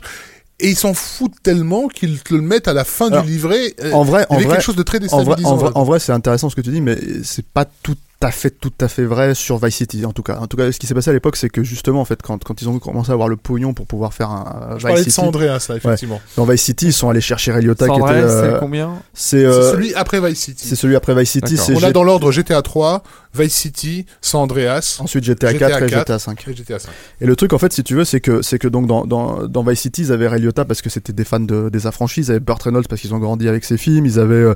et 0.64 0.70
ils 0.70 0.76
s'en 0.76 0.94
foutent 0.94 1.42
tellement 1.42 1.88
qu'ils 1.88 2.20
te 2.20 2.32
le 2.34 2.40
mettent 2.40 2.68
à 2.68 2.72
la 2.72 2.84
fin 2.84 3.08
Alors, 3.08 3.22
du 3.22 3.30
livret. 3.32 3.74
Euh, 3.82 3.92
En 3.92 4.02
vrai, 4.02 4.26
il 4.30 4.32
y 4.32 4.34
en 4.34 4.36
avait 4.38 4.46
vrai, 4.46 4.56
quelque 4.56 4.64
chose 4.64 4.76
de 4.76 4.82
très 4.82 4.98
en 5.12 5.22
vrai, 5.22 5.36
déstabilisant. 5.36 5.50
en 5.52 5.56
vrai, 5.56 5.70
en 5.74 5.84
vrai, 5.84 5.98
c'est 6.00 6.12
intéressant 6.12 6.48
ce 6.48 6.56
que 6.56 6.62
tu 6.62 6.70
dis, 6.70 6.80
mais 6.80 6.96
c'est 7.22 7.44
pas 7.46 7.66
tout 7.82 7.96
à 8.24 8.30
fait, 8.30 8.50
tout 8.50 8.72
à 8.80 8.88
fait 8.88 9.04
vrai 9.04 9.34
sur 9.34 9.58
Vice 9.64 9.76
City, 9.76 10.04
en 10.04 10.12
tout 10.12 10.22
cas. 10.22 10.38
En 10.38 10.46
tout 10.46 10.56
cas, 10.56 10.72
ce 10.72 10.78
qui 10.78 10.86
s'est 10.86 10.94
passé 10.94 11.10
à 11.10 11.12
l'époque, 11.12 11.36
c'est 11.36 11.48
que 11.48 11.62
justement, 11.62 12.00
en 12.00 12.04
fait, 12.04 12.20
quand, 12.22 12.42
quand 12.42 12.60
ils 12.60 12.68
ont 12.68 12.78
commencé 12.78 13.10
à 13.10 13.12
avoir 13.14 13.28
le 13.28 13.36
pognon 13.36 13.74
pour 13.74 13.86
pouvoir 13.86 14.12
faire 14.14 14.30
un, 14.30 14.76
Je 14.78 14.82
parlais 14.82 14.96
Vice 14.96 15.06
de 15.06 15.10
City, 15.10 15.24
Sandrea, 15.24 15.60
ça, 15.60 15.76
effectivement. 15.76 16.20
dans 16.36 16.44
Vice 16.44 16.62
City, 16.62 16.86
ils 16.86 16.92
sont 16.92 17.08
allés 17.08 17.20
chercher 17.20 17.52
Ray 17.52 17.62
Liotta, 17.64 17.88
qui 17.88 18.00
était, 18.00 18.08
euh, 18.10 18.52
c'est 18.54 18.60
combien 18.60 18.94
c'est, 19.12 19.44
euh, 19.44 19.70
celui 19.72 19.94
après 19.94 20.20
Vice 20.20 20.40
City. 20.40 20.66
c'est 20.66 20.76
celui 20.76 20.96
après 20.96 21.14
Vice 21.14 21.30
City, 21.30 21.56
On 21.74 21.82
a 21.82 21.92
dans 21.92 22.04
l'ordre 22.04 22.32
GTA 22.32 22.62
3, 22.62 23.02
Vice 23.34 23.54
City, 23.54 24.06
San 24.20 24.42
Andreas 24.42 24.98
ensuite 25.00 25.24
GTA 25.24 25.54
4 25.54 25.82
et 25.82 25.88
GTA 25.88 26.18
5. 26.18 26.48
et 26.48 26.54
GTA 26.56 26.78
5. 26.78 26.90
Et 27.20 27.26
le 27.26 27.36
truc, 27.36 27.52
en 27.52 27.58
fait, 27.58 27.72
si 27.72 27.82
tu 27.84 27.94
veux, 27.94 28.04
c'est 28.04 28.20
que, 28.20 28.42
c'est 28.42 28.58
que 28.58 28.68
donc 28.68 28.86
dans, 28.86 29.06
dans, 29.06 29.46
dans 29.46 29.62
Vice 29.62 29.80
City, 29.80 30.02
ils 30.02 30.12
avaient 30.12 30.28
Ray 30.28 30.40
Liotta 30.40 30.64
parce 30.64 30.82
que 30.82 30.90
c'était 30.90 31.12
des 31.12 31.24
fans 31.24 31.40
de, 31.40 31.68
des 31.68 31.86
affranchis, 31.86 32.22
ils 32.22 32.30
avaient 32.30 32.40
Burt 32.40 32.62
Reynolds 32.62 32.86
parce 32.88 33.00
qu'ils 33.00 33.14
ont 33.14 33.18
grandi 33.18 33.48
avec 33.48 33.64
ses 33.64 33.76
films, 33.76 34.06
ils 34.06 34.18
avaient. 34.18 34.34
euh, 34.34 34.54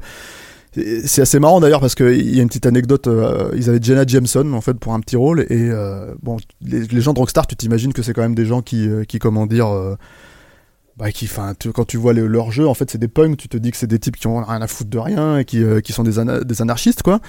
c'est 0.75 1.23
assez 1.23 1.39
marrant 1.39 1.61
d'ailleurs 1.61 1.81
parce 1.81 1.95
qu'il 1.95 2.35
y 2.35 2.39
a 2.39 2.43
une 2.43 2.49
petite 2.49 2.67
anecdote. 2.67 3.07
euh, 3.07 3.51
ils 3.57 3.69
avaient 3.69 3.81
Jenna 3.83 4.05
Jameson 4.07 4.53
en 4.53 4.61
fait 4.61 4.75
pour 4.75 4.95
un 4.95 5.01
petit 5.01 5.17
rôle 5.17 5.41
et 5.49 5.69
euh, 5.71 6.15
bon, 6.23 6.37
les, 6.63 7.01
gens 7.01 7.13
de 7.15 7.19
Rockstar, 7.19 7.47
tu 7.47 7.57
t'imagines 7.57 7.93
que 7.93 8.03
c'est 8.03 8.13
quand 8.13 8.23
même 8.23 8.35
des 8.35 8.47
gens 8.47 8.63
qui, 8.63 8.89
euh, 8.89 9.05
qui 9.05 9.19
comment 9.19 9.47
dire. 9.47 9.69
bah, 10.97 11.11
qui, 11.13 11.29
tu- 11.59 11.73
quand 11.73 11.85
tu 11.85 11.97
vois 11.97 12.13
les- 12.13 12.27
leur 12.27 12.51
jeu, 12.53 12.67
en 12.67 12.75
fait, 12.75 12.91
c'est 12.91 12.99
des 12.99 13.09
punks. 13.09 13.37
Tu 13.37 13.49
te 13.49 13.57
dis 13.57 13.71
que 13.71 13.77
c'est 13.77 13.87
des 13.87 13.99
types 13.99 14.17
qui 14.17 14.27
ont 14.27 14.43
rien 14.43 14.61
à 14.61 14.67
foutre 14.67 14.91
de 14.91 14.99
rien 14.99 15.39
et 15.39 15.45
qui, 15.45 15.63
sont 15.93 16.03
des 16.05 16.61
anarchistes, 16.61 17.03
quoi. 17.03 17.21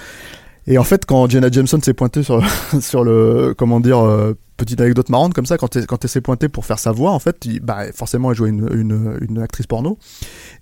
Et 0.70 0.78
en 0.78 0.84
fait, 0.84 1.04
quand 1.04 1.28
Jenna 1.28 1.50
Jameson 1.50 1.80
s'est 1.82 1.92
pointée 1.94 2.22
sur, 2.22 2.42
sur 2.80 3.04
le, 3.04 3.54
comment 3.58 3.80
dire, 3.80 3.98
euh, 3.98 4.34
petite 4.56 4.80
anecdote 4.80 5.08
marrante 5.08 5.34
comme 5.34 5.46
ça, 5.46 5.58
quand 5.58 5.74
elle, 5.76 5.86
quand 5.86 6.02
elle 6.04 6.10
s'est 6.10 6.20
pointée 6.20 6.48
pour 6.48 6.64
faire 6.64 6.78
sa 6.78 6.92
voix, 6.92 7.10
en 7.10 7.18
fait, 7.18 7.44
il- 7.44 7.60
bah, 7.60 7.80
forcément, 7.94 8.30
elle 8.30 8.36
jouait 8.36 8.50
une, 8.50 8.68
une, 8.72 9.18
une 9.28 9.42
actrice 9.42 9.66
porno. 9.66 9.98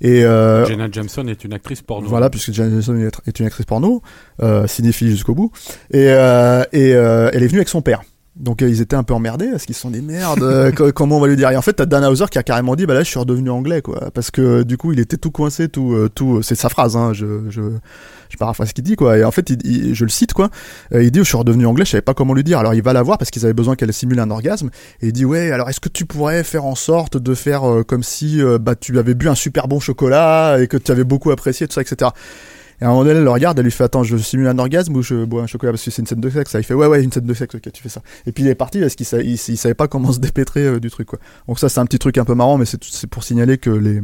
Et 0.01 0.25
euh, 0.25 0.65
Jenna 0.67 0.89
Jameson 0.91 1.27
est 1.29 1.45
une 1.45 1.53
actrice 1.53 1.83
porno. 1.83 2.09
voilà, 2.09 2.31
puisque 2.31 2.53
Jenna 2.53 2.71
Jameson 2.81 2.97
est- 3.27 3.39
une 3.41 3.47
actrice 3.47 3.67
porno, 3.67 4.03
euh, 4.43 4.67
cinéphile 4.67 5.11
jusqu'au 5.11 5.35
bout. 5.35 5.51
Et, 5.91 6.07
euh, 6.09 6.65
et 6.73 6.89
elle 6.91 7.43
est 7.43 7.47
venue 7.49 7.59
avec 7.59 7.69
son 7.69 7.83
père. 7.83 8.03
Donc 8.37 8.61
ils 8.61 8.81
étaient 8.81 8.95
un 8.95 9.03
peu 9.03 9.15
emmerdés 9.15 9.49
parce 9.51 9.65
qu'ils 9.67 9.75
sont 9.75 9.91
dit 9.91 10.01
merde, 10.01 10.45
euh, 10.45 10.71
co- 10.77 10.93
comment 10.93 11.17
on 11.17 11.21
va 11.21 11.27
lui 11.27 11.35
dire? 11.35 11.51
Et 11.51 11.57
en 11.57 11.63
fait, 11.63 11.73
t'as 11.73 11.87
Dan 11.87 12.05
Hauser 12.05 12.27
qui 12.31 12.39
a 12.39 12.45
carrément 12.45 12.77
dit 12.77 12.87
bah 12.87 12.95
là 12.95 13.01
je 13.03 13.09
suis 13.09 13.19
redevenu 13.19 13.51
anglais 13.51 13.83
quoi, 13.83 14.13
parce 14.15 14.31
que 14.31 14.63
du 14.63 14.77
coup 14.77 14.93
il 14.93 15.01
était 15.01 15.17
tout 15.17 15.33
coincé, 15.33 15.69
tout, 15.69 16.09
tout, 16.15 16.41
c'est 16.43 16.55
sa 16.55 16.69
phrase, 16.69 16.97
hein, 16.97 17.13
je, 17.15 17.51
je, 17.51 17.63
je 18.31 18.37
paraphrase 18.37 18.69
ce 18.69 18.75
qu'il 18.75 18.85
dit 18.85 18.97
quoi. 18.97 19.19
Et 19.19 19.25
en 19.25 19.31
fait, 19.31 19.51
il, 19.51 19.59
il- 19.67 19.95
je 19.95 20.05
le 20.05 20.11
cite 20.11 20.33
quoi. 20.33 20.51
Euh, 20.95 21.03
il 21.03 21.11
dit 21.11 21.19
je 21.21 21.25
suis 21.25 21.37
redevenu 21.37 21.67
anglais, 21.67 21.85
je 21.85 21.91
savais 21.93 22.03
pas 22.03 22.15
comment 22.15 22.35
lui 22.35 22.45
dire. 22.45 22.59
Alors 22.59 22.75
il 22.75 22.83
va 22.83 22.93
la 22.93 23.03
voir 23.03 23.19
parce 23.19 23.31
qu'ils 23.31 23.45
avaient 23.45 23.55
besoin 23.55 23.77
qu'elle 23.77 23.93
simule 23.93 24.21
un 24.21 24.31
orgasme. 24.31 24.71
Et 25.03 25.09
il 25.09 25.13
dit 25.13 25.25
ouais, 25.25 25.51
alors 25.51 25.69
est-ce 25.69 25.81
que 25.81 25.89
tu 25.89 26.07
pourrais 26.07 26.45
faire 26.45 26.65
en 26.65 26.75
sorte 26.75 27.17
de 27.17 27.35
faire 27.35 27.69
euh, 27.69 27.83
comme 27.85 28.03
si 28.03 28.43
euh, 28.43 28.59
bah 28.59 28.75
tu 28.75 28.99
avais 28.99 29.15
bu 29.15 29.29
un 29.29 29.35
super 29.35 29.69
bon 29.69 29.81
chocolat 29.81 30.59
et 30.61 30.67
que 30.69 30.77
tu 30.77 30.91
avais 30.93 31.05
beaucoup 31.05 31.31
apprécié 31.31 31.67
tout 31.67 31.75
ça, 31.75 31.81
etc. 31.83 32.11
Et 32.81 32.85
à 32.85 32.87
un 32.87 32.91
moment 32.91 33.03
donné, 33.05 33.17
elle 33.19 33.25
le 33.25 33.31
regarde, 33.31 33.59
elle 33.59 33.65
lui 33.65 33.73
fait 33.73 33.83
Attends, 33.83 34.05
je 34.05 34.17
simule 34.17 34.47
un 34.47 34.57
orgasme 34.59 34.95
ou 34.95 35.03
je 35.03 35.25
bois 35.25 35.43
un 35.43 35.47
chocolat? 35.49 35.73
Parce 35.73 35.83
que 35.85 35.91
c'est 35.91 36.01
une 36.01 36.07
scène 36.07 36.21
de 36.21 36.31
sexe. 36.31 36.55
Il 36.57 36.63
fait 36.63 36.75
Ouais, 36.75 36.87
ouais, 36.87 37.03
une 37.03 37.11
scène 37.11 37.27
de 37.27 37.35
sexe, 37.35 37.57
ok, 37.57 37.73
tu 37.73 37.83
fais 37.83 37.89
ça. 37.89 38.03
Et 38.25 38.31
puis 38.31 38.45
il 38.45 38.49
est 38.49 38.55
parti 38.55 38.79
parce 38.79 38.95
qu'il 38.95 39.05
sa- 39.05 39.21
il, 39.21 39.33
il 39.33 39.57
savait 39.57 39.75
pas 39.75 39.89
comment 39.89 40.13
se 40.13 40.21
dépêtrer 40.21 40.79
du 40.79 40.89
truc, 40.89 41.09
quoi. 41.09 41.19
Donc 41.49 41.59
ça, 41.59 41.69
c'est 41.69 41.81
un 41.81 41.87
petit 41.87 41.99
truc 41.99 42.19
un 42.19 42.25
peu 42.25 42.35
marrant, 42.35 42.57
mais 42.57 42.67
c'est 42.67 43.07
pour 43.09 43.25
signaler 43.25 43.59
que 43.59 43.71
les. 43.71 44.01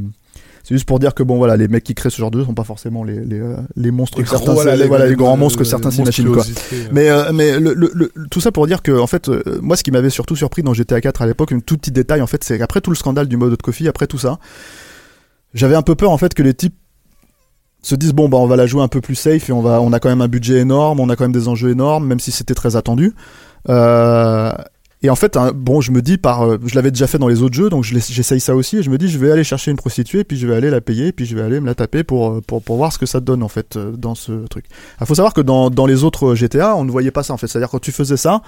C'est 0.65 0.75
juste 0.75 0.87
pour 0.89 0.99
dire 0.99 1.15
que 1.15 1.23
bon 1.23 1.37
voilà 1.37 1.57
les 1.57 1.69
mecs 1.69 1.85
qui 1.85 1.95
créent 1.95 2.11
ce 2.11 2.17
genre 2.17 2.31
de 2.33 2.39
jeu 2.41 2.45
sont 2.47 2.55
pas 2.55 2.65
forcément 2.65 3.05
les 3.05 3.21
les, 3.21 3.39
euh, 3.39 3.57
les 3.77 3.91
monstres 3.91 4.17
que 4.25 4.29
certains 4.39 4.55
les, 4.73 4.83
voilà, 4.89 5.05
les 5.11 5.15
grands 5.17 5.37
monstres 5.37 5.59
que 5.59 5.65
certains 5.65 5.91
s'imaginent 5.97 6.25
quoi. 6.35 6.43
Mais, 6.91 7.09
euh, 7.11 7.33
mais 7.33 7.61
le, 7.61 7.75
le- 7.75 7.91
le- 7.95 8.11
tout 8.31 8.41
ça 8.41 8.51
pour 8.51 8.67
dire 8.67 8.83
que, 8.83 8.99
en 8.99 9.07
fait, 9.07 9.29
euh, 9.29 9.43
moi, 9.61 9.77
ce 9.77 9.83
qui 9.83 9.91
m'avait 9.91 10.09
surtout 10.11 10.35
surpris 10.37 10.63
dans 10.63 10.73
GTA 10.75 11.01
4 11.01 11.21
à 11.23 11.27
l'époque, 11.27 11.51
une 11.51 11.61
tout 11.63 11.77
petit 11.77 11.91
détail, 11.93 12.23
en 12.23 12.27
fait, 12.27 12.43
c'est 12.43 12.59
qu'après 12.59 12.81
tout 12.81 12.91
le 12.91 12.97
scandale 12.97 13.29
du 13.29 13.37
mode 13.37 13.51
de 13.51 13.57
coffee, 13.57 13.87
après 13.89 14.07
tout 14.07 14.19
ça, 14.19 14.39
j'avais 15.53 15.75
un 15.77 15.83
peu 15.83 15.95
peur, 15.95 16.11
en 16.11 16.19
fait, 16.19 16.33
que 16.35 16.43
les 16.43 16.55
types 16.55 16.75
se 17.83 17.95
disent 17.95 18.15
bon 18.15 18.31
bah 18.31 18.39
on 18.39 18.47
va 18.47 18.57
la 18.57 18.67
jouer 18.67 18.83
un 18.83 18.89
peu 18.89 19.03
plus 19.03 19.15
safe 19.15 19.51
et 19.51 19.53
on 19.53 19.61
va 19.61 19.83
on 19.83 19.93
a 19.93 20.01
quand 20.01 20.09
même 20.09 20.23
un 20.23 20.29
budget 20.29 20.57
énorme 20.61 21.01
on 21.01 21.11
a 21.11 21.17
quand 21.17 21.25
même 21.25 21.33
des 21.33 21.49
enjeux 21.49 21.69
énormes 21.69 22.07
même 22.07 22.19
si 22.19 22.33
c'était 22.33 22.55
très 22.55 22.77
attendu 22.77 23.13
euh, 23.69 24.51
et 25.05 25.11
en 25.11 25.17
fait 25.17 25.37
hein, 25.37 25.53
bon 25.55 25.83
je 25.83 25.93
me 25.93 26.01
dis 26.01 26.19
euh, 26.25 26.59
je 26.65 26.75
l'avais 26.75 26.91
déjà 26.91 27.07
fait 27.07 27.19
dans 27.19 27.29
les 27.29 27.43
autres 27.43 27.55
jeux 27.55 27.69
donc 27.69 27.85
j'essaye 27.85 28.41
ça 28.41 28.57
aussi 28.57 28.79
et 28.79 28.83
je 28.83 28.89
me 28.89 28.97
dis 28.97 29.09
je 29.09 29.19
vais 29.19 29.31
aller 29.31 29.45
chercher 29.45 29.71
une 29.71 29.77
prostituée 29.77 30.25
puis 30.25 30.39
je 30.39 30.47
vais 30.47 30.57
aller 30.57 30.71
la 30.71 30.81
payer 30.81 31.13
puis 31.13 31.27
je 31.27 31.37
vais 31.37 31.43
aller 31.43 31.61
me 31.61 31.67
la 31.67 31.75
taper 31.75 32.05
pour 32.05 32.31
euh, 32.31 32.41
pour 32.41 32.77
voir 32.77 32.91
ce 32.91 32.99
que 32.99 33.05
ça 33.05 33.21
donne 33.21 33.43
en 33.43 33.49
fait 33.49 33.77
euh, 33.77 33.93
dans 33.93 34.15
ce 34.15 34.47
truc. 34.47 34.65
Il 35.01 35.07
faut 35.07 35.15
savoir 35.15 35.35
que 35.35 35.43
dans 35.43 35.69
dans 35.69 35.85
les 35.85 36.05
autres 36.05 36.35
GTA 36.35 36.75
on 36.75 36.85
ne 36.85 36.91
voyait 36.91 37.11
pas 37.11 37.23
ça 37.23 37.35
en 37.35 37.37
fait. 37.37 37.47
C'est 37.47 37.59
à 37.59 37.61
dire 37.61 37.69
quand 37.69 37.81
tu 37.81 37.93
faisais 37.93 38.17
ça 38.17 38.41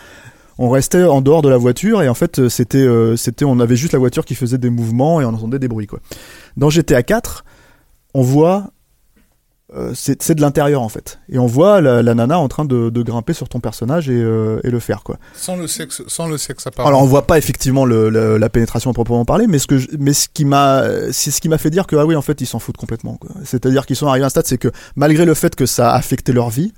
on 0.59 0.71
restait 0.71 1.05
en 1.05 1.21
dehors 1.21 1.43
de 1.43 1.51
la 1.51 1.59
voiture 1.59 2.03
et 2.03 2.09
en 2.09 2.15
fait 2.15 2.49
c'était 2.49 2.89
c'était 3.19 3.45
on 3.45 3.61
avait 3.61 3.77
juste 3.77 3.93
la 3.93 3.99
voiture 3.99 4.25
qui 4.25 4.35
faisait 4.35 4.57
des 4.57 4.71
mouvements 4.71 5.21
et 5.21 5.27
on 5.27 5.35
entendait 5.35 5.59
des 5.59 5.69
bruits 5.69 5.87
quoi. 5.87 6.01
Dans 6.57 6.71
GTA 6.71 7.03
4 7.03 7.45
on 8.15 8.23
voit 8.23 8.71
euh, 9.75 9.93
c'est 9.95 10.35
de 10.35 10.41
l'intérieur 10.41 10.81
en 10.83 10.89
fait. 10.89 11.19
Et 11.29 11.39
on 11.41 11.47
voit 11.47 11.81
la, 11.81 12.03
la 12.03 12.15
nana 12.15 12.39
en 12.39 12.47
train 12.47 12.65
de, 12.65 12.89
de 12.89 13.03
grimper 13.03 13.33
sur 13.33 13.49
ton 13.49 13.59
personnage 13.59 14.09
et, 14.09 14.13
euh, 14.15 14.61
et 14.63 14.71
le 14.71 14.79
faire 14.79 15.03
quoi. 15.03 15.19
Sans 15.35 15.57
le 15.57 15.67
sexe, 15.67 16.03
sans 16.07 16.29
le 16.29 16.39
sexe 16.39 16.67
apparent. 16.69 16.87
alors 16.89 17.03
on 17.03 17.07
voit 17.07 17.27
pas 17.27 17.37
effectivement 17.37 17.85
le, 17.85 18.09
le- 18.09 18.37
la 18.39 18.49
pénétration 18.49 18.91
à 18.91 18.95
proprement 18.95 19.25
parler 19.25 19.47
mais 19.49 19.59
ce 19.59 19.67
que 19.67 19.79
je- 19.79 19.89
mais 19.99 20.13
ce 20.13 20.29
qui 20.33 20.45
m'a 20.45 20.85
c'est 21.11 21.33
ce 21.33 21.41
qui 21.41 21.49
m'a 21.49 21.59
fait 21.59 21.71
dire 21.71 21.87
que 21.89 21.97
ah 21.97 22.07
oui 22.07 22.15
en 22.15 22.23
fait 22.23 22.41
ils 22.41 22.47
s'en 22.47 22.61
foutent 22.61 22.77
complètement 22.77 23.19
c'est-à-dire 23.45 23.87
qu'ils 23.87 23.97
sont 23.97 24.07
arrivés 24.07 24.23
à 24.25 24.27
un 24.27 24.31
stade 24.31 24.47
c'est 24.47 24.59
que 24.59 24.69
malgré 24.95 25.25
le 25.25 25.35
fait 25.35 25.57
que 25.57 25.67
ça 25.67 25.91
a 25.91 25.97
affecté 25.97 26.33
leur 26.33 26.49
vie 26.51 26.73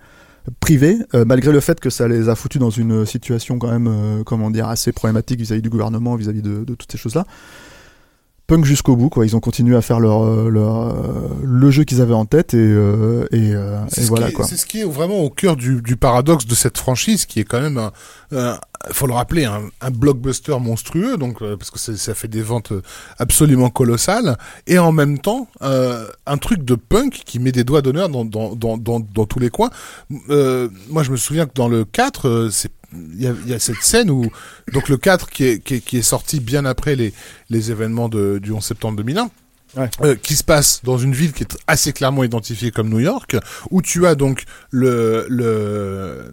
privée 0.60 0.96
euh, 1.14 1.26
malgré 1.26 1.52
le 1.52 1.60
fait 1.60 1.78
que 1.80 1.90
ça 1.90 2.08
les 2.08 2.30
a 2.30 2.34
foutus 2.34 2.58
dans 2.58 2.70
une 2.70 3.04
situation 3.04 3.58
quand 3.58 3.70
même 3.70 3.86
euh, 3.86 4.22
comment 4.24 4.50
dire 4.50 4.66
assez 4.66 4.92
problématique 4.92 5.38
vis-à-vis 5.40 5.60
du 5.60 5.68
gouvernement 5.68 6.16
vis-à-vis 6.16 6.40
de, 6.40 6.64
de 6.64 6.74
toutes 6.74 6.90
ces 6.90 6.96
choses 6.96 7.14
là 7.16 7.26
punk 8.48 8.64
jusqu'au 8.64 8.96
bout 8.96 9.10
quoi 9.10 9.24
ils 9.26 9.36
ont 9.36 9.40
continué 9.40 9.76
à 9.76 9.82
faire 9.82 10.00
leur, 10.00 10.24
euh, 10.24 10.48
leur 10.48 10.88
euh, 10.88 11.28
le 11.44 11.70
jeu 11.70 11.84
qu'ils 11.84 12.00
avaient 12.00 12.14
en 12.14 12.24
tête 12.24 12.54
et 12.54 12.56
euh, 12.56 13.26
et, 13.30 13.54
euh, 13.54 13.78
et 13.96 14.00
ce, 14.00 14.06
voilà 14.08 14.30
est, 14.30 14.32
quoi 14.32 14.44
c'est 14.46 14.56
ce 14.56 14.66
qui 14.66 14.80
est 14.80 14.84
vraiment 14.84 15.18
au 15.18 15.30
cœur 15.30 15.54
du, 15.54 15.80
du 15.82 15.96
paradoxe 15.96 16.46
de 16.46 16.54
cette 16.56 16.78
franchise, 16.78 17.26
qui 17.26 17.38
est 17.40 17.44
quand 17.44 17.60
même, 17.60 17.78
un, 17.78 17.92
un- 18.32 18.58
faut 18.92 19.06
le 19.06 19.12
rappeler, 19.12 19.44
un, 19.44 19.62
un 19.82 19.90
blockbuster 19.90 20.56
monstrueux, 20.60 21.16
donc 21.18 21.40
parce 21.58 21.70
que 21.70 21.78
ça 21.78 22.14
fait 22.14 22.28
des 22.28 22.40
ventes 22.42 22.72
absolument 23.18 23.70
colossales, 23.70 24.38
et 24.66 24.78
en 24.78 24.92
même 24.92 25.18
temps 25.18 25.48
euh, 25.62 26.06
un 26.26 26.38
truc 26.38 26.64
de 26.64 26.74
punk 26.74 27.22
qui 27.26 27.38
met 27.40 27.52
des 27.52 27.64
doigts 27.64 27.82
d'honneur 27.82 28.08
dans, 28.08 28.24
dans, 28.24 28.54
dans, 28.54 28.78
dans, 28.78 29.00
dans 29.00 29.26
tous 29.26 29.40
les 29.40 29.50
coins. 29.50 29.70
Euh, 30.30 30.68
moi, 30.88 31.02
je 31.02 31.10
me 31.10 31.16
souviens 31.16 31.46
que 31.46 31.52
dans 31.54 31.68
le 31.68 31.84
4, 31.84 32.28
euh, 32.28 32.48
c'est 32.50 32.70
il 32.94 33.22
y 33.22 33.26
a, 33.26 33.34
il 33.44 33.50
y 33.50 33.54
a 33.54 33.58
cette 33.58 33.82
scène 33.82 34.10
où 34.10 34.24
donc 34.72 34.88
le 34.88 34.96
4 34.96 35.28
qui 35.30 35.44
est, 35.44 35.58
qui 35.62 35.74
est, 35.74 35.80
qui 35.80 35.98
est 35.98 36.02
sorti 36.02 36.40
bien 36.40 36.64
après 36.64 36.96
les, 36.96 37.12
les 37.50 37.70
événements 37.70 38.08
de, 38.08 38.38
du 38.38 38.52
11 38.52 38.64
septembre 38.64 38.96
2001 38.96 39.30
Ouais. 39.76 39.90
euh, 40.00 40.14
qui 40.16 40.34
se 40.34 40.42
passe 40.44 40.80
dans 40.82 40.96
une 40.96 41.12
ville 41.12 41.34
qui 41.34 41.42
est 41.42 41.54
assez 41.66 41.92
clairement 41.92 42.24
identifiée 42.24 42.70
comme 42.70 42.88
New 42.88 43.00
York, 43.00 43.36
où 43.70 43.82
tu 43.82 44.06
as 44.06 44.14
donc 44.14 44.44
le 44.70 45.26
le 45.28 45.44
euh, 45.44 46.30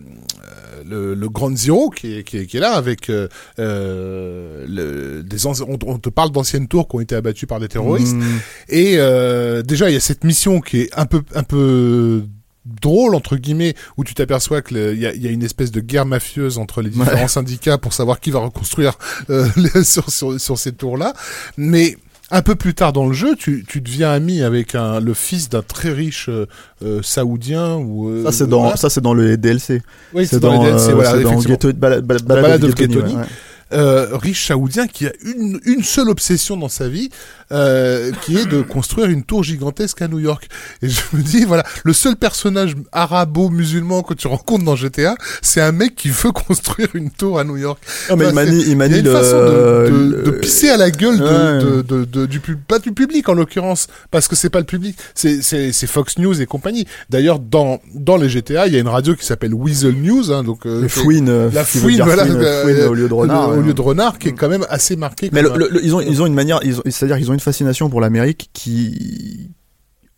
le, 0.85 1.15
le 1.15 1.29
Grand 1.29 1.53
Zero 1.55 1.89
qui 1.89 2.15
est, 2.19 2.23
qui 2.23 2.37
est, 2.37 2.45
qui 2.45 2.55
est 2.55 2.59
là 2.61 2.71
avec 2.75 3.09
euh, 3.09 3.27
le, 4.67 5.21
des 5.21 5.45
on, 5.47 5.53
on 5.85 5.97
te 5.99 6.09
parle 6.09 6.31
d'anciennes 6.31 6.69
tours 6.69 6.87
qui 6.87 6.95
ont 6.95 6.99
été 7.01 7.13
abattues 7.15 7.45
par 7.45 7.59
des 7.59 7.67
terroristes 7.67 8.15
Mmh. 8.15 8.37
et 8.69 8.93
euh, 8.99 9.61
déjà 9.63 9.89
il 9.89 9.93
y 9.93 9.97
a 9.97 9.99
cette 10.01 10.23
mission 10.23 10.61
qui 10.61 10.81
est 10.81 10.89
un 10.97 11.05
peu 11.05 11.21
un 11.33 11.43
peu 11.43 12.23
drôle 12.65 13.15
entre 13.15 13.35
guillemets 13.37 13.75
où 13.97 14.03
tu 14.03 14.13
t'aperçois 14.13 14.61
que 14.61 14.73
le- 14.73 14.93
il 14.93 14.99
y 15.01 15.05
a, 15.05 15.13
y 15.13 15.27
a 15.27 15.31
une 15.31 15.43
espèce 15.43 15.71
de 15.71 15.81
guerre 15.81 16.05
mafieuse 16.05 16.57
entre 16.57 16.81
les 16.81 16.89
différents 16.89 17.27
syndicats 17.27 17.77
pour 17.77 17.93
savoir 17.93 18.19
qui 18.19 18.31
va 18.31 18.39
reconstruire 18.39 18.97
euh, 19.29 19.47
les- 19.55 19.83
sur, 19.83 20.09
sur, 20.09 20.39
sur 20.39 20.57
ces 20.57 20.71
tours 20.71 20.97
là 20.97 21.13
mais 21.57 21.95
un 22.31 22.41
peu 22.41 22.55
plus 22.55 22.73
tard 22.73 22.91
dans 22.91 23.05
le 23.05 23.13
jeu, 23.13 23.35
tu, 23.37 23.63
tu 23.67 23.81
deviens 23.81 24.09
ami 24.11 24.41
avec 24.41 24.73
un, 24.73 24.99
le 24.99 25.13
fils 25.13 25.47
d'un 25.47 25.61
très 25.61 25.91
riche 25.91 26.27
euh, 26.27 26.47
euh, 26.83 27.01
saoudien 27.03 27.75
ou 27.75 28.09
euh, 28.09 28.23
ça 28.23 28.31
c'est 28.31 28.47
dans 28.47 28.61
voilà. 28.61 28.77
ça 28.77 28.89
c'est 28.89 29.01
dans 29.01 29.13
le 29.13 29.37
DLC 29.37 29.83
oui, 30.11 30.25
c'est 30.25 30.39
dans, 30.39 30.53
les 30.63 30.71
DLC, 30.71 30.89
euh, 30.89 30.93
voilà, 30.95 31.11
c'est 31.11 31.21
dans. 31.21 31.39
Ghetto- 31.39 31.71
Bala- 31.73 32.01
Balade 32.01 32.23
Balade 32.25 32.63
of 32.63 32.71
of 32.71 32.75
Ghetto, 32.75 32.93
Ghetto, 33.01 33.07
ouais, 33.09 33.15
ouais. 33.15 33.25
euh, 33.73 34.17
riche 34.17 34.47
saoudien 34.47 34.87
qui 34.87 35.05
a 35.05 35.11
une, 35.23 35.59
une 35.65 35.83
seule 35.83 36.09
obsession 36.09 36.57
dans 36.57 36.67
sa 36.69 36.89
vie, 36.89 37.11
euh, 37.51 38.11
qui 38.23 38.37
est 38.37 38.45
de 38.45 38.61
construire 38.61 39.07
une 39.09 39.23
tour 39.23 39.43
gigantesque 39.43 40.01
à 40.01 40.07
New 40.07 40.19
York. 40.19 40.47
Et 40.81 40.89
je 40.89 41.01
me 41.13 41.21
dis, 41.21 41.45
voilà, 41.45 41.63
le 41.83 41.93
seul 41.93 42.15
personnage 42.15 42.75
arabo-musulman 42.91 44.03
que 44.03 44.13
tu 44.13 44.27
rencontres 44.27 44.63
dans 44.65 44.75
GTA, 44.75 45.15
c'est 45.41 45.61
un 45.61 45.71
mec 45.71 45.95
qui 45.95 46.09
veut 46.09 46.31
construire 46.47 46.89
une 46.95 47.09
tour 47.11 47.39
à 47.39 47.43
New 47.43 47.57
York. 47.57 47.79
Non, 48.09 48.15
mais 48.17 48.25
Enfin, 48.25 48.31
il 48.31 48.35
manie, 48.49 48.63
il 48.67 48.77
manie 48.77 48.93
y 48.93 48.97
a 48.97 48.99
une 48.99 49.05
le, 49.05 49.11
façon 49.11 49.37
de, 49.37 49.45
de, 49.45 50.21
de 50.25 50.31
le- 50.31 50.39
pisser 50.39 50.69
à 50.69 50.77
la 50.77 50.91
gueule 50.91 51.17
de, 51.19 51.23
Ouais. 51.25 51.63
de, 51.63 51.81
de, 51.81 52.05
de- 52.05 52.25
du 52.25 52.39
pub- 52.39 52.59
pas 52.67 52.79
du 52.79 52.91
public 52.91 53.27
en 53.29 53.33
l'occurrence 53.33 53.87
parce 54.11 54.27
que 54.27 54.35
c'est 54.35 54.49
pas 54.49 54.59
le 54.59 54.65
public 54.65 54.97
c'est 55.15 55.87
Fox 55.87 56.17
News 56.17 56.39
et 56.41 56.45
compagnie 56.45 56.85
d'ailleurs 57.09 57.39
dans 57.39 57.79
dans 57.93 58.17
les 58.17 58.29
GTA 58.29 58.67
il 58.67 58.73
y 58.73 58.77
a 58.77 58.79
une 58.79 58.87
radio 58.87 59.15
qui 59.15 59.25
s'appelle 59.25 59.53
Weasel 59.53 59.95
News 59.95 60.31
hein, 60.31 60.43
donc 60.43 60.65
euh, 60.65 60.87
fouines, 60.87 61.29
euh, 61.29 61.49
la 61.53 61.63
fouine 61.65 62.01
voilà 62.03 62.25
fouine, 62.25 62.37
euh, 62.41 62.63
fouine 62.63 62.81
au 62.87 62.93
lieu 62.93 63.07
de 63.07 63.13
renard. 63.13 63.49
au 63.49 63.61
lieu 63.61 63.73
de 63.73 63.81
renard 63.81 64.17
qui 64.19 64.29
est 64.29 64.33
quand 64.33 64.49
même 64.49 64.65
assez 64.69 64.95
marqué 64.95 65.29
Mais 65.31 65.41
le- 65.41 65.53
le- 65.55 65.69
le- 65.71 65.83
ils 65.85 65.93
ont 65.95 66.01
ils 66.01 66.21
ont 66.21 66.25
une 66.27 66.33
manière, 66.33 66.59
c'est-à-dire 66.85 67.17
qu'ils 67.17 67.29
ont 67.31 67.34
une 67.35 67.39
fascination 67.39 67.89
pour 67.89 68.01
l'Amérique 68.01 68.49
qui 68.53 69.51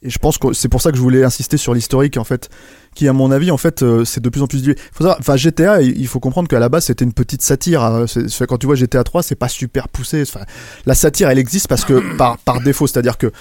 et 0.03 0.11
je 0.11 0.19
pense 0.19 0.37
que 0.37 0.53
c'est 0.53 0.69
pour 0.69 0.81
ça 0.81 0.91
que 0.91 0.97
je 0.97 1.01
voulais 1.01 1.23
insister 1.23 1.57
sur 1.57 1.73
l'historique 1.73 2.17
en 2.17 2.23
fait, 2.23 2.49
qui 2.93 3.07
à 3.07 3.13
mon 3.13 3.31
avis 3.31 3.49
en 3.49 3.57
fait 3.57 3.81
euh, 3.81 4.05
c'est 4.05 4.21
de 4.21 4.29
plus 4.29 4.43
en 4.43 4.47
plus. 4.47 4.63
Faut 4.93 4.99
savoir, 5.03 5.17
enfin 5.19 5.35
GTA, 5.37 5.81
il 5.81 6.07
faut 6.07 6.19
comprendre 6.19 6.47
qu'à 6.47 6.59
la 6.59 6.69
base 6.69 6.85
c'était 6.85 7.03
une 7.03 7.13
petite 7.13 7.41
satire. 7.41 7.81
hein. 7.81 8.05
Quand 8.47 8.57
tu 8.59 8.67
vois 8.67 8.75
GTA 8.75 9.03
3, 9.03 9.23
c'est 9.23 9.35
pas 9.35 9.47
super 9.47 9.89
poussé. 9.89 10.23
La 10.85 10.93
satire 10.93 11.29
elle 11.29 11.39
existe 11.39 11.67
parce 11.67 11.83
que 11.83 12.15
par 12.15 12.37
par 12.37 12.61
défaut, 12.61 12.85
c'est-à-dire 12.85 13.17
que 13.17 13.31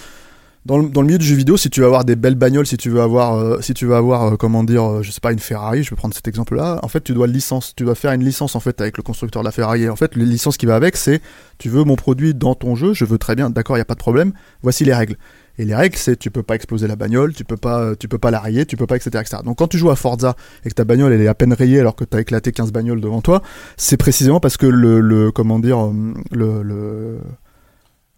dans 0.67 0.79
le, 0.79 1.07
milieu 1.07 1.19
du 1.19 1.25
jeu 1.25 1.37
vidéo, 1.37 1.57
si 1.57 1.71
tu 1.71 1.81
veux 1.81 1.87
avoir 1.87 2.05
des 2.05 2.17
belles 2.17 2.35
bagnoles, 2.35 2.67
si 2.67 2.77
tu 2.77 2.91
veux 2.91 3.01
avoir, 3.01 3.37
euh, 3.37 3.61
si 3.61 3.73
tu 3.73 3.87
veux 3.87 3.95
avoir, 3.95 4.25
euh, 4.25 4.37
comment 4.37 4.65
dire, 4.65 4.85
euh, 4.85 5.03
je 5.03 5.13
sais 5.13 5.21
pas, 5.21 5.33
une 5.33 5.39
Ferrari, 5.39 5.85
je 5.85 5.91
vais 5.91 5.97
prendre 5.97 6.15
cet 6.15 6.27
exemple-là. 6.27 6.81
En 6.83 6.89
fait, 6.89 7.03
tu 7.03 7.15
dois 7.15 7.29
licence, 7.29 7.73
tu 7.77 7.85
dois 7.85 7.95
faire 7.95 8.13
une 8.13 8.25
licence 8.25 8.57
en 8.57 8.61
fait 8.61 8.81
avec 8.81 8.97
le 8.97 9.05
constructeur 9.05 9.43
de 9.43 9.47
la 9.47 9.53
Ferrari. 9.53 9.85
Et 9.85 9.89
en 9.89 9.97
fait, 9.97 10.17
les 10.17 10.25
licences 10.25 10.57
qui 10.57 10.67
va 10.67 10.75
avec, 10.75 10.97
c'est, 10.97 11.23
tu 11.59 11.69
veux 11.69 11.85
mon 11.85 11.95
produit 11.95 12.35
dans 12.35 12.57
ton 12.57 12.75
jeu, 12.75 12.95
je 12.95 13.05
veux 13.05 13.19
très 13.19 13.37
bien, 13.37 13.49
d'accord, 13.49 13.77
il 13.77 13.81
y 13.81 13.83
a 13.83 13.87
pas 13.87 13.95
de 13.95 14.01
problème. 14.01 14.33
Voici 14.63 14.85
les 14.85 14.93
règles. 14.93 15.17
Et 15.59 15.65
les 15.65 15.75
règles, 15.75 15.97
c'est 15.97 16.17
tu 16.17 16.31
peux 16.31 16.43
pas 16.43 16.57
exploser 16.57 16.89
la 16.89 16.97
bagnole, 16.97 17.33
tu 17.33 17.45
peux 17.45 17.57
pas, 17.57 17.95
tu 17.97 18.09
peux 18.09 18.19
pas 18.19 18.33
la 18.33 18.41
rayer, 18.41 18.67
tu 18.67 18.77
peux 18.77 18.87
pas, 18.87 18.97
etc., 18.97 19.11
etc. 19.21 19.43
Donc 19.45 19.59
quand 19.59 19.69
tu 19.69 19.79
joues 19.79 19.91
à 19.91 19.97
Forza 19.97 20.35
et 20.65 20.69
que 20.69 20.75
ta 20.75 20.85
bagnole 20.85 21.13
elle 21.13 21.23
est 21.23 21.29
à 21.29 21.35
peine 21.35 21.53
rayée 21.53 21.81
alors 21.81 21.95
que 21.95 22.05
t'as 22.05 22.21
éclaté 22.21 22.53
15 22.53 22.73
bagnoles 22.73 23.01
devant 23.01 23.23
toi, 23.23 23.41
c'est 23.77 23.97
précisément 23.97 24.41
parce 24.41 24.57
que 24.57 24.67
le, 24.67 25.31
comment 25.31 25.59
dire, 25.59 25.79
euh, 25.79 25.93
le, 26.33 27.19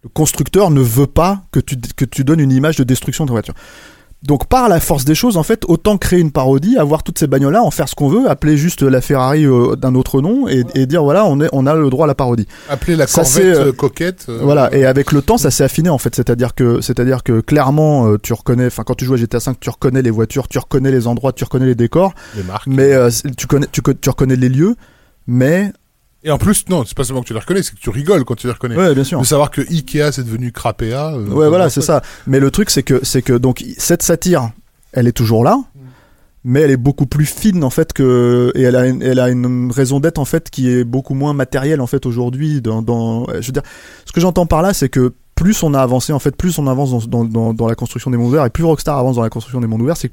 le 0.03 0.09
constructeur 0.09 0.71
ne 0.71 0.81
veut 0.81 1.07
pas 1.07 1.43
que 1.51 1.59
tu, 1.59 1.75
que 1.95 2.05
tu 2.05 2.23
donnes 2.23 2.39
une 2.39 2.51
image 2.51 2.77
de 2.77 2.83
destruction 2.83 3.25
de 3.25 3.29
ta 3.29 3.33
voiture. 3.33 3.53
Donc 4.21 4.47
par 4.47 4.67
la 4.67 4.81
force 4.81 5.05
des 5.05 5.15
choses, 5.15 5.37
en 5.37 5.43
fait, 5.43 5.63
autant 5.69 5.97
créer 5.97 6.19
une 6.19 6.31
parodie, 6.31 6.77
avoir 6.77 7.03
toutes 7.03 7.17
ces 7.17 7.27
bagnoles-là, 7.27 7.63
en 7.63 7.71
faire 7.71 7.87
ce 7.87 7.95
qu'on 7.95 8.09
veut, 8.09 8.29
appeler 8.29 8.57
juste 8.57 8.81
la 8.81 8.99
Ferrari 8.99 9.45
euh, 9.45 9.77
d'un 9.77 9.95
autre 9.95 10.21
nom 10.21 10.49
et, 10.49 10.65
et 10.75 10.85
dire 10.87 11.03
voilà, 11.03 11.25
on, 11.25 11.39
est, 11.39 11.47
on 11.53 11.65
a 11.65 11.73
le 11.73 11.89
droit 11.89 12.05
à 12.05 12.07
la 12.07 12.15
parodie. 12.15 12.45
appelé 12.69 12.97
la 12.97 13.07
corvette 13.07 13.45
euh, 13.45 13.67
euh, 13.67 13.71
coquette 13.71 14.25
euh, 14.27 14.39
Voilà, 14.41 14.75
et 14.75 14.85
avec 14.85 15.13
le 15.13 15.21
temps, 15.21 15.37
ça 15.37 15.51
s'est 15.51 15.63
affiné 15.63 15.89
en 15.89 15.97
fait. 15.97 16.15
C'est-à-dire 16.15 16.53
que, 16.53 16.81
c'est-à-dire 16.81 17.23
que 17.23 17.39
clairement, 17.39 18.17
tu 18.17 18.33
reconnais, 18.33 18.65
enfin, 18.65 18.83
quand 18.83 18.95
tu 18.95 19.05
joues 19.05 19.13
à 19.13 19.17
GTA 19.17 19.39
5, 19.39 19.57
tu 19.57 19.69
reconnais 19.69 20.01
les 20.01 20.11
voitures, 20.11 20.49
tu 20.49 20.59
reconnais 20.59 20.91
les 20.91 21.07
endroits, 21.07 21.31
tu 21.31 21.45
reconnais 21.45 21.67
les 21.67 21.75
décors, 21.75 22.13
les 22.35 22.43
marques 22.43 22.67
mais 22.67 22.93
tu 23.37 23.47
connais, 23.47 23.67
tu, 23.71 23.81
tu 24.01 24.09
reconnais 24.09 24.35
les 24.35 24.49
lieux, 24.49 24.75
mais 25.27 25.71
et 26.23 26.31
en 26.31 26.37
plus 26.37 26.65
non 26.69 26.83
c'est 26.85 26.97
pas 26.97 27.03
seulement 27.03 27.21
que 27.21 27.27
tu 27.27 27.33
les 27.33 27.39
reconnais 27.39 27.63
c'est 27.63 27.75
que 27.75 27.79
tu 27.79 27.89
rigoles 27.89 28.25
quand 28.25 28.35
tu 28.35 28.47
les 28.47 28.53
reconnais 28.53 28.75
ouais, 28.75 28.93
bien 28.93 29.03
sûr. 29.03 29.19
de 29.19 29.25
savoir 29.25 29.51
que 29.51 29.61
Ikea 29.61 30.11
c'est 30.11 30.23
devenu 30.23 30.51
Crapea 30.51 31.13
euh, 31.13 31.27
Ouais, 31.27 31.47
voilà, 31.47 31.69
c'est 31.69 31.81
ça. 31.81 32.01
Mais 32.27 32.39
le 32.39 32.51
truc, 32.51 32.69
c'est 32.69 32.83
que, 32.83 32.99
c'est 33.03 33.21
que 33.21 33.33
donc 33.33 33.63
cette 33.77 34.03
satire, 34.03 34.51
elle 34.91 35.07
est 35.07 35.13
toujours 35.13 35.43
là, 35.43 35.59
mais 36.43 36.61
elle 36.61 36.71
est 36.71 36.77
beaucoup 36.77 37.05
plus 37.05 37.25
fine 37.25 37.63
en 37.63 37.69
fait 37.69 37.93
que 37.93 38.51
et 38.55 38.61
elle 38.63 38.75
a 38.75 38.87
une, 38.87 39.01
elle 39.01 39.19
a 39.19 39.29
une 39.29 39.71
raison 39.71 39.99
d'être 39.99 40.17
en 40.17 40.25
fait 40.25 40.49
qui 40.49 40.69
est 40.69 40.83
beaucoup 40.83 41.13
moins 41.13 41.33
matérielle 41.33 41.81
en 41.81 41.87
fait 41.87 42.05
aujourd'hui. 42.05 42.61
Dans, 42.61 42.81
dans, 42.81 43.25
je 43.27 43.47
veux 43.47 43.53
dire, 43.53 43.63
ce 44.05 44.11
que 44.11 44.21
j'entends 44.21 44.45
par 44.45 44.61
là, 44.61 44.73
c'est 44.73 44.89
que 44.89 45.13
plus 45.35 45.63
on 45.63 45.73
a 45.73 45.81
avancé 45.81 46.11
en 46.11 46.19
fait, 46.19 46.35
plus 46.35 46.57
on 46.59 46.67
avance 46.67 46.91
dans, 46.91 47.23
dans, 47.23 47.23
dans, 47.25 47.53
dans 47.53 47.67
la 47.67 47.75
construction 47.75 48.11
des 48.11 48.17
mondes 48.17 48.29
ouverts 48.29 48.45
et 48.45 48.49
plus 48.49 48.63
Rockstar 48.63 48.97
avance 48.97 49.15
dans 49.15 49.23
la 49.23 49.29
construction 49.29 49.61
des 49.61 49.67
mondes 49.67 49.81
ouverts, 49.81 49.97
c'est 49.97 50.11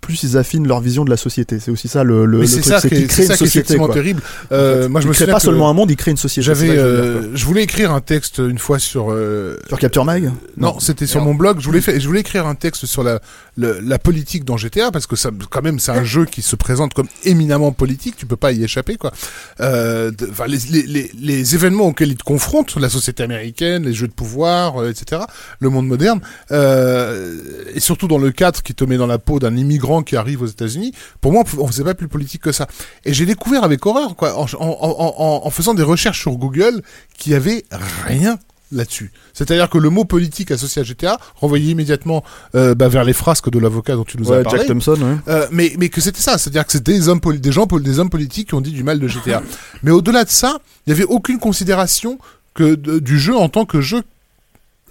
plus 0.00 0.22
ils 0.22 0.36
affinent 0.36 0.66
leur 0.66 0.80
vision 0.80 1.04
de 1.04 1.10
la 1.10 1.16
société. 1.16 1.58
C'est 1.60 1.70
aussi 1.70 1.88
ça 1.88 2.04
le, 2.04 2.24
le, 2.24 2.40
le 2.40 2.46
c'est 2.46 2.60
truc, 2.60 2.72
ça 2.72 2.80
c'est 2.80 2.88
qui 2.88 2.96
qu'ils 2.96 3.06
créent 3.06 3.16
c'est 3.16 3.22
une 3.22 3.28
ça 3.28 3.36
société. 3.36 3.76
quoi. 3.76 3.92
terrible 3.92 4.22
euh, 4.52 4.88
moi 4.88 5.00
je 5.00 5.06
ils 5.06 5.08
me 5.08 5.12
créent 5.12 5.24
souviens 5.24 5.34
pas 5.34 5.40
seulement 5.40 5.68
un 5.68 5.72
monde, 5.74 5.90
ils 5.90 5.96
créent 5.96 6.10
une 6.10 6.16
société. 6.16 6.44
j'avais 6.46 6.68
C'est 6.68 6.78
euh, 6.78 7.34
je 7.36 7.44
voulais 7.44 7.62
écrire 7.62 7.92
un 7.92 8.00
texte 8.00 8.38
une 8.38 8.58
fois 8.58 8.78
sur 8.78 9.10
euh. 9.10 9.58
Sur 9.68 9.78
Capture 9.78 10.04
Mag 10.04 10.30
Non, 10.56 10.78
c'était 10.80 11.06
sur 11.06 11.22
mon 11.22 11.34
blog. 11.34 11.60
Je 11.60 11.66
voulais 11.66 11.80
faire, 11.80 11.98
je 11.98 12.06
voulais 12.06 12.20
écrire 12.20 12.46
un 12.46 12.54
texte 12.54 12.86
sur 12.86 13.02
la, 13.02 13.20
la 13.60 13.98
politique 13.98 14.44
dans 14.44 14.56
GTA 14.56 14.90
parce 14.90 15.06
que 15.06 15.16
ça, 15.16 15.30
quand 15.50 15.62
même, 15.62 15.78
c'est 15.78 15.92
un 15.92 16.04
jeu 16.04 16.24
qui 16.24 16.42
se 16.42 16.56
présente 16.56 16.94
comme 16.94 17.08
éminemment 17.24 17.72
politique. 17.72 18.16
Tu 18.16 18.26
peux 18.26 18.36
pas 18.36 18.52
y 18.52 18.64
échapper, 18.64 18.96
quoi. 18.96 19.12
Euh, 19.60 20.10
les, 20.46 20.58
les, 20.70 20.82
les, 20.82 21.10
les 21.18 21.54
événements 21.54 21.84
auxquels 21.86 22.10
ils 22.10 22.16
te 22.16 22.24
confrontent, 22.24 22.76
la 22.76 22.88
société 22.88 23.22
américaine, 23.22 23.84
les 23.84 23.92
jeux 23.92 24.08
de 24.08 24.12
pouvoir, 24.12 24.82
euh, 24.82 24.90
etc., 24.90 25.22
le 25.58 25.68
monde 25.68 25.86
moderne, 25.86 26.20
euh, 26.50 27.64
et 27.74 27.80
surtout 27.80 28.08
dans 28.08 28.18
le 28.18 28.30
cadre 28.30 28.62
qui 28.62 28.74
te 28.74 28.84
met 28.84 28.96
dans 28.96 29.06
la 29.06 29.18
peau 29.18 29.38
d'un 29.38 29.56
immigrant 29.56 30.02
qui 30.02 30.16
arrive 30.16 30.42
aux 30.42 30.46
États-Unis. 30.46 30.92
Pour 31.20 31.32
moi, 31.32 31.44
on 31.58 31.66
faisait 31.66 31.84
pas 31.84 31.94
plus 31.94 32.08
politique 32.08 32.42
que 32.42 32.52
ça. 32.52 32.66
Et 33.04 33.12
j'ai 33.12 33.26
découvert 33.26 33.64
avec 33.64 33.84
horreur, 33.86 34.16
quoi, 34.16 34.36
en, 34.36 34.46
en, 34.58 34.58
en, 34.58 35.46
en 35.46 35.50
faisant 35.50 35.74
des 35.74 35.82
recherches 35.82 36.20
sur 36.20 36.32
Google, 36.32 36.82
qu'il 37.16 37.32
y 37.32 37.34
avait 37.34 37.64
rien 38.06 38.38
là-dessus. 38.72 39.10
C'est-à-dire 39.34 39.68
que 39.68 39.78
le 39.78 39.90
mot 39.90 40.04
politique 40.04 40.50
associé 40.50 40.80
à 40.80 40.84
GTA 40.84 41.18
renvoyait 41.36 41.70
immédiatement 41.72 42.22
euh, 42.54 42.74
bah, 42.74 42.88
vers 42.88 43.04
les 43.04 43.12
frasques 43.12 43.50
de 43.50 43.58
l'avocat 43.58 43.96
dont 43.96 44.04
tu 44.04 44.16
nous 44.18 44.30
as 44.32 44.36
Ouais, 44.38 44.42
parlé. 44.42 44.58
Jack 44.60 44.68
Thompson, 44.68 44.96
ouais. 45.00 45.16
Euh, 45.32 45.46
mais 45.50 45.74
mais 45.78 45.88
que 45.88 46.00
c'était 46.00 46.20
ça, 46.20 46.38
c'est-à-dire 46.38 46.64
que 46.66 46.72
c'était 46.72 46.92
des 46.92 47.08
hommes 47.08 47.20
des 47.20 47.52
gens 47.52 47.66
poli- 47.66 47.82
des 47.84 47.98
hommes 47.98 48.10
politiques 48.10 48.48
qui 48.48 48.54
ont 48.54 48.60
dit 48.60 48.72
du 48.72 48.84
mal 48.84 48.98
de 49.00 49.08
GTA. 49.08 49.42
mais 49.82 49.90
au-delà 49.90 50.24
de 50.24 50.30
ça, 50.30 50.58
il 50.86 50.90
y 50.90 50.92
avait 50.92 51.04
aucune 51.04 51.38
considération 51.38 52.18
que 52.54 52.74
de- 52.74 52.98
du 52.98 53.18
jeu 53.18 53.36
en 53.36 53.48
tant 53.48 53.64
que 53.66 53.80
jeu 53.80 54.02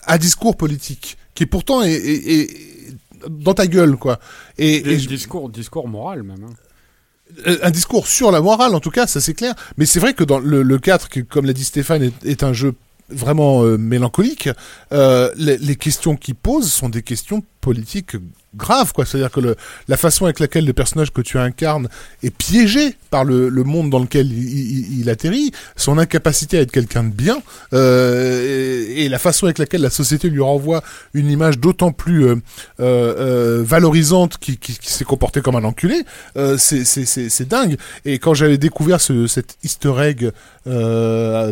à 0.03 0.17
discours 0.17 0.57
politique, 0.57 1.17
qui 1.35 1.45
pourtant 1.45 1.81
est, 1.83 1.91
est- 1.93 2.31
est 2.41 2.49
dans 3.29 3.53
ta 3.53 3.67
gueule 3.67 3.95
quoi. 3.97 4.19
Et, 4.57 4.75
et 4.75 4.89
Et 4.93 4.99
je- 4.99 5.07
discours, 5.09 5.49
discours 5.49 5.87
moral 5.87 6.23
même. 6.23 6.43
hein. 6.43 6.53
euh, 7.47 7.57
un 7.63 7.69
discours 7.71 8.07
sur 8.07 8.31
la 8.31 8.41
morale 8.41 8.73
en 8.75 8.79
tout 8.79 8.91
cas, 8.91 9.07
ça 9.07 9.21
c'est 9.21 9.33
clair. 9.33 9.53
Mais 9.77 9.85
c'est 9.85 9.99
vrai 9.99 10.13
que 10.13 10.23
dans 10.23 10.39
le, 10.39 10.63
le 10.63 10.79
4, 10.79 11.09
qui, 11.09 11.25
comme 11.25 11.45
l'a 11.45 11.53
dit 11.53 11.63
Stéphane, 11.65 12.01
est, 12.03 12.25
est 12.25 12.43
un 12.43 12.53
jeu 12.53 12.73
vraiment 13.09 13.63
euh, 13.63 13.77
mélancolique, 13.77 14.49
euh, 14.91 15.31
les, 15.35 15.57
les 15.57 15.75
questions 15.75 16.15
qu'il 16.15 16.35
pose 16.35 16.71
sont 16.71 16.89
des 16.89 17.03
questions 17.03 17.43
politiques 17.61 18.15
graves, 18.55 18.93
quoi. 18.93 19.05
C'est-à-dire 19.05 19.31
que 19.31 19.39
le, 19.39 19.55
la 19.87 19.97
façon 19.97 20.25
avec 20.25 20.39
laquelle 20.39 20.65
le 20.65 20.73
personnage 20.73 21.11
que 21.13 21.21
tu 21.21 21.37
incarnes 21.37 21.87
est 22.23 22.31
piégé 22.35 22.95
par 23.11 23.23
le, 23.23 23.49
le 23.49 23.63
monde 23.63 23.89
dans 23.89 23.99
lequel 23.99 24.31
il, 24.31 24.49
il- 24.49 24.99
il 25.01 25.09
atterrit, 25.09 25.51
son 25.75 25.97
incapacité 25.97 26.57
à 26.57 26.61
être 26.61 26.71
quelqu'un 26.71 27.03
de 27.03 27.13
bien, 27.13 27.41
euh, 27.73 28.85
et, 28.95 29.05
et 29.05 29.09
la 29.09 29.19
façon 29.19 29.45
avec 29.45 29.57
laquelle 29.57 29.81
la 29.81 29.89
société 29.89 30.29
lui 30.29 30.41
renvoie 30.41 30.83
une 31.13 31.29
image 31.29 31.59
d'autant 31.59 31.91
plus 31.91 32.25
euh, 32.25 32.35
euh, 32.79 33.63
valorisante 33.65 34.37
qui, 34.37 34.57
qui, 34.57 34.77
qui 34.77 34.91
s'est 34.93 35.05
comporté 35.05 35.41
comme 35.41 35.55
un 35.55 35.63
enculé, 35.63 36.03
c'est- 36.57 36.85
c'est 36.85 37.05
c'est- 37.05 37.29
c'est 37.29 37.47
dingue. 37.47 37.77
Et 38.05 38.19
quand 38.19 38.33
j'avais 38.33 38.57
découvert 38.57 38.99
ce, 39.01 39.27
cet 39.27 39.57
easter 39.63 39.93
egg 40.01 40.31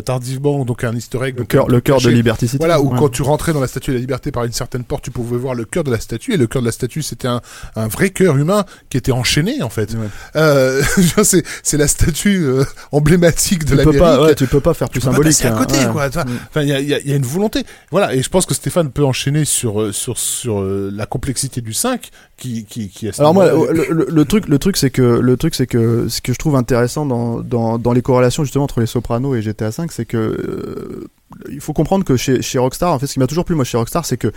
tardivement, 0.04 0.64
donc 0.64 0.84
un 0.84 0.94
easter 0.94 1.18
egg, 1.24 1.38
Le 1.38 1.44
cœur, 1.44 1.68
le 1.68 1.80
cœur 1.80 2.00
de 2.00 2.08
Liberty 2.10 2.46
City. 2.46 2.58
voilà, 2.58 2.80
où 2.80 2.92
Ouais. 2.92 2.98
quand 2.98 3.08
tu 3.08 3.22
rentrais 3.22 3.52
dans 3.52 3.60
la 3.60 3.66
statue 3.66 3.90
de 3.90 3.96
la 3.96 4.00
liberté 4.00 4.30
par 4.30 4.44
une 4.44 4.52
certaine 4.52 4.84
porte, 4.84 5.04
tu 5.04 5.10
pouvais 5.10 5.36
voir 5.36 5.54
le 5.54 5.64
cœur 5.64 5.84
de 5.84 5.90
la 5.90 6.00
statue, 6.00 6.34
et 6.34 6.36
le 6.36 6.46
cœur 6.46 6.62
de 6.62 6.66
la 6.66 6.72
statue, 6.72 6.87
c'était 7.02 7.28
un, 7.28 7.40
un 7.76 7.88
vrai 7.88 8.10
cœur 8.10 8.36
humain 8.36 8.64
qui 8.90 8.96
était 8.96 9.12
enchaîné, 9.12 9.62
en 9.62 9.68
fait. 9.68 9.92
Ouais. 9.94 10.08
Euh, 10.36 10.82
c'est, 11.22 11.44
c'est 11.62 11.76
la 11.76 11.88
statue 11.88 12.42
euh, 12.44 12.64
emblématique 12.92 13.64
de 13.64 13.76
l'Amérique. 13.76 13.98
pas, 14.00 14.22
ouais, 14.22 14.34
tu 14.34 14.46
peux 14.46 14.60
pas 14.60 14.74
faire 14.74 14.88
plus 14.88 15.00
Tu 15.00 15.06
peux 15.06 15.10
pas 15.12 15.16
symbolique. 15.30 15.44
à 15.44 15.54
hein, 15.54 15.58
côté, 15.58 15.78
ouais. 15.86 15.92
quoi. 15.92 16.08
Mm. 16.08 16.38
Enfin, 16.48 16.62
il 16.62 16.68
y 16.68 16.72
a, 16.72 16.80
il 16.80 16.88
y 16.88 16.94
a- 16.94 16.98
il 17.00 17.08
y 17.08 17.12
a 17.12 17.16
une 17.16 17.24
volonté. 17.26 17.64
Voilà, 17.90 18.14
et 18.14 18.22
je 18.22 18.28
pense 18.28 18.46
que 18.46 18.54
Stéphane 18.54 18.90
peut 18.90 19.04
enchaîner 19.04 19.44
sur 19.44 19.80
euh, 19.80 19.92
sur 19.92 20.18
sur 20.18 20.60
euh, 20.60 20.90
la 20.92 21.06
complexité 21.06 21.60
du 21.60 21.72
5 21.72 22.10
qui 22.36 22.64
qui 22.64 22.88
qui. 22.88 23.08
Alors 23.18 23.34
moi, 23.34 23.46
le, 23.52 23.86
le- 23.92 24.06
le 24.10 24.24
truc, 24.24 24.48
le 24.48 24.58
truc, 24.58 24.76
c'est 24.76 24.90
que 24.90 25.02
le 25.02 25.36
truc, 25.36 25.54
c'est 25.54 25.66
que 25.66 26.08
ce 26.08 26.20
que 26.20 26.32
je 26.32 26.38
trouve 26.38 26.56
intéressant 26.56 27.06
dans, 27.06 27.40
dans, 27.40 27.78
dans 27.78 27.92
les 27.92 28.02
corrélations 28.02 28.44
justement 28.44 28.64
entre 28.64 28.80
les 28.80 28.86
Sopranos 28.86 29.34
et 29.36 29.42
GTA 29.42 29.70
V, 29.70 29.84
c'est 29.90 30.04
que 30.04 31.06
il 31.50 31.60
faut 31.60 31.72
comprendre 31.72 32.04
que 32.04 32.16
chez, 32.16 32.40
chez 32.42 32.58
Rockstar, 32.58 32.92
en 32.92 32.98
fait, 32.98 33.06
ce 33.06 33.12
qui 33.14 33.18
m'a 33.18 33.26
toujours 33.26 33.44
plu 33.44 33.54
moi 33.54 33.64
chez 33.64 33.76
Rockstar, 33.76 34.04
c'est 34.06 34.16
que 34.16 34.32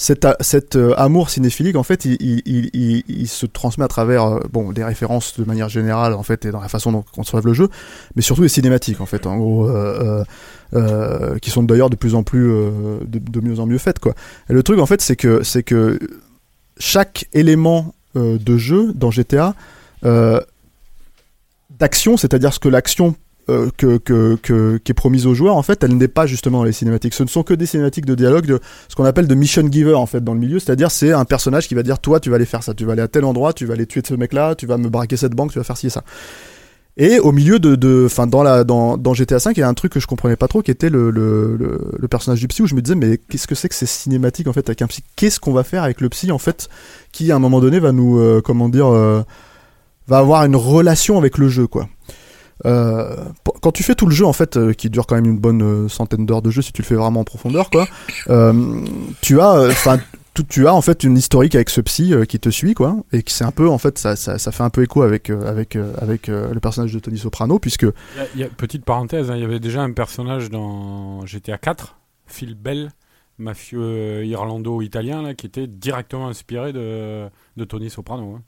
cet, 0.00 0.26
cet 0.40 0.76
euh, 0.76 0.94
amour 0.96 1.28
cinéphilique, 1.28 1.76
en 1.76 1.82
fait, 1.82 2.06
il, 2.06 2.40
il, 2.46 3.28
se 3.28 3.44
transmet 3.44 3.84
à 3.84 3.88
travers 3.88 4.24
euh, 4.24 4.40
bon 4.50 4.72
des 4.72 4.82
références 4.82 5.38
de 5.38 5.44
manière 5.44 5.68
générale, 5.68 6.14
en 6.14 6.22
fait, 6.22 6.46
et 6.46 6.50
dans 6.50 6.62
la 6.62 6.68
façon 6.68 6.90
dont 6.90 7.04
on 7.18 7.22
se 7.22 7.36
le 7.36 7.52
jeu, 7.52 7.68
mais 8.16 8.22
surtout 8.22 8.40
les 8.40 8.48
cinématiques, 8.48 9.02
en 9.02 9.06
fait, 9.06 9.26
en 9.26 9.36
gros, 9.36 9.68
euh, 9.68 10.24
qui 11.42 11.50
sont 11.50 11.62
d'ailleurs 11.62 11.90
de 11.90 11.96
plus 11.96 12.14
en 12.14 12.22
plus 12.22 12.48
de, 12.48 13.18
de 13.18 13.40
mieux 13.40 13.60
en 13.60 13.66
mieux 13.66 13.76
faites, 13.76 13.98
quoi. 13.98 14.14
Et 14.48 14.54
le 14.54 14.62
truc, 14.62 14.78
en 14.78 14.86
fait, 14.86 15.02
c'est 15.02 15.16
que 15.16 15.42
c'est 15.42 15.62
que 15.62 15.98
chaque 16.78 17.26
élément 17.34 17.94
de 18.14 18.56
jeu 18.56 18.94
dans 18.94 19.10
GTA 19.10 19.54
d'action, 21.78 22.16
c'est-à-dire 22.16 22.54
ce 22.54 22.58
que 22.58 22.70
l'action 22.70 23.16
euh, 23.50 23.68
que, 23.76 23.98
que, 23.98 24.36
que- 24.42 24.78
qui 24.82 24.92
est 24.92 24.94
promise 24.94 25.26
aux 25.26 25.34
joueurs, 25.34 25.56
en 25.56 25.62
fait, 25.62 25.82
elle 25.84 25.96
n'est 25.96 26.08
pas 26.08 26.26
justement 26.26 26.58
dans 26.58 26.64
les 26.64 26.72
cinématiques. 26.72 27.14
Ce 27.14 27.22
ne 27.22 27.28
sont 27.28 27.42
que 27.42 27.54
des 27.54 27.66
cinématiques 27.66 28.06
de 28.06 28.14
dialogue, 28.14 28.46
de 28.46 28.60
ce 28.88 28.94
qu'on 28.94 29.04
appelle 29.04 29.26
de 29.26 29.34
mission 29.34 29.66
giver 29.70 29.94
en 29.94 30.06
fait 30.06 30.22
dans 30.22 30.34
le 30.34 30.40
milieu, 30.40 30.58
c'est-à-dire 30.58 30.90
c'est 30.90 31.12
un 31.12 31.24
personnage 31.24 31.68
qui 31.68 31.74
va 31.74 31.82
dire 31.82 31.98
toi 31.98 32.20
tu 32.20 32.30
vas 32.30 32.36
aller 32.36 32.44
faire 32.46 32.62
ça, 32.62 32.72
tu 32.74 32.84
vas 32.84 32.92
aller 32.92 33.02
à 33.02 33.08
tel 33.08 33.24
endroit, 33.24 33.52
tu 33.52 33.66
vas 33.66 33.74
aller 33.74 33.86
tuer 33.86 34.02
ce 34.06 34.14
mec-là, 34.14 34.54
tu 34.54 34.66
vas 34.66 34.78
me 34.78 34.88
braquer 34.88 35.16
cette 35.16 35.34
banque, 35.34 35.52
tu 35.52 35.58
vas 35.58 35.64
faire 35.64 35.76
ci 35.76 35.88
et 35.88 35.90
ça. 35.90 36.04
Et 36.96 37.18
au 37.20 37.32
milieu 37.32 37.58
de, 37.58 38.04
enfin 38.06 38.26
dans 38.26 38.42
la, 38.42 38.64
dans, 38.64 38.98
dans 38.98 39.14
GTA 39.14 39.38
5, 39.38 39.56
il 39.56 39.60
y 39.60 39.62
a 39.62 39.68
un 39.68 39.74
truc 39.74 39.92
que 39.92 40.00
je 40.00 40.06
comprenais 40.06 40.36
pas 40.36 40.48
trop, 40.48 40.60
qui 40.60 40.70
était 40.70 40.90
le, 40.90 41.10
le, 41.10 41.56
le, 41.56 41.78
le 41.98 42.08
personnage 42.08 42.40
du 42.40 42.48
psy, 42.48 42.62
où 42.62 42.66
je 42.66 42.74
me 42.74 42.82
disais 42.82 42.96
mais 42.96 43.16
qu'est-ce 43.16 43.46
que 43.46 43.54
c'est 43.54 43.68
que 43.68 43.74
ces 43.74 43.86
cinématiques 43.86 44.48
en 44.48 44.52
fait 44.52 44.68
avec 44.68 44.82
un 44.82 44.86
psy? 44.86 45.02
Qu'est-ce 45.16 45.40
qu'on 45.40 45.52
va 45.52 45.62
faire 45.64 45.82
avec 45.84 46.00
le 46.00 46.08
psy 46.08 46.30
en 46.32 46.38
fait, 46.38 46.68
qui 47.12 47.30
à 47.32 47.36
un 47.36 47.38
moment 47.38 47.60
donné 47.60 47.78
va 47.80 47.92
nous, 47.92 48.18
euh, 48.18 48.42
comment 48.44 48.68
dire, 48.68 48.88
euh, 48.88 49.22
va 50.08 50.18
avoir 50.18 50.44
une 50.44 50.56
relation 50.56 51.16
avec 51.16 51.38
le 51.38 51.48
jeu 51.48 51.66
quoi. 51.68 51.88
Euh, 52.66 53.16
quand 53.62 53.72
tu 53.72 53.82
fais 53.82 53.94
tout 53.94 54.06
le 54.06 54.14
jeu 54.14 54.26
en 54.26 54.32
fait, 54.32 54.56
euh, 54.56 54.72
qui 54.72 54.90
dure 54.90 55.06
quand 55.06 55.14
même 55.14 55.26
une 55.26 55.38
bonne 55.38 55.62
euh, 55.62 55.88
centaine 55.88 56.26
d'heures 56.26 56.42
de 56.42 56.50
jeu 56.50 56.62
si 56.62 56.72
tu 56.72 56.82
le 56.82 56.86
fais 56.86 56.94
vraiment 56.94 57.20
en 57.20 57.24
profondeur 57.24 57.70
quoi, 57.70 57.86
tu 59.20 59.40
as, 59.40 59.68
enfin 59.68 59.98
tu 60.48 60.66
as 60.66 60.74
en 60.74 60.80
fait 60.80 61.02
une 61.04 61.16
historique 61.16 61.54
avec 61.54 61.70
ce 61.70 61.80
psy 61.80 62.14
qui 62.28 62.38
te 62.38 62.48
suit 62.50 62.74
quoi 62.74 62.96
et 63.12 63.22
c'est 63.26 63.44
un 63.44 63.50
peu 63.50 63.68
en 63.68 63.78
fait 63.78 63.98
ça, 63.98 64.16
ça, 64.16 64.38
fait 64.38 64.62
un 64.62 64.70
peu 64.70 64.82
écho 64.82 65.02
avec 65.02 65.30
avec 65.30 65.76
avec 66.00 66.28
le 66.28 66.58
personnage 66.60 66.92
de 66.92 66.98
Tony 66.98 67.18
Soprano 67.18 67.58
puisque 67.58 67.86
petite 68.56 68.84
parenthèse, 68.84 69.30
hein, 69.30 69.36
il 69.36 69.42
y 69.42 69.44
avait 69.44 69.60
déjà 69.60 69.82
un 69.82 69.92
personnage 69.92 70.50
dans 70.50 71.26
GTA 71.26 71.58
4, 71.58 71.96
Phil 72.26 72.54
Bell, 72.54 72.90
mafieux 73.38 74.24
irlando-italien, 74.24 75.22
là, 75.22 75.34
qui 75.34 75.46
était 75.46 75.66
directement 75.66 76.28
inspiré 76.28 76.72
de, 76.72 77.28
de 77.56 77.64
Tony 77.64 77.90
Soprano. 77.90 78.36
hein. 78.36 78.42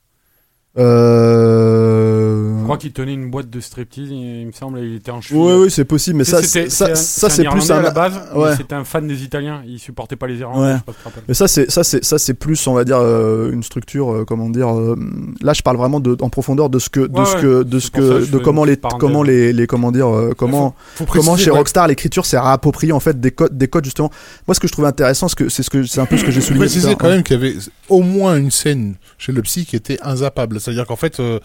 Euh... 0.78 2.58
Je 2.58 2.64
crois 2.64 2.78
qu'il 2.78 2.92
tenait 2.92 3.12
une 3.12 3.30
boîte 3.30 3.50
de 3.50 3.60
striptease, 3.60 4.08
il, 4.10 4.46
me 4.46 4.52
semble, 4.52 4.78
et 4.78 4.86
il 4.86 4.94
était 4.94 5.10
en 5.10 5.20
cheville. 5.20 5.42
oui 5.42 5.52
oui 5.64 5.70
c'est 5.70 5.84
possible 5.84 6.18
mais 6.18 6.24
ça 6.24 6.40
ça 6.40 6.48
c'est 6.48 6.70
ça 6.70 6.94
c'est 6.94 7.28
c'est 7.28 7.46
un 7.46 7.50
plus 7.50 7.70
un 7.70 7.78
à 7.78 7.82
la 7.82 7.90
base, 7.90 8.14
mais 8.32 8.40
ouais. 8.40 8.56
c'était 8.56 8.74
un 8.74 8.84
fan 8.84 9.06
des 9.06 9.22
Italiens, 9.24 9.62
il 9.66 9.78
supportait 9.78 10.16
pas 10.16 10.26
les 10.26 10.38
Irlandais, 10.38 10.74
Ouais. 10.74 11.12
Mais 11.28 11.34
ça 11.34 11.48
c'est 11.48 11.70
ça 11.70 11.84
c'est 11.84 12.02
ça 12.04 12.18
c'est 12.18 12.34
plus 12.34 12.66
on 12.66 12.74
va 12.74 12.84
dire 12.84 12.98
euh, 12.98 13.50
une 13.52 13.62
structure 13.62 14.12
euh, 14.12 14.24
comment 14.24 14.48
dire 14.48 14.74
euh, 14.74 14.96
là 15.42 15.52
je 15.52 15.62
parle 15.62 15.76
vraiment 15.76 16.00
de 16.00 16.16
en 16.20 16.30
profondeur 16.30 16.70
de 16.70 16.78
ce 16.78 16.88
que 16.88 17.00
de 17.00 17.18
Ouais, 17.18 17.26
ce 17.26 17.36
que 17.36 17.62
de 17.64 17.78
C'est 17.78 17.86
ce 17.88 17.92
ça 17.92 17.98
que 17.98 18.30
de 18.32 18.38
comment 18.38 18.64
les 18.64 18.78
comment 18.98 19.22
les 19.22 19.52
les 19.52 19.66
comment 19.66 19.92
dire 19.92 20.08
euh, 20.08 20.32
comment 20.36 20.74
Faut 20.94 21.04
comment 21.04 21.32
préciser 21.32 21.44
chez 21.44 21.50
Rockstar 21.50 21.88
l'écriture 21.88 22.24
s'est 22.24 22.38
réappropriée 22.38 22.92
en 22.92 23.00
fait 23.00 23.20
des 23.20 23.32
codes 23.32 23.56
des 23.58 23.68
codes 23.68 23.84
justement 23.84 24.10
moi 24.46 24.54
ce 24.54 24.60
que 24.60 24.68
je 24.68 24.72
trouvais 24.72 24.88
intéressant 24.88 25.28
ce 25.28 25.34
que 25.34 25.48
c'est 25.48 25.62
ce 25.62 25.70
que 25.70 25.84
c'est 25.84 26.00
un 26.00 26.06
peu 26.06 26.16
ce 26.16 26.24
que 26.24 26.30
j'ai 26.30 26.40
souligné 26.40 26.66
préciser 26.66 26.94
quand 26.94 27.08
même 27.08 27.22
qu'il 27.22 27.36
y 27.36 27.40
avait 27.40 27.56
au 27.88 28.00
moins 28.02 28.36
une 28.36 28.50
scène 28.50 28.94
chez 29.18 29.32
le 29.32 29.42
psy 29.42 29.66
qui 29.66 29.76
était 29.76 29.98
inzappable. 30.02 30.60
C'est-à-dire 30.62 30.86
qu'en 30.86 30.96
fait, 30.96 31.20
euh, 31.20 31.40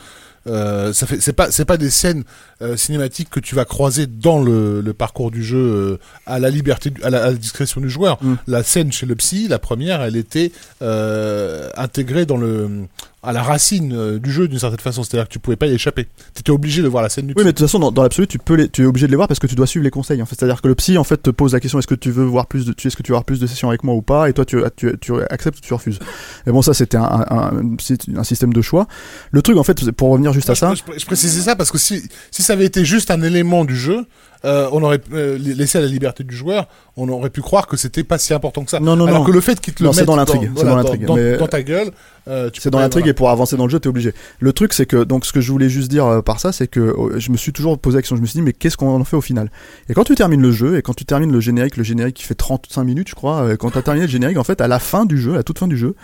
euh, 0.47 0.93
ça 0.93 1.05
fait, 1.07 1.19
c'est 1.19 1.33
pas, 1.33 1.51
c'est 1.51 1.65
pas 1.65 1.77
des 1.77 1.89
scènes 1.89 2.23
euh, 2.61 2.77
cinématiques 2.77 3.29
que 3.29 3.39
tu 3.39 3.55
vas 3.55 3.65
croiser 3.65 4.07
dans 4.07 4.41
le, 4.41 4.81
le 4.81 4.93
parcours 4.93 5.31
du 5.31 5.43
jeu 5.43 5.57
euh, 5.57 5.99
à 6.25 6.39
la 6.39 6.49
liberté, 6.49 6.91
à 7.03 7.09
la, 7.09 7.23
à 7.23 7.27
la 7.27 7.33
discrétion 7.33 7.81
du 7.81 7.89
joueur. 7.89 8.17
Mm. 8.23 8.35
La 8.47 8.63
scène 8.63 8.91
chez 8.91 9.05
le 9.05 9.15
psy, 9.15 9.47
la 9.47 9.59
première, 9.59 10.01
elle 10.01 10.15
était 10.15 10.51
intégrée 10.81 12.25
dans 12.25 12.37
le, 12.37 12.87
à 13.23 13.33
la 13.33 13.41
racine 13.41 13.93
euh, 13.93 14.19
du 14.19 14.31
jeu 14.31 14.47
d'une 14.47 14.59
certaine 14.59 14.79
façon. 14.79 15.03
C'est-à-dire 15.03 15.27
que 15.27 15.33
tu 15.33 15.39
pouvais 15.39 15.55
pas 15.57 15.65
y 15.67 15.73
échapper. 15.73 16.07
T'étais 16.33 16.51
obligé 16.51 16.81
de 16.83 16.87
voir 16.87 17.01
la 17.03 17.09
scène 17.09 17.25
du 17.27 17.33
Oui, 17.35 17.43
mais 17.43 17.51
de 17.51 17.57
toute 17.57 17.65
façon, 17.65 17.79
dans, 17.79 17.91
dans 17.91 18.03
l'absolu, 18.03 18.27
tu 18.27 18.37
peux 18.37 18.53
les, 18.53 18.69
tu 18.69 18.83
es 18.83 18.85
obligé 18.85 19.07
de 19.07 19.11
les 19.11 19.15
voir 19.17 19.27
parce 19.27 19.39
que 19.39 19.47
tu 19.47 19.55
dois 19.55 19.65
suivre 19.67 19.83
les 19.83 19.89
conseils. 19.89 20.21
En 20.21 20.25
fait, 20.25 20.35
c'est-à-dire 20.39 20.61
que 20.61 20.67
le 20.67 20.75
psy, 20.75 20.97
en 20.97 21.03
fait, 21.03 21.17
te 21.17 21.29
pose 21.31 21.53
la 21.53 21.59
question 21.59 21.79
est-ce 21.79 21.87
que 21.87 21.95
tu 21.95 22.11
veux 22.11 22.23
voir 22.25 22.45
plus 22.45 22.65
de, 22.65 22.73
tu 22.73 22.87
est-ce 22.87 22.95
que 22.95 23.03
tu 23.03 23.11
veux 23.11 23.15
avoir 23.15 23.25
plus 23.25 23.39
de 23.39 23.47
sessions 23.47 23.69
avec 23.69 23.83
moi 23.83 23.95
ou 23.95 24.01
pas, 24.01 24.29
et 24.29 24.33
toi, 24.33 24.45
tu, 24.45 24.61
tu, 24.75 24.93
tu 25.01 25.13
acceptes 25.29 25.57
ou 25.57 25.61
tu 25.61 25.73
refuses. 25.73 25.99
Et 26.45 26.51
bon, 26.51 26.61
ça, 26.61 26.73
c'était 26.73 26.97
un, 26.97 27.03
un, 27.03 27.51
un, 27.57 27.75
un 28.17 28.23
système 28.23 28.53
de 28.53 28.61
choix. 28.61 28.87
Le 29.31 29.41
truc, 29.41 29.57
en 29.57 29.63
fait, 29.63 29.91
pour 29.91 30.09
revenir 30.11 30.31
juste 30.31 30.49
à 30.49 30.55
ça, 30.55 30.73
je, 30.75 30.81
je- 30.93 30.99
je 30.99 31.05
précisais 31.05 31.41
ça 31.41 31.55
parce 31.55 31.71
que 31.71 31.77
si, 31.77 32.03
si 32.31 32.43
ça 32.43 32.53
avait 32.53 32.65
été 32.65 32.85
juste 32.85 33.09
un 33.11 33.21
élément 33.23 33.65
du 33.65 33.75
jeu, 33.75 34.05
euh, 34.45 34.69
on 34.71 34.83
aurait 34.83 35.01
euh, 35.13 35.37
laissé 35.37 35.77
à 35.77 35.81
la 35.81 35.87
liberté 35.87 36.23
du 36.23 36.35
joueur, 36.35 36.67
on 36.95 37.09
aurait 37.09 37.29
pu 37.29 37.41
croire 37.41 37.67
que 37.67 37.77
c'était 37.77 38.03
pas 38.03 38.17
si 38.17 38.33
important 38.33 38.63
que 38.63 38.71
ça. 38.71 38.79
Non, 38.79 38.95
non, 38.95 39.05
Alors 39.07 39.19
non. 39.19 39.25
que 39.25 39.31
le 39.31 39.41
fait 39.41 39.59
qu'il 39.59 39.73
te 39.73 39.83
le 39.83 39.89
Non, 39.89 39.95
mette 39.95 40.05
dans 40.05 40.15
l'intrigue, 40.15 40.51
c'est 40.55 40.65
dans 40.65 40.75
l'intrigue, 40.75 41.05
dans, 41.05 41.15
mais- 41.15 41.37
dans 41.37 41.47
ta 41.47 41.63
gueule, 41.63 41.91
euh, 42.27 42.49
c'est 42.57 42.69
dans 42.69 42.79
l'intrigue 42.79 43.03
voilà. 43.03 43.11
et 43.11 43.13
pour 43.13 43.29
avancer 43.29 43.55
dans 43.57 43.65
le 43.65 43.69
jeu, 43.71 43.79
t'es 43.79 43.87
obligé. 43.89 44.13
Le 44.39 44.53
truc, 44.53 44.73
c'est 44.73 44.85
que, 44.85 45.03
donc, 45.03 45.25
ce 45.25 45.33
que 45.33 45.41
je 45.41 45.51
voulais 45.51 45.69
juste 45.69 45.89
dire 45.89 46.21
par 46.23 46.39
ça, 46.39 46.51
c'est 46.51 46.67
que 46.67 46.79
euh, 46.79 47.19
je 47.19 47.31
me 47.31 47.37
suis 47.37 47.53
toujours 47.53 47.77
posé 47.79 47.97
la 47.97 48.01
question, 48.01 48.15
je 48.15 48.21
me 48.21 48.27
suis 48.27 48.37
dit, 48.39 48.43
mais 48.43 48.53
qu'est-ce 48.53 48.77
qu'on 48.77 48.99
en 48.99 49.03
fait 49.03 49.17
au 49.17 49.21
final? 49.21 49.49
Et 49.89 49.93
quand 49.93 50.03
tu 50.03 50.15
termines 50.15 50.41
le 50.41 50.51
jeu, 50.51 50.77
et 50.77 50.81
quand 50.81 50.93
tu 50.93 51.05
termines 51.05 51.31
le 51.31 51.39
générique, 51.39 51.77
le 51.77 51.83
générique 51.83 52.15
qui 52.17 52.23
fait 52.23 52.35
35 52.35 52.83
minutes, 52.83 53.09
je 53.09 53.15
crois, 53.15 53.55
quand 53.57 53.71
tu 53.71 53.77
as 53.77 53.81
terminé 53.81 54.05
le 54.05 54.11
générique, 54.11 54.37
en 54.37 54.43
fait, 54.43 54.61
à 54.61 54.67
la 54.67 54.79
fin 54.79 55.05
du 55.05 55.17
jeu, 55.17 55.33
à 55.33 55.37
la 55.37 55.43
toute 55.43 55.59
fin 55.59 55.67
du 55.67 55.77
jeu, 55.77 55.95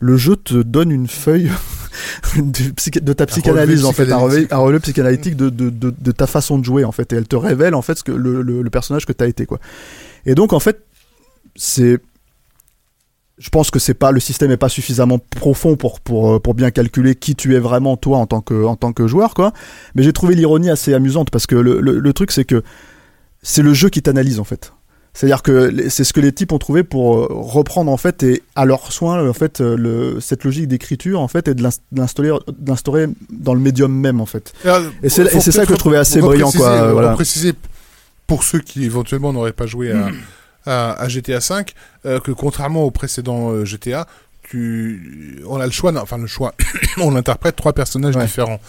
le 0.00 0.16
jeu 0.16 0.36
te 0.36 0.54
donne 0.54 0.90
une 0.90 1.08
feuille 1.08 1.50
de, 2.36 3.12
ta 3.12 3.26
psychanalyse 3.26 3.84
en 3.84 3.92
fait 3.92 4.10
un 4.12 4.16
relevé, 4.16 4.42
psychanalytique. 4.42 4.52
un 4.52 4.58
relevé 4.58 4.80
psychanalytique 4.80 5.36
de, 5.36 5.48
de, 5.48 5.70
de, 5.70 5.94
de 5.98 6.12
ta 6.12 6.26
façon 6.26 6.58
de 6.58 6.64
jouer 6.64 6.84
en 6.84 6.92
fait 6.92 7.12
et 7.12 7.16
elle 7.16 7.26
te 7.26 7.36
révèle 7.36 7.74
en 7.74 7.82
fait 7.82 7.96
ce 7.96 8.04
que 8.04 8.12
le, 8.12 8.42
le, 8.42 8.62
le 8.62 8.70
personnage 8.70 9.06
que 9.06 9.12
tu 9.12 9.24
as 9.24 9.26
été 9.26 9.46
quoi. 9.46 9.58
Et 10.26 10.34
donc 10.34 10.52
en 10.52 10.60
fait 10.60 10.84
c'est 11.54 11.98
je 13.38 13.50
pense 13.50 13.70
que 13.70 13.78
c'est 13.78 13.94
pas 13.94 14.12
le 14.12 14.20
système 14.20 14.50
est 14.50 14.56
pas 14.56 14.68
suffisamment 14.68 15.18
profond 15.18 15.76
pour 15.76 16.00
pour 16.00 16.34
euh, 16.34 16.40
pour 16.40 16.54
bien 16.54 16.70
calculer 16.70 17.14
qui 17.14 17.34
tu 17.34 17.54
es 17.54 17.58
vraiment 17.58 17.96
toi 17.96 18.18
en 18.18 18.26
tant 18.26 18.40
que 18.40 18.64
en 18.64 18.76
tant 18.76 18.92
que 18.92 19.06
joueur 19.06 19.34
quoi. 19.34 19.52
Mais 19.94 20.02
j'ai 20.02 20.12
trouvé 20.12 20.34
l'ironie 20.34 20.70
assez 20.70 20.94
amusante 20.94 21.30
parce 21.30 21.46
que 21.46 21.54
le, 21.54 21.80
le, 21.80 21.98
le 21.98 22.12
truc 22.12 22.32
c'est 22.32 22.44
que 22.44 22.62
c'est 23.42 23.62
le 23.62 23.74
jeu 23.74 23.88
qui 23.88 24.02
t'analyse 24.02 24.40
en 24.40 24.44
fait 24.44 24.72
c'est-à-dire 25.18 25.42
que 25.42 25.88
c'est 25.88 26.04
ce 26.04 26.12
que 26.12 26.20
les 26.20 26.30
types 26.30 26.52
ont 26.52 26.58
trouvé 26.58 26.84
pour 26.84 27.16
euh, 27.16 27.26
reprendre 27.30 27.90
en 27.90 27.96
fait 27.96 28.22
et 28.22 28.42
à 28.54 28.66
leur 28.66 28.92
soin 28.92 29.26
en 29.26 29.32
fait 29.32 29.62
euh, 29.62 29.74
le, 29.74 30.20
cette 30.20 30.44
logique 30.44 30.68
d'écriture 30.68 31.20
en 31.20 31.28
fait 31.28 31.48
et 31.48 31.54
de 31.54 31.62
l'instaurer 31.92 33.06
dans 33.30 33.54
le 33.54 33.60
médium 33.60 33.92
même 33.92 34.20
en 34.20 34.26
fait. 34.26 34.52
Alors, 34.64 34.82
Et 35.02 35.08
c'est- 35.08 35.24
faut 35.28 35.38
et 35.38 35.40
c'est 35.40 35.52
ça 35.52 35.64
que 35.64 35.72
je 35.72 35.78
trouvais 35.78 35.96
assez 35.96 36.20
brillant, 36.20 36.48
repréciser, 36.48 36.62
quoi, 36.68 36.92
voilà. 36.92 37.10
repréciser 37.12 37.54
pour 38.26 38.42
ceux 38.44 38.58
qui 38.58 38.84
éventuellement 38.84 39.32
n'auraient 39.32 39.52
pas 39.54 39.66
joué 39.66 39.92
à, 39.92 40.08
à, 40.66 40.92
à 41.00 41.08
GTA 41.08 41.38
V 41.38 41.64
euh, 42.04 42.20
que 42.20 42.32
contrairement 42.32 42.82
au 42.84 42.90
précédent 42.90 43.52
euh, 43.52 43.64
GTA, 43.64 44.06
tu, 44.48 45.42
on 45.48 45.58
a 45.60 45.64
le 45.66 45.72
choix, 45.72 45.92
enfin 46.00 46.18
le 46.18 46.26
choix, 46.26 46.54
on 46.98 47.16
interprète 47.16 47.56
trois 47.56 47.72
personnages 47.72 48.14
Ouais. 48.16 48.24
différents. 48.26 48.60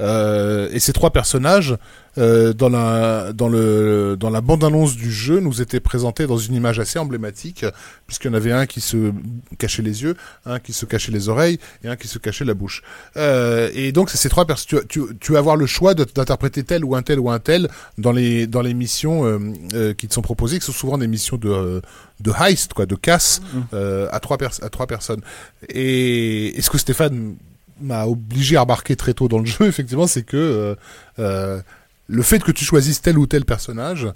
Euh, 0.00 0.68
et 0.72 0.80
ces 0.80 0.92
trois 0.92 1.10
personnages, 1.10 1.76
euh, 2.18 2.52
dans 2.52 2.68
la 2.68 3.32
dans 3.32 3.48
le 3.48 4.16
dans 4.18 4.30
la 4.30 4.40
bande 4.40 4.62
annonce 4.64 4.96
du 4.96 5.10
jeu, 5.10 5.40
nous 5.40 5.62
étaient 5.62 5.80
présentés 5.80 6.26
dans 6.26 6.36
une 6.38 6.54
image 6.54 6.78
assez 6.78 6.98
emblématique, 6.98 7.64
puisqu'il 8.06 8.28
y 8.28 8.30
en 8.30 8.34
avait 8.34 8.52
un 8.52 8.66
qui 8.66 8.80
se 8.80 9.12
cachait 9.58 9.82
les 9.82 10.02
yeux, 10.02 10.16
un 10.44 10.58
qui 10.58 10.72
se 10.72 10.86
cachait 10.86 11.12
les 11.12 11.28
oreilles 11.28 11.58
et 11.82 11.88
un 11.88 11.96
qui 11.96 12.08
se 12.08 12.18
cachait 12.18 12.44
la 12.44 12.54
bouche. 12.54 12.82
Euh, 13.16 13.70
et 13.74 13.92
donc 13.92 14.10
c'est 14.10 14.18
ces 14.18 14.28
trois 14.28 14.46
personnes. 14.46 14.82
Tu, 14.86 14.86
tu, 14.88 15.00
tu 15.18 15.32
vas 15.32 15.38
avoir 15.38 15.56
le 15.56 15.66
choix 15.66 15.94
d'interpréter 15.94 16.62
tel 16.62 16.84
ou 16.84 16.94
un 16.94 17.02
tel 17.02 17.18
ou 17.18 17.30
un 17.30 17.38
tel 17.38 17.68
dans 17.98 18.12
les 18.12 18.46
dans 18.46 18.62
les 18.62 18.74
missions 18.74 19.24
euh, 19.26 19.38
euh, 19.74 19.94
qui 19.94 20.08
te 20.08 20.14
sont 20.14 20.22
proposées, 20.22 20.58
qui 20.58 20.64
sont 20.66 20.72
souvent 20.72 20.98
des 20.98 21.08
missions 21.08 21.36
de 21.38 21.48
euh, 21.48 21.80
de 22.20 22.32
heist, 22.40 22.72
quoi, 22.72 22.86
de 22.86 22.94
casse 22.96 23.42
euh, 23.74 24.08
à 24.10 24.20
trois 24.20 24.38
pers- 24.38 24.62
à 24.62 24.70
trois 24.70 24.86
personnes. 24.86 25.20
Et, 25.68 26.58
et 26.58 26.62
ce 26.62 26.70
que 26.70 26.78
Stéphane 26.78 27.36
m'a 27.80 28.06
obligé 28.06 28.56
à 28.56 28.62
remarquer 28.62 28.96
très 28.96 29.14
tôt 29.14 29.28
dans 29.28 29.38
le 29.38 29.46
jeu, 29.46 29.66
effectivement, 29.66 30.06
c'est 30.06 30.22
que 30.22 30.36
euh, 30.36 30.74
euh, 31.18 31.60
le 32.08 32.22
fait 32.22 32.38
que 32.42 32.52
tu 32.52 32.64
choisisses 32.64 33.02
tel 33.02 33.18
ou 33.18 33.26
tel 33.26 33.44
personnage 33.44 34.06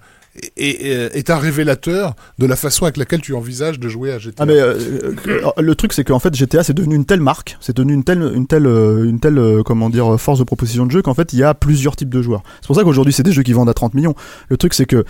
est, 0.57 0.87
est- 0.87 1.17
est 1.17 1.29
un 1.31 1.39
révélateur 1.39 2.15
de 2.39 2.47
la 2.47 2.55
façon 2.55 2.85
avec 2.85 2.97
laquelle 2.97 3.21
tu 3.21 3.35
envisages 3.35 3.81
de 3.81 3.89
jouer 3.89 4.13
à 4.13 4.19
GTA. 4.21 4.45
Ah 4.45 4.47
mais 4.47 4.61
euh, 4.61 4.79
euh, 5.27 5.51
le 5.59 5.75
truc 5.75 5.93
c'est 5.93 6.05
qu'en 6.05 6.21
fait 6.21 6.33
GTA 6.35 6.63
c'est 6.63 6.73
devenu 6.73 6.95
une 6.95 7.05
telle 7.05 7.21
marque, 7.21 7.59
c'est 7.61 7.75
devenu 7.77 7.93
une 7.95 8.05
telle 8.05 8.23
une 8.35 8.47
telle 8.47 8.67
euh, 8.69 9.05
une 9.09 9.19
telle 9.19 9.39
euh, 9.39 9.65
comment 9.65 9.91
dire 9.91 10.21
force 10.21 10.39
de 10.39 10.45
proposition 10.45 10.87
de 10.87 10.93
jeu 10.93 11.03
qu'en 11.03 11.15
fait 11.15 11.33
il 11.33 11.41
y 11.41 11.43
a 11.43 11.53
plusieurs 11.55 11.97
types 11.97 12.11
de 12.11 12.23
joueurs. 12.23 12.45
C'est 12.61 12.69
pour 12.69 12.77
ça 12.77 12.85
qu'aujourd'hui 12.85 13.13
c'est 13.13 13.25
des 13.25 13.33
jeux 13.33 13.43
qui 13.43 13.53
vendent 13.55 13.69
à 13.71 13.75
30 13.75 13.95
millions. 13.95 14.15
Le 14.49 14.57
truc 14.57 14.73
c'est 14.73 14.87
que 14.87 15.05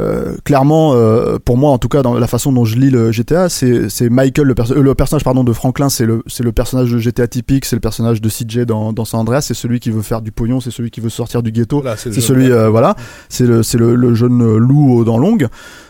euh, 0.00 0.34
clairement, 0.44 0.94
euh, 0.94 1.38
pour 1.44 1.56
moi 1.56 1.70
en 1.70 1.78
tout 1.78 1.88
cas, 1.88 2.02
dans 2.02 2.14
la 2.14 2.26
façon 2.26 2.52
dont 2.52 2.64
je 2.64 2.76
lis 2.76 2.90
le 2.90 3.12
GTA, 3.12 3.48
c'est 3.48 3.88
c'est 3.88 4.08
Michael, 4.10 4.46
le, 4.48 4.54
perso- 4.54 4.74
euh, 4.74 4.82
le 4.82 4.94
personnage 4.94 5.22
pardon 5.24 5.44
de 5.44 5.52
Franklin, 5.52 5.88
c'est 5.88 6.04
le 6.06 6.22
c'est 6.26 6.42
le 6.42 6.52
personnage 6.52 6.90
de 6.90 6.98
GTA 6.98 7.26
typique, 7.28 7.64
c'est 7.64 7.76
le 7.76 7.80
personnage 7.80 8.20
de 8.20 8.28
CJ 8.28 8.60
dans 8.66 8.92
dans 8.92 9.04
San 9.04 9.20
Andreas, 9.20 9.42
c'est 9.42 9.54
celui 9.54 9.78
qui 9.80 9.90
veut 9.90 10.02
faire 10.02 10.20
du 10.20 10.32
pognon, 10.32 10.60
c'est 10.60 10.70
celui 10.72 10.90
qui 10.90 11.00
veut 11.00 11.10
sortir 11.10 11.42
du 11.42 11.52
ghetto, 11.52 11.80
Voilà, 11.80 11.96
c'est 11.96 12.12
celui 12.20 12.50
euh, 12.50 12.68
voilà 12.70 12.96
c'est 13.28 13.46
le 13.46 13.62
c'est 13.62 13.78
le, 13.78 13.94
le 13.94 14.14
jeune 14.14 14.42
euh, 14.42 14.58
loup 14.58 14.94
aux 14.98 15.04
dents 15.04 15.18
longues 15.18 15.46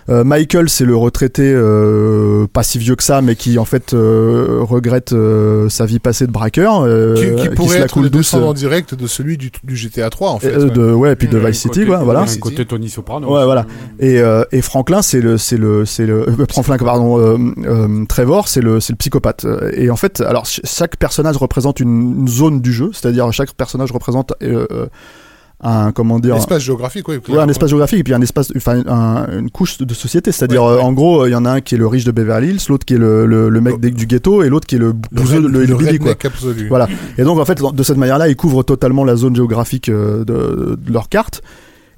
Michael 0.09 0.69
c'est 0.69 0.85
le 0.85 0.95
retraité 0.97 1.51
euh, 1.55 2.47
pas 2.53 2.63
si 2.63 2.79
vieux 2.79 2.95
que 2.97 3.03
ça 3.03 3.23
mais 3.23 3.37
qui 3.37 3.59
en 3.59 3.65
fait 3.65 3.95
euh, 3.95 4.59
regrette 4.61 5.13
euh, 5.13 5.69
sa 5.69 5.87
vie 5.87 5.99
passée 5.99 6.27
de 6.27 6.33
braqueur 6.33 6.83
euh, 6.83 7.15
qui, 7.15 7.37
qui 7.37 7.45
se 7.45 7.51
pourrait 7.55 7.79
la 7.79 7.85
être 7.87 8.01
le 8.01 8.11
douce 8.11 8.33
descendant 8.33 8.53
direct 8.53 8.95
de 8.95 9.07
celui 9.07 9.39
du, 9.39 9.51
du 9.63 9.77
GTA 9.77 10.11
3 10.11 10.31
en 10.31 10.39
fait. 10.39 10.49
euh, 10.49 10.65
ouais. 10.67 10.71
de 10.71 10.93
ouais 10.93 11.13
et 11.13 11.17
puis 11.17 11.29
de 11.29 11.39
a 11.39 11.49
Vice 11.49 11.61
City 11.61 11.87
quoi 11.87 11.99
voilà 12.05 12.27
côté 12.41 12.65
Tony 12.67 12.89
Soprano. 12.91 13.35
Ouais, 13.35 13.45
voilà. 13.45 13.65
et 13.99 14.21
euh, 14.21 14.45
et 14.53 14.61
Franklin 14.61 15.01
c'est 15.03 15.21
le 15.21 15.39
c'est 15.39 15.57
le 15.57 15.85
c'est 15.87 16.07
le 16.07 16.29
euh, 16.29 16.47
Franklin 16.51 16.77
pardon 16.77 17.19
euh, 17.19 17.37
euh, 17.65 18.05
Trevor 18.07 18.49
c'est 18.49 18.61
le 18.61 18.81
c'est 18.81 18.93
le 18.93 18.97
psychopathe 18.99 19.45
Euh, 19.47 19.71
et 19.75 19.91
en 19.91 19.97
fait 19.97 20.21
alors 20.21 20.47
ch- 20.47 20.61
chaque 20.65 20.97
personnage 20.97 21.37
représente 21.39 21.81
une, 21.81 22.21
une 22.21 22.29
zone 22.29 22.61
du 22.61 22.73
jeu 22.73 22.91
c'est-à-dire 22.93 23.33
chaque 23.33 23.53
personnage 23.55 23.91
représente 23.93 24.33
euh, 24.43 24.67
euh, 24.71 24.87
un 25.65 25.93
comment 25.93 26.19
dire 26.19 26.35
Un 26.35 26.39
espace 26.39 26.63
géographique, 26.63 27.09
oui. 27.09 27.17
Ouais, 27.29 27.39
un 27.39 27.49
espace 27.49 27.71
géographique 27.71 27.99
et 28.01 28.05
puis 28.05 28.13
un 28.15 28.21
espace, 28.21 28.53
enfin 28.57 28.83
un- 28.87 29.27
une 29.39 29.51
couche 29.51 29.79
de 29.79 29.95
société. 29.95 30.31
C'est-à-dire, 30.33 30.63
Ouais, 30.63 30.73
euh, 30.73 30.77
ouais. 30.77 30.83
en 30.83 30.93
gros, 30.93 31.27
il 31.27 31.31
y 31.31 31.35
en 31.35 31.45
a 31.45 31.51
un 31.53 31.61
qui 31.61 31.75
est 31.75 31.79
le 31.79 31.87
riche 31.87 32.05
de 32.05 32.11
Beverly 32.13 32.51
Hills, 32.51 32.61
l'autre 32.69 32.85
qui 32.85 32.95
est 32.95 32.99
le, 32.99 33.27
le, 33.27 33.49
le 33.49 33.61
mec 33.61 33.77
Le- 33.81 33.91
du 33.91 34.07
ghetto 34.07 34.43
et 34.43 34.49
l'autre 34.49 34.67
qui 34.67 34.77
est 34.77 34.79
le 34.79 34.93
bouseux, 34.93 35.41
le, 35.41 35.49
le, 35.49 35.65
hillbilly, 35.65 35.99
quoi. 35.99 36.09
redneck 36.13 36.25
absolu. 36.27 36.69
Voilà. 36.69 36.89
Et 37.19 37.23
donc, 37.25 37.39
en 37.39 37.45
fait, 37.45 37.61
de 37.61 37.83
cette 37.83 37.97
manière-là, 37.97 38.29
ils 38.29 38.37
couvrent 38.37 38.63
totalement 38.63 39.05
la 39.05 39.17
zone 39.17 39.35
géographique 39.35 39.89
euh, 39.89 40.25
de, 40.25 40.77
de 40.81 40.93
leur 40.93 41.09
carte. 41.09 41.43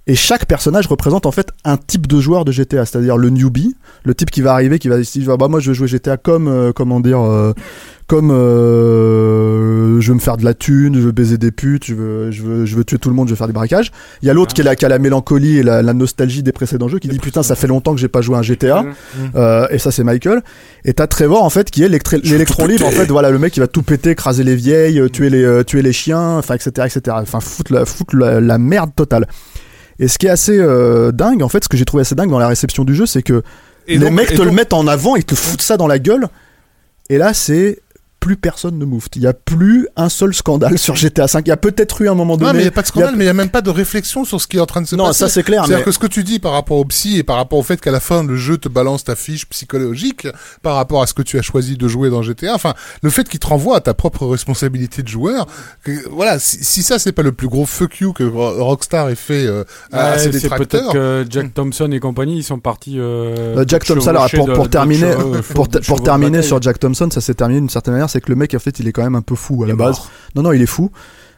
Et 0.09 0.15
chaque 0.15 0.47
personnage 0.47 0.87
représente 0.87 1.27
en 1.27 1.33
fait 1.33 1.49
un 1.65 1.77
type 1.77 2.07
de 2.07 2.20
joueur 2.20 2.45
de 2.45 2.53
GTA, 2.53 2.85
c'est-à-dire 2.85 3.16
le 3.16 3.31
newbie, 3.31 3.74
le 4.05 4.15
type 4.15 4.31
qui 4.31 4.41
va 4.41 4.53
arriver, 4.53 4.78
qui 4.78 4.89
va 4.89 4.97
décider, 4.97 5.27
bah 5.27 5.49
moi 5.49 5.59
je 5.59 5.70
veux 5.70 5.74
jouer 5.74 5.89
GTA 5.89 6.16
comme, 6.16 6.47
euh, 6.47 6.73
comment 6.73 7.01
dire, 7.01 7.20
euh, 7.20 7.53
comme 8.07 8.31
euh, 8.31 10.01
je 10.01 10.09
veux 10.09 10.15
me 10.15 10.20
faire 10.20 10.37
de 10.37 10.45
la 10.45 10.55
thune, 10.55 10.95
je 10.95 11.01
veux 11.01 11.12
baiser 11.12 11.39
des 11.39 11.51
putes, 11.51 11.87
je 11.87 11.95
veux, 11.95 12.31
je 12.31 12.43
veux, 12.43 12.66
je 12.66 12.77
veux 12.77 12.85
tuer 12.85 12.99
tout 12.99 13.09
le 13.09 13.16
monde, 13.16 13.27
je 13.27 13.33
veux 13.33 13.37
faire 13.37 13.49
du 13.49 13.53
braquage. 13.53 13.91
Il 14.23 14.28
y 14.28 14.31
a 14.31 14.35
l'autre 14.35 14.55
qui, 14.55 14.61
est 14.61 14.77
qui 14.77 14.85
a 14.85 14.89
la 14.89 15.01
mélancolie 15.01 15.59
et 15.59 15.62
la, 15.65 15.83
la 15.83 15.93
nostalgie 15.93 16.45
des 16.45 16.53
précédents 16.53 16.87
jeux, 16.87 17.01
qui 17.01 17.09
dit 17.09 17.19
putain, 17.19 17.43
ça 17.43 17.57
fait 17.57 17.66
longtemps 17.66 17.93
que 17.95 18.01
j'ai 18.01 18.09
pas 18.09 18.20
joué 18.20 18.37
à 18.37 18.39
un 18.39 18.43
GTA. 18.43 18.85
Euh, 19.35 19.66
et 19.70 19.78
ça, 19.78 19.91
c'est 19.91 20.05
Michael. 20.05 20.43
Et 20.85 20.95
t'as 20.95 21.09
Trevor 21.09 21.43
en 21.43 21.51
fait 21.51 21.69
qui 21.70 21.83
est 21.83 21.89
l'électron 21.89 22.66
libre. 22.66 22.87
En 22.87 22.91
fait, 22.93 23.07
voilà, 23.07 23.31
le 23.31 23.41
mec 23.41 23.53
qui 23.53 23.61
va 23.61 23.66
tout 23.66 23.83
péter, 23.83 24.11
écraser 24.11 24.45
les 24.45 24.55
vieilles, 24.55 25.01
euh, 25.01 25.09
tuer 25.09 25.31
les, 25.31 25.43
euh, 25.43 25.65
tuer 25.65 25.83
les 25.83 25.93
chiens, 25.93 26.39
enfin, 26.39 26.55
etc., 26.55 26.87
etc. 26.87 27.16
Enfin, 27.20 27.41
foutre 27.41 27.73
la, 27.73 27.85
foutre 27.85 28.15
la, 28.15 28.41
la 28.41 28.59
merde 28.59 28.91
totale. 28.95 29.27
Et 29.98 30.09
ce 30.09 30.18
qui 30.18 30.27
est 30.27 30.31
assez 30.31 30.59
euh, 30.59 31.10
dingue, 31.12 31.43
en 31.43 31.48
fait, 31.48 31.64
ce 31.64 31.68
que 31.68 31.77
j'ai 31.77 31.85
trouvé 31.85 32.02
assez 32.02 32.14
dingue 32.14 32.31
dans 32.31 32.39
la 32.39 32.48
réception 32.48 32.85
du 32.85 32.94
jeu, 32.94 33.06
c'est 33.06 33.23
que 33.23 33.43
Et 33.86 33.98
les 33.98 34.06
donc- 34.06 34.12
mecs 34.14 34.31
et 34.32 34.35
te 34.36 34.43
le 34.43 34.51
mettent 34.51 34.73
en 34.74 34.86
avant, 34.86 35.16
ils 35.16 35.24
te 35.24 35.35
foutent 35.35 35.62
ça 35.62 35.77
dans 35.77 35.86
la 35.86 35.98
gueule. 35.98 36.28
Et 37.09 37.18
là, 37.18 37.32
c'est 37.35 37.81
plus 38.20 38.36
personne 38.36 38.76
ne 38.78 38.84
move. 38.84 39.06
Il 39.14 39.22
y 39.22 39.26
a 39.26 39.32
plus 39.32 39.86
un 39.97 40.09
seul 40.09 40.34
scandale 40.34 40.78
sur 40.78 40.97
GTA 40.97 41.28
5. 41.28 41.47
Il 41.47 41.51
y 41.51 41.52
a 41.52 41.56
peut-être 41.56 42.02
eu 42.02 42.09
un 42.09 42.14
moment 42.14 42.36
donné. 42.36 42.48
Non, 42.48 42.52
mais 42.55 42.60
il 42.60 42.62
n'y 42.62 42.68
a 42.68 42.72
pas 42.72 42.82
de 42.82 42.86
scandale, 42.88 43.10
il 43.10 43.12
y 43.12 43.14
a- 43.14 43.18
mais 43.18 43.24
il 43.24 43.26
n'y 43.26 43.30
a 43.30 43.34
même 43.34 43.51
pas 43.51 43.60
de 43.62 43.70
réflexion 43.70 44.24
sur 44.24 44.40
ce 44.40 44.47
qui 44.47 44.56
est 44.56 44.60
en 44.60 44.66
train 44.66 44.80
de 44.82 44.86
se 44.86 44.97
Non, 44.97 45.05
passer. 45.06 45.20
ça 45.20 45.28
c'est 45.28 45.43
clair. 45.43 45.62
C'est-à-dire 45.64 45.78
Mais... 45.78 45.84
que 45.84 45.93
ce 45.93 45.98
que 45.98 46.06
tu 46.09 46.24
dis 46.24 46.38
par 46.38 46.52
rapport 46.52 46.76
au 46.78 46.84
psy 46.86 47.18
et 47.18 47.22
par 47.22 47.36
rapport 47.36 47.59
au 47.59 47.62
fait 47.62 47.80
qu'à 47.80 47.90
la 47.93 48.01
fin 48.01 48.24
le 48.24 48.36
jeu 48.36 48.59
te 48.59 48.68
balance 48.68 49.05
ta 49.05 49.14
fiche 49.16 49.47
psychologique 49.48 50.26
par 50.62 50.74
rapport 50.76 51.02
à 51.02 51.06
ce 51.06 51.14
que 51.14 51.22
tu 51.22 51.38
as 51.38 51.43
choisi 51.43 51.76
de 51.76 51.86
jouer 51.88 52.10
dans 52.10 52.22
GTA, 52.22 52.55
enfin 52.55 52.74
le 53.02 53.10
fait 53.10 53.28
qu'il 53.28 53.38
te 53.40 53.47
renvoie 53.47 53.76
à 53.76 53.80
ta 53.80 53.94
propre 53.94 54.26
responsabilité 54.26 55.02
de 55.02 55.09
joueur, 55.09 55.47
que, 55.84 55.93
voilà, 56.10 56.38
si, 56.38 56.64
si 56.64 56.82
ça 56.82 56.98
c'est 56.98 57.12
pas 57.12 57.22
le 57.22 57.32
plus 57.32 57.48
gros 57.48 57.66
fuck 57.66 57.98
you 58.01 58.12
que 58.12 58.24
Ro- 58.24 58.64
Rockstar 58.64 59.09
ait 59.10 59.14
fait 59.14 59.47
euh, 59.47 59.64
à, 59.93 60.12
Ouais, 60.12 60.18
ses 60.18 60.24
c'est 60.24 60.48
peut-être 60.48 60.59
détracteurs, 60.60 60.93
que 60.93 61.26
Jack 61.30 61.55
Thompson 61.55 61.90
et 61.93 62.01
compagnie, 62.01 62.38
ils 62.38 62.43
sont 62.44 62.59
partis. 62.59 62.98
Euh, 62.98 63.34
Euh, 63.56 63.64
Jack 63.66 63.84
Thompson, 63.84 64.09
alors 64.10 64.28
pour, 64.30 64.47
de 64.48 64.68
terminer, 64.68 65.12
pour, 65.55 65.68
terminer 66.02 66.43
sur 66.43 66.60
Jack 66.62 66.78
Thompson, 66.78 67.09
ça 67.12 67.20
s'est 67.20 67.34
terminé 67.34 67.60
d'une 67.60 67.68
certaine 67.68 67.94
manière, 67.94 68.10
c'est 68.16 68.20
que 68.22 68.30
le 68.32 68.36
mec 68.36 68.55
en 68.55 68.59
fait 68.59 68.78
il 68.80 68.88
est 68.88 68.93
quand 68.93 69.02
même 69.05 69.14
un 69.16 69.22
peu 69.22 69.34
fou 69.34 69.62
à 69.62 69.66
Il 69.66 69.70
la 69.70 69.76
base. 69.76 69.97
mort. 69.97 70.10
Non 70.34 70.43
non, 70.43 70.52
il 70.52 70.62
est 70.62 70.66
fou. 70.66 70.90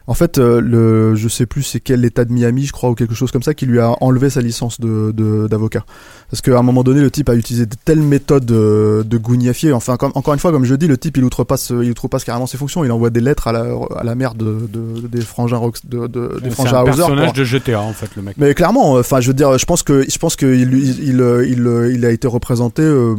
En 0.07 0.15
fait, 0.15 0.39
euh, 0.39 0.59
le, 0.59 1.13
je 1.13 1.27
sais 1.27 1.45
plus 1.45 1.61
c'est 1.61 1.79
quel 1.79 2.03
état 2.03 2.25
de 2.25 2.33
Miami, 2.33 2.65
je 2.65 2.71
crois, 2.71 2.89
ou 2.89 2.95
quelque 2.95 3.13
chose 3.13 3.31
comme 3.31 3.43
ça, 3.43 3.53
qui 3.53 3.67
lui 3.67 3.79
a 3.79 3.93
enlevé 4.01 4.31
sa 4.31 4.41
licence 4.41 4.79
de 4.81 5.11
de- 5.11 5.47
d'avocat. 5.47 5.85
Parce 6.31 6.41
qu'à 6.41 6.57
un 6.57 6.63
moment 6.63 6.81
donné, 6.83 7.01
le 7.01 7.11
type 7.11 7.29
a 7.29 7.35
utilisé 7.35 7.67
de 7.67 7.75
telles 7.85 8.01
méthodes 8.01 8.49
euh, 8.51 9.03
de 9.03 9.17
gougnafier. 9.19 9.71
Enfin, 9.71 9.97
comme- 9.97 10.11
encore 10.15 10.33
une 10.33 10.39
fois, 10.39 10.51
comme 10.51 10.65
je 10.65 10.73
dis, 10.73 10.87
le 10.87 10.97
type 10.97 11.17
il 11.17 11.23
outrepasse, 11.25 11.69
il 11.69 11.91
outrepasse 11.91 12.23
carrément 12.23 12.47
ses 12.47 12.57
fonctions. 12.57 12.83
Il 12.83 12.91
envoie 12.91 13.11
des 13.11 13.19
lettres 13.21 13.49
à 13.49 13.51
la 13.51 13.65
à 13.97 14.03
la 14.03 14.15
mère 14.15 14.33
de, 14.33 14.67
de- 14.67 15.07
des 15.07 15.21
frangins 15.21 15.61
de, 15.83 16.07
de- 16.07 16.39
des 16.41 16.49
C'est 16.49 16.55
frangins 16.55 16.77
un 16.77 16.81
Hauser. 16.85 16.95
personnage 16.95 17.33
de 17.33 17.43
GTA 17.43 17.81
en 17.81 17.93
fait, 17.93 18.09
le 18.15 18.23
mec. 18.23 18.35
mais 18.39 18.55
clairement, 18.55 18.95
euh, 18.95 19.01
enfin, 19.01 19.19
je 19.21 19.27
veux 19.27 19.35
dire, 19.35 19.59
je 19.59 19.65
pense 19.65 19.83
que 19.83 20.05
je 20.09 20.17
pense 20.17 20.35
que 20.35 20.47
il 20.47 20.73
il 20.73 21.03
il, 21.09 21.21
euh, 21.21 21.45
euh, 21.45 22.07
a 22.07 22.09
été 22.09 22.27
représenté 22.27 22.81
euh, 22.81 23.13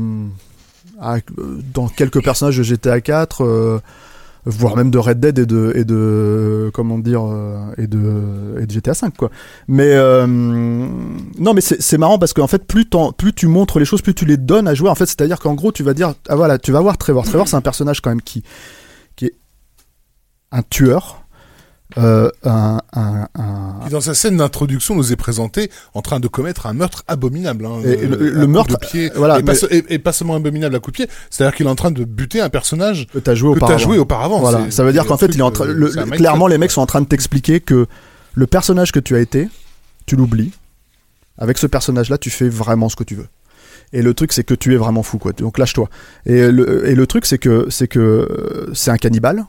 dans 1.75 1.89
quelques 1.89 2.23
personnages 2.23 2.59
de 2.59 2.63
GTA 2.63 3.01
4, 3.01 3.45
euh, 3.45 3.81
voire 4.45 4.77
même 4.77 4.91
de 4.91 4.99
Red 4.99 5.21
Dead 5.21 5.39
et 5.39 5.47
de 5.47 5.73
et 5.75 5.85
de 5.85 6.71
comment 6.75 6.99
dire 6.99 7.23
euh, 7.25 7.73
et 7.79 7.87
de 7.87 8.61
et 8.61 8.67
de 8.67 8.71
GTA 8.71 8.95
5 8.95 9.17
quoi. 9.17 9.31
Mais 9.69 9.93
euh, 9.93 10.27
non, 10.27 11.55
mais 11.55 11.61
c'est 11.61 11.99
marrant 11.99 12.19
parce 12.19 12.33
qu'en 12.33 12.47
fait, 12.47 12.65
plus 12.65 12.87
plus 13.17 13.33
tu 13.33 13.47
montres 13.47 13.79
les 13.79 13.85
choses, 13.85 14.03
plus 14.03 14.15
tu 14.15 14.25
les 14.25 14.37
donnes 14.37 14.69
à 14.69 14.75
jouer. 14.75 14.89
En 14.89 14.95
fait, 14.95 15.07
c'est-à-dire 15.07 15.39
qu'en 15.39 15.55
gros, 15.55 15.73
tu 15.73 15.83
vas 15.83 15.95
dire, 15.95 16.15
ah 16.29 16.37
voilà, 16.37 16.59
tu 16.59 16.73
vas 16.73 16.81
voir 16.81 16.99
Trevor. 16.99 17.25
Trevor, 17.25 17.49
c'est 17.49 17.57
un 17.57 17.61
personnage 17.61 18.01
quand 18.01 18.11
même 18.11 18.23
qui 18.23 18.43
qui 19.17 19.27
est 19.27 19.35
un 20.53 20.63
tueur. 20.63 21.20
Euh, 21.99 22.31
un, 22.45 22.79
un, 22.95 23.27
un, 23.35 23.81
qui 23.85 23.91
dans 23.91 24.01
sa 24.01 24.15
scène 24.15 24.37
d'introduction 24.37 24.95
nous 24.95 25.13
est 25.13 25.17
présenté 25.17 25.71
en 25.95 26.03
train 26.03 26.21
de 26.21 26.29
commettre 26.29 26.67
un 26.67 26.73
meurtre 26.73 27.03
abominable. 27.09 27.67
Hein, 27.67 27.81
Et 27.85 28.07
le- 28.07 28.43
euh, 28.43 28.47
meurtre, 28.47 28.79
de 28.79 28.87
pied, 28.87 29.11
voilà, 29.17 29.39
et, 29.39 29.43
pas, 29.43 29.53
mais- 29.53 29.59
se- 29.59 29.67
et- 29.75 29.85
et 29.95 29.99
pas 29.99 30.13
seulement 30.13 30.37
abominable 30.37 30.75
à 30.77 30.79
coup 30.81 30.91
de 30.91 30.97
pied, 30.97 31.09
c'est-à-dire 31.31 31.55
qu'il 31.57 31.67
est 31.67 31.71
en 31.71 31.75
train 31.75 31.91
de 31.91 32.05
buter 32.05 32.41
un 32.41 32.49
personnage 32.49 33.07
que 33.13 33.19
t'as 33.19 33.35
joué 33.35 33.59
as 33.61 33.77
joué 33.79 33.99
auparavant. 33.99 34.39
Voilà, 34.41 34.71
ça 34.71 34.85
veut 34.85 34.93
dire 34.93 35.05
qu'en 35.07 35.17
fait, 35.17 35.27
truc, 35.27 35.37
il 35.37 35.41
est 35.41 35.45
en 35.45 35.51
train. 35.51 35.67
euh, 35.67 35.73
le- 35.73 35.89
clairement, 36.17 36.47
les 36.47 36.59
mecs 36.59 36.71
sont 36.71 36.81
en 36.83 36.87
train 36.87 37.01
de 37.01 37.07
t'expliquer 37.07 37.61
que 37.61 37.87
le 38.35 38.47
personnage 38.47 38.93
que 38.93 39.01
tu 39.01 39.17
as 39.17 39.21
été, 39.21 39.49
tu 40.07 40.15
l'oublies. 40.17 40.53
Avec 41.39 41.57
ce 41.59 41.67
personnage-là, 41.67 42.19
tu 42.19 42.31
fais 42.31 42.49
vraiment 42.49 42.89
ce 42.89 42.97
que 42.97 43.05
tu 43.05 43.15
veux. 43.15 43.27
Et 43.93 44.03
le 44.03 44.15
truc, 44.15 44.33
c'est 44.33 44.45
que 44.45 44.55
tu 44.55 44.75
es 44.75 44.77
vraiment 44.77 45.03
fou, 45.03 45.19
quoi. 45.19 45.33
Donc 45.33 45.59
lâche-toi. 45.59 45.89
Et 46.27 46.51
le, 46.53 46.87
et 46.89 46.95
le 46.95 47.07
truc, 47.07 47.27
c'est 47.27 47.39
que 47.39 47.67
c'est 47.71 47.89
que 47.89 47.99
euh, 47.99 48.71
c'est 48.75 48.91
un 48.91 48.99
cannibale. 48.99 49.45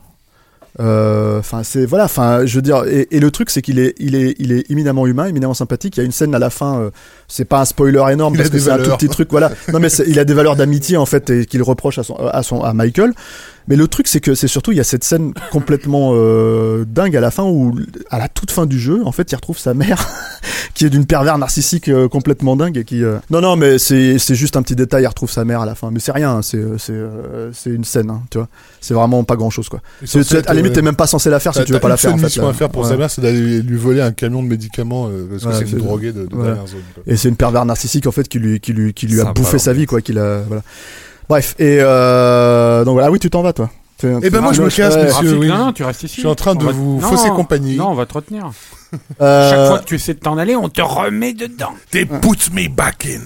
Euh, 0.80 1.40
Enfin, 1.40 1.64
c'est 1.64 1.86
voilà. 1.86 2.06
Enfin, 2.06 2.46
je 2.46 2.56
veux 2.56 2.62
dire. 2.62 2.84
Et, 2.88 3.08
et 3.12 3.20
le 3.20 3.32
truc, 3.32 3.50
c'est 3.50 3.62
qu'il 3.62 3.80
est, 3.80 3.96
il 4.00 4.16
est, 4.16 4.36
il 4.40 4.52
est 4.52 4.70
éminemment 4.70 5.06
humain, 5.08 5.26
éminemment 5.26 5.54
sympathique. 5.54 5.98
Il 5.98 6.00
y 6.00 6.04
a 6.04 6.06
une 6.06 6.12
scène 6.12 6.34
à 6.36 6.40
la 6.40 6.50
fin. 6.50 6.80
euh, 6.80 6.90
c'est 7.28 7.46
pas 7.46 7.62
un 7.62 7.66
spoiler 7.66 8.04
énorme 8.12 8.36
Il 8.36 8.38
parce 8.38 8.50
que 8.50 8.60
c'est 8.60 8.72
un 8.72 8.78
tout 8.78 8.92
petit 8.92 9.10
truc. 9.10 9.30
Voilà. 9.32 9.52
Non, 9.74 9.80
mais 9.80 9.90
il 10.08 10.20
a 10.20 10.24
des 10.26 10.34
valeurs 10.34 10.56
d'amitié 10.56 10.98
en 10.98 11.06
fait 11.06 11.30
et 11.30 11.46
qu'il 11.46 11.62
reproche 11.64 11.98
à 11.98 12.04
son, 12.04 12.16
à 12.16 12.44
son, 12.44 12.62
à 12.64 12.74
Michael. 12.74 13.14
Mais 13.68 13.76
le 13.76 13.88
truc, 13.88 14.08
c'est 14.08 14.20
que 14.20 14.34
c'est 14.36 14.48
surtout, 14.48 14.72
il 14.72 14.78
y 14.78 14.82
a 14.82 14.84
cette 14.84 15.04
scène 15.04 15.34
complètement 15.52 16.12
euh, 16.14 16.86
dingue 16.88 17.16
à 17.16 17.22
la 17.22 17.32
fin 17.32 17.44
où, 17.44 17.76
à 18.10 18.18
la 18.20 18.28
toute 18.28 18.52
fin 18.52 18.66
du 18.66 18.80
jeu, 18.80 19.02
en 19.06 19.12
fait, 19.12 19.32
il 19.32 19.36
retrouve 19.36 19.58
sa 19.58 19.74
mère, 19.74 20.08
qui 20.74 20.86
est 20.86 20.90
d'une 20.90 21.06
pervers 21.06 21.38
narcissique 21.38 21.88
euh, 21.90 22.08
complètement 22.08 22.56
dingue 22.56 22.78
et 22.78 22.84
qui. 22.84 23.04
euh, 23.04 23.18
Non, 23.30 23.42
non, 23.42 23.56
mais 23.56 23.78
c'est 23.78 24.18
c'est 24.20 24.36
juste 24.36 24.58
un 24.58 24.62
petit 24.64 24.76
détail. 24.76 25.04
Il 25.04 25.08
retrouve 25.08 25.30
sa 25.32 25.46
mère 25.46 25.62
à 25.62 25.66
la 25.66 25.76
fin, 25.76 25.92
mais 25.92 26.00
c'est 26.00 26.12
rien. 26.12 26.38
hein, 26.38 26.42
C'est 26.42 26.62
c'est 26.78 26.94
euh, 26.94 27.52
c'est 27.54 27.70
une 27.70 27.84
scène, 27.84 28.10
hein, 28.10 28.24
tu 28.32 28.38
vois. 28.40 28.48
C'est 28.82 28.94
vraiment 28.94 29.24
pas 29.24 29.36
grand 29.36 29.50
chose, 29.50 29.70
quoi. 29.70 29.80
Censé 30.04 30.24
c'est- 30.24 30.38
être, 30.40 30.50
à 30.50 30.54
la 30.54 30.58
limite, 30.60 30.72
euh, 30.72 30.76
t'es 30.76 30.82
même 30.82 30.96
pas 30.96 31.08
censé 31.08 31.30
la 31.30 31.40
faire 31.40 31.54
si 31.54 31.64
tu 31.64 31.74
veux 31.74 31.80
pas 31.80 31.88
la 31.90 31.98
faire. 31.98 32.10
seule 32.12 32.16
En 32.16 32.18
fait, 32.18 32.26
mission 32.26 32.48
à 32.48 32.54
faire 32.54 32.70
pour 32.70 32.84
Ouais. 32.84 32.90
sa 32.90 32.98
mère, 32.98 33.12
c'est 33.12 33.22
d'aller 33.22 33.62
lui 33.62 33.78
voler 33.78 34.02
un 34.02 34.12
camion 34.12 34.42
de 34.42 34.48
médicaments 34.48 35.08
euh, 35.08 35.28
parce 35.30 35.44
que 35.44 35.48
Ouais, 35.50 35.54
c'est 35.60 35.66
c'est- 35.66 35.72
une 35.74 35.78
droguée 35.84 36.12
de, 36.14 36.24
de 36.26 36.36
dernière 36.36 36.68
zone. 36.68 36.82
quoi. 36.96 37.04
Et 37.06 37.16
c'est 37.16 37.30
une 37.30 37.36
pervers 37.36 37.66
narcissique 37.66 38.08
en 38.08 38.12
fait 38.12 38.28
qui 38.28 38.40
lui 38.40 38.60
qui 38.60 38.74
lui 38.74 38.94
qui 38.94 39.06
lui 39.08 39.22
a 39.22 39.32
bouffé 39.34 39.60
sa 39.60 39.74
vie, 39.74 39.86
quoi. 39.86 40.02
Qu'il 40.02 40.18
a 40.18 40.40
voilà. 40.48 40.64
Bref, 41.32 41.56
et 41.60 41.78
euh, 41.80 42.84
donc 42.84 42.94
voilà. 42.96 43.08
Ah 43.08 43.12
oui, 43.12 43.18
tu 43.20 43.30
t'en 43.30 43.42
vas, 43.42 43.54
toi. 43.54 43.70
T'es- 43.98 44.14
Eh 44.22 44.30
ben 44.30 44.42
moi, 44.42 44.52
je 44.52 44.62
me 44.62 44.70
casse, 44.70 44.96
Ouais. 44.96 45.06
monsieur. 45.06 45.38
Oui. 45.38 45.48
non, 45.48 45.58
non, 45.68 45.72
tu 45.72 45.84
restes 45.86 46.04
ici. 46.04 46.16
Je 46.16 46.20
suis 46.22 46.28
en 46.28 46.36
train 46.36 46.56
de 46.56 46.64
va- 46.66 46.74
vous 46.74 47.00
Non, 47.00 47.08
fausser 47.08 47.30
compagnie. 47.30 47.78
Non, 47.78 47.88
on 47.88 47.94
va 47.94 48.06
te 48.06 48.14
retenir. 48.16 48.50
Euh, 49.22 49.50
Chaque 49.50 49.68
fois 49.70 49.80
que 49.80 49.86
tu 49.86 49.96
essaies 49.96 50.14
de 50.16 50.20
t'en 50.20 50.38
aller, 50.38 50.58
on 50.58 50.68
te 50.68 50.82
remet 50.82 51.34
dedans. 51.34 51.72
They 51.92 52.04
put 52.06 52.52
me 52.52 52.68
back 52.68 53.06
in. 53.08 53.22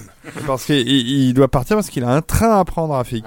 Parce 0.46 0.66
qu'il 0.66 0.86
il 0.86 1.34
doit 1.34 1.48
partir 1.48 1.74
parce 1.76 1.88
qu'il 1.90 2.04
a 2.04 2.10
un 2.10 2.20
train 2.22 2.60
à 2.60 2.64
prendre, 2.64 2.94
Rafik. 2.94 3.24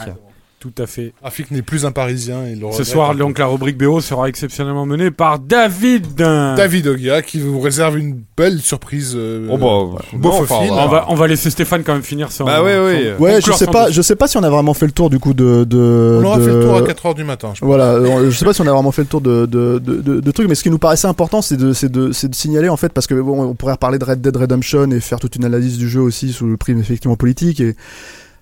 Tout 0.59 0.73
à 0.77 0.87
fait. 0.87 1.13
Rafik 1.23 1.51
n'est 1.51 1.61
plus 1.61 1.85
un 1.85 1.91
Parisien. 1.93 2.39
Il 2.45 2.61
Ce 2.73 2.83
soir, 2.83 3.11
un 3.11 3.15
donc, 3.15 3.39
la 3.39 3.45
rubrique 3.47 3.77
BO 3.77 4.01
sera 4.01 4.27
exceptionnellement 4.27 4.85
menée 4.85 5.09
par 5.09 5.39
David. 5.39 6.15
David 6.15 6.85
Ogia 6.87 7.21
qui 7.21 7.39
vous 7.39 7.61
réserve 7.61 7.97
une 7.97 8.21
belle 8.35 8.59
surprise. 8.59 9.13
euh, 9.15 9.47
Oh 9.49 9.57
bah, 9.57 10.01
non, 10.17 10.29
enfin. 10.31 10.55
On 10.69 10.87
va, 10.89 11.05
on 11.07 11.15
va 11.15 11.27
laisser 11.27 11.49
Stéphane 11.49 11.83
quand 11.83 11.93
même 11.93 12.03
finir 12.03 12.33
son. 12.33 12.43
Bah 12.43 12.61
oui, 12.61 12.71
oui. 12.77 13.05
son- 13.17 13.23
Ouais, 13.23 13.39
je 13.39 13.51
sais 13.53 13.65
son 13.65 13.71
pas, 13.71 13.89
je 13.89 14.01
sais 14.01 14.17
pas 14.17 14.27
si 14.27 14.35
on 14.35 14.43
a 14.43 14.49
vraiment 14.49 14.73
fait 14.73 14.85
le 14.85 14.91
tour 14.91 15.09
du 15.09 15.17
coup 15.17 15.33
de. 15.33 15.63
de 15.63 16.19
On 16.21 16.25
aura 16.25 16.39
de- 16.39 16.43
fait 16.43 16.53
le 16.53 16.61
tour 16.61 16.75
à 16.75 16.81
4h 16.81 17.15
du 17.15 17.23
matin. 17.23 17.51
Je 17.53 17.61
pense. 17.61 17.65
Voilà, 17.67 17.97
je 18.25 18.29
sais 18.37 18.43
pas 18.43 18.51
si 18.53 18.59
on 18.61 18.67
a 18.67 18.73
vraiment 18.73 18.91
fait 18.91 19.03
le 19.03 19.07
tour 19.07 19.21
de, 19.21 19.45
de, 19.45 19.79
de, 19.79 20.01
de- 20.01 20.19
de 20.19 20.31
trucs, 20.31 20.49
mais 20.49 20.55
ce 20.55 20.63
qui 20.63 20.69
nous 20.69 20.77
paraissait 20.77 21.07
important, 21.07 21.41
c'est 21.41 21.55
de, 21.55 21.71
c'est 21.71 21.89
de, 21.89 22.11
c'est 22.11 22.27
de 22.27 22.35
signaler 22.35 22.67
en 22.67 22.75
fait, 22.77 22.91
parce 22.91 23.07
que 23.07 23.13
bon, 23.15 23.41
on 23.43 23.53
pourrait 23.55 23.73
reparler 23.73 23.97
de 23.97 24.03
Red 24.03 24.19
Dead 24.19 24.35
Redemption 24.35 24.91
et 24.91 24.99
faire 24.99 25.19
toute 25.21 25.37
une 25.37 25.45
analyse 25.45 25.77
du 25.77 25.87
jeu 25.87 26.01
aussi 26.01 26.33
sous 26.33 26.47
le 26.47 26.57
prisme 26.57 26.81
effectivement 26.81 27.15
politique. 27.15 27.61
Et 27.61 27.77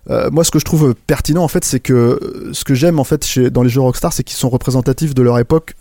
euh, 0.09 0.29
moi, 0.31 0.43
ce 0.43 0.51
que 0.51 0.59
je 0.59 0.65
trouve 0.65 0.95
pertinent 1.07 1.43
en 1.43 1.47
fait, 1.47 1.65
c'est 1.65 1.79
que 1.79 1.93
euh, 1.93 2.49
ce 2.53 2.63
que 2.63 2.73
j'aime 2.75 2.99
en 2.99 3.03
fait 3.03 3.39
dans 3.39 3.63
les 3.63 3.69
jeux 3.69 3.81
Rockstar, 3.81 4.13
c'est 4.13 4.23
qu'ils 4.23 4.37
sont 4.37 4.49
représentatifs 4.49 5.13
de 5.13 5.21
leur 5.21 5.37
époque, 5.39 5.75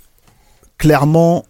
clairement 0.78 1.44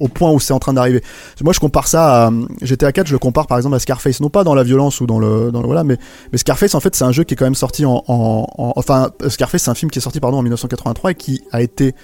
au 0.00 0.08
point 0.08 0.30
où 0.32 0.40
c'est 0.40 0.52
en 0.52 0.58
train 0.58 0.72
d'arriver. 0.72 1.02
Moi, 1.42 1.52
je 1.52 1.60
compare 1.60 1.86
ça 1.86 2.24
à 2.26 2.30
euh, 2.30 2.46
GTA 2.62 2.90
4, 2.92 3.06
je 3.06 3.12
le 3.12 3.18
compare 3.18 3.46
par 3.46 3.58
exemple 3.58 3.76
à 3.76 3.78
Scarface, 3.78 4.20
non 4.20 4.28
pas 4.30 4.42
dans 4.44 4.54
la 4.54 4.64
violence 4.64 5.00
ou 5.00 5.06
dans 5.06 5.18
le, 5.18 5.52
dans 5.52 5.60
le 5.60 5.66
voilà, 5.66 5.84
mais, 5.84 5.98
mais 6.32 6.38
Scarface 6.38 6.74
en 6.74 6.80
fait, 6.80 6.96
c'est 6.96 7.04
un 7.04 7.12
jeu 7.12 7.22
qui 7.24 7.34
est 7.34 7.36
quand 7.36 7.44
même 7.46 7.54
sorti 7.54 7.84
en, 7.86 8.02
en, 8.08 8.46
en- 8.58 8.72
enfin 8.76 9.10
Scarface, 9.28 9.62
c'est 9.64 9.70
un 9.70 9.74
film 9.74 9.90
qui 9.90 9.98
est 9.98 10.02
sorti 10.02 10.20
pardon 10.20 10.38
en 10.38 10.42
1983 10.42 11.12
et 11.12 11.14
qui 11.14 11.42
a 11.52 11.62
été 11.62 11.94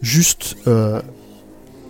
juste 0.00 0.56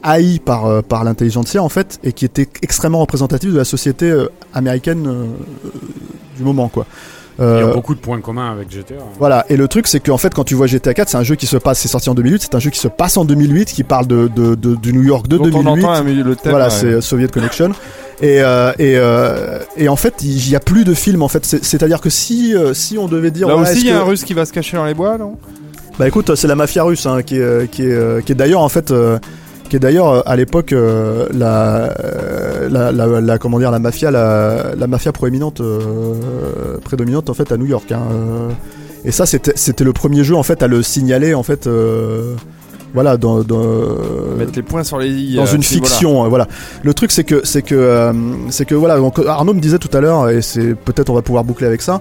haï 0.03 0.39
par 0.39 0.67
euh, 0.67 0.83
par 0.83 1.05
l'intelligentsia 1.05 1.63
en 1.63 1.69
fait 1.69 1.99
et 2.05 2.13
qui 2.13 2.25
était 2.25 2.49
extrêmement 2.63 3.01
représentatif 3.01 3.53
de 3.53 3.59
la 3.59 3.65
société 3.65 4.15
américaine 4.53 5.27
du 6.37 6.43
moment 6.43 6.69
quoi. 6.69 6.87
Il 7.39 7.43
y 7.43 7.45
Euh, 7.47 7.71
a 7.71 7.73
beaucoup 7.75 7.95
de 7.97 8.01
points 8.01 8.21
communs 8.21 8.53
avec 8.53 8.71
GTA. 8.71 8.95
voilà, 9.19 9.45
et 9.49 9.57
le 9.57 9.67
truc 9.67 9.89
c'est 9.89 9.99
qu'en 9.99 10.19
fait 10.19 10.33
quand 10.33 10.45
tu 10.45 10.55
vois 10.55 10.67
GTA 10.69 10.95
4, 10.95 11.09
c'est 11.09 11.17
un 11.17 11.25
jeu 11.25 11.35
qui 11.35 11.47
se 11.47 11.57
passe, 11.57 11.81
c'est 11.81 11.89
sorti 11.89 12.09
en 12.09 12.15
2008, 12.15 12.43
c'est 12.43 12.55
un 12.55 12.61
jeu 12.61 12.71
qui 12.71 12.79
se 12.79 12.87
passe 12.89 13.17
en 13.17 13.25
2008, 13.25 13.73
qui 13.73 13.83
parle 13.83 14.07
de, 14.07 14.29
de, 14.29 14.55
de- 14.55 14.77
du 14.77 14.93
New 14.93 15.03
York 15.03 15.27
de 15.27 15.37
Dont 15.39 15.45
on 15.47 15.63
2008. 15.63 15.85
entend 15.85 15.93
un 15.95 16.03
milieu 16.05 16.23
le 16.23 16.37
thème. 16.37 16.51
Voilà, 16.51 16.67
ouais. 16.67 16.71
c'est 16.71 17.01
Soviet 17.01 17.27
Connection. 17.29 17.71
Et, 18.23 18.41
euh, 18.41 18.71
et, 18.79 18.95
euh, 18.97 19.59
et 19.77 19.89
en 19.89 19.97
fait, 19.97 20.15
il 20.23 20.49
n'y 20.49 20.55
a 20.55 20.61
plus 20.61 20.85
de 20.85 20.95
film 20.95 21.23
en 21.23 21.29
fait. 21.29 21.45
C'est- 21.45 21.65
C'est-à-dire 21.65 22.01
que 22.01 22.09
si, 22.11 22.55
euh, 22.55 22.73
si 22.73 22.99
on 22.99 23.09
devait 23.09 23.33
dire. 23.33 23.49
Là 23.49 23.57
aussi, 23.57 23.81
il 23.81 23.87
y 23.87 23.91
a 23.91 23.99
un 23.99 24.05
russe 24.05 24.23
qui 24.23 24.35
va 24.35 24.45
se 24.47 24.53
cacher 24.53 24.77
dans 24.77 24.85
les 24.85 24.95
bois, 24.95 25.19
non? 25.19 25.37
Bah 25.99 26.07
écoute, 26.07 26.35
c'est 26.37 26.47
la 26.47 26.55
mafia 26.57 26.85
russe 26.85 27.05
hein, 27.07 27.23
qui 27.23 27.37
est, 27.39 27.69
qui 27.71 27.83
est, 27.83 28.25
qui 28.25 28.31
est 28.33 28.37
d'ailleurs 28.37 28.61
en 28.63 28.69
fait. 28.69 28.93
euh, 28.93 29.19
qui 29.69 29.77
est 29.77 29.79
d'ailleurs 29.81 30.09
euh, 30.09 30.21
à 30.27 30.37
l'époque 30.37 30.73
euh, 30.73 31.27
la, 31.33 31.91
euh, 32.05 32.69
la, 32.71 32.93
la, 32.93 33.21
la- 33.21 33.39
comment 33.39 33.59
dire 33.59 33.71
la 33.71 33.79
mafia 33.79 34.11
la, 34.11 34.75
la 34.77 34.87
mafia 34.87 35.13
proéminente 35.13 35.61
euh, 35.61 36.79
prédominante 36.85 37.31
en 37.31 37.35
fait 37.35 37.51
à 37.53 37.57
New 37.57 37.67
York 37.67 37.91
hein, 37.93 38.03
euh. 38.13 38.49
et 39.05 39.11
ça 39.11 39.27
c'était 39.27 39.53
c'était 39.57 39.85
le 39.85 39.93
premier 39.93 40.23
jeu 40.25 40.35
en 40.37 40.43
fait 40.43 40.63
à 40.63 40.67
le 40.69 40.83
signaler 40.83 41.35
en 41.35 41.43
fait 41.43 41.67
euh, 41.67 42.35
voilà 42.93 43.17
dans, 43.17 43.43
dans 43.43 43.63
Mettre 44.39 44.53
les 44.55 44.63
points 44.63 44.85
sur 44.85 44.99
les 44.99 45.09
i. 45.11 45.35
dans 45.37 45.47
une 45.47 45.63
voilà. 45.63 45.63
fiction 45.63 46.25
euh, 46.25 46.29
voilà 46.29 46.47
le 46.83 46.95
truc 46.95 47.11
c'est 47.11 47.25
que 47.25 47.41
c'est 47.45 47.63
que 47.63 48.13
c'est 48.51 48.67
que 48.67 48.75
voilà 48.75 48.99
Arnaud 49.27 49.55
me 49.55 49.61
disait 49.61 49.79
tout 49.79 49.95
à 49.97 50.01
l'heure 50.01 50.29
et 50.29 50.43
c'est 50.43 50.75
peut-être 50.75 51.11
on 51.11 51.15
va 51.15 51.23
pouvoir 51.23 51.43
boucler 51.45 51.67
avec 51.67 51.83
ça 51.83 52.01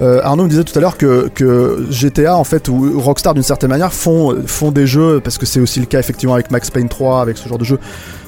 Euh, 0.00 0.20
Arnaud 0.22 0.44
me 0.44 0.48
disait 0.48 0.64
tout 0.64 0.76
à 0.78 0.80
l'heure 0.80 0.96
que, 0.96 1.28
que 1.34 1.86
GTA 1.90 2.36
en 2.36 2.44
fait 2.44 2.68
ou 2.68 2.98
Rockstar 2.98 3.34
d'une 3.34 3.42
certaine 3.42 3.68
manière 3.68 3.92
font 3.92 4.34
font 4.46 4.70
des 4.70 4.86
jeux 4.86 5.20
parce 5.22 5.36
que 5.36 5.44
c'est 5.44 5.60
aussi 5.60 5.78
le 5.78 5.86
cas 5.86 5.98
effectivement 5.98 6.34
avec 6.34 6.50
Max 6.50 6.70
Payne 6.70 6.88
3 6.88 7.20
avec 7.20 7.36
ce 7.36 7.48
genre 7.48 7.58
de 7.58 7.64
jeu. 7.64 7.78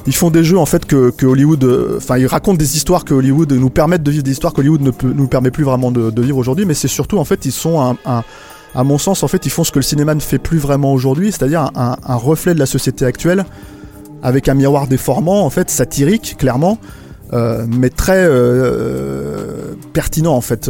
Ils 0.07 0.15
font 0.15 0.31
des 0.31 0.44
jeux 0.44 0.59
en 0.59 0.66
fait 0.66 0.85
que, 0.85 1.11
que 1.11 1.24
Hollywood, 1.24 1.65
euh, 1.65 1.94
enfin 1.97 2.19
ils 2.19 2.27
racontent 2.27 2.59
des 2.59 2.77
histoires 2.77 3.05
que 3.05 3.15
Hollywood 3.15 3.53
nous 3.53 3.70
permettent 3.70 4.03
de 4.03 4.11
vivre 4.11 4.24
des 4.24 4.32
histoires 4.32 4.53
que 4.53 4.61
Hollywood 4.61 4.82
ne 4.82 4.93
nous 5.15 5.28
permet 5.28 5.51
plus 5.51 5.65
vraiment 5.65 5.90
de, 5.90 6.20
vivre 6.20 6.36
aujourd'hui, 6.36 6.66
mais 6.66 6.74
c'est 6.74 6.89
surtout 6.89 7.19
en 7.19 7.24
fait 7.24 7.47
ils 7.47 7.53
sont 7.53 7.97
un 8.05 8.23
à 8.74 8.85
mon 8.85 8.99
sens, 8.99 9.23
en 9.23 9.28
fait, 9.28 9.44
ils 9.44 9.51
font 9.51 9.65
ce 9.65 9.73
que 9.73 9.78
le 9.78 9.85
cinéma 9.85 10.15
ne 10.15 10.20
fait 10.20 10.39
plus 10.39 10.59
vraiment 10.59 10.93
aujourd'hui, 10.93 11.31
c'est-à-dire 11.31 11.70
un, 11.74 11.97
un 12.03 12.16
reflet 12.16 12.55
de 12.55 12.59
la 12.59 12.66
société 12.66 13.05
actuelle, 13.05 13.44
avec 14.23 14.49
un 14.49 14.55
miroir 14.55 14.86
déformant, 14.86 15.44
en 15.44 15.51
fait, 15.51 15.69
satirique, 15.69 16.36
clairement, 16.39 16.78
euh, 17.32 17.66
mais 17.68 17.88
très 17.88 18.24
euh, 18.26 19.74
pertinent, 19.92 20.34
en 20.34 20.40
fait. 20.40 20.68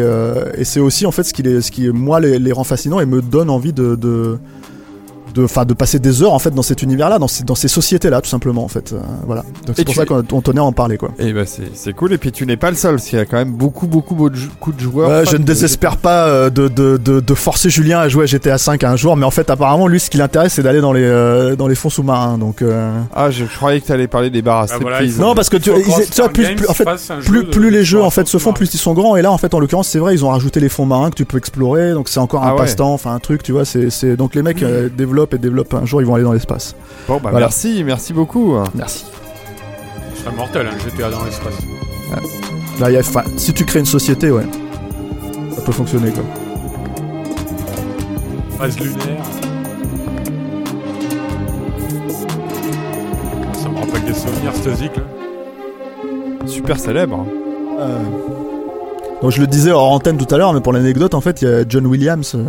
euh, 0.00 0.52
et 0.56 0.64
c'est 0.64 0.80
aussi, 0.80 1.06
en 1.06 1.12
fait, 1.12 1.24
ce 1.24 1.32
qui, 1.32 1.42
les, 1.42 1.60
moi, 1.90 2.20
les, 2.20 2.52
rend 2.52 2.64
fascinants 2.64 3.00
et 3.00 3.06
me 3.06 3.20
donne 3.20 3.50
envie 3.50 3.72
de 3.72 4.38
de, 5.34 5.44
enfin, 5.44 5.64
de 5.64 5.74
passer 5.74 5.98
des 5.98 6.22
heures 6.22 6.32
en 6.32 6.38
fait 6.38 6.50
dans 6.50 6.62
cet 6.62 6.82
univers-là, 6.82 7.18
dans 7.18 7.28
ces, 7.28 7.44
dans 7.44 7.54
ces 7.54 7.68
sociétés-là, 7.68 8.20
tout 8.20 8.28
simplement 8.30 8.64
en 8.64 8.68
fait. 8.68 8.92
Euh, 8.92 8.98
voilà. 9.26 9.42
Donc 9.66 9.76
c'est 9.76 9.84
pour 9.84 9.94
ça 9.94 10.04
qu'on 10.06 10.22
on 10.32 10.40
tenait 10.40 10.60
à 10.60 10.64
en 10.64 10.72
parler 10.72 10.96
quoi. 10.98 11.10
Et 11.18 11.32
bah 11.32 11.42
c'est 11.46 11.70
c'est 11.74 11.92
cool. 11.92 12.12
Et 12.12 12.18
puis 12.18 12.32
tu 12.32 12.46
n'es 12.46 12.56
pas 12.56 12.70
le 12.70 12.76
seul, 12.76 12.96
parce 12.96 13.06
qu'il 13.06 13.18
y 13.18 13.22
a 13.22 13.24
quand 13.26 13.36
même 13.36 13.52
beaucoup, 13.52 13.86
beaucoup, 13.86 14.14
beaucoup 14.14 14.72
de 14.72 14.80
joueurs. 14.80 15.24
Je 15.24 15.32
ne 15.36 15.38
de- 15.42 15.44
désespère 15.44 15.96
pas 15.96 16.26
euh, 16.26 16.50
de, 16.50 16.68
de, 16.68 16.96
de, 16.96 17.20
de 17.20 17.34
forcer 17.34 17.70
Julien 17.70 17.98
à 18.00 18.08
jouer 18.08 18.24
à 18.24 18.26
GTA 18.26 18.58
5 18.58 18.84
un 18.84 18.96
jour, 18.96 19.16
mais 19.16 19.24
en 19.24 19.30
fait 19.30 19.50
apparemment 19.50 19.86
lui 19.86 20.00
ce 20.00 20.10
qui 20.10 20.18
l'intéresse 20.18 20.54
c'est 20.54 20.62
d'aller 20.62 20.80
dans 20.80 20.92
les 20.92 21.02
euh, 21.04 21.56
dans 21.56 21.66
les 21.68 21.74
fonds 21.74 21.90
sous-marins. 21.90 22.38
Donc 22.38 22.62
euh, 22.62 22.98
Ah, 23.14 23.30
je, 23.30 23.44
je 23.44 23.56
croyais 23.56 23.80
que 23.80 23.86
tu 23.86 23.92
allais 23.92 24.08
parler 24.08 24.30
des 24.30 24.42
bars 24.42 24.60
à 24.62 24.66
Ah, 24.70 24.76
voilà, 24.80 25.00
non 25.18 25.34
parce 25.34 25.48
que 25.48 25.56
tu, 25.56 25.70
vois, 25.70 25.78
plus, 26.28 26.46
en 26.68 26.74
fait 26.74 26.84
plus, 27.24 27.44
plus 27.46 27.70
les 27.70 27.84
jeux 27.84 28.02
en 28.02 28.10
fait 28.10 28.26
se 28.28 28.38
font, 28.38 28.52
plus 28.52 28.72
ils 28.74 28.78
sont 28.78 28.94
grands. 28.94 29.16
Et 29.16 29.22
là 29.22 29.30
en 29.32 29.38
fait 29.38 29.54
en 29.54 29.60
l'occurrence 29.60 29.88
c'est 29.88 29.98
vrai 29.98 30.14
ils 30.14 30.24
ont 30.24 30.28
rajouté 30.30 30.60
les 30.60 30.68
fonds 30.68 30.86
marins 30.86 31.10
que 31.10 31.16
tu 31.16 31.24
peux 31.24 31.38
explorer, 31.38 31.92
donc 31.92 32.08
c'est 32.08 32.20
encore 32.20 32.42
Ah 32.44 32.50
un 32.52 32.56
passe-temps, 32.56 32.92
enfin 32.92 33.12
un 33.14 33.18
truc 33.18 33.42
tu 33.42 33.52
vois. 33.52 33.64
C'est 33.64 33.90
c'est 33.90 34.16
donc 34.16 34.34
les 34.34 34.42
mecs 34.42 34.62
euh, 34.62 34.88
développent 35.20 35.34
et 35.34 35.38
développent 35.38 35.74
un 35.74 35.84
jour 35.86 36.00
ils 36.00 36.06
vont 36.06 36.14
aller 36.14 36.24
dans 36.24 36.32
l'espace. 36.32 36.74
Bon, 37.08 37.14
bah 37.14 37.30
Voilà. 37.30 37.40
merci, 37.46 37.82
merci 37.84 38.12
beaucoup. 38.12 38.54
Merci. 38.74 39.04
Ce 40.14 40.22
serait 40.24 40.34
mortel, 40.36 40.66
un 40.66 40.78
GTA 40.78 41.10
dans 41.10 41.24
l'espace. 41.24 41.54
Là 42.80 42.90
il 42.90 42.94
y 42.94 42.96
a, 42.96 43.02
si 43.36 43.52
tu 43.52 43.64
crées 43.64 43.80
une 43.80 43.86
société 43.86 44.30
ouais, 44.30 44.44
ça 45.54 45.60
peut 45.62 45.72
fonctionner 45.72 46.10
quoi. 46.12 46.24
Base 48.58 48.78
lunaire. 48.78 49.24
Ça 53.54 53.68
me 53.68 53.78
rappelle 53.78 54.04
des 54.04 54.14
souvenirs, 54.14 54.52
ce 54.64 54.74
zik 54.74 54.96
là. 54.96 55.02
Super 56.46 56.78
célèbre. 56.78 57.26
Euh, 57.78 57.98
Donc 59.22 59.30
je 59.30 59.40
le 59.40 59.46
disais 59.46 59.70
hors 59.70 59.92
antenne 59.92 60.16
tout 60.18 60.32
à 60.34 60.38
l'heure, 60.38 60.52
mais 60.52 60.60
pour 60.60 60.72
l'anecdote, 60.72 61.14
en 61.14 61.20
fait, 61.20 61.42
il 61.42 61.48
y 61.48 61.50
a 61.52 61.64
John 61.68 61.86
Williams, 61.86 62.34
euh, 62.34 62.44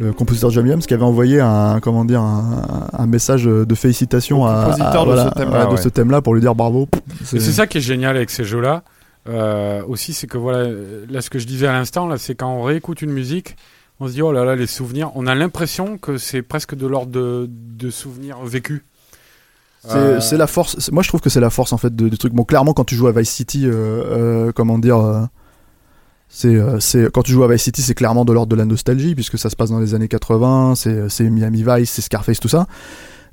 le 0.00 0.12
compositeur 0.12 0.50
John 0.50 0.64
Williams, 0.64 0.86
qui 0.86 0.94
avait 0.94 1.02
envoyé 1.04 1.40
un, 1.40 1.78
comment 1.80 2.04
dire, 2.04 2.20
un, 2.22 2.88
un 2.92 3.06
message 3.06 3.44
de 3.44 3.74
félicitations 3.74 4.42
Au 4.42 4.46
à, 4.46 4.62
compositeur 4.64 5.02
à- 5.02 5.04
de 5.04 5.10
voilà, 5.44 5.66
ce 5.70 5.76
de 5.76 5.80
ce 5.82 5.88
thème-là 5.90 6.22
pour 6.22 6.34
lui 6.34 6.40
dire 6.40 6.54
bravo. 6.54 6.88
C'est 7.24 7.38
ça 7.40 7.66
qui 7.66 7.78
est 7.78 7.82
génial 7.82 8.16
avec 8.16 8.30
ces 8.30 8.44
jeux-là. 8.44 8.82
Euh, 9.28 9.82
aussi, 9.86 10.14
c'est 10.14 10.26
que 10.26 10.38
voilà, 10.38 10.68
là, 11.10 11.20
ce 11.20 11.28
que 11.28 11.38
je 11.38 11.46
disais 11.46 11.66
à 11.66 11.72
l'instant, 11.72 12.06
là, 12.08 12.16
c'est 12.16 12.34
quand 12.34 12.48
on 12.50 12.62
réécoute 12.62 13.02
une 13.02 13.12
musique, 13.12 13.56
on 14.00 14.08
se 14.08 14.12
dit 14.14 14.22
oh 14.22 14.32
là 14.32 14.44
là, 14.46 14.56
les 14.56 14.66
souvenirs. 14.66 15.10
On 15.14 15.26
a 15.26 15.34
l'impression 15.34 15.98
que 15.98 16.16
c'est 16.16 16.40
presque 16.40 16.74
de 16.74 16.86
l'ordre 16.86 17.12
de, 17.12 17.46
de 17.50 17.90
souvenirs 17.90 18.38
vécus. 18.42 18.80
C'est 19.86 19.96
Euh, 19.96 20.38
la 20.38 20.46
force. 20.46 20.90
Moi, 20.90 21.02
je 21.02 21.08
trouve 21.08 21.20
que 21.20 21.28
c'est 21.30 21.40
la 21.40 21.50
force 21.50 21.72
en 21.74 21.78
fait 21.78 21.94
de- 21.94 22.08
du 22.08 22.16
truc. 22.18 22.32
Bon, 22.32 22.44
clairement, 22.44 22.72
quand 22.72 22.84
tu 22.84 22.94
joues 22.94 23.08
à 23.08 23.12
Vice 23.12 23.30
City, 23.30 23.66
euh, 23.66 23.70
euh, 23.72 24.52
comment 24.54 24.78
dire, 24.78 24.98
euh, 24.98 25.22
euh, 26.44 26.78
c'est 26.80 27.10
quand 27.12 27.22
tu 27.22 27.32
joues 27.32 27.44
à 27.44 27.48
Vice 27.48 27.62
City, 27.62 27.82
c'est 27.82 27.94
clairement 27.94 28.24
de 28.24 28.32
l'ordre 28.32 28.50
de 28.50 28.56
la 28.56 28.64
nostalgie 28.64 29.14
puisque 29.14 29.38
ça 29.38 29.50
se 29.50 29.56
passe 29.56 29.70
dans 29.70 29.80
les 29.80 29.94
années 29.94 30.08
80. 30.08 30.74
C'est, 30.76 31.30
Miami 31.30 31.64
Vice, 31.66 31.90
c'est 31.90 32.02
Scarface, 32.02 32.40
tout 32.40 32.48
ça. 32.48 32.66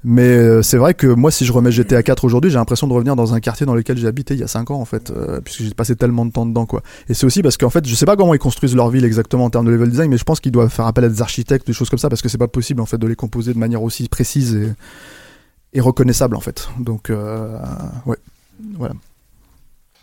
Mais 0.04 0.22
euh, 0.22 0.62
c'est 0.62 0.78
vrai 0.78 0.94
que 0.94 1.08
moi, 1.08 1.32
si 1.32 1.44
je 1.44 1.52
remets 1.52 1.72
GTA 1.72 2.04
4 2.04 2.24
aujourd'hui, 2.24 2.52
j'ai 2.52 2.58
l'impression 2.58 2.88
de 2.88 2.94
revenir 2.94 3.16
dans 3.16 3.34
un 3.34 3.40
quartier 3.40 3.66
dans 3.66 3.74
lequel 3.76 3.98
j'ai 3.98 4.08
habité 4.08 4.36
il 4.36 4.40
y 4.40 4.44
a 4.44 4.48
5 4.48 4.72
ans 4.72 4.80
en 4.80 4.86
fait, 4.86 5.12
euh, 5.12 5.42
puisque 5.42 5.64
j'ai 5.64 5.74
passé 5.74 5.96
tellement 5.96 6.26
de 6.26 6.32
temps 6.32 6.46
dedans 6.46 6.66
quoi. 6.66 6.82
Et 7.10 7.14
c'est 7.14 7.26
aussi 7.26 7.42
parce 7.42 7.58
qu'en 7.58 7.72
fait, 7.72 7.86
je 7.88 7.96
sais 7.96 8.06
pas 8.06 8.16
comment 8.16 8.34
ils 8.34 8.40
construisent 8.40 8.76
leur 8.76 8.90
ville 8.90 9.06
exactement 9.06 9.46
en 9.46 9.50
termes 9.50 9.66
de 9.66 9.72
level 9.72 9.90
design, 9.90 10.10
mais 10.10 10.18
je 10.18 10.24
pense 10.24 10.40
qu'ils 10.40 10.52
doivent 10.52 10.70
faire 10.70 10.86
appel 10.86 11.04
à 11.04 11.10
des 11.10 11.22
architectes, 11.22 11.66
des 11.66 11.74
choses 11.74 11.90
comme 11.90 12.00
ça, 12.00 12.10
parce 12.10 12.22
que 12.22 12.30
c'est 12.30 12.38
pas 12.38 12.48
possible 12.48 12.80
en 12.80 12.86
fait 12.86 12.98
de 12.98 13.08
les 13.08 13.16
composer 13.16 13.54
de 13.54 13.60
manière 13.60 13.82
aussi 13.82 14.08
précise 14.08 14.56
et, 15.74 15.82
reconnaissable 15.82 16.36
en 16.36 16.42
fait. 16.42 16.70
Donc 16.80 17.12
ouais, 18.06 18.18
voilà. 18.76 18.94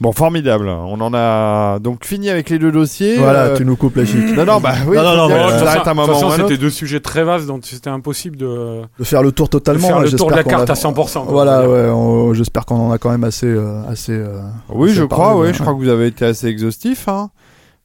Bon, 0.00 0.10
formidable. 0.12 0.68
On 0.68 1.00
en 1.00 1.14
a 1.14 1.78
donc 1.78 2.04
fini 2.04 2.28
avec 2.28 2.50
les 2.50 2.58
deux 2.58 2.72
dossiers. 2.72 3.16
voilà, 3.16 3.44
Euh, 3.44 3.56
tu 3.56 3.64
nous 3.64 3.76
coupes 3.76 3.94
la 3.96 4.04
chic. 4.04 4.36
Non, 4.36 4.44
non, 4.44 4.60
bah 4.60 4.74
oui. 4.88 4.96
Non, 4.96 5.02
non, 5.04 5.16
non, 5.16 5.28
de 5.28 5.32
euh, 5.32 5.36
un 5.68 5.90
de 5.90 5.92
moment 5.94 6.30
c'était 6.32 6.56
deux 6.58 6.70
sujets 6.70 6.98
très 7.00 7.22
vastes, 7.22 7.46
donc 7.46 7.62
c'était 7.64 7.90
impossible 7.90 8.36
de, 8.36 8.82
De 8.98 9.04
faire 9.04 9.22
le 9.22 9.30
tour 9.30 9.46
de 9.46 9.50
totalement. 9.52 9.86
faire 9.86 9.98
ouais, 9.98 10.10
le 10.10 10.16
tour 10.16 10.30
de 10.30 10.36
la 10.36 10.42
carte 10.44 10.68
a- 10.68 10.72
à 10.72 10.76
100%. 10.76 11.22
quoi. 11.24 11.32
Voilà, 11.32 11.68
ouais, 11.68 11.88
on- 11.90 12.34
j'espère 12.34 12.66
qu'on 12.66 12.88
en 12.88 12.90
a 12.90 12.98
quand 12.98 13.10
même 13.10 13.24
assez, 13.24 13.46
euh, 13.46 13.82
assez. 13.88 14.12
euh, 14.12 14.40
Oui, 14.68 14.90
assez 14.90 14.98
je 15.00 15.04
parlé, 15.04 15.22
crois, 15.24 15.36
oui. 15.36 15.46
ouais. 15.46 15.54
Je 15.54 15.60
crois 15.60 15.72
que 15.74 15.78
vous 15.78 15.88
avez 15.88 16.08
été 16.08 16.24
assez 16.24 16.48
exhaustif. 16.48 17.06
Hein, 17.08 17.30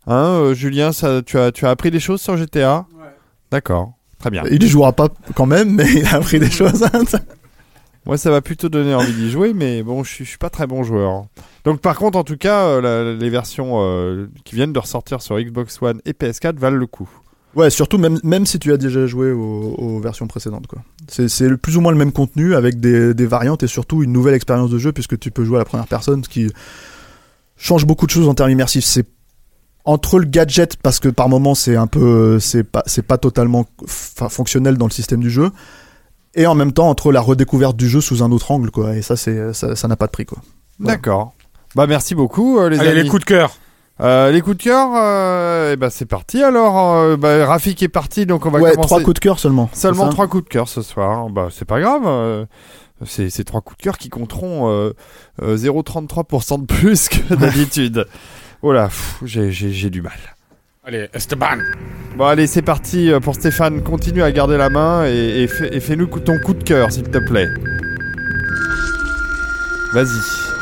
Hein, 0.08 0.16
euh, 0.42 0.54
Julien, 0.56 0.92
ça, 0.92 1.22
tu, 1.22 1.38
as, 1.38 1.52
tu 1.52 1.68
as 1.68 1.70
appris 1.70 1.92
des 1.92 2.00
choses 2.00 2.22
sur 2.22 2.36
GTA 2.36 2.86
D'accord. 3.52 3.92
Très 4.20 4.32
bien. 4.32 4.44
Il 4.50 4.64
y 4.64 4.68
jouera 4.68 4.92
pas 4.94 5.08
quand 5.36 5.46
même, 5.46 5.70
mais 5.76 5.86
il 5.94 6.06
a 6.08 6.16
appris 6.16 6.40
des 6.40 6.50
choses. 6.52 6.84
Moi, 8.10 8.18
ça 8.18 8.32
va 8.32 8.42
plutôt 8.42 8.70
donner 8.70 8.96
envie 8.96 9.14
d'y 9.14 9.30
jouer, 9.30 9.54
mais 9.54 9.84
bon, 9.84 10.04
je 10.04 10.12
suis, 10.12 10.26
suis 10.26 10.40
pas 10.40 10.50
très 10.50 10.66
bon 10.66 10.82
joueur. 10.82 11.26
Donc, 11.64 11.80
par 11.80 11.96
contre, 11.96 12.18
en 12.18 12.24
tout 12.24 12.38
cas, 12.38 12.66
euh, 12.66 13.16
les 13.16 13.30
versions 13.30 13.84
euh, 13.84 14.26
qui 14.46 14.56
viennent 14.56 14.74
de 14.74 14.80
ressortir 14.80 15.22
sur 15.22 15.40
Xbox 15.40 15.80
One 15.80 16.02
et 16.06 16.14
PS4 16.14 16.56
valent 16.58 16.78
le 16.78 16.88
coup. 16.88 17.08
ouais, 17.54 17.70
surtout 17.70 18.00
même, 18.00 18.20
même 18.24 18.48
si 18.48 18.58
tu 18.58 18.74
as 18.74 18.78
déjà 18.78 19.06
joué 19.06 19.32
aux, 19.32 20.00
versions 20.00 20.26
précédentes. 20.26 20.66
C'est, 21.08 21.30
c'est 21.30 21.56
plus 21.56 21.78
ou 21.78 21.82
moins 21.82 21.92
le 21.92 22.00
même 22.00 22.12
contenu 22.12 22.56
avec 22.56 22.80
des, 22.80 23.14
des 23.14 23.28
variantes 23.28 23.62
et 23.62 23.68
surtout 23.68 24.02
une 24.02 24.12
nouvelle 24.12 24.34
expérience 24.34 24.72
de 24.72 24.80
jeu 24.80 24.92
puisque 24.92 25.20
tu 25.20 25.30
peux 25.30 25.46
jouer 25.46 25.58
à 25.58 25.60
la 25.60 25.66
première 25.66 25.86
personne, 25.86 26.24
ce 26.24 26.30
qui 26.30 26.52
change 27.58 27.86
beaucoup 27.86 28.08
de 28.08 28.12
choses 28.12 28.28
en 28.28 28.34
termes 28.34 28.50
immersifs. 28.50 28.86
C'est 28.86 29.06
entre 29.86 30.18
le 30.18 30.26
gadget 30.26 30.78
parce 30.78 31.00
que 31.00 31.10
par 31.10 31.30
moment 31.30 31.54
c'est 31.54 31.76
un 31.76 31.86
peu, 31.86 32.40
c'est 32.40 32.64
pas, 32.64 32.82
c'est 32.88 33.06
pas 33.06 33.20
totalement 33.20 33.68
fonctionnel 33.86 34.78
dans 34.78 34.88
le 34.88 34.92
système 34.92 35.20
du 35.20 35.30
jeu. 35.30 35.52
Et 36.36 36.46
en 36.48 36.56
même 36.56 36.72
temps 36.74 36.90
entre 36.90 37.12
la 37.12 37.22
redécouverte 37.22 37.76
du 37.76 37.90
jeu 37.90 38.02
sous 38.02 38.22
un 38.24 38.32
autre 38.32 38.52
angle, 38.52 38.70
quoi. 38.72 38.96
Et 38.96 39.02
ça, 39.02 39.16
c'est, 39.18 39.54
ça, 39.54 39.76
ça 39.76 39.88
n'a 39.88 39.96
pas 39.96 40.06
de 40.06 40.12
prix, 40.12 40.26
quoi. 40.26 40.38
Voilà. 40.80 40.96
D'accord. 40.96 41.34
Bah, 41.76 41.88
merci 41.88 42.16
beaucoup, 42.16 42.60
euh, 42.60 42.70
les 42.70 42.80
Allez, 42.80 42.90
amis. 42.92 43.04
les 43.04 43.10
coups 43.10 43.22
de 43.22 43.26
cœur. 43.26 43.52
Euh, 44.02 44.32
les 44.32 44.42
coups 44.42 44.58
de 44.58 44.64
cœur, 44.64 44.90
euh, 44.96 45.76
ben, 45.76 45.90
c'est 45.90 46.06
parti 46.06 46.42
alors. 46.42 46.96
Euh, 46.96 47.18
bah, 47.18 47.46
Rafik 47.46 47.84
est 47.84 47.90
parti, 47.90 48.26
donc 48.26 48.46
on 48.46 48.50
va 48.50 48.60
ouais, 48.60 48.72
commencer. 48.72 48.88
trois 48.88 49.02
coups 49.02 49.16
de 49.16 49.20
cœur 49.20 49.40
seulement. 49.40 49.70
Seulement 49.74 50.08
trois 50.10 50.28
coups 50.28 50.46
de 50.46 50.50
cœur 50.50 50.70
ce 50.70 50.82
soir. 50.82 51.30
Bah, 51.30 51.50
c'est 51.52 51.66
pas 51.66 51.82
grave. 51.82 52.04
euh, 52.06 52.46
c'est 53.06 53.30
c'est 53.30 53.44
trois 53.44 53.62
coups 53.62 53.78
de 53.78 53.84
cœur 53.84 53.98
qui 53.98 54.08
compteront 54.10 54.70
euh, 54.70 54.94
euh, 55.42 55.58
0,33% 55.58 56.62
de 56.62 56.66
plus 56.66 57.10
que 57.10 57.34
d'habitude. 57.34 58.06
oh 58.62 58.72
là, 58.72 58.86
pff, 58.86 59.20
j'ai- 59.26 59.52
j'ai 59.52 59.72
j'ai 59.74 59.90
du 59.90 60.02
mal. 60.02 60.14
Allez, 60.90 61.08
Esteban. 61.14 61.60
Bon, 62.18 62.26
allez, 62.26 62.48
c'est 62.48 62.64
parti 62.64 63.12
euh, 63.12 63.20
pour 63.20 63.36
Stéphane. 63.36 63.84
Continue 63.84 64.24
à 64.24 64.32
garder 64.32 64.58
la 64.58 64.72
main 64.72 65.06
et, 65.06 65.44
et 65.44 65.48
fais- 65.48 65.70
et 65.72 65.80
fais-nous 65.80 66.08
ton 66.08 66.40
coup 66.40 66.56
de 66.56 66.64
cœur, 66.64 66.92
s'il 66.92 67.04
te 67.04 67.20
plaît. 67.20 67.46
Vas-y. 69.94 70.08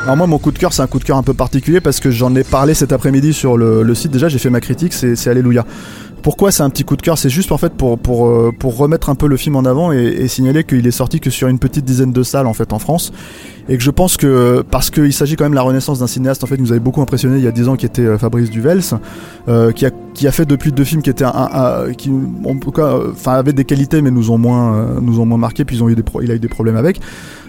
Alors 0.04 0.18
moi 0.18 0.26
mon 0.26 0.38
coup 0.38 0.52
de 0.52 0.58
cœur 0.58 0.72
c'est 0.74 0.82
un 0.82 0.86
coup 0.86 0.98
de 0.98 1.04
cœur 1.04 1.16
un 1.16 1.22
peu 1.22 1.32
particulier 1.34 1.80
parce 1.80 1.98
que 2.00 2.10
j'en 2.10 2.34
ai 2.36 2.44
parlé 2.44 2.72
cet 2.74 2.92
après-midi 2.92 3.32
sur 3.32 3.56
le, 3.56 3.82
le 3.82 3.94
site 3.94 4.12
déjà 4.12 4.28
j'ai 4.28 4.38
fait 4.38 4.48
ma 4.48 4.60
critique 4.60 4.92
c'est, 4.92 5.26
Alléluia. 5.26 5.66
Pourquoi 6.22 6.50
c'est 6.52 6.62
un 6.62 6.70
petit 6.70 6.84
coup 6.84 6.96
de 6.96 7.02
cœur? 7.02 7.18
C'est 7.18 7.28
juste 7.30 7.52
en 7.52 7.58
fait 7.58 7.72
pour, 7.74 7.98
pour, 7.98 8.26
euh, 8.28 8.52
pour 8.58 8.76
remettre 8.76 9.08
un 9.10 9.14
peu 9.14 9.26
le 9.28 9.36
film 9.36 9.56
en 9.56 9.64
avant 9.64 9.92
et, 9.92 9.98
et 9.98 10.28
signaler 10.28 10.64
qu'il 10.64 10.86
est 10.86 10.90
sorti 10.92 11.20
que 11.20 11.30
sur 11.30 11.48
une 11.48 11.58
petite 11.58 11.84
dizaine 11.84 12.12
de 12.12 12.22
salles 12.22 12.46
en 12.46 12.54
fait 12.54 12.72
en 12.72 12.78
France 12.78 13.12
et 13.68 13.76
que 13.76 13.82
je 13.82 13.90
pense 13.90 14.16
que 14.16 14.62
parce 14.70 14.90
qu'il 14.90 15.12
s'agit 15.12 15.36
quand 15.36 15.44
même 15.44 15.52
de 15.52 15.56
la 15.56 15.62
renaissance 15.62 15.98
d'un 15.98 16.06
cinéaste 16.06 16.42
en 16.42 16.46
fait 16.46 16.56
qui 16.56 16.62
nous 16.62 16.72
avait 16.72 16.80
beaucoup 16.80 17.02
impressionné 17.02 17.36
il 17.36 17.44
y 17.44 17.48
a 17.48 17.52
10 17.52 17.68
ans 17.68 17.76
qui 17.76 17.86
était 17.86 18.02
euh, 18.02 18.18
Fabrice 18.18 18.50
Duvels 18.50 18.80
euh, 19.48 19.72
qui, 19.72 19.84
a, 19.84 19.90
qui 20.14 20.26
a 20.26 20.32
fait 20.32 20.46
depuis 20.46 20.72
deux 20.72 20.84
films 20.84 21.02
qui 21.02 21.10
étaient 21.10 21.24
euh, 21.24 21.92
enfin 23.12 23.32
avaient 23.32 23.52
des 23.52 23.64
qualités 23.64 24.00
mais 24.00 24.10
nous 24.10 24.30
ont 24.30 24.38
moins 24.38 24.74
euh, 24.74 25.00
nous 25.00 25.20
ont 25.20 25.26
moins 25.26 25.38
marqué 25.38 25.64
puis 25.64 25.76
ils 25.76 25.82
ont 25.84 25.88
eu 25.88 25.94
des 25.94 26.04
il 26.22 26.30
a 26.30 26.34
eu 26.34 26.38
des 26.38 26.48
problèmes 26.48 26.76
avec. 26.76 27.00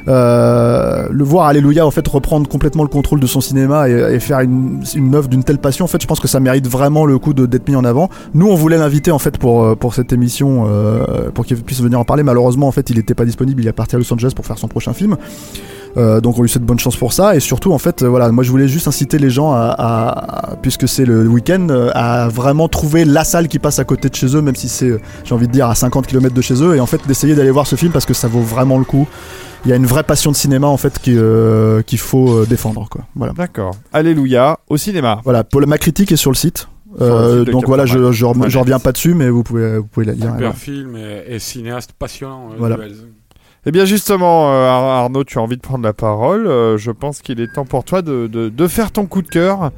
Le 0.07 1.23
voir 1.23 1.45
Alléluia 1.45 1.85
en 1.85 1.91
fait 1.91 2.07
reprendre 2.07 2.49
complètement 2.49 2.81
le 2.81 2.89
contrôle 2.89 3.19
de 3.19 3.27
son 3.27 3.41
cinéma 3.41 3.87
et, 3.87 4.19
faire 4.19 4.39
une, 4.39 4.81
une 4.95 5.13
œuvre 5.13 5.27
d'une 5.27 5.43
telle 5.43 5.59
passion 5.59 5.85
en 5.85 5.87
fait 5.87 6.01
je 6.01 6.07
pense 6.07 6.19
que 6.19 6.27
ça 6.27 6.39
mérite 6.39 6.67
vraiment 6.67 7.05
le 7.05 7.19
coup 7.19 7.33
d'être 7.33 7.67
mis 7.69 7.75
en 7.75 7.85
avant. 7.85 8.09
Nous 8.33 8.47
on 8.47 8.55
voulait 8.55 8.77
l'inviter 8.77 9.11
en 9.11 9.19
fait 9.19 9.37
pour 9.37 9.77
pour 9.77 9.93
cette 9.93 10.11
émission 10.11 10.67
pour 11.35 11.45
qu'il 11.45 11.57
puisse 11.57 11.81
venir 11.81 11.99
en 11.99 12.05
parler. 12.05 12.23
Malheureusement 12.23 12.67
en 12.67 12.71
fait 12.71 12.89
il 12.89 12.97
n'était 12.97 13.13
pas 13.13 13.25
disponible. 13.25 13.61
Il 13.61 13.67
est 13.67 13.73
parti 13.73 13.95
à 13.95 13.99
Los 13.99 14.11
Angeles 14.11 14.31
pour 14.35 14.47
faire 14.47 14.57
son 14.57 14.67
prochain 14.67 14.93
film 14.93 15.15
euh, 15.97 16.21
donc 16.21 16.37
on 16.37 16.41
lui 16.43 16.49
souhaite 16.49 16.63
bonne 16.63 16.79
chance 16.79 16.95
pour 16.95 17.13
ça 17.13 17.35
et 17.35 17.39
surtout 17.39 17.71
en 17.73 17.77
fait 17.79 18.03
euh, 18.03 18.07
voilà 18.07 18.31
moi 18.31 18.43
je 18.43 18.51
voulais 18.51 18.67
juste 18.67 18.87
inciter 18.87 19.17
les 19.17 19.29
gens 19.29 19.51
à, 19.53 19.73
à- 19.77 20.51
à- 20.51 20.55
puisque 20.55 20.87
c'est 20.87 21.05
le 21.05 21.27
week-end 21.27 21.67
euh, 21.69 21.89
à 21.95 22.27
vraiment 22.27 22.67
trouver 22.67 23.05
la 23.05 23.23
salle 23.23 23.47
qui 23.47 23.59
passe 23.59 23.79
à 23.79 23.83
côté 23.85 24.09
de 24.09 24.15
chez 24.15 24.35
eux 24.35 24.41
même 24.41 24.55
si 24.55 24.69
c'est 24.69 24.91
j'ai 25.23 25.33
envie 25.35 25.47
de 25.47 25.51
dire 25.51 25.67
à 25.67 25.75
50 25.75 26.05
km 26.07 26.33
de 26.33 26.41
chez 26.41 26.61
eux 26.63 26.75
et 26.75 26.79
en 26.79 26.85
fait 26.85 27.01
d'essayer 27.07 27.33
d'aller 27.35 27.51
voir 27.51 27.65
ce 27.67 27.75
film 27.75 27.91
parce 27.91 28.05
que 28.05 28.13
ça 28.13 28.27
vaut 28.27 28.41
vraiment 28.41 28.77
le 28.77 28.85
coup 28.85 29.07
il 29.65 29.69
y 29.69 29.73
a 29.73 29.75
une 29.75 29.85
vraie 29.87 30.03
passion 30.03 30.31
de 30.31 30.35
cinéma 30.35 30.67
en 30.67 30.77
fait 30.77 30.99
qui, 30.99 31.15
euh, 31.17 31.81
qu'il 31.81 31.99
faut 31.99 32.29
euh, 32.37 32.45
défendre 32.45 32.87
quoi 32.89 33.01
voilà 33.15 33.33
D'accord. 33.33 33.71
Alléluia. 33.91 34.57
Au 34.69 34.77
cinéma. 34.77 35.19
voilà 35.23 35.43
pour 35.43 35.59
ma 35.67 35.77
critique 35.77 36.11
est 36.11 36.17
sur 36.17 36.31
le 36.31 36.35
site 36.37 36.67
Euh, 37.01 37.45
donc 37.45 37.65
voilà, 37.67 37.85
je, 37.85 38.11
je, 38.11 38.25
reviens 38.25 38.79
pas 38.79 38.91
dessus, 38.91 39.13
mais 39.13 39.29
vous 39.29 39.43
pouvez, 39.43 39.77
vous 39.77 39.85
pouvez 39.85 40.07
la 40.07 40.13
lire. 40.13 40.31
Super 40.33 40.55
film 40.55 40.95
et, 40.97 41.35
et 41.35 41.39
cinéaste 41.39 41.91
passionnant. 41.93 42.49
euh, 42.51 42.55
Voilà. 42.57 42.77
Eh 43.69 43.71
bien 43.71 43.85
justement, 43.85 44.51
euh, 44.51 44.65
Ar- 44.65 45.03
Arnaud, 45.03 45.23
tu 45.23 45.37
as 45.37 45.43
envie 45.43 45.55
de 45.55 45.61
prendre 45.61 45.83
la 45.83 45.93
parole. 45.93 46.47
euh, 46.47 46.75
je 46.79 46.89
pense 46.89 47.21
qu'il 47.21 47.39
est 47.39 47.53
temps 47.53 47.65
pour 47.65 47.83
toi 47.83 48.01
de, 48.01 48.67
faire 48.67 48.91
ton 48.91 49.05
coup 49.05 49.21
de 49.21 49.27
cœur. 49.27 49.71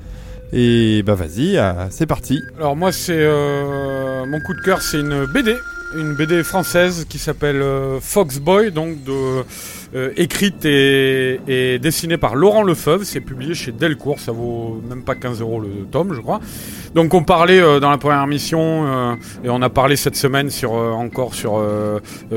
Et 0.54 1.04
bah 1.04 1.14
vas-y, 1.14 1.58
euh, 1.58 1.74
c'est 1.90 2.06
parti. 2.06 2.42
Alors 2.58 2.78
moi 2.78 2.94
c'est 2.94 3.20
mon 3.20 4.40
coup 4.40 4.54
de 4.54 4.62
cœur 4.62 4.82
c'est 4.82 5.02
une 5.02 5.26
BD, 5.26 5.58
une 5.96 6.14
BD 6.16 6.44
française 6.44 7.06
qui 7.08 7.18
s'appelle 7.18 7.62
euh, 7.62 8.00
Foxboy, 8.00 8.72
donc 8.72 9.04
de, 9.04 9.44
euh, 9.94 10.12
écrite 10.16 10.66
et, 10.66 11.80
dessinée 11.82 12.18
par 12.18 12.36
Laurent 12.36 12.64
Lefebvre. 12.64 13.04
C'est 13.04 13.22
publié 13.22 13.54
chez 13.54 13.72
Delcourt, 13.72 14.20
ça 14.20 14.32
vaut 14.32 14.82
même 14.88 15.04
pas 15.04 15.16
15 15.16 15.42
euros 15.42 15.60
le 15.60 15.86
tome, 15.92 16.14
je 16.14 16.22
crois. 16.22 16.40
Donc 16.94 17.14
on 17.14 17.24
parlait 17.24 17.62
euh, 17.62 17.80
dans 17.80 17.90
la 17.90 17.98
première 17.98 18.28
mission 18.28 18.60
euh, 18.62 19.16
et 19.44 19.50
on 19.50 19.62
a 19.62 19.70
parlé 19.70 19.96
cette 19.96 20.16
semaine 20.16 20.50
sur 20.50 20.76
euh, 20.76 20.92
encore 20.92 21.34
sur 21.34 21.62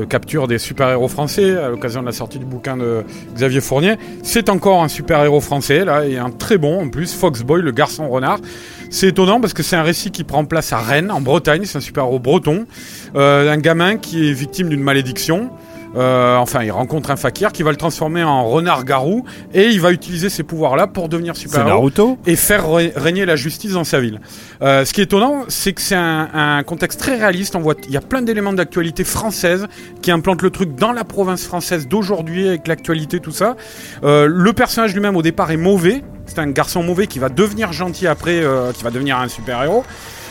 capture 0.09 0.47
des 0.47 0.57
super-héros 0.57 1.07
français 1.07 1.57
à 1.57 1.69
l'occasion 1.69 2.01
de 2.01 2.05
la 2.05 2.11
sortie 2.11 2.39
du 2.39 2.45
bouquin 2.45 2.77
de 2.77 3.03
Xavier 3.33 3.61
Fournier. 3.61 3.95
C'est 4.23 4.49
encore 4.49 4.83
un 4.83 4.87
super-héros 4.87 5.41
français 5.41 5.85
là 5.85 6.05
et 6.05 6.17
un 6.17 6.29
très 6.29 6.57
bon 6.57 6.81
en 6.81 6.89
plus, 6.89 7.13
Foxboy, 7.13 7.61
le 7.61 7.71
garçon 7.71 8.09
renard. 8.09 8.39
C'est 8.95 9.09
étonnant 9.09 9.41
parce 9.41 9.51
que 9.53 9.61
c'est 9.61 9.75
un 9.75 9.83
récit 9.83 10.09
qui 10.09 10.23
prend 10.23 10.45
place 10.45 10.71
à 10.71 10.77
Rennes, 10.77 11.11
en 11.11 11.19
Bretagne. 11.19 11.63
C'est 11.65 11.77
un 11.79 11.81
super-héros 11.81 12.19
breton. 12.19 12.65
Euh, 13.17 13.51
un 13.51 13.57
gamin 13.57 13.97
qui 13.97 14.29
est 14.29 14.31
victime 14.31 14.69
d'une 14.69 14.79
malédiction. 14.81 15.49
Euh, 15.97 16.37
enfin, 16.37 16.63
il 16.63 16.71
rencontre 16.71 17.11
un 17.11 17.17
fakir 17.17 17.51
qui 17.51 17.61
va 17.61 17.71
le 17.71 17.75
transformer 17.75 18.23
en 18.23 18.45
renard-garou 18.45 19.25
et 19.53 19.65
il 19.67 19.81
va 19.81 19.91
utiliser 19.91 20.29
ces 20.29 20.43
pouvoirs-là 20.43 20.87
pour 20.87 21.09
devenir 21.09 21.35
super-héros 21.35 21.81
et 22.25 22.37
faire 22.37 22.69
ré- 22.71 22.93
régner 22.95 23.25
la 23.25 23.35
justice 23.35 23.73
dans 23.73 23.83
sa 23.83 23.99
ville. 23.99 24.21
Euh, 24.61 24.85
ce 24.85 24.93
qui 24.93 25.01
est 25.01 25.05
étonnant, 25.05 25.43
c'est 25.49 25.73
que 25.73 25.81
c'est 25.81 25.95
un, 25.95 26.29
un 26.33 26.63
contexte 26.63 26.97
très 27.01 27.17
réaliste. 27.17 27.57
On 27.57 27.59
voit, 27.61 27.75
il 27.87 27.91
y 27.93 27.97
a 27.97 28.01
plein 28.01 28.21
d'éléments 28.21 28.53
d'actualité 28.53 29.03
française 29.03 29.67
qui 30.01 30.09
implantent 30.11 30.41
le 30.41 30.51
truc 30.51 30.73
dans 30.75 30.93
la 30.93 31.03
province 31.03 31.43
française 31.45 31.85
d'aujourd'hui 31.89 32.47
avec 32.47 32.65
l'actualité, 32.67 33.19
tout 33.19 33.31
ça. 33.31 33.57
Euh, 34.05 34.25
le 34.29 34.53
personnage 34.53 34.93
lui-même 34.93 35.17
au 35.17 35.21
départ 35.21 35.51
est 35.51 35.57
mauvais. 35.57 36.01
C'est 36.27 36.39
un 36.39 36.47
garçon 36.47 36.83
mauvais 36.83 37.07
qui 37.07 37.19
va 37.19 37.29
devenir 37.29 37.71
gentil 37.73 38.07
après, 38.07 38.41
euh, 38.41 38.71
qui 38.71 38.83
va 38.83 38.91
devenir 38.91 39.17
un 39.17 39.27
super-héros. 39.27 39.83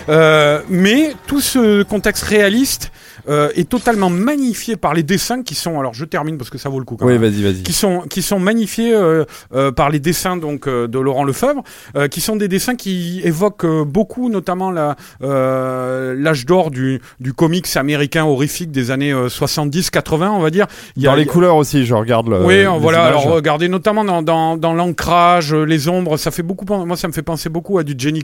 Euh, 0.08 0.60
mais 0.68 1.14
tout 1.26 1.40
ce 1.40 1.82
contexte 1.82 2.24
réaliste 2.24 2.90
euh, 3.28 3.48
est 3.54 3.68
totalement 3.68 4.10
magnifié 4.10 4.76
par 4.76 4.94
les 4.94 5.02
dessins 5.02 5.42
qui 5.42 5.54
sont. 5.54 5.78
Alors 5.80 5.94
je 5.94 6.04
termine 6.04 6.36
parce 6.38 6.50
que 6.50 6.58
ça 6.58 6.68
vaut 6.68 6.78
le 6.78 6.84
coup. 6.84 6.96
Quand 6.96 7.06
Oui, 7.06 7.18
même 7.18 7.22
vas-y, 7.30 7.42
vas-y. 7.42 7.62
qui 7.62 7.72
sont 7.72 8.00
qui 8.02 8.22
sont 8.22 8.38
magnifiés 8.38 8.94
euh, 8.94 9.24
euh, 9.54 9.72
par 9.72 9.90
les 9.90 10.00
dessins 10.00 10.36
donc 10.36 10.66
euh, 10.66 10.86
de 10.88 10.98
Laurent 10.98 11.24
Lefebvre, 11.24 11.62
euh, 11.96 12.08
qui 12.08 12.20
sont 12.20 12.36
des 12.36 12.48
dessins 12.48 12.74
qui 12.76 13.20
évoquent 13.24 13.64
euh, 13.64 13.84
beaucoup, 13.84 14.28
notamment 14.28 14.70
la 14.70 14.96
euh, 15.22 16.14
l'âge 16.18 16.46
d'or 16.46 16.70
du 16.70 17.00
du 17.20 17.32
comics 17.32 17.66
américain 17.76 18.24
horrifique 18.24 18.70
des 18.70 18.90
années 18.90 19.12
70-80, 19.14 20.28
on 20.28 20.40
va 20.40 20.50
dire. 20.50 20.66
Il 20.96 21.06
a- 21.06 21.10
Dans 21.10 21.16
les 21.16 21.22
il 21.22 21.26
y 21.26 21.28
a- 21.28 21.32
couleurs 21.32 21.56
aussi, 21.56 21.86
je 21.86 21.94
regarde 21.94 22.28
le. 22.28 22.44
oui, 22.44 22.64
voilà. 22.78 23.08
images. 23.10 23.22
Alors 23.24 23.34
regardez 23.34 23.68
notamment 23.68 24.04
dans 24.04 24.22
dans, 24.22 24.56
dans 24.56 24.74
l'ancrage, 24.74 25.54
les 25.54 25.88
ombres, 25.88 26.16
ça 26.16 26.30
fait 26.30 26.42
beaucoup. 26.42 26.64
Moi, 26.84 26.96
ça 26.96 27.08
me 27.08 27.12
fait 27.12 27.22
penser 27.22 27.48
beaucoup 27.48 27.78
à 27.78 27.84
du 27.84 27.94
Jenny 27.96 28.22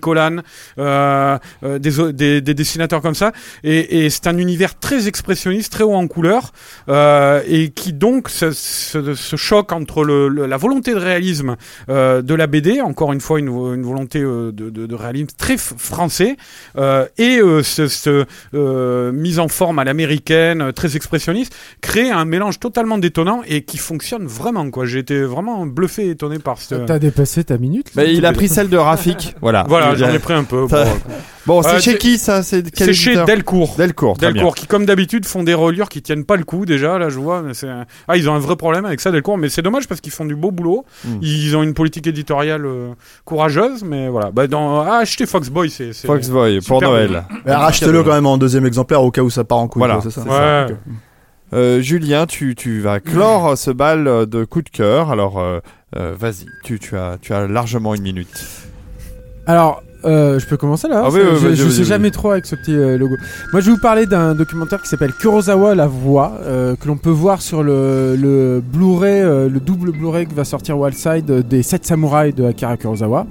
euh, 0.79 1.39
euh, 1.62 1.79
des, 1.79 2.12
des 2.12 2.41
des 2.41 2.55
dessinateurs 2.55 3.01
comme 3.03 3.15
ça. 3.15 3.33
Et, 3.65 4.05
et 4.05 4.11
c'est 4.11 4.27
un 4.27 4.37
univers 4.39 4.79
très 4.79 4.90
expressionniste, 4.97 5.73
très 5.73 5.85
haut 5.85 5.94
en 5.94 6.07
couleur, 6.07 6.52
euh, 6.89 7.41
et 7.47 7.70
qui 7.70 7.93
donc 7.93 8.28
se, 8.28 8.51
se, 8.52 9.15
se 9.15 9.36
choque 9.36 9.73
entre 9.73 10.05
le, 10.05 10.28
le- 10.28 10.47
la 10.47 10.57
volonté 10.57 10.93
de 10.93 10.99
réalisme 10.99 11.57
euh, 11.89 12.23
de 12.23 12.35
la 12.35 12.47
BD, 12.47 12.81
encore 12.81 13.12
une 13.12 13.20
fois 13.20 13.39
une, 13.39 13.49
vo- 13.51 13.75
une 13.75 13.83
volonté 13.83 14.20
euh, 14.20 14.52
de, 14.52 14.70
de, 14.70 14.86
de 14.86 14.94
réalisme 14.94 15.28
très 15.39 15.57
français, 15.57 16.36
euh, 16.78 17.07
et 17.19 17.39
euh, 17.41 17.62
ce, 17.62 17.89
ce, 17.89 18.25
euh, 18.55 19.12
mise 19.12 19.39
en 19.39 19.49
forme 19.49 19.78
à 19.78 19.85
l'américaine, 19.85 20.73
très 20.73 20.97
expressionniste, 20.97 21.55
crée 21.81 22.10
un 22.10 22.25
mélange 22.25 22.59
totalement 22.60 22.99
détonnant 22.99 23.43
et 23.47 23.62
qui 23.62 23.78
fonctionne 23.78 24.27
vraiment. 24.27 24.70
quoi. 24.70 24.86
J'ai 24.86 24.99
été 25.01 25.23
vraiment 25.23 25.67
bluffé, 25.67 26.07
et 26.07 26.10
étonné 26.10 26.39
par 26.39 26.59
ce. 26.59 26.75
T'as 26.75 26.99
dépassé 26.99 27.44
ta 27.44 27.59
minute 27.59 27.94
là 27.94 28.02
Bah, 28.05 28.09
il 28.09 28.25
a 28.27 28.33
pris 28.33 28.49
celle 28.49 28.69
de 28.69 28.77
Rafik. 28.77 29.35
voilà. 29.41 29.65
Voilà, 29.69 29.93
Il 29.93 29.99
j'en 29.99 30.10
ai 30.10 30.19
pris 30.19 30.35
un 30.35 30.44
peu. 30.44 30.67
Bon, 30.67 30.77
Bon, 31.47 31.62
c'est 31.62 31.69
Euh, 31.77 31.81
chez 31.81 31.97
qui 31.99 32.19
ça 32.19 32.43
C'est 32.43 32.93
chez 32.93 33.15
Delcourt. 33.25 33.75
Delcourt, 33.77 34.19
très. 34.19 34.33
Delcourt, 34.33 34.55
qui 34.55 34.67
comme 34.67 34.80
d'habitude 34.86 35.26
font 35.26 35.42
des 35.42 35.55
reliures 35.55 35.89
qui 35.89 36.02
tiennent 36.02 36.25
pas 36.25 36.36
le 36.36 36.44
coup 36.44 36.67
déjà. 36.67 36.99
Là, 36.99 37.09
je 37.09 37.18
vois, 37.18 37.42
mais 37.42 37.55
c'est 37.55 37.68
un- 37.68 37.84
ah 38.09 38.17
ils 38.17 38.28
ont 38.28 38.34
un 38.34 38.39
vrai 38.39 38.57
problème 38.57 38.84
avec 38.84 39.00
ça 39.00 39.10
Delcourt, 39.10 39.39
mais 39.39 39.49
c'est 39.49 39.62
dommage 39.62 39.86
parce 39.89 40.00
qu'ils 40.00 40.12
font 40.12 40.25
du 40.25 40.36
beau 40.36 40.50
boulot. 40.50 40.84
Mm. 41.05 41.18
Ils 41.23 41.57
ont 41.57 41.62
une 41.62 41.75
politique 41.75 42.07
éditoriale 42.07 42.65
euh, 42.67 42.91
courageuse, 43.25 43.83
mais 43.84 44.09
voilà. 44.09 44.31
Bah, 44.31 44.47
dans 44.47 44.81
ah, 44.81 44.99
acheter 44.99 45.26
Foxboy, 45.26 45.70
c'est 45.70 45.92
c'est- 45.92 46.07
Foxboy 46.07 46.60
pour 46.60 46.81
Noël. 46.83 47.25
Mais 47.44 47.55
Rachetez-le 47.55 48.02
quand 48.02 48.12
même 48.15 48.26
en 48.26 48.39
deuxième 48.39 48.67
exemplaire 48.67 49.02
au 49.02 49.10
cas 49.10 49.23
où 49.23 49.31
ça 49.31 49.44
part 49.44 49.59
en 49.59 49.68
couille. 49.68 49.81
Voilà, 49.81 49.94
quoi, 49.94 50.02
c'est 50.05 50.10
ça. 50.10 50.23
c'est 50.23 50.28
ça. 50.31 50.67
Ok. 50.68 50.76
Euh, 51.52 51.81
Julien, 51.81 52.26
tu, 52.26 52.55
tu 52.55 52.81
vas 52.81 53.00
clore 53.00 53.59
ce 53.59 53.73
bal 53.73 54.05
de 54.28 54.44
coup 54.44 54.62
de 54.62 54.68
cœur. 54.68 55.10
Alors, 55.10 55.41
euh, 55.41 55.59
euh, 55.97 56.15
vas-y, 56.17 56.47
tu, 56.62 56.78
tu, 56.78 56.97
as, 56.97 57.18
tu 57.20 57.34
as 57.34 57.49
largement 57.49 57.94
une 57.94 58.02
minute. 58.02 58.44
Alors, 59.47 59.83
euh, 60.05 60.39
je 60.39 60.47
peux 60.47 60.57
commencer 60.57 60.89
là 60.89 61.03
Ah 61.05 61.07
hein, 61.07 61.11
oui, 61.12 61.20
ça- 61.20 61.47
oui, 61.49 61.57
Je, 61.57 61.65
je 61.65 61.69
sais 61.70 61.85
jamais 61.85 62.11
trop 62.11 62.31
avec 62.31 62.47
ce 62.47 62.55
petit 62.57 62.75
euh, 62.75 62.97
logo. 62.99 63.17
Moi, 63.53 63.61
je 63.61 63.67
vais 63.67 63.73
vous 63.73 63.81
parler 63.81 64.07
d'un 64.07 64.35
documentaire 64.35 64.81
qui 64.83 64.89
s'appelle 64.89 65.12
Kurosawa 65.12 65.75
la 65.75 65.87
voix, 65.87 66.33
euh, 66.43 66.75
que 66.81 66.87
l'on 66.89 66.97
peut 66.97 67.11
voir 67.11 67.43
sur 67.43 67.62
le, 67.62 68.17
le 68.17 68.62
Blu-ray, 68.65 69.20
euh, 69.23 69.49
le 69.49 69.61
double 69.61 69.93
Blu-ray 69.93 70.27
que 70.27 70.35
va 70.35 70.45
sortir 70.45 70.79
Wildside 70.79 71.47
des 71.49 71.62
7 71.62 71.85
samouraïs 71.87 72.35
de 72.35 72.45
Akira 72.45 72.77
Kurosawa. 72.77 73.27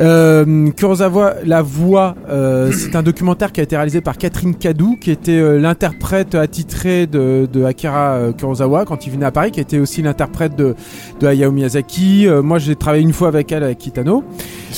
Euh, 0.00 0.70
Kurosawa, 0.70 1.34
la 1.44 1.60
voix, 1.62 2.14
euh, 2.28 2.70
c'est 2.72 2.94
un 2.94 3.02
documentaire 3.02 3.50
qui 3.50 3.58
a 3.60 3.64
été 3.64 3.76
réalisé 3.76 4.00
par 4.00 4.16
Catherine 4.16 4.54
Kadou, 4.54 4.96
qui 5.00 5.10
était 5.10 5.32
euh, 5.32 5.58
l'interprète 5.58 6.36
attitrée 6.36 7.06
de, 7.08 7.48
de 7.52 7.64
Akira 7.64 8.12
euh, 8.12 8.32
Kurosawa 8.32 8.84
quand 8.84 9.06
il 9.06 9.12
venait 9.12 9.26
à 9.26 9.32
Paris, 9.32 9.50
qui 9.50 9.58
était 9.60 9.78
aussi 9.78 10.02
l'interprète 10.02 10.54
de, 10.56 10.76
de 11.18 11.26
Hayao 11.26 11.50
Miyazaki. 11.50 12.28
Euh, 12.28 12.42
moi, 12.42 12.58
j'ai 12.58 12.76
travaillé 12.76 13.02
une 13.02 13.12
fois 13.12 13.26
avec 13.28 13.50
elle, 13.50 13.64
avec 13.64 13.78
Kitano. 13.78 14.22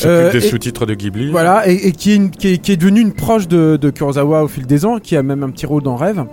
Euh, 0.07 0.33
des 0.33 0.41
sous-titres 0.41 0.87
de 0.87 0.95
Ghibli. 0.95 1.31
Voilà, 1.31 1.69
et, 1.69 1.89
et 1.89 1.93
qui, 1.93 2.13
est 2.13 2.17
une- 2.17 2.31
qui, 2.31 2.55
est, 2.55 2.59
qui 2.59 2.73
est 2.73 2.77
devenue 2.77 3.01
une 3.03 3.13
proche 3.13 3.47
de, 3.47 3.77
de 3.77 3.91
Kurosawa 3.91 4.43
au 4.45 4.49
fil 4.49 4.67
des 4.67 4.87
ans, 4.87 4.99
qui 4.99 5.17
a 5.17 5.23
même 5.23 5.43
un 5.43 5.51
petit 5.51 5.67
rôle 5.67 5.83
dans 5.83 5.97
Rêve. 5.97 6.25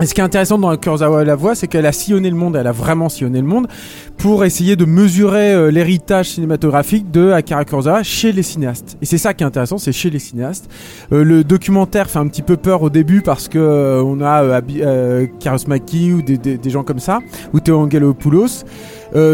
Et 0.00 0.06
ce 0.06 0.14
qui 0.14 0.20
est 0.20 0.24
intéressant 0.24 0.58
dans 0.58 0.76
Kurosawa 0.76 1.24
la 1.24 1.36
voix, 1.36 1.54
c'est 1.54 1.68
qu'elle 1.68 1.86
a 1.86 1.92
sillonné 1.92 2.28
le 2.28 2.34
monde, 2.34 2.56
elle 2.56 2.66
a 2.66 2.72
vraiment 2.72 3.08
sillonné 3.08 3.40
le 3.40 3.46
monde, 3.46 3.68
pour 4.18 4.44
essayer 4.44 4.74
de 4.74 4.84
mesurer 4.84 5.52
euh, 5.52 5.70
l'héritage 5.70 6.30
cinématographique 6.30 7.12
de 7.12 7.30
Akira 7.30 7.64
Kurosawa 7.64 8.02
chez 8.02 8.32
les 8.32 8.42
cinéastes. 8.42 8.96
Et 9.00 9.06
c'est 9.06 9.18
ça 9.18 9.34
qui 9.34 9.44
est 9.44 9.46
intéressant, 9.46 9.78
c'est 9.78 9.92
chez 9.92 10.10
les 10.10 10.18
cinéastes. 10.18 10.68
Euh, 11.12 11.22
le 11.22 11.44
documentaire 11.44 12.10
fait 12.10 12.18
un 12.18 12.26
petit 12.26 12.42
peu 12.42 12.56
peur 12.56 12.82
au 12.82 12.90
début 12.90 13.22
parce 13.22 13.46
que 13.48 13.58
euh, 13.58 14.02
on 14.02 14.20
a 14.20 14.42
euh, 14.42 15.26
Karosmaki 15.38 16.12
ou 16.12 16.22
des, 16.22 16.38
des, 16.38 16.58
des 16.58 16.70
gens 16.70 16.82
comme 16.82 16.98
ça, 16.98 17.20
ou 17.52 17.60
Théo 17.60 17.78
Angelopoulos. 17.78 18.64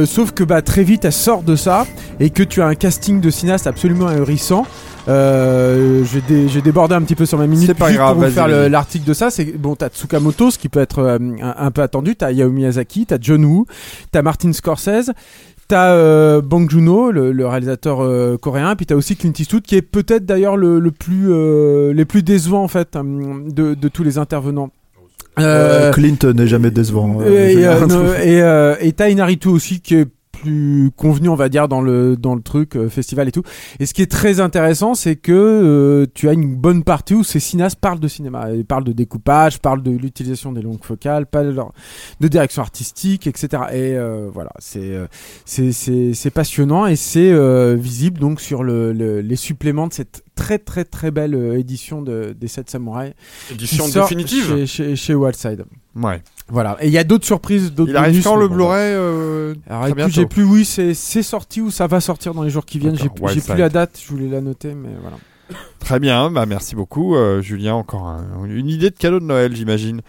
Sauf 0.05 0.33
que 0.33 0.45
bah, 0.45 0.61
très 0.61 0.83
vite 0.83 1.07
elle 1.07 1.13
sort 1.13 1.43
de 1.43 1.57
ça 1.57 1.87
et 2.19 2.29
que 2.29 2.43
tu 2.43 2.61
as 2.61 2.67
un 2.67 2.75
casting 2.75 3.19
de 3.23 3.31
cinéastes 3.31 3.67
absolument 3.67 4.09
ahurissant. 4.09 4.67
Euh, 5.09 6.05
dé- 6.29 6.49
j'ai 6.49 6.61
débordé 6.61 6.95
un 6.95 7.03
petit 7.03 7.15
peu 7.15 7.27
sur 7.27 7.39
ma 7.39 7.47
minute 7.47 7.67
C'est 7.67 7.75
pas 7.75 7.89
juste 7.89 7.99
grave, 7.99 8.15
pour 8.17 8.25
vous 8.25 8.31
faire 8.31 8.49
le- 8.49 8.69
l'article 8.69 9.07
de 9.09 9.15
ça. 9.15 9.31
C'est 9.31 9.45
bon, 9.57 9.75
t'as 9.77 9.89
Tsukamoto, 9.89 10.51
ce 10.51 10.59
qui 10.59 10.69
peut 10.69 10.81
être 10.81 10.99
euh, 11.01 11.19
un, 11.43 11.55
un 11.67 11.71
peu 11.71 11.83
attendu. 11.83 12.17
T'as 12.17 12.27
Hayao 12.29 12.51
Miyazaki, 12.51 13.07
t'as 13.07 13.17
John 13.21 13.45
Woo, 13.45 13.67
t'as 14.13 14.23
Martin 14.23 14.53
Scorsese. 14.53 15.11
T'as 15.69 15.93
euh, 15.93 16.41
Bong 16.41 16.69
Joon-ho, 16.69 17.13
le, 17.13 17.31
le 17.31 17.47
réalisateur 17.47 18.03
euh, 18.03 18.37
coréen, 18.37 18.75
puis 18.75 18.87
t'as 18.87 18.97
aussi 18.97 19.15
Clint 19.15 19.33
Eastwood, 19.39 19.63
qui 19.63 19.77
est 19.77 19.83
peut-être 19.83 20.27
d'ailleurs 20.27 20.57
le, 20.57 20.81
le 20.81 20.91
plus 20.91 21.29
euh, 21.31 21.93
les 21.93 22.05
plus 22.05 22.25
décevants 22.25 22.65
en 22.65 22.69
fait 22.69 22.97
de, 22.97 23.75
de 23.75 23.89
tous 23.89 24.03
les 24.03 24.19
intervenants. 24.19 24.71
Euh, 25.39 25.93
Clint 25.93 26.17
n'est 26.35 26.49
jamais 26.49 26.73
décevant. 26.73 27.19
euh, 27.21 27.49
et, 27.51 27.65
euh, 27.67 27.87
euh, 28.43 28.77
et 28.81 28.93
t'as 28.93 29.11
Inaritu 29.11 29.47
aussi 29.49 29.81
qui 29.81 29.95
est 29.95 30.09
plus 30.41 30.91
convenu 30.97 31.29
on 31.29 31.35
va 31.35 31.49
dire 31.49 31.69
dans 31.69 31.81
le 31.81 32.17
dans 32.17 32.35
le 32.35 32.43
truc 32.43 32.77
euh, 32.77 32.89
festival 32.89 33.29
et 33.29 33.33
tout. 33.33 33.43
Et 33.79 33.87
ce 33.87 33.95
qui 33.95 34.03
est 34.03 34.11
très 34.11 34.41
intéressant 34.41 34.95
c'est 34.95 35.17
que 35.17 35.33
euh, 35.33 36.07
tu 36.15 36.29
as 36.29 36.33
une 36.33 36.55
bonne 36.57 36.83
partie 36.85 37.15
où 37.15 37.23
ces 37.25 37.41
cinéastes 37.41 37.79
parlent 37.81 38.01
de 38.01 38.09
cinéma. 38.09 38.51
Ils 38.53 38.65
parlent 38.65 38.85
de 38.85 38.93
découpage 38.93 39.59
parlent 39.61 39.83
de 39.83 39.91
l'utilisation 39.91 40.53
des 40.53 40.63
longues 40.63 40.83
focales 40.85 41.27
parlent 41.27 41.55
de, 42.21 42.29
direction 42.29 42.63
artistique 42.63 43.27
etc 43.27 43.63
et 43.73 43.97
euh, 43.97 44.29
voilà 44.33 44.51
c'est 44.59 44.93
c'est 45.45 45.73
c'est 45.73 46.31
passionnant 46.31 46.87
et 46.87 46.97
c'est 46.97 47.33
visible 47.77 48.19
donc 48.21 48.41
sur 48.41 48.63
le, 48.63 48.93
le- 48.93 49.21
les 49.21 49.37
suppléments 49.37 49.87
de 49.89 49.93
cette 49.93 50.23
très 50.41 50.59
très 50.59 50.85
très 50.85 51.11
belle 51.11 51.35
euh, 51.35 51.59
édition 51.59 52.03
de, 52.03 52.35
des 52.39 52.49
7 52.49 52.71
samouraïs 52.71 53.13
Édition 53.51 53.87
définitive. 53.89 54.47
chez, 54.47 54.67
chez, 54.67 54.97
chez 54.97 55.15
Wildside 55.15 55.65
Ouais. 55.97 56.23
voilà 56.49 56.77
et 56.81 56.87
il 56.87 56.93
y 56.93 56.99
a 56.99 57.05
d'autres 57.05 57.27
surprises 57.27 57.73
d'autres 57.73 57.91
Il 57.91 57.97
arrive 57.97 58.23
quand 58.23 58.37
le 58.37 58.49
Blu-ray 58.49 58.95
euh, 58.95 59.55
j'ai 60.09 60.27
plus, 60.27 60.45
oui, 60.45 60.65
c'est 60.65 60.95
sorti 61.23 61.61
ou 61.61 61.71
ça 61.71 61.87
va 61.87 62.01
sortir 62.01 62.33
dans 62.35 62.43
les 62.43 62.51
jours 62.51 62.65
qui 62.65 62.79
viennent. 62.79 62.97
J'ai 62.97 63.09
plus 63.09 63.57
la 63.57 63.69
date, 63.69 63.99
je 64.03 64.09
voulais 64.13 64.29
la 64.29 64.41
noter, 64.41 64.75
mais 64.75 64.91
voilà. 65.01 65.17
Très 65.81 65.99
bien, 65.99 66.31
bah 66.31 66.47
merci 66.47 66.77
beaucoup, 66.77 67.17
euh, 67.17 67.43
Julien. 67.43 67.75
Encore 67.75 68.07
un- 68.07 68.45
une 68.45 68.69
idée 68.69 68.91
de 68.91 68.97
cadeau 68.97 69.19
de 69.19 69.25
Noël, 69.25 69.55
j'imagine. 69.57 70.01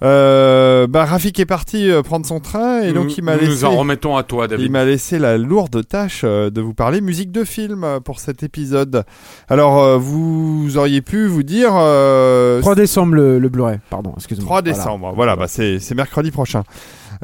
Euh, 0.00 0.86
bah, 0.86 1.04
Rafik 1.04 1.40
est 1.40 1.46
parti 1.46 1.90
euh, 1.90 2.02
prendre 2.02 2.24
son 2.24 2.38
train 2.38 2.82
et 2.82 2.92
donc 2.92 3.18
il 3.18 3.24
m'a 3.24 3.34
nous 3.34 3.40
laissé. 3.40 3.50
nous 3.50 3.64
en 3.64 3.76
remettons 3.76 4.16
à 4.16 4.22
toi, 4.22 4.44
Il 4.44 4.50
David. 4.50 4.70
m'a 4.70 4.84
laissé 4.84 5.18
la 5.18 5.36
lourde 5.38 5.84
tâche 5.86 6.20
euh, 6.24 6.50
de 6.50 6.60
vous 6.60 6.72
parler 6.72 7.00
musique 7.00 7.32
de 7.32 7.42
film 7.42 7.82
euh, 7.82 7.98
pour 7.98 8.20
cet 8.20 8.44
épisode. 8.44 9.02
Alors, 9.48 9.82
euh, 9.82 9.96
vous 9.98 10.76
auriez 10.76 11.02
pu 11.02 11.26
vous 11.26 11.42
dire 11.42 11.72
euh, 11.74 12.60
3 12.60 12.76
décembre 12.76 13.14
le, 13.16 13.40
le 13.40 13.48
Blu-ray, 13.48 13.78
pardon, 13.90 14.12
excusez-moi. 14.16 14.46
3 14.46 14.62
Voilà. 14.62 14.76
décembre. 14.78 15.12
Voilà, 15.16 15.34
bah 15.34 15.46
c'est 15.48 15.80
c'est 15.80 15.96
mercredi 15.96 16.30
prochain. 16.30 16.62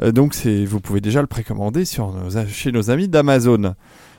Euh, 0.01 0.11
donc 0.11 0.33
c'est 0.33 0.65
vous 0.65 0.81
pouvez 0.81 0.99
déjà 0.99 1.21
le 1.21 1.27
précommander 1.27 1.85
sur 1.85 2.11
nos, 2.11 2.29
chez 2.49 2.73
nos 2.73 2.91
amis 2.91 3.07
d'Amazon. 3.07 3.73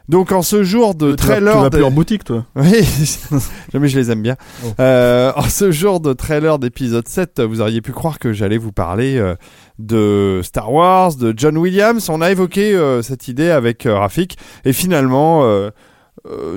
Donc 0.08 0.30
en 0.32 0.42
ce 0.42 0.62
jour 0.62 0.94
de 0.94 1.14
Tu 1.14 1.26
vas- 1.26 1.34
trailer 1.34 1.54
Tu 1.56 1.62
vas 1.62 1.70
plus 1.70 1.82
en 1.84 1.90
boutique, 1.90 2.24
toi. 2.24 2.44
Oui, 2.56 2.86
jamais 3.72 3.88
je 3.88 3.98
les 3.98 4.10
aime 4.10 4.22
bien. 4.22 4.36
Oh. 4.64 4.68
Euh, 4.80 5.32
en 5.36 5.42
ce 5.48 5.70
jour 5.72 6.00
de 6.00 6.12
trailer 6.12 6.58
d'épisode 6.58 7.08
7, 7.08 7.40
vous 7.40 7.60
auriez 7.60 7.80
pu 7.80 7.92
croire 7.92 8.18
que 8.18 8.32
j'allais 8.32 8.58
vous 8.58 8.72
parler 8.72 9.16
euh, 9.18 9.34
de 9.78 10.40
Star 10.44 10.72
Wars, 10.72 11.16
de 11.16 11.34
John 11.36 11.58
Williams. 11.58 12.08
On 12.08 12.20
a 12.20 12.30
évoqué 12.30 12.74
euh, 12.74 13.02
cette 13.02 13.28
idée 13.28 13.50
avec 13.50 13.82
Rafik 13.90 14.38
et 14.64 14.72
finalement, 14.72 15.44
euh, 15.44 15.70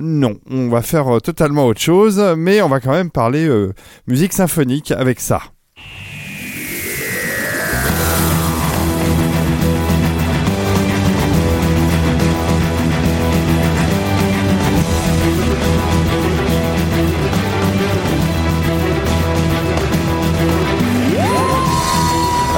non, 0.02 0.36
on 0.50 0.70
va 0.70 0.82
faire 0.82 1.16
euh, 1.16 1.20
totalement 1.20 1.66
autre 1.66 1.82
chose, 1.82 2.24
mais 2.38 2.62
on 2.62 2.70
va 2.70 2.80
quand 2.80 2.92
même 2.92 3.10
parler 3.12 3.48
euh, 3.48 3.74
musique 4.08 4.34
symphonique 4.34 4.92
avec 4.92 5.20
ça. 5.20 5.42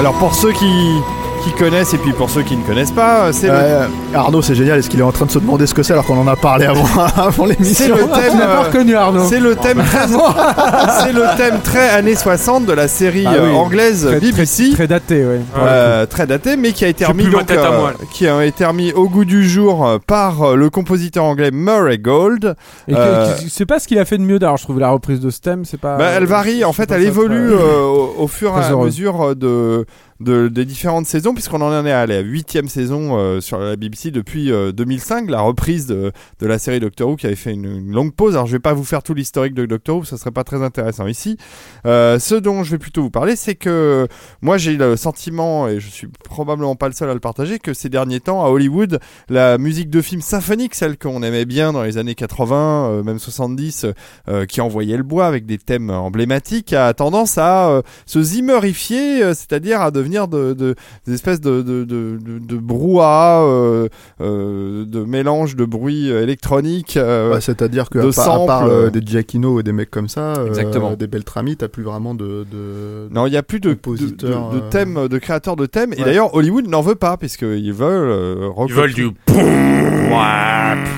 Alors 0.02 0.16
pour 0.16 0.34
ceux 0.34 0.52
qui, 0.52 1.00
qui 1.44 1.52
connaissent 1.54 1.94
et 1.94 1.98
puis 1.98 2.14
pour 2.14 2.30
ceux 2.30 2.44
qui 2.44 2.56
ne 2.56 2.64
connaissent 2.64 2.92
pas, 2.92 3.32
c'est 3.34 3.48
le 3.48 3.54
Euh, 3.54 3.86
Arnaud, 4.14 4.42
c'est 4.42 4.56
génial. 4.56 4.80
Est-ce 4.80 4.90
qu'il 4.90 5.00
est 5.00 5.04
en 5.04 5.12
train 5.12 5.26
de 5.26 5.32
se 5.32 5.40
demander 5.40 5.66
ce 5.68 5.74
que 5.74 5.84
c'est 5.84 5.94
alors 5.94 6.06
qu'on 6.06 6.18
en 6.20 6.28
a 6.28 6.36
parlé 6.36 6.66
avant, 6.66 6.84
avant 7.16 7.48
C'est 7.48 7.60
l'émission 7.60 7.96
le 7.96 8.02
thème, 8.14 8.38
pas 8.40 8.46
euh, 8.46 8.60
reconnu, 8.62 8.96
Arnaud. 8.96 9.26
c'est 9.28 9.40
le 9.40 9.56
thème 9.56 9.78
très, 9.84 10.08
c'est 11.04 11.14
le 11.14 11.24
thème 11.38 11.60
très 11.64 11.90
années 11.90 12.16
60 12.16 12.66
de 12.66 12.74
la 12.74 12.88
série 12.88 13.26
Ah 13.28 13.32
oui. 13.34 13.50
euh, 13.50 13.54
anglaise 13.54 14.06
Très- 14.08 14.20
BBC. 14.20 14.72
Très 14.74 14.88
daté, 14.88 15.24
ouais. 15.26 15.40
Euh, 15.58 16.06
très 16.06 16.28
daté, 16.28 16.58
mais 16.58 16.72
qui 16.72 16.86
a 16.86 16.88
été 16.88 17.06
remis 17.06 17.26
donc, 17.26 17.50
euh, 17.52 17.92
qui 18.12 18.28
a 18.28 18.46
été 18.46 18.66
remis 18.66 18.92
au 18.94 19.08
goût 19.10 19.26
du 19.26 19.48
jour 19.48 19.88
euh, 19.88 19.98
par 20.06 20.44
euh, 20.44 20.56
le 20.56 20.70
compositeur 20.70 21.24
anglais 21.24 21.52
Murray 21.52 21.98
Gold. 21.98 22.56
Et 22.88 22.94
Euh, 22.96 23.34
c'est 23.50 23.66
pas 23.66 23.80
ce 23.80 23.88
qu'il 23.88 23.98
a 24.00 24.06
fait 24.06 24.18
de 24.18 24.24
mieux 24.24 24.40
d'ailleurs, 24.40 24.58
je 24.58 24.64
trouve 24.64 24.80
la 24.80 24.90
reprise 24.90 25.20
de 25.20 25.30
ce 25.30 25.40
thème, 25.40 25.66
c'est 25.66 25.80
pas. 25.80 25.98
Bah, 25.98 26.10
elle 26.16 26.26
varie, 26.26 26.64
en 26.66 26.74
fait, 26.74 26.92
elle 26.92 27.04
évolue 27.04 27.52
euh, 27.54 27.82
au, 27.84 28.16
au 28.24 28.28
fur 28.28 28.54
et 28.58 28.62
à 28.66 28.70
heureux. 28.72 28.86
mesure 28.86 29.30
euh, 29.30 29.36
de, 29.36 29.86
de 30.22 30.48
des 30.48 30.66
différentes 30.66 31.06
saisons, 31.06 31.34
puisqu'on 31.34 31.62
en 31.62 31.86
est 31.86 31.92
à 31.92 32.06
la 32.06 32.20
huitième 32.20 32.68
saison 32.68 33.18
euh, 33.18 33.42
sur 33.42 33.60
la 33.60 33.76
BBC 33.76 34.12
depuis 34.12 34.52
euh, 34.52 34.72
2005, 34.72 35.30
la 35.30 35.42
reprise 35.42 35.88
de, 35.88 36.12
la 36.42 36.60
série 36.60 36.80
Doctor 36.80 37.10
Who 37.10 37.16
qui 37.16 37.26
avait 37.26 37.36
fait 37.36 37.54
une, 37.54 37.92
longue 37.92 38.14
pause. 38.14 38.36
Alors 38.36 38.48
je 38.48 38.54
vais 38.54 38.60
pas 38.60 38.74
vous 38.74 38.84
faire 38.84 39.04
tout 39.04 39.14
l'historique 39.14 39.54
de 39.54 39.66
Doctor 39.66 39.98
Who, 39.98 40.04
ça 40.06 40.18
serait 40.18 40.32
pas 40.32 40.44
très 40.44 40.62
intéressant 40.64 41.08
ici. 41.08 41.38
Euh, 41.86 42.20
ce 42.20 42.36
dont 42.36 42.64
je 42.64 42.72
vais 42.72 42.78
plutôt 42.78 43.02
vous 43.02 43.10
parler, 43.10 43.36
c'est 43.36 43.56
que 43.56 44.08
moi 44.42 44.58
j'ai 44.58 44.78
le 44.78 44.96
sentiment, 44.96 45.68
et 45.68 45.80
je 45.80 45.90
suis 45.90 46.08
probablement 46.08 46.76
pas 46.76 46.88
le 46.88 46.94
seul 46.94 47.10
à 47.10 47.14
le 47.14 47.20
partager, 47.20 47.60
que 47.60 47.74
ces 47.74 47.90
derniers 47.90 48.20
temps 48.20 48.46
à 48.46 48.50
Hollywood, 48.50 49.00
la 49.30 49.58
musique 49.58 49.90
de 49.90 50.02
film 50.02 50.22
symphonique, 50.22 50.76
celle 50.76 50.98
qu'on 50.98 51.24
aimait 51.24 51.46
bien 51.46 51.74
dans 51.74 51.84
les 51.84 51.98
années 51.98 52.16
80, 52.16 52.90
euh, 52.90 53.04
même 53.04 53.20
70, 53.20 53.88
euh, 54.28 54.46
qui 54.46 54.62
envoyait 54.62 54.98
le 54.98 55.04
bois 55.04 55.26
avec 55.26 55.46
des 55.46 55.58
thèmes 55.58 55.90
emblématiques, 55.90 56.74
a 56.74 56.94
tendance 56.94 57.38
à 57.38 57.70
euh, 57.70 57.82
se 58.06 58.22
zimmerifier, 58.22 59.24
euh, 59.24 59.34
c'est-à-dire 59.34 59.82
à 59.82 59.92
devenir 59.92 60.11
de, 60.28 60.54
de- 60.54 60.76
des 61.08 61.14
espèces 61.14 61.42
de, 61.42 61.62
de, 61.62 61.84
de, 61.84 62.18
de, 62.22 62.40
de 62.40 62.58
brouhaha, 62.58 63.42
euh, 63.44 63.88
euh, 64.22 64.86
de 64.86 65.04
mélange 65.04 65.56
de 65.56 65.66
bruits 65.66 66.12
euh, 66.12 66.22
électroniques. 66.24 66.98
euh, 66.98 67.34
Ouais, 67.34 67.42
C'est-à-dire 67.42 67.90
que 67.90 68.00
de 68.00 68.10
à 68.10 68.12
part, 68.14 68.42
à 68.44 68.46
part, 68.48 68.68
samples, 68.68 68.92
des 68.92 69.02
Giacchino 69.06 69.60
et 69.60 69.64
des 69.64 69.72
mecs 69.72 69.92
comme 69.92 70.08
ça, 70.10 70.34
euh, 70.38 70.48
Exactement. 70.48 70.94
des 70.94 71.08
Beltrami, 71.08 71.56
t'as 71.58 71.68
plus 71.68 71.84
vraiment 71.84 72.14
de. 72.14 72.46
de... 72.52 73.08
Non, 73.12 73.26
il 73.28 73.32
n'y 73.32 73.38
a 73.38 73.44
plus 73.44 73.60
de, 73.60 73.70
de, 73.70 73.74
compositeurs, 73.76 74.50
de- 74.50 74.56
de 74.60 74.64
thèmes, 74.70 75.08
de 75.08 75.18
créateurs 75.18 75.56
de 75.56 75.66
thèmes. 75.66 75.94
Et 75.94 76.04
d'ailleurs, 76.04 76.34
Hollywood 76.36 76.68
n'en 76.68 76.82
veut 76.82 76.96
pas, 76.96 77.18
puisqu'ils 77.18 77.74
veulent, 77.74 78.10
euh, 78.12 78.50
Ils 78.68 78.74
veulent 78.74 78.94
du. 78.94 79.10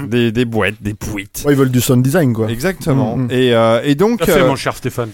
des, 0.08 0.32
des 0.32 0.46
boîtes, 0.46 0.76
des 0.82 0.94
pouites. 0.94 1.44
Ouais, 1.46 1.54
ils 1.54 1.58
veulent 1.58 1.72
du 1.72 1.82
sound 1.82 2.04
design, 2.04 2.34
quoi. 2.34 2.50
Exactement. 2.50 3.18
Mm, 3.18 3.24
mm. 3.26 3.32
Et, 3.32 3.54
euh, 3.54 3.82
et 3.84 3.96
donc, 3.96 4.28
euh, 4.28 4.48
mon 4.48 4.56
cher 4.56 4.76
Stéphane. 4.76 5.10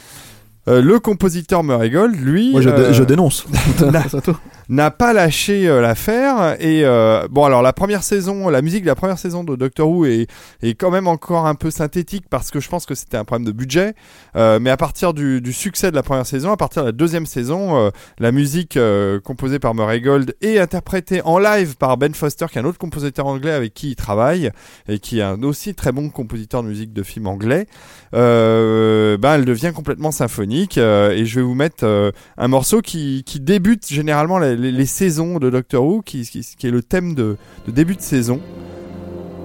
Euh, 0.70 0.82
le 0.82 1.00
compositeur 1.00 1.64
Murray 1.64 1.90
Gold, 1.90 2.16
lui, 2.16 2.52
Moi, 2.52 2.62
je, 2.62 2.70
dé- 2.70 2.76
euh, 2.76 2.94
je 2.94 3.04
dénonce. 3.04 3.46
N'a 4.72 4.92
pas 4.92 5.14
lâché 5.14 5.68
euh, 5.68 5.82
l'affaire. 5.82 6.56
Et 6.60 6.86
euh, 6.86 7.28
bon 7.32 7.44
alors 7.44 7.64
la 7.64 7.74
première 7.74 8.04
saison 8.04 8.50
la 8.50 8.62
musique 8.62 8.84
de 8.84 8.88
la 8.88 8.94
première 8.94 9.18
saison 9.18 9.44
de 9.44 9.56
Doctor 9.56 9.90
Who 9.90 10.06
est, 10.06 10.28
est 10.62 10.76
quand 10.76 10.92
même 10.92 11.08
encore 11.08 11.48
un 11.48 11.56
peu 11.56 11.72
synthétique 11.72 12.26
parce 12.30 12.52
que 12.52 12.60
je 12.60 12.70
pense 12.70 12.86
que 12.86 12.94
c'était 12.94 13.18
un 13.18 13.26
problème 13.26 13.48
de 13.48 13.52
budget. 13.52 13.96
Euh, 14.36 14.60
mais 14.62 14.70
à 14.70 14.78
partir 14.78 15.16
du, 15.16 15.42
succès 15.54 15.90
de 15.90 15.96
la 15.96 16.04
première 16.04 16.28
saison 16.28 16.52
à 16.52 16.58
partir 16.58 16.84
de 16.84 16.88
la 16.88 16.92
deuxième 16.92 17.26
saison 17.26 17.92
la 18.20 18.32
musique 18.32 18.78
composée 19.24 19.58
par 19.58 19.74
Murray 19.74 20.02
Gold 20.02 20.36
et 20.42 20.60
interprétée 20.60 21.24
en 21.24 21.40
live 21.40 21.76
par 21.76 21.98
Ben 21.98 22.14
Foster 22.14 22.46
qui 22.52 22.60
est 22.60 22.62
un 22.62 22.66
autre 22.66 22.78
compositeur 22.78 23.26
anglais 23.26 23.52
avec 23.52 23.74
qui 23.74 23.90
il 23.90 23.96
travaille 23.96 24.52
et 24.88 25.00
qui 25.00 25.20
est 25.20 25.24
un 25.24 25.42
aussi 25.42 25.74
très 25.74 25.92
bon 25.92 26.10
compositeur 26.10 26.62
de 26.62 26.68
musique 26.68 26.94
de 26.94 27.02
film 27.02 27.26
anglais 27.26 27.66
ben 28.12 29.34
elle 29.34 29.46
devient 29.46 29.72
complètement 29.74 30.12
symphonique 30.12 30.78
et 30.78 31.26
je 31.26 31.36
vais 31.36 31.42
vous 31.42 31.56
mettre 31.56 32.14
un 32.38 32.48
morceau 32.48 32.82
qui, 32.82 33.24
qui 33.26 33.40
débute 33.40 33.88
généralement 33.88 34.38
les, 34.38 34.59
les- 34.60 34.86
saisons 34.86 35.40
de 35.40 35.50
Doctor 35.50 35.84
Who, 35.86 36.02
qui, 36.02 36.22
est 36.22 36.72
le 36.72 36.82
thème 36.84 37.16
de, 37.16 37.38
de 37.68 37.72
début 37.72 37.96
de 37.96 38.02
saison, 38.02 38.40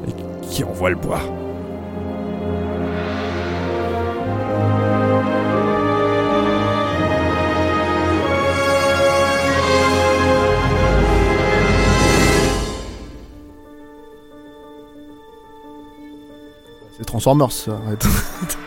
et 0.09 0.47
qui 0.47 0.65
envoie 0.65 0.91
le 0.91 0.97
bois. 0.97 1.23
C'est 16.97 17.05
Transformers, 17.05 17.51
ça. 17.53 17.81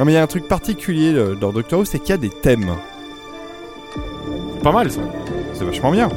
Non 0.00 0.06
mais 0.06 0.12
il 0.12 0.14
y 0.14 0.18
a 0.18 0.22
un 0.22 0.26
truc 0.26 0.48
particulier 0.48 1.12
euh, 1.12 1.34
dans 1.34 1.52
Doctor 1.52 1.80
Who, 1.80 1.84
c'est 1.84 1.98
qu'il 1.98 2.08
y 2.08 2.12
a 2.12 2.16
des 2.16 2.30
thèmes. 2.30 2.74
C'est 4.54 4.62
pas 4.62 4.72
mal 4.72 4.90
ça. 4.90 5.02
C'est 5.52 5.64
vachement 5.64 5.90
bien. 5.90 6.08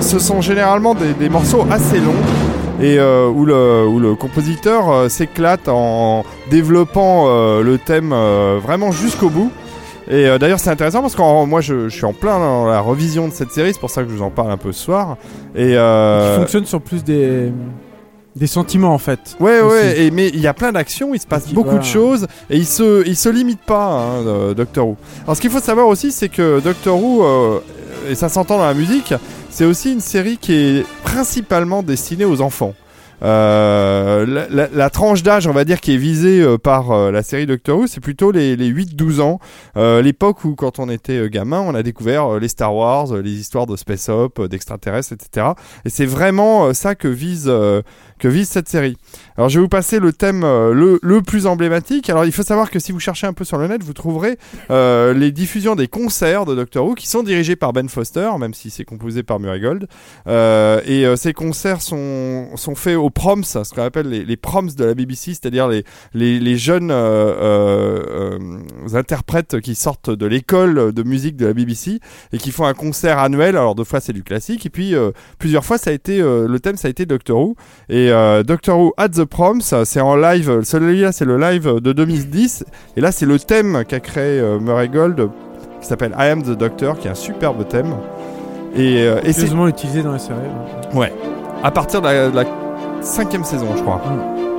Ce, 0.00 0.08
ce 0.08 0.18
sont 0.18 0.40
généralement 0.40 0.94
des, 0.94 1.12
des 1.14 1.28
morceaux 1.28 1.66
assez 1.70 1.98
longs 1.98 2.14
et 2.80 2.98
euh, 2.98 3.28
où, 3.28 3.44
le, 3.44 3.86
où 3.86 3.98
le 4.00 4.14
compositeur 4.14 4.90
euh, 4.90 5.08
s'éclate 5.08 5.68
en 5.68 6.24
développant 6.50 7.26
euh, 7.28 7.62
le 7.62 7.78
thème 7.78 8.14
vraiment 8.62 8.92
jusqu'au 8.92 9.30
bout. 9.30 9.50
Et 10.10 10.26
d'ailleurs 10.38 10.58
c'est 10.58 10.70
intéressant 10.70 11.00
parce 11.00 11.14
que 11.14 11.44
moi 11.46 11.60
je, 11.60 11.88
je 11.88 11.94
suis 11.94 12.04
en 12.04 12.12
plein 12.12 12.38
dans 12.38 12.66
la 12.66 12.80
revision 12.80 13.28
de 13.28 13.32
cette 13.32 13.52
série, 13.52 13.72
c'est 13.72 13.80
pour 13.80 13.88
ça 13.88 14.02
que 14.02 14.10
je 14.10 14.14
vous 14.16 14.22
en 14.22 14.30
parle 14.30 14.50
un 14.50 14.56
peu 14.56 14.72
ce 14.72 14.82
soir. 14.84 15.16
Et 15.54 15.74
Qui 15.74 16.40
fonctionne 16.40 16.66
sur 16.66 16.80
plus 16.80 17.04
des 17.04 17.52
des 18.34 18.46
sentiments 18.46 18.94
en 18.94 18.98
fait. 18.98 19.36
Ouais, 19.40 19.60
aussi. 19.60 19.74
ouais, 19.74 20.04
et, 20.04 20.10
mais 20.10 20.28
il 20.28 20.40
y 20.40 20.46
a 20.46 20.54
plein 20.54 20.72
d'actions, 20.72 21.14
il 21.14 21.20
se 21.20 21.26
passe 21.26 21.52
beaucoup 21.52 21.78
de 21.78 21.84
choses, 21.84 22.26
et 22.48 22.56
il 22.56 22.64
se, 22.66 23.06
il 23.06 23.14
se 23.14 23.28
limite 23.28 23.60
pas, 23.60 23.90
hein, 23.90 24.54
Doctor 24.56 24.88
Who. 24.88 24.96
Alors, 25.24 25.36
ce 25.36 25.40
qu'il 25.42 25.50
faut 25.50 25.60
savoir 25.60 25.86
aussi, 25.86 26.10
c'est 26.12 26.30
que 26.30 26.58
Doctor 26.60 26.98
Who, 26.98 27.22
et 28.08 28.14
ça 28.14 28.28
s'entend 28.28 28.58
dans 28.58 28.66
la 28.66 28.74
musique, 28.74 29.14
c'est 29.50 29.64
aussi 29.64 29.92
une 29.92 30.00
série 30.00 30.36
qui 30.36 30.52
est 30.52 30.86
principalement 31.02 31.82
destinée 31.82 32.24
aux 32.24 32.40
enfants. 32.40 32.74
Euh, 33.22 34.48
la, 34.50 34.90
tranche 34.90 35.22
d'âge, 35.22 35.46
on 35.46 35.52
va 35.52 35.64
dire, 35.64 35.80
qui 35.80 35.94
est 35.94 35.98
visée 35.98 36.40
euh, 36.40 36.58
par 36.58 36.90
euh, 36.90 37.10
la 37.10 37.22
série 37.22 37.46
Doctor 37.46 37.78
Who, 37.78 37.86
c'est 37.86 38.00
plutôt 38.00 38.32
les, 38.32 38.56
les 38.56 38.70
8-12 38.70 39.20
ans. 39.20 39.38
L'époque 39.76 40.44
où, 40.44 40.54
quand 40.54 40.78
on 40.78 40.88
était 40.88 41.28
gamin, 41.30 41.60
on 41.60 41.74
a 41.74 41.82
découvert 41.82 42.38
les 42.38 42.48
Star 42.48 42.74
Wars, 42.74 43.14
les 43.16 43.32
histoires 43.32 43.66
de 43.66 43.76
space 43.76 44.08
op, 44.08 44.40
euh, 44.40 44.48
d'extraterrestres, 44.48 45.12
etc. 45.12 45.48
Et 45.84 45.90
c'est 45.90 46.06
vraiment 46.06 46.74
ça 46.74 46.94
que 46.94 47.08
vise 47.08 47.52
que 48.22 48.28
vise 48.28 48.48
cette 48.48 48.68
série. 48.68 48.96
Alors 49.36 49.48
je 49.48 49.58
vais 49.58 49.62
vous 49.62 49.68
passer 49.68 49.98
le 49.98 50.12
thème 50.12 50.44
euh, 50.44 50.72
le, 50.72 51.00
le 51.02 51.22
plus 51.22 51.46
emblématique. 51.46 52.08
Alors 52.08 52.24
il 52.24 52.30
faut 52.30 52.44
savoir 52.44 52.70
que 52.70 52.78
si 52.78 52.92
vous 52.92 53.00
cherchez 53.00 53.26
un 53.26 53.32
peu 53.32 53.44
sur 53.44 53.58
le 53.58 53.66
net, 53.66 53.82
vous 53.82 53.94
trouverez 53.94 54.38
euh, 54.70 55.12
les 55.12 55.32
diffusions 55.32 55.74
des 55.74 55.88
concerts 55.88 56.44
de 56.44 56.54
Doctor 56.54 56.86
Who 56.86 56.94
qui 56.94 57.08
sont 57.08 57.24
dirigés 57.24 57.56
par 57.56 57.72
Ben 57.72 57.88
Foster, 57.88 58.30
même 58.38 58.54
si 58.54 58.70
c'est 58.70 58.84
composé 58.84 59.24
par 59.24 59.40
Murray 59.40 59.58
Gold. 59.58 59.88
Euh, 60.28 60.80
et 60.86 61.16
ces 61.16 61.32
concerts 61.32 61.82
sont, 61.82 62.50
sont 62.54 62.76
faits 62.76 62.96
aux 62.96 63.10
proms, 63.10 63.42
ce 63.42 63.74
qu'on 63.74 63.82
appelle 63.82 64.08
les, 64.08 64.24
les 64.24 64.36
proms 64.36 64.68
de 64.72 64.84
la 64.84 64.94
BBC, 64.94 65.32
c'est-à-dire 65.34 65.66
les, 65.66 65.84
les, 66.14 66.56
jeunes 66.56 66.92
interprètes 68.92 69.60
qui 69.60 69.74
sortent 69.74 70.10
de 70.10 70.26
l'école 70.26 70.92
de 70.92 71.02
musique 71.02 71.36
de 71.36 71.46
la 71.46 71.54
BBC 71.54 71.98
et 72.32 72.38
qui 72.38 72.52
font 72.52 72.66
un 72.66 72.74
concert 72.74 73.18
annuel. 73.18 73.56
Alors 73.56 73.74
deux 73.74 73.82
fois 73.82 73.98
c'est 73.98 74.12
du 74.12 74.22
classique 74.22 74.64
et 74.64 74.70
puis 74.70 74.94
plusieurs 75.40 75.64
fois 75.64 75.76
ça 75.76 75.90
a 75.90 75.92
été 75.92 76.18
le 76.20 76.58
thème 76.60 76.76
ça 76.76 76.86
a 76.86 76.90
été 76.90 77.04
Doctor 77.04 77.40
Who 77.40 77.56
et 77.88 78.11
euh, 78.12 78.42
Doctor 78.42 78.78
Who 78.78 78.92
at 78.96 79.08
the 79.10 79.24
Proms 79.24 79.60
c'est 79.84 80.00
en 80.00 80.16
live. 80.16 80.62
Celui-là 80.62 81.12
c'est 81.12 81.24
le 81.24 81.38
live 81.38 81.80
de 81.80 81.92
2010 81.92 82.64
et 82.96 83.00
là 83.00 83.10
c'est 83.12 83.26
le 83.26 83.38
thème 83.38 83.84
qu'a 83.88 84.00
créé 84.00 84.38
euh, 84.40 84.58
Murray 84.60 84.88
Gold 84.88 85.28
qui 85.80 85.88
s'appelle 85.88 86.14
I 86.18 86.28
Am 86.28 86.42
the 86.42 86.50
Doctor 86.56 86.98
qui 86.98 87.08
est 87.08 87.10
un 87.10 87.14
superbe 87.14 87.66
thème. 87.68 87.94
Et, 88.76 89.02
euh, 89.02 89.20
et 89.24 89.32
c'est 89.32 89.48
utilisé 89.68 90.02
dans 90.02 90.12
la 90.12 90.18
série. 90.18 90.38
ouais. 90.94 91.12
À 91.64 91.70
partir 91.70 92.00
de 92.00 92.06
la, 92.06 92.28
de 92.30 92.36
la 92.36 92.44
cinquième 93.02 93.44
saison, 93.44 93.66
je 93.76 93.82
crois. 93.82 94.00
Bon, 94.04 94.51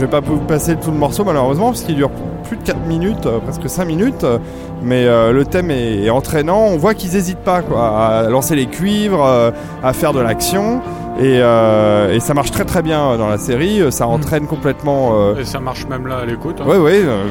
je 0.00 0.06
vais 0.06 0.10
pas 0.10 0.20
vous 0.20 0.38
passer 0.38 0.76
tout 0.76 0.90
le 0.90 0.96
morceau 0.96 1.24
malheureusement 1.24 1.66
parce 1.66 1.82
qu'il 1.82 1.94
dure 1.94 2.10
plus 2.48 2.56
de 2.56 2.62
4 2.62 2.78
minutes, 2.86 3.26
euh, 3.26 3.38
presque 3.38 3.68
5 3.68 3.84
minutes, 3.84 4.24
euh, 4.24 4.38
mais 4.82 5.04
euh, 5.06 5.30
le 5.30 5.44
thème 5.44 5.70
est, 5.70 6.04
est 6.04 6.10
entraînant. 6.10 6.68
On 6.68 6.78
voit 6.78 6.94
qu'ils 6.94 7.14
hésitent 7.16 7.44
pas 7.44 7.60
quoi, 7.60 7.90
à 8.08 8.22
lancer 8.30 8.56
les 8.56 8.64
cuivres, 8.66 9.22
euh, 9.24 9.50
à 9.84 9.92
faire 9.92 10.14
de 10.14 10.20
l'action. 10.20 10.80
Et, 11.20 11.38
euh, 11.42 12.14
et 12.14 12.20
ça 12.20 12.32
marche 12.32 12.50
très 12.50 12.64
très 12.64 12.80
bien 12.80 13.18
dans 13.18 13.28
la 13.28 13.36
série, 13.36 13.82
ça 13.92 14.06
entraîne 14.06 14.46
complètement. 14.46 15.10
euh, 15.12 15.34
Et 15.38 15.44
ça 15.44 15.60
marche 15.60 15.86
même 15.86 16.06
là 16.06 16.18
à 16.22 16.24
l'écoute. 16.24 16.56
hein. 16.62 16.66
Ouais, 16.66 16.78
ouais. 16.78 17.02
euh, 17.04 17.24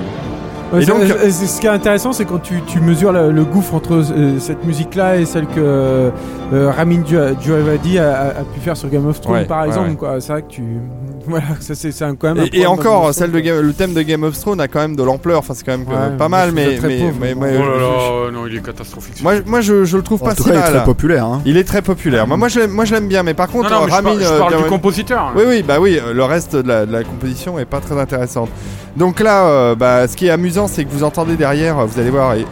Ouais, 0.71 0.83
Et 0.83 0.85
donc- 0.85 1.01
ce 1.01 1.59
qui 1.59 1.65
est 1.65 1.69
intéressant, 1.71 2.13
c'est 2.13 2.25
quand 2.25 2.37
tu, 2.43 2.61
tu 2.67 2.79
mesures 2.79 3.11
le, 3.11 3.31
le 3.31 3.43
gouffre 3.43 3.73
entre 3.73 3.93
euh, 4.13 4.37
cette 4.37 4.63
musique-là 4.63 5.15
et 5.17 5.25
celle 5.25 5.47
que 5.47 5.59
euh, 5.59 6.11
Ramin 6.77 7.01
Djawadi 7.03 7.97
a, 7.97 8.11
a- 8.13 8.27
a 8.27 8.43
pu 8.53 8.59
faire 8.59 8.77
sur 8.77 8.87
Game 8.89 9.07
of 9.07 9.19
Thrones, 9.19 9.37
Ouais, 9.37 9.45
par 9.45 9.61
ouais, 9.61 9.67
exemple. 9.69 9.89
C'est 10.19 10.31
vrai 10.31 10.43
que 10.43 10.47
tu. 10.49 10.61
Voilà, 11.29 11.45
ça 11.59 11.75
c'est 11.75 11.91
c'est 11.91 12.03
un- 12.05 12.15
quand 12.15 12.33
même. 12.33 12.43
un 12.43 12.47
Et, 12.51 12.65
encore, 12.65 13.05
of 13.05 13.15
celle 13.15 13.31
de 13.31 13.39
Thrones, 13.39 13.43
Game- 13.57 13.65
le 13.65 13.73
thème 13.73 13.93
de 13.93 14.01
Game 14.01 14.23
of 14.23 14.37
Thrones 14.39 14.59
a 14.59 14.67
quand 14.67 14.79
même 14.79 14.95
de 14.95 15.03
l'ampleur. 15.03 15.39
Enfin, 15.39 15.53
c'est 15.55 15.63
quand 15.65 15.77
même 15.77 15.87
Ouais, 15.87 16.17
pas 16.17 16.27
mal, 16.29 16.51
mais, 16.51 16.75
pauvre, 16.77 17.13
Oh 17.21 17.43
là 17.45 17.51
là, 17.55 17.85
euh, 18.27 18.31
non, 18.31 18.47
il 18.47 18.57
est 18.57 18.61
catastrophique. 18.65 19.21
moi, 19.21 19.35
moi, 19.45 19.61
je, 19.61 19.85
je 19.85 19.97
le 19.97 20.03
trouve 20.03 20.21
En 20.23 20.25
pas 20.25 20.35
tout 20.35 20.43
si 20.43 20.49
cas, 20.49 20.55
il 20.55 20.57
est 20.57 20.61
mal. 20.61 20.73
très 20.73 20.83
populaire. 20.83 21.25
Hein. 21.25 21.41
Il 21.45 21.57
est 21.57 21.63
très 21.63 21.81
populaire. 21.81 22.27
Moi, 22.27 22.37
moi, 22.37 22.47
je 22.47 22.59
l'aime, 22.59 22.71
moi, 22.71 22.85
je 22.85 22.93
l'aime 22.93 23.07
bien, 23.07 23.23
mais 23.23 23.33
par 23.33 23.47
non, 23.47 23.53
contre, 23.53 23.69
non, 23.71 23.81
mais 23.83 23.87
je 23.89 23.95
Ramin, 23.95 24.09
parle, 24.09 24.21
je 24.23 24.27
euh, 24.33 24.37
parle 24.39 24.57
du 24.57 24.69
compositeur. 24.69 25.31
Oui, 25.35 25.43
oui, 25.47 25.63
bah 25.63 25.77
oui, 25.79 25.99
euh, 26.03 26.13
le 26.13 26.23
reste 26.23 26.55
de 26.55 26.67
la, 26.67 26.85
de 26.85 26.91
la 26.91 27.03
composition 27.03 27.59
est 27.59 27.65
pas 27.65 27.79
très 27.79 27.99
intéressante. 27.99 28.49
Donc 28.97 29.19
là, 29.19 29.45
euh, 29.45 29.75
bah, 29.75 30.07
ce 30.07 30.15
qui 30.17 30.27
est 30.27 30.31
amusant, 30.31 30.67
c'est 30.67 30.83
que 30.85 30.89
vous 30.91 31.03
entendez 31.03 31.35
derrière, 31.35 31.85
vous 31.85 31.99
allez 31.99 32.09
voir, 32.09 32.33
et 32.35 32.45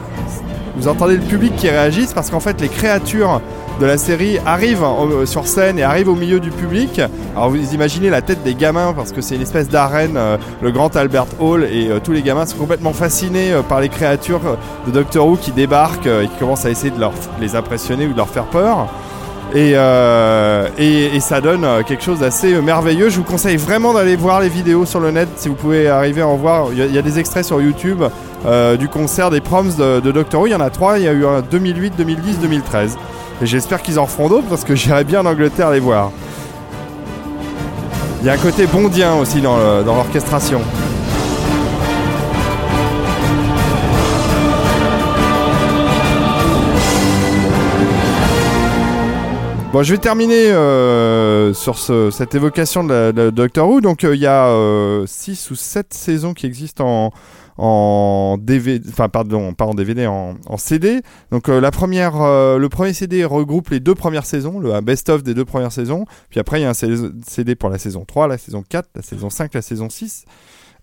vous 0.77 0.87
entendez 0.87 1.15
le 1.17 1.23
public 1.23 1.55
qui 1.55 1.69
réagisse 1.69 2.13
parce 2.13 2.29
qu'en 2.29 2.39
fait, 2.39 2.61
les 2.61 2.69
créatures 2.69 3.41
de 3.79 3.85
la 3.85 3.97
série 3.97 4.39
arrivent 4.45 4.83
euh, 4.83 5.25
sur 5.25 5.47
scène 5.47 5.79
et 5.79 5.83
arrivent 5.83 6.09
au 6.09 6.15
milieu 6.15 6.39
du 6.39 6.49
public. 6.49 7.01
Alors 7.37 7.51
vous 7.51 7.73
imaginez 7.75 8.09
la 8.09 8.23
tête 8.23 8.41
des 8.41 8.55
gamins 8.55 8.93
parce 8.93 9.11
que 9.11 9.21
c'est 9.21 9.35
une 9.35 9.43
espèce 9.43 9.69
d'arène, 9.69 10.17
euh, 10.17 10.37
le 10.63 10.71
grand 10.71 10.95
Albert 10.95 11.27
Hall, 11.39 11.65
et 11.65 11.91
euh, 11.91 11.99
tous 12.03 12.11
les 12.11 12.23
gamins 12.23 12.47
sont 12.47 12.57
complètement 12.57 12.93
fascinés 12.93 13.53
euh, 13.53 13.61
par 13.61 13.79
les 13.79 13.89
créatures 13.89 14.57
de 14.87 14.91
Doctor 14.91 15.27
Who 15.27 15.37
qui 15.37 15.51
débarquent 15.51 16.07
et 16.07 16.27
qui 16.27 16.35
commencent 16.39 16.65
à 16.65 16.71
essayer 16.71 16.89
de 16.89 16.99
leur, 16.99 17.13
les 17.39 17.55
impressionner 17.55 18.07
ou 18.07 18.13
de 18.13 18.17
leur 18.17 18.29
faire 18.29 18.45
peur. 18.45 18.87
Et, 19.55 19.73
ça 21.19 21.41
donne 21.41 21.67
quelque 21.85 22.03
chose 22.03 22.19
d'assez 22.19 22.59
merveilleux. 22.59 23.09
Je 23.09 23.17
vous 23.17 23.23
conseille 23.23 23.57
vraiment 23.57 23.93
d'aller 23.93 24.15
voir 24.15 24.39
les 24.39 24.49
vidéos 24.49 24.85
sur 24.85 24.99
le 24.99 25.11
net 25.11 25.27
si 25.35 25.47
vous 25.47 25.55
pouvez 25.55 25.87
arriver 25.87 26.21
à 26.21 26.27
en 26.27 26.37
voir. 26.37 26.69
Il 26.71 26.93
y 26.93 26.97
a, 26.97 27.01
des 27.01 27.19
extraits 27.19 27.45
sur 27.45 27.61
YouTube 27.61 28.03
du 28.79 28.87
concert 28.87 29.29
des 29.29 29.41
proms 29.41 29.75
de, 29.77 29.99
de 29.99 30.11
Doctor 30.11 30.41
Who. 30.41 30.47
Il 30.47 30.51
y 30.51 30.55
en 30.55 30.61
a 30.61 30.69
trois. 30.69 30.97
Il 30.97 31.05
y 31.05 31.07
a 31.07 31.13
eu 31.13 31.25
un 31.25 31.41
2008, 31.41 31.93
2010, 31.97 32.39
2013. 32.39 32.97
Et 33.41 33.45
j'espère 33.45 33.81
qu'ils 33.81 33.99
en 33.99 34.07
feront 34.07 34.29
d'autres 34.29 34.47
parce 34.47 34.63
que 34.63 34.75
j'irai 34.75 35.03
bien 35.03 35.21
en 35.21 35.25
Angleterre 35.25 35.69
les 35.71 35.79
voir. 35.79 36.11
Il 38.21 38.25
y 38.27 38.29
a 38.29 38.33
un 38.33 38.37
côté 38.37 38.65
bondien 38.65 39.15
aussi 39.15 39.41
dans 39.41 39.57
l'orchestration. 39.85 40.61
Bon, 49.73 49.83
je 49.83 49.91
vais 49.91 49.97
terminer 49.97 50.49
euh, 50.51 51.53
sur 51.53 51.77
ce- 51.77 52.09
cette 52.09 52.33
évocation 52.35 52.83
de, 52.85 53.11
la- 53.15 53.31
Doctor 53.31 53.69
Who. 53.69 53.81
Donc, 53.81 54.03
euh, 54.05 54.15
il 54.15 54.21
y 54.21 54.25
a 54.27 54.49
6 55.05 55.51
ou 55.51 55.55
7 55.55 55.93
saisons 55.93 56.33
qui 56.33 56.45
existent 56.45 56.87
en, 56.87 57.11
en 57.57 58.37
DVD, 58.39 58.87
enfin, 58.89 59.09
pardon, 59.09 59.53
pas 59.53 59.65
en 59.65 59.73
DVD, 59.73 60.07
en, 60.07 60.35
CD. 60.57 61.01
Donc, 61.31 61.49
euh, 61.49 61.59
la 61.59 61.71
première, 61.71 62.21
euh, 62.21 62.57
le 62.57 62.69
premier 62.69 62.93
CD 62.93 63.25
regroupe 63.25 63.69
les 63.69 63.79
deux 63.79 63.95
premières 63.95 64.25
saisons, 64.25 64.59
le 64.59 64.79
best-of 64.81 65.23
des 65.23 65.33
deux 65.33 65.45
premières 65.45 65.71
saisons. 65.71 66.05
Puis 66.29 66.39
après, 66.39 66.59
il 66.59 66.63
y 66.63 66.65
a 66.65 66.69
un 66.69 66.73
CD 66.73 67.55
pour 67.55 67.69
la 67.69 67.77
saison 67.77 68.05
3, 68.05 68.27
la 68.27 68.37
saison 68.37 68.63
4, 68.67 68.89
la 68.95 69.01
saison 69.01 69.29
5, 69.29 69.53
la 69.53 69.61
saison 69.61 69.89
6 69.89 70.25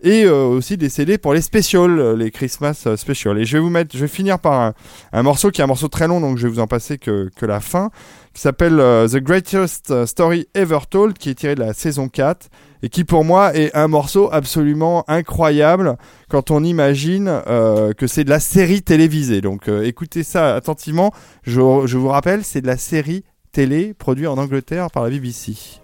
et 0.03 0.25
euh, 0.25 0.44
aussi 0.49 0.77
des 0.77 0.91
CD 0.91 1.17
pour 1.17 1.33
les 1.33 1.41
specials, 1.41 2.15
les 2.17 2.31
Christmas 2.31 2.86
specials. 2.97 3.39
Et 3.39 3.47
je 3.47 3.57
vais 3.57 3.61
vous 3.61 3.70
mettre, 3.70 3.97
je 3.97 4.03
vais 4.03 4.09
finir 4.09 4.39
par 4.39 4.75
un, 5.12 5.23
morceau 5.23 5.51
qui 5.51 5.62
est 5.62 5.65
un 5.65 5.69
morceau 5.69 5.89
très 5.89 6.09
long, 6.09 6.20
donc 6.20 6.36
je 6.36 6.47
vais 6.47 6.53
vous 6.53 6.61
en 6.61 6.67
passer 6.67 6.99
que 6.99 7.31
la 7.41 7.61
fin, 7.61 7.91
qui 8.35 8.41
s'appelle 8.41 8.81
euh, 8.81 9.09
The 9.09 9.19
Greatest 9.19 10.05
Story 10.07 10.49
Ever 10.55 10.81
Told, 10.91 11.17
qui 11.17 11.31
est 11.31 11.35
tiré 11.35 11.55
de 11.55 11.61
la 11.61 11.73
saison 11.73 12.09
4, 12.09 12.49
et 12.83 12.89
qui 12.89 13.05
pour 13.05 13.25
moi 13.25 13.55
est 13.55 13.75
un 13.75 13.89
morceau 13.89 14.29
absolument 14.33 15.05
incroyable 15.09 15.97
quand 16.29 16.51
on 16.51 16.63
imagine 16.63 17.29
euh, 17.47 17.93
que 17.93 18.07
c'est 18.07 18.25
de 18.25 18.31
la 18.31 18.41
série 18.41 18.83
télévisée. 18.83 19.41
Donc 19.41 19.69
euh, 19.69 19.85
écoutez 19.85 20.25
ça 20.25 20.55
attentivement, 20.55 21.13
je, 21.45 21.61
je 21.87 21.97
vous 21.97 22.09
rappelle, 22.09 22.45
c'est 22.45 22.61
de 22.61 22.67
la 22.67 22.77
série 22.77 23.25
télé 23.53 23.95
produite 23.95 24.27
en 24.27 24.37
Angleterre 24.37 24.91
par 24.91 25.05
la 25.05 25.11
BBC. 25.11 25.84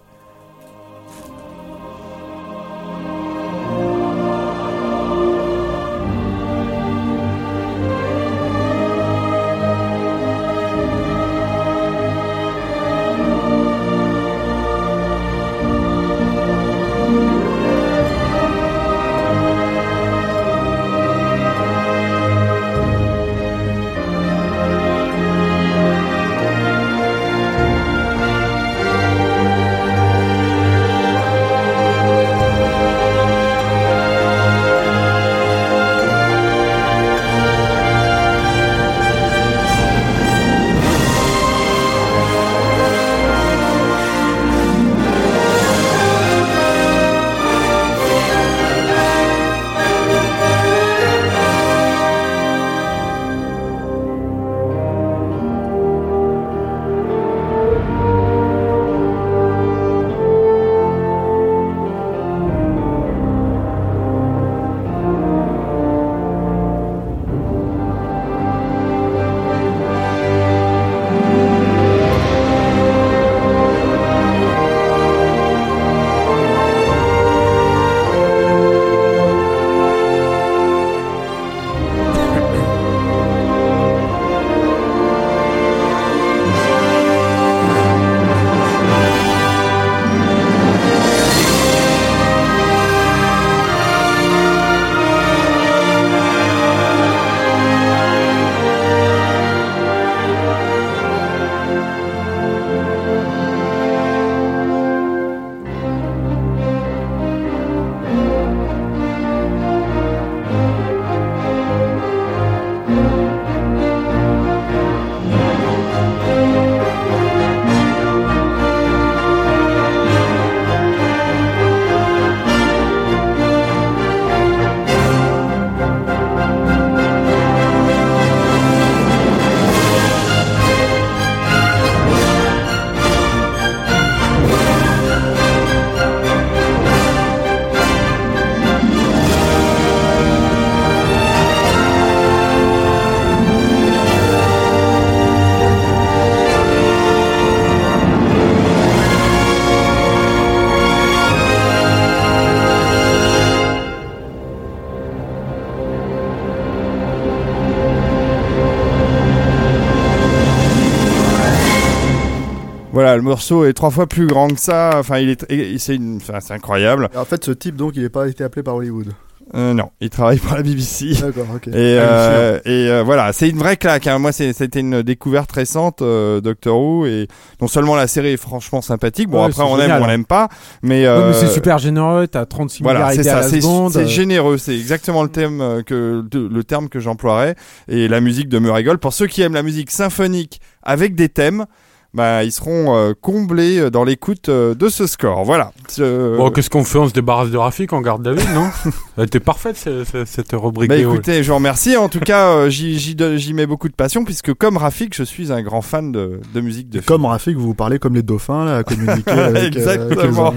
Voilà, 163.11 163.17
le 163.17 163.23
morceau 163.29 163.65
est 163.65 163.73
trois 163.73 163.89
fois 163.91 164.07
plus 164.07 164.25
grand 164.25 164.47
que 164.47 164.59
ça. 164.59 164.91
Enfin, 164.95 165.17
il 165.19 165.29
est, 165.31 165.77
c'est 165.79 165.95
une, 165.95 166.15
enfin, 166.15 166.39
c'est 166.39 166.53
incroyable. 166.53 167.09
Et 167.13 167.17
En 167.17 167.25
fait, 167.25 167.43
ce 167.43 167.51
type, 167.51 167.75
donc, 167.75 167.93
il 167.97 168.03
n'est 168.03 168.09
pas 168.09 168.29
été 168.29 168.41
appelé 168.41 168.63
par 168.63 168.75
Hollywood. 168.75 169.07
Euh, 169.53 169.73
non, 169.73 169.89
il 169.99 170.09
travaille 170.09 170.37
pour 170.37 170.55
la 170.55 170.63
BBC. 170.63 171.07
D'accord, 171.19 171.45
ok. 171.53 171.67
Et, 171.67 171.71
euh, 171.75 172.57
et 172.63 172.87
euh, 172.89 173.03
voilà, 173.03 173.33
c'est 173.33 173.49
une 173.49 173.57
vraie 173.57 173.75
claque. 173.75 174.07
Hein. 174.07 174.17
Moi, 174.17 174.31
c'était 174.31 174.79
une 174.79 175.01
découverte 175.01 175.51
récente, 175.51 176.01
euh, 176.01 176.39
Doctor 176.39 176.79
Who, 176.79 177.05
et 177.05 177.27
non 177.59 177.67
seulement 177.67 177.97
la 177.97 178.07
série 178.07 178.29
est 178.29 178.37
franchement 178.37 178.81
sympathique. 178.81 179.27
Bon, 179.27 179.41
Ouais, 179.43 179.49
après, 179.49 179.63
on 179.63 179.75
génial, 179.75 179.97
aime 179.97 179.97
ou 179.97 180.05
on 180.05 180.05
hein. 180.05 180.11
n'aime 180.11 180.25
pas, 180.25 180.47
mais, 180.83 181.05
euh, 181.05 181.33
c'est 181.33 181.47
super 181.49 181.79
généreux, 181.79 182.27
t'as 182.27 182.45
36 182.45 182.81
Voilà, 182.81 182.99
milliards 182.99 183.13
c'est 183.13 183.29
à 183.29 183.33
ça. 183.33 183.41
la 183.41 183.47
C'est 183.49 183.59
seconde. 183.59 183.91
c'est 183.91 184.03
euh, 184.03 184.07
généreux. 184.07 184.57
C'est 184.57 184.77
exactement 184.77 185.21
le 185.21 185.29
thème 185.29 185.59
euh, 185.59 185.83
que 185.83 186.23
le 186.31 186.63
terme 186.63 186.87
que 186.87 187.01
j'emploierais. 187.01 187.55
Et 187.89 188.07
la 188.07 188.21
musique 188.21 188.47
de 188.47 188.57
me 188.59 188.71
rigole. 188.71 188.99
Pour 188.99 189.11
ceux 189.11 189.27
qui 189.27 189.41
aiment 189.41 189.55
la 189.55 189.63
musique 189.63 189.91
symphonique 189.91 190.61
avec 190.81 191.13
des 191.13 191.27
thèmes. 191.27 191.65
Bah, 192.13 192.43
ils 192.43 192.51
seront 192.51 192.93
euh, 192.97 193.13
comblés 193.19 193.77
euh, 193.79 193.89
dans 193.89 194.03
l'écoute 194.03 194.49
euh, 194.49 194.75
de 194.75 194.89
ce 194.89 195.07
score. 195.07 195.45
Voilà. 195.45 195.71
Bon, 195.97 196.51
qu'est-ce 196.51 196.69
qu'on 196.69 196.83
fait? 196.83 196.97
On 196.99 197.07
se 197.07 197.13
débarrasse 197.13 197.51
de 197.51 197.57
Rafik, 197.57 197.93
on 197.93 198.01
garde 198.01 198.21
David, 198.21 198.49
non? 198.53 198.69
Elle 199.17 199.25
était 199.27 199.39
parfaite 199.39 199.77
ce- 199.77 200.03
ce- 200.03 200.25
cette 200.25 200.51
rubrique. 200.51 200.89
Bah 200.89 200.97
écoutez, 200.97 201.41
je 201.41 201.49
vous 201.49 201.55
remercie. 201.55 201.95
En 201.95 202.09
tout 202.09 202.19
cas, 202.19 202.49
euh, 202.49 202.69
j'y- 202.69 203.53
mets 203.53 203.65
beaucoup 203.65 203.87
de 203.87 203.93
passion 203.93 204.25
puisque 204.25 204.53
comme 204.53 204.75
Rafik, 204.75 205.15
je 205.15 205.23
suis 205.23 205.53
un 205.53 205.61
grand 205.61 205.81
fan 205.81 206.11
de, 206.11 206.41
de 206.53 206.59
musique 206.59 206.89
de 206.89 206.95
film. 206.99 207.05
Comme 207.05 207.25
Rafik, 207.25 207.55
vous 207.55 207.73
parlez 207.75 207.97
comme 207.97 208.15
les 208.15 208.23
dauphins, 208.23 208.65
là, 208.65 208.77
à 208.77 208.83
communiquer 208.83 209.13
avec, 209.31 209.37
euh, 209.37 209.47
avec 209.47 209.73
les 209.75 209.81
Exactement. 209.81 210.53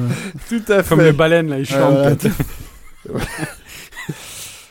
Tout 0.49 0.63
à 0.73 0.83
fait. 0.83 0.89
Comme 0.89 1.05
les 1.05 1.13
baleines, 1.13 1.51
là, 1.51 1.59
ils 1.61 1.67
chantent. 1.67 2.27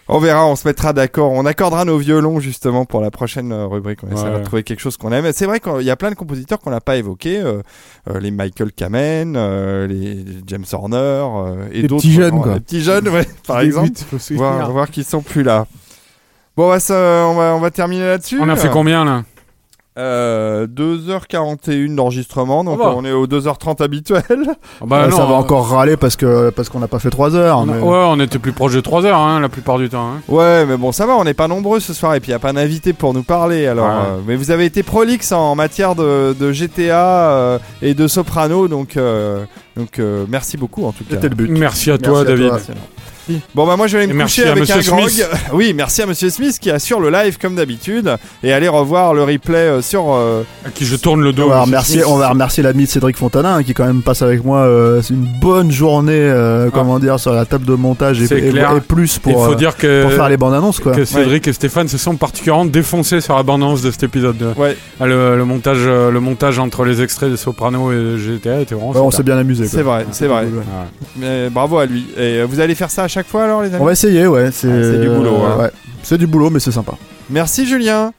On 0.10 0.20
verra, 0.20 0.46
on 0.48 0.56
se 0.58 0.68
mettra 0.68 0.92
d'accord. 0.92 1.32
On 1.32 1.46
accordera 1.46 1.86
nos 1.86 1.98
violons 1.98 2.40
justement 2.42 2.84
pour 2.84 3.00
la 3.00 3.10
prochaine 3.10 3.52
euh, 3.54 3.68
rubrique. 3.68 4.00
On 4.04 4.12
essaiera 4.14 4.34
Ouais. 4.34 4.40
de 4.40 4.44
trouver 4.44 4.64
quelque 4.64 4.82
chose 4.82 4.98
qu'on 4.98 5.12
aime. 5.14 5.32
C'est 5.34 5.46
vrai 5.46 5.62
qu'il 5.62 5.82
y 5.84 5.90
a 5.90 5.96
plein 5.96 6.10
de 6.10 6.16
compositeurs 6.16 6.60
qu'on 6.60 6.72
n'a 6.72 6.82
pas 6.82 6.98
évoqués. 6.98 7.40
euh, 7.40 7.62
euh, 8.10 8.20
les 8.20 8.32
Michael 8.32 8.74
Kamen, 8.74 9.36
euh, 9.38 9.88
les 9.88 10.26
James 10.48 10.66
Horner 10.74 10.98
euh, 10.98 11.68
et 11.72 11.84
Les 11.84 11.88
d'autres. 11.88 12.02
petits 12.02 12.14
jeunes, 12.14 12.42
quoi. 12.42 12.56
Les 12.56 12.60
petits 12.60 12.82
jeunes, 12.82 13.08
ouais, 13.08 13.26
par 13.48 13.62
exemple. 13.62 13.92
buts, 13.92 14.36
Voir, 14.36 14.72
voir 14.72 14.90
qu'ils 14.92 15.06
sont 15.06 15.22
plus 15.22 15.44
là. 15.44 15.68
Bon, 16.58 16.78
se- 16.80 16.92
on 16.94 17.34
va, 17.36 17.56
on 17.56 17.60
va 17.60 17.72
terminer 17.72 18.06
là-dessus. 18.06 18.40
On 18.42 18.50
a 18.50 18.56
fait 18.58 18.70
combien, 18.70 19.06
là? 19.06 19.24
Euh, 19.96 20.66
2h41 20.66 21.94
d'enregistrement, 21.96 22.64
donc 22.64 22.80
va. 22.80 22.94
on 22.96 23.06
est 23.06 23.12
aux 23.12 23.28
2h30 23.28 23.82
habituels. 23.84 24.24
Ah 24.82 24.86
bah 24.88 25.08
non, 25.08 25.16
ça 25.16 25.26
va 25.26 25.34
euh, 25.36 25.38
encore 25.38 25.70
râler 25.70 25.98
parce 25.98 26.16
que 26.16 26.50
parce 26.50 26.68
qu'on 26.68 26.80
n'a 26.80 26.88
pas 26.88 27.00
fait 27.00 27.10
3 27.12 27.36
heures. 27.36 27.66
mais- 27.66 27.74
Ouais, 27.80 28.04
on 28.08 28.20
était 28.20 28.40
plus 28.40 28.52
proche 28.54 28.74
de 28.74 28.82
3 28.82 29.06
heures, 29.06 29.20
hein, 29.20 29.40
la 29.40 29.50
plupart 29.50 29.78
du 29.78 29.88
temps. 29.90 30.08
hein. 30.16 30.22
Ouais, 30.28 30.66
mais 30.66 30.78
bon, 30.78 30.92
ça 30.92 31.06
va, 31.06 31.16
on 31.16 31.24
n'est 31.24 31.34
pas 31.36 31.48
nombreux 31.48 31.80
ce 31.80 31.94
soir, 31.94 32.16
et 32.16 32.20
puis 32.20 32.30
il 32.30 32.32
n'y 32.32 32.36
a 32.36 32.40
pas 32.40 32.54
d'invité 32.54 32.92
pour 32.94 33.14
nous 33.14 33.24
parler. 33.24 33.68
Alors, 33.68 33.86
Ouais. 33.86 33.92
euh, 33.94 34.18
mais 34.28 34.36
vous 34.36 34.50
avez 34.52 34.66
été 34.66 34.82
prolixe 34.84 35.32
en 35.32 35.56
matière 35.56 35.96
de, 35.96 36.36
de 36.40 36.52
GTA 36.52 37.30
euh, 37.30 37.60
et 37.82 37.94
de 37.94 38.08
Soprano, 38.08 38.68
donc, 38.68 38.98
euh, 38.98 39.46
donc 39.78 40.00
euh, 40.00 40.26
merci 40.28 40.58
beaucoup 40.58 40.86
en 40.86 40.92
tout 40.92 41.04
cas. 41.04 41.16
C'était 41.16 41.30
le 41.30 41.36
but. 41.36 41.50
Merci 41.52 41.92
à 41.92 41.94
Merci 41.94 42.04
toi, 42.10 42.22
à 42.22 42.24
David. 42.24 42.48
toi. 42.50 42.60
Bon 43.56 43.66
bah 43.66 43.78
moi 43.78 43.88
je 43.88 43.98
vais 43.98 44.04
aller 44.04 44.14
me 44.14 44.18
merci 44.18 44.42
coucher 44.42 44.52
avec 44.52 44.70
un 44.70 44.80
grog. 44.80 45.10
Smith. 45.10 45.28
Oui, 45.54 45.74
merci 45.76 46.02
à 46.02 46.06
Monsieur 46.06 46.30
Smith 46.30 46.58
qui 46.60 46.70
assure 46.72 47.00
le 47.00 47.10
live 47.10 47.38
comme 47.40 47.56
d'habitude 47.56 48.16
et 48.44 48.52
allez 48.54 48.68
revoir 48.68 49.14
le 49.14 49.24
replay 49.24 49.58
euh, 49.58 49.82
sur. 49.82 50.12
euh, 50.14 50.44
À 50.66 50.70
qui 50.70 50.86
je 50.86 50.96
tourne 50.96 51.22
le 51.22 51.32
dos. 51.32 51.44
On 51.46 51.50
va, 51.50 51.62
remercier, 51.62 52.02
Smith. 52.02 52.06
on 52.10 52.18
va 52.18 52.30
remercier 52.30 52.64
l'ami 52.64 52.84
de 52.86 52.90
Cédric 52.90 53.18
Fontanin 53.18 53.56
hein, 53.58 53.64
qui 53.64 53.74
quand 53.74 53.86
même 53.86 54.02
passe 54.02 54.22
avec 54.22 54.44
moi 54.44 54.60
euh, 54.60 55.02
une 55.10 55.28
bonne 55.42 55.72
journée 55.72 56.14
euh, 56.14 56.70
comment 56.72 57.00
dire 57.00 57.20
sur 57.20 57.34
la 57.34 57.46
table 57.46 57.66
de 57.66 57.74
montage 57.76 58.22
et, 58.22 58.26
et- 58.26 58.50
clair. 58.50 58.76
et 58.76 58.82
plus 58.82 59.16
Il 59.16 59.20
pour, 59.34 59.46
faut 59.46 59.52
euh, 59.54 59.56
dire 59.56 59.78
que, 59.78 60.04
pour 60.04 60.12
faire 60.12 60.30
les 60.30 60.38
bandes 60.38 60.54
annonces 60.54 60.80
quoi. 60.80 60.94
que 60.94 61.06
Cédric 61.06 61.48
et 61.48 61.54
Stéphane 61.54 61.88
se 61.88 61.98
sont 61.98 62.16
particulièrement 62.16 62.66
défoncés 62.66 63.22
sur 63.22 63.36
l'abondance 63.36 63.82
de 63.82 63.92
cet 63.92 64.04
épisode. 64.04 64.38
de- 64.38 64.52
Ouais, 64.58 64.76
Ah, 65.00 65.06
le, 65.06 65.38
le 65.38 65.46
montage, 65.46 65.86
le 65.86 66.20
montage 66.20 66.60
entre 66.60 66.84
les 66.86 67.02
extraits 67.02 67.32
de 67.32 67.36
Soprano 67.36 67.92
et 67.92 68.18
GTA 68.18 68.62
était 68.62 68.76
vraiment 68.76 68.92
Ouais, 68.92 69.00
on 69.00 69.12
s'est 69.12 69.24
bien 69.24 69.38
amusé. 69.38 69.68
c'est 69.68 69.82
vrai, 69.82 70.06
c'est 70.12 70.28
vrai. 70.28 70.46
cool, 70.46 70.54
ouais. 70.56 70.60
Ouais. 70.60 70.94
Mais 71.44 71.50
bravo 71.50 71.78
à 71.78 71.86
lui. 71.86 72.06
Et 72.18 72.44
vous 72.44 72.60
allez 72.60 72.76
faire 72.76 72.92
ça 72.92 73.04
à 73.04 73.08
chaque 73.14 73.28
fois 73.28 73.44
alors 73.44 73.62
les 73.62 73.70
amis 73.74 73.78
On 73.82 73.86
va 73.86 73.92
essayer 73.94 74.28
ouais. 74.28 74.50
C'est 74.52 74.68
Ah, 74.68 74.84
c'est 74.84 75.00
du 75.00 75.10
boulot, 75.10 75.36
hein. 75.46 75.58
ouais. 75.60 75.72
C'est 76.04 76.18
du 76.18 76.28
boulot 76.28 76.50
mais 76.50 76.60
c'est 76.60 76.72
sympa. 76.72 76.94
Merci 77.30 77.66
Julien. 77.66 78.12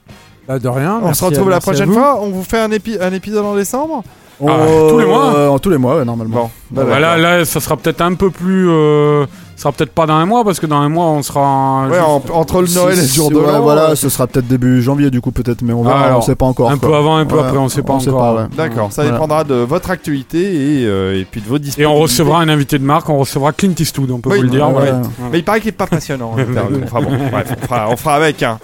Bah, 0.47 0.59
de 0.59 0.67
rien. 0.67 0.99
On 1.01 1.05
merci 1.05 1.19
se 1.19 1.25
à- 1.25 1.29
retrouve 1.29 1.49
la 1.49 1.55
merci 1.57 1.69
à 1.69 1.71
prochaine 1.73 1.89
vous. 1.89 1.95
fois. 1.95 2.19
On 2.21 2.29
vous 2.29 2.43
fait 2.43 2.59
un, 2.59 2.69
épi- 2.69 2.97
un 3.01 3.11
épisode 3.13 3.45
en 3.45 3.55
décembre. 3.55 4.03
Ah, 4.45 4.65
tous 4.89 4.99
les 4.99 5.05
mois 5.05 5.35
euh, 5.35 5.57
Tous 5.59 5.69
les 5.69 5.77
mois 5.77 5.97
ouais, 5.97 6.05
normalement. 6.05 6.51
Bon, 6.71 6.83
bah, 6.83 6.99
Bah, 6.99 7.17
là, 7.17 7.45
ça 7.45 7.59
sera 7.59 7.77
peut-être 7.77 8.01
un 8.01 8.13
peu 8.15 8.29
plus. 8.29 8.67
Euh, 8.69 9.25
ça 9.55 9.63
sera 9.63 9.71
peut-être 9.71 9.91
pas 9.91 10.05
dans 10.05 10.15
un 10.15 10.25
mois 10.25 10.43
parce 10.43 10.59
que 10.59 10.65
dans 10.65 10.77
un 10.77 10.89
mois 10.89 11.05
on 11.05 11.21
sera 11.23 11.87
Ouais, 11.87 11.99
en- 11.99 12.21
entre 12.33 12.61
le 12.61 12.67
Noël 12.73 12.97
et 12.97 13.01
le 13.01 13.07
jour 13.07 13.29
de 13.29 13.35
Ouais, 13.35 13.59
voilà, 13.59 13.95
ce 13.95 14.09
sera 14.09 14.27
peut-être 14.27 14.47
début 14.47 14.81
janvier 14.81 15.09
du 15.11 15.21
coup 15.21 15.31
peut-être 15.31 15.61
mais 15.61 15.73
on 15.73 15.83
verra, 15.83 15.99
Ah, 16.01 16.05
alors, 16.07 16.19
on 16.19 16.21
sait 16.21 16.35
pas 16.35 16.45
encore. 16.45 16.69
un 16.71 16.77
quoi. 16.77 16.89
peu 16.89 16.95
avant, 16.95 17.17
un 17.17 17.25
peu 17.25 17.35
Ouais, 17.35 17.43
après, 17.43 17.57
on 17.57 17.69
sait 17.69 17.81
pas 17.81 17.99
sait 17.99 18.09
encore. 18.09 18.35
pas, 18.35 18.41
ouais. 18.43 18.47
D'accord, 18.57 18.91
ça 18.91 19.01
Voilà. 19.03 19.17
dépendra 19.17 19.43
de 19.43 19.55
votre 19.55 19.89
actualité 19.89 20.81
et, 20.81 20.85
euh, 20.85 21.19
et 21.19 21.25
puis 21.25 21.41
de 21.41 21.47
vos 21.47 21.55
Et 21.55 21.59
disponibilités. 21.59 21.97
on 21.97 22.01
recevra 22.01 22.41
un 22.41 22.49
invité 22.49 22.77
de 22.79 22.83
marque, 22.83 23.09
on 23.09 23.17
recevra 23.17 23.53
Clint 23.53 23.73
Eastwood, 23.79 24.11
on 24.11 24.19
peut 24.19 24.29
Oui, 24.31 24.37
vous 24.37 24.43
le 24.43 24.49
dire. 24.49 24.67
ouais, 24.67 24.73
voilà. 24.73 24.91
ouais. 24.97 25.01
Mais 25.31 25.39
il 25.39 25.43
paraît 25.45 25.59
qu'il 25.61 25.69
est 25.69 25.71
pas 25.73 25.87
passionnant. 25.87 26.33
l'interview. 26.35 26.81
enfin 26.83 27.01
bon, 27.01 27.11
bref, 27.31 27.53
on 27.61 27.65
fera, 27.65 27.89
on 27.89 27.95
fera 27.97 28.15
avec. 28.15 28.43
hein. 28.43 28.59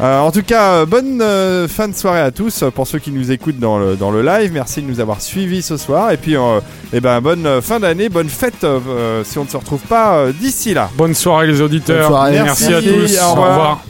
Euh, 0.00 0.20
en 0.20 0.30
tout 0.30 0.42
cas, 0.42 0.70
euh, 0.72 0.86
bonne 0.86 1.20
euh, 1.20 1.68
fin 1.68 1.86
de 1.86 1.94
soirée 1.94 2.20
à 2.20 2.30
tous 2.30 2.62
euh, 2.62 2.70
pour 2.70 2.86
ceux 2.86 2.98
qui 2.98 3.10
nous 3.10 3.32
écoutent 3.32 3.58
dans 3.58 3.78
le, 3.78 3.96
dans 3.96 4.10
le 4.10 4.22
live. 4.22 4.50
Merci 4.54 4.80
de 4.80 4.86
nous 4.86 4.98
avoir 4.98 5.20
suivis 5.20 5.60
ce 5.60 5.76
soir. 5.76 6.10
Et 6.10 6.16
puis, 6.16 6.36
euh, 6.36 6.60
eh 6.94 7.00
ben, 7.00 7.20
bonne 7.20 7.44
euh, 7.44 7.60
fin 7.60 7.80
d'année, 7.80 8.08
bonne 8.08 8.30
fête 8.30 8.64
euh, 8.64 9.22
si 9.24 9.36
on 9.38 9.44
ne 9.44 9.48
se 9.50 9.58
retrouve 9.58 9.80
pas 9.80 10.19
d'ici 10.32 10.74
là. 10.74 10.90
Bonne 10.94 11.14
soirée 11.14 11.46
les 11.46 11.60
auditeurs. 11.60 12.08
Bonne 12.08 12.08
soirée. 12.08 12.42
Merci 12.42 12.72
à 12.74 12.82
tous. 12.82 13.18
au 13.18 13.30
revoir. 13.30 13.38
Au 13.38 13.50
revoir. 13.50 13.80